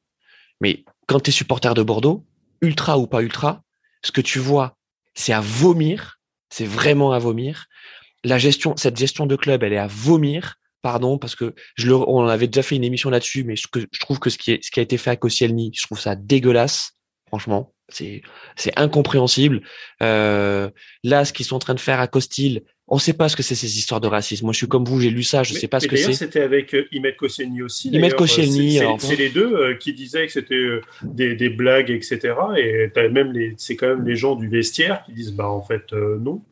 Mais 0.60 0.85
quand 1.06 1.20
tu 1.20 1.31
es 1.31 1.32
supporter 1.32 1.74
de 1.74 1.82
Bordeaux, 1.82 2.24
ultra 2.60 2.98
ou 2.98 3.06
pas 3.06 3.23
ultra, 3.23 3.62
ce 4.02 4.12
que 4.12 4.20
tu 4.20 4.39
vois, 4.39 4.77
c'est 5.15 5.32
à 5.32 5.40
vomir, 5.40 6.20
c'est 6.51 6.66
vraiment 6.66 7.12
à 7.12 7.19
vomir. 7.19 7.66
La 8.24 8.39
gestion, 8.39 8.77
cette 8.77 8.97
gestion 8.97 9.27
de 9.27 9.36
club, 9.36 9.62
elle 9.62 9.73
est 9.73 9.78
à 9.78 9.86
vomir. 9.86 10.56
Pardon, 10.82 11.18
parce 11.18 11.34
que 11.34 11.55
je 11.76 11.88
le, 11.88 11.94
on 11.94 12.26
avait 12.26 12.46
déjà 12.46 12.62
fait 12.62 12.76
une 12.76 12.84
émission 12.84 13.10
là-dessus, 13.10 13.44
mais 13.44 13.56
je, 13.56 13.66
je 13.90 14.00
trouve 14.00 14.18
que 14.20 14.30
ce 14.30 14.38
qui, 14.38 14.52
est, 14.52 14.64
ce 14.64 14.70
qui 14.70 14.78
a 14.78 14.82
été 14.82 14.96
fait 14.96 15.10
à 15.10 15.16
Koscielny, 15.16 15.72
je 15.74 15.82
trouve 15.82 15.98
ça 15.98 16.14
dégueulasse, 16.14 16.92
franchement. 17.26 17.74
C'est 17.90 18.22
incompréhensible. 18.76 19.62
Euh, 20.02 20.70
là, 21.05 21.24
ce 21.24 21.32
qu'ils 21.32 21.46
sont 21.46 21.56
en 21.56 21.60
train 21.60 21.74
de 21.74 21.80
faire 21.80 22.00
à 22.00 22.06
Costil, 22.06 22.62
on 22.86 22.96
ne 22.96 23.00
sait 23.00 23.12
pas 23.12 23.28
ce 23.28 23.36
que 23.36 23.42
c'est 23.42 23.55
ces 23.55 23.78
histoires 23.78 24.00
de 24.00 24.09
racisme. 24.09 24.44
Moi, 24.46 24.52
je 24.52 24.59
suis 24.59 24.68
comme 24.68 24.84
vous, 24.84 25.00
j'ai 25.00 25.10
lu 25.10 25.22
ça, 25.22 25.42
je 25.42 25.52
ne 25.52 25.59
sais 25.59 25.68
pas 25.68 25.78
ce 25.78 25.86
que 25.86 25.96
c'est. 25.96 26.12
C'était 26.14 26.40
avec 26.40 26.74
euh, 26.74 26.86
Imet 26.90 27.14
Koscielny 27.14 27.62
aussi. 27.62 27.90
Imet 27.90 28.10
Koscielny. 28.10 28.80
C'est 28.98 29.16
les 29.16 29.28
deux 29.28 29.52
euh, 29.52 29.74
qui 29.74 29.92
disaient 29.92 30.26
que 30.26 30.32
c'était 30.32 30.55
euh, 30.55 30.80
des, 31.02 31.34
des, 31.34 31.50
blagues, 31.50 31.90
etc. 31.90 32.34
Et 32.56 32.90
même 33.09 33.34
c'est 33.59 33.76
quand 33.76 33.88
même 33.88 34.06
les 34.06 34.16
gens 34.16 34.36
du 34.36 34.48
vestiaire 34.48 35.02
qui 35.05 35.12
disent, 35.12 35.32
bah 35.32 35.48
en 35.48 35.62
fait 35.62 35.92
non. 35.92 36.42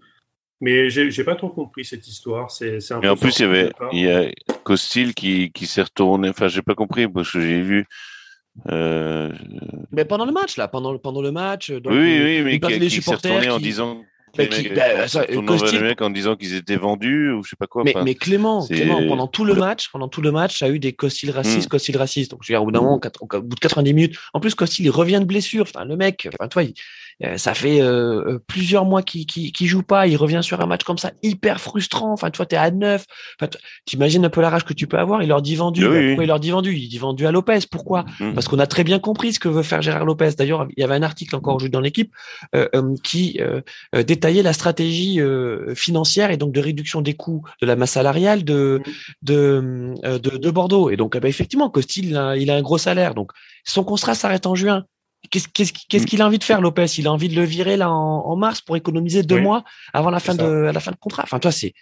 Mais 0.61 0.89
j'ai 0.91 1.25
pas 1.25 1.35
trop 1.35 1.51
compris 1.51 1.85
cette 1.85 2.09
histoire. 2.09 2.51
C'est 2.51 2.79
un. 2.91 3.01
Mais 3.01 3.09
en 3.09 3.17
plus, 3.17 3.39
il 3.39 3.43
y 3.43 3.45
avait, 3.45 3.73
il 3.93 4.01
y 4.01 4.11
a 4.11 4.31
Costil 4.65 5.15
qui, 5.15 5.53
qui 5.53 5.67
s'est 5.67 5.83
retourné. 5.83 6.31
Enfin, 6.31 6.49
j'ai 6.49 6.63
pas 6.63 6.75
compris 6.75 7.07
parce 7.09 7.31
que 7.31 7.41
j'ai 7.41 7.61
vu 7.61 7.87
euh... 8.71 9.31
Mais 9.93 10.05
pendant 10.05 10.25
le 10.25 10.33
match, 10.33 10.57
là, 10.57 10.69
pendant, 10.69 10.97
pendant 10.99 11.23
le 11.23 11.33
match. 11.33 11.71
Donc, 11.71 11.93
oui, 11.93 12.21
oui, 12.23 12.43
mais 12.43 12.61
qui, 12.61 12.79
les 12.79 12.89
supporters 12.89 13.43
qui... 13.43 13.51
en 13.51 13.59
disant. 13.59 14.03
Mais 14.39 14.49
qui, 14.49 14.69
bah, 14.71 15.09
ça, 15.09 15.25
Costil... 15.27 15.79
les 15.79 15.89
mecs 15.89 16.03
en 16.03 16.11
disant 16.11 16.37
qu'ils 16.37 16.55
étaient 16.55 16.77
vendus 16.77 17.31
ou 17.33 17.43
je 17.43 17.51
sais 17.51 17.57
pas 17.57 17.67
quoi. 17.67 17.83
Mais, 17.85 17.95
mais 18.05 18.15
Clément, 18.15 18.67
Clément, 18.67 19.07
pendant 19.07 19.27
tout 19.27 19.45
le 19.45 19.55
match, 19.55 19.89
pendant 19.91 20.09
tout 20.09 20.23
le 20.23 20.33
match, 20.33 20.59
ça 20.59 20.67
a 20.67 20.69
eu 20.69 20.79
des 20.79 20.93
Costil 20.93 21.31
racistes. 21.31 21.69
Costil 21.69 21.97
racistes. 21.97 22.31
Donc, 22.31 22.41
je 22.43 22.53
veux 22.53 22.57
dire, 22.57 22.63
au 22.63 22.67
bout 22.67 22.73
d'un 22.73 22.81
moment, 22.81 23.01
au 23.01 23.43
bout 23.43 23.55
de 23.55 23.61
90 23.61 23.95
minutes, 23.95 24.17
en 24.33 24.41
plus, 24.41 24.55
Costil, 24.55 24.85
il 24.85 24.91
revient 24.91 25.21
de 25.21 25.25
blessure. 25.27 25.67
Enfin, 25.69 25.85
le 25.85 25.97
mec, 25.97 26.29
enfin, 26.33 26.49
toi, 26.49 26.63
il, 26.63 26.75
euh, 27.25 27.39
ça 27.39 27.55
fait 27.55 27.81
euh, 27.81 28.23
euh, 28.27 28.39
plusieurs 28.47 28.85
mois 28.85 29.03
qu'il 29.03 29.27
qui 29.27 29.67
joue 29.67 29.83
pas. 29.83 30.07
Il 30.07 30.17
revient 30.17 30.41
sur 30.43 30.61
un 30.61 30.67
match 30.67 30.85
comme 30.85 30.99
ça, 30.99 31.13
hyper 31.23 31.61
frustrant. 31.61 32.13
Enfin, 32.13 32.31
toi, 32.31 32.45
t'es 32.45 32.57
à 32.57 32.71
neuf. 32.71 33.07
Enfin, 33.41 33.51
t'imagines 33.87 34.25
un 34.25 34.31
peu 34.31 34.41
la 34.41 34.51
rage 34.51 34.65
que 34.65 34.75
tu 34.75 34.87
peux 34.87 34.99
avoir. 34.99 35.23
Il 35.23 35.29
leur 35.29 35.41
dit 35.41 35.57
vendu. 35.57 35.83
Bah, 35.83 35.89
pourquoi 35.89 36.25
il 36.25 36.27
leur 36.27 36.41
dit 36.41 36.51
vendu? 36.51 36.75
Il 36.75 36.89
dit 36.89 36.99
vendu 36.99 37.27
à 37.27 37.33
Lopez. 37.33 37.61
Pourquoi? 37.71 38.05
Mmh. 38.21 38.35
Parce 38.35 38.49
qu'on 38.49 38.59
a 38.59 38.67
très 38.67 38.85
bien 38.85 38.99
compris 38.99 39.33
ce 39.33 39.39
que 39.39 39.49
veut 39.49 39.63
faire 39.63 39.81
Gérard 39.81 40.05
Lopez. 40.05 40.31
D'ailleurs, 40.37 40.67
il 40.77 40.81
y 40.81 40.85
avait 40.85 40.95
un 40.95 41.03
article 41.03 41.35
encore 41.37 41.57
aujourd'hui 41.57 41.71
dans 41.71 41.81
l'équipe 41.81 42.13
euh, 42.55 42.95
qui 43.03 43.41
euh, 43.41 43.63
détaillait 44.03 44.26
la 44.43 44.53
stratégie 44.53 45.21
financière 45.75 46.31
et 46.31 46.37
donc 46.37 46.53
de 46.53 46.61
réduction 46.61 47.01
des 47.01 47.15
coûts 47.15 47.43
de 47.61 47.67
la 47.67 47.77
masse 47.77 47.93
salariale 47.93 48.45
de 48.45 48.81
mmh. 48.85 48.91
de, 49.23 50.19
de, 50.19 50.37
de 50.37 50.51
Bordeaux. 50.51 50.91
Et 50.91 50.97
donc, 50.97 51.17
bah, 51.17 51.29
effectivement, 51.29 51.71
Costil, 51.71 52.07
il 52.07 52.17
a, 52.17 52.37
il 52.37 52.51
a 52.51 52.55
un 52.55 52.63
gros 52.63 52.79
salaire. 52.79 53.15
Donc, 53.15 53.33
son 53.65 53.85
contrat 53.85 54.15
s'arrête 54.15 54.47
en 54.47 54.55
juin. 54.55 54.85
Qu'est-ce 55.31 55.49
mm. 55.49 56.05
qu'il 56.05 56.23
a 56.23 56.27
envie 56.27 56.39
de 56.39 56.45
faire, 56.45 56.61
Lopez? 56.61 56.87
Il 56.99 57.07
a 57.07 57.13
envie 57.13 57.29
de 57.29 57.35
le 57.35 57.45
virer 57.45 57.77
là 57.77 57.91
en, 57.91 58.37
mars 58.37 58.61
pour 58.61 58.77
économiser 58.77 59.23
deux 59.23 59.41
mois 59.41 59.65
avant 59.93 60.11
la 60.11 60.21
fin 60.21 60.35
de 60.35 60.45
la 60.45 60.81
fin 60.81 60.93
de 60.93 60.97
contrat. 60.97 61.23
Enfin, 61.25 61.39
toi, 61.39 61.53
c'est. 61.53 61.75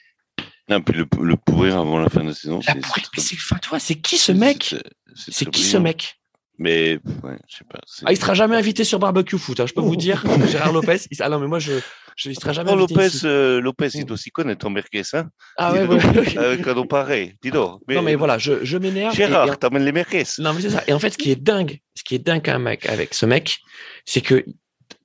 Non, 0.69 0.81
puis 0.81 0.97
le, 0.97 1.07
le, 1.21 1.37
pourrir 1.37 1.79
avant 1.79 1.99
la 1.99 2.09
fin 2.09 2.23
de 2.23 2.29
la 2.29 2.35
saison. 2.35 2.61
c'est 2.63 3.61
toi, 3.61 3.79
c'est 3.79 3.97
qui 3.97 4.17
ce 4.17 4.33
mec? 4.33 4.75
C'est 5.15 5.51
qui 5.51 5.63
ce 5.63 5.77
mec? 5.77 6.19
Mais 6.59 6.99
ouais, 7.23 7.37
je 7.49 7.57
sais 7.57 7.65
pas. 7.69 7.81
Ah, 8.05 8.13
il 8.13 8.17
sera 8.17 8.35
jamais 8.35 8.57
invité 8.57 8.85
sur 8.85 8.99
barbecue 8.99 9.39
foot. 9.39 9.59
Hein, 9.61 9.67
je 9.67 9.75
peux 9.75 9.81
vous 9.81 9.97
dire, 9.97 10.25
Gérard 10.51 10.73
Lopez. 10.73 10.99
Il... 11.11 11.23
Ah 11.23 11.29
non, 11.29 11.41
mais 11.41 11.49
moi 11.49 11.59
je, 11.59 11.73
je 12.17 12.31
il 12.31 12.39
sera 12.39 12.53
jamais 12.53 12.71
non, 12.71 12.85
invité. 12.85 12.95
Lopez, 12.95 13.19
euh, 13.25 13.61
Lopez, 13.61 13.89
il 13.95 14.05
doit 14.05 14.15
aussi 14.15 14.31
connaître 14.31 14.67
en 14.67 14.71
merguez, 14.71 15.03
hein. 15.15 15.29
Ah 15.57 15.73
ouais, 15.73 15.85
ouais, 15.85 16.39
Avec 16.39 16.67
un 16.67 16.75
nom 16.75 16.87
pareil, 16.87 17.35
dis 17.43 17.51
donc. 17.51 17.81
Mais... 17.89 17.97
Non 17.97 18.03
mais 18.03 18.15
voilà, 18.15 18.39
je, 18.39 18.65
je 18.65 18.79
m'énerve. 18.79 19.15
Gérard, 19.15 19.53
et... 19.53 19.57
t'emmènes 19.57 19.85
les 19.85 19.93
merguez. 19.93 20.25
Non 20.39 20.53
mais 20.53 20.61
c'est 20.61 20.71
ça. 20.71 20.85
Et 20.87 20.93
en 20.93 20.99
fait, 20.99 21.11
ce 21.11 21.19
qui 21.19 21.31
est 21.31 21.41
dingue, 21.41 21.79
ce 21.95 22.05
qui 22.05 22.15
est 22.15 22.21
dingue 22.21 22.49
un 22.49 22.59
mec 22.59 22.87
avec 22.87 23.15
ce 23.15 23.27
mec, 23.27 23.59
c'est 24.05 24.21
que 24.21 24.45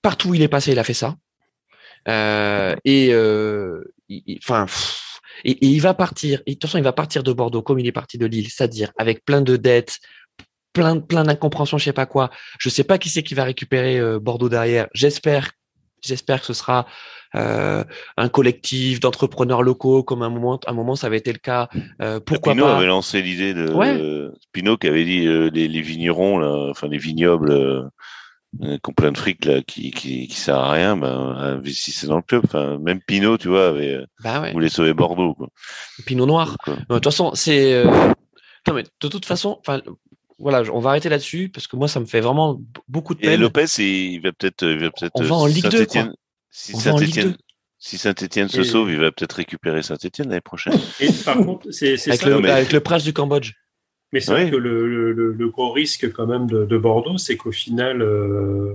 partout 0.01 0.29
où 0.29 0.33
il 0.35 0.41
est 0.41 0.47
passé, 0.47 0.71
il 0.71 0.79
a 0.79 0.83
fait 0.83 0.93
ça. 0.93 1.15
Euh, 2.07 2.75
et 2.85 3.09
enfin. 4.43 4.65
Euh, 4.65 4.65
et, 5.45 5.51
et, 5.51 5.67
il 5.67 5.79
va 5.81 5.93
partir. 5.93 6.41
Et 6.45 6.51
de 6.51 6.55
toute 6.55 6.69
façon, 6.69 6.77
il 6.77 6.83
va 6.83 6.91
partir 6.91 7.23
de 7.23 7.31
Bordeaux 7.31 7.61
comme 7.61 7.79
il 7.79 7.87
est 7.87 7.93
parti 7.93 8.17
de 8.17 8.25
Lille, 8.25 8.49
c'est-à-dire 8.49 8.91
avec 8.97 9.23
plein 9.23 9.41
de 9.41 9.55
dettes, 9.55 9.99
plein, 10.73 10.99
plein 10.99 11.23
d'incompréhension, 11.23 11.77
je 11.77 11.85
sais 11.85 11.93
pas 11.93 12.05
quoi. 12.05 12.29
Je 12.59 12.69
sais 12.69 12.83
pas 12.83 12.97
qui 12.97 13.09
c'est 13.09 13.23
qui 13.23 13.33
va 13.33 13.43
récupérer 13.43 13.99
euh, 13.99 14.19
Bordeaux 14.19 14.49
derrière. 14.49 14.87
J'espère, 14.93 15.51
j'espère 16.03 16.41
que 16.41 16.47
ce 16.47 16.53
sera 16.53 16.85
euh, 17.35 17.83
un 18.17 18.29
collectif 18.29 18.99
d'entrepreneurs 18.99 19.63
locaux, 19.63 20.03
comme 20.03 20.21
un 20.21 20.29
moment, 20.29 20.59
un 20.65 20.73
moment 20.73 20.95
ça 20.95 21.07
avait 21.07 21.17
été 21.17 21.31
le 21.31 21.39
cas. 21.39 21.69
Euh, 22.01 22.19
pourquoi 22.19 22.53
Pinot 22.53 22.65
pas 22.65 22.77
avait 22.77 22.87
lancé 22.87 23.21
l'idée 23.21 23.53
de 23.53 23.71
ouais. 23.71 24.31
Pinot 24.51 24.77
qui 24.77 24.87
avait 24.87 25.05
dit 25.05 25.25
les, 25.25 25.67
les, 25.67 25.81
vignerons, 25.81 26.39
là, 26.39 26.69
enfin 26.69 26.87
les 26.87 26.97
vignobles. 26.97 27.89
qui 28.59 28.89
ont 28.89 28.93
plein 28.93 29.11
de 29.11 29.17
fric 29.17 29.45
là, 29.45 29.61
qui, 29.61 29.91
qui, 29.91 30.27
qui 30.27 30.35
sert 30.35 30.57
à 30.57 30.71
rien, 30.71 30.97
ben, 30.97 31.35
investissez 31.37 32.07
dans 32.07 32.17
le 32.17 32.23
club. 32.23 32.43
Enfin, 32.45 32.77
même 32.79 32.99
Pinot, 33.01 33.37
tu 33.37 33.47
vois, 33.47 33.69
avait 33.69 33.99
bah 34.23 34.41
ouais. 34.41 34.53
voulait 34.53 34.69
sauver 34.69 34.93
Bordeaux. 34.93 35.35
Quoi. 35.35 35.49
Pinot 36.05 36.25
noir. 36.25 36.57
de 36.67 36.95
toute 36.95 37.03
façon, 37.05 37.31
c'est 37.35 37.83
non 38.67 38.73
mais 38.73 38.83
de 38.83 39.07
toute 39.07 39.25
façon, 39.25 39.57
enfin 39.59 39.81
voilà, 40.39 40.63
on 40.73 40.79
va 40.79 40.91
arrêter 40.91 41.09
là-dessus 41.09 41.49
parce 41.49 41.67
que 41.67 41.75
moi, 41.75 41.87
ça 41.87 41.99
me 41.99 42.05
fait 42.05 42.21
vraiment 42.21 42.61
beaucoup 42.87 43.13
de 43.13 43.19
peine. 43.19 43.33
Et 43.33 43.37
Lopez, 43.37 43.65
il 43.79 44.21
va 44.21 44.31
peut-être, 44.31 44.63
il 44.63 44.79
va 44.79 44.89
peut-être. 44.89 45.11
On 45.15 45.23
va 45.23 45.35
en 45.35 45.45
Ligue 45.45 45.67
2. 45.67 45.85
Quoi. 45.85 46.09
Si 46.49 46.75
Saint-Etienne, 46.75 47.35
si 47.77 47.97
Saint-Etienne 47.97 48.49
se 48.49 48.63
sauve, 48.63 48.89
il 48.89 48.99
va 48.99 49.11
peut-être 49.11 49.33
récupérer 49.33 49.83
Saint-Etienne 49.83 50.29
l'année 50.29 50.41
prochaine. 50.41 50.79
Et 50.99 51.09
par 51.25 51.37
contre, 51.37 51.71
c'est 51.71 51.93
avec, 52.07 52.21
ça, 52.21 52.29
le, 52.29 52.39
mais... 52.39 52.49
avec 52.49 52.71
le 52.71 52.79
prince 52.79 53.03
du 53.03 53.13
Cambodge. 53.13 53.53
Mais 54.11 54.21
c'est 54.21 54.33
oui. 54.33 54.41
vrai 54.41 54.51
que 54.51 54.55
le, 54.55 55.11
le, 55.11 55.31
le, 55.33 55.49
gros 55.49 55.71
risque 55.71 56.11
quand 56.11 56.25
même 56.25 56.47
de, 56.47 56.65
de 56.65 56.77
Bordeaux, 56.77 57.19
c'est 57.19 57.37
qu'au 57.37 57.51
final, 57.51 58.01
euh, 58.01 58.73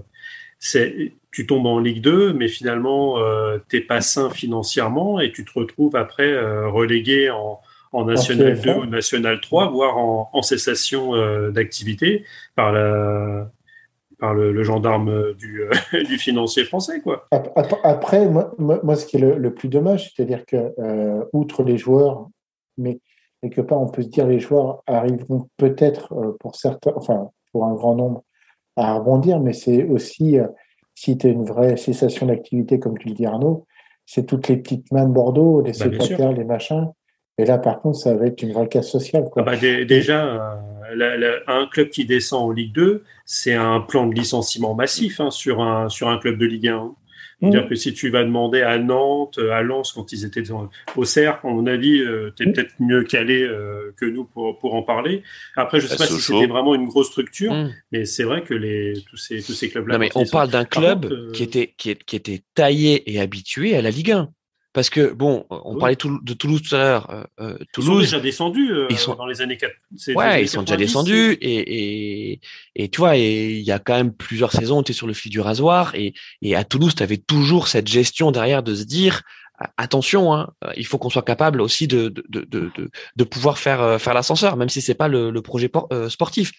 tu 1.32 1.47
tombes 1.47 1.66
en 1.66 1.81
Ligue 1.81 2.01
2, 2.01 2.32
mais 2.35 2.47
finalement, 2.47 3.19
euh, 3.19 3.59
t'es 3.69 3.81
pas 3.81 4.01
sain 4.01 4.31
financièrement 4.31 5.19
et 5.19 5.32
tu 5.32 5.45
te 5.45 5.59
retrouves 5.59 5.97
après 5.97 6.28
euh, 6.28 6.69
relégué 6.69 7.31
en, 7.31 7.61
en 7.95 8.05
National 8.05 8.61
2 8.61 8.75
ou 8.75 8.87
National 8.87 9.41
3, 9.41 9.71
voire 9.71 9.97
en, 9.97 10.31
en 10.33 10.43
cessation 10.43 11.15
euh, 11.15 11.51
d'activité 11.51 12.25
par, 12.57 12.73
la, 12.73 13.51
par 14.19 14.35
le, 14.35 14.53
le 14.53 14.65
gendarme 14.65 15.35
du, 15.35 15.62
euh, 15.62 15.71
du, 16.05 16.19
financier 16.19 16.65
français. 16.65 17.01
Quoi. 17.01 17.29
Après, 17.85 18.29
moi, 18.29 18.53
moi 18.59 18.97
ce 18.97 19.07
qui 19.07 19.16
est 19.16 19.21
le, 19.21 19.37
le 19.37 19.55
plus 19.55 19.69
dommage, 19.69 20.12
c'est-à-dire 20.15 20.45
que, 20.45 20.73
euh, 20.79 21.25
outre 21.33 21.62
les 21.62 21.79
joueurs, 21.79 22.29
mais 22.77 23.01
quelque 23.43 23.61
part, 23.61 23.81
on 23.81 23.89
peut 23.89 24.03
se 24.03 24.09
dire 24.09 24.27
les 24.27 24.41
joueurs 24.41 24.83
arriveront 24.87 25.49
peut-être 25.57 26.12
euh, 26.15 26.37
pour 26.41 26.57
certains, 26.57 26.93
enfin, 26.97 27.31
pour 27.53 27.65
un 27.65 27.75
grand 27.75 27.95
nombre, 27.95 28.25
à 28.77 28.95
rebondir, 28.95 29.39
mais 29.41 29.53
c'est 29.53 29.85
aussi, 29.85 30.39
euh, 30.39 30.49
si 30.95 31.16
tu 31.16 31.27
as 31.27 31.31
une 31.31 31.45
vraie 31.45 31.77
cessation 31.77 32.27
d'activité, 32.27 32.81
comme 32.81 32.99
tu 32.99 33.09
le 33.09 33.15
dis 33.15 33.27
Arnaud, 33.27 33.66
c'est 34.07 34.27
toutes 34.27 34.49
les 34.49 34.57
petites 34.57 34.91
mains 34.93 35.07
de 35.07 35.12
Bordeaux, 35.12 35.61
les 35.61 35.73
bah, 35.73 35.85
secrétaires, 35.85 36.33
les 36.33 36.45
machins, 36.45 36.91
et 37.39 37.44
là, 37.44 37.59
par 37.59 37.81
contre, 37.81 37.98
ça 37.98 38.15
va 38.15 38.27
être 38.27 38.43
une 38.43 38.52
vraie 38.52 38.69
casse 38.69 38.90
sociale. 38.90 39.24
Quoi. 39.31 39.43
Ah 39.47 39.51
bah, 39.51 39.56
déjà, 39.56 40.24
euh, 40.24 40.94
la, 40.94 41.16
la, 41.16 41.32
un 41.48 41.66
club 41.66 41.90
qui 41.90 42.05
descend 42.05 42.43
en 42.43 42.51
Ligue 42.51 42.73
2, 42.73 43.02
c'est 43.24 43.55
un 43.55 43.81
plan 43.81 44.06
de 44.06 44.15
licenciement 44.15 44.74
massif 44.74 45.20
hein, 45.20 45.31
sur, 45.31 45.61
un, 45.61 45.89
sur 45.89 46.09
un 46.09 46.19
club 46.19 46.39
de 46.39 46.47
Ligue 46.47 46.69
1. 46.69 46.77
Hein. 46.77 46.94
C'est-à-dire 47.40 47.65
mmh. 47.65 47.69
que 47.69 47.74
si 47.74 47.93
tu 47.93 48.09
vas 48.11 48.23
demander 48.23 48.62
à 48.62 48.78
Nantes, 48.78 49.39
à 49.52 49.62
Lens, 49.62 49.93
quand 49.93 50.12
ils 50.12 50.24
étaient 50.24 50.44
au 50.97 51.05
cercle, 51.05 51.40
on 51.44 51.66
a 51.66 51.77
dit, 51.77 51.98
euh, 52.01 52.31
tu 52.36 52.48
es 52.48 52.52
peut-être 52.52 52.73
mieux 52.78 53.02
calé 53.02 53.43
euh, 53.43 53.93
que 53.97 54.06
nous 54.06 54.24
pour, 54.24 54.56
pour 54.59 54.74
en 54.74 54.82
parler. 54.82 55.23
Après, 55.56 55.81
je 55.81 55.89
sais 55.89 55.97
pas 55.97 56.06
si 56.06 56.20
c'était 56.20 56.47
vraiment 56.47 56.74
une 56.74 56.86
grosse 56.86 57.09
structure, 57.09 57.52
mmh. 57.52 57.73
mais 57.90 58.05
c'est 58.05 58.23
vrai 58.23 58.44
que 58.44 58.55
les, 58.55 58.94
tous 59.11 59.16
ces, 59.16 59.43
tous 59.43 59.52
ces 59.52 59.69
clubs-là. 59.69 59.94
Non, 59.94 59.98
mais 59.98 60.11
on 60.15 60.24
parle 60.24 60.51
d'un 60.51 60.65
club 60.65 61.02
contre, 61.02 61.15
euh... 61.15 61.32
qui, 61.32 61.43
était, 61.43 61.74
qui 61.77 61.90
était 61.90 62.43
taillé 62.55 63.12
et 63.12 63.20
habitué 63.20 63.77
à 63.77 63.82
la 63.82 63.90
Ligue 63.90 64.12
1. 64.12 64.31
Parce 64.75 64.91
que, 64.91 65.13
bon, 65.13 65.47
on 65.51 65.75
oui. 65.75 65.79
parlait 65.79 65.97
de 65.97 66.35
Toulouse 66.35 66.61
tout 66.61 66.75
à 66.75 66.79
l'heure. 66.79 67.11
Euh, 67.11 67.23
euh 67.41 67.59
Toulouse, 67.73 68.03
ils 68.03 68.09
sont 68.09 68.17
déjà 68.17 68.21
descendus 68.21 68.73
euh, 68.73 68.87
ils 68.91 68.99
sont... 68.99 69.15
dans 69.15 69.27
les 69.27 69.41
années 69.41 69.57
4. 69.57 69.73
Ouais, 70.17 70.43
ils 70.43 70.49
sont 70.49 70.63
déjà 70.63 70.77
descendus. 70.77 71.39
Et, 71.41 72.33
et, 72.33 72.41
et 72.75 72.89
tu 72.89 72.99
vois, 72.99 73.17
et 73.17 73.53
il 73.53 73.63
y 73.63 73.71
a 73.71 73.79
quand 73.79 73.95
même 73.95 74.13
plusieurs 74.13 74.51
saisons, 74.51 74.83
tu 74.83 74.91
es 74.91 74.95
sur 74.95 75.07
le 75.07 75.13
fil 75.13 75.31
du 75.31 75.41
rasoir. 75.41 75.95
Et, 75.95 76.13
et 76.43 76.57
à 76.57 76.65
Toulouse, 76.65 76.97
tu 76.97 77.05
avais 77.05 77.19
toujours 77.19 77.69
cette 77.69 77.87
gestion 77.87 78.33
derrière 78.33 78.65
de 78.65 78.75
se 78.75 78.83
dire, 78.83 79.23
attention, 79.76 80.35
hein, 80.35 80.52
il 80.76 80.86
faut 80.86 80.98
qu'on 80.98 81.10
soit 81.10 81.22
capable 81.22 81.60
aussi 81.60 81.86
de, 81.86 82.09
de, 82.09 82.24
de, 82.28 82.70
de, 82.76 82.90
de 83.16 83.24
pouvoir 83.24 83.59
faire, 83.59 83.81
euh, 83.81 83.98
faire 83.98 84.14
l'ascenseur, 84.14 84.56
même 84.56 84.68
si 84.68 84.81
c'est 84.81 84.94
pas 84.94 85.09
le, 85.09 85.31
le 85.31 85.43
projet 85.43 85.70
euh, 85.93 86.09
sportif. 86.09 86.52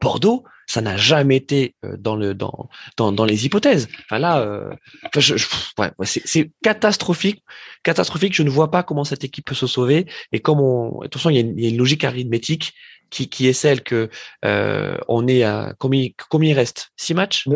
Bordeaux, 0.00 0.44
ça 0.66 0.80
n'a 0.80 0.96
jamais 0.96 1.36
été 1.36 1.74
euh, 1.84 1.96
dans, 1.96 2.16
le, 2.16 2.34
dans, 2.34 2.68
dans, 2.96 3.12
dans 3.12 3.24
les 3.24 3.46
hypothèses. 3.46 3.88
Enfin 4.04 4.18
là, 4.18 4.40
euh, 4.40 4.72
je, 5.16 5.36
je, 5.36 5.46
ouais, 5.78 5.90
c'est 6.04 6.50
catastrophique, 6.62 7.42
catastrophique. 7.82 8.34
Je 8.34 8.42
ne 8.42 8.50
vois 8.50 8.70
pas 8.70 8.82
comment 8.82 9.04
cette 9.04 9.24
équipe 9.24 9.46
peut 9.46 9.54
se 9.54 9.66
sauver. 9.66 10.06
Et 10.32 10.40
comme 10.40 10.60
on, 10.60 11.00
de 11.00 11.06
toute 11.06 11.14
façon, 11.14 11.30
il 11.30 11.36
y 11.36 11.38
a 11.38 11.42
une, 11.42 11.58
il 11.58 11.64
y 11.64 11.66
a 11.66 11.70
une 11.70 11.78
logique 11.78 12.04
arithmétique 12.04 12.74
qui, 13.08 13.28
qui 13.28 13.46
est 13.46 13.52
celle 13.52 13.82
que 13.82 14.10
euh, 14.44 14.98
on 15.08 15.28
est 15.28 15.44
à 15.44 15.74
combien, 15.78 16.08
combien 16.28 16.50
il 16.50 16.54
reste? 16.54 16.90
Six 16.96 17.14
matchs? 17.14 17.48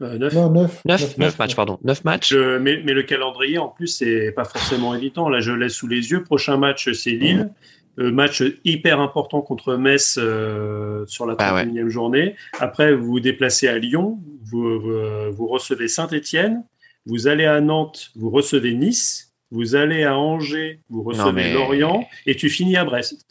Euh, 0.00 0.18
neuf. 0.18 0.34
Non, 0.34 0.50
9. 0.50 0.82
9, 0.86 1.18
9 1.18 1.38
matchs, 1.38 1.54
pardon. 1.54 1.78
9 1.84 2.04
matchs. 2.04 2.30
Je- 2.30 2.58
mais, 2.58 2.82
mais 2.84 2.92
le 2.94 3.02
calendrier, 3.02 3.58
en 3.58 3.68
plus, 3.68 3.86
c'est 3.88 4.32
pas 4.32 4.44
forcément 4.44 4.94
évident. 4.94 5.28
Là, 5.28 5.40
je 5.40 5.52
l'ai 5.52 5.68
sous 5.68 5.86
les 5.86 6.10
yeux. 6.10 6.22
Prochain 6.24 6.56
match, 6.56 6.90
c'est 6.92 7.10
Lille. 7.10 7.52
Euh, 7.98 8.10
match 8.10 8.42
hyper 8.64 9.00
important 9.00 9.42
contre 9.42 9.76
Metz 9.76 10.16
euh, 10.18 11.04
sur 11.06 11.26
la 11.26 11.34
Ah 11.38 11.54
ouais. 11.54 11.64
31e 11.66 11.88
journée. 11.90 12.36
Après, 12.58 12.94
vous 12.94 13.04
vous 13.04 13.20
déplacez 13.20 13.68
à 13.68 13.76
Lyon. 13.78 14.18
Vous, 14.50 14.80
vous, 14.80 15.32
vous 15.32 15.46
recevez 15.46 15.88
Saint-Etienne. 15.88 16.64
Vous 17.04 17.26
allez 17.26 17.44
à 17.44 17.60
Nantes. 17.60 18.10
Vous 18.16 18.30
recevez 18.30 18.72
Nice. 18.74 19.34
Vous 19.50 19.74
allez 19.76 20.04
à 20.04 20.16
Angers. 20.16 20.80
Vous 20.88 21.02
recevez 21.02 21.32
mais- 21.32 21.52
Lorient. 21.52 22.08
Et 22.24 22.34
tu 22.34 22.48
finis 22.48 22.78
à 22.78 22.84
Brest. 22.86 23.26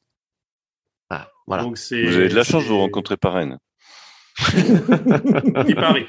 Ah, 1.09 1.27
voilà. 1.47 1.63
Donc, 1.63 1.77
Vous 1.79 2.15
avez 2.15 2.29
de 2.29 2.35
la 2.35 2.43
chance 2.43 2.63
de 2.63 2.69
vous 2.69 2.77
rencontrer 2.77 3.17
par 3.17 3.33
Rennes. 3.33 3.57
Il 5.67 5.75
paraît. 5.75 6.05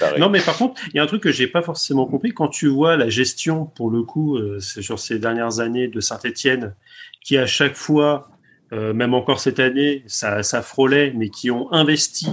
Pareil. 0.00 0.20
Non, 0.20 0.28
mais 0.28 0.40
par 0.40 0.56
contre, 0.56 0.80
il 0.88 0.96
y 0.96 1.00
a 1.00 1.04
un 1.04 1.06
truc 1.06 1.22
que 1.22 1.30
j'ai 1.30 1.46
pas 1.46 1.62
forcément 1.62 2.06
compris. 2.06 2.32
Quand 2.32 2.48
tu 2.48 2.66
vois 2.66 2.96
la 2.96 3.08
gestion, 3.08 3.66
pour 3.66 3.90
le 3.90 4.02
coup, 4.02 4.36
euh, 4.36 4.58
sur 4.58 4.98
ces 4.98 5.18
dernières 5.20 5.60
années 5.60 5.86
de 5.86 6.00
Saint-Etienne, 6.00 6.74
qui 7.22 7.36
à 7.36 7.46
chaque 7.46 7.76
fois, 7.76 8.28
euh, 8.72 8.92
même 8.92 9.14
encore 9.14 9.38
cette 9.38 9.60
année, 9.60 10.02
ça, 10.06 10.42
ça 10.42 10.62
frôlait, 10.62 11.12
mais 11.14 11.28
qui 11.28 11.50
ont 11.52 11.72
investi 11.72 12.26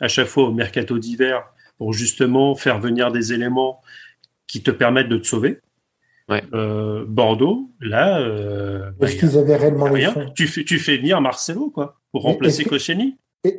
à 0.00 0.06
chaque 0.06 0.28
fois 0.28 0.44
au 0.44 0.52
mercato 0.52 0.96
d'hiver 0.98 1.42
pour 1.76 1.92
justement 1.92 2.54
faire 2.54 2.78
venir 2.78 3.10
des 3.10 3.32
éléments 3.32 3.82
qui 4.46 4.62
te 4.62 4.70
permettent 4.70 5.08
de 5.08 5.18
te 5.18 5.26
sauver. 5.26 5.58
Ouais. 6.28 6.44
Euh, 6.52 7.04
Bordeaux, 7.08 7.70
là, 7.80 8.20
euh, 8.20 8.90
bah, 9.00 9.08
a- 9.08 9.10
qu'ils 9.10 9.36
avaient 9.38 9.56
réellement 9.56 9.90
rien. 9.90 10.14
Tu, 10.36 10.46
fais, 10.46 10.62
tu 10.62 10.78
fais 10.78 10.98
venir 10.98 11.20
Marcelo, 11.20 11.70
quoi, 11.70 11.98
pour 12.12 12.22
remplacer. 12.22 12.62
Et 12.62 12.64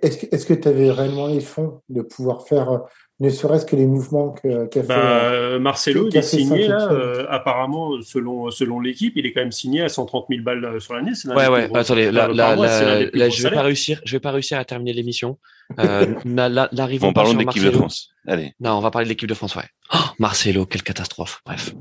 Est-ce 0.02 0.46
que 0.46 0.54
tu 0.54 0.68
avais 0.68 0.92
réellement 0.92 1.28
les 1.28 1.40
fonds 1.42 1.82
de 1.90 2.02
pouvoir 2.02 2.48
faire 2.48 2.70
euh, 2.72 2.78
ne 3.22 3.30
serait-ce 3.30 3.66
que 3.66 3.76
les 3.76 3.86
mouvements 3.86 4.30
que- 4.32 4.68
qu'a 4.68 4.82
fait 4.82 4.88
Bah, 4.88 4.96
euh, 4.98 5.56
euh, 5.56 5.60
Marcelo, 5.60 6.06
il 6.06 6.12
qui 6.12 6.18
a 6.18 6.22
est 6.22 6.24
fait 6.24 6.38
signé 6.38 6.68
là, 6.70 6.90
euh, 6.90 7.26
apparemment 7.30 8.02
selon 8.02 8.50
selon 8.50 8.80
l'équipe, 8.80 9.12
il 9.18 9.26
est 9.26 9.34
quand 9.34 9.42
même 9.42 9.52
signé 9.52 9.82
à 9.82 9.90
130 9.90 10.28
000 10.30 10.42
balles 10.42 10.80
sur 10.80 10.94
l'année. 10.94 11.12
Ouais, 11.26 11.50
ouais, 11.50 11.68
gros 11.68 11.78
attendez, 11.78 12.12
là, 12.12 12.28
salaires 12.28 12.36
là, 12.36 12.56
mois, 12.56 12.66
là, 12.66 13.00
là, 13.02 13.28
gros 13.28 13.30
je 13.36 13.44
vais 13.44 13.52
pas 13.52 13.62
réussir, 13.62 14.00
je 14.06 14.16
vais 14.16 14.22
pas 14.22 14.32
réussir 14.32 14.58
à 14.58 14.64
terminer 14.64 14.94
l'émission. 14.94 15.38
Euh, 15.80 16.06
là, 16.26 16.70
n'arrivons 16.72 17.08
Bon, 17.08 17.14
parlons 17.14 17.34
de 17.34 17.40
l'équipe 17.40 17.62
de. 17.62 17.72
France. 17.72 18.10
Allez. 18.26 18.54
Non, 18.62 18.72
on 18.76 18.80
va 18.80 18.90
parler 18.90 19.06
de 19.06 19.10
l'équipe 19.10 19.28
de 19.28 19.34
France, 19.34 19.54
ouais. 19.58 19.68
Oh, 19.94 19.98
Marcelo, 20.18 20.66
quelle 20.66 20.84
catastrophe. 20.84 21.42
Bref. 21.46 21.76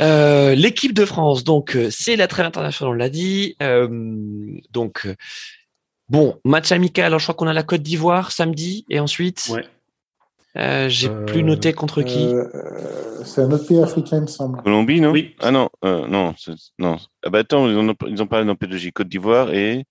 Euh, 0.00 0.54
l'équipe 0.54 0.94
de 0.94 1.04
France, 1.04 1.44
donc 1.44 1.76
c'est 1.90 2.16
la 2.16 2.26
trêve 2.26 2.46
internationale, 2.46 2.94
on 2.94 2.96
l'a 2.96 3.10
dit. 3.10 3.56
Euh, 3.62 3.86
donc 4.70 5.06
bon, 6.08 6.38
match 6.44 6.72
amical. 6.72 7.06
Alors 7.06 7.18
je 7.18 7.24
crois 7.24 7.34
qu'on 7.34 7.46
a 7.46 7.52
la 7.52 7.62
Côte 7.62 7.82
d'Ivoire 7.82 8.32
samedi 8.32 8.84
et 8.88 9.00
ensuite, 9.00 9.48
Ouais. 9.52 9.64
euh, 10.56 10.88
j'ai 10.88 11.08
Euh, 11.08 11.24
plus 11.26 11.42
noté 11.42 11.72
contre 11.72 12.02
qui. 12.02 12.34
euh, 12.34 12.44
C'est 13.24 13.42
un 13.42 13.50
autre 13.52 13.66
pays 13.66 13.80
africain, 13.80 14.16
il 14.18 14.22
me 14.22 14.26
semble. 14.26 14.62
Colombie, 14.62 15.00
non? 15.00 15.10
Oui. 15.12 15.34
Ah 15.40 15.50
non, 15.50 15.68
euh, 15.84 16.06
non, 16.08 16.34
non. 16.78 16.96
Ah 17.24 17.30
bah 17.30 17.38
attends, 17.40 17.68
ils 17.68 17.76
ont, 17.76 17.94
ils 18.08 18.22
ont 18.22 18.26
parlé 18.26 18.46
dans 18.46 18.54
P2J 18.54 18.92
Côte 18.92 19.08
d'Ivoire 19.08 19.52
et, 19.54 19.84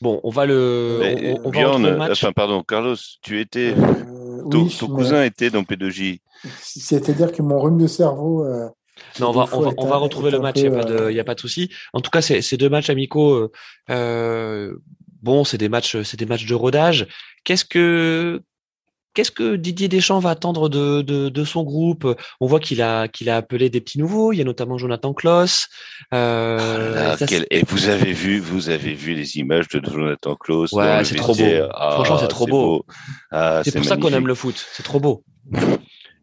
Bon, 0.00 0.20
on 0.22 0.30
va 0.30 0.46
le, 0.46 1.00
et- 1.02 1.32
on, 1.32 1.40
on 1.42 1.42
va 1.46 1.50
Bjorn, 1.50 1.66
retrouver 1.72 1.90
le 1.90 1.96
match. 1.96 2.10
enfin 2.22 2.32
pardon, 2.32 2.62
Carlos, 2.62 2.94
tu 3.20 3.40
étais, 3.40 3.74
Euh, 3.76 4.42
ton, 4.48 4.62
oui, 4.62 4.76
ton 4.78 4.86
mais 4.88 4.94
cousin 4.94 5.24
était 5.24 5.50
dans 5.50 5.64
P2J. 5.64 6.20
C'est-à-dire 6.60 7.32
que 7.32 7.42
mon 7.42 7.58
rhume 7.58 7.78
de 7.78 7.88
cerveau. 7.88 8.44
euh, 8.44 8.68
Non, 9.18 9.30
on 9.30 9.32
va, 9.32 9.48
on 9.52 9.60
va, 9.60 9.72
on 9.76 9.86
va 9.86 9.96
retrouver 9.96 10.30
le 10.30 10.38
match, 10.38 10.54
il 10.58 10.70
n'y 10.70 10.76
a, 10.76 10.82
pas 10.82 10.84
de- 10.84 10.94
euh, 10.94 11.12
y 11.12 11.18
a 11.18 11.24
pas 11.24 11.34
de 11.34 11.40
souci. 11.40 11.68
En 11.92 12.00
tout 12.00 12.10
cas, 12.12 12.22
c'est 12.22 12.42
c'est 12.42 12.56
deux 12.56 12.68
matchs 12.68 12.90
amicaux. 12.90 13.50
euh, 13.90 14.78
bon, 15.22 15.44
c'est 15.44 15.58
des 15.58 15.68
matchs, 15.68 16.00
c'est 16.02 16.18
des 16.18 16.26
matchs 16.26 16.46
de 16.46 16.54
rodage. 16.54 17.06
Qu'est-ce 17.44 17.64
que 17.64 18.42
qu'est-ce 19.14 19.30
que 19.32 19.56
Didier 19.56 19.88
Deschamps 19.88 20.20
va 20.20 20.30
attendre 20.30 20.68
de, 20.68 21.02
de, 21.02 21.28
de 21.28 21.44
son 21.44 21.64
groupe? 21.64 22.06
On 22.40 22.46
voit 22.46 22.60
qu'il 22.60 22.80
a 22.82 23.08
qu'il 23.08 23.28
a 23.30 23.36
appelé 23.36 23.68
des 23.70 23.80
petits 23.80 23.98
nouveaux. 23.98 24.32
Il 24.32 24.36
y 24.38 24.40
a 24.40 24.44
notamment 24.44 24.78
Jonathan 24.78 25.12
Klaus. 25.14 25.66
Euh, 26.14 26.94
Ah, 27.12 27.16
quel- 27.18 27.40
c'est- 27.40 27.46
Et 27.50 27.62
vous 27.66 27.88
avez 27.88 28.12
vu, 28.12 28.38
vous 28.38 28.68
avez 28.68 28.94
vu 28.94 29.14
les 29.14 29.36
images 29.38 29.68
de 29.68 29.80
Jonathan 29.84 30.36
Klaus 30.36 30.72
Ouais, 30.72 30.86
dans 30.86 30.98
le 30.98 31.04
c'est 31.04 31.14
trop 31.16 31.34
beau. 31.34 31.42
Ah, 31.74 31.90
Franchement, 31.94 32.18
c'est 32.18 32.28
trop 32.28 32.46
beau. 32.46 32.86
Ah, 33.30 33.62
c'est 33.64 33.74
pour 33.74 33.84
ça 33.84 33.96
qu'on 33.96 34.12
aime 34.12 34.26
le 34.26 34.34
foot. 34.34 34.64
C'est 34.72 34.82
trop 34.84 35.00
beau. 35.00 35.24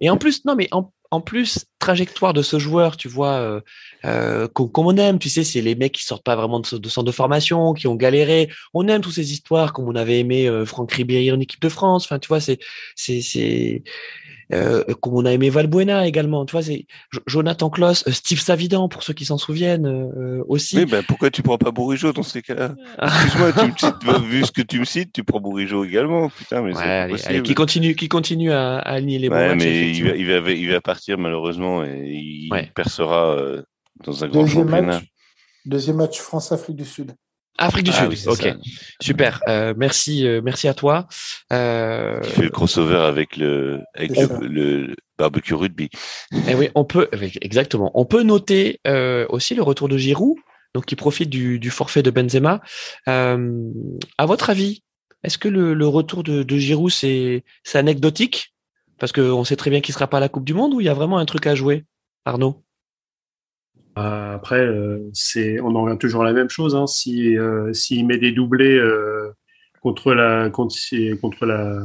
Et 0.02 0.10
en 0.10 0.18
plus, 0.18 0.46
non, 0.46 0.56
mais 0.56 0.68
en, 0.72 0.92
en 1.16 1.22
plus, 1.22 1.66
trajectoire 1.80 2.34
de 2.34 2.42
ce 2.42 2.60
joueur, 2.60 2.98
tu 2.98 3.08
vois, 3.08 3.36
euh, 3.36 3.62
euh, 4.04 4.48
comme 4.50 4.86
on 4.86 4.98
aime, 4.98 5.18
tu 5.18 5.30
sais, 5.30 5.46
c'est 5.46 5.62
les 5.62 5.74
mecs 5.74 5.94
qui 5.94 6.04
sortent 6.04 6.26
pas 6.26 6.36
vraiment 6.36 6.60
de, 6.60 6.78
de 6.78 6.90
centre 6.90 7.08
de 7.08 7.12
formation, 7.12 7.74
qui 7.74 7.88
ont 7.88 7.96
galéré. 7.96 8.50
On 8.74 8.88
aime 8.90 9.02
toutes 9.02 9.14
ces 9.14 9.32
histoires, 9.32 9.72
comme 9.72 9.88
on 9.88 9.96
avait 9.96 10.20
aimé 10.20 10.48
euh, 10.48 10.66
Franck 10.66 10.92
Ribéry 10.92 11.32
en 11.32 11.40
équipe 11.40 11.62
de 11.62 11.70
France. 11.70 12.04
Enfin, 12.04 12.20
tu 12.20 12.28
vois, 12.28 12.42
c'est, 12.42 12.60
c'est, 12.96 13.22
c'est, 13.22 13.84
euh, 14.54 14.84
comme 15.02 15.14
on 15.16 15.26
a 15.26 15.32
aimé 15.34 15.50
Valbuena 15.50 16.08
également. 16.08 16.46
Tu 16.46 16.52
vois, 16.54 16.64
c'est 16.64 16.86
Jo- 17.12 17.22
Jonathan 17.28 17.70
Klaus, 17.70 18.06
euh, 18.08 18.12
Steve 18.12 18.40
Savidan, 18.40 18.88
pour 18.90 19.04
ceux 19.04 19.14
qui 19.14 19.26
s'en 19.26 19.38
souviennent 19.38 19.86
euh, 19.88 20.44
aussi. 20.48 20.78
Oui, 20.78 20.86
ben 20.86 21.04
pourquoi 21.04 21.30
tu 21.32 21.42
prends 21.42 21.58
pas 21.58 21.72
Bourigeau 21.72 22.14
dans 22.14 22.24
ces 22.24 22.42
cas-là? 22.42 22.76
Excuse-moi, 23.02 23.52
tu 23.54 23.66
me 23.66 23.78
cites, 23.78 24.04
vu 24.24 24.44
ce 24.44 24.52
que 24.52 24.62
tu 24.62 24.80
me 24.80 24.86
cites, 24.86 25.12
tu 25.14 25.24
prends 25.24 25.40
Bourigeau 25.40 25.84
également. 25.84 26.30
Putain, 26.30 26.62
mais 26.62 26.74
Ouais, 26.74 26.82
allez, 27.26 27.42
qui 27.44 27.54
continue, 27.56 27.96
qui 27.96 28.08
continue 28.10 28.52
à, 28.52 28.78
à 28.78 28.94
aligner 28.94 29.20
les 29.20 29.30
bons 29.30 29.36
Ouais, 29.36 29.48
matchs, 29.56 29.66
mais 29.66 29.92
il 29.92 30.04
va, 30.04 30.16
il, 30.16 30.26
va, 30.42 30.52
il 30.52 30.70
va 30.72 30.82
partir 30.82 31.18
malheureusement 31.18 31.84
et 31.84 32.04
il 32.06 32.52
Ouais. 32.52 32.70
percera 32.76 33.36
euh, 33.36 33.64
dans 34.04 34.24
un 34.24 34.28
grand 34.28 34.42
Deuxième 34.42 34.68
championnat. 34.68 34.98
match, 35.00 35.06
deuxième 35.66 35.96
match 35.98 36.20
France-Afrique 36.20 36.76
du 36.76 36.86
Sud. 36.86 37.16
Afrique 37.58 37.86
du 37.86 37.92
Ah 37.94 38.02
Sud. 38.02 38.10
oui, 38.10 38.24
ok, 38.28 38.42
ça. 38.42 38.56
super. 39.02 39.40
Euh, 39.48 39.74
merci, 39.78 40.28
euh, 40.28 40.42
merci 40.44 40.68
à 40.68 40.74
toi. 40.74 41.08
Euh, 41.54 42.20
Qui 42.22 42.30
fait 42.32 42.42
le 42.44 42.50
crossover 42.50 42.98
avec 42.98 43.38
le, 43.38 43.82
avec 43.94 44.12
le, 44.42 44.94
barbecue 45.18 45.54
rugby. 45.54 45.90
Eh 46.50 46.56
oui, 46.56 46.70
on 46.76 46.84
peut 46.84 47.08
exactement. 47.42 47.92
On 47.94 48.06
peut 48.06 48.24
noter 48.24 48.82
euh, 48.86 49.26
aussi 49.30 49.56
le 49.56 49.64
retour 49.64 49.88
de 49.88 49.98
Giroud, 49.98 50.38
donc 50.74 50.86
qui 50.86 50.96
profite 50.98 51.30
du, 51.30 51.58
du 51.60 51.70
forfait 51.70 52.04
de 52.04 52.12
Benzema. 52.12 52.62
Euh, 53.08 53.70
à 54.18 54.26
votre 54.26 54.50
avis, 54.50 54.84
est-ce 55.24 55.38
que 55.38 55.48
le, 55.48 55.74
le 55.74 55.88
retour 55.88 56.24
de, 56.24 56.44
de 56.44 56.58
Giroud 56.58 56.92
c'est 56.92 57.44
c'est 57.64 57.78
anecdotique? 57.78 58.54
Parce 59.00 59.12
qu'on 59.14 59.44
sait 59.46 59.56
très 59.56 59.70
bien 59.70 59.80
qu'il 59.82 59.94
sera 59.94 60.08
pas 60.08 60.18
à 60.18 60.22
la 60.22 60.30
Coupe 60.30 60.46
du 60.46 60.54
Monde 60.54 60.74
ou 60.74 60.82
il 60.82 60.86
y 60.86 60.90
a 60.90 60.94
vraiment 60.94 61.18
un 61.18 61.26
truc 61.26 61.48
à 61.48 61.56
jouer, 61.56 61.86
Arnaud? 62.26 62.62
Après, 63.96 64.60
euh, 64.60 65.10
c'est, 65.14 65.60
on 65.62 65.74
en 65.76 65.84
revient 65.84 65.98
toujours 65.98 66.22
à 66.22 66.26
la 66.26 66.34
même 66.34 66.50
chose. 66.50 66.76
Hein. 66.76 66.88
Si 66.88 67.38
euh, 67.38 67.72
s'il 67.74 68.06
met 68.06 68.18
des 68.18 68.32
doublés 68.32 68.78
euh, 68.78 69.32
contre 69.82 70.14
la 70.14 70.50
contre, 70.50 70.76
contre 71.22 71.46
la 71.46 71.80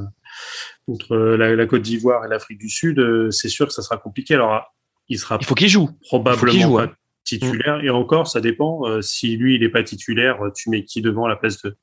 contre 0.86 1.16
la, 1.16 1.54
la 1.54 1.66
Côte 1.66 1.82
d'Ivoire 1.82 2.24
et 2.24 2.28
l'Afrique 2.28 2.58
du 2.58 2.68
Sud, 2.68 2.98
euh, 2.98 3.30
c'est 3.30 3.48
sûr 3.48 3.66
que 3.66 3.72
ça 3.72 3.82
sera 3.82 3.96
compliqué. 3.96 4.34
Alors, 4.34 4.74
il 5.08 5.18
sera 5.18 5.38
Il 5.40 5.46
faut 5.46 5.54
qu'il 5.54 5.68
joue. 5.68 5.88
probablement 6.02 6.52
qu'il 6.52 6.62
joue, 6.62 6.76
pas 6.76 6.84
hein. 6.84 6.92
titulaire. 7.24 7.84
Et 7.84 7.90
encore, 7.90 8.26
ça 8.26 8.40
dépend. 8.40 8.88
Euh, 8.88 9.02
si 9.02 9.36
lui, 9.36 9.54
il 9.54 9.60
n'est 9.60 9.68
pas 9.68 9.84
titulaire, 9.84 10.38
tu 10.54 10.70
mets 10.70 10.84
qui 10.84 11.02
devant 11.02 11.26
à 11.26 11.28
la 11.28 11.36
place 11.36 11.62
de 11.62 11.76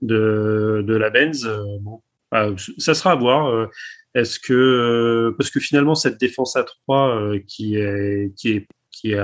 de, 0.00 0.84
de 0.84 0.94
la 0.94 1.10
Benz 1.10 1.46
euh, 1.46 1.62
bon, 1.80 2.02
Ah, 2.30 2.48
ça 2.78 2.94
sera 2.94 3.12
à 3.12 3.14
voir. 3.14 3.68
Est-ce 4.14 4.38
que 4.38 5.34
parce 5.38 5.50
que 5.50 5.58
finalement 5.60 5.94
cette 5.94 6.20
défense 6.20 6.56
à 6.56 6.64
3 6.64 7.16
euh, 7.16 7.40
qui 7.46 7.76
est 7.76 8.34
qui 8.36 8.50
est 8.50 8.66
qui 8.90 9.12
est 9.12 9.20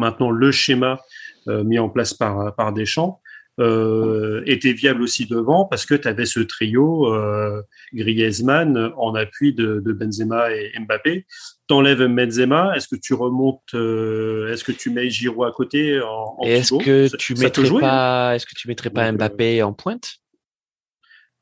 maintenant 0.00 0.30
le 0.30 0.50
schéma 0.50 1.00
euh, 1.48 1.62
mis 1.62 1.78
en 1.78 1.88
place 1.88 2.12
par 2.14 2.54
par 2.56 2.72
Deschamps 2.72 3.20
euh, 3.60 4.42
était 4.46 4.72
viable 4.72 5.02
aussi 5.02 5.26
devant 5.26 5.66
parce 5.66 5.84
que 5.84 5.94
tu 5.94 6.08
avais 6.08 6.24
ce 6.24 6.40
trio 6.40 7.12
euh, 7.12 7.60
Griezmann 7.92 8.92
en 8.96 9.14
appui 9.14 9.52
de, 9.52 9.82
de 9.84 9.92
Benzema 9.92 10.50
et 10.50 10.72
Mbappé. 10.78 11.26
T'enlèves 11.66 12.06
Benzema, 12.06 12.72
est-ce 12.74 12.88
que 12.88 12.96
tu 12.96 13.12
remontes, 13.12 13.74
euh, 13.74 14.50
est-ce 14.50 14.64
que 14.64 14.72
tu 14.72 14.88
mets 14.90 15.10
Giroud 15.10 15.46
à 15.46 15.52
côté 15.52 16.00
en, 16.00 16.36
en 16.38 16.42
est-ce 16.42 16.74
que 16.74 17.14
tu 17.16 17.34
mettrais 17.34 17.68
hein. 17.68 17.80
pas, 17.80 18.34
est-ce 18.34 18.46
que 18.46 18.54
tu 18.56 18.66
mettrais 18.66 18.90
pas 18.90 19.12
Mbappé 19.12 19.62
en 19.62 19.74
pointe? 19.74 20.19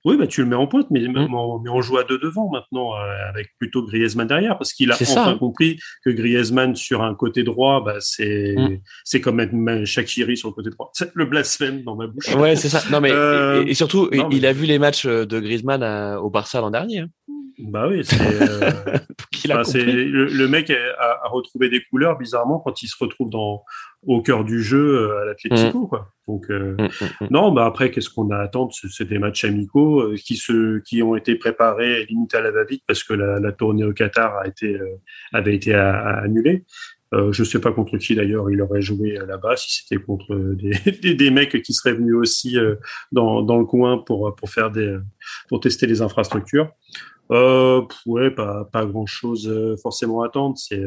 Oui, 0.09 0.17
bah, 0.17 0.27
tu 0.27 0.41
le 0.43 0.49
mets 0.49 0.57
en 0.57 0.67
pointe, 0.67 0.87
mais, 0.91 1.01
Mm. 1.07 1.13
mais 1.13 1.71
on- 1.71 1.81
joue 1.83 1.99
à 1.99 2.05
deux 2.05 2.19
devant 2.19 2.51
maintenant, 2.51 2.95
euh, 2.95 3.29
avec 3.29 3.49
plutôt 3.59 3.83
Griezmann 3.85 4.27
derrière, 4.27 4.59
parce 4.59 4.73
qu'il 4.73 4.91
a 4.91 4.95
enfin 4.95 5.05
ça, 5.05 5.37
compris 5.39 5.79
que 6.05 6.11
Griezmann 6.11 6.75
sur 6.75 7.03
un 7.03 7.15
côté 7.15 7.43
droit, 7.45 7.83
bah, 7.85 7.97
c'est 8.01 8.55
Mm. 8.57 8.79
c'est 9.05 9.21
comme 9.21 9.37
mettre 9.37 9.85
Shakiri 9.85 10.37
sur 10.37 10.49
le 10.49 10.55
côté 10.55 10.71
droit. 10.71 10.91
C'est 10.95 11.11
le 11.15 11.25
blasphème 11.27 11.83
dans 11.83 11.95
ma 11.97 12.07
bouche. 12.07 12.35
Ouais, 12.35 12.57
c'est 12.57 12.69
ça. 12.69 12.83
Non 12.91 13.01
mais 13.01 13.13
Euh, 13.13 13.65
et, 13.67 13.71
et 13.71 13.75
surtout, 13.75 14.09
non, 14.13 14.29
il 14.31 14.45
a 14.47 14.53
vu 14.53 14.65
les 14.67 14.79
matchs 14.79 15.07
de 15.07 15.41
Griezmann 15.41 15.83
à- 15.83 16.21
au 16.21 16.31
Barça 16.31 16.61
l'an 16.61 16.71
dernier. 16.71 17.01
hein. 17.01 17.09
Bah 17.61 17.89
oui, 17.89 18.05
c'est 18.05 18.21
euh, 18.21 18.71
le, 20.07 20.27
le 20.27 20.49
mec 20.49 20.71
a, 20.71 21.19
a 21.25 21.29
retrouvé 21.29 21.69
des 21.69 21.83
couleurs 21.91 22.17
bizarrement 22.19 22.59
quand 22.61 22.83
il 22.83 22.87
se 22.89 22.97
retrouve 22.99 23.31
dans 23.31 23.65
au 24.07 24.23
cœur 24.23 24.45
du 24.45 24.63
jeu 24.63 24.79
euh, 25.11 25.23
à 25.23 25.25
l'Atlético, 25.25 25.87
quoi. 25.89 26.13
Donc 26.29 26.51
euh, 26.51 26.77
Mm, 26.79 26.85
mm, 26.85 27.25
mm. 27.25 27.29
Non, 27.31 27.51
bah 27.53 27.67
après, 27.67 27.91
qu'est-ce 27.91 28.11
qu'on 28.11 28.31
a 28.31 28.37
à 28.37 28.43
attendre? 28.43 28.73
C'est 28.91 29.09
des 29.09 29.19
matchs 29.19 29.45
amicaux 29.45 30.01
euh, 30.03 30.15
qui 30.17 30.37
se, 30.37 30.79
qui 30.81 31.03
ont 31.03 31.17
été 31.17 31.35
préparés 31.35 32.05
limite 32.07 32.35
à 32.35 32.41
la 32.41 32.51
va-vite 32.53 32.85
parce 32.87 33.03
que 33.03 33.15
la, 33.15 33.41
la 33.41 33.51
tournée 33.53 33.85
au 33.85 33.93
Qatar 33.93 34.37
a 34.39 34.47
été, 34.47 34.75
euh, 34.77 34.87
avait 35.33 35.55
été 35.57 35.75
à- 35.75 35.99
à 35.99 36.23
annulée. 36.23 36.65
Euh, 37.15 37.33
je 37.33 37.43
sais 37.43 37.59
pas 37.59 37.73
contre 37.73 37.97
qui 37.97 38.15
d'ailleurs 38.15 38.51
il 38.51 38.61
aurait 38.61 38.83
joué 38.83 39.19
là-bas, 39.27 39.57
si 39.57 39.83
c'était 39.83 40.01
contre 40.01 40.35
euh, 40.35 40.55
des, 40.57 40.73
des, 41.03 41.15
des 41.15 41.31
mecs 41.31 41.63
qui 41.63 41.73
seraient 41.73 41.95
venus 41.95 42.15
aussi 42.15 42.59
euh, 42.59 42.75
dans, 43.13 43.41
dans 43.43 43.57
le 43.59 43.65
coin 43.65 43.97
pour, 43.99 44.35
pour 44.37 44.51
faire 44.51 44.71
des, 44.71 44.97
pour 45.49 45.59
tester 45.61 45.87
les 45.87 46.03
infrastructures. 46.03 46.71
Euh, 47.31 47.83
ouais, 48.07 48.31
pas, 48.31 48.65
pas 48.73 48.87
grand 48.87 49.07
chose 49.07 49.77
forcément 49.83 50.23
à 50.23 50.27
attendre. 50.27 50.57
C'est, 50.59 50.83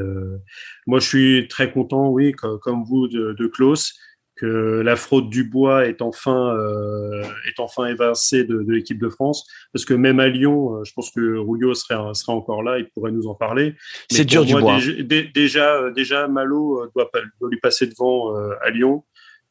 moi, 0.88 0.99
je 0.99 1.07
suis 1.07 1.47
très 1.47 1.72
content, 1.72 2.09
oui, 2.09 2.34
comme, 2.34 2.84
vous, 2.84 3.07
de, 3.07 3.34
de 3.34 3.47
Klaus 3.47 3.93
que 4.41 4.81
la 4.81 4.95
fraude 4.95 5.30
du 5.30 5.43
bois 5.43 5.85
est 5.85 6.01
enfin 6.01 6.55
euh, 6.57 7.22
est 7.47 7.59
enfin 7.59 7.85
évincée 7.85 8.43
de, 8.43 8.63
de 8.63 8.73
l'équipe 8.73 8.99
de 8.99 9.07
France. 9.07 9.47
Parce 9.72 9.85
que 9.85 9.93
même 9.93 10.19
à 10.19 10.27
Lyon 10.30 10.77
euh, 10.77 10.84
je 10.84 10.93
pense 10.93 11.11
que 11.11 11.38
Rouillot 11.38 11.76
serait 11.76 11.95
serait 12.15 12.34
encore 12.34 12.63
là 12.63 12.80
il 12.80 12.89
pourrait 12.89 13.11
nous 13.11 13.27
en 13.27 13.35
parler. 13.35 13.76
C'est 14.09 14.26
dur 14.26 14.43
du 14.43 14.53
bois 14.53 14.80
déjà 14.80 15.23
déjà, 15.34 15.91
déjà 15.91 16.27
Malo 16.27 16.81
euh, 16.81 16.91
doit, 16.95 17.09
doit 17.39 17.49
lui 17.49 17.59
passer 17.59 17.85
devant 17.85 18.35
euh, 18.35 18.53
à 18.61 18.72
Lyon. 18.72 19.03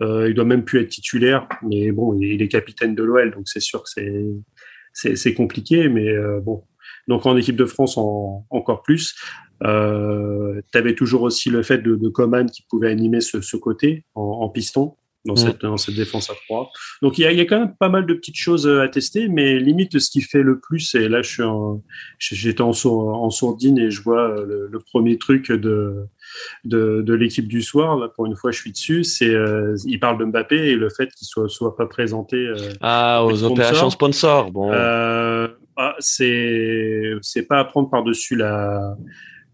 Euh, 0.03 0.29
il 0.29 0.35
doit 0.35 0.45
même 0.45 0.65
plus 0.65 0.81
être 0.81 0.89
titulaire 0.89 1.47
mais 1.63 1.93
bon 1.93 2.19
il 2.19 2.41
est 2.41 2.49
capitaine 2.49 2.95
de 2.95 3.05
l'OL 3.05 3.31
donc 3.33 3.47
c'est 3.47 3.61
sûr 3.61 3.83
que 3.83 3.91
c'est 3.91 4.25
c'est 4.95 5.15
c'est 5.15 5.35
compliqué 5.35 5.91
mais 5.91 6.09
bon 6.41 6.65
donc 7.11 7.27
en 7.27 7.37
équipe 7.37 7.57
de 7.57 7.67
France 7.67 7.99
en, 7.99 8.47
encore 8.49 8.83
plus 8.83 9.15
euh, 9.63 10.63
tu 10.73 10.79
avais 10.79 10.95
toujours 10.95 11.23
aussi 11.23 11.51
le 11.51 11.63
fait 11.63 11.79
de, 11.79 11.95
de 11.95 12.09
Coman 12.09 12.49
qui 12.49 12.63
pouvait 12.63 12.91
animer 12.91 13.21
ce, 13.21 13.43
ce 13.43 13.59
côté 13.59 14.05
en, 14.15 14.23
en 14.23 14.49
piston 14.49 14.95
dans, 15.27 15.37
cette, 15.37 15.61
dans 15.61 15.77
cette 15.77 15.97
défense 15.97 16.31
à 16.31 16.35
trois. 16.47 16.71
Donc 17.03 17.19
il 17.19 17.23
y, 17.23 17.25
a, 17.27 17.33
il 17.33 17.37
y 17.37 17.43
a 17.43 17.45
quand 17.45 17.59
même 17.59 17.75
pas 17.79 17.91
mal 17.91 18.07
de 18.07 18.15
petites 18.15 18.39
choses 18.39 18.67
à 18.67 18.89
tester, 18.89 19.29
mais 19.29 19.59
limite 19.59 19.99
ce 19.99 20.11
qui 20.11 20.23
fait 20.23 20.43
le 20.43 20.61
plus, 20.61 20.95
et 20.95 21.11
là 21.11 21.21
je 21.21 21.31
suis 21.31 21.43
en, 21.43 21.83
j'étais 22.19 22.63
en, 22.63 22.71
en, 22.71 23.31
sourdine 23.31 23.77
et 23.77 23.91
je 23.91 24.01
vois 24.01 24.29
le, 24.29 24.69
le 24.71 24.79
premier 24.79 25.19
truc 25.19 25.53
de 25.53 26.07
de, 26.65 27.03
de 27.03 27.15
l'équipe 27.15 27.49
du 27.49 27.63
soir. 27.63 27.97
Là, 27.97 28.09
pour 28.09 28.27
une 28.27 28.37
fois, 28.37 28.51
je 28.51 28.59
suis 28.59 28.73
dessus. 28.73 29.05
C'est 29.05 29.35
euh, 29.35 29.77
il 29.85 30.01
parle 30.01 30.19
de 30.19 30.25
Mbappé 30.25 30.57
et 30.57 30.77
le 30.77 30.89
fait 30.89 31.09
qu'il 31.13 31.27
soit 31.27 31.49
soit 31.49 31.77
pas 31.77 31.87
présenté. 31.87 32.37
Euh, 32.37 32.73
ah, 32.81 33.25
aux 33.25 33.43
opérations 33.43 33.91
sponsors. 33.91 34.51
Bon, 34.51 34.73
euh, 34.73 35.49
ah, 35.83 35.97
c'est 35.99 37.15
c'est 37.23 37.47
pas 37.47 37.59
à 37.59 37.65
prendre 37.65 37.89
par 37.89 38.05
dessus 38.05 38.37
la 38.37 38.97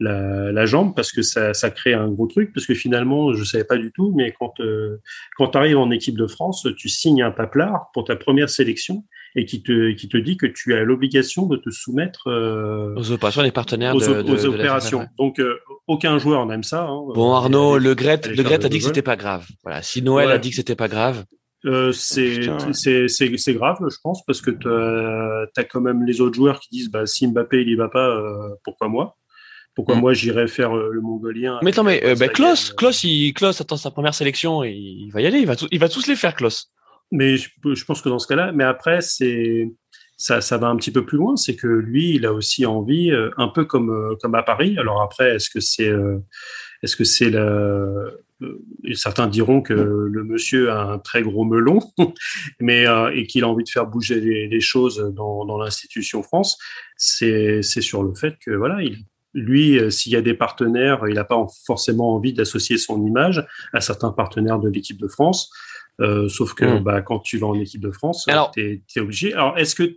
la, 0.01 0.53
la, 0.53 0.67
jambe 0.67 0.95
parce 0.95 1.11
que 1.11 1.23
ça, 1.23 1.55
ça, 1.55 1.71
crée 1.71 1.95
un 1.95 2.09
gros 2.09 2.27
truc 2.27 2.53
parce 2.53 2.67
que 2.67 2.75
finalement 2.75 3.33
je 3.33 3.45
savais 3.45 3.65
pas 3.65 3.79
du 3.79 3.93
tout 3.93 4.13
mais 4.15 4.35
quand 4.39 4.61
euh, 4.61 5.01
quand 5.37 5.49
tu 5.49 5.59
arrives 5.59 5.79
en 5.79 5.91
équipe 5.91 6.19
de 6.19 6.27
France 6.27 6.67
tu 6.77 6.89
signes 6.89 7.23
un 7.23 7.31
paplard 7.31 7.91
pour 7.95 8.05
ta 8.05 8.17
première 8.17 8.51
sélection 8.51 9.05
et 9.37 9.47
qui 9.47 9.63
te 9.63 9.93
qui 9.93 10.09
te 10.09 10.17
dit 10.17 10.37
que 10.37 10.47
tu 10.47 10.75
as 10.75 10.83
l'obligation 10.83 11.47
de 11.47 11.57
te 11.57 11.71
soumettre 11.71 12.29
euh, 12.29 12.95
aux 12.97 13.11
opérations 13.11 13.43
des 13.43 13.53
partenaires 13.53 13.95
aux, 13.95 14.01
de, 14.01 14.31
aux 14.31 14.45
opérations. 14.47 15.07
donc 15.17 15.39
euh, 15.39 15.57
aucun 15.87 16.19
joueur 16.19 16.45
n'aime 16.45 16.65
ça 16.65 16.83
hein, 16.83 17.03
bon 17.15 17.33
Arnaud 17.33 17.79
le 17.79 17.95
Gret 17.95 18.21
le 18.29 18.43
Gret 18.43 18.65
a 18.65 18.69
dit 18.69 18.81
que 18.81 18.85
c'était 18.85 19.01
pas 19.01 19.17
grave. 19.17 19.47
Voilà 19.63 19.81
si 19.81 20.03
Noël 20.03 20.31
a 20.31 20.39
dit 20.39 20.51
que 20.51 20.57
c'était 20.57 20.77
pas 20.77 20.89
grave 20.89 21.25
euh, 21.65 21.93
c'est 21.93 23.09
c'est 23.09 23.55
grave, 23.55 23.79
je 23.81 23.97
pense, 24.03 24.25
parce 24.25 24.41
que 24.41 24.51
tu 24.51 24.69
as, 24.69 25.47
as, 25.57 25.65
quand 25.65 25.81
même 25.81 26.05
les 26.05 26.21
autres 26.21 26.37
joueurs 26.37 26.61
qui 26.61 26.69
disent 26.71 26.91
bah, 26.91 27.07
si 27.07 27.27
Mbappé 27.27 27.63
il 27.63 27.71
y 27.71 27.77
va 27.77 27.89
pas, 27.89 28.09
euh, 28.09 28.55
pourquoi 28.63 28.89
moi? 28.89 29.17
Pourquoi 29.75 29.97
mm. 29.97 30.01
moi 30.01 30.13
j'irais 30.13 30.49
faire 30.49 30.77
euh, 30.77 30.91
le 30.93 31.01
Mongolien 31.01 31.59
Mais 31.63 31.73
attends, 31.73 31.85
mais 31.85 32.05
euh, 32.05 32.15
bah, 32.15 32.29
Klaus, 32.29 32.73
Klaus, 32.73 33.03
il, 33.05 33.33
Klaus 33.33 33.61
attend 33.61 33.77
sa 33.77 33.91
première 33.91 34.15
sélection, 34.15 34.63
et 34.65 34.73
il 34.73 35.11
va 35.11 35.21
y 35.21 35.27
aller, 35.27 35.39
il 35.39 35.47
va, 35.47 35.55
il 35.71 35.79
va 35.79 35.89
tous 35.89 36.07
les 36.07 36.17
faire, 36.17 36.35
Klaus. 36.35 36.71
Mais 37.11 37.37
je, 37.37 37.49
je 37.65 37.85
pense 37.85 38.03
que 38.03 38.09
dans 38.09 38.19
ce 38.19 38.27
cas-là, 38.27 38.53
mais 38.53 38.65
après 38.65 39.01
c'est 39.01 39.71
ça, 40.19 40.41
ça 40.41 40.59
va 40.59 40.69
un 40.69 40.77
petit 40.77 40.91
peu 40.91 41.05
plus 41.05 41.19
loin, 41.19 41.37
c'est 41.37 41.57
que 41.57 41.67
lui, 41.67 42.15
il 42.15 42.27
a 42.27 42.33
aussi 42.33 42.65
envie, 42.65 43.13
un 43.37 43.49
peu 43.49 43.65
comme 43.65 44.17
comme 44.21 44.35
à 44.35 44.43
Paris. 44.43 44.77
Alors 44.79 45.03
après, 45.03 45.37
est-ce 45.37 45.51
que 45.51 45.61
c'est 45.61 45.93
est-ce 46.83 46.97
que 46.97 47.05
c'est 47.05 47.31
la 47.31 47.87
certains 48.95 49.27
diront 49.27 49.63
que 49.63 49.73
le 49.73 50.25
monsieur 50.25 50.71
a 50.71 50.83
un 50.83 50.99
très 50.99 51.23
gros 51.23 51.45
melon, 51.45 51.81
mais 52.61 52.87
euh, 52.87 53.11
et 53.15 53.27
qu'il 53.27 53.45
a 53.45 53.49
envie 53.49 53.65
de 53.65 53.69
faire 53.69 53.87
bouger 53.87 54.21
les, 54.21 54.49
les 54.49 54.61
choses 54.61 55.13
dans, 55.15 55.45
dans 55.45 55.59
l'institution 55.59 56.23
France. 56.23 56.59
C'est 56.97 57.63
c'est 57.63 57.81
sur 57.81 58.03
le 58.03 58.15
fait 58.15 58.37
que 58.45 58.51
voilà, 58.51 58.83
il 58.83 59.05
lui, 59.37 59.79
euh, 59.79 59.91
s'il 59.91 60.13
y 60.13 60.17
a 60.17 60.23
des 60.23 60.35
partenaires, 60.35 61.05
il 61.07 61.15
n'a 61.15 61.25
pas 61.25 61.37
forcément 61.67 62.15
envie 62.15 62.33
d'associer 62.33 62.79
son 62.79 63.05
image 63.05 63.47
à 63.73 63.81
certains 63.81 64.11
partenaires 64.11 64.59
de 64.59 64.69
l'équipe 64.69 64.99
de 64.99 65.09
France. 65.09 65.51
Euh, 66.01 66.29
sauf 66.29 66.53
que 66.53 66.65
hmm. 66.65 66.83
bah, 66.83 67.01
quand 67.01 67.21
tu 67.21 67.39
vas 67.39 67.47
en 67.47 67.59
équipe 67.59 67.81
de 67.81 67.91
France, 67.91 68.27
tu 68.55 68.83
es, 68.97 69.01
obligé. 69.01 69.33
Alors, 69.33 69.57
est-ce 69.57 69.75
que, 69.75 69.97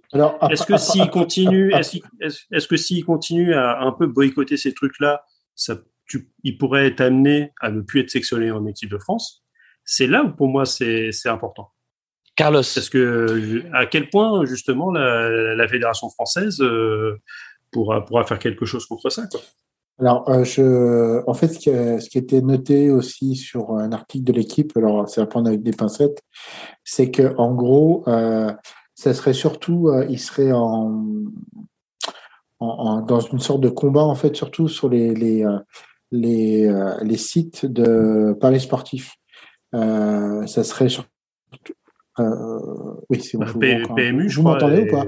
est-ce 0.49 0.65
que 0.65 0.77
s'il 0.77 1.09
continue, 1.09 1.73
est-ce, 1.73 2.67
que 2.67 2.77
s'il 2.77 3.03
continue 3.03 3.53
à 3.53 3.81
un 3.81 3.91
peu 3.91 4.07
boycotter 4.07 4.55
ces 4.55 4.73
trucs-là, 4.73 5.23
ça, 5.55 5.77
tu, 6.09 6.29
il 6.43 6.57
pourrait 6.57 6.87
être 6.87 7.01
amené 7.01 7.53
à 7.61 7.71
ne 7.71 7.81
plus 7.81 8.01
être 8.01 8.09
sectionné 8.09 8.51
en 8.51 8.65
équipe 8.65 8.89
de 8.89 8.97
France 8.97 9.45
C'est 9.85 10.07
là 10.07 10.23
où 10.23 10.35
pour 10.35 10.49
moi 10.49 10.65
c'est, 10.65 11.11
c'est 11.13 11.29
important. 11.29 11.69
Carlos. 12.35 12.61
Parce 12.61 12.89
que 12.89 13.63
à 13.73 13.85
quel 13.85 14.09
point 14.09 14.45
justement 14.45 14.91
la, 14.91 15.55
la 15.55 15.67
fédération 15.67 16.09
française 16.09 16.59
euh, 16.61 17.17
pourra, 17.71 18.05
pourra 18.05 18.25
faire 18.25 18.39
quelque 18.39 18.65
chose 18.65 18.85
contre 18.85 19.09
ça. 19.09 19.27
Quoi. 19.27 19.39
Alors, 19.99 20.29
euh, 20.29 20.45
je, 20.45 21.21
en 21.27 21.33
fait, 21.33 21.49
ce 21.49 21.59
qui, 21.59 21.69
a, 21.69 21.99
ce 21.99 22.09
qui 22.09 22.17
était 22.17 22.39
noté 22.39 22.89
aussi 22.89 23.35
sur 23.35 23.71
un 23.71 23.91
article 23.91 24.23
de 24.23 24.31
l'équipe, 24.31 24.71
alors 24.77 25.09
c'est 25.09 25.19
à 25.19 25.25
prendre 25.25 25.49
avec 25.49 25.61
des 25.61 25.73
pincettes, 25.73 26.21
c'est 26.85 27.11
que 27.11 27.35
en 27.37 27.53
gros, 27.53 28.05
euh, 28.07 28.49
ça 28.95 29.13
serait 29.13 29.33
surtout, 29.33 29.89
euh, 29.89 30.05
il 30.09 30.19
serait 30.19 30.53
en, 30.53 31.03
en, 32.59 32.67
en, 32.67 33.01
dans 33.01 33.19
une 33.19 33.39
sorte 33.39 33.59
de 33.59 33.67
combat, 33.67 34.03
en 34.03 34.15
fait, 34.15 34.37
surtout 34.37 34.69
sur 34.69 34.87
les 34.87 35.13
les 35.13 35.43
euh, 35.43 35.59
les, 36.11 36.67
euh, 36.67 36.97
les 37.03 37.17
sites 37.17 37.65
de 37.65 38.35
paris 38.39 38.59
sportifs. 38.59 39.15
ça 39.73 40.63
serait 40.63 40.89
surtout, 40.89 41.09
oui, 43.09 43.21
c'est 43.21 43.37
bon. 43.37 43.45
Bah, 43.55 43.95
PMU, 43.95 44.27
vous 44.27 44.43
m'entendez 44.43 44.83
ou 44.83 44.91
pas? 44.91 45.05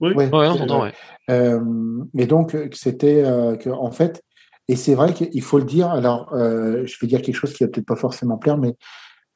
Oui, 0.00 0.14
ouais, 0.14 0.28
on 0.32 0.62
entend, 0.62 0.82
ouais. 0.82 0.92
Euh, 1.30 1.60
et 2.16 2.26
donc, 2.26 2.56
c'était 2.72 3.24
euh, 3.24 3.56
que, 3.56 3.68
en 3.68 3.90
fait, 3.90 4.22
et 4.68 4.76
c'est 4.76 4.94
vrai 4.94 5.12
qu'il 5.12 5.42
faut 5.42 5.58
le 5.58 5.64
dire, 5.64 5.88
alors, 5.88 6.32
euh, 6.34 6.86
je 6.86 6.96
vais 7.00 7.06
dire 7.06 7.20
quelque 7.22 7.34
chose 7.34 7.52
qui 7.52 7.64
va 7.64 7.70
peut-être 7.70 7.86
pas 7.86 7.96
forcément 7.96 8.38
plaire, 8.38 8.58
mais 8.58 8.74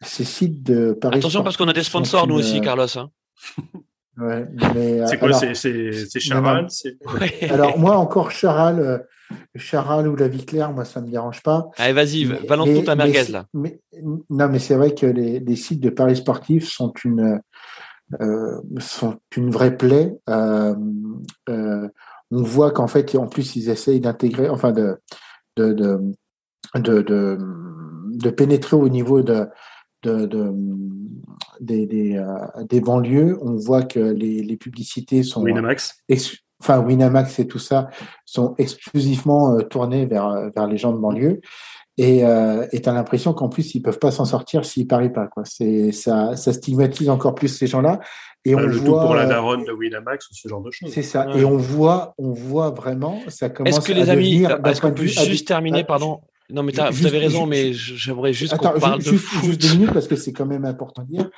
ces 0.01 0.25
sites 0.25 0.63
de 0.63 0.93
Paris. 0.93 1.19
Attention, 1.19 1.43
parce 1.43 1.57
qu'on 1.57 1.69
a 1.69 1.73
des 1.73 1.83
sponsors, 1.83 2.27
nous 2.27 2.37
aussi, 2.37 2.61
Carlos. 2.61 2.87
Hein. 2.97 3.11
Ouais, 4.19 4.47
mais, 4.75 5.07
c'est 5.07 5.19
quoi 5.19 5.33
C'est 5.33 6.21
Charal 6.21 6.67
ouais. 7.15 7.51
Alors, 7.51 7.79
moi, 7.79 7.97
encore 7.97 8.31
Charal, 8.31 9.07
Charal 9.57 10.09
ou 10.09 10.17
la 10.17 10.29
vie 10.29 10.45
claire, 10.45 10.73
moi, 10.73 10.85
ça 10.85 11.01
ne 11.01 11.07
me 11.07 11.11
dérange 11.11 11.43
pas. 11.43 11.71
Allez, 11.77 11.93
vas-y, 11.93 12.25
balance 12.47 12.69
tout 12.69 12.83
ta 12.83 12.95
merguez, 12.95 13.25
là. 13.31 13.47
Mais, 13.55 13.81
non, 14.31 14.49
mais 14.49 14.59
c'est 14.59 14.75
vrai 14.75 14.95
que 14.95 15.07
les, 15.07 15.41
les, 15.41 15.57
sites 15.57 15.81
de 15.81 15.91
Paris 15.91 16.17
sportifs 16.17 16.69
sont 16.69 16.93
une 17.05 17.41
euh, 18.21 18.61
sont 18.79 19.19
une 19.37 19.51
vraie 19.51 19.77
plaie. 19.77 20.19
Euh, 20.29 20.75
euh, 21.49 21.89
on 22.31 22.43
voit 22.43 22.71
qu'en 22.71 22.87
fait, 22.87 23.15
en 23.15 23.27
plus, 23.27 23.57
ils 23.57 23.71
essayent 23.71 24.01
d'intégrer, 24.01 24.49
enfin, 24.49 24.73
de, 24.73 24.97
de, 25.57 25.73
de, 25.73 26.01
de, 26.77 27.03
de, 27.03 27.39
de 27.39 28.31
pénétrer 28.31 28.77
au 28.77 28.89
niveau 28.89 29.23
de, 29.23 29.47
de, 30.03 30.27
de, 30.27 30.53
des, 31.61 31.87
des, 31.87 32.17
euh, 32.17 32.65
des, 32.65 32.81
banlieues. 32.81 33.39
On 33.43 33.57
voit 33.57 33.83
que 33.83 34.01
les, 34.01 34.43
les 34.43 34.57
publicités 34.57 35.23
sont. 35.23 35.43
Winamax. 35.43 36.03
Enfin, 36.63 36.79
Winamax 36.79 37.41
et 37.41 37.49
tout 37.49 37.59
ça 37.59 37.89
sont 38.25 38.55
exclusivement 38.59 39.61
tournés 39.63 40.07
vers, 40.07 40.51
vers 40.55 40.67
les 40.69 40.77
gens 40.77 40.93
de 40.93 40.99
banlieue. 40.99 41.41
Et 41.99 42.25
euh, 42.25 42.67
tu 42.73 42.89
as 42.89 42.93
l'impression 42.93 43.35
qu'en 43.35 43.49
plus, 43.49 43.75
ils 43.75 43.83
peuvent 43.83 43.99
pas 43.99 44.11
s'en 44.11 44.25
sortir 44.25 44.65
s'ils 44.65 44.87
parient 44.87 45.13
pas. 45.13 45.27
Quoi. 45.27 45.43
C'est, 45.45 45.93
ça, 45.93 46.37
ça 46.37 46.53
stigmatise 46.53 47.11
encore 47.11 47.35
plus 47.35 47.49
ces 47.49 47.67
gens-là. 47.67 48.01
Et 48.45 48.55
bah, 48.55 48.63
on 48.63 48.67
le 48.67 48.77
voit, 48.77 49.01
tout 49.01 49.07
pour 49.07 49.15
la 49.15 49.25
euh, 49.25 49.29
daronne 49.29 49.65
de 49.65 49.73
Winamax 49.73 50.31
ou 50.31 50.35
ce 50.35 50.49
genre 50.49 50.63
de 50.63 50.71
choses. 50.71 50.91
C'est 50.91 51.03
ça. 51.03 51.29
Ouais. 51.29 51.41
Et 51.41 51.45
on 51.45 51.57
voit, 51.57 52.15
on 52.17 52.31
voit 52.31 52.71
vraiment, 52.71 53.21
ça 53.29 53.51
commence 53.51 53.77
Est-ce 53.77 53.87
que 53.87 53.93
les 53.93 54.09
amis, 54.09 54.45
est-ce 54.65 54.81
qu'on 54.81 54.93
peut 54.93 55.07
juste 55.07 55.47
terminer, 55.47 55.85
pardon? 55.85 56.21
Non, 56.51 56.63
mais 56.63 56.73
vous 56.73 57.07
avez 57.07 57.19
raison, 57.19 57.47
mais 57.47 57.73
j'aimerais 57.73 58.33
juste 58.33 58.57
qu'on 58.57 58.79
parle 58.79 59.01
juste, 59.01 59.13
de 59.13 59.19
foot. 59.19 59.45
Juste 59.45 59.63
deux 59.63 59.73
minutes 59.75 59.93
parce 59.93 60.09
que 60.09 60.17
c'est 60.17 60.33
quand 60.33 60.47
même 60.47 60.65
important 60.65 61.03
de 61.03 61.09
dire. 61.09 61.31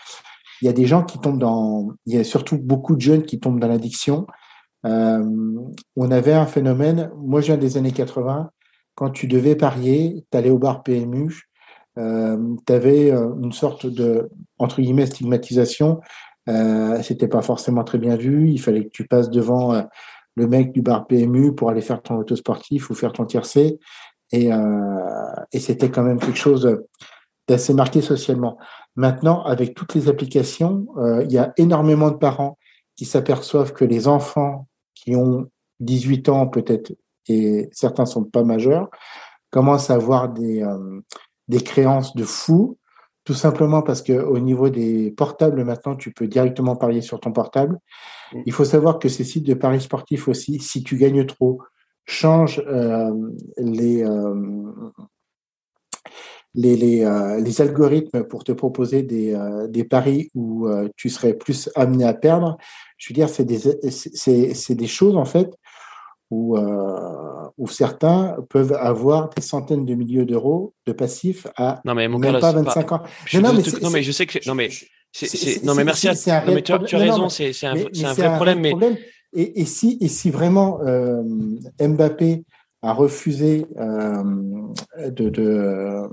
Il 0.62 0.66
y 0.66 0.68
a 0.68 0.72
des 0.72 0.86
gens 0.86 1.02
qui 1.02 1.18
tombent 1.18 1.38
dans, 1.38 1.88
il 2.06 2.14
y 2.14 2.18
a 2.18 2.24
surtout 2.24 2.58
beaucoup 2.58 2.96
de 2.96 3.00
jeunes 3.00 3.22
qui 3.24 3.38
tombent 3.38 3.60
dans 3.60 3.68
l'addiction. 3.68 4.26
Euh, 4.84 5.24
on 5.96 6.10
avait 6.10 6.34
un 6.34 6.46
phénomène. 6.46 7.10
Moi, 7.16 7.40
je 7.40 7.46
viens 7.46 7.56
des 7.56 7.76
années 7.76 7.92
80 7.92 8.50
quand 8.94 9.10
tu 9.10 9.26
devais 9.26 9.56
parier, 9.56 10.24
tu 10.30 10.38
allais 10.38 10.50
au 10.50 10.58
bar 10.58 10.82
PMU, 10.82 11.48
euh, 11.98 12.56
tu 12.66 12.72
avais 12.72 13.10
euh, 13.10 13.34
une 13.42 13.52
sorte 13.52 13.86
de, 13.86 14.30
entre 14.58 14.80
guillemets, 14.80 15.06
stigmatisation. 15.06 16.00
Euh, 16.48 17.02
C'était 17.02 17.28
pas 17.28 17.42
forcément 17.42 17.84
très 17.84 17.98
bien 17.98 18.16
vu. 18.16 18.50
Il 18.50 18.60
fallait 18.60 18.84
que 18.84 18.90
tu 18.90 19.06
passes 19.06 19.30
devant 19.30 19.84
le 20.36 20.46
mec 20.46 20.72
du 20.72 20.82
bar 20.82 21.06
PMU 21.06 21.54
pour 21.54 21.70
aller 21.70 21.80
faire 21.80 22.02
ton 22.02 22.16
auto 22.16 22.36
sportif 22.36 22.90
ou 22.90 22.94
faire 22.94 23.12
ton 23.12 23.24
tiercé. 23.24 23.78
Et 24.32 24.50
c'était 25.60 25.90
quand 25.90 26.02
même 26.02 26.18
quelque 26.18 26.38
chose 26.38 26.78
d'assez 27.46 27.72
marqué 27.72 28.00
socialement. 28.00 28.58
Maintenant, 28.96 29.42
avec 29.44 29.74
toutes 29.74 29.94
les 29.94 30.08
applications, 30.08 30.86
il 31.22 31.30
y 31.32 31.38
a 31.38 31.52
énormément 31.56 32.10
de 32.10 32.16
parents 32.16 32.58
qui 32.96 33.04
s'aperçoivent 33.04 33.72
que 33.72 33.84
les 33.84 34.08
enfants 34.08 34.66
qui 35.04 35.16
ont 35.16 35.50
18 35.80 36.28
ans, 36.28 36.46
peut-être 36.46 36.92
et 37.28 37.68
certains 37.72 38.06
sont 38.06 38.24
pas 38.24 38.44
majeurs, 38.44 38.90
commencent 39.50 39.90
à 39.90 39.94
avoir 39.94 40.28
des, 40.28 40.62
euh, 40.62 41.00
des 41.48 41.60
créances 41.60 42.14
de 42.14 42.24
fous 42.24 42.78
tout 43.24 43.34
simplement 43.34 43.80
parce 43.80 44.02
que 44.02 44.12
au 44.12 44.38
niveau 44.38 44.68
des 44.68 45.10
portables, 45.10 45.64
maintenant, 45.64 45.96
tu 45.96 46.12
peux 46.12 46.26
directement 46.28 46.76
parier 46.76 47.00
sur 47.00 47.20
ton 47.20 47.32
portable. 47.32 47.78
Mm. 48.34 48.42
Il 48.46 48.52
faut 48.52 48.66
savoir 48.66 48.98
que 48.98 49.08
ces 49.08 49.24
sites 49.24 49.46
de 49.46 49.54
paris 49.54 49.80
sportifs 49.80 50.28
aussi, 50.28 50.60
si 50.60 50.82
tu 50.82 50.96
gagnes 50.96 51.24
trop, 51.24 51.62
changent 52.04 52.62
euh, 52.66 53.10
les, 53.56 54.04
euh, 54.04 54.90
les, 56.54 56.76
les, 56.76 57.04
euh, 57.04 57.40
les 57.40 57.60
algorithmes 57.60 58.24
pour 58.24 58.44
te 58.44 58.52
proposer 58.52 59.02
des, 59.02 59.34
euh, 59.34 59.66
des 59.68 59.84
paris 59.84 60.30
où 60.34 60.68
euh, 60.68 60.88
tu 60.96 61.08
serais 61.08 61.34
plus 61.34 61.68
amené 61.74 62.04
à 62.04 62.14
perdre. 62.14 62.56
Je 63.04 63.12
veux 63.12 63.14
dire, 63.14 63.28
c'est 63.28 63.44
des, 63.44 63.58
c'est, 63.90 64.54
c'est 64.54 64.74
des 64.74 64.86
choses, 64.86 65.14
en 65.14 65.26
fait, 65.26 65.50
où, 66.30 66.56
euh, 66.56 67.48
où 67.58 67.68
certains 67.68 68.34
peuvent 68.48 68.72
avoir 68.72 69.28
des 69.28 69.42
centaines 69.42 69.84
de 69.84 69.94
milliers 69.94 70.24
d'euros 70.24 70.72
de 70.86 70.92
passifs 70.92 71.46
à 71.56 71.82
Non, 71.84 71.94
mais 71.94 72.08
mon 72.08 72.18
même 72.18 72.32
Carlos, 72.32 72.40
pas 72.40 72.52
c'est 72.52 72.82
25 72.82 72.92
ans. 72.92 73.02
Non, 73.34 73.52
mais 73.52 73.62
non, 73.82 73.90
je 74.00 74.10
sais 74.12 74.24
que. 74.26 74.38
Non, 74.48 74.54
non, 75.74 75.84
merci. 75.84 76.08
à- 76.08 76.44
non, 76.46 76.54
mais 76.54 76.62
tu 76.62 76.72
as, 76.72 76.78
tu 76.78 76.96
as 76.96 76.98
problème. 76.98 77.08
Non, 77.08 77.14
raison, 77.14 77.28
c'est 77.28 77.66
un, 77.66 77.74
mais- 77.74 77.86
c'est 77.92 78.02
mais 78.02 78.08
un 78.08 78.12
vrai 78.14 78.34
problème. 78.36 78.60
Mais 78.60 78.70
problème. 78.70 78.96
Et, 79.34 79.60
et 79.60 79.64
si, 79.66 79.98
et 80.00 80.08
si 80.08 80.30
vraiment 80.30 80.80
euh, 80.82 81.22
Mbappé 81.78 82.44
a 82.80 82.92
refusé 82.94 83.66
euh, 83.78 84.22
de, 85.10 85.28
de- 85.28 86.08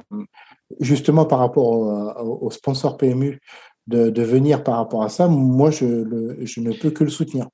justement 0.81 1.25
par 1.25 1.39
rapport 1.39 1.67
au, 1.67 2.47
au 2.47 2.51
sponsor 2.51 2.97
PMU 2.97 3.39
de, 3.87 4.09
de 4.09 4.21
venir 4.23 4.63
par 4.63 4.75
rapport 4.77 5.03
à 5.03 5.09
ça, 5.09 5.27
moi 5.27 5.71
je, 5.71 5.85
le- 5.85 6.37
je 6.45 6.59
ne 6.61 6.71
peux 6.73 6.91
que 6.91 7.03
le 7.03 7.09
soutenir. 7.09 7.47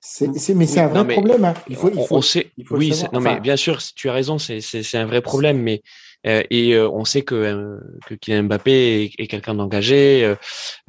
C'est, 0.00 0.32
c'est- 0.38 0.54
mais 0.54 0.66
c'est 0.66 0.80
un 0.80 0.86
vrai 0.88 1.04
non, 1.04 1.12
problème. 1.12 1.44
hein. 1.44 1.54
Il 1.68 1.76
faut, 1.76 1.90
il 1.90 1.98
on, 1.98 2.04
faut, 2.06 2.16
on 2.16 2.22
sait. 2.22 2.50
il 2.56 2.64
faut 2.64 2.74
le 2.74 2.80
Oui, 2.80 2.92
non, 3.12 3.20
mais 3.20 3.40
bien 3.40 3.56
sûr, 3.56 3.78
tu 3.96 4.08
as 4.08 4.12
raison, 4.12 4.38
c'est 4.38 4.60
c'est- 4.60 4.82
c'est 4.82 4.98
un 4.98 5.06
vrai 5.06 5.20
problème. 5.22 5.60
Mais 5.60 5.82
et 6.24 6.74
euh, 6.74 6.88
on 6.90 7.04
sait 7.04 7.22
que 7.22 7.34
euh, 7.34 7.78
que 8.06 8.14
Kylian 8.14 8.44
Mbappé 8.44 8.70
est, 9.18 9.22
est 9.22 9.26
quelqu'un 9.28 9.54
d'engagé. 9.54 10.24
euh, 10.24 10.34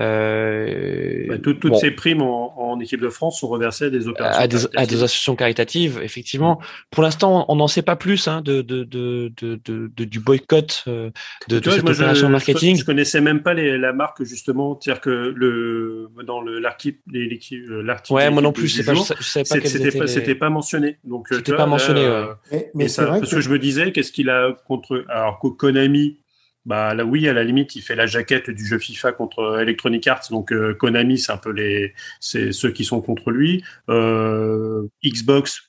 euh, 0.01 1.25
Bah, 1.27 1.37
tout- 1.37 1.53
toutes 1.53 1.71
bon, 1.73 1.77
ces 1.79 1.91
primes 1.91 2.21
en, 2.21 2.71
en 2.71 2.79
équipe 2.79 3.01
de 3.01 3.09
France 3.09 3.39
sont 3.39 3.47
reversées 3.47 3.85
à 3.85 3.89
des 3.89 4.07
opérations. 4.07 4.41
à 4.41 4.47
des, 4.47 4.57
à 4.75 4.85
des 4.85 4.95
associations 5.03 5.35
caritatives, 5.35 5.99
effectivement. 6.03 6.59
Pour 6.91 7.03
l'instant, 7.03 7.45
on 7.47 7.55
n'en 7.55 7.67
sait 7.67 7.81
pas 7.81 7.95
plus 7.95 8.27
hein, 8.27 8.41
de, 8.41 8.61
de, 8.61 8.83
de, 8.83 9.31
de, 9.41 9.59
de- 9.65 9.91
de- 9.95 10.05
du 10.05 10.19
boycott 10.19 10.83
euh, 10.87 11.09
de, 11.47 11.59
vois, 11.63 11.73
cette 11.73 11.83
moi, 11.83 11.93
je- 11.93 11.99
opération 11.99 12.27
je, 12.27 12.31
marketing. 12.31 12.77
Je, 12.77 12.85
connaissais 12.85 13.21
même 13.21 13.43
pas 13.43 13.53
les, 13.53 13.77
la 13.77 13.93
marque 13.93 14.23
justement, 14.23 14.79
c'est-à-dire 14.81 15.01
que 15.01 15.33
le 15.35 16.09
dans 16.25 16.41
le 16.41 16.59
l'article 16.59 16.99
l'équipe 17.11 17.63
euh, 17.69 17.81
l'article 17.83 18.13
Ouais, 18.15 18.29
moi 18.29 18.41
non 18.41 18.51
plus, 18.51 18.63
du 18.63 18.69
je 18.69 18.75
sais 18.77 18.83
pas, 18.83 18.93
je 18.93 18.97
jour, 18.97 19.05
sa- 19.05 19.15
je 19.19 19.23
savais 19.23 19.43
pas 19.43 19.55
c'était 19.67 19.91
pas 19.91 20.03
les- 20.05 20.07
c'était 20.07 20.35
pas 20.35 20.49
mentionné. 20.49 20.97
Donc 21.03 21.31
euh, 21.31 21.37
C'était 21.37 21.51
pas 21.53 21.59
là, 21.59 21.65
mentionné, 21.67 22.01
euh, 22.05 22.25
ouais. 22.25 22.31
mais, 22.51 22.69
mais 22.75 22.87
ça, 22.87 23.05
vrai 23.05 23.19
parce 23.19 23.31
que, 23.31 23.35
que... 23.35 23.41
je 23.41 23.49
me 23.49 23.59
disais, 23.59 23.91
qu'est-ce 23.91 24.11
qu'il 24.11 24.29
a 24.29 24.55
contre 24.67 25.05
alors 25.19 25.39
que 25.39 25.47
Konami, 25.47 26.19
bah 26.65 26.93
là 26.93 27.05
oui, 27.05 27.27
à 27.27 27.33
la 27.33 27.43
limite, 27.43 27.75
il 27.75 27.81
fait 27.81 27.95
la 27.95 28.05
jaquette 28.05 28.49
du 28.49 28.65
jeu 28.65 28.77
FIFA 28.79 29.13
contre 29.13 29.59
Electronic 29.61 30.05
Arts, 30.07 30.27
donc 30.29 30.51
euh, 30.51 30.73
Konami, 30.73 31.17
c'est 31.17 31.31
un 31.31 31.37
peu 31.37 31.51
les 31.51 31.93
c'est 32.19 32.51
ceux 32.51 32.71
qui 32.71 32.83
sont 32.85 33.01
contre 33.01 33.31
lui. 33.31 33.63
Euh, 33.89 34.87
Xbox. 35.03 35.61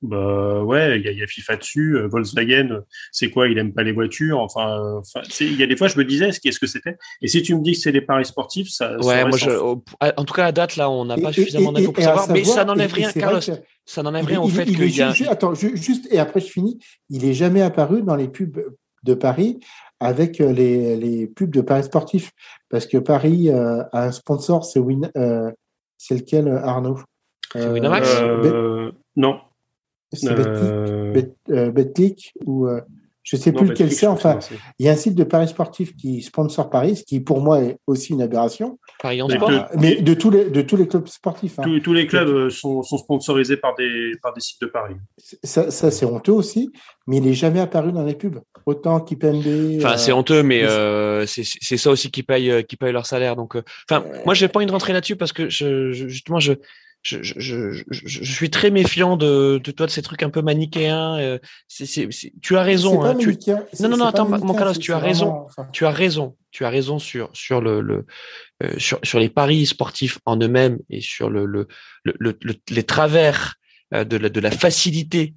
Bah 0.00 0.62
ouais, 0.62 1.00
il 1.00 1.04
y, 1.04 1.08
a- 1.08 1.10
il 1.10 1.18
y 1.18 1.22
a 1.24 1.26
FIFA 1.26 1.56
dessus. 1.56 1.96
euh, 1.96 2.06
Volkswagen, 2.06 2.82
c'est 3.10 3.30
quoi 3.30 3.48
Il 3.48 3.58
aime 3.58 3.72
pas 3.74 3.82
les 3.82 3.90
voitures? 3.90 4.38
Enfin, 4.38 4.78
euh, 4.80 5.00
il 5.40 5.56
y 5.56 5.62
a 5.64 5.66
des 5.66 5.76
fois, 5.76 5.88
je 5.88 5.98
me 5.98 6.04
disais, 6.04 6.30
ce 6.30 6.38
qu'est-ce 6.38 6.60
que 6.60 6.68
c'était 6.68 6.96
Et 7.20 7.26
si 7.26 7.42
tu 7.42 7.52
me 7.56 7.62
dis 7.62 7.72
que 7.72 7.78
c'est 7.78 7.90
des 7.90 8.00
paris 8.00 8.24
sportifs, 8.24 8.68
ça. 8.68 8.96
Ouais, 9.00 9.24
moi, 9.24 9.36
je, 9.36 9.50
en 9.50 10.24
tout 10.24 10.34
cas, 10.34 10.46
à 10.46 10.52
date, 10.52 10.76
là, 10.76 10.88
on 10.88 11.04
n'a 11.04 11.16
pas 11.16 11.30
Et- 11.30 11.32
suffisamment 11.32 11.72
d'infos 11.72 11.90
pour 11.90 12.04
savoir, 12.04 12.30
mais 12.30 12.44
ça 12.44 12.64
n'enlève 12.64 12.92
rien, 12.92 13.10
c'est 13.12 13.18
vrai 13.18 13.40
Carlos. 13.40 13.40
que- 13.60 13.62
Ça 13.86 14.02
n'enlève 14.04 14.22
Il 14.24 14.28
rien 14.28 14.36
est- 14.40 14.44
au 14.44 14.48
il- 14.48 14.54
fait 14.54 14.62
il 14.68 14.82
est 14.82 14.88
qu'il 14.88 14.96
y 14.98 15.02
a. 15.02 15.30
attends, 15.32 15.54
ju- 15.54 15.76
juste, 15.76 16.06
et 16.12 16.20
après 16.20 16.38
je 16.40 16.46
finis. 16.46 16.78
Il 17.10 17.24
est 17.24 17.34
jamais 17.34 17.62
apparu 17.62 18.02
dans 18.02 18.14
les 18.16 18.28
pubs 18.28 18.60
de 19.04 19.14
Paris 19.14 19.60
avec 20.00 20.40
euh, 20.40 20.52
les, 20.52 20.96
les 20.96 21.26
pubs 21.26 21.50
de 21.50 21.60
Paris 21.60 21.84
sportifs. 21.84 22.32
Parce 22.68 22.86
que 22.86 22.98
Paris 22.98 23.50
euh, 23.50 23.82
a 23.92 24.04
un 24.04 24.12
sponsor, 24.12 24.64
c'est 24.64 24.78
Win, 24.78 25.10
euh, 25.16 25.50
c'est 25.96 26.14
lequel, 26.16 26.48
Arnaud? 26.48 27.00
C'est 27.52 27.68
Winamax 27.70 28.08
Euh, 28.20 28.92
non. 29.16 29.40
C'est 30.12 30.34
Betclic, 30.34 31.34
Bet- 31.46 31.70
Betclic 31.70 32.32
ou 32.46 32.68
euh, 33.34 33.36
je 33.38 33.42
sais 33.42 33.50
non, 33.52 33.58
plus 33.58 33.68
lequel 33.68 33.92
c'est. 33.92 34.06
Enfin, 34.06 34.38
il 34.78 34.86
y 34.86 34.88
a 34.88 34.92
un 34.92 34.96
site 34.96 35.14
de 35.14 35.24
Paris 35.24 35.48
sportif 35.48 35.94
qui 35.96 36.22
sponsor 36.22 36.70
Paris, 36.70 36.96
ce 36.96 37.04
qui 37.04 37.20
pour 37.20 37.40
moi 37.40 37.60
est 37.60 37.78
aussi 37.86 38.12
une 38.12 38.22
aberration. 38.22 38.78
Paris 39.02 39.22
en 39.22 39.28
Mais 39.28 39.34
sport. 39.36 39.50
de- 39.50 39.60
Mais 39.80 39.96
de 39.96 40.14
tous 40.14 40.30
les 40.30 40.50
de 40.50 40.62
tous 40.62 40.76
les 40.76 40.88
clubs 40.88 41.06
sportifs. 41.08 41.58
hein. 41.58 41.62
tous, 41.62 41.80
tous 41.80 41.92
les 41.92 42.06
clubs 42.06 42.28
euh, 42.28 42.50
sont, 42.50 42.82
sont 42.82 42.98
sponsorisés 42.98 43.56
par 43.56 43.74
des, 43.76 44.12
par 44.22 44.32
des 44.34 44.40
sites 44.40 44.60
de 44.60 44.66
paris. 44.66 44.94
Ça, 45.44 45.70
ça, 45.70 45.90
c'est 45.90 46.06
honteux 46.06 46.32
aussi, 46.32 46.70
mais 47.06 47.18
il 47.18 47.26
est 47.26 47.34
jamais 47.34 47.60
apparu 47.60 47.92
dans 47.92 48.04
les 48.04 48.14
pubs. 48.14 48.40
Autant 48.66 49.00
KPMB. 49.00 49.78
Enfin, 49.78 49.92
euh, 49.92 49.96
c'est 49.96 50.12
honteux, 50.12 50.42
mais 50.42 50.62
euh, 50.64 51.24
c'est 51.26 51.76
ça 51.76 51.90
aussi 51.90 52.10
qui 52.10 52.22
paye, 52.22 52.50
euh, 52.50 52.62
qui 52.62 52.76
paye 52.76 52.92
leur 52.92 53.06
salaire. 53.06 53.34
Donc, 53.36 53.56
euh, 53.56 53.62
enfin, 53.90 54.04
moi, 54.24 54.34
j'ai 54.34 54.48
pas 54.48 54.58
envie 54.58 54.66
de 54.66 54.72
rentrer 54.72 54.92
là-dessus 54.92 55.16
parce 55.16 55.32
que 55.32 55.48
je, 55.48 55.92
je- 55.92 56.08
justement, 56.08 56.38
je, 56.40 56.52
je, 57.22 57.34
je, 57.36 57.82
je, 57.90 58.32
suis 58.32 58.50
très 58.50 58.70
méfiant 58.70 59.16
de, 59.16 59.60
de 59.62 59.70
toi 59.70 59.86
de 59.86 59.90
ces 59.90 60.02
trucs 60.02 60.22
un 60.22 60.30
peu 60.30 60.42
manichéens. 60.42 61.16
euh, 61.18 61.38
tu 62.42 62.56
as 62.56 62.62
raison. 62.62 63.02
hein, 63.02 63.14
tu, 63.18 63.26
non, 63.88 63.96
non, 63.96 64.04
pas 64.04 64.08
attends, 64.10 64.24
mon 64.46 64.54
Carlos, 64.54 64.72
tu 64.74 64.92
as 64.92 64.98
raison. 64.98 65.26
vraiment- 65.26 65.46
enfin, 65.46 65.68
tu 65.72 65.86
as 65.86 65.90
raison. 65.90 66.36
Tu 66.50 66.64
as 66.64 66.70
raison 66.70 66.98
sur 66.98 67.28
sur 67.34 67.60
le, 67.60 67.80
le 67.80 68.06
euh, 68.62 68.78
sur 68.78 68.98
sur 69.02 69.18
les 69.18 69.28
paris 69.28 69.66
sportifs 69.66 70.18
en 70.24 70.36
eux-mêmes 70.38 70.78
et 70.90 71.00
sur 71.00 71.28
le, 71.30 71.44
le, 71.46 71.68
le, 72.04 72.14
le- 72.18 72.38
le- 72.42 72.54
les 72.70 72.82
travers 72.84 73.56
euh, 73.94 74.04
de 74.04 74.16
la 74.16 74.28
de 74.30 74.40
la 74.40 74.50
facilité 74.50 75.34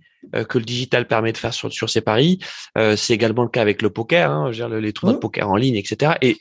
que 0.48 0.58
le 0.58 0.66
digital 0.66 1.08
permet 1.08 1.32
de 1.32 1.38
faire 1.38 1.54
sur 1.54 1.72
sur 1.72 1.90
ces 1.90 2.02
paris. 2.02 2.40
Euh, 2.78 2.96
c'est 2.96 3.14
également 3.14 3.44
le 3.44 3.50
cas 3.50 3.62
avec 3.62 3.82
le 3.82 3.90
poker, 3.90 4.30
hein, 4.32 4.52
dire, 4.52 4.70
les 4.70 4.94
tournois 4.94 5.14
de 5.14 5.18
Mhm. 5.18 5.22
poker 5.22 5.50
en 5.50 5.56
ligne, 5.56 5.76
etc. 5.76 6.14
Et 6.22 6.38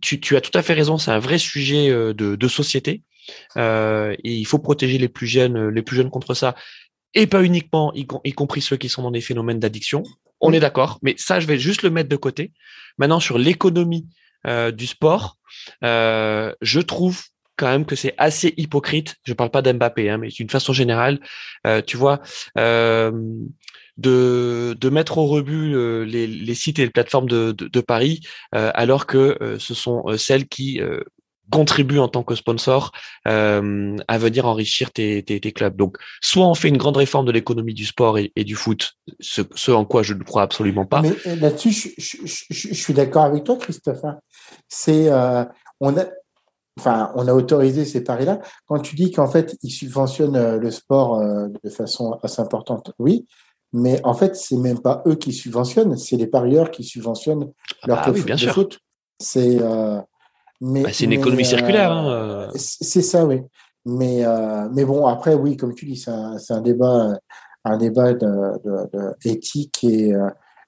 tu 0.00 0.20
tu 0.20 0.36
as 0.36 0.40
tout 0.40 0.56
à 0.56 0.62
fait 0.62 0.74
raison. 0.74 0.98
C'est 0.98 1.10
un 1.10 1.18
vrai 1.18 1.38
sujet 1.38 1.90
euh, 1.90 2.12
de 2.14 2.36
de 2.36 2.48
société. 2.48 3.02
Euh, 3.56 4.14
et 4.22 4.34
il 4.34 4.44
faut 4.46 4.58
protéger 4.58 4.98
les 4.98 5.08
plus 5.08 5.26
jeunes 5.26 5.56
euh, 5.56 5.70
les 5.70 5.82
plus 5.82 5.96
jeunes 5.96 6.10
contre 6.10 6.34
ça 6.34 6.54
et 7.14 7.26
pas 7.26 7.42
uniquement, 7.44 7.92
y, 7.94 8.06
com- 8.06 8.20
y 8.24 8.32
compris 8.32 8.60
ceux 8.60 8.76
qui 8.76 8.88
sont 8.88 9.02
dans 9.02 9.10
des 9.12 9.20
phénomènes 9.20 9.60
d'addiction. 9.60 10.02
On 10.40 10.50
Oui. 10.50 10.56
est 10.56 10.60
d'accord, 10.60 10.98
mais 11.02 11.14
ça, 11.16 11.38
je 11.40 11.46
vais 11.46 11.58
juste 11.58 11.82
le 11.82 11.90
mettre 11.90 12.08
de 12.08 12.16
côté. 12.16 12.52
Maintenant, 12.98 13.20
sur 13.20 13.38
l'économie 13.38 14.06
euh, 14.46 14.70
du 14.72 14.86
sport, 14.86 15.38
euh, 15.84 16.52
je 16.60 16.80
trouve 16.80 17.22
quand 17.56 17.66
même 17.68 17.84
que 17.86 17.96
c'est 17.96 18.14
assez 18.18 18.54
hypocrite. 18.56 19.16
Je 19.24 19.32
parle 19.32 19.50
pas 19.50 19.62
d'Mbappé, 19.62 20.10
hein, 20.10 20.18
mais 20.18 20.28
d'une 20.28 20.50
façon 20.50 20.72
générale, 20.72 21.20
euh, 21.66 21.82
tu 21.86 21.96
vois, 21.96 22.20
euh, 22.58 23.12
de, 23.96 24.76
de 24.78 24.88
mettre 24.88 25.18
au 25.18 25.26
rebut 25.26 25.74
euh, 25.74 26.04
les, 26.04 26.26
les 26.26 26.54
sites 26.54 26.78
et 26.80 26.84
les 26.84 26.90
plateformes 26.90 27.28
de, 27.28 27.52
de, 27.52 27.68
de 27.68 27.80
paris, 27.80 28.20
euh, 28.54 28.70
alors 28.74 29.06
que 29.06 29.38
euh, 29.40 29.58
ce 29.58 29.72
sont 29.74 30.02
euh, 30.06 30.16
celles 30.16 30.46
qui 30.48 30.80
contribuent 31.50 31.98
en 31.98 32.08
tant 32.08 32.22
que 32.22 32.34
sponsor 32.34 32.90
à 33.26 33.60
venir 34.18 34.46
enrichir 34.46 34.90
tes, 34.90 35.22
tes, 35.22 35.38
tes 35.40 35.52
clubs. 35.52 35.76
Donc, 35.76 35.98
soit 36.22 36.46
on 36.46 36.54
fait 36.54 36.68
une 36.68 36.78
grande 36.78 36.96
réforme 36.96 37.26
de 37.26 37.32
l'économie 37.32 37.74
du 37.74 37.84
sport 37.84 38.18
et, 38.18 38.32
du 38.44 38.54
foot, 38.54 38.94
ce, 39.20 39.42
ce 39.54 39.70
en 39.70 39.84
quoi 39.84 40.02
je 40.02 40.14
ne 40.14 40.22
crois 40.24 40.42
absolument 40.42 40.86
pas. 40.86 41.02
Mais 41.02 41.12
là-dessus, 41.36 41.70
je, 41.70 41.88
je- 41.98 42.16
je- 42.50 42.68
je- 42.68 42.74
suis 42.74 42.94
d'accord 42.94 43.24
avec 43.24 43.44
toi, 43.44 43.58
Christophe. 43.58 44.04
hein. 44.04 44.18
C'est, 44.68 45.10
on 45.80 45.96
a, 45.98 46.06
enfin, 46.78 47.12
on 47.14 47.26
a 47.28 47.32
autorisé 47.32 47.84
ces 47.84 48.02
paris-là. 48.02 48.40
Quand 48.66 48.78
tu 48.80 48.96
dis 48.96 49.10
qu'en 49.10 49.26
fait, 49.28 49.56
ils 49.62 49.70
subventionnent 49.70 50.36
euh, 50.36 50.58
le 50.58 50.70
sport 50.70 51.20
euh, 51.20 51.48
de 51.62 51.70
façon 51.70 52.18
assez 52.22 52.40
importante, 52.42 52.92
oui. 52.98 53.26
Mais 53.72 54.00
en 54.04 54.14
fait, 54.14 54.36
c'est 54.36 54.56
même 54.56 54.80
pas 54.80 55.02
eux 55.06 55.16
qui 55.16 55.32
subventionnent, 55.32 55.96
c'est 55.96 56.16
les 56.16 56.28
parieurs 56.28 56.70
qui 56.70 56.84
subventionnent 56.84 57.50
leur 57.86 57.96
bah 58.02 58.10
oui, 58.12 58.18
foot- 58.20 58.26
bien 58.26 58.36
de 58.36 58.40
sûr. 58.40 58.52
foot. 58.54 58.78
C'est, 59.18 59.60
euh, 59.60 60.00
mais 60.60 60.82
Bah, 60.82 60.90
c'est 60.92 61.06
une 61.06 61.12
économie 61.12 61.42
euh, 61.42 61.46
circulaire. 61.46 61.90
Hein, 61.90 62.50
c'est 62.54 63.02
ça, 63.02 63.24
oui. 63.26 63.40
Mais, 63.84 64.24
euh, 64.24 64.68
mais 64.72 64.84
bon, 64.84 65.06
après, 65.06 65.34
oui, 65.34 65.56
comme 65.56 65.74
tu 65.74 65.86
dis, 65.86 65.96
c'est 65.96 66.10
un, 66.10 66.36
un 66.50 66.60
débat, 66.60 67.18
un 67.64 67.76
débat 67.76 68.14
de, 68.14 68.26
de- 68.64 68.90
de 68.92 69.14
éthique 69.24 69.82
et, 69.84 70.12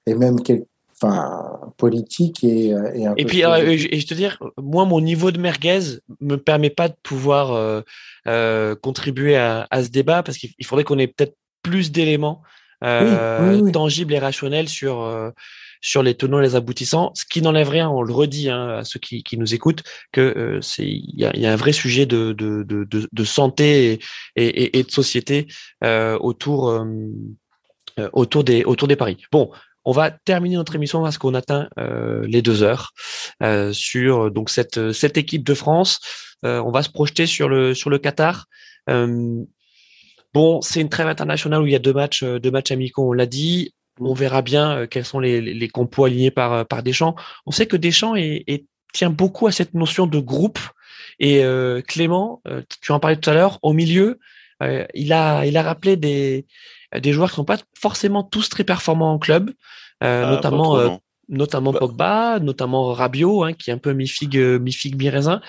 et 0.05 0.13
même 0.15 0.41
quel, 0.41 0.65
enfin, 1.01 1.73
politique 1.77 2.43
et, 2.43 2.73
euh, 2.73 2.91
et 2.93 3.05
un 3.05 3.13
Et 3.17 3.23
peu 3.23 3.29
puis, 3.29 3.43
euh, 3.45 3.55
et 3.57 3.77
philosophique. 3.77 4.01
je 4.01 4.07
te 4.07 4.13
dire, 4.13 4.39
moi, 4.57 4.85
mon 4.85 5.01
niveau 5.01 5.31
de 5.31 5.39
merguez 5.39 5.79
me 6.21 6.37
permet 6.37 6.69
pas 6.69 6.89
de 6.89 6.95
pouvoir 7.03 7.51
euh, 7.53 7.81
euh, 8.27 8.75
contribuer 8.75 9.35
à, 9.35 9.67
à 9.69 9.83
ce 9.83 9.89
débat 9.89 10.23
parce 10.23 10.37
qu'il 10.37 10.51
il 10.57 10.65
faudrait 10.65 10.83
qu'on 10.83 10.99
ait 10.99 11.07
peut-être 11.07 11.35
plus 11.63 11.91
d'éléments 11.91 12.41
euh, 12.83 13.49
Oui, 13.49 13.55
oui, 13.55 13.61
oui. 13.65 13.71
tangibles 13.71 14.13
et 14.13 14.19
rationnels 14.19 14.69
sur 14.69 15.01
euh, 15.01 15.31
sur 15.81 16.01
les 16.01 16.15
tenants 16.15 16.39
et 16.39 16.43
les 16.43 16.55
aboutissants. 16.55 17.11
Ce 17.13 17.23
qui 17.25 17.41
n'enlève 17.41 17.69
rien, 17.69 17.87
on 17.89 18.01
le 18.01 18.11
redit 18.13 18.49
hein, 18.49 18.77
à 18.79 18.83
ceux 18.83 18.99
qui, 18.99 19.21
qui 19.23 19.37
nous 19.37 19.53
écoutent, 19.53 19.83
que 20.11 20.21
euh, 20.21 20.61
c'est 20.61 20.87
il 20.87 21.13
y 21.15 21.25
a, 21.25 21.31
il 21.35 21.41
y 21.41 21.45
a 21.45 21.53
un 21.53 21.55
vrai 21.55 21.71
sujet 21.71 22.05
de 22.07 22.33
de 22.33 22.63
de, 22.63 22.83
de, 22.83 23.07
de 23.11 23.23
santé 23.23 23.99
et, 24.35 24.77
et, 24.79 24.83
de 24.83 24.91
société 24.91 25.47
euh, 25.83 26.17
autour 26.19 26.69
euh, 26.69 26.83
euh, 27.99 28.09
autour 28.13 28.43
des 28.43 28.63
autour 28.63 28.87
des 28.87 28.95
paris. 28.95 29.17
Bon, 29.31 29.51
on 29.87 29.93
va 29.93 30.11
terminer 30.11 30.57
notre 30.57 30.75
émission 30.75 31.01
parce 31.01 31.17
qu'on 31.17 31.33
atteint 31.33 31.69
euh, 31.79 32.27
les 32.27 32.41
deux 32.41 32.61
heures 32.61 32.91
euh, 33.41 33.71
sur 33.71 34.29
donc 34.29 34.49
cette 34.49 35.17
équipe 35.17 35.45
de 35.45 35.53
France. 35.53 36.01
Euh, 36.45 36.61
on 36.61 36.71
va 36.71 36.83
se 36.83 36.89
projeter 36.89 37.25
sur 37.25 37.47
le 37.47 37.97
Qatar. 37.97 38.47
Euh, 38.89 39.43
bon, 40.33 40.61
c'est 40.61 40.81
une 40.81 40.89
trêve 40.89 41.07
internationale 41.07 41.61
où 41.61 41.65
il 41.65 41.71
y 41.71 41.75
a 41.75 41.79
deux 41.79 41.93
matchs 41.93 42.23
euh, 42.23 42.37
deux 42.37 42.51
matchs 42.51 42.71
amicaux. 42.71 43.09
On 43.09 43.13
l'a 43.13 43.25
dit. 43.25 43.73
On 43.99 44.13
verra 44.13 44.41
bien 44.41 44.77
euh, 44.77 44.87
quels 44.87 45.05
sont 45.05 45.21
les, 45.21 45.41
les, 45.41 45.67
compos 45.69 46.03
alignés 46.03 46.31
par 46.31 46.67
par 46.67 46.83
Deschamps. 46.83 47.15
On 47.45 47.51
sait 47.51 47.65
que 47.65 47.77
Deschamps 47.77 48.15
tient 48.93 49.09
beaucoup 49.09 49.47
à 49.47 49.53
cette 49.53 49.73
notion 49.73 50.05
de 50.05 50.19
groupe. 50.19 50.59
Et 51.19 51.43
euh, 51.45 51.81
Clément, 51.81 52.41
euh, 52.47 52.61
tu 52.81 52.91
en 52.91 52.99
parlais 52.99 53.15
tout 53.15 53.29
à 53.29 53.33
l'heure, 53.33 53.57
au 53.63 53.73
milieu, 53.73 54.19
euh, 54.61 54.85
il 54.93 55.13
a 55.13 55.61
rappelé 55.63 55.95
des 55.95 56.45
des 56.99 57.11
joueurs 57.13 57.29
qui 57.29 57.35
sont 57.35 57.45
pas 57.45 57.57
forcément 57.79 58.23
tous 58.23 58.49
très 58.49 58.63
performants 58.63 59.13
en 59.13 59.19
club, 59.19 59.51
euh, 60.03 60.23
Ah, 60.25 60.29
notamment 60.31 60.77
euh, 60.77 60.89
notamment 61.29 61.73
Bah. 61.73 61.79
Pogba, 61.79 62.39
notamment 62.39 62.93
Rabiot, 62.93 63.43
hein, 63.43 63.51
qui 63.53 63.69
est 63.69 63.73
un 63.73 63.77
peu 63.77 63.91
mi-figue, 63.91 64.37
euh, 64.37 64.59
mi-figue, 64.59 64.95
mi-raisin. 64.97 65.41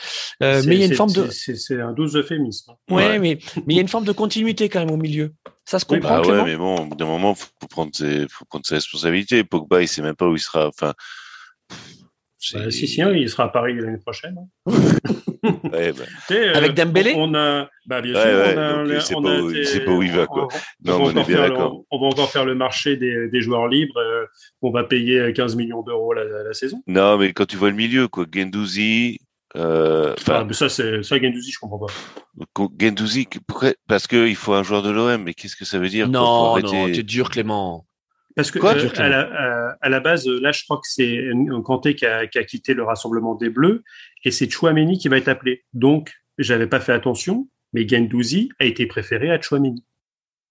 Euh, 0.43 0.61
C'est- 0.61 0.69
mais 0.69 0.75
il 0.75 0.81
y 0.81 0.83
a 0.83 0.87
une 0.87 0.95
forme 0.95 1.13
de, 1.13 1.29
c'est- 1.31 1.55
C'est 1.55 1.81
un 1.81 1.93
douze 1.93 2.17
euphémisme. 2.17 2.73
ouais, 2.91 2.97
Ouais. 2.97 3.19
mais 3.21 3.39
mais 3.67 3.75
il 3.75 3.77
y 3.77 3.79
a 3.79 3.83
une 3.83 3.89
forme 3.89 4.05
de 4.05 4.11
continuité 4.13 4.69
quand 4.69 4.81
même 4.81 4.91
au 4.91 4.97
milieu. 4.97 5.33
Ça 5.65 5.79
se 5.79 5.85
Oui, 5.89 6.01
comprend, 6.01 6.17
Ah 6.17 6.21
Clément? 6.23 6.43
ouais, 6.43 6.51
mais 6.51 6.57
bon, 6.57 6.77
au 6.79 6.87
bout 6.87 6.97
d'un 6.97 7.05
moment, 7.07 7.35
faut, 7.37 7.47
faut 7.61 7.69
prendre 7.69 7.91
ses, 7.95 8.27
faut 8.29 8.45
prendre 8.47 8.67
ses 8.67 8.75
responsabilités. 8.77 9.45
Pogba, 9.45 9.81
il 9.83 9.87
sait 9.87 10.03
même 10.03 10.17
pas 10.17 10.27
où 10.27 10.35
il 10.35 10.41
sera. 10.41 10.67
Enfin, 10.69 10.95
Bah, 12.55 12.71
si, 12.71 12.87
si, 12.89 13.03
hein, 13.03 13.13
il 13.13 13.29
sera 13.29 13.45
à 13.45 13.49
Paris 13.49 13.75
l'année 13.75 13.99
prochaine. 13.99 14.37
hein. 14.67 14.73
Ouais, 15.73 15.93
bah, 15.93 16.05
Avec 16.55 16.75
Dembélé 16.75 17.13
on, 17.17 17.35
a, 17.35 17.69
bah, 17.87 18.01
bien 18.01 18.15
Ouais, 18.15 18.21
sûr, 18.23 18.31
ouais, 18.31 18.55
on 18.55 18.59
a, 18.59 18.75
on 18.85 18.89
a- 18.91 18.95
il 18.95 19.03
sait 19.03 19.15
on 19.17 19.23
pas 19.23 19.31
a 19.37 19.41
où- 19.41 19.51
il 19.51 19.57
été- 19.57 19.65
sait 19.67 19.81
pas 19.85 19.91
où 19.93 20.03
il 20.03 20.13
va, 20.13 20.27
quoi. 20.27 20.49
on- 20.53 20.89
Non, 20.91 20.97
on, 21.01 21.05
on 21.07 21.11
est 21.11 21.27
bien 21.27 21.39
d'accord. 21.49 21.85
on 21.91 22.01
va 22.01 22.07
encore 22.07 22.31
faire 22.31 22.45
le 22.45 22.55
marché 22.55 22.97
des, 22.97 23.29
des 23.29 23.41
joueurs 23.41 23.69
libres. 23.69 23.99
euh, 23.99 24.25
on 24.63 24.71
va 24.71 24.85
payer 24.85 25.33
15 25.33 25.57
millions 25.57 25.83
d'euros 25.83 26.13
la, 26.15 26.25
la 26.25 26.53
saison. 26.55 26.83
Non, 26.87 27.19
mais 27.19 27.33
quand 27.33 27.47
tu 27.47 27.57
vois 27.57 27.71
le 27.71 27.77
milieu, 27.77 28.09
quoi, 28.09 28.25
Gendouzi, 28.33 29.19
euh, 29.57 30.15
Ah, 30.29 30.45
mais 30.45 30.53
ça, 30.53 30.69
c'est 30.69 31.03
ça, 31.03 31.19
Gendouzi, 31.21 31.51
je 31.53 31.59
comprends 31.59 31.79
pas. 31.87 31.93
Gendouzi, 32.81 33.27
pourquoi- 33.47 33.73
parce 33.87 34.07
que 34.07 34.27
il 34.29 34.37
faut 34.37 34.53
un 34.53 34.63
joueur 34.63 34.83
de 34.83 34.91
l'OM, 34.91 35.23
mais 35.23 35.35
qu'est-ce 35.35 35.57
que 35.57 35.65
ça 35.65 35.79
veut 35.79 35.89
dire 35.89 36.09
Non, 36.09 36.21
non, 36.21 36.53
arrêter 36.53 36.93
tu 36.93 37.01
es 37.01 37.03
dur, 37.03 37.31
Clément. 37.31 37.85
Parce 38.39 38.51
que 38.53 38.59
Quoi, 38.61 38.77
euh, 38.77 38.89
à, 38.97 39.09
la, 39.09 39.21
à- 39.21 39.77
à 39.81 39.89
la 39.89 39.99
base, 40.01 40.27
là, 40.29 40.53
je 40.53 40.63
crois 40.63 40.77
que 40.77 40.87
c'est 40.89 41.25
Kanté 41.65 41.95
qui 41.97 42.07
a, 42.07 42.27
qui 42.29 42.39
a 42.39 42.45
quitté 42.45 42.73
le 42.73 42.85
rassemblement 42.85 43.35
des 43.35 43.51
Bleus 43.51 43.83
et 44.25 44.31
c'est 44.31 44.49
Chouameni 44.49 44.97
qui 44.97 45.09
va 45.09 45.17
être 45.17 45.27
appelé. 45.27 45.65
Donc, 45.73 46.13
j'avais 46.39 46.69
pas 46.69 46.79
fait 46.79 46.93
attention, 46.93 47.49
mais 47.73 47.87
Gendouzi 47.89 48.51
a 48.61 48.65
été 48.65 48.87
préféré 48.87 49.33
à 49.33 49.41
Chouameni. 49.41 49.85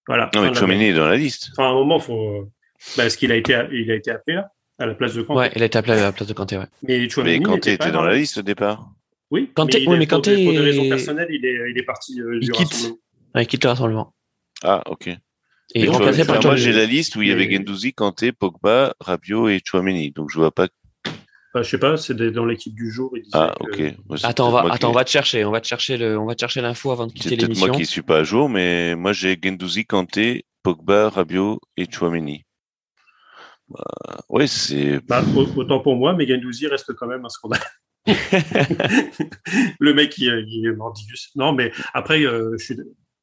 Voilà. 0.06 0.30
Non, 0.36 0.42
mais 0.42 0.54
Chouameni 0.54 0.86
est 0.90 0.94
dans 0.94 1.08
la 1.08 1.16
liste. 1.16 1.50
Enfin, 1.54 1.70
à 1.70 1.72
un 1.72 1.76
moment, 1.76 1.98
faut. 2.00 2.44
Bah, 2.98 3.04
parce 3.04 3.16
qu'il 3.16 3.32
a 3.32 3.36
été, 3.36 3.58
il 3.72 3.90
a 3.90 3.96
été 3.96 4.12
appelé 4.12 4.36
là, 4.36 4.52
à 4.80 4.86
la 4.86 4.94
place 4.94 5.14
de 5.16 5.22
Kanté. 5.22 5.40
Ouais, 5.40 5.52
il 5.56 5.64
a 5.64 5.66
été 5.66 5.78
appelé 5.78 5.94
à 5.94 6.02
la 6.02 6.12
place 6.12 6.28
de 6.28 6.34
Kanté, 6.34 6.58
ouais. 6.58 6.66
Mais 6.84 7.00
Mais 7.00 7.10
Chouameni 7.10 7.42
Kanté 7.42 7.78
pas 7.78 7.86
était 7.86 7.94
dans 7.94 8.04
la 8.04 8.16
liste 8.16 8.38
au 8.38 8.42
départ. 8.42 8.92
Oui, 9.32 9.50
Kanté- 9.56 9.78
mais, 9.80 9.84
il 9.84 9.88
oui, 9.90 9.96
est- 9.96 10.00
mais 10.00 10.08
pour 10.08 10.18
Kanté 10.18 10.36
des- 10.36 10.44
pour 10.44 10.54
des 10.54 10.60
raisons 10.60 10.88
personnelles, 10.90 11.28
il 11.32 11.46
est, 11.46 11.72
il 11.72 11.78
est 11.78 11.84
parti 11.84 12.22
euh, 12.22 12.36
Il 12.42 12.48
du 12.48 12.52
quitte. 12.52 12.68
rassemblement. 12.70 12.98
Ouais, 13.36 13.44
il 13.44 13.48
quitte 13.48 13.64
le 13.64 13.70
rassemblement. 13.70 14.14
Ah, 14.64 14.84
ok. 14.88 15.10
Et 15.76 15.80
Mais 15.82 15.86
tu 15.86 15.92
vois, 15.92 15.98
remplacé 15.98 16.26
par 16.26 16.38
enfin, 16.38 16.48
moi, 16.48 16.56
j'ai 16.56 16.72
la 16.72 16.86
liste 16.86 17.16
où 17.18 17.22
il 17.22 17.28
y 17.28 17.32
avait 17.32 17.52
Gendouzi, 17.52 17.94
Kanté, 17.94 18.32
Pogba, 18.32 18.96
Rabiot 19.02 19.50
et 19.50 19.62
Chouameni. 19.64 20.12
Donc, 20.12 20.30
je 20.32 20.38
vois 20.38 20.52
pas. 20.52 20.68
Enfin, 21.06 21.62
je 21.64 21.70
sais 21.70 21.78
pas, 21.78 21.98
c'est 21.98 22.16
dans 22.16 22.46
l'équipe 22.46 22.74
du 22.74 22.90
jour. 22.92 23.12
Il 23.18 23.24
Ah, 23.34 23.54
que- 23.60 23.64
ok. 23.66 23.96
Moi, 24.08 24.18
c'est 24.18 24.26
Attends, 24.26 24.48
on 24.50 24.52
va, 24.52 24.72
attends, 24.74 24.90
on 24.90 24.94
va 24.94 25.04
te 25.04 25.10
chercher, 25.10 25.44
on 25.46 25.52
va 25.52 25.60
te 25.62 25.68
chercher 25.68 25.98
le, 25.98 26.18
on 26.18 26.26
va 26.26 26.36
te 26.36 26.40
chercher 26.40 26.62
l'info 26.62 26.92
avant 26.92 27.06
de 27.08 27.12
C'est 27.12 27.18
quitter 27.30 27.36
peut-être 27.38 27.58
moi 27.58 27.68
l'émission. 27.68 27.80
qui 27.80 27.86
suis 27.86 28.02
pas 28.02 28.20
à 28.20 28.24
jour, 28.24 28.48
mais 28.50 28.96
moi, 28.96 29.12
j'ai 29.14 29.38
Gendouzi, 29.42 29.86
Kanté, 29.86 30.46
Pogba, 30.64 31.10
Rabiot 31.10 31.60
et 31.76 31.86
Chouameni. 31.92 32.46
Bah, 33.70 33.84
ouais, 34.30 34.48
c'est. 34.48 35.00
Bah, 35.08 35.22
au- 35.36 35.60
autant 35.60 35.80
pour 35.82 35.96
moi, 35.98 36.14
mais 36.14 36.26
Gendouzi 36.28 36.68
reste 36.68 36.94
quand 36.94 37.08
même 37.08 37.26
un 37.26 37.30
scandale. 37.30 37.60
le 39.80 39.94
mec, 39.94 40.18
il, 40.18 40.46
il 40.48 40.66
est 40.68 40.72
mordicus. 40.76 41.30
Non, 41.36 41.52
mais 41.54 41.72
après, 41.94 42.22
euh, 42.24 42.56
je 42.58 42.64
suis. 42.64 42.78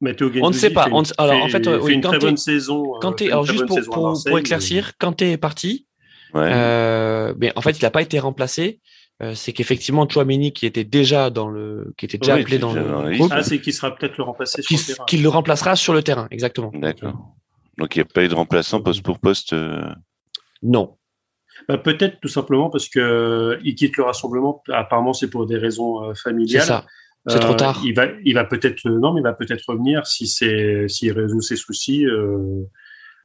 Matteo 0.05 0.29
Gendouzi 0.29 0.43
On 0.45 0.49
ne 0.49 0.53
sait 0.55 0.71
pas, 0.71 0.85
fait 0.85 0.91
une- 0.91 0.97
on 0.97 1.03
alors, 1.19 1.35
fait- 1.35 1.43
en 1.43 1.49
fait, 1.49 1.65
fait 1.65 1.77
oui, 1.79 1.93
une 1.95 2.01
Kanté- 2.01 2.19
très 2.19 2.27
bonne 2.27 2.37
saison. 2.37 2.85
fait 3.19 3.25
une 3.25 3.31
alors 3.33 3.45
juste 3.47 3.67
pour, 3.67 3.81
pour, 3.93 4.23
pour 4.27 4.39
éclaircir, 4.39 4.97
Kanté 4.99 5.33
est 5.33 5.37
parti, 5.37 5.87
Ouais. 6.35 6.51
euh, 6.53 7.35
mais 7.39 7.53
en 7.57 7.61
fait, 7.61 7.79
il 7.79 7.83
n'a 7.85 7.91
pas 7.91 8.03
été 8.03 8.19
remplacé. 8.19 8.81
Euh, 9.23 9.33
c'est 9.37 9.53
qu'effectivement, 9.53 10.09
Chouameni, 10.09 10.53
qui 10.53 10.67
était 10.67 10.83
déjà 10.85 11.31
dans 11.31 11.49
le, 11.49 11.95
qui 11.97 12.05
était 12.05 12.19
déjà 12.19 12.35
Oui, 12.35 12.41
appelé 12.43 12.59
dans 12.59 12.73
le 12.73 13.17
groupe. 13.17 13.31
Ah, 13.33 13.43
c'est 13.45 13.61
qui 13.61 13.73
sera 13.73 13.95
peut-être 13.95 14.17
le 14.19 14.25
remplacer 14.25 14.61
qui, 14.63 14.77
sur 14.77 14.89
le 14.91 14.95
terrain. 14.97 15.05
qui 15.07 15.17
le 15.19 15.29
remplacera 15.29 15.77
sur 15.77 15.95
le 15.95 16.03
terrain, 16.03 16.27
exactement. 16.33 16.73
D'accord. 16.75 17.35
Donc, 17.79 17.95
il 17.95 18.01
n'y 18.01 18.03
a 18.03 18.07
pas 18.13 18.25
eu 18.25 18.29
de 18.29 18.35
remplaçant 18.35 18.81
poste 18.81 19.03
pour 19.03 19.21
poste. 19.21 19.53
euh, 19.53 19.85
Non. 20.63 20.97
Bah, 21.69 21.79
peut-être 21.79 22.19
tout 22.21 22.29
simplement 22.29 22.69
parce 22.71 22.89
que 22.89 22.99
euh, 22.99 23.59
il 23.63 23.77
quitte 23.77 23.97
le 23.97 24.03
rassemblement. 24.03 24.63
Apparemment, 24.73 25.13
c'est 25.13 25.31
pour 25.31 25.47
des 25.47 25.57
raisons 25.59 26.03
euh, 26.03 26.13
C'est 26.15 26.23
familiales. 26.31 26.63
ça. 26.65 26.85
C'est 27.27 27.39
trop 27.41 27.53
Euh, 27.53 27.57
tard. 27.57 27.81
Il 27.85 27.95
va, 27.95 28.07
il 28.25 28.35
va 28.35 28.45
peut-être, 28.45 28.87
euh, 28.87 28.99
non, 28.99 29.13
mais 29.15 29.21
il 29.21 29.25
va 29.25 29.33
peut-être 29.33 29.65
revenir 29.69 30.07
si 30.07 30.27
c'est, 30.27 30.87
s'il 30.89 31.13
résout 31.13 31.41
ses 31.41 31.57
soucis. 31.57 32.05
Euh, 32.07 32.63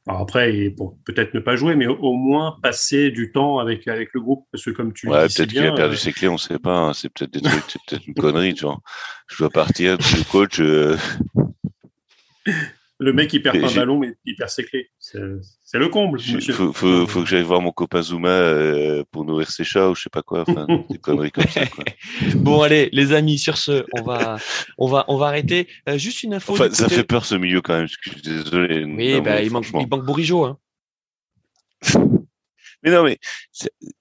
alors 0.06 0.22
après, 0.22 0.70
bon, 0.70 0.96
peut-être 1.04 1.34
ne 1.34 1.40
pas 1.40 1.56
jouer, 1.56 1.76
mais 1.76 1.86
au, 1.86 1.96
au 1.96 2.14
moins 2.14 2.56
passer 2.62 3.10
du 3.10 3.30
temps 3.32 3.58
avec 3.58 3.86
avec 3.86 4.08
le 4.14 4.20
groupe, 4.22 4.46
parce 4.50 4.64
que 4.64 4.70
comme 4.70 4.94
tu 4.94 5.06
Ouais, 5.08 5.26
peut-être 5.28 5.50
qu'il 5.50 5.58
a 5.66 5.72
perdu 5.72 5.94
euh, 5.94 5.98
ses 5.98 6.12
clés, 6.12 6.28
on 6.28 6.38
sait 6.38 6.58
pas. 6.58 6.76
hein. 6.78 6.92
C'est 6.94 7.10
peut-être 7.12 7.32
des 7.32 7.42
trucs, 7.42 7.64
c'est 7.68 7.78
peut-être 7.86 8.06
une 8.06 8.14
connerie, 8.14 8.56
genre. 8.56 8.80
Je 9.28 9.36
dois 9.38 9.50
partir, 9.50 9.98
le 9.98 10.30
coach. 10.32 10.58
euh, 10.60 10.96
le 13.00 13.12
mec 13.14 13.32
il 13.32 13.42
perd 13.42 13.58
pas 13.60 13.70
un 13.72 13.74
ballon, 13.74 13.98
mais 13.98 14.14
il 14.26 14.36
perd 14.36 14.50
ses 14.50 14.62
clés. 14.64 14.90
C'est 14.98 15.18
le 15.78 15.88
comble, 15.88 16.20
monsieur. 16.20 16.52
faut, 16.52 16.72
faut, 16.72 17.06
faut 17.06 17.22
que 17.22 17.28
j'aille 17.28 17.42
voir 17.42 17.60
mon 17.62 17.72
copain 17.72 18.02
Zuma 18.02 18.28
euh, 18.28 19.02
pour 19.10 19.24
nourrir 19.24 19.50
ses 19.50 19.64
chats 19.64 19.88
ou 19.88 19.94
je 19.94 20.02
sais 20.02 20.10
pas 20.10 20.22
quoi. 20.22 20.44
Enfin, 20.46 20.66
des 20.90 20.98
conneries 20.98 21.30
comme 21.32 21.46
ça. 21.48 21.64
Quoi. 21.66 21.84
Bon, 22.34 22.60
allez, 22.62 22.88
les 22.92 23.12
amis, 23.12 23.38
sur 23.38 23.56
ce, 23.56 23.84
on 23.98 24.02
va, 24.02 24.36
on 24.78 24.86
va, 24.86 25.04
on 25.08 25.16
va 25.16 25.26
arrêter. 25.28 25.66
Euh, 25.88 25.96
juste 25.96 26.22
une 26.22 26.34
info. 26.34 26.52
Enfin, 26.52 26.70
ça 26.70 26.84
côté- 26.84 26.96
fait 26.96 27.04
peur 27.04 27.24
ce 27.24 27.34
milieu 27.36 27.60
quand 27.62 27.76
même. 27.78 27.88
Je 27.88 28.10
suis 28.10 28.20
désolé. 28.22 28.84
Oui, 28.84 29.14
Non, 29.14 29.22
bah, 29.22 29.42
il 29.42 29.50
manque, 29.50 29.66
il 29.72 29.88
manque 29.88 30.04
Bourigeau, 30.04 30.44
hein. 30.44 30.58
Mais 32.82 32.90
non, 32.90 33.04
mais 33.04 33.18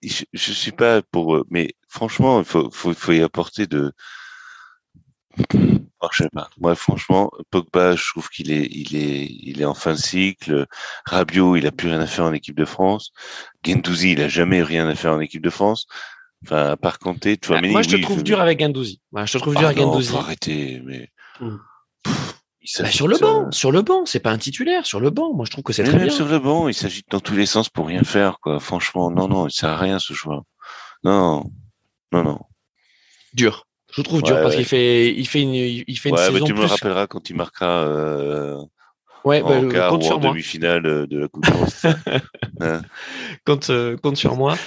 je, 0.02 0.24
je 0.34 0.52
suis 0.54 0.72
pas 0.72 1.02
pour. 1.02 1.36
euh, 1.36 1.46
Mais 1.50 1.74
franchement, 1.90 2.40
il 2.40 2.46
faut, 2.46 2.70
faut, 2.72 2.94
faut 2.94 3.12
y 3.12 3.22
apporter 3.22 3.68
de. 3.68 3.92
Je 6.12 6.24
sais 6.24 6.30
pas. 6.30 6.50
Moi, 6.60 6.76
franchement, 6.76 7.30
Pogba, 7.52 7.96
je 7.96 8.08
trouve 8.10 8.30
qu'il 8.30 8.52
est, 8.52 8.68
il 8.72 8.96
est, 8.96 9.26
il 9.26 9.62
est 9.62 9.66
en 9.66 9.74
fin 9.74 9.94
de 9.94 9.98
cycle. 9.98 10.66
Rabiot, 11.06 11.56
il 11.58 11.68
a 11.68 11.72
plus 11.72 11.90
rien 11.90 12.00
à 12.00 12.08
faire 12.08 12.26
en 12.26 12.34
équipe 12.34 12.56
de 12.56 12.66
France. 12.66 13.12
Gendouzi, 13.66 14.14
il 14.14 14.22
a 14.22 14.30
jamais 14.30 14.64
rien 14.64 14.88
à 14.88 14.96
faire 14.96 15.14
en 15.14 15.20
équipe 15.20 15.42
de 15.42 15.50
France. 15.50 15.88
Enfin, 16.46 16.72
à 16.72 16.78
part 16.78 17.00
Kanté, 17.00 17.38
tu 17.38 17.48
vois. 17.50 17.58
Ah, 17.58 17.68
Moi, 17.68 17.82
je 17.82 17.90
te 17.90 18.02
trouve 18.02 18.24
dur 18.24 18.40
avec 18.40 18.60
Gendouzi. 18.62 19.02
Moi, 19.12 19.26
je 19.26 19.34
te 19.34 19.38
trouve 19.40 19.56
dur 19.56 19.66
avec 19.66 19.78
Gendouzi. 19.78 20.10
Faut 20.10 20.18
arrêter, 20.18 20.82
mais. 20.86 21.10
Hmm. 21.42 21.58
Pff, 22.04 22.40
il 22.62 22.84
Bah, 22.84 22.92
sur 22.92 23.08
le 23.08 23.18
banc, 23.18 23.52
sur 23.52 23.72
le 23.72 23.82
banc, 23.82 24.06
c'est 24.06 24.20
pas 24.20 24.32
un 24.32 24.38
titulaire, 24.38 24.86
sur 24.86 25.00
le 25.00 25.10
banc. 25.10 25.34
Moi, 25.34 25.46
je 25.46 25.52
trouve 25.52 25.64
que 25.64 25.74
c'est 25.74 25.84
mais 25.84 25.90
très 25.90 25.98
même 25.98 26.08
bien. 26.08 26.16
sur 26.16 26.28
le 26.28 26.40
banc, 26.40 26.68
il 26.70 26.74
s'agite 26.74 27.10
dans 27.10 27.20
tous 27.20 27.36
les 27.36 27.46
sens 27.46 27.70
pour 27.70 27.88
rien 27.88 28.04
faire, 28.04 28.40
quoi. 28.40 28.60
Franchement, 28.60 29.12
non, 29.12 29.28
non, 29.28 29.48
il 29.48 29.52
sert 29.52 29.70
à 29.70 29.78
rien 29.78 30.00
ce 30.00 30.14
joueur. 30.14 30.44
Non, 31.04 31.44
non, 32.12 32.24
non. 32.24 32.40
Dur. 33.34 33.66
Je 33.92 34.02
trouve 34.02 34.22
dur 34.22 34.36
Ouais, 34.36 34.42
parce 34.42 34.54
ouais. 34.56 34.60
qu'il 34.62 34.68
fait, 34.68 35.14
il 35.14 35.28
fait 35.28 35.42
une, 35.42 35.54
il 35.56 35.98
fait 36.00 36.10
une 36.10 36.16
Ouais, 36.16 36.28
mais 36.28 36.34
saison 36.34 36.46
tu 36.46 36.54
me 36.54 36.60
plus. 36.60 36.68
rappelleras 36.68 37.08
quand 37.08 37.30
il 37.30 37.36
marquera 37.36 37.84
euh, 37.86 38.58
Ouais, 39.26 39.42
bah, 39.42 39.48
en 39.50 39.64
euh, 39.66 39.70
quart 39.72 39.90
compte 39.92 40.04
ou 40.04 40.06
sur 40.06 40.16
en 40.18 40.20
demi-finale 40.20 40.86
euh, 40.86 41.08
de 41.08 41.18
la 41.20 41.28
Coupe 41.28 41.46
de 41.46 41.52
France. 41.52 41.86
Hein 42.62 42.82
Compte, 43.46 43.70
euh, 43.70 43.96
compte 43.98 44.18
sur 44.18 44.36
moi. 44.36 44.58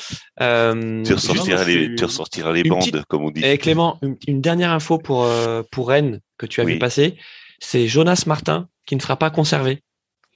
Euh, 0.40 1.02
tu, 1.04 1.12
ressortiras 1.12 1.64
les, 1.64 1.94
tu 1.94 2.04
ressortiras 2.04 2.52
les 2.52 2.62
bandes, 2.64 2.80
petite- 2.90 3.04
comme 3.04 3.24
on 3.24 3.30
dit. 3.30 3.44
Et 3.44 3.58
Clément, 3.58 3.98
une, 4.02 4.16
une 4.26 4.40
dernière 4.40 4.70
info 4.72 4.98
pour, 4.98 5.24
euh, 5.24 5.62
pour 5.70 5.88
Rennes 5.88 6.20
que 6.38 6.46
tu 6.46 6.60
as 6.60 6.64
vu 6.64 6.78
passer. 6.78 7.16
C'est 7.60 7.86
Jonas 7.86 8.24
Martin 8.26 8.68
qui 8.86 8.96
ne 8.96 9.00
sera 9.00 9.16
pas 9.16 9.30
conservé. 9.30 9.82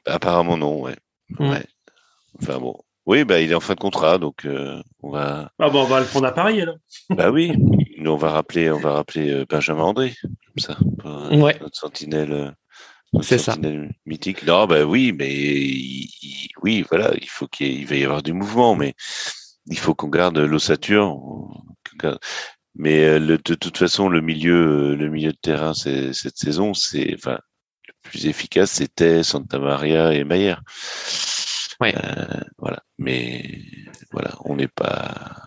Apparemment, 0.06 0.56
non, 0.56 0.80
ouais. 0.82 0.96
Hmm. 1.38 1.50
ouais. 1.50 1.64
Enfin 2.40 2.58
bon. 2.58 2.76
Oui, 3.06 3.24
bah, 3.24 3.40
il 3.40 3.50
est 3.50 3.54
en 3.54 3.60
fin 3.60 3.74
de 3.74 3.80
contrat, 3.80 4.18
donc 4.18 4.44
euh, 4.44 4.82
on 5.02 5.10
va. 5.10 5.50
Ah 5.58 5.70
bon, 5.70 5.82
on 5.82 5.86
va 5.86 6.00
le 6.00 6.06
prendre 6.06 6.26
à 6.26 6.32
Paris 6.32 6.60
alors. 6.60 6.76
Bah 7.10 7.30
oui, 7.30 7.52
on 8.08 8.16
va 8.16 8.30
rappeler, 8.30 8.70
on 8.70 8.78
va 8.78 8.92
rappeler 8.92 9.30
euh, 9.30 9.44
Benjamin 9.48 9.82
André, 9.84 10.14
comme 10.22 10.58
ça, 10.58 10.76
pour, 10.98 11.10
euh, 11.10 11.36
Ouais. 11.36 11.56
notre 11.60 11.76
sentinelle, 11.76 12.32
euh, 12.32 12.50
C'est 13.22 13.38
ça. 13.38 13.56
mythique. 14.04 14.42
Non, 14.44 14.66
bah 14.66 14.84
oui, 14.84 15.12
mais 15.12 15.32
il- 15.32 16.08
il- 16.22 16.48
oui, 16.62 16.84
voilà, 16.90 17.12
il 17.20 17.28
faut 17.28 17.46
qu'il 17.46 17.66
y 17.66 17.70
ait- 17.70 17.80
il 17.80 17.86
va 17.86 17.96
y 17.96 18.04
avoir 18.04 18.22
du 18.22 18.32
mouvement, 18.32 18.74
mais 18.74 18.94
il 19.66 19.78
faut 19.78 19.94
qu'on 19.94 20.08
garde 20.08 20.38
l'ossature. 20.38 21.18
Mais 22.74 23.18
le- 23.18 23.38
de 23.38 23.54
toute 23.54 23.78
façon, 23.78 24.08
le 24.08 24.20
milieu, 24.20 24.94
le 24.94 25.08
milieu 25.08 25.32
de 25.32 25.38
terrain 25.40 25.72
cette 25.72 26.36
saison, 26.36 26.74
c'est, 26.74 27.14
enfin, 27.14 27.38
le 27.88 27.94
plus 28.02 28.26
efficace, 28.26 28.72
c'était 28.72 29.22
Santa 29.22 29.58
Maria 29.58 30.12
et 30.12 30.24
Maillère. 30.24 30.62
Ouais. 31.80 31.94
Euh, 31.96 32.40
voilà, 32.58 32.82
mais 32.98 33.60
voilà, 34.12 34.32
on 34.44 34.56
n'est 34.56 34.68
pas. 34.68 35.42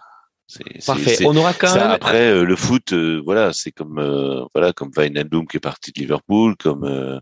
Parfait. 0.86 1.18
On 1.26 1.36
aura 1.36 1.54
quand 1.54 1.74
même. 1.76 1.92
après 1.92 2.32
euh, 2.32 2.44
le 2.44 2.56
foot, 2.56 2.94
euh, 2.94 3.22
voilà, 3.24 3.54
c'est 3.54 3.72
comme 3.72 4.00
euh, 4.00 4.44
voilà 4.56 4.74
comme 4.74 4.90
Wijnaldum 4.98 5.48
qui 5.48 5.58
est 5.58 5.60
parti 5.60 5.92
de 5.92 6.00
Liverpool, 6.00 6.56
comme 6.58 6.84
euh, 6.86 7.20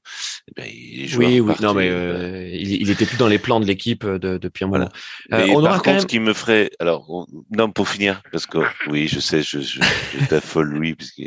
eh 0.47 0.51
ben, 0.56 0.65
les 0.65 1.07
joueurs 1.07 1.30
Oui, 1.30 1.39
oui, 1.41 1.53
non, 1.61 1.73
mais 1.73 1.89
euh, 1.89 2.14
euh, 2.14 2.49
il, 2.53 2.81
il 2.81 2.89
était 2.89 3.06
plus 3.06 3.17
dans 3.17 3.27
les 3.27 3.39
plans 3.39 3.59
de 3.59 3.65
l'équipe 3.65 4.06
de- 4.06 4.38
depuis 4.38 4.64
un 4.64 4.67
moment. 4.69 4.89
mais 5.30 5.43
Euh, 5.43 5.47
on 5.51 5.56
par 5.56 5.64
aura 5.64 5.69
contre, 5.72 5.83
quand 5.83 5.91
même. 5.91 6.01
ce 6.01 6.06
qui 6.06 6.19
me 6.19 6.33
ferait, 6.33 6.69
alors 6.80 7.06
on- 7.09 7.25
non 7.51 7.69
pour 7.72 7.89
finir, 7.89 8.22
parce 8.31 8.45
que 8.45 8.59
oui, 8.89 9.07
je 9.07 9.19
sais, 9.19 9.41
je, 9.41 9.59
je, 9.59 9.81
je 10.14 10.19
t'affole 10.19 10.69
Louis, 10.69 10.95
puisque 10.95 11.22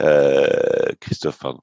euh, 0.00 0.48
Christophe, 1.00 1.38
pardon. 1.38 1.60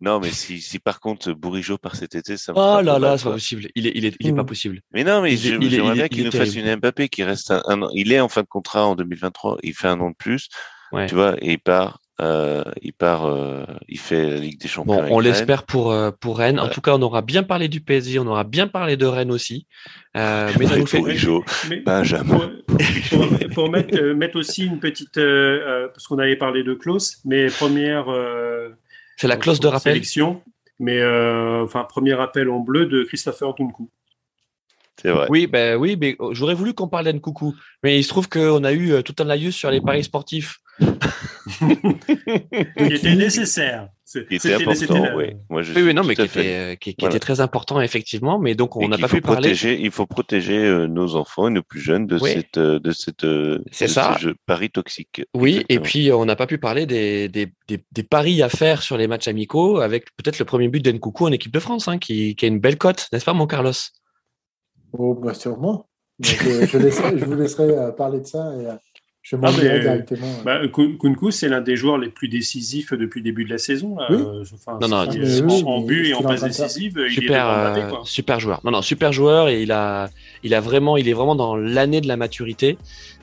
Non, 0.00 0.20
mais 0.20 0.30
si, 0.30 0.60
si 0.60 0.78
par 0.78 1.00
contre 1.00 1.32
Bourigeau 1.32 1.78
part 1.78 1.96
cet 1.96 2.14
été, 2.14 2.36
ça 2.36 2.52
me 2.52 2.58
Oh 2.58 2.80
là 2.82 2.98
là, 2.98 3.16
c'est 3.16 3.24
pas 3.24 3.32
possible. 3.32 3.68
Il 3.74 3.86
est, 3.86 3.92
il 3.94 4.04
est, 4.04 4.14
il 4.20 4.28
est 4.28 4.32
pas 4.34 4.42
Mm. 4.42 4.46
possible. 4.46 4.80
Mais 4.92 5.04
non, 5.04 5.22
mais 5.22 5.36
j'aimerais 5.36 5.94
bien 5.94 6.08
qu'il 6.08 6.18
il 6.20 6.24
nous 6.26 6.30
fasse 6.32 6.50
terrible. 6.50 6.68
une 6.68 6.76
Mbappé 6.76 7.08
qui 7.08 7.24
reste 7.24 7.50
un, 7.50 7.62
un 7.66 7.80
an. 7.82 7.88
Il 7.94 8.12
est 8.12 8.20
en 8.20 8.28
fin 8.28 8.42
de 8.42 8.46
contrat 8.46 8.86
en 8.86 8.94
2023. 8.94 9.58
Il 9.62 9.72
fait 9.74 9.88
un 9.88 9.98
an 10.00 10.10
de 10.10 10.16
plus. 10.16 10.48
Ouais. 10.92 11.06
Tu 11.06 11.14
vois, 11.14 11.34
et 11.42 11.52
il 11.52 11.58
part, 11.58 11.98
euh, 12.20 12.62
il 12.82 12.92
part, 12.92 13.24
euh, 13.26 13.64
il 13.88 13.98
fait 13.98 14.28
la 14.30 14.36
Ligue 14.36 14.60
des 14.60 14.68
Champions. 14.68 14.96
Bon, 14.96 15.02
on 15.10 15.16
Rennes. 15.16 15.24
l'espère 15.24 15.64
pour, 15.64 15.90
euh, 15.90 16.10
pour 16.12 16.38
Rennes. 16.38 16.60
En 16.60 16.68
tout 16.68 16.80
cas, 16.82 16.92
on 16.94 17.02
aura 17.02 17.22
bien 17.22 17.42
parlé 17.42 17.66
du 17.68 17.80
PSG, 17.80 18.18
on 18.18 18.26
aura 18.26 18.44
bien 18.44 18.68
parlé 18.68 18.96
de 18.98 19.06
Rennes 19.06 19.32
aussi. 19.32 19.66
Euh, 20.16 20.50
mais 20.58 20.66
ça 20.66 20.76
nous 20.76 20.86
fait. 20.86 20.98
Bourigeau, 20.98 21.42
Mais 21.70 21.80
Benjamin. 21.80 22.38
pour, 22.38 23.18
pour- 23.28 23.48
pour 23.54 23.70
mettre, 23.70 23.98
euh, 23.98 24.14
mettre 24.14 24.36
aussi 24.38 24.66
une 24.66 24.78
petite, 24.78 25.14
parce 25.14 26.06
qu'on 26.06 26.18
avait 26.18 26.36
parlé 26.36 26.62
de 26.62 26.74
clause, 26.74 27.16
mais 27.24 27.46
première 27.48 28.08
euh, 28.12 28.68
C'est 29.16 29.28
la 29.28 29.36
clause 29.36 29.60
de 29.60 29.68
rappel. 29.68 29.94
sélection, 29.94 30.42
mais 30.78 31.00
euh, 31.00 31.64
enfin 31.64 31.84
premier 31.84 32.20
appel 32.20 32.48
en 32.50 32.60
bleu 32.60 32.86
de 32.86 33.02
Christopher 33.02 33.48
Nkunku. 33.50 33.88
C'est 35.00 35.10
vrai. 35.10 35.26
Oui, 35.28 35.46
ben 35.46 35.76
oui, 35.76 35.96
mais 36.00 36.16
j'aurais 36.32 36.54
voulu 36.54 36.72
qu'on 36.72 36.88
parle 36.88 37.04
d'Nkoukou. 37.06 37.54
Mais 37.82 37.98
il 37.98 38.02
se 38.02 38.08
trouve 38.08 38.28
qu'on 38.28 38.64
a 38.64 38.72
eu 38.72 38.92
euh, 38.92 39.02
tout 39.02 39.14
un 39.18 39.24
laïus 39.24 39.54
sur 39.54 39.70
les 39.70 39.80
paris 39.80 40.04
sportifs. 40.04 40.58
Qui 41.58 42.94
était 42.94 43.14
nécessaire. 43.14 43.88
Qui 44.28 44.36
était 44.36 44.54
important, 44.54 45.02
la- 45.02 45.16
oui. 45.16 45.24
Moi, 45.50 45.62
je 45.62 45.72
Oui, 45.74 45.92
non, 45.92 46.04
mais 46.04 46.14
qui 46.14 46.22
était, 46.22 46.54
euh, 46.54 46.74
qui, 46.76 46.90
qui 46.94 46.96
Voilà. 47.00 47.16
était 47.16 47.20
très 47.20 47.40
important, 47.40 47.80
effectivement. 47.80 48.38
Mais 48.38 48.54
donc, 48.54 48.76
on 48.76 48.86
n'a 48.88 48.98
pas 48.98 49.08
pu 49.08 49.20
parler. 49.20 49.38
protéger, 49.40 49.80
il 49.80 49.90
faut 49.90 50.06
protéger 50.06 50.58
euh, 50.58 50.86
nos 50.86 51.16
enfants 51.16 51.48
et 51.48 51.50
nos 51.50 51.62
plus 51.62 51.80
jeunes 51.80 52.06
de 52.06 52.18
Oui. 52.20 52.32
cette, 52.34 52.56
euh, 52.56 52.78
de 52.78 52.92
cette, 52.92 53.24
de 53.24 53.62
ça. 53.72 54.14
ce 54.16 54.20
jeu 54.20 54.34
pari 54.46 54.70
toxique. 54.70 55.22
Oui, 55.34 55.64
et 55.68 55.80
puis 55.80 56.12
on 56.12 56.24
n'a 56.24 56.36
pas 56.36 56.46
pu 56.46 56.58
parler 56.58 56.86
des, 56.86 57.28
des, 57.28 57.52
des, 57.68 57.84
des 57.90 58.02
paris 58.04 58.42
à 58.42 58.48
faire 58.48 58.82
sur 58.82 58.96
les 58.96 59.08
matchs 59.08 59.26
amicaux 59.28 59.78
avec 59.80 60.04
peut-être 60.16 60.38
le 60.38 60.44
premier 60.44 60.68
but 60.68 60.84
d'Nkoukou 60.84 61.26
en 61.26 61.32
équipe 61.32 61.52
de 61.52 61.60
France, 61.60 61.88
hein, 61.88 61.98
qui, 61.98 62.36
qui 62.36 62.44
a 62.44 62.48
une 62.48 62.60
belle 62.60 62.78
cote, 62.78 63.08
n'est-ce 63.12 63.24
pas, 63.24 63.32
mon 63.34 63.46
Carlos? 63.48 63.72
Oh, 64.92 65.14
bah, 65.14 65.34
sûrement. 65.34 65.88
Mais 66.20 66.28
je, 66.28 66.66
je, 66.66 66.78
laisserai- 66.78 67.18
je 67.18 67.24
vous 67.26 67.34
laisserai 67.34 67.64
euh, 67.64 67.90
parler 67.90 68.20
de 68.20 68.26
ça 68.26 68.52
et 68.58 68.66
euh, 68.66 68.72
je 69.28 69.34
m'en 69.34 69.48
Ah, 69.48 69.52
directement. 69.52 70.28
Bah, 70.44 70.60
Kun- 70.72 70.96
Kunku, 70.96 71.32
c'est 71.32 71.48
l'un 71.48 71.60
des 71.60 71.74
joueurs 71.74 71.98
les 71.98 72.10
plus 72.10 72.28
décisifs 72.28 72.92
depuis 72.92 73.18
le 73.20 73.24
début 73.24 73.44
de 73.44 73.50
la 73.50 73.58
saison. 73.58 73.96
là. 73.98 74.06
Oui. 74.10 74.18
Euh, 74.20 74.44
enfin, 74.54 74.78
Non, 74.80 74.86
non, 74.86 74.96
en- 74.98 75.10
oui, 75.10 75.62
en 75.66 75.80
mais 75.80 75.86
but 75.86 76.06
et 76.06 76.14
en 76.14 76.20
est 76.20 76.22
passe 76.22 76.42
décisive, 76.44 76.94
il 76.96 77.06
est 77.06 77.10
super, 77.10 77.44
Mbappé, 77.46 77.80
euh, 77.80 77.88
quoi. 77.90 78.00
super 78.04 78.38
joueur. 78.38 78.60
Non, 78.62 78.70
non, 78.70 78.82
super 78.82 79.12
joueur 79.12 79.48
et 79.48 79.62
il 79.62 79.72
a, 79.72 80.10
il 80.44 80.54
a 80.54 80.60
vraiment, 80.60 80.96
il 80.96 81.08
est 81.08 81.12
vraiment 81.12 81.34
dans 81.34 81.56
l'année 81.56 82.00
de 82.00 82.06
la 82.06 82.16
maturité 82.16 82.78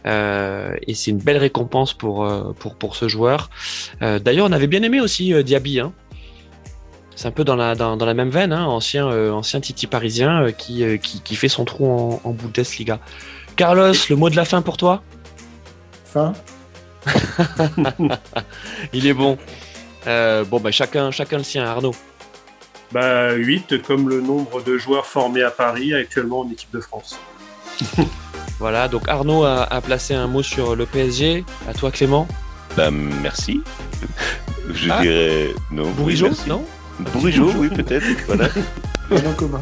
euh, 0.05 0.75
et 0.85 0.93
c'est 0.93 1.11
une 1.11 1.19
belle 1.19 1.37
récompense 1.37 1.93
pour 1.93 2.25
euh, 2.25 2.51
pour 2.59 2.75
pour 2.75 2.97
ce 2.97 3.07
joueur. 3.07 3.49
Euh, 4.01 4.19
D'ailleurs, 4.19 4.47
on 4.47 4.51
avait 4.51 4.67
bien 4.67 4.83
aimé 4.83 4.99
aussi 4.99 5.33
euh, 5.33 5.41
Diaby. 5.43 5.79
Hein. 5.79 5.93
C'est 7.15 7.27
un 7.27 7.31
peu 7.31 7.45
dans 7.45 7.55
la 7.55 7.75
dans, 7.75 7.95
dans 7.95 8.05
la 8.05 8.13
même 8.13 8.29
veine, 8.29 8.51
hein, 8.51 8.65
ancien 8.65 9.07
euh, 9.07 9.31
ancien 9.31 9.61
Titi 9.61 9.87
parisien 9.87 10.43
euh, 10.43 10.51
qui, 10.51 10.83
euh, 10.83 10.97
qui 10.97 11.21
qui 11.21 11.35
fait 11.35 11.47
son 11.47 11.63
trou 11.63 11.85
en, 11.87 12.19
en 12.25 12.31
Bundesliga. 12.31 12.99
Carlos, 13.55 13.93
le 14.09 14.15
mot 14.15 14.29
de 14.29 14.35
la 14.35 14.45
fin 14.45 14.61
pour 14.63 14.75
toi? 14.77 15.03
Fin. 16.13 16.33
Il 18.93 19.07
est 19.07 19.13
bon. 19.13 19.37
Euh, 20.07 20.43
bon, 20.43 20.59
bah 20.59 20.71
chacun 20.71 21.11
chacun 21.11 21.37
le 21.37 21.43
sien, 21.43 21.65
Arnaud. 21.65 21.95
Bah, 22.91 23.31
8, 23.33 23.81
comme 23.81 24.07
le 24.09 24.21
nombre 24.21 24.61
de 24.63 24.77
joueurs 24.77 25.07
formés 25.07 25.41
à 25.41 25.49
Paris 25.49 25.93
actuellement 25.95 26.41
en 26.41 26.49
équipe 26.51 26.71
de 26.71 26.79
France. 26.79 27.19
Voilà, 28.59 28.87
donc 28.87 29.09
Arnaud 29.09 29.43
a, 29.43 29.63
a 29.63 29.81
placé 29.81 30.13
un 30.13 30.27
mot 30.27 30.43
sur 30.43 30.75
le 30.75 30.85
PSG. 30.85 31.43
À 31.67 31.73
toi, 31.73 31.91
Clément. 31.91 32.27
Bah, 32.77 32.91
merci. 32.91 33.61
Je 34.71 34.89
Ah. 34.89 35.01
dirais 35.01 35.49
non. 35.71 35.83
oui, 35.85 35.91
Bourigeau, 35.97 36.27
merci. 36.27 36.47
non? 36.47 36.63
Bourigeau, 36.99 37.51
oui, 37.57 37.69
peut-être. 37.69 38.05
Voilà. 38.27 38.49
Commun. 39.37 39.61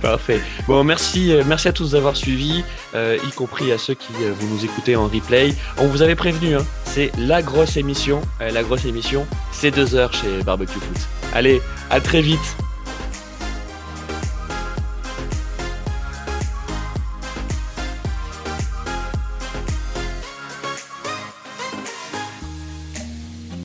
Parfait. 0.00 0.40
Bon, 0.68 0.84
merci, 0.84 1.32
euh, 1.32 1.42
merci 1.46 1.68
à 1.68 1.72
tous 1.72 1.92
d'avoir 1.92 2.16
suivi, 2.16 2.62
euh, 2.94 3.18
y 3.26 3.32
compris 3.32 3.72
à 3.72 3.78
ceux 3.78 3.94
qui 3.94 4.12
euh, 4.22 4.32
vous 4.38 4.54
nous 4.54 4.64
écoutez 4.64 4.96
en 4.96 5.08
replay. 5.08 5.54
On 5.78 5.86
vous 5.86 6.02
avait 6.02 6.14
prévenu, 6.14 6.54
hein, 6.54 6.64
c'est 6.84 7.10
la 7.18 7.42
grosse 7.42 7.76
émission. 7.76 8.20
Euh, 8.40 8.50
la 8.50 8.62
grosse 8.62 8.84
émission, 8.84 9.26
c'est 9.50 9.70
deux 9.70 9.94
heures 9.94 10.12
chez 10.12 10.42
Barbecue 10.44 10.78
Foot. 10.78 11.08
Allez, 11.34 11.60
à 11.90 12.00
très 12.00 12.20
vite. 12.20 12.56